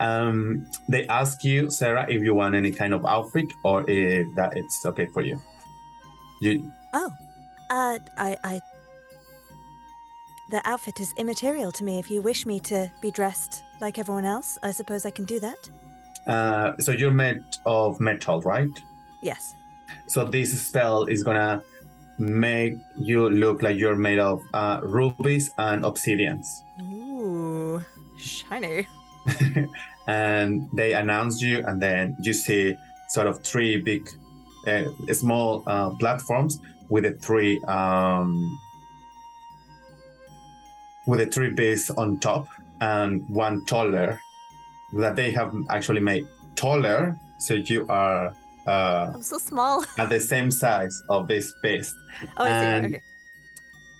Um, 0.00 0.66
they 0.88 1.06
ask 1.08 1.44
you, 1.44 1.70
Sarah, 1.70 2.06
if 2.08 2.22
you 2.22 2.34
want 2.34 2.54
any 2.54 2.70
kind 2.72 2.94
of 2.94 3.04
outfit 3.04 3.52
or 3.64 3.88
if 3.90 4.26
that 4.36 4.56
it's 4.56 4.84
okay 4.86 5.06
for 5.06 5.22
you. 5.22 5.40
You 6.40 6.72
Oh, 6.94 7.10
uh, 7.70 7.98
I, 8.16 8.36
I. 8.44 8.60
The 10.50 10.62
outfit 10.64 11.00
is 11.00 11.12
immaterial 11.18 11.72
to 11.72 11.84
me. 11.84 11.98
If 11.98 12.10
you 12.10 12.22
wish 12.22 12.46
me 12.46 12.58
to 12.60 12.90
be 13.02 13.10
dressed 13.10 13.62
like 13.80 13.98
everyone 13.98 14.24
else, 14.24 14.58
I 14.62 14.70
suppose 14.70 15.04
I 15.04 15.10
can 15.10 15.24
do 15.26 15.38
that. 15.40 15.68
uh, 16.26 16.76
so 16.78 16.92
you're 16.92 17.10
made 17.10 17.42
of 17.66 18.00
metal, 18.00 18.40
right? 18.42 18.70
Yes. 19.20 19.54
So 20.06 20.24
this 20.24 20.50
spell 20.68 21.04
is 21.04 21.22
gonna 21.22 21.62
make 22.18 22.74
you 22.96 23.28
look 23.30 23.62
like 23.62 23.76
you're 23.76 23.96
made 23.96 24.18
of 24.18 24.42
uh, 24.54 24.80
rubies 24.82 25.50
and 25.58 25.84
obsidians. 25.84 26.46
Ooh, 26.80 27.82
shiny. 28.18 28.86
and 30.06 30.68
they 30.74 30.94
announce 30.94 31.40
you, 31.42 31.64
and 31.66 31.80
then 31.80 32.16
you 32.20 32.32
see 32.32 32.76
sort 33.08 33.26
of 33.26 33.42
three 33.42 33.80
big, 33.80 34.08
uh, 34.66 34.84
small 35.12 35.62
uh, 35.66 35.90
platforms 35.98 36.60
with 36.88 37.04
the 37.04 37.12
three 37.12 37.60
um, 37.64 38.58
with 41.06 41.20
the 41.20 41.26
three 41.26 41.50
beasts 41.50 41.90
on 41.90 42.18
top, 42.20 42.48
and 42.80 43.28
one 43.28 43.64
taller 43.66 44.20
that 44.94 45.16
they 45.16 45.30
have 45.30 45.54
actually 45.70 46.00
made 46.00 46.26
taller. 46.54 47.16
So 47.38 47.54
you 47.54 47.86
are 47.88 48.34
uh, 48.66 49.12
I'm 49.14 49.22
so 49.22 49.38
small. 49.38 49.84
at 49.98 50.08
the 50.10 50.20
same 50.20 50.50
size 50.50 51.02
of 51.08 51.28
this 51.28 51.52
beast. 51.62 51.94
Oh, 52.36 52.44
I 52.44 52.48
see. 52.48 52.52
and 52.66 52.84
Okay. 52.86 53.02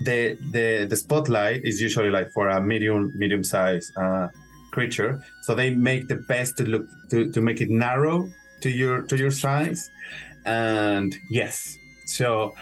the 0.04 0.38
the 0.52 0.86
the 0.86 0.96
spotlight 0.96 1.64
is 1.64 1.80
usually 1.80 2.10
like 2.10 2.30
for 2.32 2.48
a 2.48 2.60
medium 2.60 3.12
medium 3.16 3.42
size 3.44 3.90
uh, 3.96 4.28
creature 4.70 5.22
so 5.42 5.54
they 5.54 5.70
make 5.74 6.08
the 6.08 6.16
best 6.28 6.56
to 6.58 6.64
look 6.64 6.86
to, 7.10 7.30
to 7.32 7.40
make 7.40 7.60
it 7.60 7.70
narrow 7.70 8.28
to 8.60 8.68
your 8.70 9.02
to 9.02 9.16
your 9.16 9.30
size 9.30 9.90
and 10.44 11.16
yes 11.30 11.76
so 12.06 12.54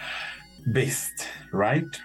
beast 0.73 1.27
right 1.51 1.99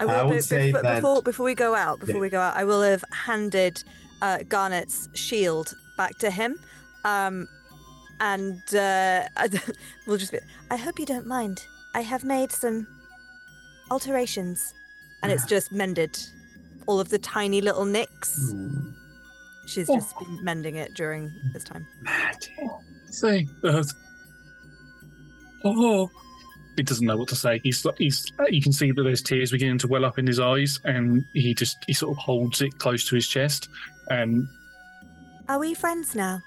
I 0.00 0.04
will 0.04 0.28
would 0.28 0.34
be- 0.36 0.40
say 0.42 0.72
bef- 0.72 0.82
that 0.82 0.96
before 0.96 1.22
before 1.22 1.44
we 1.44 1.54
go 1.56 1.74
out. 1.74 1.98
Before 1.98 2.14
Yeah. 2.16 2.20
we 2.20 2.28
go 2.30 2.40
out, 2.40 2.54
I 2.56 2.62
will 2.62 2.82
have 2.82 3.02
handed 3.10 3.82
uh, 4.22 4.38
Garnet's 4.48 5.08
shield 5.14 5.74
back 5.96 6.16
to 6.18 6.30
him, 6.30 6.56
um, 7.04 7.48
and 8.20 8.62
uh, 8.76 9.22
we'll 10.06 10.16
just 10.18 10.30
be. 10.30 10.38
I 10.70 10.76
hope 10.76 11.00
you 11.00 11.06
don't 11.06 11.26
mind. 11.26 11.66
I 11.96 12.02
have 12.02 12.22
made 12.22 12.52
some 12.52 12.86
alterations, 13.90 14.72
and 15.22 15.32
it's 15.32 15.46
just 15.46 15.72
mended 15.72 16.16
all 16.86 17.00
of 17.00 17.08
the 17.08 17.18
tiny 17.18 17.60
little 17.60 17.84
nicks. 17.84 18.52
She's 19.68 19.86
just 19.86 20.18
been 20.18 20.42
mending 20.42 20.76
it 20.76 20.94
during 20.94 21.30
this 21.52 21.62
time. 21.64 21.86
Say, 23.10 23.46
uh, 23.64 23.82
oh, 25.64 26.10
he 26.76 26.82
doesn't 26.82 27.06
know 27.06 27.16
what 27.16 27.28
to 27.28 27.36
say. 27.36 27.60
He's 27.62 27.84
he's 27.98 28.30
you 28.48 28.62
can 28.62 28.72
see 28.72 28.90
that 28.92 29.02
there's 29.02 29.22
tears 29.22 29.50
beginning 29.50 29.78
to 29.78 29.88
well 29.88 30.04
up 30.04 30.18
in 30.18 30.26
his 30.26 30.40
eyes, 30.40 30.80
and 30.84 31.24
he 31.34 31.54
just 31.54 31.76
he 31.86 31.92
sort 31.92 32.12
of 32.12 32.18
holds 32.18 32.62
it 32.62 32.78
close 32.78 33.06
to 33.08 33.14
his 33.14 33.26
chest, 33.28 33.68
and 34.10 34.46
Are 35.48 35.58
we 35.58 35.74
friends 35.74 36.14
now? 36.14 36.40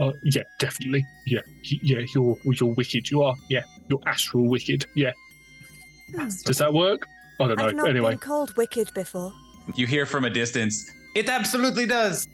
uh, 0.00 0.12
yeah, 0.22 0.42
definitely, 0.58 1.04
yeah, 1.26 1.40
yeah, 1.62 2.00
you're 2.14 2.36
you're 2.44 2.74
wicked. 2.74 3.10
You 3.10 3.22
are, 3.22 3.34
yeah, 3.48 3.62
you're 3.88 4.00
astral 4.06 4.48
wicked. 4.48 4.86
Yeah, 4.94 5.12
does 6.44 6.58
that 6.58 6.72
work? 6.72 7.06
I 7.40 7.46
don't 7.48 7.60
I've 7.60 7.74
know. 7.74 7.82
not 7.84 7.90
Anyway, 7.90 8.10
been 8.12 8.18
called 8.18 8.56
wicked 8.56 8.92
before. 8.94 9.32
You 9.76 9.86
hear 9.86 10.06
from 10.06 10.24
a 10.24 10.30
distance, 10.30 10.90
it 11.18 11.28
absolutely 11.28 11.86
does. 11.86 12.28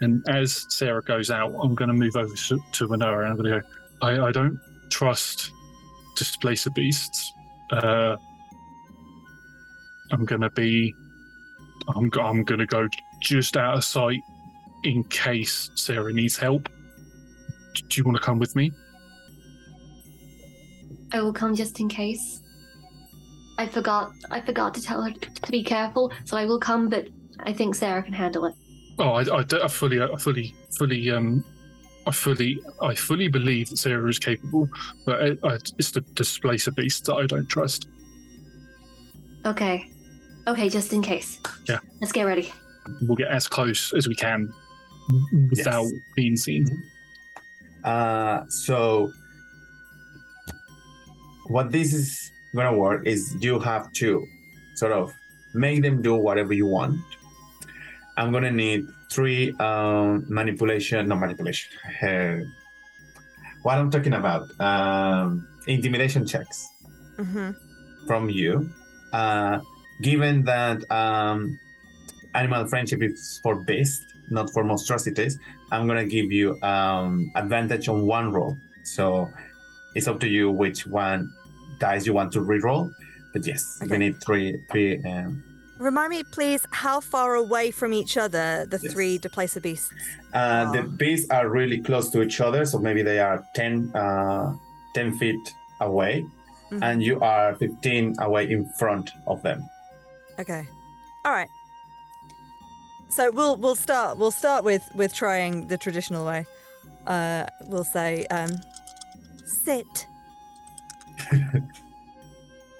And 0.00 0.22
as 0.28 0.66
Sarah 0.68 1.02
goes 1.02 1.30
out, 1.30 1.54
I'm 1.62 1.74
going 1.74 1.88
to 1.88 1.94
move 1.94 2.16
over 2.16 2.34
to, 2.34 2.60
to 2.72 2.88
Manoa 2.88 3.20
and 3.20 3.28
I'm 3.28 3.36
going 3.36 3.52
to 3.52 3.60
go, 3.60 3.66
I, 4.02 4.26
I 4.26 4.32
don't 4.32 4.58
trust 4.90 5.50
Displacer 6.16 6.70
Beasts. 6.70 7.32
Uh, 7.70 8.16
I'm 10.12 10.24
going 10.24 10.42
to 10.42 10.50
be, 10.50 10.94
I'm, 11.94 12.08
go- 12.08 12.22
I'm 12.22 12.42
going 12.42 12.58
to 12.58 12.66
go 12.66 12.88
just 13.20 13.56
out 13.56 13.76
of 13.76 13.84
sight 13.84 14.20
in 14.84 15.04
case 15.04 15.70
Sarah 15.76 16.12
needs 16.12 16.36
help. 16.36 16.68
D- 17.74 17.84
Do 17.88 18.00
you 18.00 18.04
want 18.04 18.16
to 18.16 18.22
come 18.22 18.38
with 18.38 18.54
me? 18.56 18.72
I 21.12 21.22
will 21.22 21.32
come 21.32 21.54
just 21.54 21.78
in 21.80 21.88
case. 21.88 22.42
I 23.58 23.66
forgot. 23.66 24.10
I 24.30 24.40
forgot 24.42 24.74
to 24.74 24.82
tell 24.82 25.00
her 25.02 25.12
to 25.12 25.50
be 25.50 25.62
careful, 25.62 26.12
so 26.24 26.36
I 26.36 26.44
will 26.44 26.58
come. 26.60 26.88
But 26.90 27.08
I 27.40 27.52
think 27.52 27.74
Sarah 27.74 28.02
can 28.02 28.12
handle 28.12 28.44
it. 28.46 28.54
Oh, 28.98 29.10
I, 29.10 29.22
I, 29.22 29.44
I 29.62 29.68
fully, 29.68 30.00
I 30.00 30.16
fully, 30.16 30.54
fully, 30.78 31.10
um, 31.10 31.44
I 32.06 32.10
fully, 32.12 32.58
I 32.80 32.94
fully 32.94 33.28
believe 33.28 33.68
that 33.70 33.76
Sarah 33.76 34.08
is 34.08 34.18
capable, 34.18 34.68
but 35.04 35.22
I, 35.22 35.26
I, 35.46 35.54
it's 35.78 35.90
the 35.90 36.00
Displacer 36.14 36.70
Beast 36.70 37.04
that 37.06 37.14
I 37.14 37.26
don't 37.26 37.46
trust. 37.46 37.88
Okay. 39.44 39.90
Okay, 40.46 40.68
just 40.68 40.92
in 40.92 41.02
case. 41.02 41.40
Yeah. 41.68 41.80
Let's 42.00 42.12
get 42.12 42.22
ready. 42.22 42.52
we'll 43.02 43.16
get 43.16 43.28
as 43.28 43.48
close 43.48 43.92
as 43.94 44.08
we 44.08 44.14
can 44.14 44.52
without 45.50 45.86
being 46.14 46.36
seen. 46.36 46.66
Uh, 47.84 48.44
so 48.48 49.12
what 51.48 51.70
this 51.70 51.92
is 51.92 52.32
gonna 52.54 52.76
work 52.76 53.06
is 53.06 53.36
you 53.40 53.58
have 53.60 53.92
to 53.92 54.26
sort 54.74 54.92
of 54.92 55.12
make 55.54 55.82
them 55.82 56.02
do 56.02 56.14
whatever 56.14 56.52
you 56.52 56.66
want. 56.66 56.98
I'm 58.16 58.32
gonna 58.32 58.50
need 58.50 58.86
three 59.10 59.52
um, 59.60 60.24
manipulation, 60.28 61.08
not 61.08 61.20
manipulation. 61.20 61.70
Uh, 62.02 62.38
what 63.62 63.78
I'm 63.78 63.90
talking 63.90 64.14
about, 64.14 64.48
um, 64.60 65.46
intimidation 65.66 66.26
checks 66.26 66.68
Mm-hmm. 67.18 67.50
from 68.06 68.28
you. 68.28 68.68
Uh, 69.12 69.60
given 70.02 70.44
that 70.44 70.84
um, 70.90 71.58
animal 72.34 72.66
friendship 72.66 73.02
is 73.02 73.40
for 73.42 73.56
beasts, 73.56 74.04
not 74.30 74.52
for 74.52 74.62
monstrosities, 74.64 75.38
I'm 75.72 75.86
gonna 75.86 76.04
give 76.04 76.30
you 76.30 76.60
um, 76.62 77.30
advantage 77.34 77.88
on 77.88 78.06
one 78.06 78.32
roll. 78.32 78.56
So 78.84 79.30
it's 79.94 80.06
up 80.08 80.20
to 80.20 80.28
you 80.28 80.50
which 80.50 80.86
one 80.86 81.32
dice 81.78 82.04
you 82.06 82.12
want 82.12 82.32
to 82.32 82.40
reroll. 82.40 82.92
But 83.32 83.46
yes, 83.46 83.78
we 83.90 83.96
need 83.98 84.22
three, 84.22 84.62
three. 84.70 85.02
Um, 85.04 85.42
Remind 85.78 86.10
me, 86.10 86.22
please, 86.24 86.66
how 86.70 87.00
far 87.00 87.34
away 87.34 87.70
from 87.70 87.92
each 87.92 88.16
other 88.16 88.66
the 88.66 88.78
three 88.78 89.18
Displacer 89.18 89.60
beasts? 89.60 89.90
uh, 90.32 90.72
the 90.72 90.82
beasts 90.82 91.28
are 91.30 91.48
really 91.48 91.78
close 91.80 92.10
to 92.10 92.22
each 92.22 92.40
other, 92.40 92.64
so 92.64 92.78
maybe 92.78 93.02
they 93.02 93.18
are 93.20 93.44
10, 93.54 93.90
uh, 93.94 94.54
10 94.94 95.18
feet 95.18 95.54
away, 95.80 96.24
Mhm. 96.70 96.82
and 96.82 97.02
you 97.02 97.20
are 97.20 97.54
15 97.56 98.14
away 98.20 98.50
in 98.50 98.66
front 98.78 99.10
of 99.26 99.42
them. 99.42 99.68
Okay. 100.38 100.66
All 101.24 101.32
right. 101.32 101.48
So 103.08 103.30
we'll 103.30 103.56
we'll 103.56 103.76
start 103.76 104.18
we'll 104.18 104.32
start 104.32 104.64
with 104.64 104.82
with 104.94 105.14
trying 105.14 105.68
the 105.68 105.78
traditional 105.78 106.26
way. 106.26 106.44
Uh, 107.06 107.46
we'll 107.68 107.84
say 107.84 108.26
um, 108.26 108.50
sit. 109.46 110.06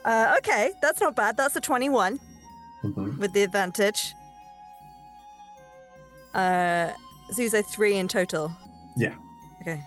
uh, 0.04 0.34
okay, 0.38 0.72
that's 0.82 1.00
not 1.00 1.14
bad. 1.14 1.36
That's 1.36 1.56
a 1.56 1.60
twenty-one 1.60 2.18
with 3.18 3.32
the 3.32 3.42
advantage. 3.42 4.14
Uh, 6.34 6.92
so 7.30 7.42
you 7.42 7.48
say 7.48 7.62
three 7.62 7.96
in 7.96 8.08
total. 8.08 8.52
Yeah. 8.96 9.14
Okay. 9.60 9.82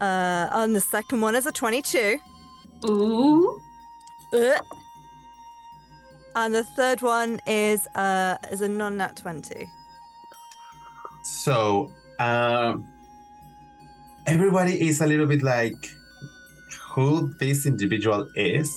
Uh, 0.00 0.48
on 0.52 0.72
the 0.72 0.80
second 0.80 1.20
one 1.20 1.34
is 1.34 1.46
a 1.46 1.52
twenty-two. 1.52 2.18
Ooh. 2.86 3.60
Uh, 4.32 4.60
And 6.36 6.54
the 6.54 6.62
third 6.62 7.02
one 7.02 7.40
is 7.44 7.88
uh 7.96 8.36
is 8.52 8.60
a 8.60 8.68
non-nat 8.68 9.16
twenty. 9.16 9.68
So 11.22 11.90
um, 12.20 12.86
everybody 14.26 14.88
is 14.88 15.00
a 15.00 15.06
little 15.06 15.26
bit 15.26 15.42
like 15.42 15.76
who 16.94 17.34
this 17.40 17.66
individual 17.66 18.28
is, 18.36 18.70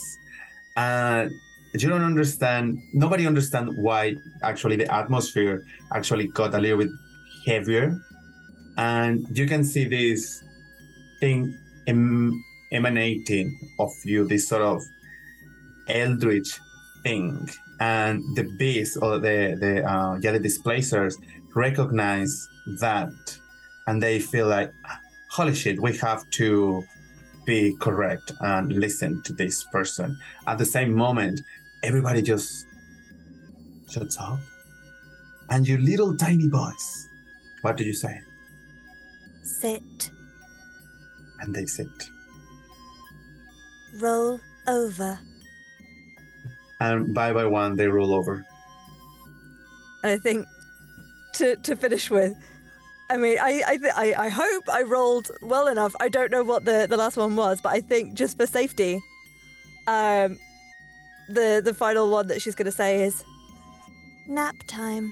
and 0.75 1.31
you 1.81 1.89
don't 1.89 2.03
understand. 2.03 2.79
Nobody 2.93 3.25
understand 3.25 3.75
why 3.75 4.15
actually 4.43 4.75
the 4.75 4.93
atmosphere 4.93 5.65
actually 5.91 6.27
got 6.27 6.53
a 6.53 6.59
little 6.59 6.77
bit 6.77 6.91
heavier, 7.45 7.99
and 8.77 9.25
you 9.35 9.47
can 9.47 9.63
see 9.63 9.85
this 9.85 10.43
thing 11.19 11.57
em- 11.87 12.43
emanating 12.71 13.57
of 13.79 13.91
you, 14.05 14.27
this 14.27 14.47
sort 14.47 14.61
of 14.61 14.83
eldritch 15.87 16.59
thing, 17.01 17.49
and 17.79 18.23
the 18.35 18.43
beast 18.57 18.97
or 19.01 19.17
the 19.17 19.57
the 19.59 19.83
uh, 19.83 20.17
yeah 20.21 20.31
the 20.31 20.39
displacers 20.39 21.17
recognize 21.55 22.47
that 22.79 23.11
and 23.87 24.01
they 24.01 24.19
feel 24.19 24.47
like 24.47 24.71
holy 25.29 25.53
shit 25.53 25.81
we 25.81 25.95
have 25.97 26.27
to 26.29 26.83
be 27.45 27.75
correct 27.79 28.31
and 28.41 28.71
listen 28.73 29.21
to 29.23 29.33
this 29.33 29.63
person 29.65 30.17
at 30.47 30.57
the 30.57 30.65
same 30.65 30.93
moment 30.93 31.41
everybody 31.83 32.21
just 32.21 32.65
shuts 33.89 34.17
up 34.19 34.39
and 35.49 35.67
you 35.67 35.77
little 35.77 36.15
tiny 36.17 36.47
boys 36.47 37.07
what 37.61 37.77
do 37.77 37.83
you 37.83 37.93
say 37.93 38.19
Sit. 39.43 40.09
and 41.41 41.53
they 41.53 41.65
sit 41.65 41.87
Roll 43.99 44.39
over. 44.67 45.19
and 46.79 47.13
by 47.13 47.31
by 47.33 47.45
one 47.45 47.75
they 47.75 47.87
roll 47.87 48.13
over 48.13 48.43
And 50.03 50.11
I 50.11 50.17
think 50.17 50.45
to 51.33 51.55
to 51.67 51.75
finish 51.75 52.09
with, 52.11 52.33
I 53.09 53.17
mean, 53.17 53.37
I 53.39 53.63
I, 53.73 53.77
th- 53.77 53.93
I 53.95 54.07
I 54.25 54.29
hope 54.29 54.65
I 54.69 54.81
rolled 54.83 55.31
well 55.41 55.67
enough. 55.67 55.95
I 55.99 56.09
don't 56.09 56.31
know 56.31 56.43
what 56.43 56.65
the 56.65 56.87
the 56.89 56.97
last 56.97 57.15
one 57.17 57.35
was, 57.35 57.61
but 57.61 57.71
I 57.71 57.79
think 57.81 58.13
just 58.13 58.35
for 58.37 58.45
safety, 58.45 58.99
um, 59.87 60.37
the 61.29 61.61
the 61.63 61.73
final 61.73 62.09
one 62.09 62.27
that 62.27 62.41
she's 62.41 62.55
gonna 62.55 62.71
say 62.71 63.03
is 63.03 63.23
Nap 64.27 64.55
time. 64.67 65.11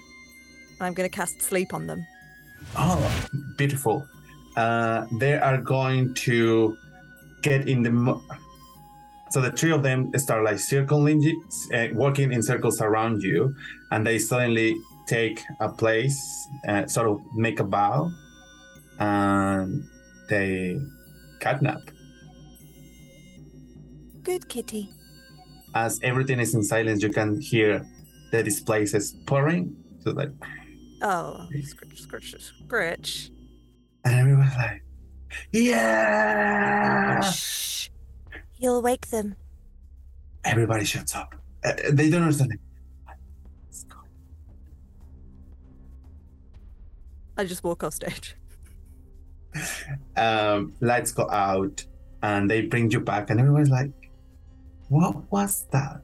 And 0.80 0.88
I'm 0.88 0.94
gonna 0.94 1.10
cast 1.10 1.42
sleep 1.42 1.74
on 1.74 1.88
them. 1.88 2.06
Oh, 2.78 3.26
beautiful. 3.58 4.08
Uh, 4.56 5.06
they 5.20 5.34
are 5.34 5.58
going 5.58 6.14
to 6.26 6.78
get 7.42 7.68
in 7.68 7.84
the. 7.84 7.92
Mo- 7.92 8.22
so 9.32 9.40
the 9.42 9.52
three 9.52 9.72
of 9.72 9.82
them 9.84 10.12
start 10.18 10.44
like 10.44 10.60
circling, 10.60 11.22
you- 11.22 11.44
uh, 11.74 11.88
walking 11.94 12.32
in 12.34 12.42
circles 12.44 12.82
around 12.82 13.22
you, 13.24 13.56
and 13.92 14.06
they 14.06 14.20
suddenly 14.20 14.76
take 15.08 15.42
a 15.60 15.70
place, 15.70 16.20
uh, 16.68 16.86
sort 16.88 17.08
of 17.08 17.20
make 17.36 17.60
a 17.60 17.64
bow, 17.64 18.12
and 19.00 19.84
they 20.30 20.80
catnap. 21.40 21.82
Good 24.24 24.48
kitty. 24.48 24.90
As 25.74 26.00
everything 26.04 26.40
is 26.40 26.54
in 26.54 26.64
silence, 26.64 27.02
you 27.02 27.10
can 27.10 27.40
hear 27.40 27.86
the 28.32 28.44
displaces 28.44 29.14
pouring. 29.26 29.76
So 30.04 30.12
like, 30.12 30.30
Oh, 31.02 31.48
scritch, 31.64 32.00
scritch, 32.02 32.36
scritch. 32.36 33.32
and 34.06 34.14
everyone's 34.16 34.56
like, 34.56 34.84
yeah. 35.52 37.22
Shh. 37.22 37.90
You'll 38.60 38.82
wake 38.82 39.08
them. 39.08 39.36
Everybody 40.44 40.86
shuts 40.86 41.16
up. 41.16 41.34
Uh, 41.64 41.74
they 41.92 42.10
don't 42.10 42.22
understand 42.24 42.54
it. 42.54 42.60
I 47.38 47.46
just 47.46 47.64
walk 47.64 47.84
off 47.84 47.94
stage. 47.94 48.36
um, 50.18 50.74
lights 50.82 51.12
go 51.12 51.30
out 51.30 51.86
and 52.22 52.50
they 52.50 52.62
bring 52.62 52.92
you 52.92 53.00
back, 53.00 53.30
and 53.30 53.40
everyone's 53.40 53.70
like, 53.70 53.92
What 54.92 55.32
was 55.32 55.68
that? 55.72 56.04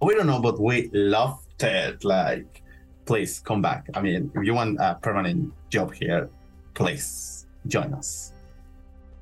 We 0.00 0.14
don't 0.14 0.28
know, 0.28 0.40
but 0.40 0.60
we 0.60 0.88
loved 0.92 1.64
it. 1.64 2.04
Like, 2.04 2.62
please 3.06 3.40
come 3.40 3.60
back. 3.60 3.88
I 3.94 4.00
mean, 4.00 4.30
if 4.36 4.46
you 4.46 4.54
want 4.54 4.78
a 4.78 4.94
permanent 5.02 5.52
job 5.68 5.92
here, 5.92 6.30
please 6.74 7.48
join 7.66 7.92
us. 7.92 8.34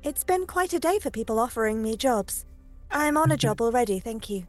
It's 0.03 0.23
been 0.23 0.45
quite 0.45 0.73
a 0.73 0.79
day 0.79 0.99
for 0.99 1.09
people 1.09 1.39
offering 1.39 1.81
me 1.81 1.97
jobs. 1.97 2.45
I'm 2.91 3.17
on 3.17 3.31
a 3.31 3.37
job 3.37 3.61
already, 3.61 3.99
thank 3.99 4.29
you. 4.29 4.45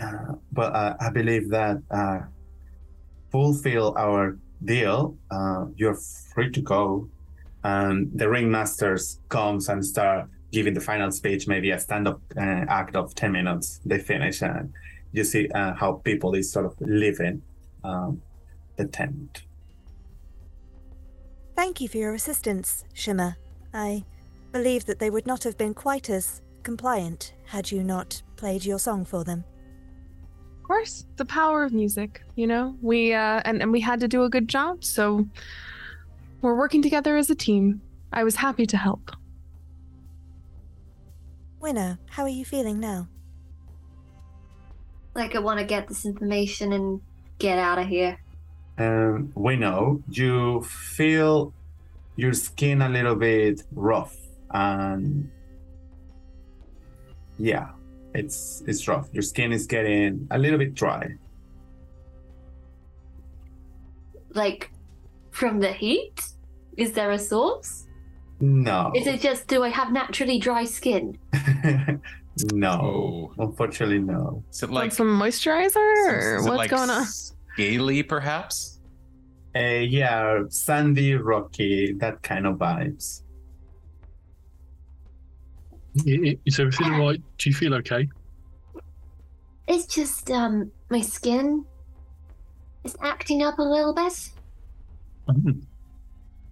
Uh, 0.00 0.36
but 0.50 0.74
uh, 0.74 0.96
I 0.98 1.10
believe 1.10 1.50
that 1.50 1.76
uh, 1.90 2.20
fulfill 3.30 3.94
our 3.98 4.38
deal. 4.64 5.14
Uh, 5.30 5.66
you're 5.76 5.98
free 6.34 6.50
to 6.50 6.62
go. 6.62 7.06
And 7.64 8.10
the 8.14 8.24
ringmasters 8.24 9.18
comes 9.28 9.68
and 9.68 9.84
start 9.84 10.30
giving 10.52 10.74
the 10.74 10.80
final 10.80 11.10
speech, 11.10 11.48
maybe 11.48 11.70
a 11.70 11.78
stand-up 11.78 12.20
uh, 12.36 12.64
act 12.68 12.94
of 12.94 13.14
ten 13.14 13.32
minutes. 13.32 13.80
They 13.84 13.98
finish, 13.98 14.42
and 14.42 14.72
you 15.12 15.24
see 15.24 15.48
uh, 15.48 15.74
how 15.74 15.94
people 16.04 16.34
is 16.34 16.52
sort 16.52 16.66
of 16.66 16.74
leaving 16.80 17.42
um, 17.82 18.22
the 18.76 18.86
tent. 18.86 19.42
Thank 21.56 21.80
you 21.80 21.88
for 21.88 21.98
your 21.98 22.14
assistance, 22.14 22.84
Shimmer. 22.94 23.36
I 23.74 24.04
believe 24.52 24.84
that 24.86 24.98
they 24.98 25.10
would 25.10 25.26
not 25.26 25.42
have 25.44 25.56
been 25.56 25.74
quite 25.74 26.10
as 26.10 26.42
compliant 26.62 27.34
had 27.44 27.70
you 27.70 27.82
not 27.82 28.22
played 28.36 28.64
your 28.64 28.78
song 28.78 29.04
for 29.04 29.24
them. 29.24 29.44
Of 30.58 30.68
course, 30.68 31.06
the 31.16 31.24
power 31.24 31.64
of 31.64 31.72
music. 31.72 32.22
You 32.36 32.46
know, 32.46 32.76
we 32.80 33.14
uh, 33.14 33.40
and 33.44 33.62
and 33.62 33.72
we 33.72 33.80
had 33.80 34.00
to 34.00 34.08
do 34.08 34.24
a 34.24 34.30
good 34.30 34.48
job, 34.48 34.84
so 34.84 35.26
we're 36.40 36.56
working 36.56 36.82
together 36.82 37.16
as 37.16 37.30
a 37.30 37.34
team. 37.34 37.80
I 38.12 38.24
was 38.24 38.36
happy 38.36 38.66
to 38.66 38.76
help. 38.76 39.10
Winnow, 41.62 41.96
how 42.10 42.24
are 42.24 42.28
you 42.28 42.44
feeling 42.44 42.80
now? 42.80 43.06
Like 45.14 45.36
I 45.36 45.38
want 45.38 45.60
to 45.60 45.64
get 45.64 45.86
this 45.86 46.04
information 46.04 46.72
and 46.72 47.00
get 47.38 47.56
out 47.56 47.78
of 47.78 47.86
here. 47.86 48.18
Um, 48.78 49.32
we 49.36 49.54
know 49.54 50.02
you 50.08 50.62
feel 50.62 51.54
your 52.16 52.32
skin 52.32 52.82
a 52.82 52.88
little 52.88 53.14
bit 53.14 53.62
rough, 53.70 54.16
and 54.50 55.30
yeah, 57.38 57.68
it's 58.12 58.64
it's 58.66 58.88
rough. 58.88 59.08
Your 59.12 59.22
skin 59.22 59.52
is 59.52 59.66
getting 59.66 60.26
a 60.32 60.38
little 60.38 60.58
bit 60.58 60.74
dry. 60.74 61.14
Like 64.34 64.72
from 65.30 65.60
the 65.60 65.72
heat? 65.72 66.24
Is 66.76 66.92
there 66.92 67.12
a 67.12 67.18
source? 67.18 67.86
No, 68.44 68.90
Is 68.96 69.06
it 69.06 69.20
just 69.20 69.46
do 69.46 69.62
I 69.62 69.68
have 69.68 69.92
naturally 69.92 70.40
dry 70.40 70.64
skin? 70.64 71.16
no, 72.52 73.32
unfortunately, 73.38 74.00
no. 74.00 74.42
Is 74.50 74.64
it 74.64 74.70
Like 74.70 74.82
like 74.86 74.92
some 74.92 75.06
moisturizer, 75.16 75.76
or 75.76 76.36
is 76.38 76.44
it 76.46 76.48
what's 76.48 76.58
like 76.58 76.70
going 76.70 76.90
on? 76.90 77.04
Scaly, 77.04 78.02
perhaps? 78.02 78.80
Uh, 79.54 79.60
yeah, 79.86 80.42
sandy, 80.48 81.14
rocky, 81.14 81.92
that 81.98 82.20
kind 82.24 82.48
of 82.48 82.56
vibes. 82.56 83.22
I- 86.04 86.30
I- 86.30 86.38
Is 86.44 86.58
everything 86.58 86.94
all 86.94 87.06
right? 87.10 87.22
Do 87.38 87.48
you 87.48 87.54
feel 87.54 87.74
okay? 87.74 88.08
It's 89.68 89.86
just 89.86 90.32
um 90.32 90.72
my 90.90 91.00
skin 91.00 91.64
is 92.82 92.96
acting 93.00 93.44
up 93.44 93.60
a 93.60 93.62
little 93.62 93.94
bit. 93.94 94.30
Mm. 95.28 95.62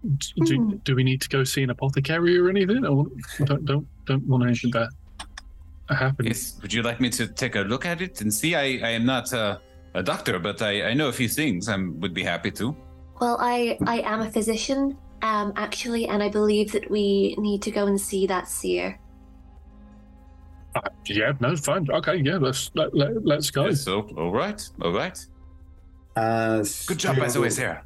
Do, 0.03 0.45
do, 0.47 0.57
Hmm. 0.57 0.77
do 0.85 0.95
we 0.97 1.05
need 1.05 1.21
to 1.21 1.29
go 1.29 1.45
see 1.45 1.63
an 1.63 1.71
apothecary 1.71 2.39
or 2.39 2.49
anything? 2.49 2.87
Or 2.87 3.07
don't 3.45 3.65
don't 3.65 3.87
don't 4.07 4.27
want 4.27 4.45
anything 4.45 4.73
to 4.73 4.89
happen. 5.91 6.27
Yes. 6.27 6.59
Would 6.63 6.73
you 6.73 6.83
like 6.83 7.01
me 7.01 7.11
to 7.11 7.27
take 7.27 7.55
a 7.57 7.61
look 7.61 7.85
at 7.85 8.01
it 8.01 8.21
and 8.23 8.33
see? 8.33 8.55
I, 8.55 8.63
I 8.83 8.91
am 8.91 9.05
not 9.05 9.33
uh, 9.35 9.59
a 9.95 10.03
doctor, 10.03 10.39
but 10.39 10.63
I, 10.63 10.85
I 10.91 10.95
know 10.95 11.09
a 11.09 11.13
few 11.13 11.29
things. 11.29 11.69
I 11.69 11.77
would 11.77 12.15
be 12.15 12.23
happy 12.23 12.51
to. 12.53 12.75
Well, 13.21 13.37
I 13.41 13.77
I 13.87 14.01
am 14.01 14.21
a 14.23 14.31
physician, 14.31 14.97
um, 15.21 15.53
actually, 15.57 16.09
and 16.09 16.23
I 16.23 16.31
believe 16.31 16.73
that 16.73 16.91
we 16.91 17.35
need 17.39 17.61
to 17.63 17.71
go 17.71 17.87
and 17.87 18.01
see 18.01 18.27
that 18.27 18.49
seer. 18.49 18.99
Uh, 20.75 20.81
yeah, 21.07 21.33
no, 21.41 21.55
fine. 21.57 21.87
Okay, 21.91 22.17
yeah, 22.17 22.39
let's 22.39 22.71
let, 22.75 22.95
let, 22.97 23.11
let's 23.27 23.51
go. 23.51 23.67
Yes, 23.67 23.83
so, 23.83 24.03
all 24.17 24.31
right, 24.33 24.61
all 24.81 24.93
right. 24.93 25.19
Uh, 26.17 26.65
Good 26.87 26.99
job, 26.99 27.17
you- 27.17 27.25
as 27.25 27.37
always, 27.37 27.57
Sarah. 27.57 27.85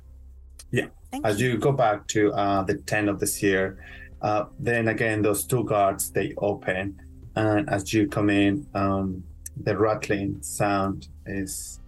Yeah. 0.71 0.87
Thank 1.15 1.27
As 1.27 1.41
you 1.41 1.59
go 1.59 1.71
back 1.71 2.09
to 2.09 2.33
uh, 2.33 2.65
the 2.65 2.75
tent 2.75 3.09
of 3.09 3.21
this 3.21 3.41
year, 3.41 3.79
uh, 4.21 4.47
then 4.59 4.89
again 4.89 5.23
those 5.23 5.45
two 5.45 5.63
guards 5.63 6.11
they 6.11 6.35
open, 6.39 7.01
and 7.37 7.71
as 7.71 7.93
you 7.93 8.09
come 8.09 8.31
in, 8.31 8.67
um, 8.75 9.23
the 9.63 9.79
rattling 9.79 10.43
sound 10.43 11.07
is 11.25 11.79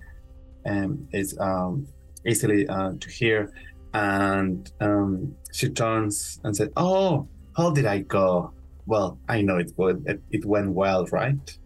um, 0.64 1.08
is 1.12 1.36
um, 1.40 1.88
easily 2.24 2.68
uh, 2.68 2.92
to 3.00 3.10
hear, 3.10 3.52
and 3.94 4.70
um, 4.80 5.34
she 5.52 5.70
turns 5.70 6.38
and 6.44 6.56
said, 6.56 6.70
"Oh, 6.76 7.26
how 7.56 7.72
did 7.72 7.86
I 7.86 7.98
go? 7.98 8.52
Well, 8.86 9.18
I 9.28 9.42
know 9.42 9.56
it 9.56 9.72
would. 9.76 10.04
It, 10.06 10.22
it 10.30 10.44
went 10.44 10.70
well, 10.70 11.04
right? 11.06 11.58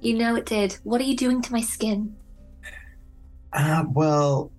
You 0.00 0.14
know 0.14 0.34
it 0.34 0.46
did. 0.46 0.76
What 0.82 1.00
are 1.00 1.04
you 1.04 1.16
doing 1.16 1.40
to 1.40 1.52
my 1.52 1.60
skin? 1.60 2.16
Uh, 3.52 3.84
well, 3.92 4.50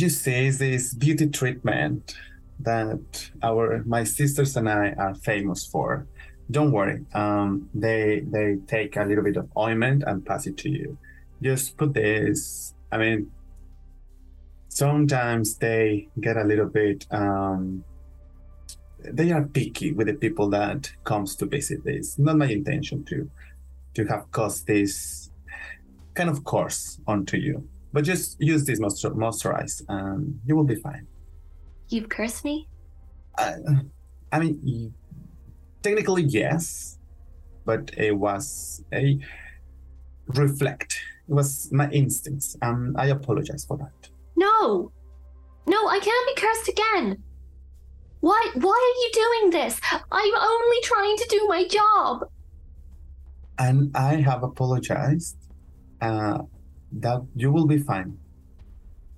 you 0.00 0.08
see, 0.08 0.50
this 0.50 0.94
beauty 0.94 1.26
treatment 1.28 2.14
that 2.60 3.30
our 3.42 3.82
my 3.86 4.04
sisters 4.04 4.56
and 4.56 4.68
I 4.68 4.92
are 4.92 5.14
famous 5.14 5.66
for. 5.66 6.06
Don't 6.50 6.72
worry. 6.72 7.04
Um, 7.14 7.68
they 7.74 8.22
they 8.26 8.58
take 8.66 8.96
a 8.96 9.04
little 9.04 9.24
bit 9.24 9.36
of 9.36 9.48
ointment 9.56 10.04
and 10.06 10.24
pass 10.24 10.46
it 10.46 10.56
to 10.58 10.70
you. 10.70 10.96
Just 11.42 11.76
put 11.76 11.94
this. 11.94 12.74
I 12.92 12.98
mean, 12.98 13.30
sometimes 14.68 15.56
they 15.56 16.08
get 16.20 16.36
a 16.36 16.44
little 16.44 16.68
bit. 16.68 17.06
Um, 17.10 17.84
they 19.02 19.30
are 19.32 19.44
picky 19.44 19.92
with 19.92 20.06
the 20.06 20.14
people 20.14 20.48
that 20.50 20.90
comes 21.04 21.36
to 21.36 21.46
visit. 21.46 21.84
This 21.84 22.18
not 22.18 22.36
my 22.36 22.46
intention 22.46 23.04
to 23.04 23.30
to 23.94 24.04
have 24.06 24.30
caused 24.30 24.66
this 24.66 25.30
kind 26.14 26.30
of 26.30 26.44
course 26.44 27.00
onto 27.06 27.36
you. 27.36 27.68
But 27.96 28.04
just 28.04 28.36
use 28.38 28.66
this 28.66 28.78
moistur- 28.78 29.14
moisturize 29.14 29.80
and 29.88 30.38
you 30.44 30.54
will 30.54 30.64
be 30.64 30.74
fine. 30.74 31.06
You've 31.88 32.10
cursed 32.10 32.44
me? 32.44 32.68
Uh, 33.38 33.54
I 34.30 34.38
mean, 34.38 34.92
technically, 35.80 36.24
yes, 36.24 36.98
but 37.64 37.90
it 37.96 38.12
was 38.12 38.84
a 38.92 39.18
reflect. 40.26 41.00
It 41.26 41.32
was 41.32 41.72
my 41.72 41.88
instincts. 41.88 42.54
Um, 42.60 42.94
I 42.98 43.06
apologize 43.06 43.64
for 43.64 43.78
that. 43.78 44.10
No! 44.36 44.92
No, 45.66 45.88
I 45.88 45.98
can't 45.98 46.26
be 46.28 46.42
cursed 46.42 46.68
again! 46.68 47.22
Why 48.20 48.50
why 48.56 48.76
are 48.88 48.96
you 49.04 49.10
doing 49.22 49.52
this? 49.52 49.80
I'm 50.12 50.34
only 50.34 50.80
trying 50.82 51.16
to 51.16 51.26
do 51.30 51.46
my 51.48 51.66
job. 51.66 52.28
And 53.58 53.90
I 53.96 54.16
have 54.16 54.42
apologized. 54.42 55.38
Uh, 56.02 56.40
that 57.00 57.22
you 57.34 57.50
will 57.52 57.66
be 57.66 57.78
fine. 57.78 58.18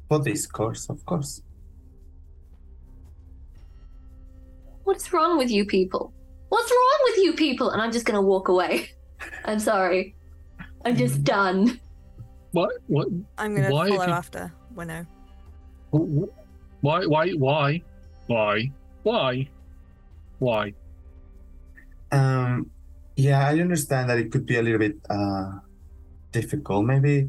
For 0.08 0.18
this 0.18 0.46
course, 0.46 0.88
of 0.88 1.04
course. 1.04 1.42
What's 4.84 5.12
wrong 5.12 5.36
with 5.36 5.50
you 5.50 5.66
people? 5.66 6.12
What's 6.48 6.70
wrong 6.70 6.98
with 7.04 7.18
you 7.24 7.32
people? 7.34 7.70
And 7.70 7.82
I'm 7.82 7.92
just 7.92 8.06
gonna 8.06 8.22
walk 8.22 8.48
away. 8.48 8.90
I'm 9.44 9.58
sorry. 9.58 10.14
I'm 10.84 10.96
just 10.96 11.24
done. 11.24 11.78
What? 12.52 12.70
What? 12.86 13.08
I'm 13.36 13.54
going 13.54 13.68
to 13.68 13.74
Why 13.74 13.88
follow 13.88 14.00
have 14.00 14.08
you- 14.08 14.14
after 14.14 14.52
Winnow. 14.74 15.04
Why? 15.90 17.04
Why? 17.04 17.30
Why? 17.32 17.82
Why? 18.26 18.70
Why? 19.02 19.48
Why? 20.38 20.72
Um, 22.12 22.70
yeah, 23.16 23.46
I 23.46 23.58
understand 23.60 24.08
that 24.08 24.18
it 24.18 24.32
could 24.32 24.46
be 24.46 24.56
a 24.56 24.62
little 24.62 24.78
bit 24.78 24.96
uh, 25.10 25.58
difficult. 26.32 26.86
Maybe 26.86 27.28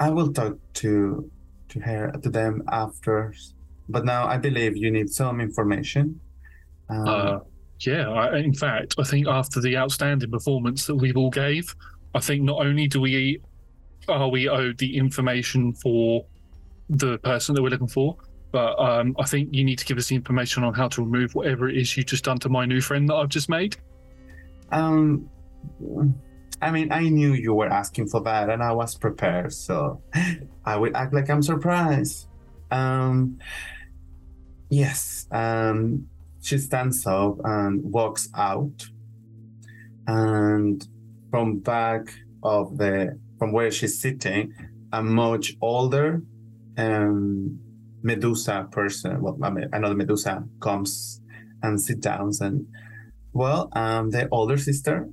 I 0.00 0.10
will 0.10 0.32
talk 0.32 0.58
to 0.74 1.30
to 1.68 1.80
her 1.80 2.12
to 2.22 2.30
them 2.30 2.62
after. 2.68 3.34
But 3.88 4.04
now 4.04 4.26
I 4.26 4.36
believe 4.38 4.76
you 4.76 4.90
need 4.90 5.10
some 5.10 5.40
information. 5.40 6.20
Um, 6.88 7.08
Uh, 7.08 7.38
yeah. 7.80 8.08
I, 8.08 8.38
in 8.38 8.54
fact, 8.54 8.94
I 8.98 9.02
think 9.02 9.26
after 9.26 9.60
the 9.60 9.76
outstanding 9.76 10.30
performance 10.30 10.86
that 10.86 10.94
we've 10.94 11.16
all 11.16 11.30
gave, 11.30 11.74
I 12.14 12.20
think 12.20 12.42
not 12.42 12.58
only 12.66 12.86
do 12.86 13.00
we 13.00 13.40
are 14.08 14.28
we 14.28 14.48
owed 14.48 14.78
the 14.78 14.96
information 14.96 15.74
for 15.74 16.24
the 16.88 17.18
person 17.18 17.54
that 17.54 17.62
we're 17.62 17.68
looking 17.68 17.88
for, 17.88 18.16
but 18.52 18.78
um, 18.80 19.14
I 19.18 19.24
think 19.24 19.50
you 19.52 19.64
need 19.64 19.78
to 19.78 19.84
give 19.84 19.98
us 19.98 20.08
the 20.08 20.14
information 20.14 20.64
on 20.64 20.72
how 20.72 20.88
to 20.88 21.02
remove 21.02 21.34
whatever 21.34 21.68
it 21.68 21.76
is 21.76 21.94
you 21.96 22.04
just 22.04 22.24
done 22.24 22.38
to 22.38 22.48
my 22.48 22.64
new 22.64 22.80
friend 22.80 23.06
that 23.08 23.14
I've 23.14 23.28
just 23.28 23.50
made. 23.50 23.76
Um, 24.72 25.28
I 26.60 26.70
mean, 26.70 26.90
I 26.92 27.08
knew 27.08 27.32
you 27.32 27.54
were 27.54 27.68
asking 27.68 28.08
for 28.08 28.20
that, 28.22 28.50
and 28.50 28.62
I 28.62 28.72
was 28.72 28.96
prepared, 28.96 29.52
so 29.52 30.02
I 30.64 30.76
would 30.76 30.96
act 30.96 31.14
like 31.14 31.30
I'm 31.30 31.42
surprised. 31.42 32.28
Um, 32.70 33.38
yes. 34.68 35.26
Um, 35.30 36.08
she 36.40 36.58
stands 36.58 37.06
up 37.06 37.38
and 37.44 37.82
walks 37.92 38.28
out, 38.34 38.86
and 40.06 40.86
from 41.30 41.58
back 41.58 42.12
of 42.42 42.76
the 42.78 43.18
from 43.38 43.52
where 43.52 43.70
she's 43.70 44.00
sitting, 44.00 44.52
a 44.92 45.02
much 45.02 45.56
older 45.60 46.22
um, 46.76 47.60
Medusa 48.02 48.68
person, 48.70 49.20
well, 49.22 49.38
another 49.72 49.94
Medusa 49.94 50.44
comes 50.60 51.20
and 51.62 51.80
sit 51.80 52.00
down 52.00 52.32
and 52.40 52.66
well, 53.32 53.68
I'm 53.72 54.10
the 54.10 54.28
older 54.30 54.56
sister. 54.56 55.08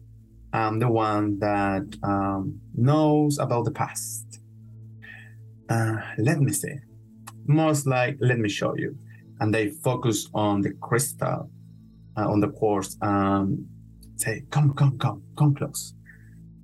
I'm 0.56 0.80
the 0.80 0.90
one 0.90 1.38
that 1.40 1.86
um, 2.02 2.62
knows 2.74 3.40
about 3.40 3.66
the 3.66 3.72
past. 3.72 4.40
Uh, 5.70 5.98
let 6.18 6.40
me 6.40 6.54
see. 6.54 6.76
Most 7.46 7.86
like, 7.86 8.18
let 8.22 8.40
me 8.40 8.48
show 8.48 8.74
you. 8.78 8.98
And 9.42 9.54
they 9.54 9.72
focus 9.72 10.30
on 10.34 10.62
the 10.62 10.72
crystal, 10.82 11.50
uh, 12.18 12.30
on 12.32 12.40
the 12.40 12.48
quartz. 12.48 12.98
Um, 13.02 13.68
say, 14.16 14.44
come, 14.50 14.74
come, 14.74 14.98
come, 14.98 15.24
come 15.38 15.56
close. 15.56 15.94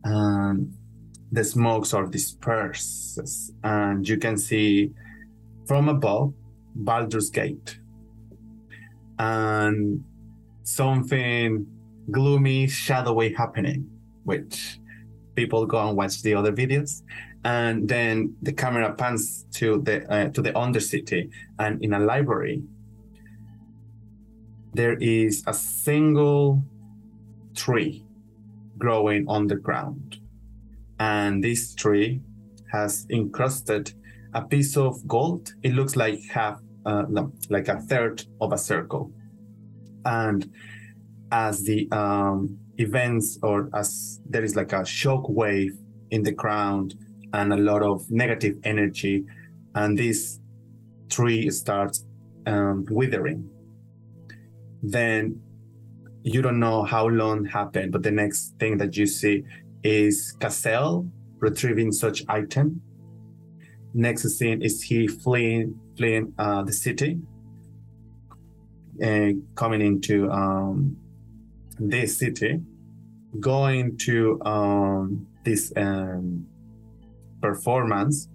And 0.06 0.74
the 1.30 1.44
smokes 1.44 1.90
sort 1.90 2.06
of 2.06 2.12
disperses, 2.12 3.52
and 3.64 4.08
you 4.08 4.18
can 4.18 4.38
see 4.38 4.92
from 5.68 5.90
above 5.90 6.34
Baldur's 6.76 7.30
Gate. 7.30 7.78
And 9.20 10.04
something 10.64 11.68
gloomy, 12.10 12.68
shadowy 12.68 13.34
happening, 13.34 13.90
which 14.24 14.80
people 15.36 15.66
go 15.66 15.88
and 15.88 15.98
watch 15.98 16.22
the 16.22 16.34
other 16.34 16.52
videos. 16.52 17.04
And 17.44 17.88
then 17.90 18.36
the 18.42 18.54
camera 18.54 18.94
pans 18.94 19.46
to 19.54 19.82
the 19.82 20.06
uh, 20.14 20.30
to 20.30 20.42
the 20.42 20.52
undercity, 20.52 21.32
and 21.58 21.84
in 21.84 21.94
a 21.94 22.00
library, 22.00 22.62
there 24.74 24.96
is 24.98 25.44
a 25.48 25.54
single 25.54 26.64
tree 27.56 28.06
growing 28.78 29.28
on 29.28 29.48
the 29.48 29.56
ground, 29.56 30.20
and 31.00 31.44
this 31.44 31.74
tree 31.74 32.22
has 32.72 33.08
encrusted 33.10 33.94
a 34.36 34.44
piece 34.44 34.78
of 34.78 35.08
gold. 35.08 35.54
It 35.64 35.74
looks 35.74 35.96
like 35.96 36.22
half, 36.30 36.62
uh, 36.86 37.06
no, 37.10 37.34
like 37.50 37.68
a 37.68 37.80
third 37.82 38.24
of 38.40 38.54
a 38.54 38.58
circle, 38.58 39.12
and 40.06 40.48
as 41.32 41.64
the 41.64 41.88
um, 41.92 42.58
events 42.78 43.40
or 43.42 43.70
as 43.74 44.20
there 44.30 44.44
is 44.44 44.56
like 44.56 44.74
a 44.74 44.86
shock 44.86 45.28
wave 45.30 45.78
in 46.10 46.24
the 46.24 46.32
ground 46.32 46.96
and 47.34 47.54
a 47.54 47.58
lot 47.58 47.82
of 47.82 48.10
negative 48.10 48.58
energy 48.64 49.24
and 49.76 49.98
this 49.98 50.40
tree 51.10 51.50
starts 51.50 52.06
um, 52.48 52.86
withering. 52.90 53.50
Then 54.84 55.42
you 56.24 56.42
don't 56.42 56.60
know 56.60 56.84
how 56.84 57.08
long 57.08 57.46
happened 57.46 57.92
but 57.92 58.04
the 58.04 58.12
next 58.12 58.56
thing 58.60 58.78
that 58.78 58.98
you 58.98 59.06
see 59.06 59.44
is 59.84 60.36
Cassell 60.40 61.10
retrieving 61.40 61.92
such 61.92 62.24
item. 62.28 62.82
Next 63.94 64.24
scene 64.38 64.62
is 64.62 64.82
he 64.82 65.08
fleeing 65.08 65.80
fleeing 65.98 66.34
uh, 66.38 66.64
the 66.64 66.74
city 66.74 67.20
and 69.02 69.44
coming 69.56 69.82
into 69.82 70.30
um, 70.32 70.96
this 71.90 72.18
city, 72.18 72.60
going 73.40 73.98
to 73.98 74.40
um, 74.44 75.28
this 75.44 75.74
um, 75.76 76.46
performance, 77.42 78.28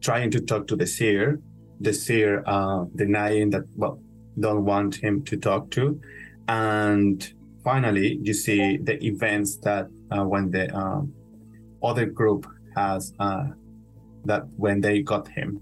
trying 0.00 0.30
to 0.30 0.40
talk 0.40 0.66
to 0.68 0.76
the 0.76 0.86
seer, 0.86 1.40
the 1.80 1.92
seer 1.92 2.42
uh, 2.46 2.84
denying 2.94 3.50
that, 3.50 3.64
well, 3.76 4.00
don't 4.38 4.64
want 4.64 4.96
him 4.96 5.22
to 5.24 5.36
talk 5.36 5.70
to. 5.72 6.00
And 6.48 7.32
finally, 7.62 8.18
you 8.22 8.34
see 8.34 8.78
the 8.78 9.02
events 9.04 9.56
that 9.58 9.88
uh, 10.10 10.24
when 10.24 10.50
the 10.50 10.74
um, 10.74 11.12
other 11.82 12.06
group 12.06 12.46
has, 12.76 13.12
uh, 13.18 13.44
that 14.24 14.44
when 14.56 14.80
they 14.80 15.02
got 15.02 15.28
him. 15.28 15.60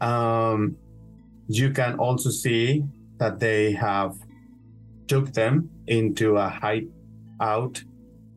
Um, 0.00 0.76
you 1.48 1.70
can 1.70 1.98
also 1.98 2.30
see 2.30 2.84
that 3.18 3.40
they 3.40 3.72
have 3.72 4.16
took 5.06 5.32
them 5.32 5.70
into 5.88 6.36
a 6.36 6.48
hideout 6.48 7.82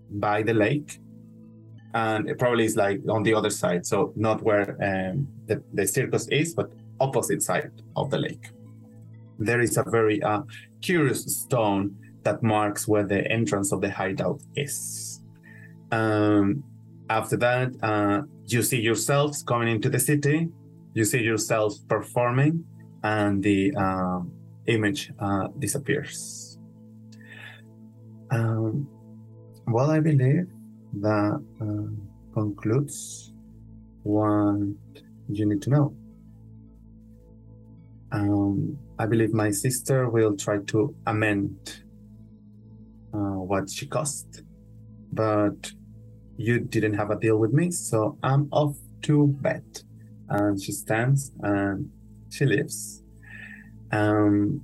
by 0.10 0.42
the 0.42 0.54
lake. 0.54 1.00
And 1.94 2.30
it 2.30 2.40
probably 2.40 2.66
is 2.66 2.76
like 2.76 3.02
on 3.10 3.24
the 3.24 3.34
other 3.34 3.50
side 3.50 3.86
so 3.86 4.14
not 4.16 4.42
where 4.42 4.78
um, 4.82 5.28
the, 5.48 5.62
the 5.74 5.86
circus 5.86 6.28
is 6.30 6.54
but 6.54 6.72
opposite 7.00 7.44
side 7.44 7.72
of 7.96 8.10
the 8.10 8.18
lake. 8.18 8.50
There 9.40 9.60
is 9.60 9.78
a 9.78 9.84
very 9.84 10.22
uh, 10.24 10.44
curious 10.82 11.26
stone 11.26 11.96
that 12.24 12.44
marks 12.44 12.88
where 12.88 13.06
the 13.06 13.30
entrance 13.30 13.72
of 13.72 13.82
the 13.82 13.90
hideout 13.90 14.42
is. 14.56 15.22
Um, 15.92 16.64
after 17.10 17.36
that 17.38 17.72
uh, 17.84 18.22
you 18.46 18.62
see 18.62 18.80
yourselves 18.80 19.44
coming 19.44 19.68
into 19.68 19.90
the 19.90 20.00
city. 20.00 20.48
You 20.94 21.04
see 21.04 21.22
yourselves 21.22 21.80
performing 21.80 22.64
and 23.04 23.44
the 23.44 23.74
um, 23.76 24.32
image 24.68 25.12
uh, 25.20 25.48
disappears 25.60 26.41
um, 28.32 28.88
well, 29.68 29.92
I 29.92 30.00
believe 30.00 30.48
that 31.02 31.44
uh, 31.62 32.34
concludes 32.34 33.34
what 34.04 34.58
you 35.30 35.46
need 35.46 35.62
to 35.64 35.70
know. 35.70 35.96
Um, 38.12 38.78
I 39.00 39.06
believe 39.06 39.34
my 39.34 39.52
sister 39.52 40.10
will 40.10 40.36
try 40.36 40.60
to 40.68 40.96
amend 41.08 41.84
uh, 43.14 43.40
what 43.50 43.70
she 43.70 43.88
cost, 43.88 44.44
but 45.14 45.72
you 46.38 46.60
didn't 46.60 46.94
have 46.94 47.12
a 47.12 47.20
deal 47.20 47.38
with 47.38 47.54
me, 47.54 47.72
so 47.72 48.18
I'm 48.24 48.48
off 48.52 48.76
to 49.04 49.28
bed. 49.42 49.64
And 50.30 50.62
she 50.62 50.72
stands 50.72 51.32
and 51.42 51.90
she 52.30 52.46
leaves. 52.46 53.04
Um, 53.92 54.62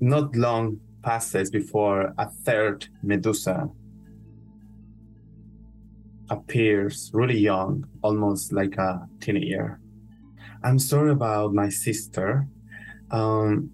not 0.00 0.34
long 0.34 0.80
passes 1.02 1.50
before 1.50 2.14
a 2.18 2.28
third 2.28 2.88
Medusa 3.02 3.68
appears, 6.30 7.10
really 7.12 7.38
young, 7.38 7.86
almost 8.02 8.52
like 8.52 8.76
a 8.76 9.08
teenager. 9.20 9.80
I'm 10.62 10.78
sorry 10.78 11.10
about 11.10 11.52
my 11.54 11.68
sister. 11.68 12.46
Um, 13.10 13.70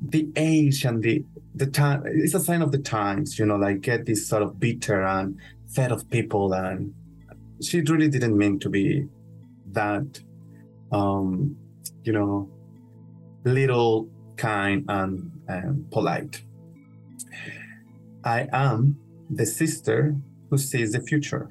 the 0.00 0.28
age 0.36 0.84
and 0.84 1.02
the 1.02 1.24
the 1.54 1.66
time 1.66 2.02
it's 2.06 2.34
a 2.34 2.40
sign 2.40 2.62
of 2.62 2.72
the 2.72 2.78
times, 2.78 3.38
you 3.38 3.44
know, 3.44 3.56
like 3.56 3.80
get 3.80 4.06
this 4.06 4.26
sort 4.26 4.42
of 4.42 4.58
bitter 4.58 5.02
and 5.02 5.38
fed 5.68 5.92
of 5.92 6.08
people 6.10 6.52
and 6.52 6.94
she 7.60 7.80
really 7.82 8.08
didn't 8.08 8.36
mean 8.36 8.58
to 8.60 8.70
be 8.70 9.06
that 9.72 10.20
um, 10.92 11.56
you 12.04 12.12
know, 12.12 12.48
little 13.44 14.08
kind 14.40 14.84
and 14.88 15.30
um, 15.48 15.86
polite. 15.92 16.42
I 18.24 18.48
am 18.52 18.98
the 19.28 19.44
sister 19.44 20.16
who 20.48 20.56
sees 20.56 20.92
the 20.92 21.02
future. 21.02 21.48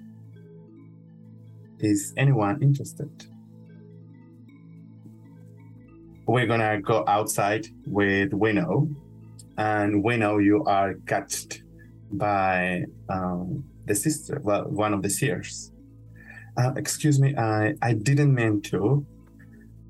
Is 1.80 2.14
anyone 2.18 2.62
interested? 2.62 3.12
We're 6.26 6.48
gonna 6.48 6.82
go 6.82 7.04
outside 7.08 7.68
with 7.86 8.34
Winnow, 8.34 8.90
and 9.58 10.04
Winnow, 10.04 10.38
you 10.40 10.64
are 10.66 10.96
catched 11.06 11.64
by 12.12 12.84
um, 13.08 13.64
the 13.86 13.96
sister, 13.96 14.42
well, 14.44 14.66
one 14.66 14.94
of 14.94 15.02
the 15.02 15.10
seers. 15.10 15.72
Uh, 16.58 16.74
excuse 16.76 17.20
me, 17.20 17.36
I, 17.36 17.74
I 17.82 17.94
didn't 17.94 18.34
mean 18.34 18.62
to. 18.72 19.06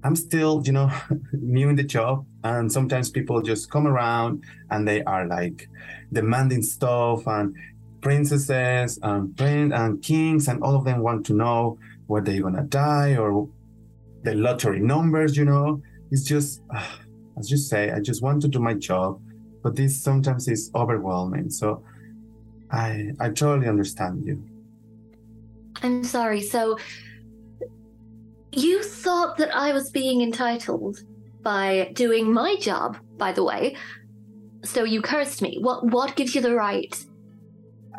I'm 0.04 0.16
still, 0.16 0.62
you 0.66 0.72
know, 0.72 0.92
new 1.34 1.70
in 1.70 1.76
the 1.76 1.84
job, 1.84 2.26
and 2.44 2.72
sometimes 2.72 3.10
people 3.10 3.42
just 3.42 3.70
come 3.70 3.86
around 3.88 4.44
and 4.72 4.88
they 4.88 5.04
are 5.04 5.28
like 5.28 5.68
demanding 6.12 6.62
stuff, 6.62 7.28
and 7.28 7.56
princesses 8.02 8.98
and 9.04 9.36
prince 9.36 9.74
and 9.74 10.02
kings, 10.02 10.48
and 10.48 10.64
all 10.64 10.76
of 10.76 10.86
them 10.86 11.02
want 11.02 11.26
to 11.28 11.34
know 11.34 11.78
where 12.08 12.22
they're 12.22 12.42
gonna 12.42 12.64
die 12.64 13.18
or 13.18 13.50
the 14.24 14.36
lottery 14.36 14.80
numbers. 14.80 15.36
You 15.36 15.46
know, 15.46 15.82
it's 16.12 16.24
just, 16.24 16.62
as 17.38 17.52
you 17.52 17.58
say, 17.58 17.92
I 17.92 18.00
just 18.00 18.22
want 18.22 18.42
to 18.44 18.48
do 18.48 18.60
my 18.60 18.74
job, 18.74 19.22
but 19.64 19.76
this 19.76 20.02
sometimes 20.02 20.48
is 20.48 20.72
overwhelming. 20.76 21.50
So, 21.50 21.84
I 22.72 23.12
I 23.20 23.30
totally 23.30 23.68
understand 23.68 24.26
you. 24.26 24.44
I'm 25.82 26.04
sorry. 26.04 26.42
So 26.42 26.78
you 28.52 28.84
thought 28.84 29.38
that 29.38 29.56
I 29.56 29.74
was 29.74 29.90
being 29.90 30.22
entitled 30.22 30.98
by 31.42 31.92
doing 31.94 32.32
my 32.34 32.56
job, 32.58 32.98
by 33.18 33.32
the 33.32 33.44
way. 33.44 33.76
So 34.64 34.84
you 34.84 35.02
cursed 35.02 35.42
me. 35.42 35.58
What 35.62 35.86
what 35.88 36.16
gives 36.16 36.36
you 36.36 36.42
the 36.42 36.56
right? 36.56 36.94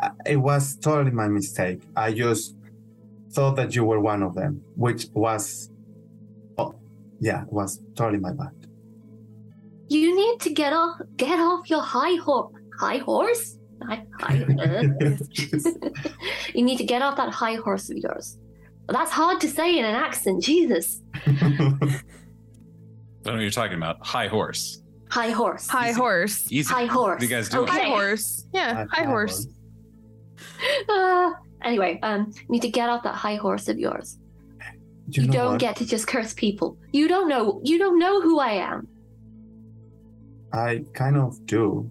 Uh, 0.02 0.10
It 0.26 0.36
was 0.36 0.76
totally 0.76 1.10
my 1.10 1.28
mistake. 1.28 1.80
I 1.96 2.12
just 2.12 2.54
thought 3.32 3.56
that 3.56 3.74
you 3.74 3.84
were 3.84 4.00
one 4.00 4.22
of 4.22 4.34
them, 4.34 4.62
which 4.76 5.06
was, 5.14 5.70
oh, 6.58 6.74
yeah, 7.20 7.42
it 7.42 7.52
was 7.52 7.80
totally 7.94 8.18
my 8.18 8.32
bad. 8.32 8.52
You 9.88 10.14
need 10.14 10.40
to 10.40 10.50
get 10.50 10.72
off 10.72 11.00
get 11.16 11.38
off 11.38 11.70
your 11.70 11.82
high 11.82 12.16
horse 12.16 12.52
high 12.80 12.98
horse? 12.98 13.58
High, 13.82 14.04
high, 14.20 14.42
uh. 14.64 15.16
you 16.54 16.62
need 16.64 16.78
to 16.78 16.84
get 16.84 17.02
off 17.02 17.16
that 17.16 17.30
high 17.30 17.54
horse 17.54 17.90
of 17.90 17.98
yours. 17.98 18.38
Well, 18.88 18.98
that's 18.98 19.12
hard 19.12 19.40
to 19.42 19.48
say 19.48 19.78
in 19.78 19.84
an 19.84 19.94
accent, 19.94 20.42
Jesus. 20.42 21.00
I 21.14 21.30
don't 21.30 21.40
know 23.24 23.32
what 23.34 23.40
you're 23.40 23.50
talking 23.50 23.76
about. 23.76 24.04
High 24.04 24.26
horse. 24.26 24.82
High 25.10 25.30
horse. 25.30 25.68
High 25.68 25.92
horse. 25.92 26.50
Easy. 26.50 26.72
High 26.72 26.86
horse. 26.86 27.22
You 27.22 27.28
guys 27.28 27.48
do 27.48 27.60
Okay. 27.60 27.72
High 27.72 27.88
horse. 27.88 28.46
Yeah, 28.52 28.86
high 28.90 29.04
horse. 29.04 29.46
Uh, 30.88 31.30
anyway, 31.62 31.98
um, 32.02 32.32
you 32.36 32.46
need 32.48 32.62
to 32.62 32.70
get 32.70 32.88
off 32.88 33.02
that 33.02 33.14
high 33.14 33.34
horse 33.36 33.68
of 33.68 33.78
yours. 33.78 34.18
You 35.08 35.22
You, 35.22 35.26
know 35.28 35.32
don't 35.32 35.50
what? 35.52 35.60
get 35.60 35.76
to 35.76 35.86
just 35.86 36.06
curse 36.06 36.32
people. 36.34 36.76
You 36.92 37.08
don't 37.08 37.28
know. 37.28 37.60
You 37.64 37.78
don't 37.78 37.98
know 37.98 38.20
who 38.20 38.38
I 38.38 38.52
am. 38.52 38.86
I 40.52 40.84
kind 40.94 41.16
of 41.16 41.44
do. 41.46 41.90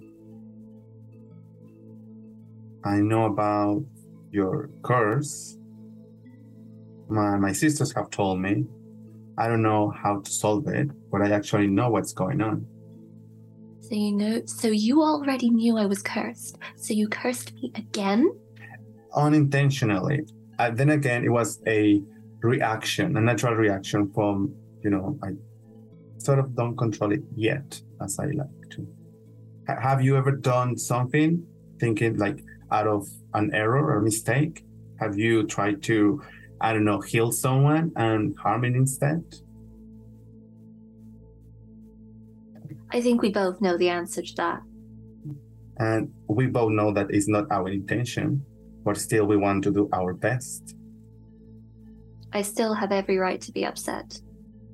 I 2.83 2.97
know 2.97 3.25
about 3.25 3.83
your 4.31 4.69
curse. 4.83 5.57
My, 7.09 7.37
my 7.37 7.53
sisters 7.53 7.91
have 7.93 8.09
told 8.09 8.39
me. 8.39 8.65
I 9.37 9.47
don't 9.47 9.61
know 9.61 9.89
how 9.89 10.19
to 10.19 10.29
solve 10.29 10.67
it, 10.67 10.89
but 11.11 11.21
I 11.21 11.31
actually 11.31 11.67
know 11.67 11.89
what's 11.89 12.13
going 12.13 12.41
on. 12.41 12.65
So 13.81 13.95
you 13.95 14.11
know. 14.11 14.41
So 14.45 14.67
you 14.67 15.01
already 15.01 15.49
knew 15.49 15.77
I 15.77 15.85
was 15.85 16.01
cursed. 16.01 16.57
So 16.75 16.93
you 16.93 17.07
cursed 17.07 17.53
me 17.55 17.71
again. 17.75 18.29
Unintentionally. 19.15 20.21
Uh, 20.59 20.71
then 20.71 20.89
again, 20.89 21.23
it 21.23 21.29
was 21.29 21.61
a 21.65 22.01
reaction, 22.41 23.15
a 23.17 23.21
natural 23.21 23.55
reaction 23.55 24.11
from, 24.13 24.53
you 24.83 24.89
know, 24.89 25.17
I 25.23 25.29
sort 26.17 26.39
of 26.39 26.53
don't 26.55 26.77
control 26.77 27.13
it 27.13 27.21
yet 27.35 27.81
as 28.01 28.19
I 28.19 28.25
like 28.25 28.69
to. 28.71 28.87
Ha- 29.67 29.79
have 29.79 30.01
you 30.03 30.17
ever 30.17 30.31
done 30.31 30.77
something 30.77 31.45
thinking 31.79 32.17
like 32.17 32.43
out 32.71 32.87
of 32.87 33.07
an 33.33 33.51
error 33.53 33.95
or 33.95 34.01
mistake? 34.01 34.63
Have 34.99 35.17
you 35.17 35.47
tried 35.47 35.81
to, 35.83 36.21
I 36.61 36.73
don't 36.73 36.85
know, 36.85 37.01
heal 37.01 37.31
someone 37.31 37.91
and 37.95 38.35
harm 38.37 38.65
it 38.65 38.75
instead? 38.75 39.23
I 42.91 43.01
think 43.01 43.21
we 43.21 43.31
both 43.31 43.61
know 43.61 43.77
the 43.77 43.89
answer 43.89 44.21
to 44.21 44.35
that. 44.37 44.61
And 45.77 46.11
we 46.27 46.47
both 46.47 46.71
know 46.71 46.91
that 46.91 47.07
it's 47.09 47.27
not 47.27 47.45
our 47.51 47.69
intention, 47.69 48.43
but 48.83 48.97
still 48.97 49.25
we 49.25 49.37
want 49.37 49.63
to 49.63 49.71
do 49.71 49.89
our 49.93 50.13
best. 50.13 50.75
I 52.33 52.41
still 52.41 52.73
have 52.73 52.91
every 52.91 53.17
right 53.17 53.39
to 53.41 53.51
be 53.51 53.65
upset. 53.65 54.19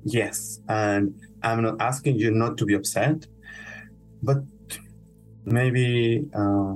Yes, 0.04 0.60
and 0.68 1.14
I'm 1.42 1.62
not 1.62 1.76
asking 1.80 2.16
you 2.16 2.30
not 2.30 2.58
to 2.58 2.64
be 2.64 2.74
upset, 2.74 3.26
but 4.22 4.38
maybe 5.44 6.24
uh, 6.34 6.74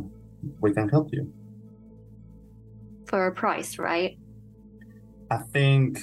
we 0.61 0.73
can 0.73 0.89
help 0.89 1.09
you. 1.13 1.33
For 3.07 3.27
a 3.27 3.33
price, 3.33 3.79
right? 3.79 4.17
I 5.31 5.39
think 5.39 5.99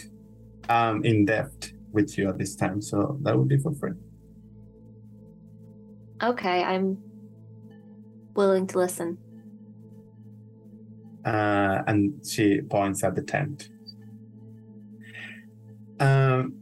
I'm 0.69 1.03
in 1.03 1.25
debt 1.25 1.71
with 1.91 2.17
you 2.17 2.29
at 2.29 2.37
this 2.37 2.55
time, 2.55 2.81
so 2.81 3.17
that 3.21 3.37
would 3.37 3.47
be 3.47 3.57
for 3.57 3.73
free. 3.73 3.93
Okay, 6.23 6.63
I'm 6.63 6.97
willing 8.35 8.67
to 8.67 8.77
listen. 8.77 9.17
Uh, 11.25 11.83
and 11.87 12.25
she 12.25 12.61
points 12.61 13.03
at 13.03 13.15
the 13.15 13.21
tent. 13.21 13.69
Um, 15.99 16.53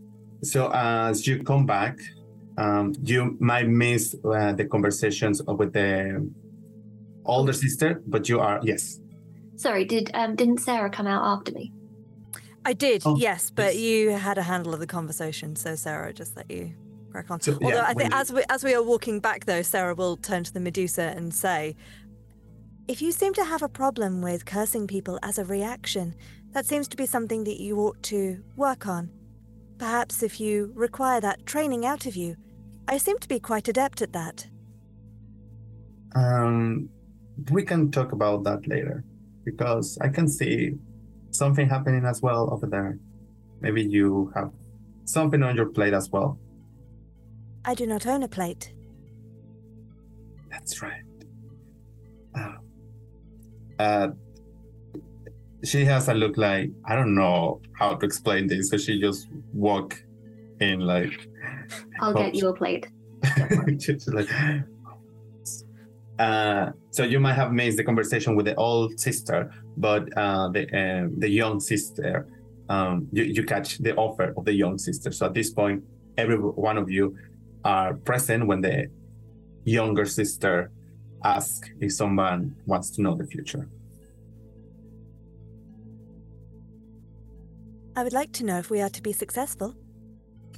so 0.44 0.72
as 0.74 1.28
you 1.28 1.44
come 1.44 1.66
back, 1.66 2.00
um, 2.58 2.94
you 3.04 3.38
might 3.40 3.68
miss 3.68 4.16
uh, 4.24 4.54
the 4.54 4.66
conversations 4.66 5.42
with 5.46 5.74
the 5.74 6.30
older 7.26 7.54
sister, 7.54 8.02
but 8.08 8.30
you 8.30 8.40
are 8.40 8.60
yes. 8.64 9.00
Sorry, 9.58 9.86
did 9.86 10.10
um 10.14 10.36
didn't 10.36 10.60
Sarah 10.60 10.90
come 10.90 11.08
out 11.08 11.24
after 11.24 11.52
me? 11.52 11.72
I 12.66 12.74
did, 12.74 13.04
Oh, 13.06 13.16
yes, 13.16 13.52
but 13.52 13.78
you 13.78 14.10
had 14.12 14.38
a 14.38 14.42
handle 14.44 14.74
of 14.74 14.80
the 14.80 14.88
conversation, 14.88 15.56
so 15.56 15.76
Sarah 15.76 16.12
just 16.12 16.36
let 16.36 16.50
you 16.50 16.74
crack 17.12 17.30
on. 17.30 17.40
So, 17.40 17.54
Although 17.54 17.68
yeah, 17.76 17.86
I 17.88 17.94
think 17.94 18.12
you- 18.12 18.20
as 18.20 18.34
we 18.34 18.44
as 18.50 18.64
we 18.64 18.74
are 18.74 18.84
walking 18.84 19.20
back, 19.20 19.46
though, 19.46 19.62
Sarah 19.62 19.94
will 19.94 20.18
turn 20.18 20.44
to 20.44 20.52
the 20.52 20.60
Medusa 20.60 21.14
and 21.16 21.34
say, 21.34 21.76
"If 22.88 23.02
you 23.04 23.12
seem 23.12 23.34
to 23.36 23.44
have 23.46 23.62
a 23.62 23.70
problem 23.70 24.22
with 24.24 24.46
cursing 24.46 24.88
people 24.88 25.20
as 25.22 25.38
a 25.38 25.46
reaction, 25.46 26.16
that 26.54 26.66
seems 26.66 26.88
to 26.88 26.98
be 26.98 27.06
something 27.06 27.44
that 27.44 27.60
you 27.62 27.78
ought 27.80 28.02
to 28.04 28.42
work 28.56 28.88
on. 28.88 29.12
Perhaps 29.78 30.24
if 30.24 30.40
you 30.40 30.72
require 30.76 31.22
that 31.22 31.46
training 31.46 31.86
out 31.86 32.06
of 32.08 32.16
you, 32.16 32.36
I 32.88 32.98
seem 32.98 33.20
to 33.20 33.28
be 33.28 33.40
quite 33.40 33.68
adept 33.68 34.02
at 34.02 34.12
that." 34.14 34.48
Um, 36.16 36.90
we 37.52 37.64
can 37.64 37.92
talk 37.92 38.12
about 38.14 38.44
that 38.46 38.68
later 38.68 39.04
because 39.44 39.98
I 40.02 40.08
can 40.10 40.28
see 40.28 40.78
something 41.38 41.70
happening 41.70 42.06
as 42.06 42.22
well 42.22 42.50
over 42.52 42.68
there. 42.68 42.98
Maybe 43.62 43.84
you 43.84 44.32
have 44.36 44.52
something 45.06 45.42
on 45.44 45.56
your 45.56 45.68
plate 45.68 45.94
as 45.94 46.10
well. 46.10 46.40
I 47.64 47.74
do 47.74 47.86
not 47.88 48.06
own 48.06 48.24
a 48.24 48.28
plate. 48.28 48.74
That's 50.52 50.82
right. 50.82 51.02
Uh, 52.38 52.54
uh, 53.80 54.08
she 55.64 55.84
has 55.86 56.08
a 56.10 56.14
look 56.14 56.38
like 56.38 56.70
I 56.86 56.96
don't 56.96 57.16
know 57.16 57.62
how 57.74 57.96
to 57.96 58.06
explain 58.06 58.48
this. 58.48 58.70
So 58.70 58.78
she 58.78 59.00
just 59.00 59.28
walk 59.54 60.02
in 60.60 60.80
like. 60.80 61.28
I'll 62.00 62.14
get 62.14 62.36
you 62.36 62.50
a 62.50 62.54
plate. 62.54 62.88
She's 63.80 64.08
like, 64.08 64.30
uh, 66.20 66.68
so 66.92 67.04
you 67.04 67.20
might 67.20 67.34
have 67.34 67.52
missed 67.52 67.78
the 67.78 67.84
conversation 67.84 68.36
with 68.36 68.46
the 68.46 68.56
old 68.56 69.00
sister, 69.00 69.52
but 69.78 70.16
uh, 70.18 70.50
the 70.50 70.64
uh, 70.78 71.08
the 71.18 71.30
young 71.30 71.60
sister, 71.60 72.28
um, 72.70 73.08
you, 73.12 73.24
you 73.24 73.44
catch 73.44 73.78
the 73.80 73.96
offer 73.96 74.34
of 74.38 74.46
the 74.46 74.54
young 74.54 74.78
sister. 74.78 75.12
So 75.12 75.28
at 75.28 75.34
this 75.34 75.52
point, 75.52 75.84
every 76.18 76.38
one 76.38 76.78
of 76.78 76.90
you 76.90 77.16
are 77.64 77.94
present 77.94 78.48
when 78.48 78.62
the 78.62 78.88
younger 79.66 80.06
sister 80.06 80.72
asks 81.24 81.70
if 81.80 81.92
someone 81.94 82.56
wants 82.66 82.92
to 82.92 83.02
know 83.02 83.16
the 83.16 83.26
future. 83.26 83.68
I 87.98 88.04
would 88.04 88.14
like 88.14 88.32
to 88.34 88.46
know 88.46 88.58
if 88.60 88.70
we 88.70 88.82
are 88.82 88.90
to 88.90 89.02
be 89.02 89.14
successful. 89.14 89.74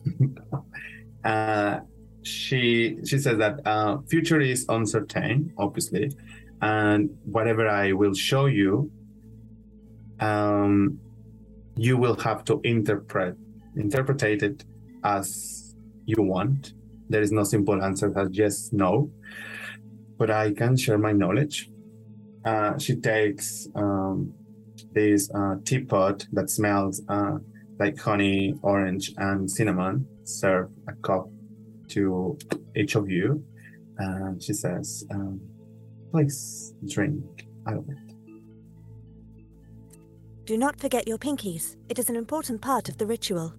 uh, 1.23 1.79
she 2.23 2.97
she 3.05 3.17
says 3.19 3.37
that 3.37 3.65
uh, 3.65 3.99
future 4.09 4.41
is 4.41 4.65
uncertain, 4.69 5.53
obviously, 5.57 6.11
and 6.61 7.09
whatever 7.23 7.67
I 7.67 7.93
will 7.93 8.13
show 8.13 8.47
you, 8.47 8.91
um, 10.19 10.99
you 11.75 11.97
will 11.97 12.15
have 12.17 12.43
to 12.45 12.59
interpret 12.63 13.35
interpret 13.75 14.23
it 14.23 14.65
as 15.03 15.75
you 16.05 16.23
want. 16.23 16.73
There 17.09 17.21
is 17.21 17.31
no 17.31 17.43
simple 17.43 17.81
answer 17.81 18.09
that 18.11 18.33
yes, 18.33 18.69
no, 18.71 19.11
but 20.17 20.29
I 20.31 20.51
can 20.51 20.75
share 20.75 20.97
my 20.97 21.11
knowledge. 21.11 21.69
Uh, 22.43 22.77
she 22.77 22.95
takes 22.95 23.67
um, 23.75 24.33
this 24.93 25.29
uh, 25.33 25.55
teapot 25.65 26.25
that 26.31 26.49
smells 26.49 27.01
uh, 27.09 27.37
like 27.79 27.99
honey, 27.99 28.55
orange, 28.61 29.11
and 29.17 29.49
cinnamon. 29.49 30.07
Serve 30.23 30.69
a 30.87 30.93
cup 31.07 31.29
to 31.89 32.37
each 32.75 32.95
of 32.95 33.09
you. 33.09 33.43
And 33.97 34.41
she 34.41 34.53
says, 34.53 35.05
um, 35.11 35.41
please 36.11 36.73
drink 36.87 37.47
out 37.67 37.77
of 37.77 37.89
it. 37.89 38.06
Do 40.47 40.57
not 40.57 40.79
forget 40.79 41.09
your 41.09 41.17
pinkies. 41.17 41.75
It 41.89 41.99
is 41.99 42.09
an 42.09 42.15
important 42.15 42.61
part 42.61 42.87
of 42.87 42.97
the 42.97 43.05
ritual. 43.05 43.53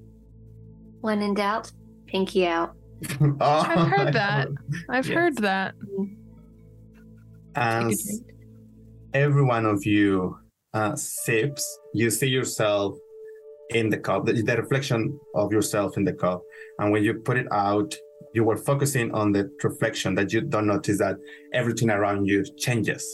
When 1.02 1.20
in 1.20 1.34
doubt, 1.34 1.70
pinky 2.06 2.46
out. 2.46 2.74
I've 3.42 3.88
heard 3.90 4.14
that. 4.14 4.48
I've 4.88 5.06
Yes. 5.06 5.14
heard 5.14 5.36
that. 5.36 5.74
As 7.54 8.22
every 9.12 9.44
one 9.44 9.66
of 9.66 9.84
you 9.84 10.38
uh, 10.72 10.96
sips, 10.96 11.62
you 11.92 12.08
see 12.08 12.28
yourself 12.28 12.96
in 13.74 13.90
the 13.90 13.98
cup, 13.98 14.24
the, 14.24 14.32
the 14.40 14.56
reflection 14.56 15.20
of 15.34 15.52
yourself 15.52 15.98
in 15.98 16.04
the 16.04 16.14
cup. 16.14 16.40
And 16.78 16.90
when 16.90 17.04
you 17.04 17.12
put 17.22 17.36
it 17.36 17.48
out, 17.52 17.94
you 18.32 18.44
were 18.44 18.56
focusing 18.56 19.12
on 19.12 19.32
the 19.32 19.50
reflection 19.62 20.14
that 20.14 20.32
you 20.32 20.40
don't 20.40 20.66
notice 20.66 20.98
that 21.00 21.16
everything 21.52 21.90
around 21.90 22.24
you 22.24 22.46
changes. 22.56 23.04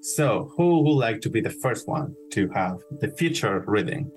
So, 0.00 0.50
who 0.56 0.82
would 0.82 0.92
like 1.06 1.20
to 1.22 1.30
be 1.30 1.40
the 1.40 1.50
first 1.50 1.88
one 1.88 2.14
to 2.32 2.48
have 2.54 2.78
the 3.00 3.08
future 3.08 3.62
reading? 3.66 4.10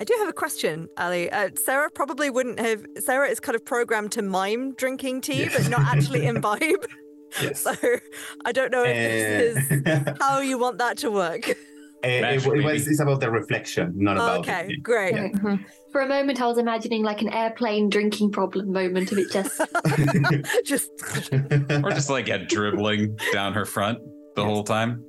I 0.00 0.04
do 0.04 0.14
have 0.18 0.28
a 0.28 0.32
question, 0.32 0.88
Ali. 0.96 1.30
Uh, 1.30 1.50
Sarah 1.56 1.90
probably 1.90 2.30
wouldn't 2.30 2.58
have. 2.58 2.84
Sarah 2.98 3.28
is 3.28 3.38
kind 3.38 3.54
of 3.54 3.64
programmed 3.66 4.12
to 4.12 4.22
mime 4.22 4.72
drinking 4.74 5.20
tea, 5.20 5.48
but 5.52 5.68
not 5.68 5.82
actually 5.82 6.26
imbibe. 6.32 6.86
Yes. 7.42 7.60
So 7.60 7.74
I 8.46 8.52
don't 8.52 8.72
know 8.72 8.82
if 8.84 8.96
this 8.96 9.70
is 9.70 9.86
Uh, 9.86 10.14
how 10.20 10.40
you 10.40 10.58
want 10.58 10.78
that 10.78 10.96
to 10.98 11.10
work. 11.10 11.48
it, 11.48 11.58
it, 12.02 12.46
it 12.46 12.64
was, 12.64 12.88
it's 12.88 13.00
about 13.00 13.20
the 13.20 13.30
reflection, 13.30 13.92
not 13.96 14.16
about 14.16 14.46
the 14.46 14.52
okay, 14.52 14.68
tea. 14.68 14.76
great. 14.78 15.14
For 15.92 16.02
a 16.02 16.08
moment, 16.08 16.40
I 16.40 16.46
was 16.46 16.58
imagining 16.58 17.02
like 17.02 17.20
an 17.20 17.32
airplane 17.32 17.88
drinking 17.88 18.30
problem 18.30 18.72
moment 18.72 19.10
of 19.10 19.18
it 19.18 19.30
just. 19.32 19.60
just 20.64 20.90
or 21.84 21.90
just 21.90 22.10
like 22.10 22.28
yeah, 22.28 22.38
dribbling 22.38 23.18
down 23.32 23.52
her 23.54 23.64
front 23.64 23.98
the 24.36 24.44
whole 24.44 24.62
time. 24.62 25.04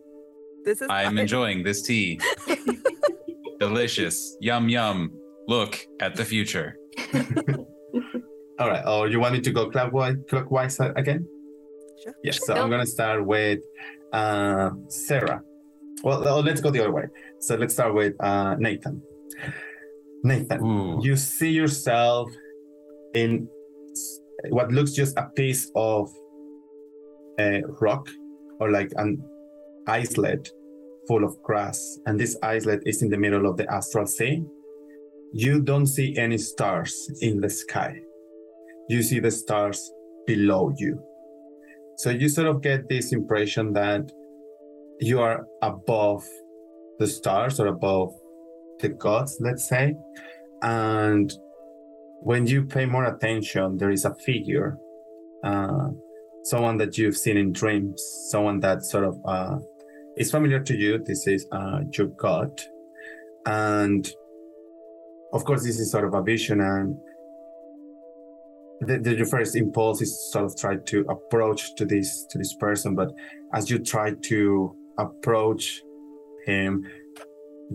This 0.65 0.81
is 0.81 0.87
I'm 0.89 1.17
enjoying 1.17 1.63
this 1.63 1.83
tea. 1.83 2.19
Delicious. 3.59 4.37
Yum 4.41 4.69
yum. 4.69 5.11
Look 5.47 5.85
at 5.99 6.15
the 6.15 6.25
future. 6.25 6.75
All 8.59 8.69
right. 8.69 8.83
Oh, 8.85 9.05
you 9.05 9.19
want 9.19 9.33
me 9.33 9.41
to 9.41 9.51
go 9.51 9.69
clockwise, 9.69 10.15
clockwise 10.29 10.79
again? 10.79 11.27
Sure. 12.03 12.13
Yes. 12.23 12.39
So 12.45 12.55
I'm 12.55 12.69
gonna 12.71 12.85
start 12.85 13.25
with 13.25 13.59
uh, 14.13 14.71
Sarah. 14.87 15.41
Well, 16.03 16.27
oh, 16.27 16.39
let's 16.39 16.61
go 16.61 16.71
the 16.71 16.79
other 16.79 16.91
way. 16.91 17.05
So 17.39 17.55
let's 17.55 17.73
start 17.73 17.93
with 17.93 18.15
uh, 18.19 18.55
Nathan. 18.55 19.03
Nathan, 20.23 21.01
you 21.01 21.15
see 21.15 21.49
yourself 21.49 22.29
in 23.13 23.47
what 24.49 24.71
looks 24.71 24.91
just 24.91 25.17
a 25.17 25.29
piece 25.35 25.71
of 25.75 26.09
a 27.39 27.61
rock 27.79 28.07
or 28.59 28.71
like 28.71 28.91
an 28.97 29.21
islet 29.87 30.49
full 31.07 31.23
of 31.23 31.41
grass, 31.41 31.99
and 32.05 32.19
this 32.19 32.37
islet 32.43 32.81
is 32.85 33.01
in 33.01 33.09
the 33.09 33.17
middle 33.17 33.47
of 33.49 33.57
the 33.57 33.71
astral 33.71 34.05
sea. 34.05 34.43
You 35.33 35.61
don't 35.61 35.87
see 35.87 36.15
any 36.17 36.37
stars 36.37 37.09
in 37.21 37.41
the 37.41 37.49
sky. 37.49 37.99
You 38.89 39.01
see 39.01 39.19
the 39.19 39.31
stars 39.31 39.91
below 40.27 40.73
you. 40.77 41.01
So 41.97 42.09
you 42.09 42.29
sort 42.29 42.47
of 42.47 42.61
get 42.61 42.89
this 42.89 43.13
impression 43.13 43.73
that 43.73 44.11
you 44.99 45.19
are 45.19 45.45
above 45.61 46.23
the 46.99 47.07
stars 47.07 47.59
or 47.59 47.67
above 47.67 48.13
the 48.81 48.89
gods, 48.89 49.37
let's 49.39 49.67
say. 49.67 49.95
And 50.61 51.31
when 52.21 52.45
you 52.45 52.65
pay 52.65 52.85
more 52.85 53.05
attention, 53.05 53.77
there 53.77 53.91
is 53.91 54.05
a 54.05 54.13
figure, 54.13 54.77
uh, 55.43 55.87
someone 56.43 56.77
that 56.77 56.97
you've 56.97 57.17
seen 57.17 57.37
in 57.37 57.51
dreams, 57.51 58.01
someone 58.29 58.59
that 58.59 58.83
sort 58.83 59.05
of 59.05 59.19
uh, 59.25 59.57
is 60.17 60.31
familiar 60.31 60.59
to 60.59 60.75
you. 60.75 60.99
This 61.03 61.27
is 61.27 61.47
uh, 61.51 61.79
your 61.97 62.07
god. 62.07 62.61
And 63.45 64.07
of 65.33 65.43
course, 65.45 65.63
this 65.63 65.79
is 65.79 65.91
sort 65.91 66.05
of 66.05 66.13
a 66.13 66.21
vision, 66.21 66.59
and 66.61 66.95
the, 68.81 68.99
the, 68.99 69.15
your 69.15 69.25
first 69.25 69.55
impulse 69.55 70.01
is 70.01 70.31
sort 70.31 70.45
of 70.45 70.57
try 70.57 70.75
to 70.75 71.05
approach 71.09 71.75
to 71.75 71.85
this 71.85 72.25
to 72.29 72.37
this 72.37 72.53
person, 72.55 72.95
but 72.95 73.11
as 73.53 73.69
you 73.69 73.79
try 73.79 74.13
to 74.23 74.75
approach 74.97 75.81
him, 76.45 76.85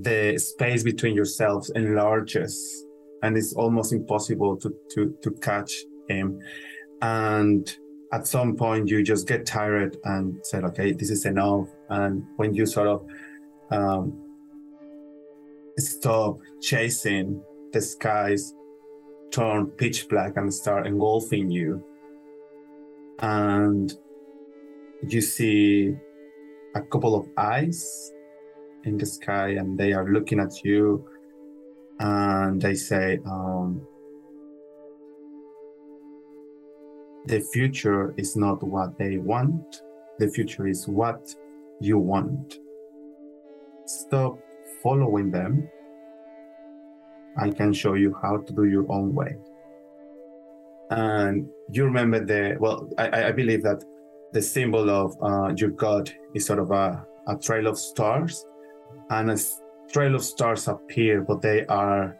the 0.02 0.38
space 0.38 0.82
between 0.82 1.14
yourselves 1.14 1.70
enlarges, 1.70 2.86
and 3.22 3.36
it's 3.36 3.54
almost 3.54 3.92
impossible 3.92 4.56
to 4.58 4.74
to 4.90 5.16
to 5.22 5.30
catch 5.42 5.72
him. 6.08 6.40
And 7.02 7.76
at 8.12 8.26
some 8.26 8.56
point, 8.56 8.88
you 8.88 9.02
just 9.02 9.26
get 9.26 9.46
tired 9.46 9.96
and 10.04 10.38
said, 10.44 10.64
"Okay, 10.64 10.92
this 10.92 11.10
is 11.10 11.24
enough." 11.24 11.68
And 11.88 12.24
when 12.36 12.54
you 12.54 12.66
sort 12.66 12.88
of 12.88 13.06
um, 13.70 14.22
stop 15.78 16.38
chasing 16.60 17.42
the 17.72 17.80
skies 17.80 18.54
turn 19.30 19.66
pitch 19.66 20.08
black 20.08 20.36
and 20.36 20.52
start 20.52 20.86
engulfing 20.86 21.50
you. 21.50 21.84
And 23.18 23.92
you 25.06 25.20
see 25.20 25.94
a 26.74 26.80
couple 26.82 27.14
of 27.14 27.28
eyes 27.36 28.12
in 28.86 28.96
the 28.96 29.06
sky, 29.06 29.50
and 29.50 29.78
they 29.78 29.92
are 29.92 30.08
looking 30.08 30.40
at 30.40 30.64
you. 30.64 31.06
And 31.98 32.60
they 32.60 32.74
say, 32.74 33.18
um, 33.26 33.86
The 37.26 37.40
future 37.40 38.14
is 38.16 38.36
not 38.36 38.62
what 38.62 38.96
they 38.98 39.18
want, 39.18 39.82
the 40.18 40.28
future 40.28 40.68
is 40.68 40.86
what 40.86 41.28
you 41.80 41.98
want. 41.98 42.60
Stop 43.84 44.38
following 44.82 45.30
them 45.32 45.68
I 47.38 47.50
can 47.50 47.72
show 47.72 47.94
you 47.94 48.16
how 48.22 48.38
to 48.38 48.52
do 48.52 48.64
your 48.64 48.90
own 48.90 49.14
way. 49.14 49.36
And 50.90 51.48
you 51.70 51.84
remember 51.84 52.24
the, 52.24 52.56
well, 52.58 52.88
I, 52.96 53.24
I 53.24 53.32
believe 53.32 53.62
that 53.64 53.84
the 54.32 54.40
symbol 54.40 54.88
of 54.88 55.16
uh, 55.22 55.52
your 55.54 55.70
God 55.70 56.10
is 56.34 56.46
sort 56.46 56.58
of 56.58 56.70
a, 56.70 57.04
a 57.26 57.36
trail 57.36 57.66
of 57.66 57.78
stars. 57.78 58.46
And 59.10 59.30
a 59.30 59.38
trail 59.92 60.14
of 60.14 60.24
stars 60.24 60.68
appear, 60.68 61.22
but 61.22 61.42
they 61.42 61.66
are 61.66 62.16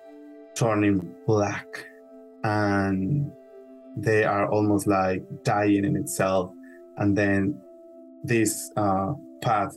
turning 0.54 1.14
black. 1.26 1.86
And 2.44 3.32
they 3.96 4.24
are 4.24 4.48
almost 4.50 4.86
like 4.86 5.24
dying 5.42 5.84
in 5.84 5.96
itself. 5.96 6.52
And 6.98 7.16
then 7.16 7.60
this 8.24 8.70
uh, 8.76 9.14
path 9.40 9.76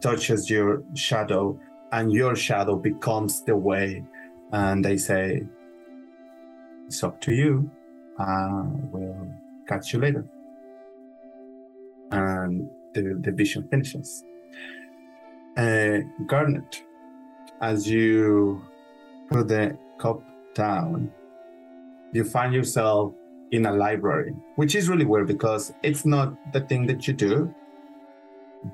touches 0.00 0.50
your 0.50 0.82
shadow, 0.94 1.58
and 1.92 2.12
your 2.12 2.34
shadow 2.34 2.76
becomes 2.76 3.42
the 3.42 3.56
way 3.56 4.04
and 4.52 4.84
they 4.84 4.96
say, 4.96 5.42
It's 6.86 7.02
up 7.02 7.20
to 7.22 7.34
you. 7.34 7.70
Uh, 8.18 8.64
we'll 8.92 9.32
catch 9.66 9.92
you 9.92 10.00
later. 10.00 10.26
And 12.10 12.68
the, 12.92 13.18
the 13.20 13.32
vision 13.32 13.66
finishes. 13.68 14.24
Uh, 15.56 15.98
Garnet, 16.26 16.82
as 17.60 17.88
you 17.88 18.62
put 19.30 19.48
the 19.48 19.76
cup 19.98 20.22
down, 20.54 21.12
you 22.12 22.24
find 22.24 22.54
yourself 22.54 23.12
in 23.50 23.66
a 23.66 23.72
library, 23.72 24.34
which 24.56 24.74
is 24.74 24.88
really 24.88 25.04
weird 25.04 25.26
because 25.26 25.74
it's 25.82 26.06
not 26.06 26.34
the 26.52 26.60
thing 26.60 26.86
that 26.86 27.06
you 27.06 27.12
do, 27.12 27.54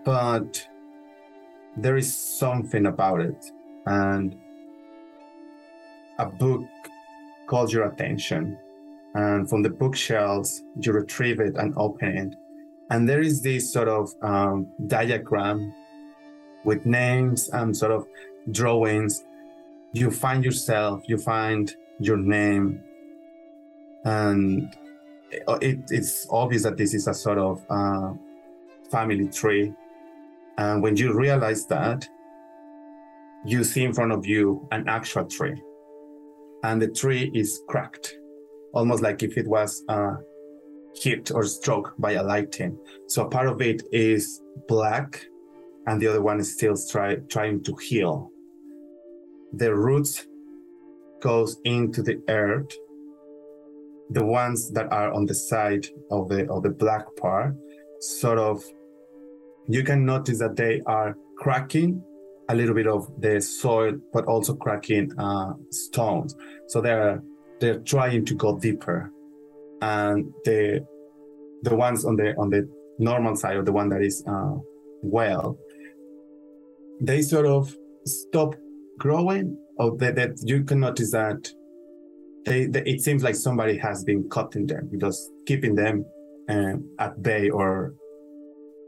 but 0.04 0.66
there 1.76 1.96
is 1.96 2.16
something 2.16 2.86
about 2.86 3.20
it. 3.20 3.52
And 3.86 4.36
a 6.18 6.26
book 6.26 6.64
calls 7.48 7.72
your 7.72 7.86
attention. 7.86 8.56
And 9.14 9.48
from 9.48 9.62
the 9.62 9.70
bookshelves, 9.70 10.62
you 10.80 10.92
retrieve 10.92 11.40
it 11.40 11.56
and 11.56 11.74
open 11.76 12.16
it. 12.16 12.36
And 12.90 13.08
there 13.08 13.20
is 13.20 13.42
this 13.42 13.72
sort 13.72 13.88
of 13.88 14.14
um, 14.22 14.68
diagram 14.86 15.74
with 16.64 16.84
names 16.86 17.48
and 17.50 17.76
sort 17.76 17.92
of 17.92 18.06
drawings. 18.50 19.24
You 19.92 20.10
find 20.10 20.44
yourself, 20.44 21.02
you 21.06 21.18
find 21.18 21.74
your 21.98 22.16
name, 22.16 22.82
and 24.04 24.74
it, 25.30 25.78
it's 25.90 26.26
obvious 26.30 26.62
that 26.62 26.76
this 26.76 26.94
is 26.94 27.08
a 27.08 27.14
sort 27.14 27.38
of 27.38 27.64
uh, 27.70 28.12
family 28.90 29.28
tree. 29.28 29.72
And 30.58 30.82
when 30.82 30.96
you 30.96 31.12
realize 31.14 31.66
that, 31.66 32.08
you 33.44 33.64
see 33.64 33.84
in 33.84 33.92
front 33.92 34.12
of 34.12 34.26
you 34.26 34.66
an 34.72 34.88
actual 34.88 35.24
tree, 35.24 35.62
and 36.64 36.82
the 36.82 36.88
tree 36.88 37.30
is 37.34 37.62
cracked, 37.68 38.16
almost 38.74 39.02
like 39.02 39.22
if 39.22 39.38
it 39.38 39.46
was 39.46 39.82
uh, 39.88 40.16
hit 40.94 41.30
or 41.30 41.44
struck 41.44 41.94
by 41.98 42.12
a 42.12 42.22
lightning. 42.22 42.78
So 43.06 43.26
part 43.26 43.48
of 43.48 43.62
it 43.62 43.82
is 43.92 44.42
black, 44.66 45.24
and 45.88 46.02
the 46.02 46.06
other 46.06 46.20
one 46.20 46.38
is 46.38 46.52
still 46.52 46.76
try, 46.90 47.16
trying 47.30 47.62
to 47.64 47.74
heal. 47.76 48.30
The 49.54 49.74
roots 49.74 50.26
goes 51.22 51.56
into 51.64 52.02
the 52.02 52.20
earth. 52.28 52.70
The 54.10 54.24
ones 54.24 54.70
that 54.72 54.92
are 54.92 55.10
on 55.12 55.24
the 55.24 55.34
side 55.34 55.86
of 56.10 56.28
the 56.28 56.46
of 56.50 56.62
the 56.62 56.70
black 56.70 57.04
part 57.16 57.54
sort 58.00 58.38
of 58.38 58.62
you 59.68 59.82
can 59.82 60.04
notice 60.04 60.38
that 60.38 60.56
they 60.56 60.80
are 60.86 61.16
cracking 61.38 62.02
a 62.48 62.54
little 62.54 62.74
bit 62.74 62.86
of 62.86 63.10
the 63.20 63.40
soil 63.40 63.94
but 64.12 64.24
also 64.26 64.54
cracking 64.54 65.10
uh, 65.18 65.52
stones. 65.70 66.36
So 66.66 66.80
they're 66.82 67.22
they're 67.60 67.80
trying 67.80 68.26
to 68.26 68.34
go 68.34 68.58
deeper. 68.58 69.10
And 69.80 70.32
the 70.44 70.86
the 71.62 71.74
ones 71.74 72.04
on 72.04 72.16
the 72.16 72.34
on 72.36 72.50
the 72.50 72.68
normal 72.98 73.36
side 73.36 73.56
or 73.56 73.62
the 73.62 73.72
one 73.72 73.88
that 73.88 74.02
is 74.02 74.22
uh, 74.26 74.54
well 75.02 75.58
they 77.00 77.22
sort 77.22 77.46
of 77.46 77.74
stop 78.04 78.54
growing 78.98 79.56
or 79.78 79.96
that, 79.98 80.16
that 80.16 80.38
you 80.44 80.64
can 80.64 80.80
notice 80.80 81.12
that 81.12 81.48
they, 82.44 82.66
they, 82.66 82.82
it 82.82 83.00
seems 83.00 83.22
like 83.22 83.34
somebody 83.34 83.76
has 83.78 84.04
been 84.04 84.28
cutting 84.30 84.66
them, 84.66 84.90
just 84.98 85.30
keeping 85.46 85.74
them 85.74 86.04
um, 86.48 86.88
at 86.98 87.20
bay, 87.22 87.50
or 87.50 87.94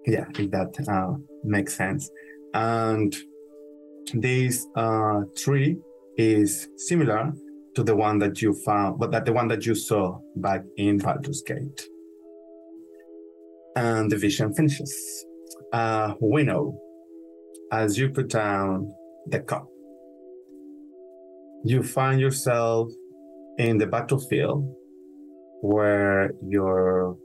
yeah, 0.06 0.24
if 0.38 0.50
that 0.50 0.74
uh, 0.88 1.16
makes 1.44 1.76
sense. 1.76 2.10
And 2.54 3.14
this 4.14 4.66
uh, 4.76 5.20
tree 5.36 5.76
is 6.16 6.68
similar 6.76 7.32
to 7.74 7.82
the 7.82 7.94
one 7.94 8.18
that 8.18 8.40
you 8.42 8.54
found, 8.54 8.98
but 8.98 9.10
that 9.12 9.24
the 9.24 9.32
one 9.32 9.48
that 9.48 9.66
you 9.66 9.74
saw 9.74 10.18
back 10.36 10.62
in 10.76 10.98
Baldur's 10.98 11.42
Gate. 11.42 11.86
And 13.76 14.10
the 14.10 14.16
vision 14.16 14.52
finishes. 14.54 15.26
Uh, 15.72 16.14
Winnow, 16.20 16.76
as 17.72 17.98
you 17.98 18.10
put 18.10 18.28
down 18.28 18.92
the 19.26 19.40
cup, 19.40 19.66
you 21.64 21.82
find 21.82 22.20
yourself 22.20 22.88
in 23.58 23.78
the 23.78 23.86
battlefield 23.86 24.64
where 25.62 26.32
your 26.48 27.16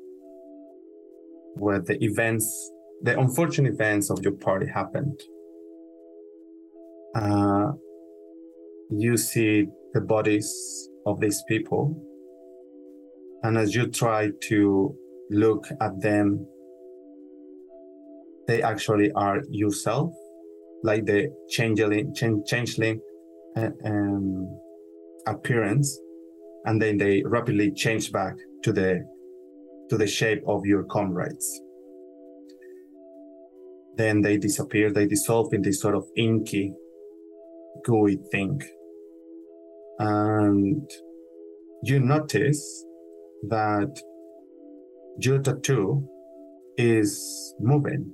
where 1.55 1.79
the 1.79 1.97
events 2.03 2.71
the 3.01 3.17
unfortunate 3.17 3.73
events 3.73 4.09
of 4.09 4.19
your 4.23 4.33
party 4.33 4.67
happened. 4.67 5.19
Uh, 7.15 7.71
you 8.89 9.15
see 9.15 9.67
the 9.93 10.01
bodies 10.01 10.89
of 11.05 11.19
these 11.19 11.41
people 11.47 11.95
and 13.43 13.57
as 13.57 13.73
you 13.73 13.87
try 13.87 14.29
to 14.41 14.93
look 15.29 15.65
at 15.81 15.99
them 16.01 16.45
they 18.47 18.61
actually 18.61 19.11
are 19.13 19.41
yourself 19.49 20.11
like 20.83 21.05
the 21.05 21.29
changeling 21.49 22.13
changeling 22.13 22.99
uh, 23.57 23.69
um, 23.85 24.59
appearance 25.27 25.99
and 26.65 26.81
then 26.81 26.97
they 26.97 27.23
rapidly 27.25 27.71
change 27.71 28.11
back 28.11 28.35
to 28.63 28.73
the 28.73 29.05
to 29.89 29.97
the 29.97 30.07
shape 30.07 30.41
of 30.47 30.65
your 30.65 30.83
comrades. 30.83 31.61
Then 33.97 34.21
they 34.21 34.37
disappear, 34.37 34.91
they 34.91 35.05
dissolve 35.05 35.53
in 35.53 35.61
this 35.61 35.79
sort 35.79 35.95
of 35.95 36.05
inky, 36.17 36.73
gooey 37.85 38.17
thing. 38.31 38.59
And 39.99 40.89
you 41.83 41.99
notice 41.99 42.85
that 43.47 44.01
your 45.19 45.39
tattoo 45.39 46.05
is 46.77 47.53
moving, 47.59 48.11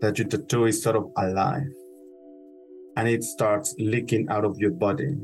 that 0.00 0.18
your 0.18 0.28
tattoo 0.28 0.66
is 0.66 0.82
sort 0.82 0.96
of 0.96 1.10
alive, 1.16 1.72
and 2.96 3.08
it 3.08 3.22
starts 3.22 3.74
leaking 3.78 4.28
out 4.30 4.44
of 4.44 4.56
your 4.58 4.72
body 4.72 5.14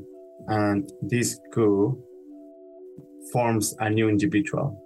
and 0.49 0.91
this 1.03 1.39
goo 1.53 2.03
forms 3.33 3.75
a 3.79 3.89
new 3.89 4.09
individual. 4.09 4.79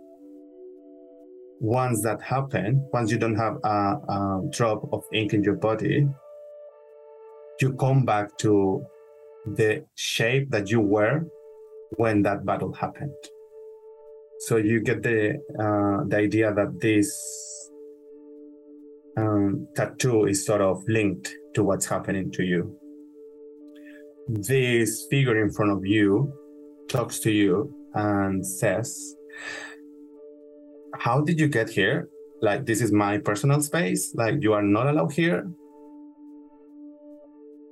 Once 1.61 2.03
that 2.03 2.21
happens, 2.21 2.83
once 2.93 3.11
you 3.11 3.19
don't 3.19 3.37
have 3.37 3.57
a, 3.65 3.69
a 3.69 4.43
drop 4.51 4.87
of 4.93 5.03
ink 5.13 5.33
in 5.33 5.43
your 5.43 5.57
body, 5.57 6.07
you 7.61 7.73
come 7.75 8.05
back 8.05 8.37
to 8.39 8.85
the 9.55 9.83
shape 9.95 10.51
that 10.51 10.71
you 10.71 10.81
were 10.81 11.25
when 11.97 12.21
that 12.23 12.45
battle 12.45 12.73
happened. 12.75 13.15
So 14.41 14.57
you 14.57 14.83
get 14.83 15.03
the 15.03 15.31
uh, 15.59 16.05
the 16.09 16.17
idea 16.19 16.53
that 16.53 16.79
this 16.79 17.56
um, 19.17 19.67
tattoo 19.75 20.27
is 20.27 20.45
sort 20.45 20.61
of 20.61 20.83
linked 20.89 21.35
to 21.55 21.65
what's 21.65 21.87
happening 21.87 22.31
to 22.33 22.43
you 22.43 22.77
this 24.29 25.07
figure 25.09 25.41
in 25.41 25.51
front 25.51 25.73
of 25.73 25.87
you 25.87 26.33
talks 26.89 27.21
to 27.21 27.31
you 27.31 27.73
and 27.95 28.47
says, 28.47 29.17
How 30.99 31.21
did 31.21 31.39
you 31.39 31.49
get 31.49 31.71
here? 31.71 32.09
Like, 32.43 32.67
this 32.67 32.83
is 32.83 32.93
my 32.93 33.19
personal 33.19 33.61
space. 33.63 34.13
Like, 34.15 34.37
you 34.41 34.53
are 34.53 34.63
not 34.63 34.89
allowed 34.89 35.13
here. 35.13 35.49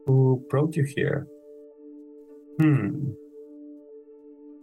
Who 0.07 0.45
brought 0.49 0.77
you 0.77 0.85
here? 0.85 1.27
Hmm. 2.61 3.11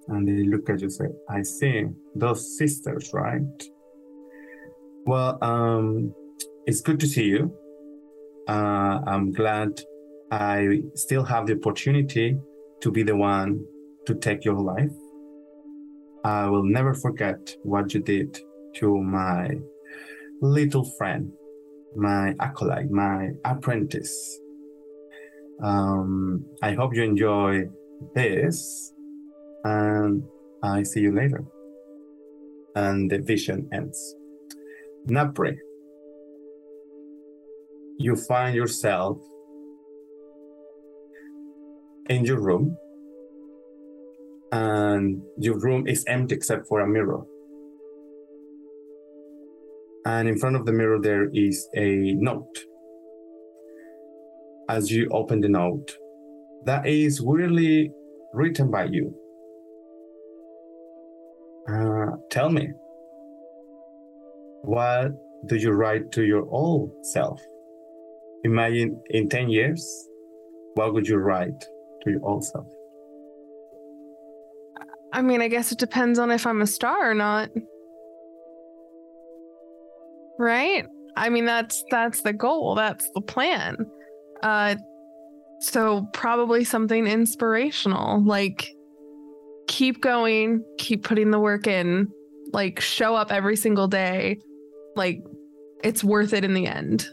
And 0.08 0.28
they 0.28 0.44
look 0.44 0.70
at 0.70 0.80
you 0.80 0.86
and 0.86 0.94
say, 0.94 1.06
I 1.30 1.44
see. 1.44 1.86
Those 2.16 2.58
sisters, 2.58 3.12
right? 3.14 3.42
Well, 5.06 5.38
um, 5.42 6.14
it's 6.66 6.82
good 6.82 7.00
to 7.00 7.08
see 7.08 7.26
you. 7.26 7.54
Uh, 8.48 9.00
I'm 9.06 9.32
glad 9.32 9.82
I 10.32 10.82
still 10.96 11.24
have 11.24 11.48
the 11.48 11.56
opportunity 11.56 12.38
to 12.82 12.92
be 12.92 13.04
the 13.04 13.16
one 13.16 13.66
to 14.06 14.16
take 14.16 14.46
your 14.46 14.60
life. 14.60 14.92
I 16.24 16.48
will 16.48 16.64
never 16.64 16.94
forget 16.94 17.56
what 17.64 17.94
you 17.94 18.02
did 18.02 18.40
to 18.76 19.02
my 19.02 19.60
little 20.42 20.86
friend, 20.98 21.32
my 21.96 22.36
acolyte, 22.40 22.92
my 22.92 23.32
apprentice. 23.46 24.40
Um, 25.64 26.46
I 26.62 26.74
hope 26.74 26.96
you 26.96 27.04
enjoy 27.04 27.70
this, 28.16 28.94
and 29.64 30.24
I 30.64 30.84
see 30.84 31.02
you 31.02 31.14
later. 31.14 31.44
And 32.76 33.12
the 33.12 33.20
vision 33.20 33.68
ends. 33.74 34.16
Navri, 35.08 35.58
you 38.02 38.16
find 38.16 38.56
yourself 38.56 39.18
in 42.10 42.26
your 42.26 42.42
room 42.42 42.78
and 44.52 45.22
your 45.38 45.58
room 45.60 45.88
is 45.88 46.04
empty 46.08 46.36
except 46.36 46.68
for 46.68 46.82
a 46.82 46.88
mirror. 46.88 47.22
And 50.06 50.28
in 50.28 50.38
front 50.38 50.56
of 50.56 50.66
the 50.66 50.74
mirror, 50.74 51.00
there 51.00 51.30
is 51.32 51.68
a 51.76 52.14
note. 52.14 52.66
As 54.68 54.90
you 54.90 55.08
open 55.12 55.42
the 55.42 55.50
note, 55.50 55.96
that 56.66 56.88
is 56.88 57.22
weirdly 57.22 57.92
written 58.34 58.72
by 58.72 58.86
you. 58.86 59.16
Uh, 61.70 62.18
tell 62.30 62.50
me, 62.50 62.70
what 64.64 65.12
do 65.46 65.56
you 65.56 65.72
write 65.72 66.12
to 66.14 66.24
your 66.24 66.48
old 66.50 66.92
self? 67.06 67.42
Imagine 68.44 69.02
in 69.10 69.30
10 69.30 69.50
years, 69.50 70.10
what 70.74 70.94
would 70.94 71.08
you 71.08 71.18
write 71.18 71.60
to 72.04 72.12
your 72.12 72.26
old 72.26 72.44
self? 72.44 72.68
I 75.14 75.22
mean, 75.22 75.42
I 75.42 75.48
guess 75.48 75.72
it 75.72 75.78
depends 75.78 76.20
on 76.20 76.32
if 76.32 76.48
I'm 76.48 76.62
a 76.62 76.68
star 76.68 77.12
or 77.12 77.14
not. 77.14 77.50
Right? 80.40 80.86
I 81.16 81.30
mean, 81.30 81.46
that's 81.46 81.84
that's 81.92 82.22
the 82.22 82.34
goal. 82.34 82.76
That's 82.76 83.10
the 83.14 83.22
plan. 83.22 83.76
Uh 84.42 84.76
so 85.60 86.08
probably 86.14 86.64
something 86.64 87.06
inspirational, 87.06 88.24
like 88.24 88.68
keep 89.68 90.02
going, 90.02 90.64
keep 90.80 91.04
putting 91.04 91.30
the 91.30 91.40
work 91.40 91.68
in, 91.68 92.08
like 92.52 92.80
show 92.80 93.16
up 93.16 93.32
every 93.32 93.56
single 93.56 93.88
day. 93.88 94.40
Like 94.96 95.22
it's 95.84 96.04
worth 96.04 96.34
it 96.34 96.44
in 96.44 96.56
the 96.56 96.66
end. 96.66 97.08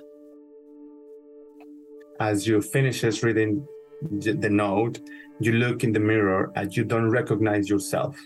As 2.21 2.47
you 2.47 2.61
finishes 2.61 3.23
reading 3.23 3.67
the 4.11 4.51
note, 4.51 5.01
you 5.41 5.53
look 5.53 5.85
in 5.85 5.93
the 5.93 6.01
mirror 6.01 6.53
and 6.57 6.77
you 6.77 6.85
don't 6.85 7.11
recognize 7.11 7.69
yourself. 7.69 8.19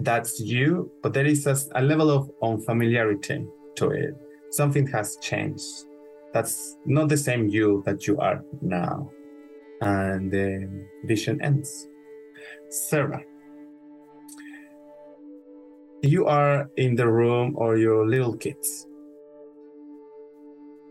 That's 0.00 0.40
you, 0.40 0.90
but 1.02 1.12
there 1.12 1.26
is 1.26 1.46
a, 1.46 1.56
a 1.74 1.82
level 1.82 2.10
of 2.10 2.30
unfamiliarity 2.42 3.46
to 3.76 3.90
it. 3.90 4.14
Something 4.50 4.86
has 4.88 5.16
changed. 5.20 5.64
That's 6.32 6.76
not 6.86 7.08
the 7.08 7.16
same 7.16 7.48
you 7.48 7.82
that 7.86 8.06
you 8.06 8.18
are 8.18 8.42
now. 8.62 9.10
And 9.80 10.30
the 10.30 10.68
vision 11.04 11.40
ends. 11.42 11.88
Sarah, 12.68 13.22
you 16.02 16.26
are 16.26 16.70
in 16.76 16.94
the 16.94 17.08
room 17.08 17.54
or 17.56 17.76
your 17.76 18.06
little 18.06 18.36
kids. 18.36 18.86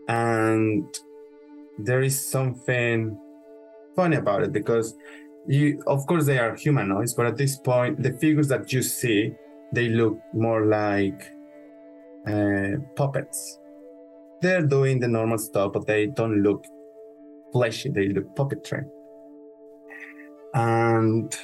And 0.08 0.86
there 1.78 2.02
is 2.02 2.30
something 2.30 3.18
funny 3.94 4.16
about 4.16 4.42
it 4.42 4.52
because 4.52 4.94
you 5.46 5.82
of 5.86 6.06
course 6.06 6.26
they 6.26 6.38
are 6.38 6.54
humanoids 6.54 7.14
but 7.14 7.26
at 7.26 7.36
this 7.36 7.56
point 7.56 8.02
the 8.02 8.12
figures 8.14 8.48
that 8.48 8.72
you 8.72 8.82
see 8.82 9.32
they 9.72 9.88
look 9.88 10.18
more 10.32 10.66
like 10.66 11.32
uh, 12.26 12.76
puppets. 12.94 13.58
They're 14.40 14.66
doing 14.66 15.00
the 15.00 15.08
normal 15.08 15.38
stuff 15.38 15.72
but 15.72 15.86
they 15.86 16.06
don't 16.06 16.42
look 16.42 16.64
fleshy. 17.52 17.90
They 17.90 18.08
look 18.08 18.34
puppetry. 18.34 18.84
And 20.54 21.34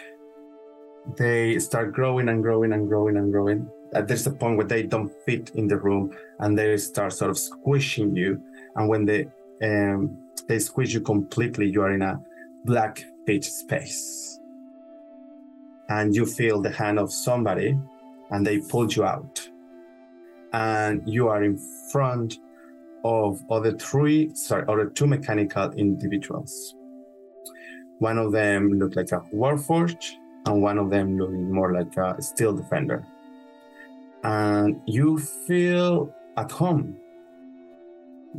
they 1.19 1.59
start 1.59 1.93
growing 1.93 2.29
and 2.29 2.43
growing 2.43 2.73
and 2.73 2.89
growing 2.89 3.17
and 3.17 3.33
growing. 3.33 3.69
Uh, 3.95 4.03
there's 4.03 4.27
a 4.27 4.31
point 4.31 4.57
where 4.57 4.67
they 4.67 4.85
don't 4.85 5.13
fit 5.27 5.51
in 5.55 5.69
the 5.69 5.77
room 5.77 6.17
and 6.39 6.59
they 6.59 6.77
start 6.77 7.13
sort 7.13 7.31
of 7.31 7.39
squishing 7.39 8.17
you. 8.17 8.41
And 8.77 8.89
when 8.89 9.05
they 9.05 9.27
um, 9.63 10.19
they 10.49 10.59
squeeze 10.59 10.93
you 10.93 11.01
completely 11.01 11.69
you 11.69 11.83
are 11.83 11.93
in 11.93 12.03
a 12.03 12.21
black 12.65 13.05
pitch 13.27 13.51
space. 13.51 14.41
And 15.89 16.15
you 16.15 16.27
feel 16.27 16.61
the 16.61 16.71
hand 16.71 16.99
of 16.99 17.13
somebody 17.13 17.79
and 18.31 18.47
they 18.47 18.59
pulled 18.59 18.97
you 18.97 19.05
out. 19.05 19.49
And 20.53 21.03
you 21.07 21.29
are 21.29 21.43
in 21.43 21.59
front 21.91 22.39
of 23.05 23.43
other 23.51 23.73
three, 23.73 24.35
sorry, 24.35 24.65
other 24.69 24.87
two 24.87 25.07
mechanical 25.07 25.71
individuals. 25.73 26.75
One 27.99 28.19
of 28.19 28.33
them 28.33 28.73
looked 28.79 28.97
like 28.97 29.13
a 29.13 29.21
warforged, 29.33 30.13
and 30.47 30.63
one 30.63 30.79
of 30.79 30.91
them 30.91 31.19
looked 31.19 31.33
more 31.33 31.73
like 31.73 31.97
a 31.97 32.21
steel 32.21 32.53
defender. 32.53 33.07
And 34.25 34.81
you 34.87 35.19
feel 35.19 36.15
at 36.37 36.51
home. 36.51 36.97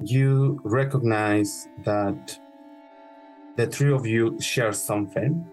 You 0.02 0.60
recognize 0.64 1.68
that 1.84 2.40
the 3.56 3.68
three 3.68 3.94
of 3.94 4.08
you 4.08 4.40
share 4.42 4.74
something. 4.74 5.46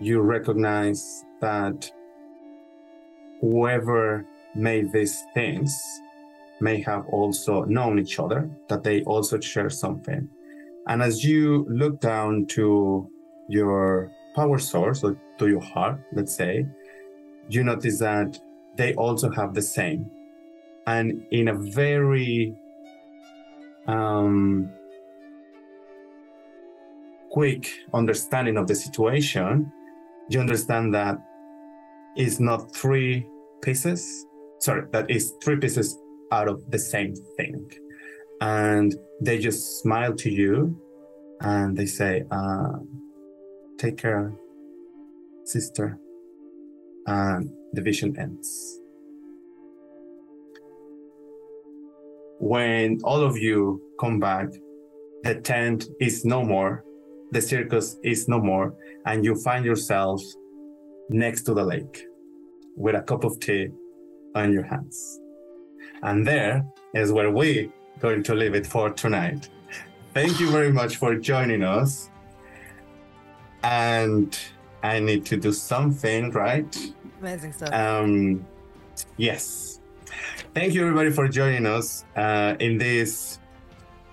You 0.00 0.20
recognize 0.20 1.24
that 1.40 1.90
whoever 3.40 4.24
made 4.54 4.92
these 4.92 5.24
things 5.34 5.76
may 6.60 6.80
have 6.82 7.06
also 7.08 7.64
known 7.64 7.98
each 7.98 8.18
other, 8.18 8.48
that 8.68 8.84
they 8.84 9.02
also 9.02 9.40
share 9.40 9.70
something. 9.70 10.28
And 10.86 11.02
as 11.02 11.24
you 11.24 11.66
look 11.68 12.00
down 12.00 12.46
to 12.46 13.08
your 13.48 14.12
power 14.34 14.58
source 14.58 15.02
or 15.02 15.16
to 15.38 15.48
your 15.48 15.60
heart, 15.60 16.00
let's 16.12 16.34
say, 16.34 16.66
you 17.48 17.64
notice 17.64 17.98
that 17.98 18.38
they 18.76 18.94
also 18.94 19.30
have 19.30 19.54
the 19.54 19.62
same. 19.62 20.10
And 20.86 21.26
in 21.32 21.48
a 21.48 21.54
very 21.54 22.56
um, 23.88 24.70
quick 27.30 27.70
understanding 27.94 28.56
of 28.56 28.66
the 28.66 28.74
situation, 28.74 29.72
you 30.28 30.40
understand 30.40 30.94
that 30.94 31.18
it's 32.16 32.38
not 32.38 32.74
three 32.74 33.26
pieces. 33.62 34.26
Sorry, 34.60 34.86
that 34.92 35.10
is 35.10 35.32
three 35.42 35.56
pieces 35.56 35.98
out 36.32 36.48
of 36.48 36.70
the 36.70 36.78
same 36.78 37.14
thing. 37.36 37.70
And 38.40 38.94
they 39.20 39.38
just 39.38 39.80
smile 39.80 40.14
to 40.16 40.30
you 40.30 40.80
and 41.40 41.76
they 41.76 41.86
say, 41.86 42.24
uh, 42.30 42.78
Take 43.78 43.96
care, 43.96 44.32
sister. 45.44 45.98
And 47.06 47.48
the 47.72 47.80
vision 47.80 48.18
ends. 48.18 48.77
When 52.38 53.00
all 53.04 53.22
of 53.22 53.36
you 53.36 53.82
come 54.00 54.20
back, 54.20 54.48
the 55.22 55.36
tent 55.40 55.88
is 56.00 56.24
no 56.24 56.44
more 56.44 56.84
the 57.30 57.42
circus 57.42 57.98
is 58.02 58.28
no 58.28 58.40
more, 58.40 58.74
and 59.04 59.24
you 59.24 59.34
find 59.34 59.64
yourself 59.64 60.22
next 61.10 61.42
to 61.42 61.54
the 61.54 61.64
lake 61.64 62.06
with 62.76 62.94
a 62.94 63.02
cup 63.02 63.24
of 63.24 63.38
tea 63.40 63.68
on 64.34 64.52
your 64.52 64.62
hands. 64.62 65.20
And 66.02 66.26
there 66.26 66.64
is 66.94 67.12
where 67.12 67.30
we 67.30 67.70
going 68.00 68.22
to 68.24 68.34
leave 68.34 68.54
it 68.54 68.66
for 68.66 68.90
tonight. 68.90 69.48
Thank 70.14 70.40
you 70.40 70.50
very 70.50 70.72
much 70.72 70.96
for 70.96 71.16
joining 71.16 71.62
us. 71.62 72.08
And 73.62 74.38
I 74.82 75.00
need 75.00 75.26
to 75.26 75.36
do 75.36 75.52
something, 75.52 76.30
right? 76.30 76.94
Amazing 77.20 77.52
stuff. 77.52 77.72
Um, 77.72 78.46
yes. 79.16 79.77
Thank 80.54 80.74
you, 80.74 80.82
everybody, 80.82 81.10
for 81.10 81.28
joining 81.28 81.66
us 81.66 82.04
uh, 82.16 82.56
in 82.58 82.78
this 82.78 83.38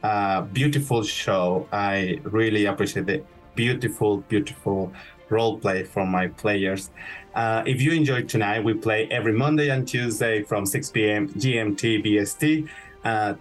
uh, 0.03 0.41
beautiful 0.41 1.03
show. 1.03 1.67
I 1.71 2.19
really 2.23 2.65
appreciate 2.65 3.05
the 3.05 3.23
beautiful, 3.55 4.17
beautiful 4.17 4.91
role 5.29 5.57
play 5.57 5.83
from 5.83 6.09
my 6.09 6.27
players. 6.27 6.91
Uh, 7.33 7.63
if 7.65 7.81
you 7.81 7.91
enjoyed 7.91 8.29
tonight, 8.29 8.63
we 8.63 8.73
play 8.73 9.07
every 9.09 9.33
Monday 9.33 9.69
and 9.69 9.87
Tuesday 9.87 10.43
from 10.43 10.65
6 10.65 10.91
p.m. 10.91 11.29
GMT 11.29 12.05
BST. 12.05 12.69
Uh, 13.03 13.33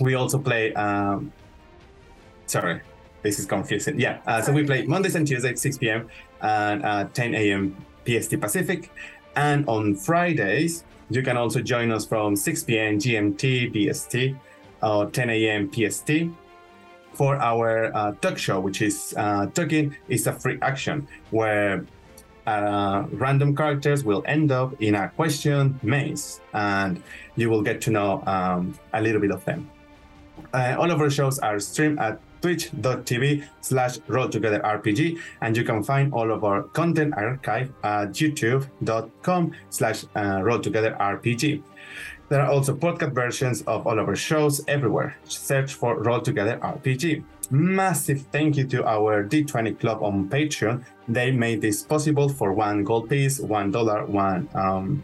we 0.00 0.14
also 0.14 0.38
play. 0.38 0.72
Um, 0.74 1.32
sorry, 2.46 2.80
this 3.22 3.38
is 3.38 3.46
confusing. 3.46 4.00
Yeah, 4.00 4.18
uh, 4.26 4.42
so 4.42 4.52
we 4.52 4.64
play 4.64 4.86
Mondays 4.86 5.14
and 5.14 5.26
Tuesdays 5.26 5.60
6 5.60 5.78
p.m. 5.78 6.08
and 6.40 6.84
uh, 6.84 7.04
10 7.12 7.34
a.m. 7.34 7.76
PST 8.06 8.40
Pacific, 8.40 8.90
and 9.36 9.68
on 9.68 9.94
Fridays 9.94 10.84
you 11.10 11.22
can 11.22 11.36
also 11.36 11.60
join 11.60 11.90
us 11.90 12.06
from 12.06 12.36
6 12.36 12.64
p.m. 12.64 12.98
GMT 12.98 13.74
BST 13.74 14.38
or 14.82 15.10
10 15.10 15.30
a.m. 15.30 15.70
PST 15.70 16.10
for 17.14 17.36
our 17.36 17.94
uh, 17.94 18.12
talk 18.22 18.38
show, 18.38 18.60
which 18.60 18.80
is 18.80 19.12
uh, 19.16 19.46
Talking 19.46 19.96
is 20.08 20.26
a 20.26 20.32
Free 20.32 20.58
Action, 20.62 21.06
where 21.30 21.84
uh, 22.46 23.04
random 23.12 23.54
characters 23.54 24.04
will 24.04 24.22
end 24.26 24.52
up 24.52 24.80
in 24.80 24.94
a 24.94 25.08
question 25.10 25.78
maze, 25.82 26.40
and 26.54 27.02
you 27.36 27.50
will 27.50 27.62
get 27.62 27.80
to 27.82 27.90
know 27.90 28.22
um, 28.26 28.78
a 28.94 29.02
little 29.02 29.20
bit 29.20 29.32
of 29.32 29.44
them. 29.44 29.68
Uh, 30.54 30.76
all 30.78 30.90
of 30.90 31.00
our 31.00 31.10
shows 31.10 31.38
are 31.40 31.58
streamed 31.58 31.98
at 31.98 32.20
twitch.tv 32.40 33.44
slash 33.60 33.98
rolltogetherrpg 34.08 35.18
and 35.40 35.56
you 35.56 35.64
can 35.64 35.82
find 35.82 36.12
all 36.12 36.30
of 36.30 36.44
our 36.44 36.62
content 36.62 37.14
archive 37.16 37.72
at 37.84 38.10
youtube.com 38.12 39.52
slash 39.70 40.04
uh, 40.14 40.40
rolltogetherrpg 40.40 41.62
there 42.30 42.40
are 42.40 42.48
also 42.48 42.76
podcast 42.76 43.12
versions 43.12 43.62
of 43.62 43.88
all 43.88 43.98
of 43.98 44.06
our 44.06 44.14
shows 44.14 44.60
everywhere. 44.68 45.16
Search 45.24 45.74
for 45.74 46.00
Roll 46.00 46.20
Together 46.20 46.58
RPG. 46.62 47.24
Massive 47.50 48.22
thank 48.30 48.56
you 48.56 48.64
to 48.68 48.86
our 48.86 49.24
D20 49.24 49.80
Club 49.80 50.00
on 50.00 50.28
Patreon. 50.28 50.84
They 51.08 51.32
made 51.32 51.60
this 51.60 51.82
possible 51.82 52.28
for 52.28 52.52
one 52.52 52.84
gold 52.84 53.10
piece, 53.10 53.40
one 53.40 53.72
dollar, 53.72 54.06
one 54.06 54.48
um, 54.54 55.02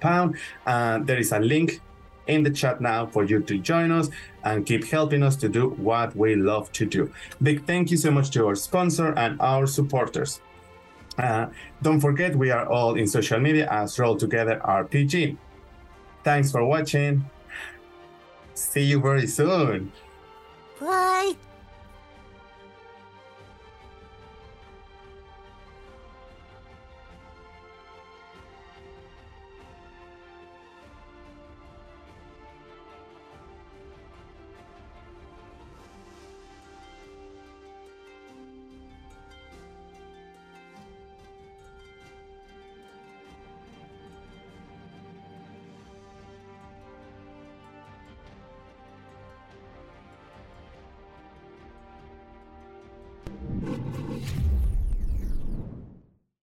pound. 0.00 0.38
Uh, 0.66 0.98
there 0.98 1.18
is 1.18 1.30
a 1.30 1.38
link 1.38 1.80
in 2.26 2.42
the 2.42 2.50
chat 2.50 2.80
now 2.80 3.06
for 3.06 3.24
you 3.24 3.40
to 3.40 3.58
join 3.58 3.90
us 3.90 4.08
and 4.44 4.66
keep 4.66 4.84
helping 4.84 5.22
us 5.22 5.36
to 5.36 5.48
do 5.48 5.70
what 5.70 6.14
we 6.16 6.36
love 6.36 6.70
to 6.72 6.86
do. 6.86 7.12
Big 7.42 7.66
thank 7.66 7.90
you 7.90 7.96
so 7.96 8.10
much 8.10 8.30
to 8.30 8.46
our 8.46 8.54
sponsor 8.54 9.12
and 9.18 9.40
our 9.40 9.66
supporters. 9.66 10.40
Uh, 11.18 11.46
don't 11.82 12.00
forget, 12.00 12.34
we 12.34 12.50
are 12.50 12.66
all 12.66 12.94
in 12.94 13.06
social 13.06 13.40
media 13.40 13.68
as 13.70 13.98
Roll 13.98 14.16
Together 14.16 14.60
RPG. 14.64 15.36
Thanks 16.24 16.50
for 16.50 16.64
watching. 16.64 17.24
See 18.54 18.84
you 18.84 19.00
very 19.00 19.26
soon. 19.26 19.92
Bye. 20.80 21.36